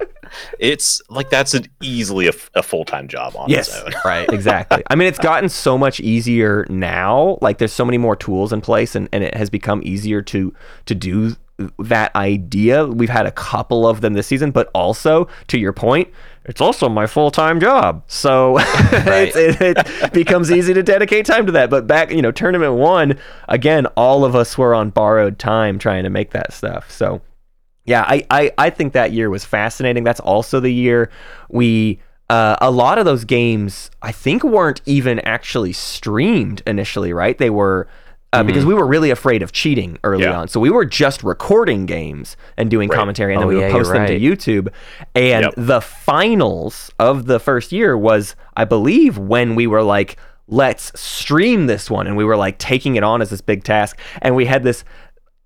It's 0.60 1.02
like 1.10 1.28
that's 1.28 1.54
an 1.54 1.64
easily 1.82 2.28
a 2.54 2.62
full 2.62 2.84
time 2.84 3.08
job 3.08 3.34
on 3.34 3.48
Yes. 3.48 3.68
its 3.68 3.82
own. 3.96 4.00
Right. 4.04 4.28
exactly. 4.32 4.82
I 4.88 4.94
mean, 4.94 5.08
it's 5.08 5.18
gotten 5.18 5.48
so 5.48 5.76
much 5.76 5.98
easier 6.00 6.66
now. 6.70 7.38
Like, 7.42 7.58
there's 7.58 7.72
so 7.72 7.84
many 7.84 7.98
more 7.98 8.14
tools 8.14 8.52
in 8.52 8.60
place, 8.60 8.94
and, 8.94 9.08
and 9.12 9.24
it 9.24 9.34
has 9.34 9.50
become 9.50 9.82
easier 9.84 10.22
to 10.22 10.54
to 10.86 10.94
do 10.94 11.34
that 11.78 12.14
idea. 12.14 12.86
We've 12.86 13.10
had 13.10 13.26
a 13.26 13.30
couple 13.30 13.86
of 13.86 14.00
them 14.00 14.14
this 14.14 14.26
season, 14.26 14.50
but 14.50 14.70
also 14.74 15.28
to 15.48 15.58
your 15.58 15.72
point, 15.72 16.08
it's 16.44 16.60
also 16.60 16.88
my 16.88 17.06
full 17.06 17.30
time 17.30 17.60
job. 17.60 18.02
So 18.06 18.58
it, 18.60 19.60
it 19.60 20.12
becomes 20.12 20.50
easy 20.50 20.74
to 20.74 20.82
dedicate 20.82 21.26
time 21.26 21.46
to 21.46 21.52
that. 21.52 21.70
But 21.70 21.86
back, 21.86 22.10
you 22.10 22.22
know, 22.22 22.32
tournament 22.32 22.74
one, 22.74 23.18
again, 23.48 23.86
all 23.96 24.24
of 24.24 24.34
us 24.34 24.56
were 24.56 24.74
on 24.74 24.90
borrowed 24.90 25.38
time 25.38 25.78
trying 25.78 26.04
to 26.04 26.10
make 26.10 26.30
that 26.30 26.52
stuff. 26.52 26.90
So 26.90 27.20
yeah, 27.84 28.04
I, 28.06 28.26
I, 28.30 28.52
I 28.58 28.70
think 28.70 28.92
that 28.92 29.12
year 29.12 29.30
was 29.30 29.44
fascinating. 29.44 30.04
That's 30.04 30.20
also 30.20 30.60
the 30.60 30.72
year 30.72 31.10
we 31.48 32.00
uh, 32.30 32.56
a 32.60 32.70
lot 32.70 32.96
of 32.96 33.04
those 33.04 33.24
games 33.24 33.90
I 34.02 34.12
think 34.12 34.44
weren't 34.44 34.80
even 34.86 35.18
actually 35.20 35.72
streamed 35.72 36.62
initially, 36.64 37.12
right? 37.12 37.36
They 37.36 37.50
were 37.50 37.88
uh, 38.32 38.42
because 38.44 38.64
we 38.64 38.74
were 38.74 38.86
really 38.86 39.10
afraid 39.10 39.42
of 39.42 39.50
cheating 39.52 39.98
early 40.04 40.22
Yeah. 40.24 40.38
on. 40.38 40.48
So 40.48 40.60
we 40.60 40.70
were 40.70 40.84
just 40.84 41.22
recording 41.24 41.84
games 41.86 42.36
and 42.56 42.70
doing 42.70 42.88
Right. 42.88 42.96
commentary, 42.96 43.34
and 43.34 43.38
Oh, 43.42 43.48
then 43.48 43.48
we 43.48 43.60
yeah, 43.60 43.66
would 43.66 43.74
you're 43.74 43.84
post 43.84 43.92
them 43.92 44.06
to. 44.06 44.20
YouTube. 44.20 44.68
And 45.14 45.44
Yep. 45.46 45.54
the 45.56 45.80
finals 45.80 46.92
of 46.98 47.26
the 47.26 47.40
first 47.40 47.72
year 47.72 47.96
was, 47.98 48.36
I 48.56 48.64
believe, 48.64 49.18
when 49.18 49.54
we 49.54 49.66
were 49.66 49.82
like, 49.82 50.16
let's 50.46 50.92
stream 51.00 51.66
this 51.66 51.90
one. 51.90 52.06
And 52.06 52.16
we 52.16 52.24
were 52.24 52.36
like 52.36 52.58
taking 52.58 52.96
it 52.96 53.02
on 53.02 53.20
as 53.22 53.30
this 53.30 53.40
big 53.40 53.64
task. 53.64 53.98
And 54.22 54.34
we 54.36 54.46
had 54.46 54.62
this 54.62 54.84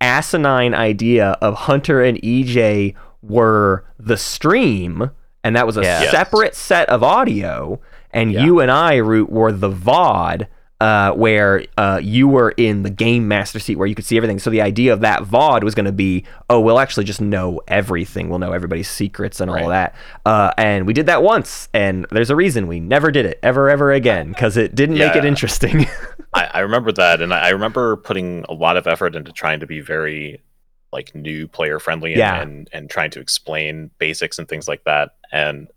asinine 0.01 0.75
idea 0.75 1.37
of 1.41 1.55
Hunter 1.55 2.03
and 2.03 2.19
EJ 2.23 2.95
were 3.23 3.85
the 3.99 4.17
stream, 4.17 5.11
and 5.43 5.57
that 5.57 5.67
was 5.67 5.77
a 5.77 5.83
Yeah. 5.83 6.03
Yes. 6.03 6.11
separate 6.11 6.55
set 6.55 6.89
of 6.89 7.03
audio, 7.03 7.81
and 8.13 8.33
Yeah. 8.33 8.45
you 8.45 8.61
and 8.61 8.71
I, 8.71 8.97
Root, 8.97 9.31
were 9.31 9.53
the 9.53 9.71
VOD. 9.71 10.47
Uh, 10.81 11.13
where 11.13 11.65
uh, 11.79 11.99
you 12.03 12.29
were 12.29 12.51
in 12.59 12.83
the 12.83 12.91
game 12.91 13.27
master 13.27 13.59
seat 13.59 13.77
where 13.77 13.87
you 13.87 13.95
could 13.95 14.05
see 14.05 14.17
everything. 14.19 14.39
So 14.39 14.51
the 14.51 14.61
idea 14.61 14.93
of 14.93 15.01
that 15.01 15.23
VOD 15.23 15.63
was 15.63 15.75
going 15.75 15.87
to 15.87 15.93
be, 15.93 16.25
oh, 16.51 16.61
we'll 16.61 16.79
actually 16.81 17.05
just 17.05 17.21
know 17.23 17.61
everything. 17.69 18.29
We'll 18.29 18.41
know 18.41 18.53
everybody's 18.53 18.89
secrets 18.89 19.41
and 19.41 19.49
all 19.51 19.57
Right. 19.57 19.69
that. 19.69 19.95
Uh, 20.27 20.53
and 20.59 20.87
we 20.87 20.93
did 20.93 21.07
that 21.07 21.23
once, 21.23 21.69
and 21.73 22.07
there's 22.11 22.29
a 22.29 22.37
reason 22.37 22.67
we 22.67 22.81
never 22.81 23.11
did 23.11 23.25
it 23.25 23.39
ever, 23.43 23.71
ever 23.71 23.93
again 23.93 24.29
because 24.29 24.57
it 24.59 24.75
didn't 24.75 24.99
make 24.99 25.15
it 25.17 25.25
interesting. 25.25 25.87
I, 26.35 26.51
I 26.55 26.61
remember 26.61 26.93
that, 26.93 27.23
and 27.23 27.33
I, 27.33 27.47
I 27.47 27.49
remember 27.51 27.97
putting 27.97 28.45
a 28.49 28.53
lot 28.53 28.77
of 28.77 28.87
effort 28.87 29.15
into 29.17 29.33
trying 29.33 29.61
to 29.61 29.67
be 29.67 29.81
very 29.81 30.43
like 30.93 31.15
new 31.15 31.49
player 31.49 31.79
friendly 31.79 32.11
and, 32.13 32.19
Yeah. 32.19 32.43
and 32.43 32.69
and 32.73 32.91
trying 32.91 33.11
to 33.13 33.21
explain 33.21 33.91
basics 33.99 34.39
and 34.39 34.49
things 34.49 34.69
like 34.69 34.85
that. 34.85 35.15
And 35.33 35.69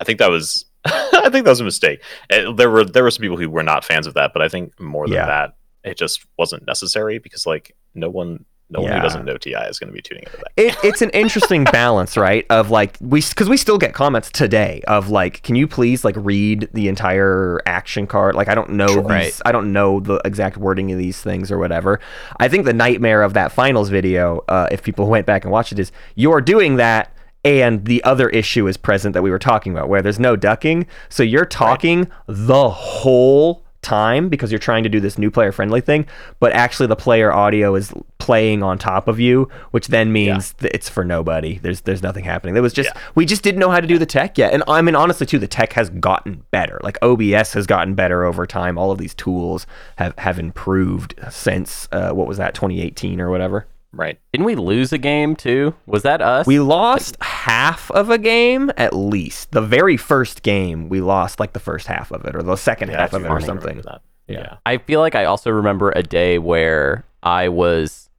I 0.00 0.04
think 0.04 0.18
that 0.20 0.30
was 0.30 0.64
I 0.84 1.28
think 1.30 1.44
that 1.44 1.50
was 1.50 1.60
a 1.60 1.64
mistake. 1.64 2.00
Uh, 2.32 2.52
there 2.52 2.70
were 2.70 2.84
there 2.84 3.02
were 3.02 3.10
some 3.10 3.22
people 3.22 3.36
who 3.36 3.50
were 3.50 3.62
not 3.62 3.84
fans 3.84 4.06
of 4.06 4.14
that, 4.14 4.32
but 4.32 4.42
I 4.42 4.48
think 4.48 4.78
more 4.80 5.06
than 5.06 5.14
Yeah. 5.14 5.26
that, 5.26 5.56
it 5.84 5.96
just 5.98 6.24
wasn't 6.38 6.66
necessary 6.66 7.18
because 7.18 7.46
like 7.46 7.74
no 7.94 8.08
one 8.10 8.44
No 8.70 8.80
one 8.82 8.92
who 8.92 9.00
doesn't 9.00 9.24
know 9.24 9.36
TI 9.38 9.54
is 9.54 9.78
going 9.78 9.88
to 9.88 9.94
be 9.94 10.02
tuning 10.02 10.24
into 10.24 10.36
that. 10.36 10.52
it, 10.56 10.76
it's 10.84 11.00
an 11.02 11.08
interesting 11.10 11.64
balance, 11.72 12.16
right? 12.18 12.44
Of 12.50 12.70
like 12.70 12.96
we 13.00 13.20
because 13.22 13.48
we 13.48 13.56
still 13.56 13.78
get 13.78 13.94
comments 13.94 14.30
today 14.30 14.82
of 14.86 15.08
like, 15.08 15.42
can 15.42 15.54
you 15.56 15.66
please 15.66 16.04
like 16.04 16.14
read 16.18 16.68
the 16.74 16.88
entire 16.88 17.60
action 17.66 18.06
card? 18.06 18.34
Like 18.34 18.48
I 18.48 18.54
don't 18.54 18.70
know 18.70 19.00
these, 19.02 19.40
I 19.46 19.52
don't 19.52 19.72
know 19.72 20.00
the 20.00 20.20
exact 20.24 20.58
wording 20.58 20.92
of 20.92 20.98
these 20.98 21.20
things 21.20 21.50
or 21.50 21.56
whatever. 21.58 21.98
I 22.38 22.48
think 22.48 22.66
the 22.66 22.74
nightmare 22.74 23.22
of 23.22 23.32
that 23.34 23.52
finals 23.52 23.88
video, 23.88 24.44
uh, 24.48 24.68
if 24.70 24.82
people 24.82 25.06
went 25.14 25.24
back 25.26 25.44
and 25.44 25.50
watched 25.52 25.72
it, 25.72 25.78
is 25.78 25.90
you're 26.14 26.40
doing 26.42 26.76
that. 26.76 27.12
And 27.44 27.84
the 27.84 28.02
other 28.04 28.28
issue 28.30 28.66
is 28.66 28.76
present 28.76 29.14
that 29.14 29.22
we 29.22 29.30
were 29.30 29.38
talking 29.38 29.72
about, 29.72 29.88
where 29.88 30.02
there's 30.02 30.18
no 30.18 30.36
ducking. 30.36 30.86
So 31.08 31.22
you're 31.22 31.46
talking 31.46 32.08
the 32.26 32.68
whole 32.68 33.64
time 33.80 34.28
because 34.28 34.50
you're 34.50 34.58
trying 34.58 34.82
to 34.82 34.88
do 34.88 34.98
this 34.98 35.16
new 35.18 35.30
player 35.30 35.52
friendly 35.52 35.80
thing, 35.80 36.04
but 36.40 36.52
actually 36.52 36.88
the 36.88 36.96
player 36.96 37.32
audio 37.32 37.76
is 37.76 37.92
playing 38.18 38.60
on 38.62 38.76
top 38.76 39.06
of 39.06 39.20
you, 39.20 39.48
which 39.70 39.86
then 39.86 40.12
means 40.12 40.52
that 40.54 40.74
it's 40.74 40.88
for 40.88 41.04
nobody. 41.04 41.58
There's 41.58 41.82
there's 41.82 42.02
nothing 42.02 42.24
happening. 42.24 42.54
There 42.54 42.62
was 42.62 42.72
just 42.72 42.90
Yeah. 42.92 43.00
we 43.14 43.24
just 43.24 43.42
didn't 43.42 43.60
know 43.60 43.70
how 43.70 43.80
to 43.80 43.86
do 43.86 43.96
the 43.96 44.04
tech 44.04 44.36
yet. 44.36 44.52
And 44.52 44.64
I 44.66 44.82
mean 44.82 44.96
honestly 44.96 45.26
too, 45.26 45.38
the 45.38 45.46
tech 45.46 45.74
has 45.74 45.90
gotten 45.90 46.44
better. 46.50 46.80
Like 46.82 46.98
OBS 47.02 47.52
has 47.54 47.66
gotten 47.66 47.94
better 47.94 48.24
over 48.24 48.46
time. 48.46 48.76
All 48.76 48.90
of 48.90 48.98
these 48.98 49.14
tools 49.14 49.64
have 49.96 50.12
have 50.18 50.40
improved 50.40 51.14
since 51.30 51.88
uh, 51.92 52.10
what 52.10 52.26
was 52.26 52.36
that 52.38 52.54
2018 52.54 53.20
or 53.20 53.30
whatever. 53.30 53.68
Right. 53.92 54.20
Didn't 54.32 54.44
we 54.44 54.54
lose 54.54 54.92
a 54.92 54.98
game 54.98 55.34
too? 55.34 55.74
Was 55.86 56.02
that 56.02 56.20
us? 56.20 56.46
We 56.46 56.60
lost 56.60 57.16
half 57.22 57.90
of 57.92 58.10
a 58.10 58.18
game 58.18 58.70
at 58.76 58.94
least. 58.94 59.52
The 59.52 59.62
very 59.62 59.96
first 59.96 60.42
game 60.42 60.88
we 60.88 61.00
lost 61.00 61.40
like 61.40 61.54
the 61.54 61.60
first 61.60 61.86
half 61.86 62.10
of 62.10 62.24
it 62.24 62.36
or 62.36 62.42
the 62.42 62.56
second 62.56 62.90
half 62.90 63.12
of 63.12 63.24
it 63.24 63.30
or 63.30 63.40
something. 63.40 63.82
Yeah. 63.84 63.98
Yeah. 64.26 64.56
I 64.66 64.76
feel 64.76 65.00
like 65.00 65.14
I 65.14 65.24
also 65.24 65.50
remember 65.50 65.90
a 65.96 66.02
day 66.02 66.38
where 66.38 67.04
I 67.22 67.48
was 67.48 68.10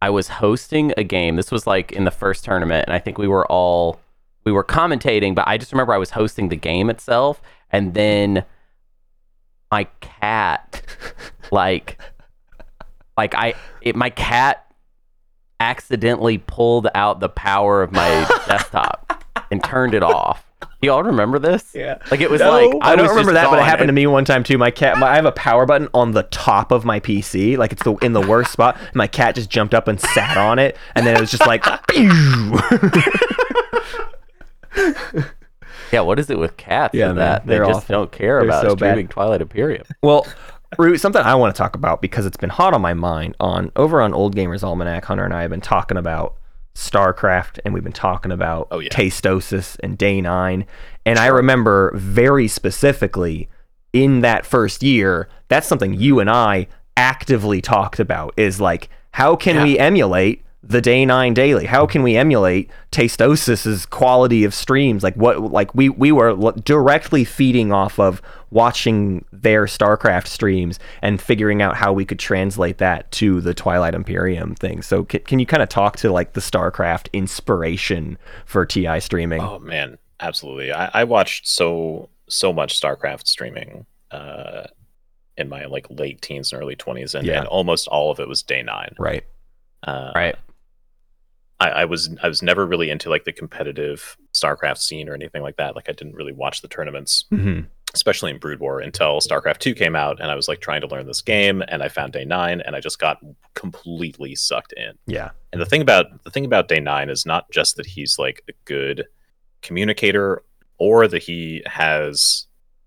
I 0.00 0.10
was 0.10 0.28
hosting 0.28 0.92
a 0.96 1.04
game. 1.04 1.36
This 1.36 1.50
was 1.50 1.66
like 1.66 1.92
in 1.92 2.04
the 2.04 2.10
first 2.10 2.44
tournament, 2.44 2.86
and 2.86 2.94
I 2.94 2.98
think 2.98 3.18
we 3.18 3.28
were 3.28 3.46
all 3.46 4.00
we 4.44 4.52
were 4.52 4.64
commentating, 4.64 5.34
but 5.34 5.46
I 5.46 5.58
just 5.58 5.72
remember 5.72 5.92
I 5.92 5.98
was 5.98 6.10
hosting 6.10 6.48
the 6.48 6.56
game 6.56 6.88
itself, 6.88 7.42
and 7.70 7.92
then 7.92 8.44
my 9.70 9.84
cat, 10.00 10.82
like, 11.50 12.00
like 13.16 13.34
I, 13.34 13.54
it, 13.82 13.94
my 13.94 14.08
cat 14.08 14.64
accidentally 15.60 16.38
pulled 16.38 16.88
out 16.94 17.20
the 17.20 17.28
power 17.28 17.82
of 17.82 17.92
my 17.92 18.08
desktop 18.48 19.24
and 19.50 19.62
turned 19.62 19.94
it 19.94 20.02
off. 20.02 20.44
Do 20.80 20.86
y'all 20.86 21.02
remember 21.02 21.38
this? 21.40 21.72
Yeah. 21.74 21.98
Like 22.10 22.20
it 22.20 22.30
was 22.30 22.40
No, 22.40 22.50
like 22.52 22.72
I 22.82 22.94
don't 22.94 23.08
remember 23.08 23.32
that, 23.32 23.50
but 23.50 23.58
it 23.58 23.64
happened 23.64 23.88
to 23.88 23.92
me 23.92 24.06
one 24.06 24.24
time 24.24 24.44
too. 24.44 24.58
My 24.58 24.70
cat, 24.70 24.96
my, 24.98 25.08
I 25.08 25.16
have 25.16 25.24
a 25.24 25.32
power 25.32 25.66
button 25.66 25.88
on 25.92 26.12
the 26.12 26.22
top 26.24 26.70
of 26.70 26.84
my 26.84 27.00
PC, 27.00 27.56
like 27.56 27.72
it's 27.72 27.82
the 27.82 27.94
in 27.96 28.12
the 28.12 28.20
worst 28.20 28.52
spot. 28.52 28.76
My 28.94 29.06
cat 29.08 29.34
just 29.34 29.50
jumped 29.50 29.74
up 29.74 29.88
and 29.88 30.00
sat 30.00 30.36
on 30.36 30.58
it, 30.60 30.76
and 30.94 31.04
then 31.06 31.16
it 31.16 31.20
was 31.20 31.30
just 31.32 31.46
like! 31.46 31.64
Yeah, 35.90 36.00
what 36.00 36.18
is 36.18 36.28
it 36.28 36.38
with 36.38 36.58
cats? 36.58 36.92
Yeah, 36.94 37.06
and 37.08 37.16
man, 37.16 37.24
that 37.24 37.46
they 37.46 37.56
just 37.56 37.70
awful. 37.70 37.92
don't 37.94 38.12
care 38.12 38.40
They're 38.40 38.50
about 38.50 38.62
so 38.62 38.76
bad. 38.76 38.90
streaming 38.92 39.08
Twilight 39.08 39.40
Imperium. 39.40 39.84
well, 40.02 40.26
Root, 40.76 41.00
something 41.00 41.22
I 41.22 41.34
want 41.34 41.54
to 41.54 41.58
talk 41.58 41.74
about 41.74 42.02
because 42.02 42.26
it's 42.26 42.36
been 42.36 42.50
hot 42.50 42.74
on 42.74 42.82
my 42.82 42.92
mind. 42.94 43.34
On 43.40 43.72
over 43.76 44.02
on 44.02 44.12
Old 44.12 44.36
Gamers 44.36 44.62
Almanac, 44.62 45.06
Hunter 45.06 45.24
and 45.24 45.32
I 45.32 45.42
have 45.42 45.50
been 45.50 45.60
talking 45.60 45.96
about 45.96 46.36
StarCraft, 46.74 47.58
and 47.64 47.72
we've 47.72 47.82
been 47.82 47.92
talking 47.92 48.30
about 48.30 48.68
Oh, 48.70 48.78
yeah. 48.78 48.90
Tastosis 48.90 49.78
and 49.82 49.96
Day 49.96 50.20
Nine, 50.20 50.66
and 51.06 51.18
I 51.18 51.26
remember 51.28 51.92
very 51.96 52.48
specifically 52.48 53.48
in 53.92 54.20
that 54.20 54.44
first 54.44 54.82
year, 54.82 55.28
that's 55.48 55.66
something 55.66 55.94
you 55.94 56.20
and 56.20 56.28
I 56.28 56.66
actively 56.96 57.60
talked 57.60 57.98
about 57.98 58.34
is 58.36 58.60
like, 58.60 58.90
how 59.12 59.34
can 59.36 59.62
we 59.62 59.78
emulate 59.78 60.44
the 60.62 60.80
day 60.80 61.04
nine 61.06 61.34
daily? 61.34 61.66
How 61.66 61.86
can 61.86 62.02
we 62.02 62.16
emulate 62.16 62.70
Tastosis's 62.90 63.86
quality 63.86 64.44
of 64.44 64.52
streams? 64.52 65.02
Like 65.02 65.14
what, 65.14 65.40
like 65.52 65.74
we, 65.74 65.88
we 65.88 66.10
were 66.12 66.30
l- 66.30 66.52
directly 66.52 67.24
feeding 67.24 67.72
off 67.72 67.98
of 67.98 68.20
watching 68.50 69.24
their 69.32 69.66
StarCraft 69.66 70.26
streams 70.26 70.78
and 71.02 71.20
figuring 71.20 71.62
out 71.62 71.76
how 71.76 71.92
we 71.92 72.04
could 72.04 72.18
translate 72.18 72.78
that 72.78 73.10
to 73.12 73.40
the 73.40 73.54
Twilight 73.54 73.94
Imperium 73.94 74.54
thing. 74.56 74.82
So 74.82 75.04
can, 75.04 75.20
can 75.20 75.38
you 75.38 75.46
kind 75.46 75.62
of 75.62 75.68
talk 75.68 75.96
to 75.98 76.10
like 76.10 76.32
the 76.32 76.40
StarCraft 76.40 77.08
inspiration 77.12 78.18
for 78.44 78.66
TI 78.66 79.00
streaming? 79.00 79.40
Oh 79.40 79.58
man, 79.60 79.96
absolutely. 80.20 80.72
I, 80.72 80.90
I 80.92 81.04
watched 81.04 81.46
so 81.46 82.08
so 82.28 82.52
much 82.52 82.78
StarCraft 82.80 83.26
streaming 83.26 83.86
uh, 84.10 84.64
in 85.36 85.48
my 85.48 85.66
like 85.66 85.86
late 85.88 86.20
teens 86.20 86.52
and 86.52 86.60
early 86.60 86.74
twenties, 86.76 87.14
and, 87.14 87.26
Yeah. 87.26 87.38
and 87.38 87.46
almost 87.46 87.86
all 87.88 88.10
of 88.10 88.18
it 88.18 88.28
was 88.28 88.42
day 88.42 88.62
nine. 88.62 88.94
Right. 88.98 89.24
Uh, 89.84 90.10
Right. 90.14 90.36
I, 91.60 91.70
I 91.70 91.84
was 91.86 92.10
I 92.22 92.28
was 92.28 92.42
never 92.42 92.66
really 92.66 92.88
into 92.90 93.10
like 93.10 93.24
the 93.24 93.32
competitive 93.32 94.16
StarCraft 94.32 94.78
scene 94.78 95.08
or 95.08 95.14
anything 95.14 95.42
like 95.42 95.56
that. 95.56 95.74
Like 95.74 95.88
I 95.88 95.92
didn't 95.92 96.14
really 96.14 96.32
watch 96.32 96.62
the 96.62 96.68
tournaments, 96.68 97.24
hmm 97.30 97.60
especially 97.94 98.30
in 98.30 98.36
Brood 98.38 98.60
War, 98.60 98.80
until 98.80 99.18
StarCraft 99.18 99.58
Two 99.58 99.74
came 99.74 99.96
out, 99.96 100.20
and 100.20 100.30
I 100.30 100.34
was 100.34 100.46
like 100.46 100.60
trying 100.60 100.82
to 100.82 100.86
learn 100.86 101.06
this 101.06 101.22
game, 101.22 101.62
and 101.68 101.82
I 101.82 101.88
found 101.88 102.12
Day 102.12 102.24
Nine, 102.26 102.60
and 102.60 102.76
I 102.76 102.80
just 102.80 102.98
got 102.98 103.18
completely 103.54 104.34
sucked 104.34 104.74
in. 104.74 104.92
Yeah. 105.06 105.30
And 105.54 105.60
the 105.60 105.64
thing 105.66 105.80
about 105.80 106.22
the 106.22 106.30
thing 106.30 106.44
about 106.44 106.68
Day 106.68 106.80
Nine 106.80 107.08
is 107.08 107.24
not 107.24 107.50
just 107.50 107.76
that 107.76 107.86
he's 107.86 108.18
like 108.18 108.44
a 108.46 108.52
good 108.66 109.06
communicator, 109.62 110.42
or 110.78 111.08
that 111.08 111.22
he 111.22 111.62
has 111.66 112.46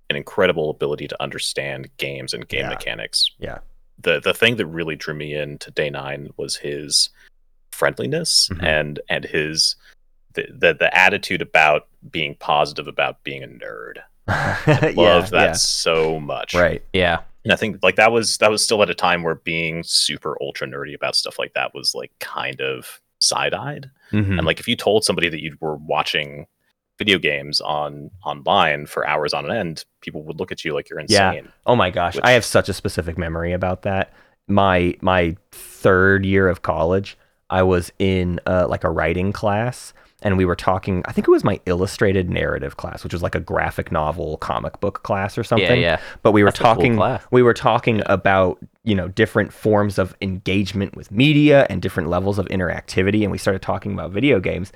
an 0.09 0.15
incredible 0.15 0.69
ability 0.69 1.07
to 1.07 1.21
understand 1.21 1.89
games 1.97 2.33
and 2.33 2.47
game 2.47 2.61
Yeah. 2.61 2.69
mechanics. 2.69 3.31
Yeah. 3.39 3.59
The 3.99 4.19
the 4.19 4.33
thing 4.33 4.55
that 4.57 4.65
really 4.67 4.95
drew 4.95 5.13
me 5.13 5.33
into 5.35 5.71
Day 5.71 5.89
Nine 5.89 6.29
was 6.37 6.57
his 6.57 7.09
friendliness 7.71 8.49
Mhm. 8.51 8.63
and 8.63 8.99
and 9.09 9.23
his 9.25 9.75
the, 10.33 10.47
the 10.49 10.73
the 10.73 10.97
attitude 10.97 11.41
about 11.41 11.87
being 12.09 12.35
positive 12.39 12.87
about 12.87 13.23
being 13.23 13.43
a 13.43 13.47
nerd. 13.47 13.97
yeah. 14.27 14.93
Love 14.95 15.29
that 15.31 15.45
yeah. 15.45 15.51
so 15.53 16.19
much. 16.19 16.53
Right. 16.53 16.83
Yeah. 16.93 17.19
And 17.43 17.51
I 17.51 17.55
think 17.55 17.79
like 17.83 17.95
that 17.95 18.11
was 18.11 18.37
that 18.37 18.51
was 18.51 18.63
still 18.63 18.81
at 18.83 18.89
a 18.89 18.93
time 18.95 19.23
where 19.23 19.35
being 19.35 19.83
super 19.83 20.37
ultra 20.41 20.67
nerdy 20.67 20.93
about 20.95 21.15
stuff 21.15 21.37
like 21.39 21.53
that 21.55 21.73
was 21.73 21.93
like 21.95 22.11
kind 22.19 22.61
of 22.61 23.01
side 23.19 23.53
eyed. 23.53 23.89
Mhm. 24.11 24.37
And 24.37 24.45
like 24.45 24.59
if 24.59 24.67
you 24.67 24.75
told 24.75 25.03
somebody 25.03 25.27
that 25.29 25.41
you 25.41 25.57
were 25.59 25.75
watching 25.75 26.45
video 26.97 27.17
games 27.17 27.59
on 27.61 28.11
online 28.23 28.85
for 28.85 29.07
hours 29.07 29.33
on 29.33 29.51
end, 29.51 29.85
people 30.01 30.23
would 30.23 30.39
look 30.39 30.51
at 30.51 30.63
you 30.63 30.73
like 30.73 30.87
you're 30.89 30.99
Yeah. 31.07 31.31
insane. 31.31 31.51
Oh 31.65 31.75
my 31.75 31.89
gosh, 31.89 32.15
Which- 32.15 32.23
I 32.25 32.31
have 32.31 32.45
such 32.45 32.69
a 32.69 32.73
specific 32.73 33.17
memory 33.17 33.53
about 33.53 33.81
that. 33.81 34.13
My 34.47 34.95
my 35.01 35.35
third 35.51 36.25
year 36.25 36.47
of 36.47 36.61
college, 36.61 37.17
I 37.51 37.63
was 37.63 37.91
in 37.99 38.39
uh, 38.47 38.67
like 38.67 38.83
a 38.83 38.89
writing 38.89 39.31
class, 39.31 39.93
and 40.23 40.37
we 40.37 40.45
were 40.45 40.55
talking. 40.55 41.03
I 41.05 41.11
think 41.11 41.27
it 41.27 41.31
was 41.31 41.43
my 41.43 41.59
illustrated 41.65 42.29
narrative 42.29 42.77
class, 42.77 43.03
which 43.03 43.13
was 43.13 43.21
like 43.21 43.35
a 43.35 43.39
graphic 43.39 43.91
novel 43.91 44.37
comic 44.37 44.79
book 44.79 45.03
class 45.03 45.37
or 45.37 45.43
something. 45.43 45.81
yeah. 45.81 45.97
yeah. 45.97 46.01
But 46.23 46.31
we 46.31 46.43
were 46.43 46.47
That's 46.47 46.59
a 46.61 46.63
cool 46.63 46.75
talking. 46.75 47.19
we 47.31 47.43
were 47.43 47.53
talking 47.53 48.01
about 48.05 48.57
you 48.83 48.95
know 48.95 49.09
different 49.09 49.53
forms 49.53 49.99
of 49.99 50.15
engagement 50.21 50.95
with 50.95 51.11
media 51.11 51.67
and 51.69 51.81
different 51.81 52.09
levels 52.09 52.39
of 52.39 52.47
interactivity, 52.47 53.21
and 53.23 53.31
we 53.31 53.37
started 53.37 53.61
talking 53.61 53.93
about 53.93 54.11
video 54.11 54.39
games, 54.39 54.71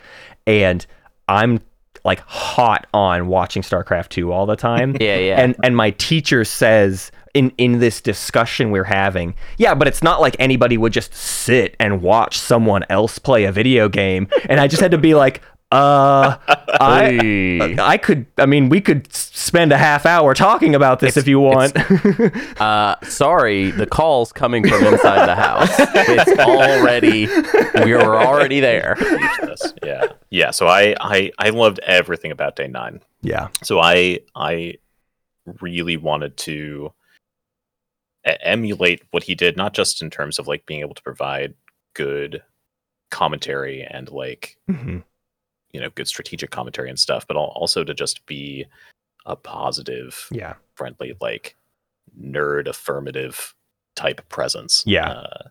and 0.46 0.86
I'm 1.28 1.62
like 2.04 2.20
hot 2.20 2.86
on 2.94 3.28
watching 3.28 3.64
StarCraft 3.64 4.10
2 4.10 4.32
all 4.32 4.46
the 4.46 4.56
time. 4.56 4.96
Yeah, 5.02 5.18
yeah. 5.18 5.42
And 5.42 5.56
and 5.64 5.76
my 5.76 5.92
teacher 5.92 6.44
says 6.44 7.12
in 7.36 7.52
in 7.58 7.80
this 7.80 8.02
discussion 8.02 8.72
we're 8.72 8.86
having, 8.86 9.36
yeah, 9.58 9.76
but 9.76 9.88
it's 9.88 10.02
not 10.02 10.20
like 10.22 10.36
anybody 10.40 10.78
would 10.78 10.94
just 10.94 11.14
sit 11.14 11.76
and 11.80 12.02
watch 12.02 12.38
someone 12.40 12.84
else 12.90 13.20
play 13.20 13.44
a 13.44 13.52
video 13.52 13.88
game. 13.90 14.28
And 14.50 14.60
I 14.60 14.68
just 14.68 14.82
had 14.82 14.92
to 14.92 14.98
be 14.98 15.14
like, 15.14 15.42
uh, 15.72 16.38
I 16.48 17.76
I 17.80 17.98
could. 17.98 18.28
I 18.38 18.46
mean, 18.46 18.70
we 18.70 18.80
could 18.82 19.12
spend 19.14 19.72
a 19.72 19.78
half 19.78 20.06
hour 20.06 20.34
talking 20.34 20.76
about 20.76 21.00
this 21.00 21.18
if 21.18 21.28
you 21.28 21.40
want. 21.40 21.76
Uh, 22.60 22.96
sorry, 23.04 23.72
the 23.72 23.86
call's 23.86 24.32
coming 24.32 24.68
from 24.68 24.84
inside 24.94 25.28
the 25.28 25.36
house. 25.36 25.70
It's 25.78 26.40
already, 26.40 27.28
we 27.84 27.94
were 27.94 28.16
already 28.16 28.60
there. 28.62 28.96
Yeah. 29.84 30.06
Yeah. 30.30 30.52
So 30.52 30.68
I, 30.68 30.96
I 31.00 31.32
I 31.38 31.50
loved 31.50 31.80
everything 31.80 32.32
about 32.32 32.56
day 32.56 32.68
nine. 32.68 33.02
yeah. 33.22 33.50
So 33.64 33.80
I 33.80 34.20
I 34.36 34.76
really 35.62 35.98
wanted 35.98 36.38
to 36.38 36.94
emulate 38.26 39.04
what 39.12 39.24
he 39.24 39.36
did, 39.36 39.56
not 39.58 39.74
just 39.74 40.02
in 40.02 40.10
terms 40.10 40.40
of 40.40 40.48
like 40.48 40.66
being 40.66 40.82
able 40.82 40.96
to 40.96 41.02
provide 41.04 41.54
good 41.94 42.42
commentary 43.12 43.84
and 43.84 44.10
like 44.10 44.58
Mhm. 44.70 45.04
you 45.72 45.80
know 45.80 45.90
good 45.92 46.08
strategic 46.08 46.50
commentary 46.52 46.90
and 46.90 47.00
stuff, 47.00 47.28
but 47.28 47.38
also 47.38 47.84
to 47.84 47.94
just 47.94 48.26
be 48.26 48.66
a 49.26 49.36
positive, 49.36 50.28
Yeah. 50.32 50.56
friendly, 50.76 51.16
like 51.22 51.56
nerd 52.20 52.68
affirmative 52.68 53.56
type 53.96 54.28
presence. 54.30 54.84
Yeah. 54.86 55.10
Uh, 55.10 55.50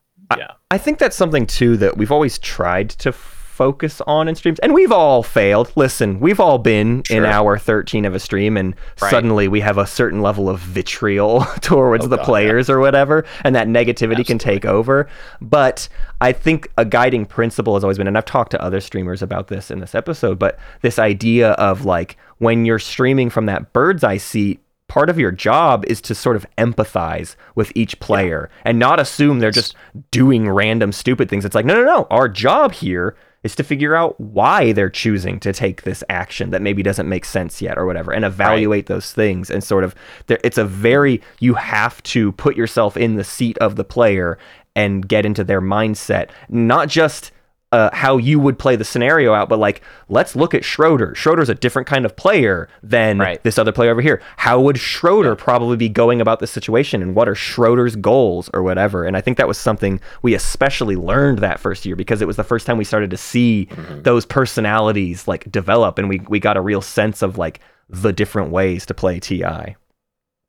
I 0.70 0.78
think 0.78 0.98
that's 0.98 1.16
something 1.16 1.46
too 1.46 1.76
that 1.78 1.96
we've 1.96 2.10
always 2.12 2.38
tried 2.38 2.90
to 2.90 3.12
focus 3.54 4.00
on 4.06 4.26
in 4.26 4.34
streams. 4.34 4.58
And 4.60 4.74
we've 4.74 4.90
all 4.90 5.22
failed. 5.22 5.70
Listen, 5.76 6.18
we've 6.18 6.40
all 6.40 6.58
been 6.58 6.98
in 7.08 7.22
Sure. 7.22 7.26
hour 7.26 7.56
13 7.56 8.04
of 8.04 8.14
a 8.14 8.18
stream 8.18 8.56
and 8.56 8.74
Right. 9.00 9.10
suddenly 9.10 9.46
we 9.46 9.60
have 9.60 9.78
a 9.78 9.86
certain 9.86 10.22
level 10.22 10.48
of 10.48 10.58
vitriol 10.58 11.40
towards 11.60 12.04
Oh, 12.04 12.08
the 12.08 12.16
God, 12.16 12.22
yeah. 12.22 12.26
players 12.26 12.68
or 12.68 12.80
whatever 12.80 13.24
and 13.44 13.54
that 13.54 13.68
negativity 13.68 14.26
can 14.26 14.38
take 14.38 14.64
over. 14.64 15.06
But 15.40 15.88
I 16.20 16.32
think 16.32 16.68
a 16.76 16.84
guiding 16.84 17.26
principle 17.26 17.74
has 17.74 17.84
always 17.84 17.96
been 17.98 18.08
and 18.08 18.18
I've 18.18 18.24
talked 18.24 18.50
to 18.52 18.62
other 18.62 18.80
streamers 18.80 19.22
about 19.22 19.46
this 19.48 19.70
in 19.70 19.78
this 19.78 19.94
episode, 19.94 20.38
but 20.38 20.58
this 20.82 20.98
idea 20.98 21.52
of 21.52 21.84
like 21.84 22.16
when 22.38 22.64
you're 22.64 22.80
streaming 22.80 23.30
from 23.30 23.46
that 23.46 23.72
bird's 23.72 24.02
eye 24.02 24.16
seat 24.16 24.60
part 24.88 25.08
of 25.08 25.18
your 25.18 25.30
job 25.30 25.84
is 25.86 26.00
to 26.02 26.14
sort 26.14 26.36
of 26.36 26.44
empathize 26.58 27.36
with 27.54 27.70
each 27.74 27.98
player 28.00 28.50
and 28.64 28.78
not 28.78 29.00
assume 29.00 29.38
they're 29.38 29.50
just 29.50 29.74
doing 30.10 30.48
random 30.48 30.92
stupid 30.92 31.28
things. 31.30 31.44
It's 31.44 31.54
like, 31.54 31.64
no, 31.64 31.74
no, 31.74 31.84
no. 31.84 32.06
Our 32.10 32.28
job 32.28 32.72
here 32.72 33.16
is 33.44 33.54
to 33.54 33.62
figure 33.62 33.94
out 33.94 34.18
why 34.18 34.72
they're 34.72 34.90
choosing 34.90 35.38
to 35.38 35.52
take 35.52 35.82
this 35.82 36.02
action 36.08 36.50
that 36.50 36.62
maybe 36.62 36.82
doesn't 36.82 37.08
make 37.08 37.24
sense 37.24 37.62
yet 37.62 37.78
or 37.78 37.86
whatever 37.86 38.10
and 38.10 38.24
evaluate 38.24 38.86
those 38.86 39.12
things 39.12 39.50
and 39.50 39.62
sort 39.62 39.84
of 39.84 39.94
there 40.26 40.40
it's 40.42 40.58
a 40.58 40.64
very 40.64 41.20
you 41.38 41.54
have 41.54 42.02
to 42.02 42.32
put 42.32 42.56
yourself 42.56 42.96
in 42.96 43.14
the 43.14 43.24
seat 43.24 43.56
of 43.58 43.76
the 43.76 43.84
player 43.84 44.38
and 44.74 45.06
get 45.06 45.24
into 45.24 45.44
their 45.44 45.60
mindset 45.60 46.30
not 46.48 46.88
just 46.88 47.30
uh, 47.74 47.90
how 47.92 48.16
you 48.16 48.38
would 48.38 48.58
play 48.58 48.76
the 48.76 48.84
scenario 48.84 49.34
out, 49.34 49.48
but 49.48 49.58
like, 49.58 49.82
let's 50.08 50.36
look 50.36 50.54
at 50.54 50.64
Schroeder. 50.64 51.14
Schroeder's 51.14 51.48
a 51.48 51.54
different 51.54 51.88
kind 51.88 52.04
of 52.04 52.14
player 52.14 52.68
than 52.82 53.18
Right. 53.18 53.42
this 53.42 53.58
other 53.58 53.72
player 53.72 53.90
over 53.90 54.00
here. 54.00 54.22
How 54.36 54.60
would 54.60 54.78
Schroeder 54.78 55.34
probably 55.34 55.76
be 55.76 55.88
going 55.88 56.20
about 56.20 56.38
this 56.40 56.50
situation, 56.52 57.02
and 57.02 57.14
what 57.16 57.28
are 57.28 57.34
Schroeder's 57.34 57.96
goals 57.96 58.48
or 58.54 58.62
whatever? 58.62 59.04
And 59.04 59.16
I 59.16 59.20
think 59.20 59.36
that 59.38 59.48
was 59.48 59.58
something 59.58 60.00
we 60.22 60.34
especially 60.34 60.96
learned 60.96 61.38
that 61.40 61.58
first 61.58 61.84
year 61.84 61.96
because 61.96 62.22
it 62.22 62.26
was 62.26 62.36
the 62.36 62.44
first 62.44 62.66
time 62.66 62.78
we 62.78 62.84
started 62.84 63.10
to 63.10 63.16
see 63.16 63.68
those 64.02 64.24
personalities 64.24 65.26
like 65.26 65.50
develop, 65.50 65.98
and 65.98 66.08
we 66.08 66.20
we 66.28 66.38
got 66.40 66.56
a 66.56 66.60
real 66.60 66.80
sense 66.80 67.22
of 67.22 67.38
like 67.38 67.60
the 67.88 68.12
different 68.12 68.50
ways 68.50 68.86
to 68.86 68.94
play 68.94 69.18
Ti. 69.20 69.44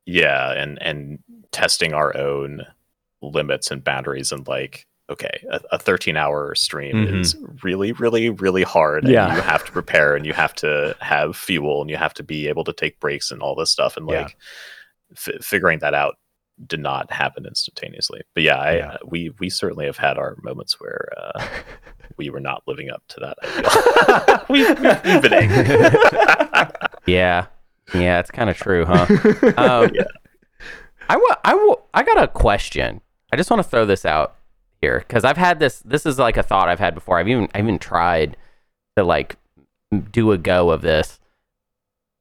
yeah 0.06 0.52
and 0.52 0.80
and 0.80 1.18
testing 1.52 1.92
our 1.92 2.16
own 2.16 2.62
limits 3.22 3.70
and 3.70 3.82
boundaries 3.82 4.30
and 4.32 4.46
like 4.46 4.86
okay 5.08 5.44
a, 5.50 5.60
a 5.72 5.78
13 5.78 6.16
hour 6.16 6.54
stream 6.54 6.96
Mhm. 7.06 7.20
is 7.20 7.36
really 7.62 7.92
really 7.92 8.28
really 8.30 8.62
hard 8.64 9.04
and 9.04 9.12
Yeah. 9.12 9.34
you 9.36 9.40
have 9.42 9.64
to 9.64 9.70
prepare 9.72 10.16
and 10.16 10.26
you 10.26 10.32
have 10.32 10.54
to 10.56 10.96
have 11.00 11.36
fuel 11.36 11.80
and 11.80 11.88
you 11.90 11.96
have 11.96 12.14
to 12.14 12.22
be 12.22 12.48
able 12.48 12.64
to 12.64 12.72
take 12.72 12.98
breaks 12.98 13.30
and 13.30 13.40
all 13.42 13.54
this 13.54 13.70
stuff 13.70 13.96
and 13.96 14.08
Yeah. 14.10 14.22
like 14.22 14.36
f- 15.12 15.40
figuring 15.44 15.78
that 15.80 15.94
out 15.94 16.16
did 16.66 16.80
not 16.80 17.12
happen 17.12 17.44
instantaneously 17.46 18.22
but 18.34 18.42
yeah, 18.42 18.56
I, 18.58 18.72
Yeah. 18.76 18.96
we 19.06 19.30
we 19.38 19.48
certainly 19.50 19.84
have 19.86 19.98
had 19.98 20.16
our 20.18 20.36
moments 20.42 20.80
where 20.80 21.08
uh, 21.16 21.46
we 22.16 22.30
were 22.30 22.40
not 22.40 22.62
living 22.66 22.90
up 22.90 23.02
to 23.08 23.20
that 23.20 24.46
we've, 24.48 24.68
we've 24.68 25.22
been 25.22 25.32
angry 25.32 26.78
Yeah, 27.06 27.46
yeah, 27.94 28.18
it's 28.18 28.32
kind 28.32 28.50
of 28.50 28.56
true, 28.56 28.84
huh? 28.84 29.06
Um, 29.56 29.90
Yeah. 29.94 30.04
I 31.08 31.16
wa- 31.16 31.36
I 31.44 31.54
wa- 31.54 31.76
I 31.94 32.02
got 32.02 32.20
a 32.20 32.26
question. 32.26 33.00
I 33.32 33.36
just 33.36 33.48
want 33.48 33.62
to 33.62 33.68
throw 33.68 33.86
this 33.86 34.04
out 34.04 34.34
here 34.80 35.00
because 35.00 35.24
I've 35.24 35.36
had 35.36 35.58
this. 35.60 35.80
This 35.80 36.06
is 36.06 36.18
like 36.18 36.36
a 36.36 36.42
thought 36.42 36.68
I've 36.68 36.78
had 36.78 36.94
before. 36.94 37.18
I've 37.18 37.28
even 37.28 37.48
I 37.54 37.58
even 37.58 37.78
tried 37.78 38.36
to 38.96 39.04
like 39.04 39.36
do 40.10 40.32
a 40.32 40.38
go 40.38 40.70
of 40.70 40.82
this. 40.82 41.18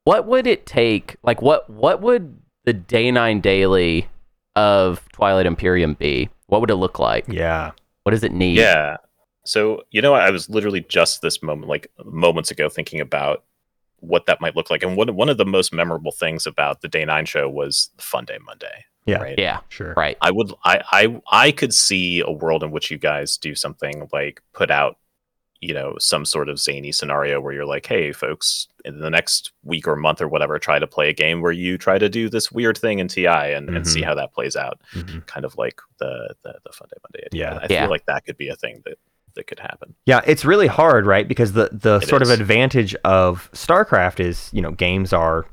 What 0.04 0.28
would 0.28 0.48
it 0.48 0.66
take? 0.66 1.18
Like 1.24 1.42
what 1.42 1.70
what 1.70 2.02
would 2.02 2.38
the 2.66 2.74
day 2.74 3.12
nine 3.12 3.42
daily 3.42 4.08
of 4.56 5.08
Twilight 5.12 5.46
Imperium 5.46 5.94
be? 5.94 6.30
What 6.48 6.62
would 6.62 6.72
it 6.72 6.76
look 6.76 7.00
like? 7.00 7.26
Yeah. 7.28 7.72
What 8.04 8.12
does 8.12 8.24
it 8.24 8.32
need? 8.32 8.58
Yeah. 8.58 8.98
So, 9.46 9.84
you 9.92 10.02
know, 10.02 10.14
I 10.14 10.32
was 10.32 10.50
literally 10.50 10.82
just 10.82 11.22
this 11.22 11.44
moment, 11.44 11.70
like 11.70 11.88
moments 12.04 12.52
ago, 12.52 12.68
thinking 12.68 13.00
about 13.00 13.44
what 14.00 14.26
that 14.26 14.42
might 14.42 14.56
look 14.56 14.70
like. 14.70 14.84
And 14.84 14.98
one, 14.98 15.16
one 15.16 15.30
of 15.30 15.38
the 15.38 15.46
most 15.46 15.74
memorable 15.74 16.12
things 16.12 16.46
about 16.48 16.82
the 16.82 16.88
Day 16.88 17.06
Nine 17.06 17.26
show 17.26 17.48
was 17.48 17.90
Fun 17.98 18.26
Day 18.26 18.40
Monday. 18.44 18.86
Yeah. 19.06 19.18
Right. 19.22 19.38
Yeah. 19.38 19.60
Sure. 19.70 19.94
Right. 19.96 20.18
I 20.22 20.32
would, 20.32 20.52
I, 20.64 20.82
I, 20.92 21.22
I 21.32 21.52
could 21.52 21.74
see 21.74 22.22
a 22.22 22.32
world 22.32 22.64
in 22.64 22.72
which 22.72 22.90
you 22.90 22.98
guys 22.98 23.38
do 23.38 23.54
something 23.56 24.10
like 24.12 24.42
put 24.54 24.72
out, 24.72 24.98
you 25.62 25.74
know, 25.74 25.96
some 26.00 26.26
sort 26.26 26.50
of 26.50 26.60
zany 26.60 26.92
scenario 26.92 27.40
where 27.40 27.54
you're 27.54 27.66
like, 27.66 27.86
hey, 27.86 28.12
folks, 28.12 28.68
in 28.84 29.00
the 29.00 29.10
next 29.10 29.52
week 29.64 29.88
or 29.88 29.96
month 29.96 30.22
or 30.22 30.28
whatever, 30.28 30.58
try 30.60 30.80
to 30.80 30.88
play 30.88 31.10
a 31.10 31.14
game 31.14 31.42
where 31.42 31.52
you 31.52 31.78
try 31.78 31.98
to 31.98 32.10
do 32.10 32.30
this 32.30 32.52
weird 32.52 32.78
thing 32.78 33.00
in 33.00 33.08
TI 33.08 33.28
and, 33.28 33.70
and 33.70 33.88
see 33.88 34.02
Mhm. 34.02 34.06
how 34.06 34.16
that 34.16 34.34
plays 34.34 34.56
out. 34.56 34.82
Mhm. 34.94 35.26
Kind 35.28 35.46
of 35.46 35.56
like 35.58 35.80
the, 36.00 36.34
the, 36.44 36.54
the 36.66 36.72
Fun 36.72 36.88
Day 36.92 36.98
Monday 37.04 37.26
idea. 37.28 37.42
Yeah. 37.52 37.60
I 37.62 37.68
Yeah. 37.70 37.82
feel 37.84 37.90
like 37.92 38.06
that 38.08 38.26
could 38.26 38.38
be 38.38 38.50
a 38.50 38.56
thing 38.56 38.82
that, 38.86 38.98
that 39.36 39.48
could 39.48 39.60
happen. 39.60 39.94
Yeah, 40.06 40.22
it's 40.26 40.46
really 40.46 40.68
hard, 40.68 41.06
right? 41.06 41.28
Because 41.28 41.54
the 41.54 41.70
the 41.72 41.98
It 41.98 42.08
sort 42.08 42.22
of 42.22 42.30
advantage 42.30 42.96
of 43.04 43.50
StarCraft 43.54 44.20
is, 44.20 44.50
you 44.54 44.62
know, 44.62 44.72
games 44.72 45.12
are 45.14 45.46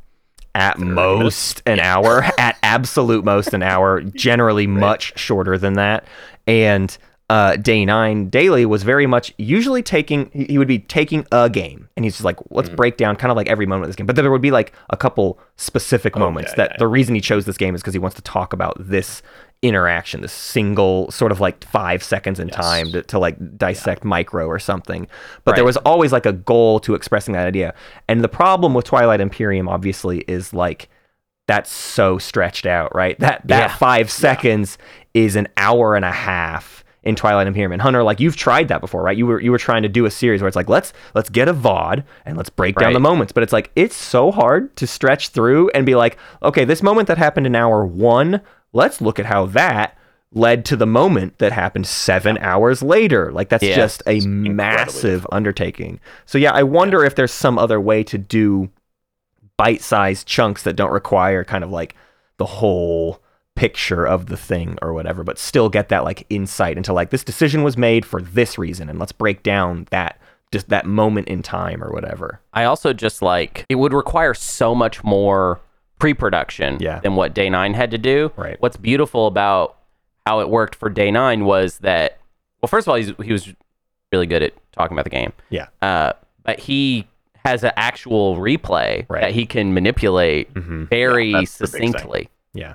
at 0.54 0.78
most 0.78 1.62
an 1.66 1.80
hour, 1.80 2.22
at 2.38 2.56
absolute 2.62 3.24
most 3.24 3.52
an 3.54 3.62
hour, 3.62 4.00
generally 4.02 4.66
much 4.66 5.18
shorter 5.18 5.56
than 5.58 5.74
that. 5.74 6.04
And 6.46 6.96
uh, 7.30 7.56
day 7.56 7.84
nine 7.86 8.28
daily 8.28 8.66
was 8.66 8.82
very 8.82 9.06
much 9.06 9.32
usually 9.38 9.82
taking 9.82 10.30
he 10.34 10.58
would 10.58 10.68
be 10.68 10.80
taking 10.80 11.26
a 11.32 11.48
game 11.48 11.88
and 11.96 12.04
he's 12.04 12.14
just 12.14 12.24
like 12.24 12.36
let's 12.50 12.68
Mm. 12.68 12.76
break 12.76 12.96
down 12.98 13.16
kind 13.16 13.30
of 13.30 13.36
like 13.38 13.48
every 13.48 13.64
moment 13.64 13.84
of 13.84 13.88
this 13.88 13.96
game. 13.96 14.04
But 14.06 14.16
there 14.16 14.30
would 14.30 14.42
be 14.42 14.50
like 14.50 14.74
a 14.90 14.96
couple 14.98 15.38
specific 15.56 16.14
Oh, 16.16 16.20
moments 16.20 16.50
yeah, 16.52 16.56
that 16.56 16.70
yeah, 16.72 16.76
the 16.78 16.88
reason 16.88 17.14
he 17.14 17.22
chose 17.22 17.46
this 17.46 17.56
game 17.56 17.74
is 17.74 17.80
because 17.80 17.94
he 17.94 17.98
wants 18.00 18.16
to 18.16 18.22
talk 18.22 18.52
about 18.52 18.76
this 18.78 19.22
interaction 19.62 20.20
this 20.22 20.32
single 20.32 21.08
sort 21.10 21.30
of 21.30 21.38
like 21.40 21.64
five 21.64 22.02
seconds 22.02 22.40
in 22.40 22.48
Yes. 22.48 22.56
time 22.56 22.90
to, 22.92 23.02
to 23.04 23.18
like 23.18 23.36
dissect 23.56 24.04
micro 24.04 24.46
or 24.46 24.58
something 24.58 25.06
but 25.44 25.54
there 25.54 25.64
was 25.64 25.76
always 25.78 26.10
like 26.12 26.26
a 26.26 26.32
goal 26.32 26.80
to 26.80 26.94
expressing 26.94 27.32
that 27.34 27.46
idea 27.46 27.72
and 28.08 28.22
the 28.24 28.28
problem 28.28 28.74
with 28.74 28.84
twilight 28.84 29.20
imperium 29.20 29.68
obviously 29.68 30.18
is 30.26 30.52
like 30.52 30.88
that's 31.46 31.70
so 31.72 32.18
stretched 32.18 32.66
out 32.66 32.92
right 32.94 33.18
that 33.20 33.46
that 33.46 33.70
Yeah. 33.70 33.76
five 33.76 34.10
seconds 34.10 34.78
is 35.14 35.36
an 35.36 35.46
hour 35.56 35.94
and 35.94 36.04
a 36.04 36.10
half 36.12 36.82
in 37.04 37.16
Twilight 37.16 37.48
Imperium. 37.48 37.72
And 37.72 37.82
Hunter, 37.82 38.04
like 38.04 38.20
you've 38.20 38.36
tried 38.36 38.68
that 38.68 38.80
before, 38.80 39.02
right? 39.02 39.16
You 39.16 39.26
were 39.26 39.40
you 39.40 39.50
were 39.50 39.58
trying 39.58 39.82
to 39.82 39.88
do 39.88 40.06
a 40.06 40.10
series 40.10 40.40
where 40.40 40.46
it's 40.46 40.54
like 40.54 40.68
let's 40.68 40.92
let's 41.16 41.28
get 41.28 41.48
a 41.48 41.52
VOD 41.52 42.04
and 42.24 42.36
let's 42.36 42.48
break 42.48 42.76
down 42.76 42.86
Right. 42.90 42.92
the 42.94 43.00
moments. 43.00 43.32
But 43.32 43.42
it's 43.42 43.52
like 43.52 43.72
it's 43.74 43.96
so 43.96 44.30
hard 44.30 44.74
to 44.76 44.86
stretch 44.86 45.30
through 45.30 45.68
and 45.70 45.84
be 45.84 45.96
like, 45.96 46.16
okay, 46.44 46.64
this 46.64 46.80
moment 46.80 47.08
that 47.08 47.18
happened 47.18 47.44
in 47.48 47.56
hour 47.56 47.84
one, 47.84 48.40
let's 48.72 49.00
look 49.00 49.18
at 49.18 49.26
how 49.26 49.46
that 49.46 49.96
led 50.34 50.64
to 50.64 50.76
the 50.76 50.86
moment 50.86 51.38
that 51.38 51.52
happened 51.52 51.86
seven 51.86 52.38
hours 52.38 52.82
later. 52.82 53.30
Like 53.30 53.50
that's 53.50 53.62
Yeah. 53.62 53.74
just 53.76 54.02
a 54.06 54.20
massive 54.20 55.26
undertaking. 55.30 56.00
So 56.24 56.38
yeah, 56.38 56.52
I 56.52 56.62
wonder 56.62 57.04
if 57.04 57.14
there's 57.14 57.32
some 57.32 57.58
other 57.58 57.78
way 57.80 58.02
to 58.04 58.16
do 58.16 58.70
bite-sized 59.56 60.26
chunks 60.26 60.62
that 60.62 60.76
don't 60.76 60.90
require 60.90 61.44
kind 61.44 61.62
of 61.64 61.70
like 61.70 61.94
the 62.38 62.46
whole 62.46 63.20
picture 63.54 64.06
of 64.06 64.26
the 64.26 64.36
thing 64.36 64.78
or 64.80 64.94
whatever, 64.94 65.22
but 65.22 65.38
still 65.38 65.68
get 65.68 65.90
that 65.90 66.04
like 66.04 66.24
insight 66.30 66.76
into 66.78 66.92
like 66.92 67.10
this 67.10 67.22
decision 67.24 67.62
was 67.62 67.76
made 67.76 68.04
for 68.06 68.22
this 68.22 68.56
reason, 68.58 68.88
and 68.88 68.98
let's 68.98 69.12
break 69.12 69.42
down 69.42 69.86
that 69.90 70.18
just 70.50 70.68
that 70.70 70.86
moment 70.86 71.28
in 71.28 71.42
time 71.42 71.84
or 71.84 71.92
whatever. 71.92 72.40
I 72.54 72.64
also 72.64 72.92
just 72.94 73.20
like 73.20 73.66
it 73.68 73.74
would 73.74 73.92
require 73.92 74.32
so 74.34 74.74
much 74.74 75.04
more 75.04 75.60
pre-production 76.02 76.78
Yeah. 76.80 76.98
than 77.00 77.14
what 77.16 77.32
Day 77.34 77.48
Nine 77.48 77.74
had 77.74 77.90
to 77.92 77.98
do. 77.98 78.32
Right. 78.36 78.60
What's 78.60 78.76
beautiful 78.76 79.26
about 79.26 79.76
how 80.26 80.40
it 80.40 80.48
worked 80.48 80.74
for 80.74 80.90
Day 80.90 81.10
Nine 81.10 81.44
was 81.44 81.78
that, 81.78 82.18
well, 82.60 82.68
first 82.68 82.86
of 82.86 82.90
all, 82.90 82.96
he's, 82.96 83.12
he 83.22 83.32
was 83.32 83.52
really 84.12 84.26
good 84.26 84.42
at 84.42 84.52
talking 84.72 84.94
about 84.94 85.04
the 85.04 85.10
game. 85.10 85.32
Yeah. 85.50 85.68
Uh, 85.80 86.12
but 86.42 86.58
he 86.60 87.06
has 87.44 87.64
an 87.64 87.72
actual 87.76 88.36
replay 88.36 89.06
Right. 89.08 89.22
that 89.22 89.32
he 89.32 89.46
can 89.46 89.74
manipulate 89.74 90.52
Mm-hmm. 90.54 90.84
very 90.86 91.30
Yeah, 91.30 91.38
that's 91.40 91.58
the 91.58 91.66
big 91.66 91.72
thing. 91.72 91.92
succinctly. 91.92 92.28
Yeah. 92.52 92.74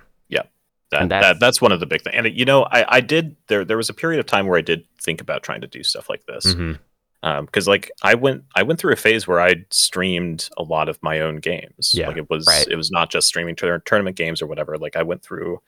That, 0.89 1.01
And 1.01 1.11
that 1.11 1.19
that's- 1.19 1.39
that's 1.41 1.61
one 1.61 1.73
of 1.73 1.81
the 1.81 1.85
big 1.85 2.01
things. 2.01 2.15
And 2.17 2.27
you 2.27 2.45
know, 2.45 2.63
I 2.63 2.85
I 2.87 3.01
did 3.01 3.35
there 3.47 3.65
there 3.65 3.75
was 3.75 3.89
a 3.89 3.93
period 3.93 4.21
of 4.21 4.25
time 4.25 4.47
where 4.47 4.57
I 4.57 4.61
did 4.61 4.85
think 5.01 5.19
about 5.19 5.43
trying 5.43 5.59
to 5.59 5.67
do 5.67 5.83
stuff 5.83 6.07
like 6.09 6.25
this. 6.27 6.45
Mm-hmm. 6.45 6.75
Um, 7.23 7.45
because 7.45 7.67
like 7.67 7.89
I 8.03 8.13
went 8.13 8.43
I 8.55 8.63
went 8.63 8.79
through 8.79 8.93
a 8.93 8.97
phase 8.97 9.27
where 9.27 9.41
I 9.41 9.55
streamed 9.71 10.49
a 10.57 10.63
lot 10.63 10.87
of 10.87 11.01
my 11.01 11.19
own 11.19 11.37
games. 11.37 11.91
Yeah, 11.93 12.07
like 12.09 12.17
it 12.17 12.29
was 12.29 12.45
right. 12.47 12.67
it 12.67 12.75
was 12.75 12.91
not 12.91 13.09
just 13.09 13.27
streaming 13.27 13.55
tour- 13.55 13.79
tournament 13.85 14.15
games 14.15 14.41
or 14.41 14.45
whatever. 14.47 14.77
Like 14.77 14.95
I 14.95 15.03
went 15.03 15.23
through 15.23 15.59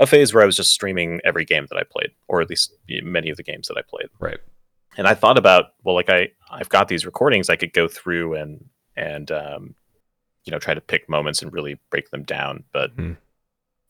a 0.00 0.06
phase 0.06 0.34
where 0.34 0.42
I 0.42 0.46
was 0.46 0.56
just 0.56 0.72
streaming 0.72 1.20
every 1.24 1.44
game 1.44 1.66
that 1.70 1.76
I 1.78 1.84
played, 1.84 2.10
or 2.26 2.40
at 2.40 2.50
least 2.50 2.74
many 2.88 3.30
of 3.30 3.36
the 3.36 3.42
games 3.44 3.68
that 3.68 3.76
I 3.78 3.82
played. 3.82 4.08
Right. 4.18 4.38
And 4.96 5.06
I 5.06 5.14
thought 5.14 5.38
about 5.38 5.74
well, 5.84 5.94
like 5.94 6.10
I 6.10 6.30
I've 6.50 6.68
got 6.68 6.88
these 6.88 7.06
recordings, 7.06 7.48
I 7.48 7.56
could 7.56 7.72
go 7.72 7.86
through 7.86 8.34
and 8.34 8.64
and 8.96 9.30
um, 9.30 9.74
you 10.44 10.50
know 10.50 10.58
try 10.58 10.74
to 10.74 10.80
pick 10.80 11.08
moments 11.08 11.40
and 11.40 11.52
really 11.52 11.78
break 11.90 12.10
them 12.10 12.24
down, 12.24 12.64
but. 12.72 12.96
Mhm. 12.96 13.16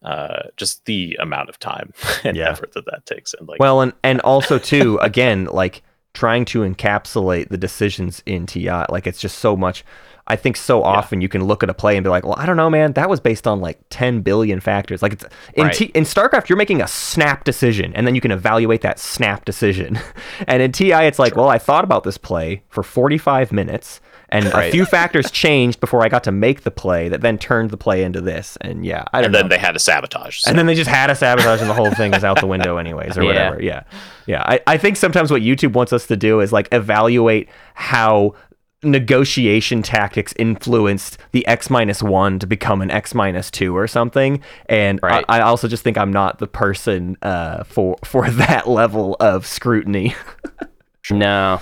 Uh, 0.02 0.44
just 0.56 0.86
the 0.86 1.14
amount 1.20 1.50
of 1.50 1.58
time 1.58 1.92
and 2.24 2.34
Yeah. 2.34 2.48
effort 2.48 2.72
that 2.72 2.86
that 2.86 3.04
takes, 3.04 3.34
and 3.34 3.46
like 3.46 3.60
Well, 3.60 3.82
and 3.82 3.92
and 4.02 4.18
also 4.22 4.58
too, 4.58 4.98
again, 5.02 5.44
like 5.44 5.82
trying 6.14 6.44
to 6.46 6.60
encapsulate 6.60 7.48
the 7.48 7.58
decisions 7.58 8.22
in 8.26 8.46
TI. 8.46 8.68
Like 8.88 9.06
it's 9.06 9.20
just 9.20 9.38
so 9.38 9.56
much. 9.56 9.84
I 10.26 10.36
think 10.36 10.56
so 10.56 10.84
often 10.84 11.20
you 11.20 11.28
can 11.28 11.42
look 11.42 11.64
at 11.64 11.70
a 11.70 11.74
play 11.74 11.96
and 11.96 12.04
be 12.04 12.10
like, 12.10 12.24
well, 12.24 12.36
I 12.38 12.46
don't 12.46 12.56
know, 12.56 12.70
man. 12.70 12.92
That 12.92 13.10
was 13.10 13.18
based 13.18 13.48
on 13.48 13.60
like 13.60 13.80
10 13.90 14.20
billion 14.20 14.60
factors. 14.60 15.02
Like 15.02 15.14
it's 15.14 15.24
in 15.54 15.66
Right. 15.66 15.74
T- 15.74 15.90
in 15.92 16.04
StarCraft, 16.04 16.48
you're 16.48 16.56
making 16.58 16.80
a 16.80 16.86
snap 16.86 17.42
decision, 17.42 17.92
and 17.94 18.06
then 18.06 18.14
you 18.14 18.20
can 18.20 18.30
evaluate 18.30 18.82
that 18.82 19.00
snap 19.00 19.44
decision. 19.44 19.98
and 20.46 20.62
in 20.62 20.70
TI, 20.70 20.92
it's 20.92 21.18
like, 21.18 21.34
well, 21.34 21.48
I 21.48 21.58
thought 21.58 21.82
about 21.82 22.04
this 22.04 22.16
play 22.16 22.62
for 22.68 22.84
45 22.84 23.50
minutes, 23.50 24.00
and 24.30 24.46
a 24.46 24.70
few 24.70 24.84
factors 24.84 25.30
changed 25.30 25.80
before 25.80 26.04
I 26.04 26.08
got 26.08 26.24
to 26.24 26.32
make 26.32 26.62
the 26.62 26.70
play 26.70 27.08
that 27.08 27.20
then 27.20 27.36
turned 27.38 27.70
the 27.70 27.76
play 27.76 28.02
into 28.04 28.20
this. 28.20 28.56
And 28.60 28.84
yeah, 28.86 29.04
I 29.12 29.18
don't 29.18 29.26
and 29.26 29.32
know. 29.32 29.38
then 29.40 29.48
they 29.48 29.58
had 29.58 29.72
to 29.72 29.78
sabotage. 29.78 30.42
and 30.46 30.56
then 30.58 30.66
they 30.66 30.74
just 30.74 30.88
had 30.90 31.10
a 31.10 31.14
sabotage 31.14 31.60
and 31.60 31.68
the 31.68 31.74
whole 31.74 31.90
thing 31.92 32.14
is 32.14 32.24
out 32.24 32.40
the 32.40 32.46
window 32.46 32.76
anyways 32.76 33.18
or 33.18 33.22
Yeah. 33.24 33.26
whatever 33.28 33.62
yeah 33.62 33.82
yeah 34.26 34.42
I, 34.46 34.60
I 34.66 34.76
think 34.78 34.96
sometimes 34.96 35.30
what 35.30 35.42
youtube 35.42 35.72
wants 35.72 35.92
us 35.92 36.06
to 36.06 36.16
do 36.16 36.40
is 36.40 36.52
like 36.52 36.68
evaluate 36.72 37.48
how 37.74 38.34
negotiation 38.82 39.82
tactics 39.82 40.32
influenced 40.38 41.18
the 41.32 41.46
x 41.46 41.68
minus 41.70 42.02
one 42.02 42.38
to 42.38 42.46
become 42.46 42.80
an 42.82 42.90
x 42.90 43.14
minus 43.14 43.50
two 43.50 43.76
or 43.76 43.86
something 43.86 44.40
and 44.66 44.98
Right. 45.02 45.24
I, 45.28 45.38
I 45.38 45.42
also 45.42 45.68
just 45.68 45.82
think 45.84 45.98
i'm 45.98 46.12
not 46.12 46.38
the 46.38 46.46
person 46.46 47.16
uh, 47.22 47.64
for 47.64 47.96
for 48.04 48.30
that 48.30 48.68
level 48.68 49.16
of 49.20 49.46
scrutiny 49.46 50.14
No. 51.10 51.60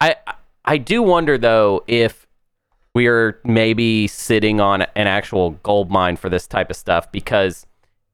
I 0.00 0.14
I 0.26 0.34
do 0.78 1.02
wonder 1.02 1.38
though 1.38 1.84
if 1.86 2.26
we're 2.94 3.40
maybe 3.44 4.06
sitting 4.08 4.60
on 4.60 4.82
an 4.82 5.06
actual 5.06 5.52
gold 5.62 5.90
mine 5.90 6.16
for 6.16 6.28
this 6.28 6.46
type 6.46 6.70
of 6.70 6.76
stuff 6.76 7.10
because 7.12 7.66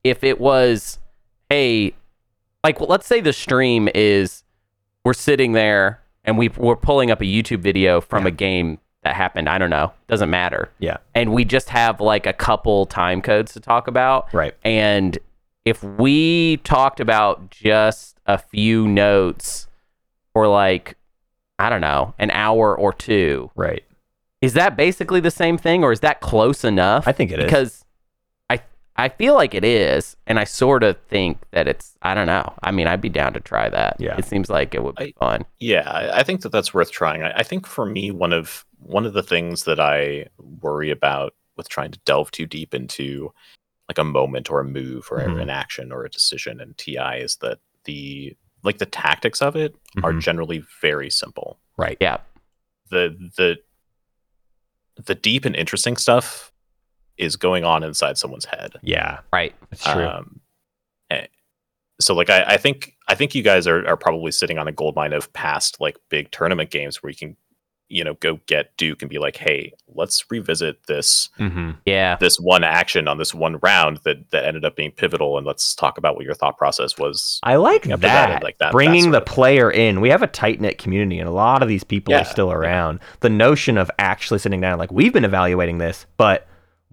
if 0.05 0.25
it 0.25 0.41
was 0.41 0.99
a 1.51 1.95
like 2.65 2.81
well, 2.81 2.89
let's 2.89 3.07
say 3.07 3.21
the 3.21 3.33
stream 3.33 3.89
is 3.95 4.45
we're 5.05 5.13
sitting 5.15 5.53
there 5.53 6.01
and 6.25 6.37
we 6.37 6.49
we're 6.51 6.77
pulling 6.77 7.11
up 7.11 7.21
a 7.21 7.25
YouTube 7.25 7.61
video 7.61 8.01
from 8.01 8.27
a 8.27 8.31
game 8.31 8.79
that 9.03 9.17
happened 9.17 9.49
I 9.49 9.59
don't 9.59 9.71
know 9.71 9.93
doesn't 10.09 10.31
matter. 10.31 10.71
Yeah. 10.79 10.99
And 11.15 11.33
we 11.33 11.45
just 11.45 11.69
have 11.71 12.01
like 12.01 12.27
a 12.27 12.33
couple 12.33 12.87
time 12.87 13.23
codes 13.23 13.53
to 13.55 13.61
talk 13.61 13.89
about. 13.89 14.33
Right. 14.33 14.55
And 14.65 15.19
if 15.65 15.83
we 15.83 16.59
talked 16.59 17.01
about 17.01 17.51
just 17.51 18.19
a 18.27 18.39
few 18.39 18.89
notes 18.89 19.69
for 20.33 20.49
like, 20.49 20.97
I 21.59 21.69
don't 21.69 21.81
know, 21.81 22.15
an 22.19 22.31
hour 22.33 22.77
or 22.77 22.93
two, 22.93 23.51
right 23.55 23.85
is 24.41 24.55
that 24.55 24.77
basically 24.77 25.21
the 25.21 25.31
same 25.31 25.57
thing 25.57 25.85
or 25.85 25.93
is 25.93 26.01
that 26.01 26.21
close 26.21 26.65
enough? 26.65 27.07
i 27.07 27.13
think 27.13 27.31
it 27.31 27.39
is 27.39 27.45
because 27.45 27.85
I 28.51 28.61
I 28.97 29.09
feel 29.09 29.35
like 29.35 29.55
it 29.55 29.65
is, 29.65 30.17
and 30.27 30.39
I 30.39 30.45
sort 30.45 30.83
of 30.83 30.99
think 31.09 31.39
that 31.53 31.67
it's 31.69 31.97
I 32.03 32.15
don't 32.15 32.27
know. 32.27 32.53
I 32.63 32.73
mean, 32.73 32.87
I'd 32.87 33.01
be 33.01 33.09
down 33.09 33.33
to 33.35 33.41
try 33.41 33.69
that. 33.71 33.97
Yeah. 33.99 34.17
It 34.19 34.25
seems 34.27 34.51
like 34.51 34.75
it 34.75 34.83
would 34.83 34.97
be 34.97 35.15
fun. 35.19 35.45
Yeah, 35.61 35.89
I 35.91 36.19
I 36.21 36.23
think 36.25 36.43
that 36.43 36.51
that's 36.53 36.75
worth 36.75 36.91
trying. 36.91 37.23
I 37.23 37.33
I 37.37 37.43
think 37.43 37.67
for 37.67 37.87
me, 37.87 38.11
one 38.11 38.33
of 38.33 38.65
one 38.79 39.07
of 39.07 39.13
the 39.15 39.23
things 39.23 39.65
that 39.65 39.79
I 39.81 40.27
worry 40.39 40.91
about 40.91 41.35
with 41.57 41.69
trying 41.69 41.93
to 41.93 42.01
delve 42.05 42.31
too 42.33 42.47
deep 42.47 42.75
into 42.75 43.33
like 43.89 43.99
a 43.99 44.05
moment 44.05 44.51
or 44.51 44.61
a 44.61 44.65
move 44.65 45.09
or 45.11 45.19
Mhm. 45.21 45.41
an 45.41 45.51
action 45.51 45.93
or 45.93 46.05
a 46.05 46.11
decision 46.11 46.61
in 46.61 46.75
TI 46.75 47.19
is 47.23 47.37
that 47.37 47.59
the 47.85 48.37
like 48.63 48.79
the 48.79 48.87
tactics 48.87 49.43
of 49.43 49.57
it 49.57 49.75
are 50.03 50.13
Mhm. 50.13 50.21
generally 50.21 50.63
very 50.81 51.11
simple. 51.11 51.59
right 51.77 51.97
Yeah. 52.01 52.19
The 52.91 53.17
the 53.37 53.57
the 55.05 55.15
deep 55.15 55.45
and 55.45 55.57
interesting 55.57 55.97
stuff 55.97 56.53
is 57.17 57.37
going 57.37 57.65
on 57.65 57.83
inside 57.83 58.19
someone's 58.19 58.45
head. 58.47 58.73
yeah 58.83 59.21
Right. 59.33 59.55
it's 59.71 59.83
true 59.85 60.07
Um, 60.07 60.41
eh, 61.11 61.27
so 62.01 62.15
like 62.15 62.31
I, 62.31 62.45
I 62.45 62.57
think 62.57 62.95
I 63.09 63.15
think 63.15 63.35
you 63.35 63.43
guys 63.43 63.67
are, 63.67 63.87
are 63.87 63.97
probably 63.97 64.33
sitting 64.33 64.59
on 64.59 64.69
a 64.69 64.73
gold 64.73 64.95
mine 64.97 65.13
of 65.13 65.33
past 65.33 65.81
like 65.81 65.97
big 66.09 66.31
tournament 66.31 66.71
games 66.71 67.03
where 67.03 67.11
you 67.11 67.17
can, 67.17 67.37
you 67.93 68.03
know, 68.03 68.15
go 68.15 68.41
get 68.47 68.77
Duke 68.77 69.03
and 69.03 69.11
be 69.11 69.19
like, 69.19 69.37
hey, 69.37 69.73
let's 69.95 70.25
revisit 70.31 70.87
this 70.87 71.29
mm-hmm. 71.39 71.73
Yeah. 71.85 72.17
this 72.17 72.39
one 72.39 72.65
action 72.65 73.07
on 73.07 73.19
this 73.19 73.35
one 73.35 73.59
round 73.63 73.99
that 74.05 74.31
that 74.31 74.45
ended 74.45 74.65
up 74.65 74.75
being 74.77 74.91
pivotal, 74.91 75.37
and 75.37 75.47
let's 75.47 75.75
talk 75.75 75.99
about 75.99 76.17
what 76.17 76.25
your 76.25 76.35
thought 76.35 76.57
process 76.57 76.97
was. 76.99 77.39
I 77.43 77.57
like 77.57 77.83
that. 77.85 78.01
that 78.01 78.43
like 78.43 78.59
that- 78.59 78.67
that 78.67 78.73
Bringing 78.73 79.05
sort 79.05 79.13
the 79.13 79.21
player 79.21 79.71
in. 79.71 80.01
We 80.01 80.09
have 80.09 80.23
a 80.23 80.27
tight 80.27 80.61
knit 80.61 80.79
community, 80.79 81.19
and 81.19 81.29
a 81.29 81.33
lot 81.33 81.63
of 81.63 81.69
these 81.69 81.85
people 81.85 82.15
are 82.15 82.19
Yeah, 82.19 82.23
still 82.25 82.49
yeah. 82.49 82.55
around. 82.55 83.01
The 83.21 83.31
notion 83.31 83.77
of 83.77 83.91
actually 83.99 84.39
sitting 84.39 84.61
down, 84.61 84.79
like 84.79 84.91
we've 84.93 85.13
been 85.13 85.25
evaluating 85.25 85.79
this, 85.79 86.07
but 86.17 86.47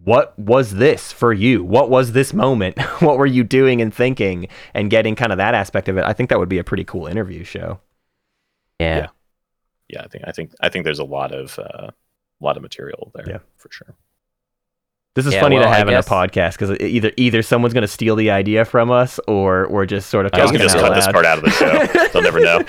what 0.03 0.37
was 0.39 0.75
this 0.75 1.11
for 1.11 1.33
you? 1.33 1.63
What 1.63 1.89
was 1.89 2.13
this 2.13 2.33
moment? 2.33 2.79
what 3.01 3.17
were 3.17 3.25
you 3.25 3.43
doing 3.43 3.81
and 3.81 3.93
thinking, 3.93 4.47
and 4.73 4.89
getting 4.89 5.15
kind 5.15 5.31
of 5.31 5.37
that 5.37 5.53
aspect 5.53 5.87
of 5.89 5.97
it? 5.97 6.03
I 6.05 6.13
think 6.13 6.29
that 6.29 6.39
would 6.39 6.49
be 6.49 6.57
a 6.59 6.63
pretty 6.63 6.83
cool 6.83 7.07
interview 7.07 7.43
show. 7.43 7.79
Yeah. 8.79 8.97
Yeah. 8.97 9.07
Yeah, 9.89 10.03
I 10.03 10.07
think 10.07 10.23
I 10.27 10.31
think 10.31 10.51
I 10.61 10.69
think 10.69 10.85
there's 10.85 10.99
a 10.99 11.03
lot 11.03 11.31
of 11.33 11.57
uh, 11.59 11.91
lot 12.39 12.57
of 12.57 12.63
material 12.63 13.11
there. 13.15 13.27
Yeah. 13.27 13.39
for 13.57 13.69
sure. 13.71 13.95
This 15.15 15.25
is 15.25 15.33
Yeah, 15.33 15.41
funny 15.41 15.55
well, 15.55 15.65
to 15.65 15.69
I 15.69 15.77
have 15.77 15.87
in 15.87 15.95
a 15.95 16.03
podcast 16.03 16.53
because 16.53 16.79
either 16.79 17.11
either 17.17 17.41
someone's 17.41 17.73
going 17.73 17.81
to 17.81 17.87
steal 17.89 18.15
the 18.15 18.29
idea 18.29 18.63
from 18.63 18.91
us, 18.91 19.19
or 19.27 19.67
we're 19.69 19.87
just 19.87 20.09
sort 20.09 20.27
of 20.27 20.31
You 20.33 20.37
guys 20.37 20.45
talking 20.47 20.59
can 20.59 20.69
just 20.69 20.77
out 20.77 20.89
cut 20.89 20.95
this 20.95 21.07
part 21.07 21.25
out 21.25 21.39
of 21.39 21.43
the 21.43 21.49
show. 21.49 22.07
They'll 22.13 22.21
never 22.21 22.39
know. 22.39 22.59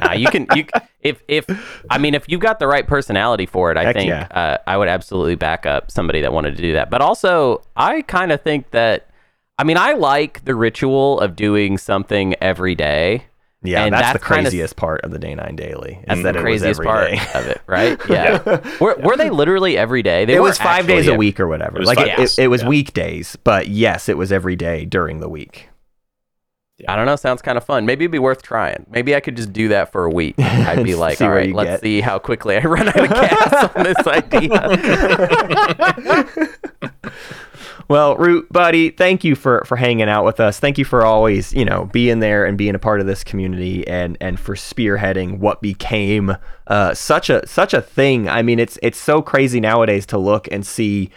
Nah, 0.00 0.12
you 0.12 0.28
can 0.28 0.46
you 0.54 0.64
if 1.00 1.22
if 1.26 1.44
I 1.90 1.98
mean 1.98 2.14
if 2.14 2.28
you 2.28 2.38
got 2.38 2.60
the 2.60 2.68
right 2.68 2.86
personality 2.86 3.46
for 3.46 3.72
it, 3.72 3.76
I 3.76 3.84
Heck 3.84 3.96
think 3.96 4.08
yeah. 4.08 4.28
uh, 4.30 4.58
I 4.66 4.76
would 4.76 4.88
absolutely 4.88 5.34
back 5.34 5.66
up 5.66 5.90
somebody 5.90 6.20
that 6.20 6.32
wanted 6.32 6.56
to 6.56 6.62
do 6.62 6.72
that. 6.74 6.88
But 6.88 7.02
also, 7.02 7.62
I 7.76 8.02
kind 8.02 8.30
of 8.30 8.40
think 8.40 8.70
that 8.70 9.10
I 9.58 9.64
mean 9.64 9.76
I 9.76 9.92
like 9.92 10.44
the 10.44 10.54
ritual 10.54 11.18
of 11.18 11.34
doing 11.34 11.78
something 11.78 12.36
every 12.40 12.76
day. 12.76 13.24
Yeah, 13.64 13.84
And 13.84 13.94
that's, 13.94 14.12
the 14.12 14.18
that's 14.18 14.28
kinda- 14.28 14.42
craziest 14.50 14.76
part 14.76 15.00
of 15.02 15.10
the 15.10 15.18
Day 15.18 15.34
Nine 15.34 15.56
Daily. 15.56 15.92
Is 16.00 16.04
That's 16.06 16.22
that 16.22 16.32
the 16.34 16.38
it 16.40 16.42
was 16.42 16.60
craziest 16.62 16.80
every 16.80 16.86
part 16.86 17.10
day. 17.10 17.20
of 17.34 17.46
it, 17.46 17.62
right? 17.66 17.98
Yeah. 18.10 18.60
Were, 18.78 18.94
were 18.96 19.16
they 19.16 19.30
literally 19.30 19.76
every 19.78 20.02
day? 20.02 20.24
They 20.26 20.34
it 20.34 20.40
was 20.40 20.58
five 20.58 20.86
days 20.86 21.08
a 21.08 21.14
week 21.14 21.40
or 21.40 21.48
whatever. 21.48 21.76
It 21.78 21.80
was 21.80 21.88
like 21.88 21.96
five 21.98 22.08
it, 22.20 22.38
it, 22.38 22.38
it 22.44 22.48
was 22.48 22.62
yeah. 22.62 22.68
weekdays, 22.68 23.36
but 23.42 23.68
yes, 23.68 24.08
it 24.08 24.18
was 24.18 24.30
every 24.30 24.54
day 24.54 24.84
during 24.84 25.20
the 25.20 25.28
week. 25.28 25.68
I 26.88 26.96
don't 26.96 27.06
know. 27.06 27.14
Sounds 27.16 27.40
kind 27.40 27.56
of 27.56 27.62
fun. 27.64 27.86
Maybe 27.86 28.04
it'd 28.04 28.10
be 28.12 28.18
worth 28.18 28.42
trying. 28.42 28.84
Maybe 28.90 29.14
I 29.14 29.20
could 29.20 29.36
just 29.36 29.52
do 29.52 29.68
that 29.68 29.92
for 29.92 30.04
a 30.04 30.10
week. 30.10 30.34
I'd 30.38 30.82
be 30.82 30.94
like, 30.96 31.18
See 31.18 31.24
all 31.24 31.30
where 31.30 31.38
right, 31.38 31.48
you 31.48 31.54
let's 31.54 31.70
get." 31.70 31.80
see 31.82 32.00
how 32.00 32.18
quickly 32.18 32.56
I 32.56 32.60
run 32.64 32.88
out 32.88 32.98
of 32.98 33.08
gas 33.08 33.70
on 33.76 33.84
this 33.84 34.06
idea. 34.06 34.50
Well, 37.88 38.16
Root 38.16 38.50
buddy, 38.52 38.90
thank 38.90 39.24
you 39.24 39.34
for 39.34 39.62
for 39.66 39.76
hanging 39.76 40.08
out 40.08 40.24
with 40.24 40.40
us. 40.40 40.58
Thank 40.58 40.78
you 40.78 40.84
for 40.84 41.04
always, 41.04 41.52
you 41.52 41.64
know, 41.64 41.84
being 41.92 42.20
there 42.20 42.46
and 42.46 42.56
being 42.56 42.74
a 42.74 42.78
part 42.78 43.00
of 43.00 43.06
this 43.06 43.22
community 43.24 43.86
and 43.86 44.16
and 44.20 44.40
for 44.40 44.54
spearheading 44.54 45.38
what 45.38 45.60
became 45.60 46.36
uh, 46.66 46.94
such 46.94 47.28
a 47.30 47.46
such 47.46 47.74
a 47.74 47.82
thing. 47.82 48.28
I 48.28 48.42
mean, 48.42 48.58
it's 48.58 48.78
it's 48.82 48.98
so 48.98 49.20
crazy 49.22 49.60
nowadays 49.60 50.06
to 50.06 50.18
look 50.18 50.48
and 50.50 50.64
see 50.66 51.10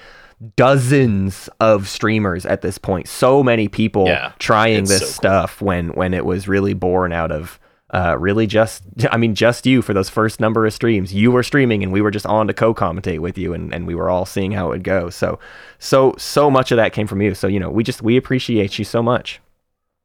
dozens 0.56 1.50
of 1.60 1.88
streamers 1.88 2.46
at 2.46 2.62
this 2.62 2.78
point. 2.78 3.08
So 3.08 3.42
many 3.44 3.68
people 3.68 4.06
Yeah, 4.06 4.34
trying 4.40 4.86
this 4.86 5.00
so 5.00 5.06
cool. 5.06 5.14
stuff 5.14 5.62
when 5.62 5.90
when 5.90 6.14
it 6.14 6.26
was 6.26 6.48
really 6.48 6.74
born 6.74 7.12
out 7.14 7.32
of 7.32 7.60
uh, 7.94 8.18
really 8.20 8.48
just 8.48 8.84
I 9.12 9.18
mean 9.18 9.36
just 9.36 9.66
you 9.66 9.82
for 9.82 9.94
those 9.94 10.10
first 10.10 10.40
number 10.40 10.66
of 10.66 10.74
streams. 10.74 11.14
You 11.14 11.32
were 11.32 11.44
streaming 11.44 11.84
and 11.84 11.92
we 11.92 12.02
were 12.02 12.12
just 12.12 12.26
on 12.26 12.48
to 12.48 12.54
co-commentate 12.54 13.20
with 13.20 13.38
you 13.38 13.54
and, 13.54 13.74
and 13.74 13.88
we 13.88 13.96
were 13.96 14.10
all 14.10 14.26
seeing 14.26 14.52
how 14.52 14.68
it 14.68 14.70
would 14.70 14.84
go. 14.84 15.10
So 15.10 15.40
so 15.80 16.14
so 16.18 16.50
much 16.50 16.72
of 16.72 16.78
that 16.78 16.94
came 16.94 17.08
from 17.08 17.22
you. 17.22 17.34
So 17.36 17.48
you 17.48 17.60
know, 17.60 17.70
we 17.70 17.84
just 17.84 18.02
we 18.02 18.18
appreciate 18.18 18.78
you 18.78 18.86
so 18.86 19.02
much. 19.02 19.40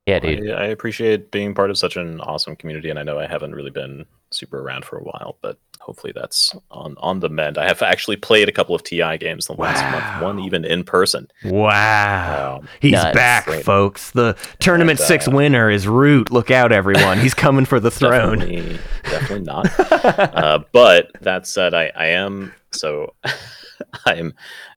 yeah, 0.06 0.18
dude. 0.18 0.50
I, 0.50 0.64
I 0.64 0.66
appreciate 0.66 1.30
being 1.30 1.54
part 1.54 1.70
of 1.70 1.78
such 1.78 1.96
an 1.96 2.20
awesome 2.20 2.56
community, 2.56 2.90
and 2.90 2.98
I 2.98 3.02
know 3.02 3.18
I 3.18 3.26
haven't 3.26 3.54
really 3.54 3.70
been 3.70 4.06
super 4.34 4.60
around 4.60 4.84
for 4.84 4.98
a 4.98 5.02
while, 5.02 5.36
but 5.42 5.58
hopefully 5.80 6.12
that's 6.14 6.54
on 6.70 6.94
on 6.98 7.20
the 7.20 7.28
mend. 7.28 7.58
I 7.58 7.66
have 7.66 7.82
actually 7.82 8.16
played 8.16 8.48
a 8.48 8.52
couple 8.52 8.74
of 8.74 8.82
TI 8.82 9.18
games 9.18 9.48
in 9.48 9.56
the 9.56 9.62
last 9.62 9.82
month, 9.90 10.22
one 10.22 10.40
even 10.40 10.64
in 10.64 10.84
person. 10.84 11.28
Wow. 11.44 12.58
Um, 12.60 12.68
He's 12.80 12.92
Nuts. 12.92 13.14
back, 13.14 13.44
Great. 13.46 13.64
folks. 13.64 14.10
The 14.12 14.36
tournament 14.60 15.00
And, 15.00 15.04
uh, 15.04 15.08
6 15.08 15.28
winner 15.28 15.70
is 15.70 15.86
Root. 15.88 16.30
Look 16.30 16.50
out 16.50 16.72
everyone. 16.72 17.18
He's 17.18 17.34
coming 17.34 17.64
for 17.64 17.80
the 17.80 17.90
throne. 17.90 18.38
Definitely, 18.38 18.78
definitely 19.04 19.44
not. 19.44 19.80
uh, 20.36 20.60
but 20.72 21.10
that 21.20 21.46
said, 21.46 21.74
I, 21.74 21.92
I 21.96 22.06
am 22.06 22.52
so 22.70 23.14
I'm 24.06 24.34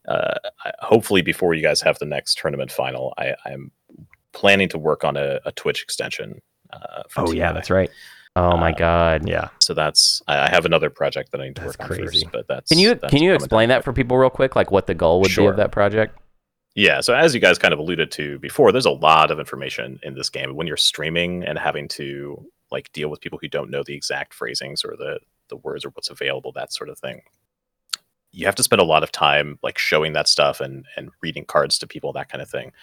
uh, 0.08 0.35
hopefully 0.80 1.22
before 1.22 1.53
you 1.53 1.61
guys 1.61 1.82
have 1.82 1.98
the 2.00 2.06
next 2.06 2.38
tournament 2.38 2.72
final, 2.72 3.14
I, 3.17 3.35
I'm 3.45 3.72
planning 4.34 4.69
to 4.69 4.77
work 4.77 5.03
on 5.03 5.17
a, 5.17 5.40
a 5.45 5.51
Twitch 5.51 5.82
extension. 5.84 6.42
Uh, 6.72 7.03
for 7.09 7.22
oh 7.27 7.32
yeah, 7.32 7.53
that's 7.53 7.69
right. 7.69 7.90
Oh 8.35 8.57
my 8.57 8.72
Uh, 8.72 8.77
god. 8.77 9.27
Yeah. 9.30 9.49
So 9.59 9.73
that's 9.73 10.22
I 10.27 10.49
have 10.49 10.65
another 10.65 10.89
project 10.89 11.31
that 11.31 11.41
I 11.41 11.45
need 11.45 11.55
to 11.57 11.61
That's 11.64 11.77
work 11.80 11.88
crazy. 11.88 12.01
on 12.03 12.07
first. 12.07 12.31
But 12.31 12.47
that's 12.47 12.69
Can 12.69 12.80
you 12.80 12.95
that's 12.95 13.11
can 13.11 13.22
you 13.23 13.33
explain 13.33 13.69
that 13.69 13.83
for 13.83 13.93
people 13.93 14.17
real 14.17 14.30
quick? 14.30 14.55
Like 14.55 14.72
what 14.72 14.88
the 14.88 14.93
goal 14.93 15.22
would 15.22 15.33
be 15.35 15.45
of 15.45 15.55
that 15.57 15.72
project? 15.72 16.17
Yeah, 16.77 16.99
so 16.99 17.14
as 17.14 17.33
you 17.33 17.39
guys 17.39 17.57
kind 17.57 17.73
of 17.73 17.80
alluded 17.80 18.11
to 18.11 18.38
before, 18.39 18.73
there's 18.73 18.85
a 18.85 18.91
lot 18.91 19.31
of 19.31 19.39
information 19.39 19.97
in 20.03 20.14
this 20.15 20.30
game. 20.30 20.55
When 20.57 20.67
you're 20.67 20.75
streaming 20.75 21.43
and 21.45 21.57
having 21.57 21.88
to 21.89 22.45
like 22.69 22.91
deal 22.91 23.07
with 23.09 23.22
people 23.22 23.39
who 23.41 23.47
don't 23.47 23.69
know 23.69 23.83
the 23.83 23.93
exact 23.95 24.33
phrasings 24.33 24.83
or 24.83 24.95
the 24.97 25.19
the 25.47 25.55
words 25.57 25.85
or 25.85 25.89
what's 25.91 26.09
available, 26.09 26.51
that 26.53 26.73
sort 26.73 26.89
of 26.89 26.99
thing. 26.99 27.22
You 28.33 28.45
have 28.47 28.55
to 28.55 28.64
spend 28.64 28.81
a 28.81 28.85
lot 28.85 29.03
of 29.03 29.11
time 29.14 29.57
like 29.64 29.77
showing 29.77 30.11
that 30.14 30.27
stuff 30.27 30.59
and 30.59 30.85
and 30.97 31.09
reading 31.22 31.45
cards 31.45 31.77
to 31.80 31.88
people, 31.88 32.11
that 32.14 32.27
kind 32.27 32.41
of 32.41 32.49
thing. 32.49 32.73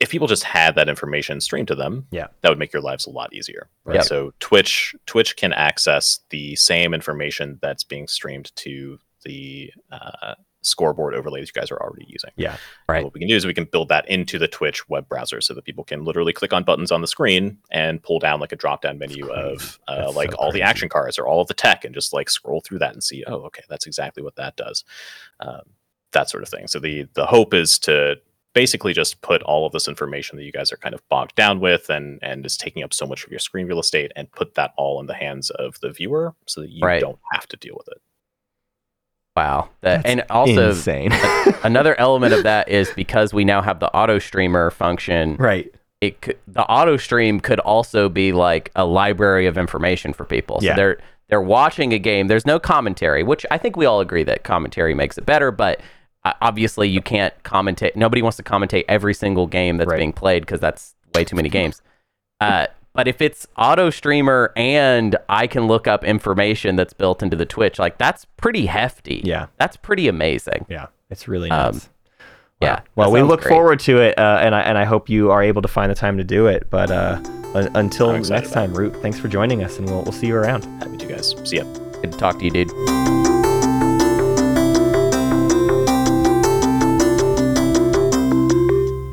If 0.00 0.10
people 0.10 0.26
just 0.26 0.42
had 0.44 0.74
that 0.74 0.88
information 0.88 1.40
streamed 1.40 1.68
to 1.68 1.74
them, 1.74 2.06
Yeah. 2.10 2.26
that 2.42 2.48
would 2.48 2.58
make 2.58 2.72
your 2.72 2.82
lives 2.82 3.06
a 3.06 3.10
lot 3.10 3.32
easier. 3.32 3.68
Right. 3.84 3.96
Yep. 3.96 4.04
So 4.04 4.32
Twitch 4.40 4.94
Twitch 5.06 5.36
can 5.36 5.52
access 5.52 6.20
the 6.30 6.56
same 6.56 6.92
information 6.94 7.58
that's 7.62 7.84
being 7.84 8.08
streamed 8.08 8.54
to 8.56 8.98
the 9.24 9.72
uh, 9.92 10.34
scoreboard 10.62 11.14
overlays 11.14 11.50
you 11.54 11.60
guys 11.60 11.70
are 11.70 11.80
already 11.80 12.06
using. 12.08 12.30
Yeah. 12.36 12.56
Right. 12.88 13.04
What 13.04 13.14
we 13.14 13.20
can 13.20 13.28
do 13.28 13.36
is 13.36 13.46
we 13.46 13.54
can 13.54 13.64
build 13.66 13.88
that 13.90 14.08
into 14.08 14.38
the 14.38 14.48
Twitch 14.48 14.88
web 14.88 15.08
browser 15.08 15.40
so 15.40 15.54
that 15.54 15.64
people 15.64 15.84
can 15.84 16.04
literally 16.04 16.32
click 16.32 16.52
on 16.52 16.64
buttons 16.64 16.90
on 16.90 17.00
the 17.00 17.06
screen 17.06 17.58
and 17.70 18.02
pull 18.02 18.18
down 18.18 18.40
like 18.40 18.52
a 18.52 18.56
drop 18.56 18.82
down 18.82 18.98
menu 18.98 19.30
of 19.30 19.78
uh, 19.88 20.10
like 20.14 20.32
so 20.32 20.36
all 20.38 20.52
the 20.52 20.62
action 20.62 20.88
cards 20.88 21.18
or 21.18 21.26
all 21.26 21.40
of 21.42 21.48
the 21.48 21.54
tech 21.54 21.84
and 21.84 21.94
just 21.94 22.12
like 22.12 22.28
scroll 22.30 22.60
through 22.62 22.78
that 22.80 22.92
and 22.94 23.04
see, 23.04 23.24
oh, 23.26 23.42
okay, 23.42 23.62
that's 23.68 23.86
exactly 23.86 24.22
what 24.22 24.36
that 24.36 24.56
does. 24.56 24.84
Um, 25.40 25.60
that 26.12 26.30
sort 26.30 26.42
of 26.42 26.48
thing. 26.48 26.66
So 26.66 26.78
the 26.80 27.06
the 27.14 27.26
hope 27.26 27.52
is 27.54 27.78
to 27.80 28.16
basically 28.54 28.92
just 28.94 29.20
put 29.20 29.42
all 29.42 29.66
of 29.66 29.72
this 29.72 29.86
information 29.88 30.36
that 30.38 30.44
you 30.44 30.52
guys 30.52 30.72
are 30.72 30.76
kind 30.78 30.94
of 30.94 31.06
bogged 31.10 31.34
down 31.34 31.60
with 31.60 31.90
and 31.90 32.18
and 32.22 32.46
is 32.46 32.56
taking 32.56 32.82
up 32.82 32.94
so 32.94 33.06
much 33.06 33.24
of 33.24 33.30
your 33.30 33.38
screen 33.40 33.66
real 33.66 33.80
estate 33.80 34.10
and 34.16 34.30
put 34.32 34.54
that 34.54 34.72
all 34.78 34.98
in 35.00 35.06
the 35.06 35.14
hands 35.14 35.50
of 35.50 35.78
the 35.80 35.90
viewer 35.90 36.34
so 36.46 36.60
that 36.62 36.70
you 36.70 36.80
Right. 36.82 37.00
don't 37.00 37.18
have 37.32 37.46
to 37.48 37.56
deal 37.58 37.74
with 37.76 37.88
it. 37.88 38.00
Wow. 39.36 39.70
That, 39.80 40.06
and 40.06 40.24
also 40.30 40.68
insane. 40.70 41.10
another 41.64 41.98
element 41.98 42.32
of 42.32 42.44
that 42.44 42.68
is 42.68 42.90
because 42.94 43.34
we 43.34 43.44
now 43.44 43.62
have 43.62 43.80
the 43.80 43.92
auto 43.94 44.18
streamer 44.18 44.70
function. 44.70 45.36
right. 45.36 45.72
It 46.00 46.20
could, 46.20 46.38
the 46.46 46.62
auto 46.64 46.98
stream 46.98 47.40
could 47.40 47.60
also 47.60 48.10
be 48.10 48.32
like 48.32 48.70
a 48.76 48.84
library 48.84 49.46
of 49.46 49.56
information 49.56 50.12
for 50.12 50.24
people. 50.26 50.60
So 50.60 50.66
Yeah. 50.66 50.76
they're 50.76 50.98
they're 51.30 51.40
watching 51.40 51.94
a 51.94 51.98
game. 51.98 52.28
There's 52.28 52.44
no 52.44 52.58
commentary, 52.60 53.22
which 53.22 53.46
I 53.50 53.56
think 53.56 53.76
we 53.76 53.86
all 53.86 54.00
agree 54.00 54.22
that 54.24 54.44
commentary 54.44 54.92
makes 54.94 55.16
it 55.16 55.24
better. 55.24 55.50
But 55.50 55.80
obviously, 56.40 56.88
you 56.88 57.00
can't 57.02 57.34
commentate. 57.42 57.96
Nobody 57.96 58.22
wants 58.22 58.36
to 58.38 58.42
commentate 58.42 58.84
every 58.88 59.14
single 59.14 59.46
game 59.46 59.76
that's 59.76 59.90
Right. 59.90 59.98
being 59.98 60.12
played 60.12 60.42
because 60.42 60.60
that's 60.60 60.94
way 61.14 61.24
too 61.24 61.36
many 61.36 61.48
games. 61.48 61.80
Uh, 62.40 62.66
but 62.92 63.08
if 63.08 63.22
it's 63.22 63.46
auto 63.56 63.90
streamer 63.90 64.52
and 64.56 65.16
I 65.28 65.46
can 65.46 65.66
look 65.66 65.86
up 65.86 66.04
information 66.04 66.76
that's 66.76 66.92
built 66.92 67.22
into 67.22 67.36
the 67.36 67.46
Twitch, 67.46 67.78
like 67.78 67.96
that's 67.96 68.26
pretty 68.36 68.66
hefty. 68.66 69.22
Yeah. 69.24 69.46
that's 69.56 69.76
pretty 69.76 70.08
amazing. 70.08 70.66
Yeah. 70.68 70.86
It's 71.10 71.26
really 71.28 71.50
Um, 71.50 71.74
nice. 71.74 71.88
Yeah. 72.60 72.80
Well, 72.96 73.10
we 73.12 73.22
look 73.22 73.42
great. 73.42 73.50
forward 73.50 73.80
to 73.80 73.98
it, 73.98 74.18
uh, 74.18 74.38
and 74.42 74.54
I 74.54 74.60
and 74.62 74.76
I 74.76 74.84
hope 74.84 75.08
you 75.08 75.30
are 75.30 75.42
able 75.42 75.62
to 75.62 75.68
find 75.68 75.90
the 75.90 75.94
time 75.94 76.16
to 76.18 76.24
do 76.24 76.46
it. 76.48 76.66
But 76.70 76.90
uh, 76.90 77.20
until 77.74 78.12
next 78.20 78.52
time, 78.52 78.74
Root, 78.74 78.94
thanks 78.96 79.18
for 79.18 79.28
joining 79.28 79.62
us, 79.64 79.78
and 79.78 79.88
we'll 79.88 80.02
we'll 80.02 80.12
see 80.12 80.26
you 80.26 80.36
around. 80.36 80.64
Happy 80.82 80.96
to 80.98 81.06
you 81.06 81.14
guys. 81.14 81.34
See 81.44 81.56
ya. 81.58 81.64
Good 82.02 82.12
to 82.12 82.18
talk 82.18 82.38
to 82.40 82.44
you, 82.44 82.50
dude. 82.50 83.33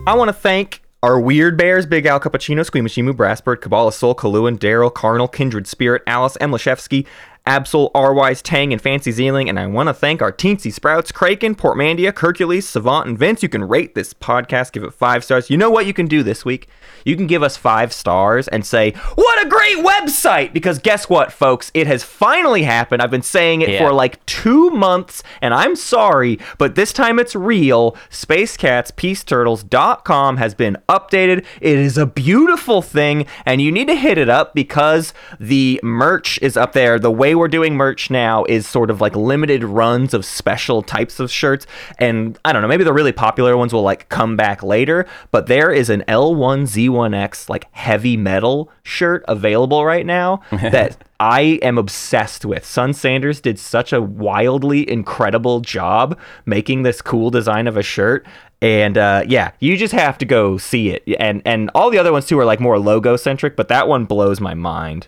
I 0.07 0.15
want 0.15 0.30
to 0.30 0.33
thank 0.33 0.81
our 1.03 1.19
Weird 1.19 1.57
Bears, 1.57 1.85
Big 1.85 2.07
Al 2.07 2.19
Cupachino, 2.19 2.67
Squeamishimu, 2.67 3.13
Brassbird, 3.13 3.61
Kabbalah 3.61 3.91
Soul, 3.91 4.15
Kaluan, 4.15 4.57
Daryl, 4.57 4.91
Karnal, 4.91 5.27
Kindred 5.27 5.67
Spirit, 5.67 6.01
Alice, 6.07 6.38
Emlashevsky, 6.41 7.05
Absol, 7.47 7.89
R-Wise, 7.95 8.41
Tang, 8.41 8.71
and 8.71 8.81
Fancy 8.81 9.11
Zealing. 9.11 9.49
And 9.49 9.59
I 9.59 9.65
want 9.65 9.89
to 9.89 9.93
thank 9.93 10.21
our 10.21 10.31
Teensy 10.31 10.71
Sprouts, 10.71 11.11
Kraken, 11.11 11.55
Portmandia, 11.55 12.15
Hercules, 12.17 12.69
Savant, 12.69 13.07
and 13.07 13.17
Vince. 13.17 13.41
You 13.41 13.49
can 13.49 13.67
rate 13.67 13.95
this 13.95 14.13
podcast, 14.13 14.73
give 14.73 14.83
it 14.83 14.93
five 14.93 15.23
stars. 15.23 15.49
You 15.49 15.57
know 15.57 15.71
what 15.71 15.87
you 15.87 15.93
can 15.93 16.05
do 16.07 16.21
this 16.21 16.45
week? 16.45 16.67
You 17.03 17.15
can 17.15 17.25
give 17.25 17.41
us 17.41 17.57
five 17.57 17.91
stars 17.93 18.47
and 18.47 18.63
say, 18.63 18.91
What 19.15 19.43
a 19.43 19.49
great 19.49 19.77
website! 19.77 20.53
Because 20.53 20.77
guess 20.77 21.09
what, 21.09 21.33
folks? 21.33 21.71
It 21.73 21.87
has 21.87 22.03
finally 22.03 22.61
happened. 22.61 23.01
I've 23.01 23.09
been 23.09 23.23
saying 23.23 23.61
it 23.61 23.69
Yeah. 23.69 23.79
for 23.79 23.91
like 23.91 24.23
two 24.27 24.69
months, 24.69 25.23
and 25.41 25.51
I'm 25.53 25.75
sorry, 25.75 26.37
but 26.59 26.75
this 26.75 26.93
time 26.93 27.17
it's 27.17 27.35
real. 27.35 27.97
SpaceCatsPeaceTurtles.com 28.11 30.37
has 30.37 30.53
been 30.53 30.77
updated. 30.87 31.43
It 31.59 31.79
is 31.79 31.97
a 31.97 32.05
beautiful 32.05 32.81
thing, 32.83 33.25
and 33.45 33.61
you 33.61 33.71
need 33.71 33.87
to 33.87 33.95
hit 33.95 34.17
it 34.19 34.29
up 34.29 34.53
because 34.53 35.13
the 35.39 35.79
merch 35.83 36.37
is 36.41 36.55
up 36.55 36.73
there. 36.73 36.99
The 36.99 37.11
way 37.11 37.31
we're 37.35 37.48
doing 37.48 37.76
merch 37.76 38.10
now 38.10 38.45
is 38.45 38.68
sort 38.68 38.90
of 38.90 39.01
like 39.01 39.16
limited 39.16 39.64
runs 39.64 40.14
of 40.14 40.26
special 40.26 40.82
types 40.82 41.19
of 41.19 41.32
shirts, 41.32 41.66
and 41.98 42.38
I 42.45 42.53
don't 42.53 42.61
know, 42.61 42.68
maybe 42.68 42.84
the 42.84 42.93
really 42.93 43.11
popular 43.11 43.58
ones 43.58 43.74
will 43.74 43.84
like 43.84 44.10
come 44.10 44.35
back 44.35 44.64
later, 44.64 45.08
but 45.32 45.48
there 45.48 45.72
is 45.72 45.90
an 45.90 46.03
L1Z1X 46.08 47.50
like 47.50 47.68
heavy 47.72 48.18
metal 48.18 48.72
shirt 48.84 49.24
available 49.27 49.85
right 49.85 50.06
now 50.06 50.42
that 50.51 50.98
I 51.19 51.60
am 51.61 51.77
obsessed 51.77 52.45
with. 52.45 52.66
Sun 52.66 52.93
Sanders 52.93 53.42
did 53.42 53.60
such 53.60 53.93
a 53.93 54.01
wildly 54.01 54.90
incredible 54.90 55.60
job 55.60 56.18
making 56.45 56.82
this 56.82 57.01
cool 57.01 57.30
design 57.30 57.68
of 57.68 57.77
a 57.77 57.84
shirt. 57.84 58.26
And 58.61 58.98
uh, 58.98 59.24
yeah, 59.27 59.51
you 59.60 59.77
just 59.77 59.93
have 59.93 60.18
to 60.19 60.26
go 60.26 60.58
see 60.58 60.90
it. 60.90 61.03
And 61.19 61.42
and 61.45 61.69
all 61.76 61.90
the 61.90 61.98
other 61.98 62.11
ones 62.11 62.26
too 62.26 62.40
are 62.40 62.45
like 62.45 62.60
more 62.60 62.80
logo 62.80 63.18
centric, 63.18 63.56
but 63.56 63.68
that 63.68 63.88
one 63.88 64.06
blows 64.06 64.40
my 64.40 64.53
mind. 64.53 65.08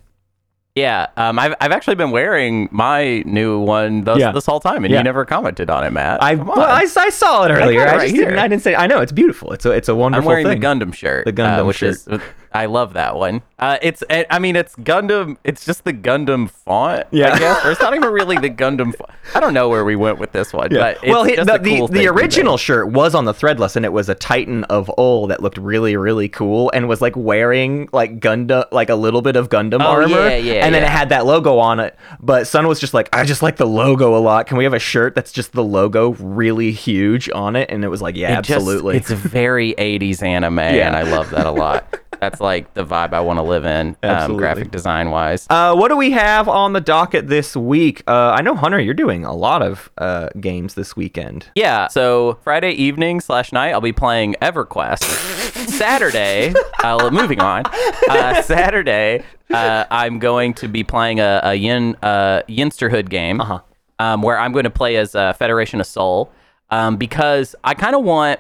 Yeah, 0.76 1.06
um, 1.18 1.38
I've 1.38 1.54
I've 1.62 1.72
actually 1.72 1.94
been 1.96 2.10
wearing 2.10 2.68
my 2.72 3.22
new 3.28 3.60
one 3.60 4.06
this, 4.06 4.18
Yeah. 4.18 4.32
this 4.32 4.48
whole 4.48 4.60
time, 4.60 4.84
and 4.84 4.92
Yeah. 4.92 4.98
you 5.00 5.04
never 5.04 5.24
commented 5.24 5.70
on 5.70 5.84
it, 5.84 5.92
Matt. 5.94 6.22
I 6.24 6.34
well. 6.34 6.60
I, 6.60 6.88
I 6.98 7.10
saw 7.10 7.44
it 7.46 7.52
earlier. 7.52 7.82
I 7.88 7.96
right 7.96 8.02
just 8.10 8.16
didn't. 8.16 8.40
I 8.40 8.48
didn't 8.48 8.64
say. 8.64 8.74
I 8.74 8.88
know 8.88 9.00
it's 9.00 9.12
beautiful. 9.12 9.52
It's 9.54 9.68
a 9.68 9.72
it's 9.72 9.88
a 9.88 9.94
wonderful 9.94 10.24
I'm 10.24 10.28
wearing 10.28 10.48
thing. 10.48 10.60
the 10.60 10.66
Gundam 10.66 10.92
shirt, 10.92 11.26
The 11.26 11.34
Gundam 11.34 11.60
uh, 11.62 11.66
which 11.66 11.78
shirt. 11.78 11.90
is 11.92 12.08
I 12.54 12.68
love 12.68 12.94
that 12.94 13.16
one. 13.16 13.42
Uh, 13.58 13.78
it's 13.82 14.04
eh, 14.10 14.26
I 14.30 14.40
mean 14.40 14.56
it's 14.56 14.76
Gundam. 14.76 15.38
It's 15.44 15.66
just 15.66 15.86
the 15.86 15.94
Gundam 15.94 16.50
font. 16.50 17.08
Yeah. 17.12 17.34
I 17.34 17.40
guess 17.40 17.66
or 17.66 17.72
it's 17.72 17.82
not 17.82 17.96
even 17.96 18.12
really 18.12 18.38
the 18.38 18.50
Gundam. 18.64 18.96
Font. 18.96 19.10
I 19.34 19.40
don't 19.40 19.54
know 19.54 19.70
where 19.70 19.84
we 19.86 19.96
went 19.96 20.20
with 20.20 20.34
this 20.34 20.52
one, 20.54 20.70
but 20.70 20.98
it's 21.02 21.08
well, 21.08 21.24
he- 21.24 21.36
just 21.36 21.48
the, 21.48 21.56
a 21.56 21.60
cool 21.60 21.88
the, 21.88 21.94
thing 21.94 22.02
the 22.04 22.08
original 22.10 22.54
make. 22.54 22.60
shirt 22.62 22.90
was 22.92 23.16
on 23.16 23.26
the 23.26 23.34
threadless, 23.34 23.76
and 23.76 23.86
it 23.86 23.94
was 23.94 24.10
a 24.10 24.16
Titan 24.16 24.66
of 24.66 24.92
Ul 24.98 25.28
that 25.28 25.42
looked 25.42 25.58
really, 25.58 25.96
really 25.96 26.28
cool, 26.30 26.70
and 26.74 26.88
was 26.88 27.02
like 27.02 27.16
wearing 27.16 27.88
like 27.94 28.20
Gundam, 28.20 28.66
like 28.72 28.90
a 28.90 28.96
little 28.96 29.22
bit 29.22 29.36
of 29.36 29.50
Gundam 29.50 29.82
Oh, 29.82 29.88
armor. 29.88 30.10
yeah, 30.10 30.36
yeah, 30.36 30.66
And 30.66 30.76
then 30.76 30.84
it 30.84 30.90
had 30.90 31.10
that 31.10 31.26
logo 31.26 31.58
on 31.58 31.80
it. 31.80 31.96
But 32.20 32.48
Sun 32.48 32.68
was 32.68 32.80
just 32.80 32.94
like, 32.94 33.10
I 33.16 33.24
just 33.24 33.42
like 33.42 33.56
the 33.56 33.66
logo 33.66 34.16
a 34.16 34.20
lot. 34.20 34.46
Can 34.48 34.58
we 34.58 34.66
have 34.66 34.74
a 34.74 34.80
shirt 34.80 35.16
that's 35.16 35.32
just 35.32 35.54
the 35.54 35.64
logo 35.64 36.12
really 36.20 36.72
huge 36.72 37.30
on 37.34 37.56
it? 37.56 37.70
And 37.72 37.84
it 37.84 37.88
was 37.88 38.02
like, 38.02 38.16
yeah, 38.18 38.40
It 38.40 38.44
just- 38.44 38.58
absolutely. 38.58 38.98
it's 38.98 39.10
very 39.10 39.74
80s 39.76 40.22
anime, 40.22 40.60
and 40.60 40.96
I 40.96 41.04
love 41.04 41.30
that 41.32 41.48
a 41.48 41.52
lot. 41.52 41.98
That's 42.20 42.40
like 42.44 42.74
the 42.74 42.86
vibe 42.86 43.14
I 43.14 43.22
want 43.22 43.40
to 43.40 43.44
live 43.44 43.66
in, 43.66 43.96
um, 44.04 44.36
graphic 44.38 44.70
design 44.70 45.10
wise. 45.10 45.48
Uh, 45.50 45.74
what 45.76 45.88
do 45.88 45.98
we 45.98 46.12
have 46.12 46.48
on 46.50 46.74
the 46.74 46.82
docket 46.82 47.28
this 47.28 47.56
week? 47.56 48.04
Uh, 48.08 48.32
I 48.38 48.42
know 48.42 48.54
Hunter, 48.56 48.80
you're 48.80 48.94
doing 48.94 49.24
a 49.26 49.34
lot 49.34 49.62
of 49.62 49.90
uh, 49.98 50.30
games 50.40 50.76
this 50.76 50.96
weekend. 50.96 51.48
Yeah, 51.56 51.88
so 51.88 52.38
Friday 52.44 52.72
evening 52.74 53.22
slash 53.22 53.52
night, 53.52 53.72
I'll 53.72 53.82
be 53.82 53.94
playing 53.94 54.36
EverQuest. 54.42 55.04
Saturday, 55.70 56.54
uh, 56.84 57.10
moving 57.12 57.40
on. 57.40 57.64
Uh, 58.10 58.42
Saturday, 58.42 59.24
uh, 59.52 59.86
I'm 59.90 60.20
going 60.20 60.54
to 60.56 60.68
be 60.68 60.84
playing 60.84 61.20
a, 61.20 61.40
a 61.44 61.54
Yin 61.56 61.96
uh, 62.04 62.42
Yinsterhood 62.50 63.10
game, 63.10 63.40
Uh-huh. 63.42 63.60
um, 64.00 64.22
where 64.22 64.38
I'm 64.38 64.52
going 64.52 64.66
to 64.66 64.70
play 64.70 64.98
as 64.98 65.16
uh, 65.16 65.34
Federation 65.34 65.80
of 65.80 65.88
Sol, 65.88 66.32
um, 66.70 66.98
because 66.98 67.56
I 67.64 67.74
kind 67.74 67.96
of 67.96 68.04
want 68.04 68.40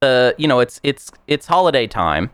the 0.00 0.34
you 0.36 0.48
know 0.48 0.58
it's 0.60 0.80
it's 0.82 1.10
it's 1.28 1.46
holiday 1.46 1.86
time. 1.86 2.30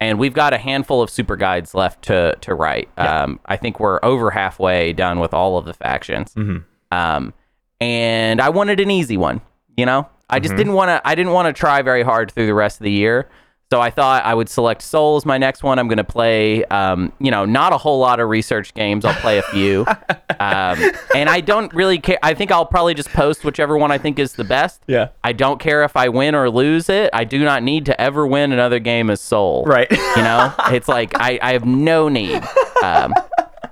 And 0.00 0.18
we've 0.18 0.34
got 0.34 0.52
a 0.52 0.58
handful 0.58 1.00
of 1.02 1.08
super 1.08 1.36
guides 1.36 1.74
left 1.74 2.02
to 2.04 2.36
to 2.42 2.54
write. 2.54 2.88
Um, 2.98 3.40
I 3.46 3.56
think 3.56 3.80
we're 3.80 3.98
over 4.02 4.30
halfway 4.30 4.92
done 4.92 5.20
with 5.20 5.32
all 5.32 5.56
of 5.56 5.64
the 5.64 5.72
factions. 5.74 6.34
Mhm. 6.34 6.64
Um, 6.92 7.32
and 7.80 8.40
I 8.40 8.50
wanted 8.50 8.78
an 8.80 8.90
easy 8.90 9.16
one. 9.16 9.40
You 9.76 9.86
know, 9.86 10.08
I 10.28 10.38
just 10.38 10.54
Mhm. 10.54 10.58
didn't 10.58 10.72
want 10.74 10.88
to. 10.90 11.00
I 11.08 11.14
didn't 11.14 11.32
want 11.32 11.46
to 11.46 11.52
try 11.58 11.80
very 11.82 12.02
hard 12.02 12.30
through 12.30 12.46
the 12.46 12.54
rest 12.54 12.80
of 12.80 12.84
the 12.84 12.90
year. 12.90 13.28
So 13.72 13.80
I 13.80 13.90
thought 13.90 14.24
I 14.24 14.32
would 14.32 14.48
select 14.48 14.80
Sol 14.82 15.16
as 15.16 15.26
my 15.26 15.38
next 15.38 15.64
one. 15.64 15.80
I'm 15.80 15.88
going 15.88 15.96
to 15.98 16.04
play, 16.04 16.64
um, 16.66 17.12
you 17.18 17.32
know, 17.32 17.44
not 17.44 17.72
a 17.72 17.78
whole 17.78 17.98
lot 17.98 18.20
of 18.20 18.28
research 18.28 18.72
games. 18.74 19.04
I'll 19.04 19.14
play 19.20 19.38
a 19.38 19.42
few, 19.42 19.84
um, 20.38 20.78
and 21.14 21.28
I 21.28 21.40
don't 21.40 21.74
really 21.74 21.98
care. 21.98 22.18
I 22.22 22.32
think 22.34 22.52
I'll 22.52 22.64
probably 22.64 22.94
just 22.94 23.08
post 23.08 23.44
whichever 23.44 23.76
one 23.76 23.90
I 23.90 23.98
think 23.98 24.20
is 24.20 24.34
the 24.34 24.44
best. 24.44 24.82
Yeah. 24.86 25.08
I 25.24 25.32
don't 25.32 25.58
care 25.58 25.82
if 25.82 25.96
I 25.96 26.08
win 26.10 26.36
or 26.36 26.48
lose 26.48 26.88
it. 26.88 27.10
I 27.12 27.24
do 27.24 27.42
not 27.42 27.64
need 27.64 27.86
to 27.86 28.00
ever 28.00 28.24
win 28.24 28.52
another 28.52 28.78
game 28.78 29.10
as 29.10 29.20
Sol. 29.20 29.64
Right. 29.64 29.90
You 29.90 30.22
know, 30.22 30.54
it's 30.66 30.86
like 30.86 31.18
I, 31.20 31.38
I 31.42 31.52
have 31.52 31.64
no 31.64 32.08
need. 32.08 32.42
Um, 32.84 33.12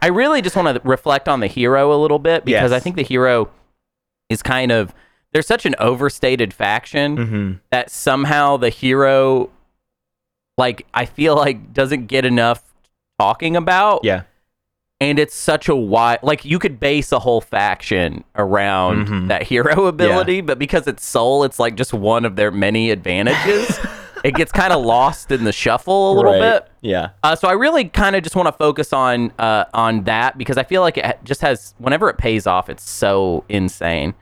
I 0.02 0.08
really 0.08 0.42
just 0.42 0.56
want 0.56 0.74
to 0.74 0.80
reflect 0.88 1.28
on 1.28 1.38
the 1.38 1.46
hero 1.46 1.92
a 1.92 1.98
little 2.00 2.18
bit 2.18 2.44
because 2.44 2.72
Yes. 2.72 2.72
I 2.72 2.80
think 2.80 2.96
the 2.96 3.02
hero 3.02 3.48
is 4.28 4.42
kind 4.42 4.72
of 4.72 4.92
there's 5.32 5.46
such 5.46 5.66
an 5.66 5.74
overstated 5.78 6.52
faction 6.52 7.16
hmm 7.16 7.52
that 7.70 7.90
somehow 7.90 8.56
the 8.56 8.70
hero, 8.70 9.50
like 10.58 10.86
I 10.94 11.04
feel 11.06 11.36
like, 11.36 11.72
doesn't 11.72 12.06
get 12.06 12.24
enough 12.24 12.62
talking 13.18 13.56
about. 13.56 14.00
Yeah. 14.04 14.22
And 15.00 15.18
it's 15.18 15.34
such 15.34 15.68
a 15.68 15.74
wide, 15.76 16.20
like 16.22 16.44
you 16.44 16.58
could 16.58 16.78
base 16.80 17.12
a 17.12 17.18
whole 17.18 17.40
faction 17.40 18.24
around 18.36 19.08
Mhm. 19.08 19.28
that 19.28 19.42
hero 19.42 19.86
ability, 19.86 20.40
but 20.40 20.58
because 20.58 20.86
it's 20.86 21.04
Sol, 21.04 21.44
it's 21.44 21.58
like 21.58 21.74
just 21.74 21.92
one 21.92 22.24
of 22.24 22.36
their 22.36 22.50
many 22.50 22.90
advantages. 22.90 23.78
it 24.24 24.34
gets 24.34 24.52
kind 24.52 24.72
of 24.72 24.82
lost 24.84 25.30
in 25.30 25.44
the 25.44 25.52
shuffle 25.52 26.12
a 26.12 26.14
little 26.14 26.32
Right. 26.32 26.40
bit. 26.62 26.68
Yeah. 26.80 27.08
Uh, 27.22 27.34
so 27.36 27.48
I 27.48 27.52
really 27.52 27.84
kind 27.86 28.16
of 28.16 28.22
just 28.22 28.36
want 28.36 28.46
to 28.46 28.52
focus 28.52 28.92
on 28.92 29.32
uh, 29.38 29.64
on 29.74 30.04
that 30.04 30.38
because 30.38 30.56
I 30.56 30.62
feel 30.62 30.80
like 30.80 30.96
it 30.96 31.18
just 31.24 31.40
has 31.42 31.74
whenever 31.78 32.08
it 32.08 32.16
pays 32.16 32.46
off, 32.46 32.70
it's 32.70 32.88
so 32.88 33.44
insane. 33.48 34.14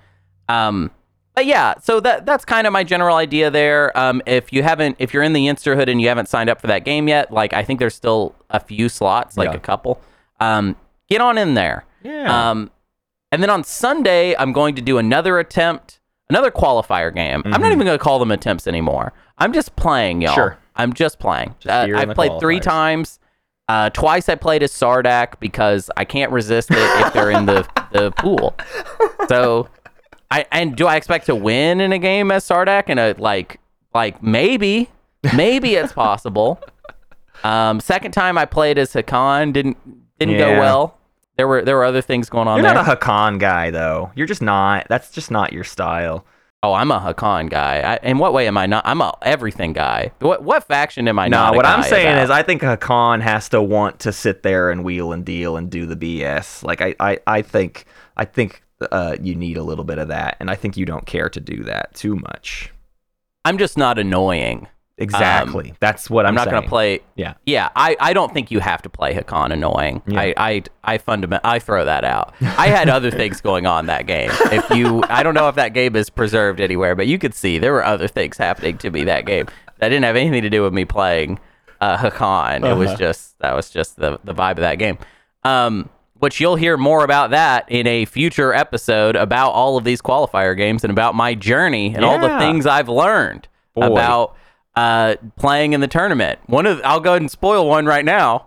Um, 0.49 0.91
but 1.35 1.47
yeah, 1.47 1.75
so 1.81 2.01
that 2.01 2.27
that's 2.27 2.45
kind 2.45 2.67
of 2.67 2.73
my 2.73 2.85
general 2.85 3.17
idea 3.17 3.51
there. 3.51 3.97
Um, 3.99 4.21
if 4.27 4.53
you 4.53 4.63
haven't, 4.63 4.97
if 4.99 5.13
you're 5.15 5.23
in 5.23 5.33
the 5.33 5.47
Insterhood 5.47 5.89
and 5.89 6.01
you 6.01 6.09
haven't 6.09 6.29
signed 6.29 6.51
up 6.51 6.61
for 6.61 6.67
that 6.69 6.85
game 6.85 7.09
yet, 7.09 7.33
like 7.33 7.53
I 7.53 7.63
think 7.65 7.79
there's 7.79 7.95
still 7.95 8.35
a 8.51 8.61
few 8.61 8.89
slots, 8.89 9.37
like 9.37 9.51
Yeah. 9.51 9.57
a 9.57 9.61
couple. 9.61 10.01
Um, 10.41 10.77
get 11.09 11.21
on 11.21 11.39
in 11.39 11.55
there. 11.55 11.85
Yeah. 12.03 12.51
Um, 12.51 12.71
and 13.31 13.43
then 13.43 13.49
on 13.51 13.65
Sunday, 13.65 14.35
I'm 14.37 14.53
going 14.53 14.75
to 14.75 14.83
do 14.83 14.99
another 14.99 15.39
attempt, 15.39 16.01
another 16.29 16.51
qualifier 16.51 17.15
game. 17.15 17.43
I'm 17.47 17.51
not 17.53 17.63
Mhm. 17.63 17.73
even 17.73 17.87
going 17.87 17.99
to 17.99 18.03
call 18.03 18.19
them 18.19 18.31
attempts 18.31 18.67
anymore. 18.67 19.13
I'm 19.39 19.53
just 19.53 19.75
playing, 19.77 20.21
y'all. 20.21 20.35
Sure. 20.35 20.59
I'm 20.77 20.93
just 20.93 21.19
playing. 21.19 21.55
Just 21.61 21.73
Uh, 21.73 21.97
I've 21.97 22.15
played 22.15 22.33
three 22.41 22.61
times. 22.61 23.19
Uh, 23.69 23.89
twice 23.91 24.29
I 24.29 24.35
played 24.35 24.63
as 24.63 24.73
Sardakk 24.73 25.35
because 25.41 25.91
I 25.97 26.05
can't 26.05 26.31
resist 26.33 26.71
it 26.73 26.77
if 27.07 27.13
they're 27.15 27.31
in 27.31 27.47
the, 27.47 27.67
the 27.93 28.11
pool. 28.11 28.55
So, 29.29 29.69
I 30.33 30.47
and 30.51 30.75
do 30.77 30.87
I 30.87 30.97
expect 30.97 31.27
to 31.27 31.35
win 31.35 31.81
in 31.81 31.93
a 31.93 31.99
game 31.99 32.31
as 32.31 32.45
Sardakk? 32.49 32.85
And 32.89 32.99
a 32.99 33.15
like 33.19 33.61
like 33.95 34.23
maybe 34.23 34.89
maybe 35.37 35.75
it's 35.75 35.93
possible. 35.93 36.61
Um, 37.45 37.81
second 37.81 38.13
time 38.13 38.39
I 38.39 38.45
played 38.45 38.79
as 38.79 38.93
Hacan 38.93 39.53
didn't 39.53 39.77
didn't 40.21 40.39
go 40.39 40.61
well. 40.61 40.97
There 41.37 41.49
were 41.49 41.65
there 41.65 41.75
were 41.77 41.85
other 41.85 42.01
things 42.01 42.31
going 42.31 42.47
on 42.47 42.59
You're 42.59 42.67
there. 42.67 42.75
not 42.85 42.89
a 42.89 42.97
Hacan 42.97 43.41
guy 43.41 43.71
though. 43.73 44.13
You're 44.15 44.29
just 44.29 44.43
not. 44.43 44.87
That's 44.89 45.11
just 45.11 45.29
not 45.33 45.53
your 45.53 45.65
style. 45.65 46.25
oh, 46.63 46.73
I'm 46.73 46.93
a 46.93 47.01
Hacan 47.01 47.51
guy. 47.51 47.81
I, 47.81 48.07
in 48.07 48.19
what 48.19 48.33
way 48.33 48.47
am 48.47 48.57
I 48.57 48.67
not? 48.67 48.87
I'm 48.87 49.01
a 49.01 49.13
everything 49.23 49.73
guy. 49.73 50.13
What 50.21 50.45
what 50.45 50.63
faction 50.63 51.09
am 51.09 51.19
I 51.19 51.27
No, 51.27 51.37
not? 51.39 51.55
a 51.55 51.57
what 51.57 51.67
I'm 51.67 51.83
saying 51.83 52.13
about? 52.13 52.23
is 52.23 52.31
I 52.31 52.45
think 52.45 52.63
Hacan 52.63 53.21
has 53.23 53.49
to 53.49 53.61
want 53.61 53.99
to 54.01 54.13
sit 54.13 54.45
there 54.45 54.71
and 54.71 54.85
wheel 54.85 55.11
and 55.13 55.25
deal 55.25 55.57
and 55.57 55.69
do 55.69 55.85
the 55.85 55.97
BS. 55.97 56.63
Like 56.63 56.81
I, 56.81 56.95
I, 57.01 57.19
I 57.27 57.43
think 57.43 57.87
I 58.17 58.25
think 58.25 58.63
uh, 58.91 59.17
you 59.21 59.35
need 59.35 59.57
a 59.57 59.63
little 59.63 59.85
bit 59.85 59.99
of 59.99 60.09
that, 60.09 60.37
and 60.41 60.51
I 60.51 60.55
think 60.55 60.77
you 60.77 60.85
don't 60.87 61.07
care 61.07 61.29
to 61.29 61.41
do 61.41 61.63
that 61.65 61.95
too 61.95 62.17
much. 62.17 62.73
I'm 63.45 63.59
just 63.59 63.77
not 63.77 63.99
annoying. 63.99 64.69
Exactly. 64.99 65.75
That's 65.81 66.09
what 66.09 66.27
I'm, 66.27 66.31
I'm, 66.31 66.35
not 66.37 66.51
going 66.51 66.63
to 66.63 66.69
play. 66.69 67.01
Yeah. 67.17 67.35
Yeah, 67.45 67.71
I, 67.75 67.97
I 67.99 68.13
don't 68.13 68.33
think 68.33 68.51
you 68.51 68.61
have 68.61 68.83
to 68.83 68.91
play 68.91 69.15
Hacan 69.15 69.53
annoying. 69.53 70.03
Yeah. 70.07 70.21
I 70.21 70.35
I 70.37 70.63
I 70.85 70.99
fundament 70.99 71.41
I 71.45 71.59
throw 71.59 71.85
that 71.85 72.05
out. 72.05 72.35
I 72.41 72.69
had 72.69 72.89
other 72.89 73.11
things 73.21 73.41
going 73.41 73.67
on 73.67 73.87
that 73.87 74.07
game. 74.07 74.31
If 74.53 74.71
you 74.71 75.03
I 75.09 75.23
don't 75.23 75.35
know 75.35 75.49
if 75.49 75.57
that 75.57 75.71
game 75.71 75.97
is 75.97 76.09
preserved 76.11 76.61
anywhere, 76.61 76.95
but 76.95 77.07
you 77.09 77.19
could 77.19 77.35
see 77.35 77.59
there 77.59 77.73
were 77.73 77.85
other 77.85 78.07
things 78.07 78.37
happening 78.37 78.79
to 78.79 78.91
me 78.91 79.03
that 79.05 79.27
game 79.27 79.49
that 79.79 79.89
didn't 79.89 80.05
have 80.05 80.15
anything 80.15 80.43
to 80.43 80.51
do 80.51 80.63
with 80.63 80.73
me 80.75 80.85
playing 80.85 81.41
uh, 81.81 81.97
Hacan. 81.97 82.71
It 82.71 82.75
was 82.75 82.91
Uh-huh. 82.91 82.99
just 82.99 83.39
that 83.41 83.57
was 83.57 83.71
just 83.71 83.97
the 83.97 84.21
the 84.23 84.35
vibe 84.35 84.53
of 84.53 84.59
that 84.59 84.79
game. 84.79 84.99
Um, 85.43 85.89
which 86.23 86.39
you'll 86.39 86.55
hear 86.55 86.77
more 86.77 87.03
about 87.03 87.31
that 87.31 87.65
in 87.69 87.85
a 87.85 88.05
future 88.05 88.55
episode 88.55 89.17
about 89.17 89.51
all 89.51 89.77
of 89.77 89.83
these 89.83 90.01
qualifier 90.01 90.57
games 90.57 90.85
and 90.85 90.93
about 90.93 91.17
my 91.17 91.35
journey 91.35 91.93
and 91.93 92.05
all 92.05 92.17
the 92.17 92.39
things 92.39 92.65
I've 92.65 92.89
learned 92.89 93.49
Boy. 93.75 93.87
about 93.87 94.37
uh, 94.77 95.17
playing 95.37 95.73
in 95.73 95.81
the 95.81 95.89
tournament. 95.89 96.39
One 96.47 96.65
of 96.67 96.81
I'll 96.85 97.01
go 97.01 97.11
ahead 97.11 97.23
and 97.23 97.31
spoil 97.31 97.69
one 97.69 97.87
right 97.87 98.05
now. 98.05 98.47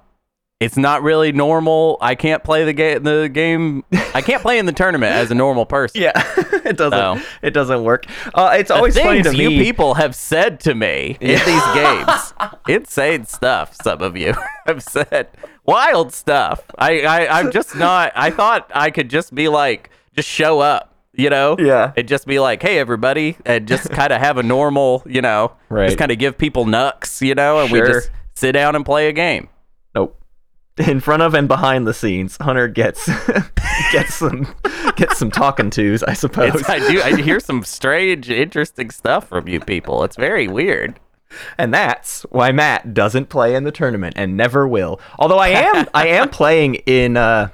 It's 0.62 0.78
not 0.78 1.04
really 1.04 1.34
normal. 1.34 1.98
I 2.00 2.16
can't 2.16 2.42
play 2.42 2.64
the 2.64 2.72
game. 2.72 3.04
The 3.04 3.28
game. 3.32 3.84
I 4.14 4.22
can't 4.22 4.42
play 4.42 4.58
in 4.58 4.66
the 4.66 4.72
tournament 4.72 5.12
as 5.12 5.30
a 5.30 5.36
normal 5.36 5.66
person. 5.66 6.02
Yeah, 6.02 6.14
it 6.64 6.78
doesn't. 6.78 6.98
So- 7.20 7.20
It 7.42 7.52
doesn't 7.52 7.84
work. 7.84 8.06
Uh, 8.34 8.56
it's 8.58 8.72
always 8.72 8.98
funny 8.98 9.22
to 9.22 9.34
me. 9.34 9.62
people 9.62 9.96
have 9.96 10.16
said 10.16 10.62
to 10.62 10.74
me 10.74 11.18
in 11.20 11.40
these 11.46 11.66
games, 11.74 12.34
insane 12.70 13.26
stuff. 13.26 13.76
Some 13.84 14.02
of 14.02 14.16
you 14.16 14.34
have 14.66 14.82
said 14.82 15.28
wild 15.66 16.14
stuff. 16.14 16.64
I, 16.78 17.02
I 17.02 17.40
I'm 17.40 17.52
just 17.52 17.76
not. 17.76 18.14
I 18.16 18.30
thought 18.32 18.72
I 18.74 18.92
could 18.92 19.10
just 19.10 19.36
be 19.36 19.50
like, 19.50 19.90
just 20.16 20.30
show 20.30 20.62
up. 20.62 20.94
You 21.18 21.30
know, 21.30 21.56
Yeah. 21.60 21.94
and 21.96 22.08
just 22.10 22.28
be 22.28 22.40
like, 22.40 22.62
"Hey, 22.62 22.78
everybody," 22.78 23.38
and 23.46 23.68
just 23.70 23.90
kind 23.90 24.12
of 24.12 24.20
have 24.20 24.38
a 24.38 24.44
normal, 24.44 25.02
you 25.06 25.22
know, 25.22 25.54
Right. 25.70 25.86
just 25.88 25.98
kind 25.98 26.12
of 26.12 26.18
give 26.18 26.38
people 26.38 26.66
nucks, 26.66 27.22
you 27.22 27.36
know, 27.36 27.60
and 27.64 27.72
we 27.72 27.80
just 27.82 28.10
sit 28.36 28.52
down 28.52 28.76
and 28.76 28.86
play 28.86 29.08
a 29.08 29.14
game. 29.14 29.48
Nope. 29.94 30.22
In 30.88 31.00
front 31.00 31.22
of 31.22 31.34
and 31.34 31.48
behind 31.48 31.88
the 31.88 31.94
scenes, 31.94 32.38
Hunter 32.42 32.68
gets 32.68 33.08
gets 33.94 34.16
some 34.16 34.54
gets 34.98 35.18
some 35.18 35.32
talking 35.32 35.70
tos, 35.70 36.04
I 36.04 36.14
suppose. 36.14 36.54
It's, 36.54 36.70
I 36.70 36.80
do. 36.80 37.02
I 37.02 37.16
hear 37.16 37.40
some 37.40 37.64
strange, 37.64 38.30
interesting 38.30 38.90
stuff 38.92 39.30
from 39.30 39.48
you 39.48 39.62
people. 39.62 40.04
It's 40.04 40.18
very 40.18 40.50
weird. 40.50 41.00
and 41.58 41.74
that's 41.74 42.24
why 42.24 42.52
Matt 42.52 42.94
doesn't 42.94 43.30
play 43.30 43.56
in 43.56 43.64
the 43.64 43.72
tournament 43.72 44.16
and 44.18 44.36
never 44.36 44.68
will. 44.68 45.00
Although 45.18 45.40
I 45.40 45.50
am 45.50 45.88
I 45.94 46.08
am 46.08 46.30
playing 46.30 46.76
in 46.86 47.16
uh 47.16 47.50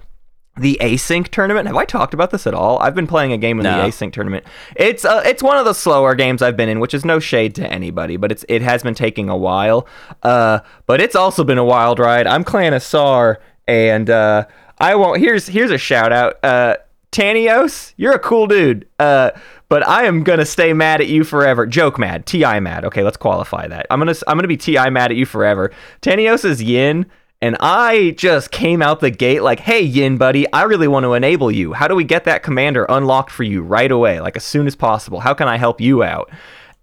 the 0.62 0.78
async 0.82 1.28
tournament. 1.30 1.68
Have 1.68 1.76
I 1.76 1.86
talked 1.86 2.14
about 2.14 2.32
this 2.32 2.48
at 2.48 2.54
all? 2.54 2.80
I've 2.80 2.96
been 2.96 3.08
playing 3.08 3.34
a 3.34 3.38
game 3.38 3.60
in 3.60 3.64
No. 3.64 3.82
the 3.82 3.88
async 3.90 4.14
tournament. 4.14 4.46
It's 4.76 5.04
uh, 5.04 5.22
it's 5.26 5.44
one 5.44 5.58
of 5.58 5.66
the 5.66 5.74
slower 5.74 6.16
games 6.16 6.42
I've 6.42 6.56
been 6.58 6.70
in, 6.70 6.80
which 6.80 6.94
is 6.94 7.04
no 7.04 7.20
shade 7.20 7.56
to 7.56 7.68
anybody, 7.68 8.18
but 8.18 8.32
it's 8.32 8.46
it 8.48 8.62
has 8.62 8.84
been 8.84 8.94
taking 8.96 9.30
a 9.30 9.38
while. 9.38 9.88
Uh, 10.24 10.60
but 10.86 11.02
it's 11.02 11.16
also 11.16 11.44
been 11.44 11.58
a 11.58 11.66
wild 11.66 12.00
ride. 12.00 12.28
I'm 12.28 12.44
Clan 12.44 12.74
of 12.74 12.82
Saar, 12.84 13.40
and 13.68 14.10
uh, 14.10 14.46
I 14.80 14.96
won't. 14.96 15.20
Here's 15.20 15.48
here's 15.48 15.72
a 15.72 15.78
shout 15.78 16.12
out. 16.12 16.44
Uh, 16.44 16.78
Tanios, 17.12 17.94
you're 17.98 18.14
a 18.14 18.20
cool 18.20 18.48
dude. 18.48 18.88
Uh, 18.98 19.32
but 19.68 19.88
I 19.88 20.04
am 20.06 20.24
gonna 20.24 20.46
stay 20.46 20.74
mad 20.74 21.02
at 21.02 21.08
you 21.08 21.24
forever. 21.24 21.66
Joke 21.66 21.98
mad, 22.00 22.26
TI 22.26 22.60
mad. 22.60 22.86
Okay, 22.86 23.04
let's 23.04 23.18
qualify 23.18 23.68
that. 23.68 23.86
I'm 23.90 24.00
gonna 24.00 24.16
I'm 24.28 24.38
gonna 24.38 24.48
be 24.48 24.58
TI 24.58 24.90
mad 24.90 25.12
at 25.12 25.18
you 25.18 25.26
forever. 25.26 25.72
Tanios 26.02 26.44
is 26.46 26.62
Yin, 26.64 27.06
and 27.42 27.58
I 27.60 28.12
just 28.18 28.52
came 28.52 28.82
out 28.82 29.00
the 29.00 29.10
gate 29.10 29.42
like, 29.42 29.60
"Hey 29.62 29.82
Yin, 29.82 30.18
buddy, 30.18 30.52
I 30.54 30.64
really 30.64 30.88
want 30.88 31.04
to 31.06 31.14
enable 31.14 31.52
you. 31.52 31.74
How 31.74 31.88
do 31.88 31.96
we 31.96 32.04
get 32.04 32.26
that 32.26 32.44
commander 32.44 32.86
unlocked 32.88 33.32
for 33.32 33.44
you 33.44 33.62
right 33.64 33.92
away, 33.92 34.20
like 34.20 34.38
as 34.38 34.44
soon 34.44 34.68
as 34.68 34.76
possible? 34.76 35.20
How 35.20 35.34
can 35.34 35.48
I 35.48 35.58
help 35.58 35.82
you 35.82 36.04
out?" 36.04 36.30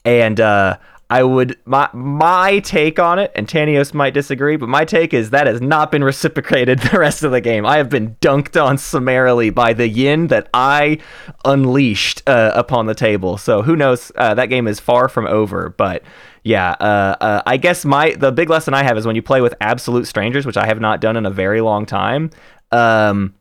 And 0.04 0.40
uh, 0.40 0.78
I 1.10 1.22
would 1.22 1.56
my 1.64 1.88
my 1.94 2.58
take 2.58 2.98
on 2.98 3.18
it, 3.18 3.32
and 3.34 3.46
Tanios 3.46 3.94
might 3.94 4.12
disagree, 4.12 4.56
but 4.56 4.68
my 4.68 4.84
take 4.84 5.14
is 5.14 5.30
that 5.30 5.46
has 5.46 5.60
not 5.60 5.90
been 5.90 6.04
reciprocated 6.12 6.80
the 6.80 6.98
rest 6.98 7.22
of 7.22 7.30
the 7.30 7.40
game. 7.40 7.64
I 7.64 7.78
have 7.78 7.88
been 7.88 8.16
dunked 8.20 8.62
on 8.62 8.78
summarily 8.78 9.50
by 9.50 9.72
the 9.72 9.88
yin 9.88 10.26
that 10.26 10.48
I 10.52 10.98
unleashed 11.44 12.22
uh, 12.26 12.52
upon 12.54 12.86
the 12.86 12.94
table. 12.94 13.38
So 13.38 13.62
who 13.62 13.74
knows? 13.74 14.12
Uh, 14.16 14.34
that 14.34 14.46
game 14.46 14.66
is 14.66 14.80
far 14.80 15.08
from 15.08 15.26
over, 15.26 15.70
but. 15.70 16.02
Yeah, 16.48 16.70
uh, 16.80 17.16
uh, 17.20 17.42
I 17.44 17.58
guess 17.58 17.84
my 17.84 18.12
the 18.12 18.32
big 18.32 18.48
lesson 18.48 18.72
I 18.72 18.82
have 18.82 18.96
is 18.96 19.06
when 19.06 19.14
you 19.16 19.20
play 19.22 19.42
with 19.42 19.54
absolute 19.60 20.06
strangers, 20.06 20.46
which 20.46 20.56
I 20.56 20.64
have 20.64 20.80
not 20.80 21.02
done 21.02 21.16
in 21.18 21.26
a 21.26 21.30
very 21.30 21.60
long 21.60 21.84
time. 21.84 22.30
Um, 22.72 23.34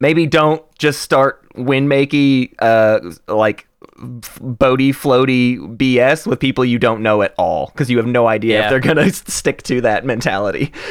maybe 0.00 0.26
don't 0.26 0.62
just 0.78 1.02
start 1.02 1.44
win 1.54 1.88
makey 1.88 2.52
uh 2.60 3.00
like 3.32 3.66
boaty 3.98 4.90
floaty 4.90 5.58
BS 5.76 6.26
with 6.26 6.38
people 6.38 6.64
you 6.64 6.78
don't 6.78 7.02
know 7.02 7.22
at 7.22 7.34
all 7.36 7.66
because 7.66 7.90
you 7.90 7.96
have 7.98 8.06
no 8.06 8.26
idea 8.28 8.58
Yeah. 8.58 8.64
if 8.64 8.70
they're 8.70 8.80
gonna 8.94 9.10
stick 9.38 9.62
to 9.64 9.80
that 9.82 10.04
mentality. 10.04 10.72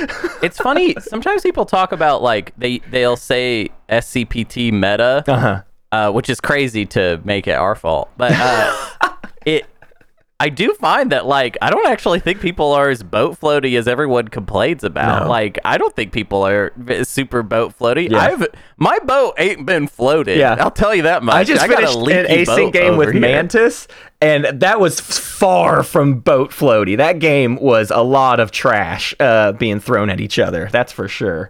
It's 0.44 0.58
funny. 0.58 0.96
Sometimes 1.00 1.42
people 1.42 1.66
talk 1.66 1.92
about 1.92 2.22
like 2.22 2.54
they 2.58 2.78
they'll 2.92 3.18
say 3.18 3.70
SCPT 3.90 4.72
meta, 4.72 5.24
uh-huh. 5.28 5.64
uh, 5.92 6.12
which 6.12 6.30
is 6.30 6.40
crazy 6.40 6.86
to 6.86 7.20
make 7.26 7.48
it 7.48 7.58
our 7.58 7.76
fault. 7.76 8.10
But 8.18 8.34
uh, 8.36 9.10
I 10.40 10.49
do 10.49 10.74
find 10.75 11.11
that 11.11 11.25
like 11.25 11.57
I 11.64 11.72
don't 11.72 11.88
actually 11.88 12.19
think 12.19 12.41
people 12.41 12.72
are 12.72 12.90
as 12.90 13.01
boat 13.01 13.40
floaty 13.40 13.77
as 13.77 13.88
everyone 13.88 14.27
complains 14.27 14.83
about. 14.83 15.24
No. 15.24 15.30
Like 15.30 15.57
I 15.66 15.80
don't 15.80 15.95
think 15.95 16.11
people 16.11 16.45
are 16.45 16.72
super 17.03 17.41
boat 17.41 17.77
floaty. 17.77 18.11
Yeah. 18.11 18.19
I've 18.19 18.48
my 18.77 18.99
boat 18.99 19.33
ain't 19.40 19.66
been 19.66 19.88
floated. 19.88 20.38
Yeah. 20.38 20.56
I'll 20.59 20.69
tell 20.69 20.93
you 20.93 21.03
that 21.03 21.24
much. 21.24 21.35
I 21.35 21.43
just 21.43 21.67
got 21.67 21.77
finished 21.77 21.95
a 21.95 22.30
an 22.30 22.45
async 22.45 22.72
game 22.72 22.98
with 22.98 23.14
here. 23.14 23.22
Mantis, 23.22 23.88
and 24.22 24.45
that 24.61 24.80
was 24.80 24.99
far 24.99 25.82
from 25.82 26.19
boat 26.19 26.51
floaty. 26.51 26.95
That 26.98 27.17
game 27.17 27.56
was 27.56 27.90
a 27.90 28.01
lot 28.01 28.40
of 28.40 28.51
trash 28.51 29.16
uh, 29.19 29.53
being 29.53 29.80
thrown 29.80 30.11
at 30.11 30.19
each 30.19 30.38
other. 30.38 30.69
That's 30.72 30.91
for 30.91 31.07
sure. 31.07 31.49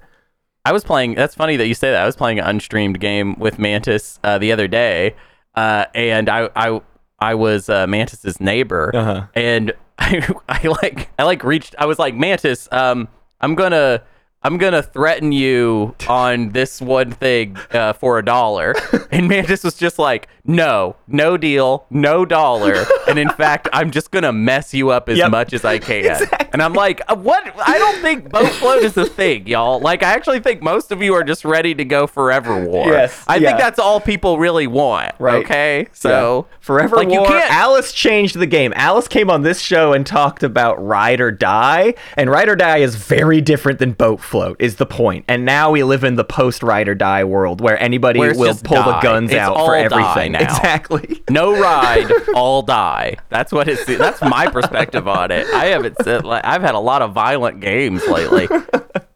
I 0.64 0.72
was 0.72 0.86
playing. 0.86 1.16
That's 1.16 1.36
funny 1.36 1.58
that 1.58 1.68
you 1.68 1.74
say 1.74 1.92
that. 1.92 2.04
I 2.04 2.06
was 2.06 2.16
playing 2.16 2.40
an 2.40 2.46
unstreamed 2.58 3.02
game 3.02 3.38
with 3.38 3.60
Mantis 3.60 4.18
uh, 4.24 4.38
the 4.38 4.54
other 4.54 4.70
day, 4.70 5.18
uh, 5.56 5.86
and 5.94 6.30
I 6.30 6.50
I 6.56 6.82
I 7.20 7.36
was 7.36 7.70
uh, 7.70 7.88
Mantis's 7.88 8.40
neighbor, 8.40 8.92
Uh-huh. 8.96 9.24
and 9.36 9.74
I 10.00 10.28
I 10.48 10.68
like 10.68 11.10
I 11.18 11.24
like 11.24 11.44
reached. 11.44 11.76
I 11.80 11.86
was 11.86 11.98
like 12.00 12.16
Mantis, 12.16 12.68
um, 12.72 13.08
I'm 13.42 13.56
gonna. 13.56 14.04
I'm 14.44 14.60
gonna 14.60 14.84
threaten 14.84 15.32
you 15.32 15.96
on 16.08 16.50
this 16.52 16.80
one 16.80 17.12
thing 17.12 17.58
uh, 17.72 17.94
for 17.94 18.20
a 18.20 18.24
dollar, 18.24 18.76
and 19.12 19.28
Mantis 19.28 19.64
was 19.64 19.76
just 19.76 19.98
like, 20.00 20.30
"No, 20.48 20.96
no 21.08 21.38
deal, 21.38 21.86
no 21.90 22.26
dollar." 22.26 22.86
and 23.08 23.20
in 23.20 23.30
fact, 23.30 23.68
I'm 23.74 23.92
just 23.92 24.12
gonna 24.12 24.34
mess 24.34 24.74
you 24.74 24.90
up 24.90 25.10
as 25.10 25.18
Yep. 25.18 25.32
much 25.32 25.54
as 25.54 25.64
I 25.66 25.78
can. 25.90 26.26
And 26.54 26.62
I'm 26.64 26.74
like, 26.74 27.02
uh, 27.08 27.16
"What? 27.16 27.44
I 27.68 27.78
don't 27.78 28.02
think 28.02 28.30
boat 28.32 28.50
float 28.54 28.84
is 28.84 28.98
a 28.98 29.06
thing, 29.06 29.48
y'all. 29.48 29.80
Like, 29.80 30.02
I 30.04 30.14
actually 30.14 30.40
think 30.40 30.62
most 30.64 30.92
of 30.92 31.02
you 31.04 31.14
are 31.14 31.24
just 31.24 31.46
ready 31.46 31.76
to 31.76 31.86
go 31.86 32.08
forever 32.08 32.64
war. 32.66 32.88
Yes, 32.88 33.24
I 33.28 33.36
yeah. 33.36 33.50
think 33.50 33.60
that's 33.60 33.78
all 33.80 34.00
people 34.00 34.40
really 34.40 34.68
want. 34.68 35.14
Right. 35.20 35.44
Okay, 35.46 35.88
so 35.94 36.48
Yeah. 36.50 36.58
Forever 36.62 36.98
like, 36.98 37.10
you 37.10 37.20
War. 37.20 37.28
can't- 37.28 37.52
Alice 37.54 37.94
changed 37.94 38.38
the 38.38 38.46
game. 38.46 38.74
Alice 38.76 39.08
came 39.08 39.30
on 39.30 39.42
this 39.44 39.62
show 39.62 39.94
and 39.94 40.06
talked 40.06 40.44
about 40.44 40.84
Ride 40.86 41.22
or 41.22 41.32
Die, 41.32 41.94
and 42.18 42.30
Ride 42.30 42.50
or 42.50 42.56
Die 42.58 42.78
is 42.78 42.96
very 42.96 43.40
different 43.42 43.80
than 43.80 43.94
Boat 43.94 44.20
Float. 44.20 44.58
Is 44.60 44.76
the 44.76 44.86
point? 44.86 45.24
And 45.30 45.46
now 45.46 45.72
we 45.72 45.84
live 45.84 46.04
in 46.04 46.16
the 46.16 46.26
post 46.26 46.64
Ride 46.64 46.90
or 46.90 46.96
Die 46.96 47.24
world 47.24 47.62
where 47.62 47.82
anybody 47.82 48.20
will 48.20 48.56
pull 48.64 48.84
the 48.84 49.00
guns 49.02 49.32
It's 49.32 49.40
out 49.40 49.56
for 49.58 49.72
die 49.76 49.82
everything. 49.82 50.36
Now. 50.40 50.56
Exactly. 50.56 51.24
No 51.30 51.60
ride, 51.60 52.10
all 52.34 52.62
die. 52.62 53.16
That's 53.30 53.52
what 53.52 53.68
it's. 53.68 53.86
That's 53.86 54.22
my 54.22 54.48
perspective 54.48 55.08
on 55.08 55.32
it. 55.32 55.48
I 55.54 55.66
haven't 55.66 55.98
said 56.04 56.24
like 56.26 56.46
I've 56.46 56.62
had 56.62 56.76
a 56.76 56.80
lot 56.80 57.02
of 57.02 57.14
violent 57.14 57.60
games 57.60 58.06
lately. 58.08 58.48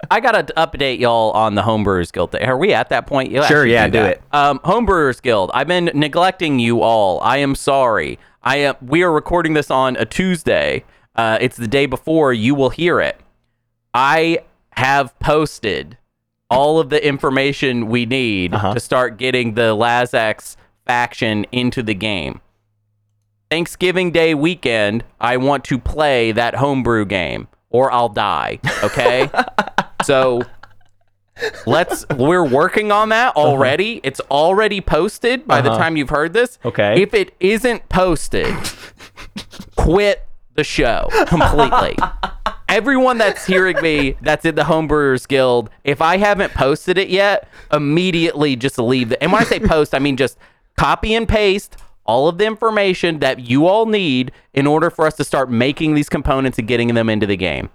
I 0.09 0.19
gotta 0.19 0.43
update 0.55 0.99
y'all 0.99 1.31
on 1.31 1.55
the 1.55 1.61
Homebrewers 1.61 2.11
Guild. 2.11 2.35
Are 2.35 2.57
we 2.57 2.73
at 2.73 2.89
that 2.89 3.07
point? 3.07 3.31
You'll 3.31 3.45
Sure, 3.45 3.65
yeah, 3.65 3.87
do 3.87 3.99
that. 3.99 4.17
it. 4.17 4.21
Um, 4.33 4.59
Homebrewers 4.59 5.21
Guild. 5.21 5.51
I've 5.53 5.67
been 5.67 5.89
neglecting 5.93 6.59
you 6.59 6.81
all. 6.81 7.21
I 7.21 7.37
am 7.37 7.55
sorry. 7.55 8.19
I 8.43 8.57
am. 8.57 8.75
We 8.81 9.03
are 9.03 9.11
recording 9.11 9.53
this 9.53 9.71
on 9.71 9.95
a 9.95 10.05
Tuesday. 10.05 10.83
Uh, 11.15 11.37
it's 11.39 11.55
the 11.55 11.67
day 11.67 11.85
before. 11.85 12.33
You 12.33 12.55
will 12.55 12.71
hear 12.71 12.99
it. 12.99 13.19
I 13.93 14.39
have 14.75 15.17
posted 15.19 15.97
all 16.49 16.79
of 16.79 16.89
the 16.89 17.05
information 17.05 17.87
we 17.87 18.05
need 18.05 18.53
Uh-huh. 18.53 18.73
to 18.73 18.79
start 18.79 19.17
getting 19.17 19.53
the 19.53 19.73
Lazax 19.75 20.57
faction 20.91 21.45
into 21.53 21.81
the 21.81 21.93
game. 21.93 22.41
Thanksgiving 23.49 24.11
Day 24.11 24.33
weekend, 24.33 25.05
I 25.21 25.37
want 25.37 25.63
to 25.65 25.79
play 25.79 26.33
that 26.33 26.55
homebrew 26.55 27.05
game 27.05 27.47
or 27.69 27.89
I'll 27.93 28.09
die. 28.09 28.59
Okay? 28.83 29.29
so 30.03 30.41
let's 31.65 32.05
we're 32.17 32.45
working 32.45 32.91
on 32.91 33.07
that 33.09 33.37
already. 33.37 34.01
It's 34.03 34.19
already 34.29 34.81
posted 34.81 35.47
by 35.47 35.61
the 35.61 35.69
Uh-huh. 35.69 35.79
time 35.79 35.95
you've 35.95 36.09
heard 36.09 36.33
this. 36.33 36.59
Okay. 36.65 37.01
If 37.01 37.13
it 37.13 37.33
isn't 37.39 37.87
posted, 37.87 38.53
quit 39.77 40.27
the 40.55 40.65
show 40.65 41.07
completely. 41.27 41.95
Everyone 42.67 43.17
that's 43.17 43.45
hearing 43.45 43.81
me 43.81 44.17
that's 44.21 44.43
in 44.43 44.55
the 44.55 44.63
Homebrewers 44.63 45.25
Guild, 45.25 45.69
if 45.85 46.01
I 46.01 46.17
haven't 46.17 46.53
posted 46.53 46.97
it 46.97 47.07
yet, 47.09 47.47
immediately 47.71 48.57
just 48.57 48.77
leave 48.77 49.07
the 49.09 49.23
and 49.23 49.31
when 49.31 49.41
I 49.41 49.45
say 49.45 49.59
post, 49.61 49.95
I 49.95 49.99
mean 49.99 50.17
just 50.17 50.37
copy 50.81 51.13
and 51.13 51.27
paste 51.29 51.77
all 52.05 52.27
of 52.27 52.39
the 52.39 52.45
information 52.45 53.19
that 53.19 53.39
you 53.39 53.67
all 53.67 53.85
need 53.85 54.31
in 54.53 54.65
order 54.65 54.89
for 54.89 55.05
us 55.05 55.13
to 55.15 55.23
start 55.23 55.51
making 55.51 55.93
these 55.93 56.09
components 56.09 56.57
and 56.57 56.67
getting 56.67 56.93
them 56.95 57.07
into 57.07 57.27
the 57.27 57.37
game. 57.37 57.69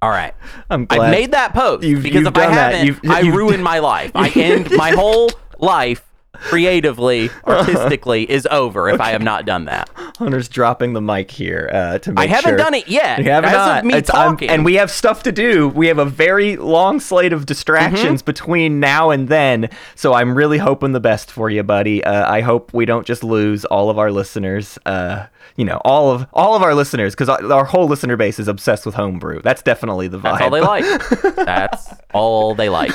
All 0.00 0.10
right. 0.10 0.32
I'm 0.70 0.86
glad. 0.86 1.08
I 1.08 1.10
made 1.10 1.32
that 1.32 1.52
post 1.52 1.82
You've- 1.82 2.02
because 2.02 2.20
you've 2.20 2.28
if 2.28 2.36
I 2.36 2.50
haven't, 2.50 2.86
You've- 2.86 3.08
I 3.08 3.20
ruin 3.22 3.60
my 3.62 3.80
life. 3.80 4.12
I 4.14 4.28
end 4.30 4.70
my 4.76 4.90
whole 5.02 5.30
life 5.58 6.04
creatively, 6.42 7.30
artistically 7.46 8.30
is 8.30 8.46
over 8.50 8.88
if 8.90 9.00
I 9.00 9.10
have 9.10 9.22
not 9.22 9.46
done 9.46 9.64
that. 9.66 9.88
Hunter's 10.18 10.48
dropping 10.48 10.92
the 10.92 11.00
mic 11.00 11.30
here 11.30 11.70
uh, 11.72 11.98
to 11.98 12.12
make 12.12 12.18
I 12.18 12.26
haven't 12.26 12.50
sure. 12.50 12.56
done 12.58 12.74
it 12.74 12.88
yet. 12.88 13.18
You 13.20 13.30
have 13.30 13.44
not. 13.44 13.84
me 13.84 13.94
It's- 13.94 14.14
I'm- 14.14 14.36
and 14.42 14.64
we 14.64 14.74
have 14.74 14.90
stuff 14.90 15.22
to 15.24 15.32
do. 15.32 15.68
We 15.68 15.86
have 15.88 15.98
a 15.98 16.04
very 16.04 16.56
long 16.56 17.00
slate 17.00 17.32
of 17.32 17.46
distractions 17.46 18.20
Mm-hmm. 18.22 18.26
between 18.26 18.80
now 18.80 19.10
and 19.10 19.28
then. 19.28 19.68
So 19.94 20.12
I'm 20.14 20.34
really 20.34 20.58
hoping 20.58 20.92
the 20.92 21.00
best 21.00 21.30
for 21.30 21.48
you, 21.50 21.62
buddy. 21.62 22.02
Uh, 22.04 22.30
I 22.30 22.40
hope 22.40 22.72
we 22.74 22.84
don't 22.84 23.06
just 23.06 23.22
lose 23.24 23.64
all 23.64 23.90
of 23.90 23.98
our 23.98 24.10
listeners. 24.10 24.78
Uh, 24.84 25.26
you 25.56 25.64
know, 25.64 25.80
all 25.84 26.10
of 26.10 26.26
all 26.32 26.54
of 26.54 26.62
our 26.62 26.74
listeners, 26.74 27.14
because 27.14 27.28
our, 27.28 27.52
our 27.52 27.64
whole 27.64 27.86
listener 27.86 28.16
base 28.16 28.38
is 28.38 28.48
obsessed 28.48 28.86
with 28.86 28.94
homebrew. 28.94 29.42
That's 29.42 29.62
definitely 29.62 30.08
the 30.08 30.18
vibe. 30.18 30.38
That's 30.38 30.42
all 30.42 30.50
they 30.50 30.60
like. 30.60 31.36
That's 31.36 31.94
all 32.14 32.54
they 32.54 32.68
like. 32.68 32.92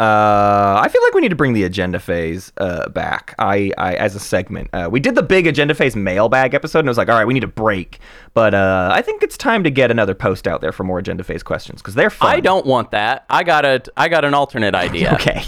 Uh, 0.00 0.80
I 0.82 0.88
feel 0.88 1.02
like 1.02 1.12
we 1.12 1.20
need 1.20 1.28
to 1.28 1.36
bring 1.36 1.52
the 1.52 1.64
agenda 1.64 1.98
phase 2.00 2.52
uh, 2.56 2.88
back. 2.88 3.34
I, 3.38 3.70
I 3.76 3.94
as 3.96 4.14
a 4.16 4.20
segment. 4.20 4.70
Uh, 4.72 4.88
we 4.90 4.98
did 4.98 5.14
the 5.14 5.22
big 5.22 5.46
agenda 5.46 5.74
phase 5.74 5.94
mailbag 5.94 6.54
episode, 6.54 6.78
and 6.80 6.88
it 6.88 6.90
was 6.90 6.96
like, 6.96 7.10
all 7.10 7.16
right, 7.18 7.26
we 7.26 7.34
need 7.34 7.44
a 7.44 7.48
break. 7.48 7.98
But 8.32 8.54
uh, 8.54 8.88
I 8.92 9.02
think 9.02 9.22
it's 9.22 9.36
time 9.36 9.62
to 9.64 9.70
get 9.70 9.90
another 9.90 10.14
post 10.14 10.48
out 10.48 10.62
there 10.62 10.72
for 10.72 10.84
more 10.84 10.98
agenda 10.98 11.22
phase 11.22 11.42
questions 11.42 11.82
because 11.82 11.94
they're 11.94 12.08
fun. 12.08 12.34
I 12.34 12.40
don't 12.40 12.64
want 12.64 12.92
that. 12.92 13.26
I 13.28 13.42
got 13.42 13.64
a 13.66 13.82
I 13.96 14.08
got 14.08 14.24
an 14.24 14.32
alternate 14.34 14.74
idea. 14.74 15.10
Okay. 15.20 15.42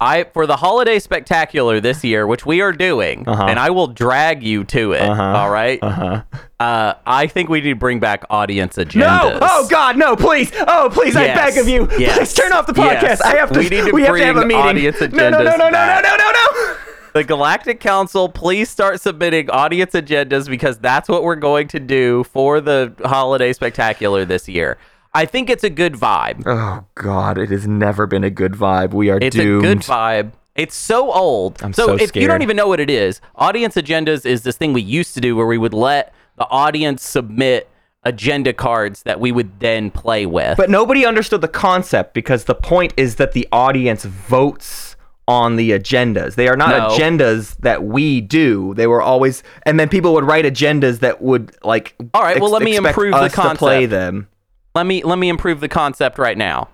I 0.00 0.24
for 0.32 0.46
the 0.46 0.56
holiday 0.56 0.98
spectacular 1.00 1.80
this 1.80 2.02
year, 2.02 2.26
which 2.26 2.46
we 2.46 2.62
are 2.62 2.72
doing, 2.72 3.28
Uh-huh. 3.28 3.44
and 3.44 3.58
I 3.58 3.68
will 3.70 3.88
drag 3.88 4.42
you 4.42 4.64
to 4.64 4.92
it. 4.92 5.02
Uh-huh. 5.02 5.22
all 5.22 5.50
right. 5.50 5.78
Uh 5.82 5.90
huh. 5.90 6.22
Uh, 6.60 6.94
I 7.06 7.28
think 7.28 7.48
we 7.48 7.60
need 7.60 7.68
to 7.70 7.76
bring 7.76 8.00
back 8.00 8.24
audience 8.30 8.76
agendas. 8.76 8.94
No! 8.96 9.38
Oh 9.40 9.68
God, 9.70 9.96
no! 9.96 10.16
Please! 10.16 10.50
Oh, 10.56 10.88
please! 10.92 11.14
I 11.14 11.26
beg 11.28 11.56
of 11.56 11.68
you! 11.68 11.88
Yes. 11.98 12.18
Please 12.18 12.34
turn 12.34 12.52
off 12.52 12.66
the 12.66 12.72
podcast. 12.72 13.02
Yes. 13.02 13.20
I 13.20 13.36
have 13.36 13.52
to. 13.52 13.60
We 13.60 13.68
need 13.68 13.84
to 13.86 13.92
we 13.92 14.02
have 14.02 14.16
to 14.16 14.24
have 14.24 14.36
a 14.36 14.40
bring 14.40 14.48
meeting. 14.48 14.62
audience 14.62 15.00
no, 15.00 15.06
no, 15.06 15.30
no, 15.30 15.38
no, 15.38 15.50
no, 15.56 15.56
no, 15.66 15.70
back. 15.70 16.02
no, 16.02 16.16
no, 16.16 16.32
no! 16.32 16.76
The 17.14 17.22
Galactic 17.24 17.78
Council, 17.80 18.28
please 18.28 18.68
start 18.68 19.00
submitting 19.00 19.48
audience 19.50 19.92
agendas 19.92 20.48
because 20.48 20.78
that's 20.78 21.08
what 21.08 21.22
we're 21.22 21.36
going 21.36 21.68
to 21.68 21.80
do 21.80 22.24
for 22.24 22.60
the 22.60 22.92
holiday 23.04 23.52
spectacular 23.52 24.24
this 24.24 24.48
year. 24.48 24.78
I 25.14 25.26
think 25.26 25.48
it's 25.48 25.64
a 25.64 25.70
good 25.70 25.94
vibe. 25.94 26.42
Oh 26.44 26.84
God, 26.96 27.38
it 27.38 27.50
has 27.50 27.66
never 27.68 28.06
been 28.08 28.24
a 28.24 28.30
good 28.30 28.52
vibe. 28.52 28.92
We 28.92 29.10
are 29.10 29.18
It's 29.22 29.34
doomed. 29.34 29.64
a 29.64 29.68
good 29.68 29.78
vibe. 29.78 30.32
It's 30.56 30.74
so 30.74 31.12
old. 31.12 31.62
I'm 31.62 31.72
so 31.72 31.86
so 31.86 31.94
if 31.94 32.16
you 32.16 32.26
don't 32.26 32.42
even 32.42 32.56
know 32.56 32.66
what 32.68 32.80
it 32.80 32.90
is, 32.90 33.20
audience 33.36 33.76
agendas 33.76 34.26
is 34.26 34.42
this 34.42 34.56
thing 34.56 34.72
we 34.72 34.82
used 34.82 35.14
to 35.14 35.20
do 35.20 35.34
where 35.36 35.46
we 35.46 35.56
would 35.56 35.72
let 35.72 36.12
the 36.38 36.46
audience 36.48 37.02
submit 37.02 37.68
agenda 38.04 38.52
cards 38.52 39.02
that 39.02 39.20
we 39.20 39.32
would 39.32 39.60
then 39.60 39.90
play 39.90 40.24
with. 40.24 40.56
But 40.56 40.70
nobody 40.70 41.04
understood 41.04 41.40
the 41.40 41.48
concept 41.48 42.14
because 42.14 42.44
the 42.44 42.54
point 42.54 42.94
is 42.96 43.16
that 43.16 43.32
the 43.32 43.46
audience 43.52 44.04
votes 44.04 44.96
on 45.26 45.56
the 45.56 45.72
agendas. 45.72 46.36
They 46.36 46.48
are 46.48 46.56
not 46.56 46.70
No. 46.70 46.88
agendas 46.96 47.56
that 47.58 47.84
we 47.84 48.20
do. 48.22 48.72
They 48.74 48.86
were 48.86 49.02
always, 49.02 49.42
and 49.64 49.78
then 49.78 49.88
people 49.90 50.14
would 50.14 50.24
write 50.24 50.46
agendas 50.46 51.00
that 51.00 51.20
would 51.20 51.54
like. 51.62 51.94
All 52.14 52.22
right, 52.22 52.40
well, 52.40 52.50
let 52.50 52.62
me 52.62 52.76
improve 52.76 53.12
the 53.12 53.28
to 53.28 53.54
play 53.54 53.84
them. 53.84 54.28
let 54.74 54.86
me 54.86 55.02
let 55.02 55.18
me 55.18 55.28
improve 55.28 55.60
the 55.60 55.68
concept 55.68 56.18
right 56.18 56.38
now. 56.38 56.68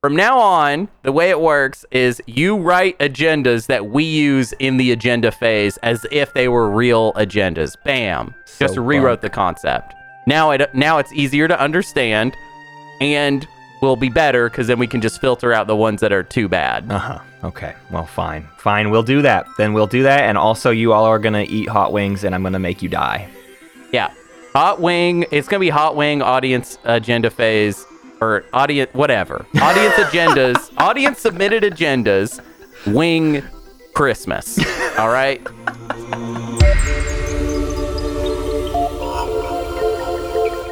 From 0.00 0.14
now 0.14 0.38
on, 0.38 0.86
the 1.02 1.10
way 1.10 1.28
it 1.28 1.40
works 1.40 1.84
is 1.90 2.22
you 2.26 2.56
write 2.56 2.96
agendas 3.00 3.66
that 3.66 3.86
we 3.86 4.04
use 4.04 4.52
in 4.60 4.76
the 4.76 4.92
agenda 4.92 5.32
phase 5.32 5.76
as 5.78 6.06
if 6.12 6.32
they 6.34 6.46
were 6.46 6.70
real 6.70 7.12
agendas. 7.14 7.74
Bam. 7.84 8.32
Just 8.60 8.76
rewrote 8.76 9.22
the 9.22 9.28
concept. 9.28 9.92
Now 10.24 10.52
it 10.52 10.72
now 10.72 10.98
it's 10.98 11.12
easier 11.12 11.48
to 11.48 11.60
understand 11.60 12.36
and 13.00 13.44
will 13.82 13.96
be 13.96 14.08
better 14.08 14.48
cuz 14.48 14.68
then 14.68 14.78
we 14.78 14.86
can 14.86 15.00
just 15.00 15.20
filter 15.20 15.52
out 15.52 15.66
the 15.66 15.74
ones 15.74 16.00
that 16.00 16.12
are 16.12 16.22
too 16.22 16.46
bad. 16.46 16.88
Uh 16.88 16.98
huh. 16.98 17.18
Okay. 17.42 17.74
Well, 17.90 18.06
fine. 18.06 18.46
Fine. 18.56 18.90
We'll 18.90 19.02
do 19.02 19.20
that. 19.22 19.46
Then 19.58 19.72
we'll 19.72 19.88
do 19.88 20.04
that. 20.04 20.20
And 20.20 20.38
also, 20.38 20.70
you 20.70 20.92
all 20.92 21.06
are 21.06 21.18
gonna 21.18 21.44
eat 21.48 21.68
hot 21.68 21.92
wings, 21.92 22.22
and 22.22 22.36
I'm 22.36 22.44
gonna 22.44 22.60
make 22.60 22.82
you 22.82 22.88
die. 22.88 23.26
Yeah. 23.92 24.12
Hot 24.54 24.80
wing, 24.80 25.26
it's 25.30 25.46
going 25.46 25.60
to 25.60 25.64
be 25.64 25.68
hot 25.68 25.94
wing 25.94 26.22
audience 26.22 26.78
agenda 26.84 27.30
phase 27.30 27.84
or 28.20 28.44
audience 28.52 28.92
whatever. 28.94 29.46
Audience 29.60 29.94
agendas, 29.94 30.72
audience 30.78 31.20
submitted 31.20 31.62
agendas, 31.62 32.40
wing 32.86 33.42
Christmas. 33.94 34.58
All 34.98 35.08
right? 35.08 35.40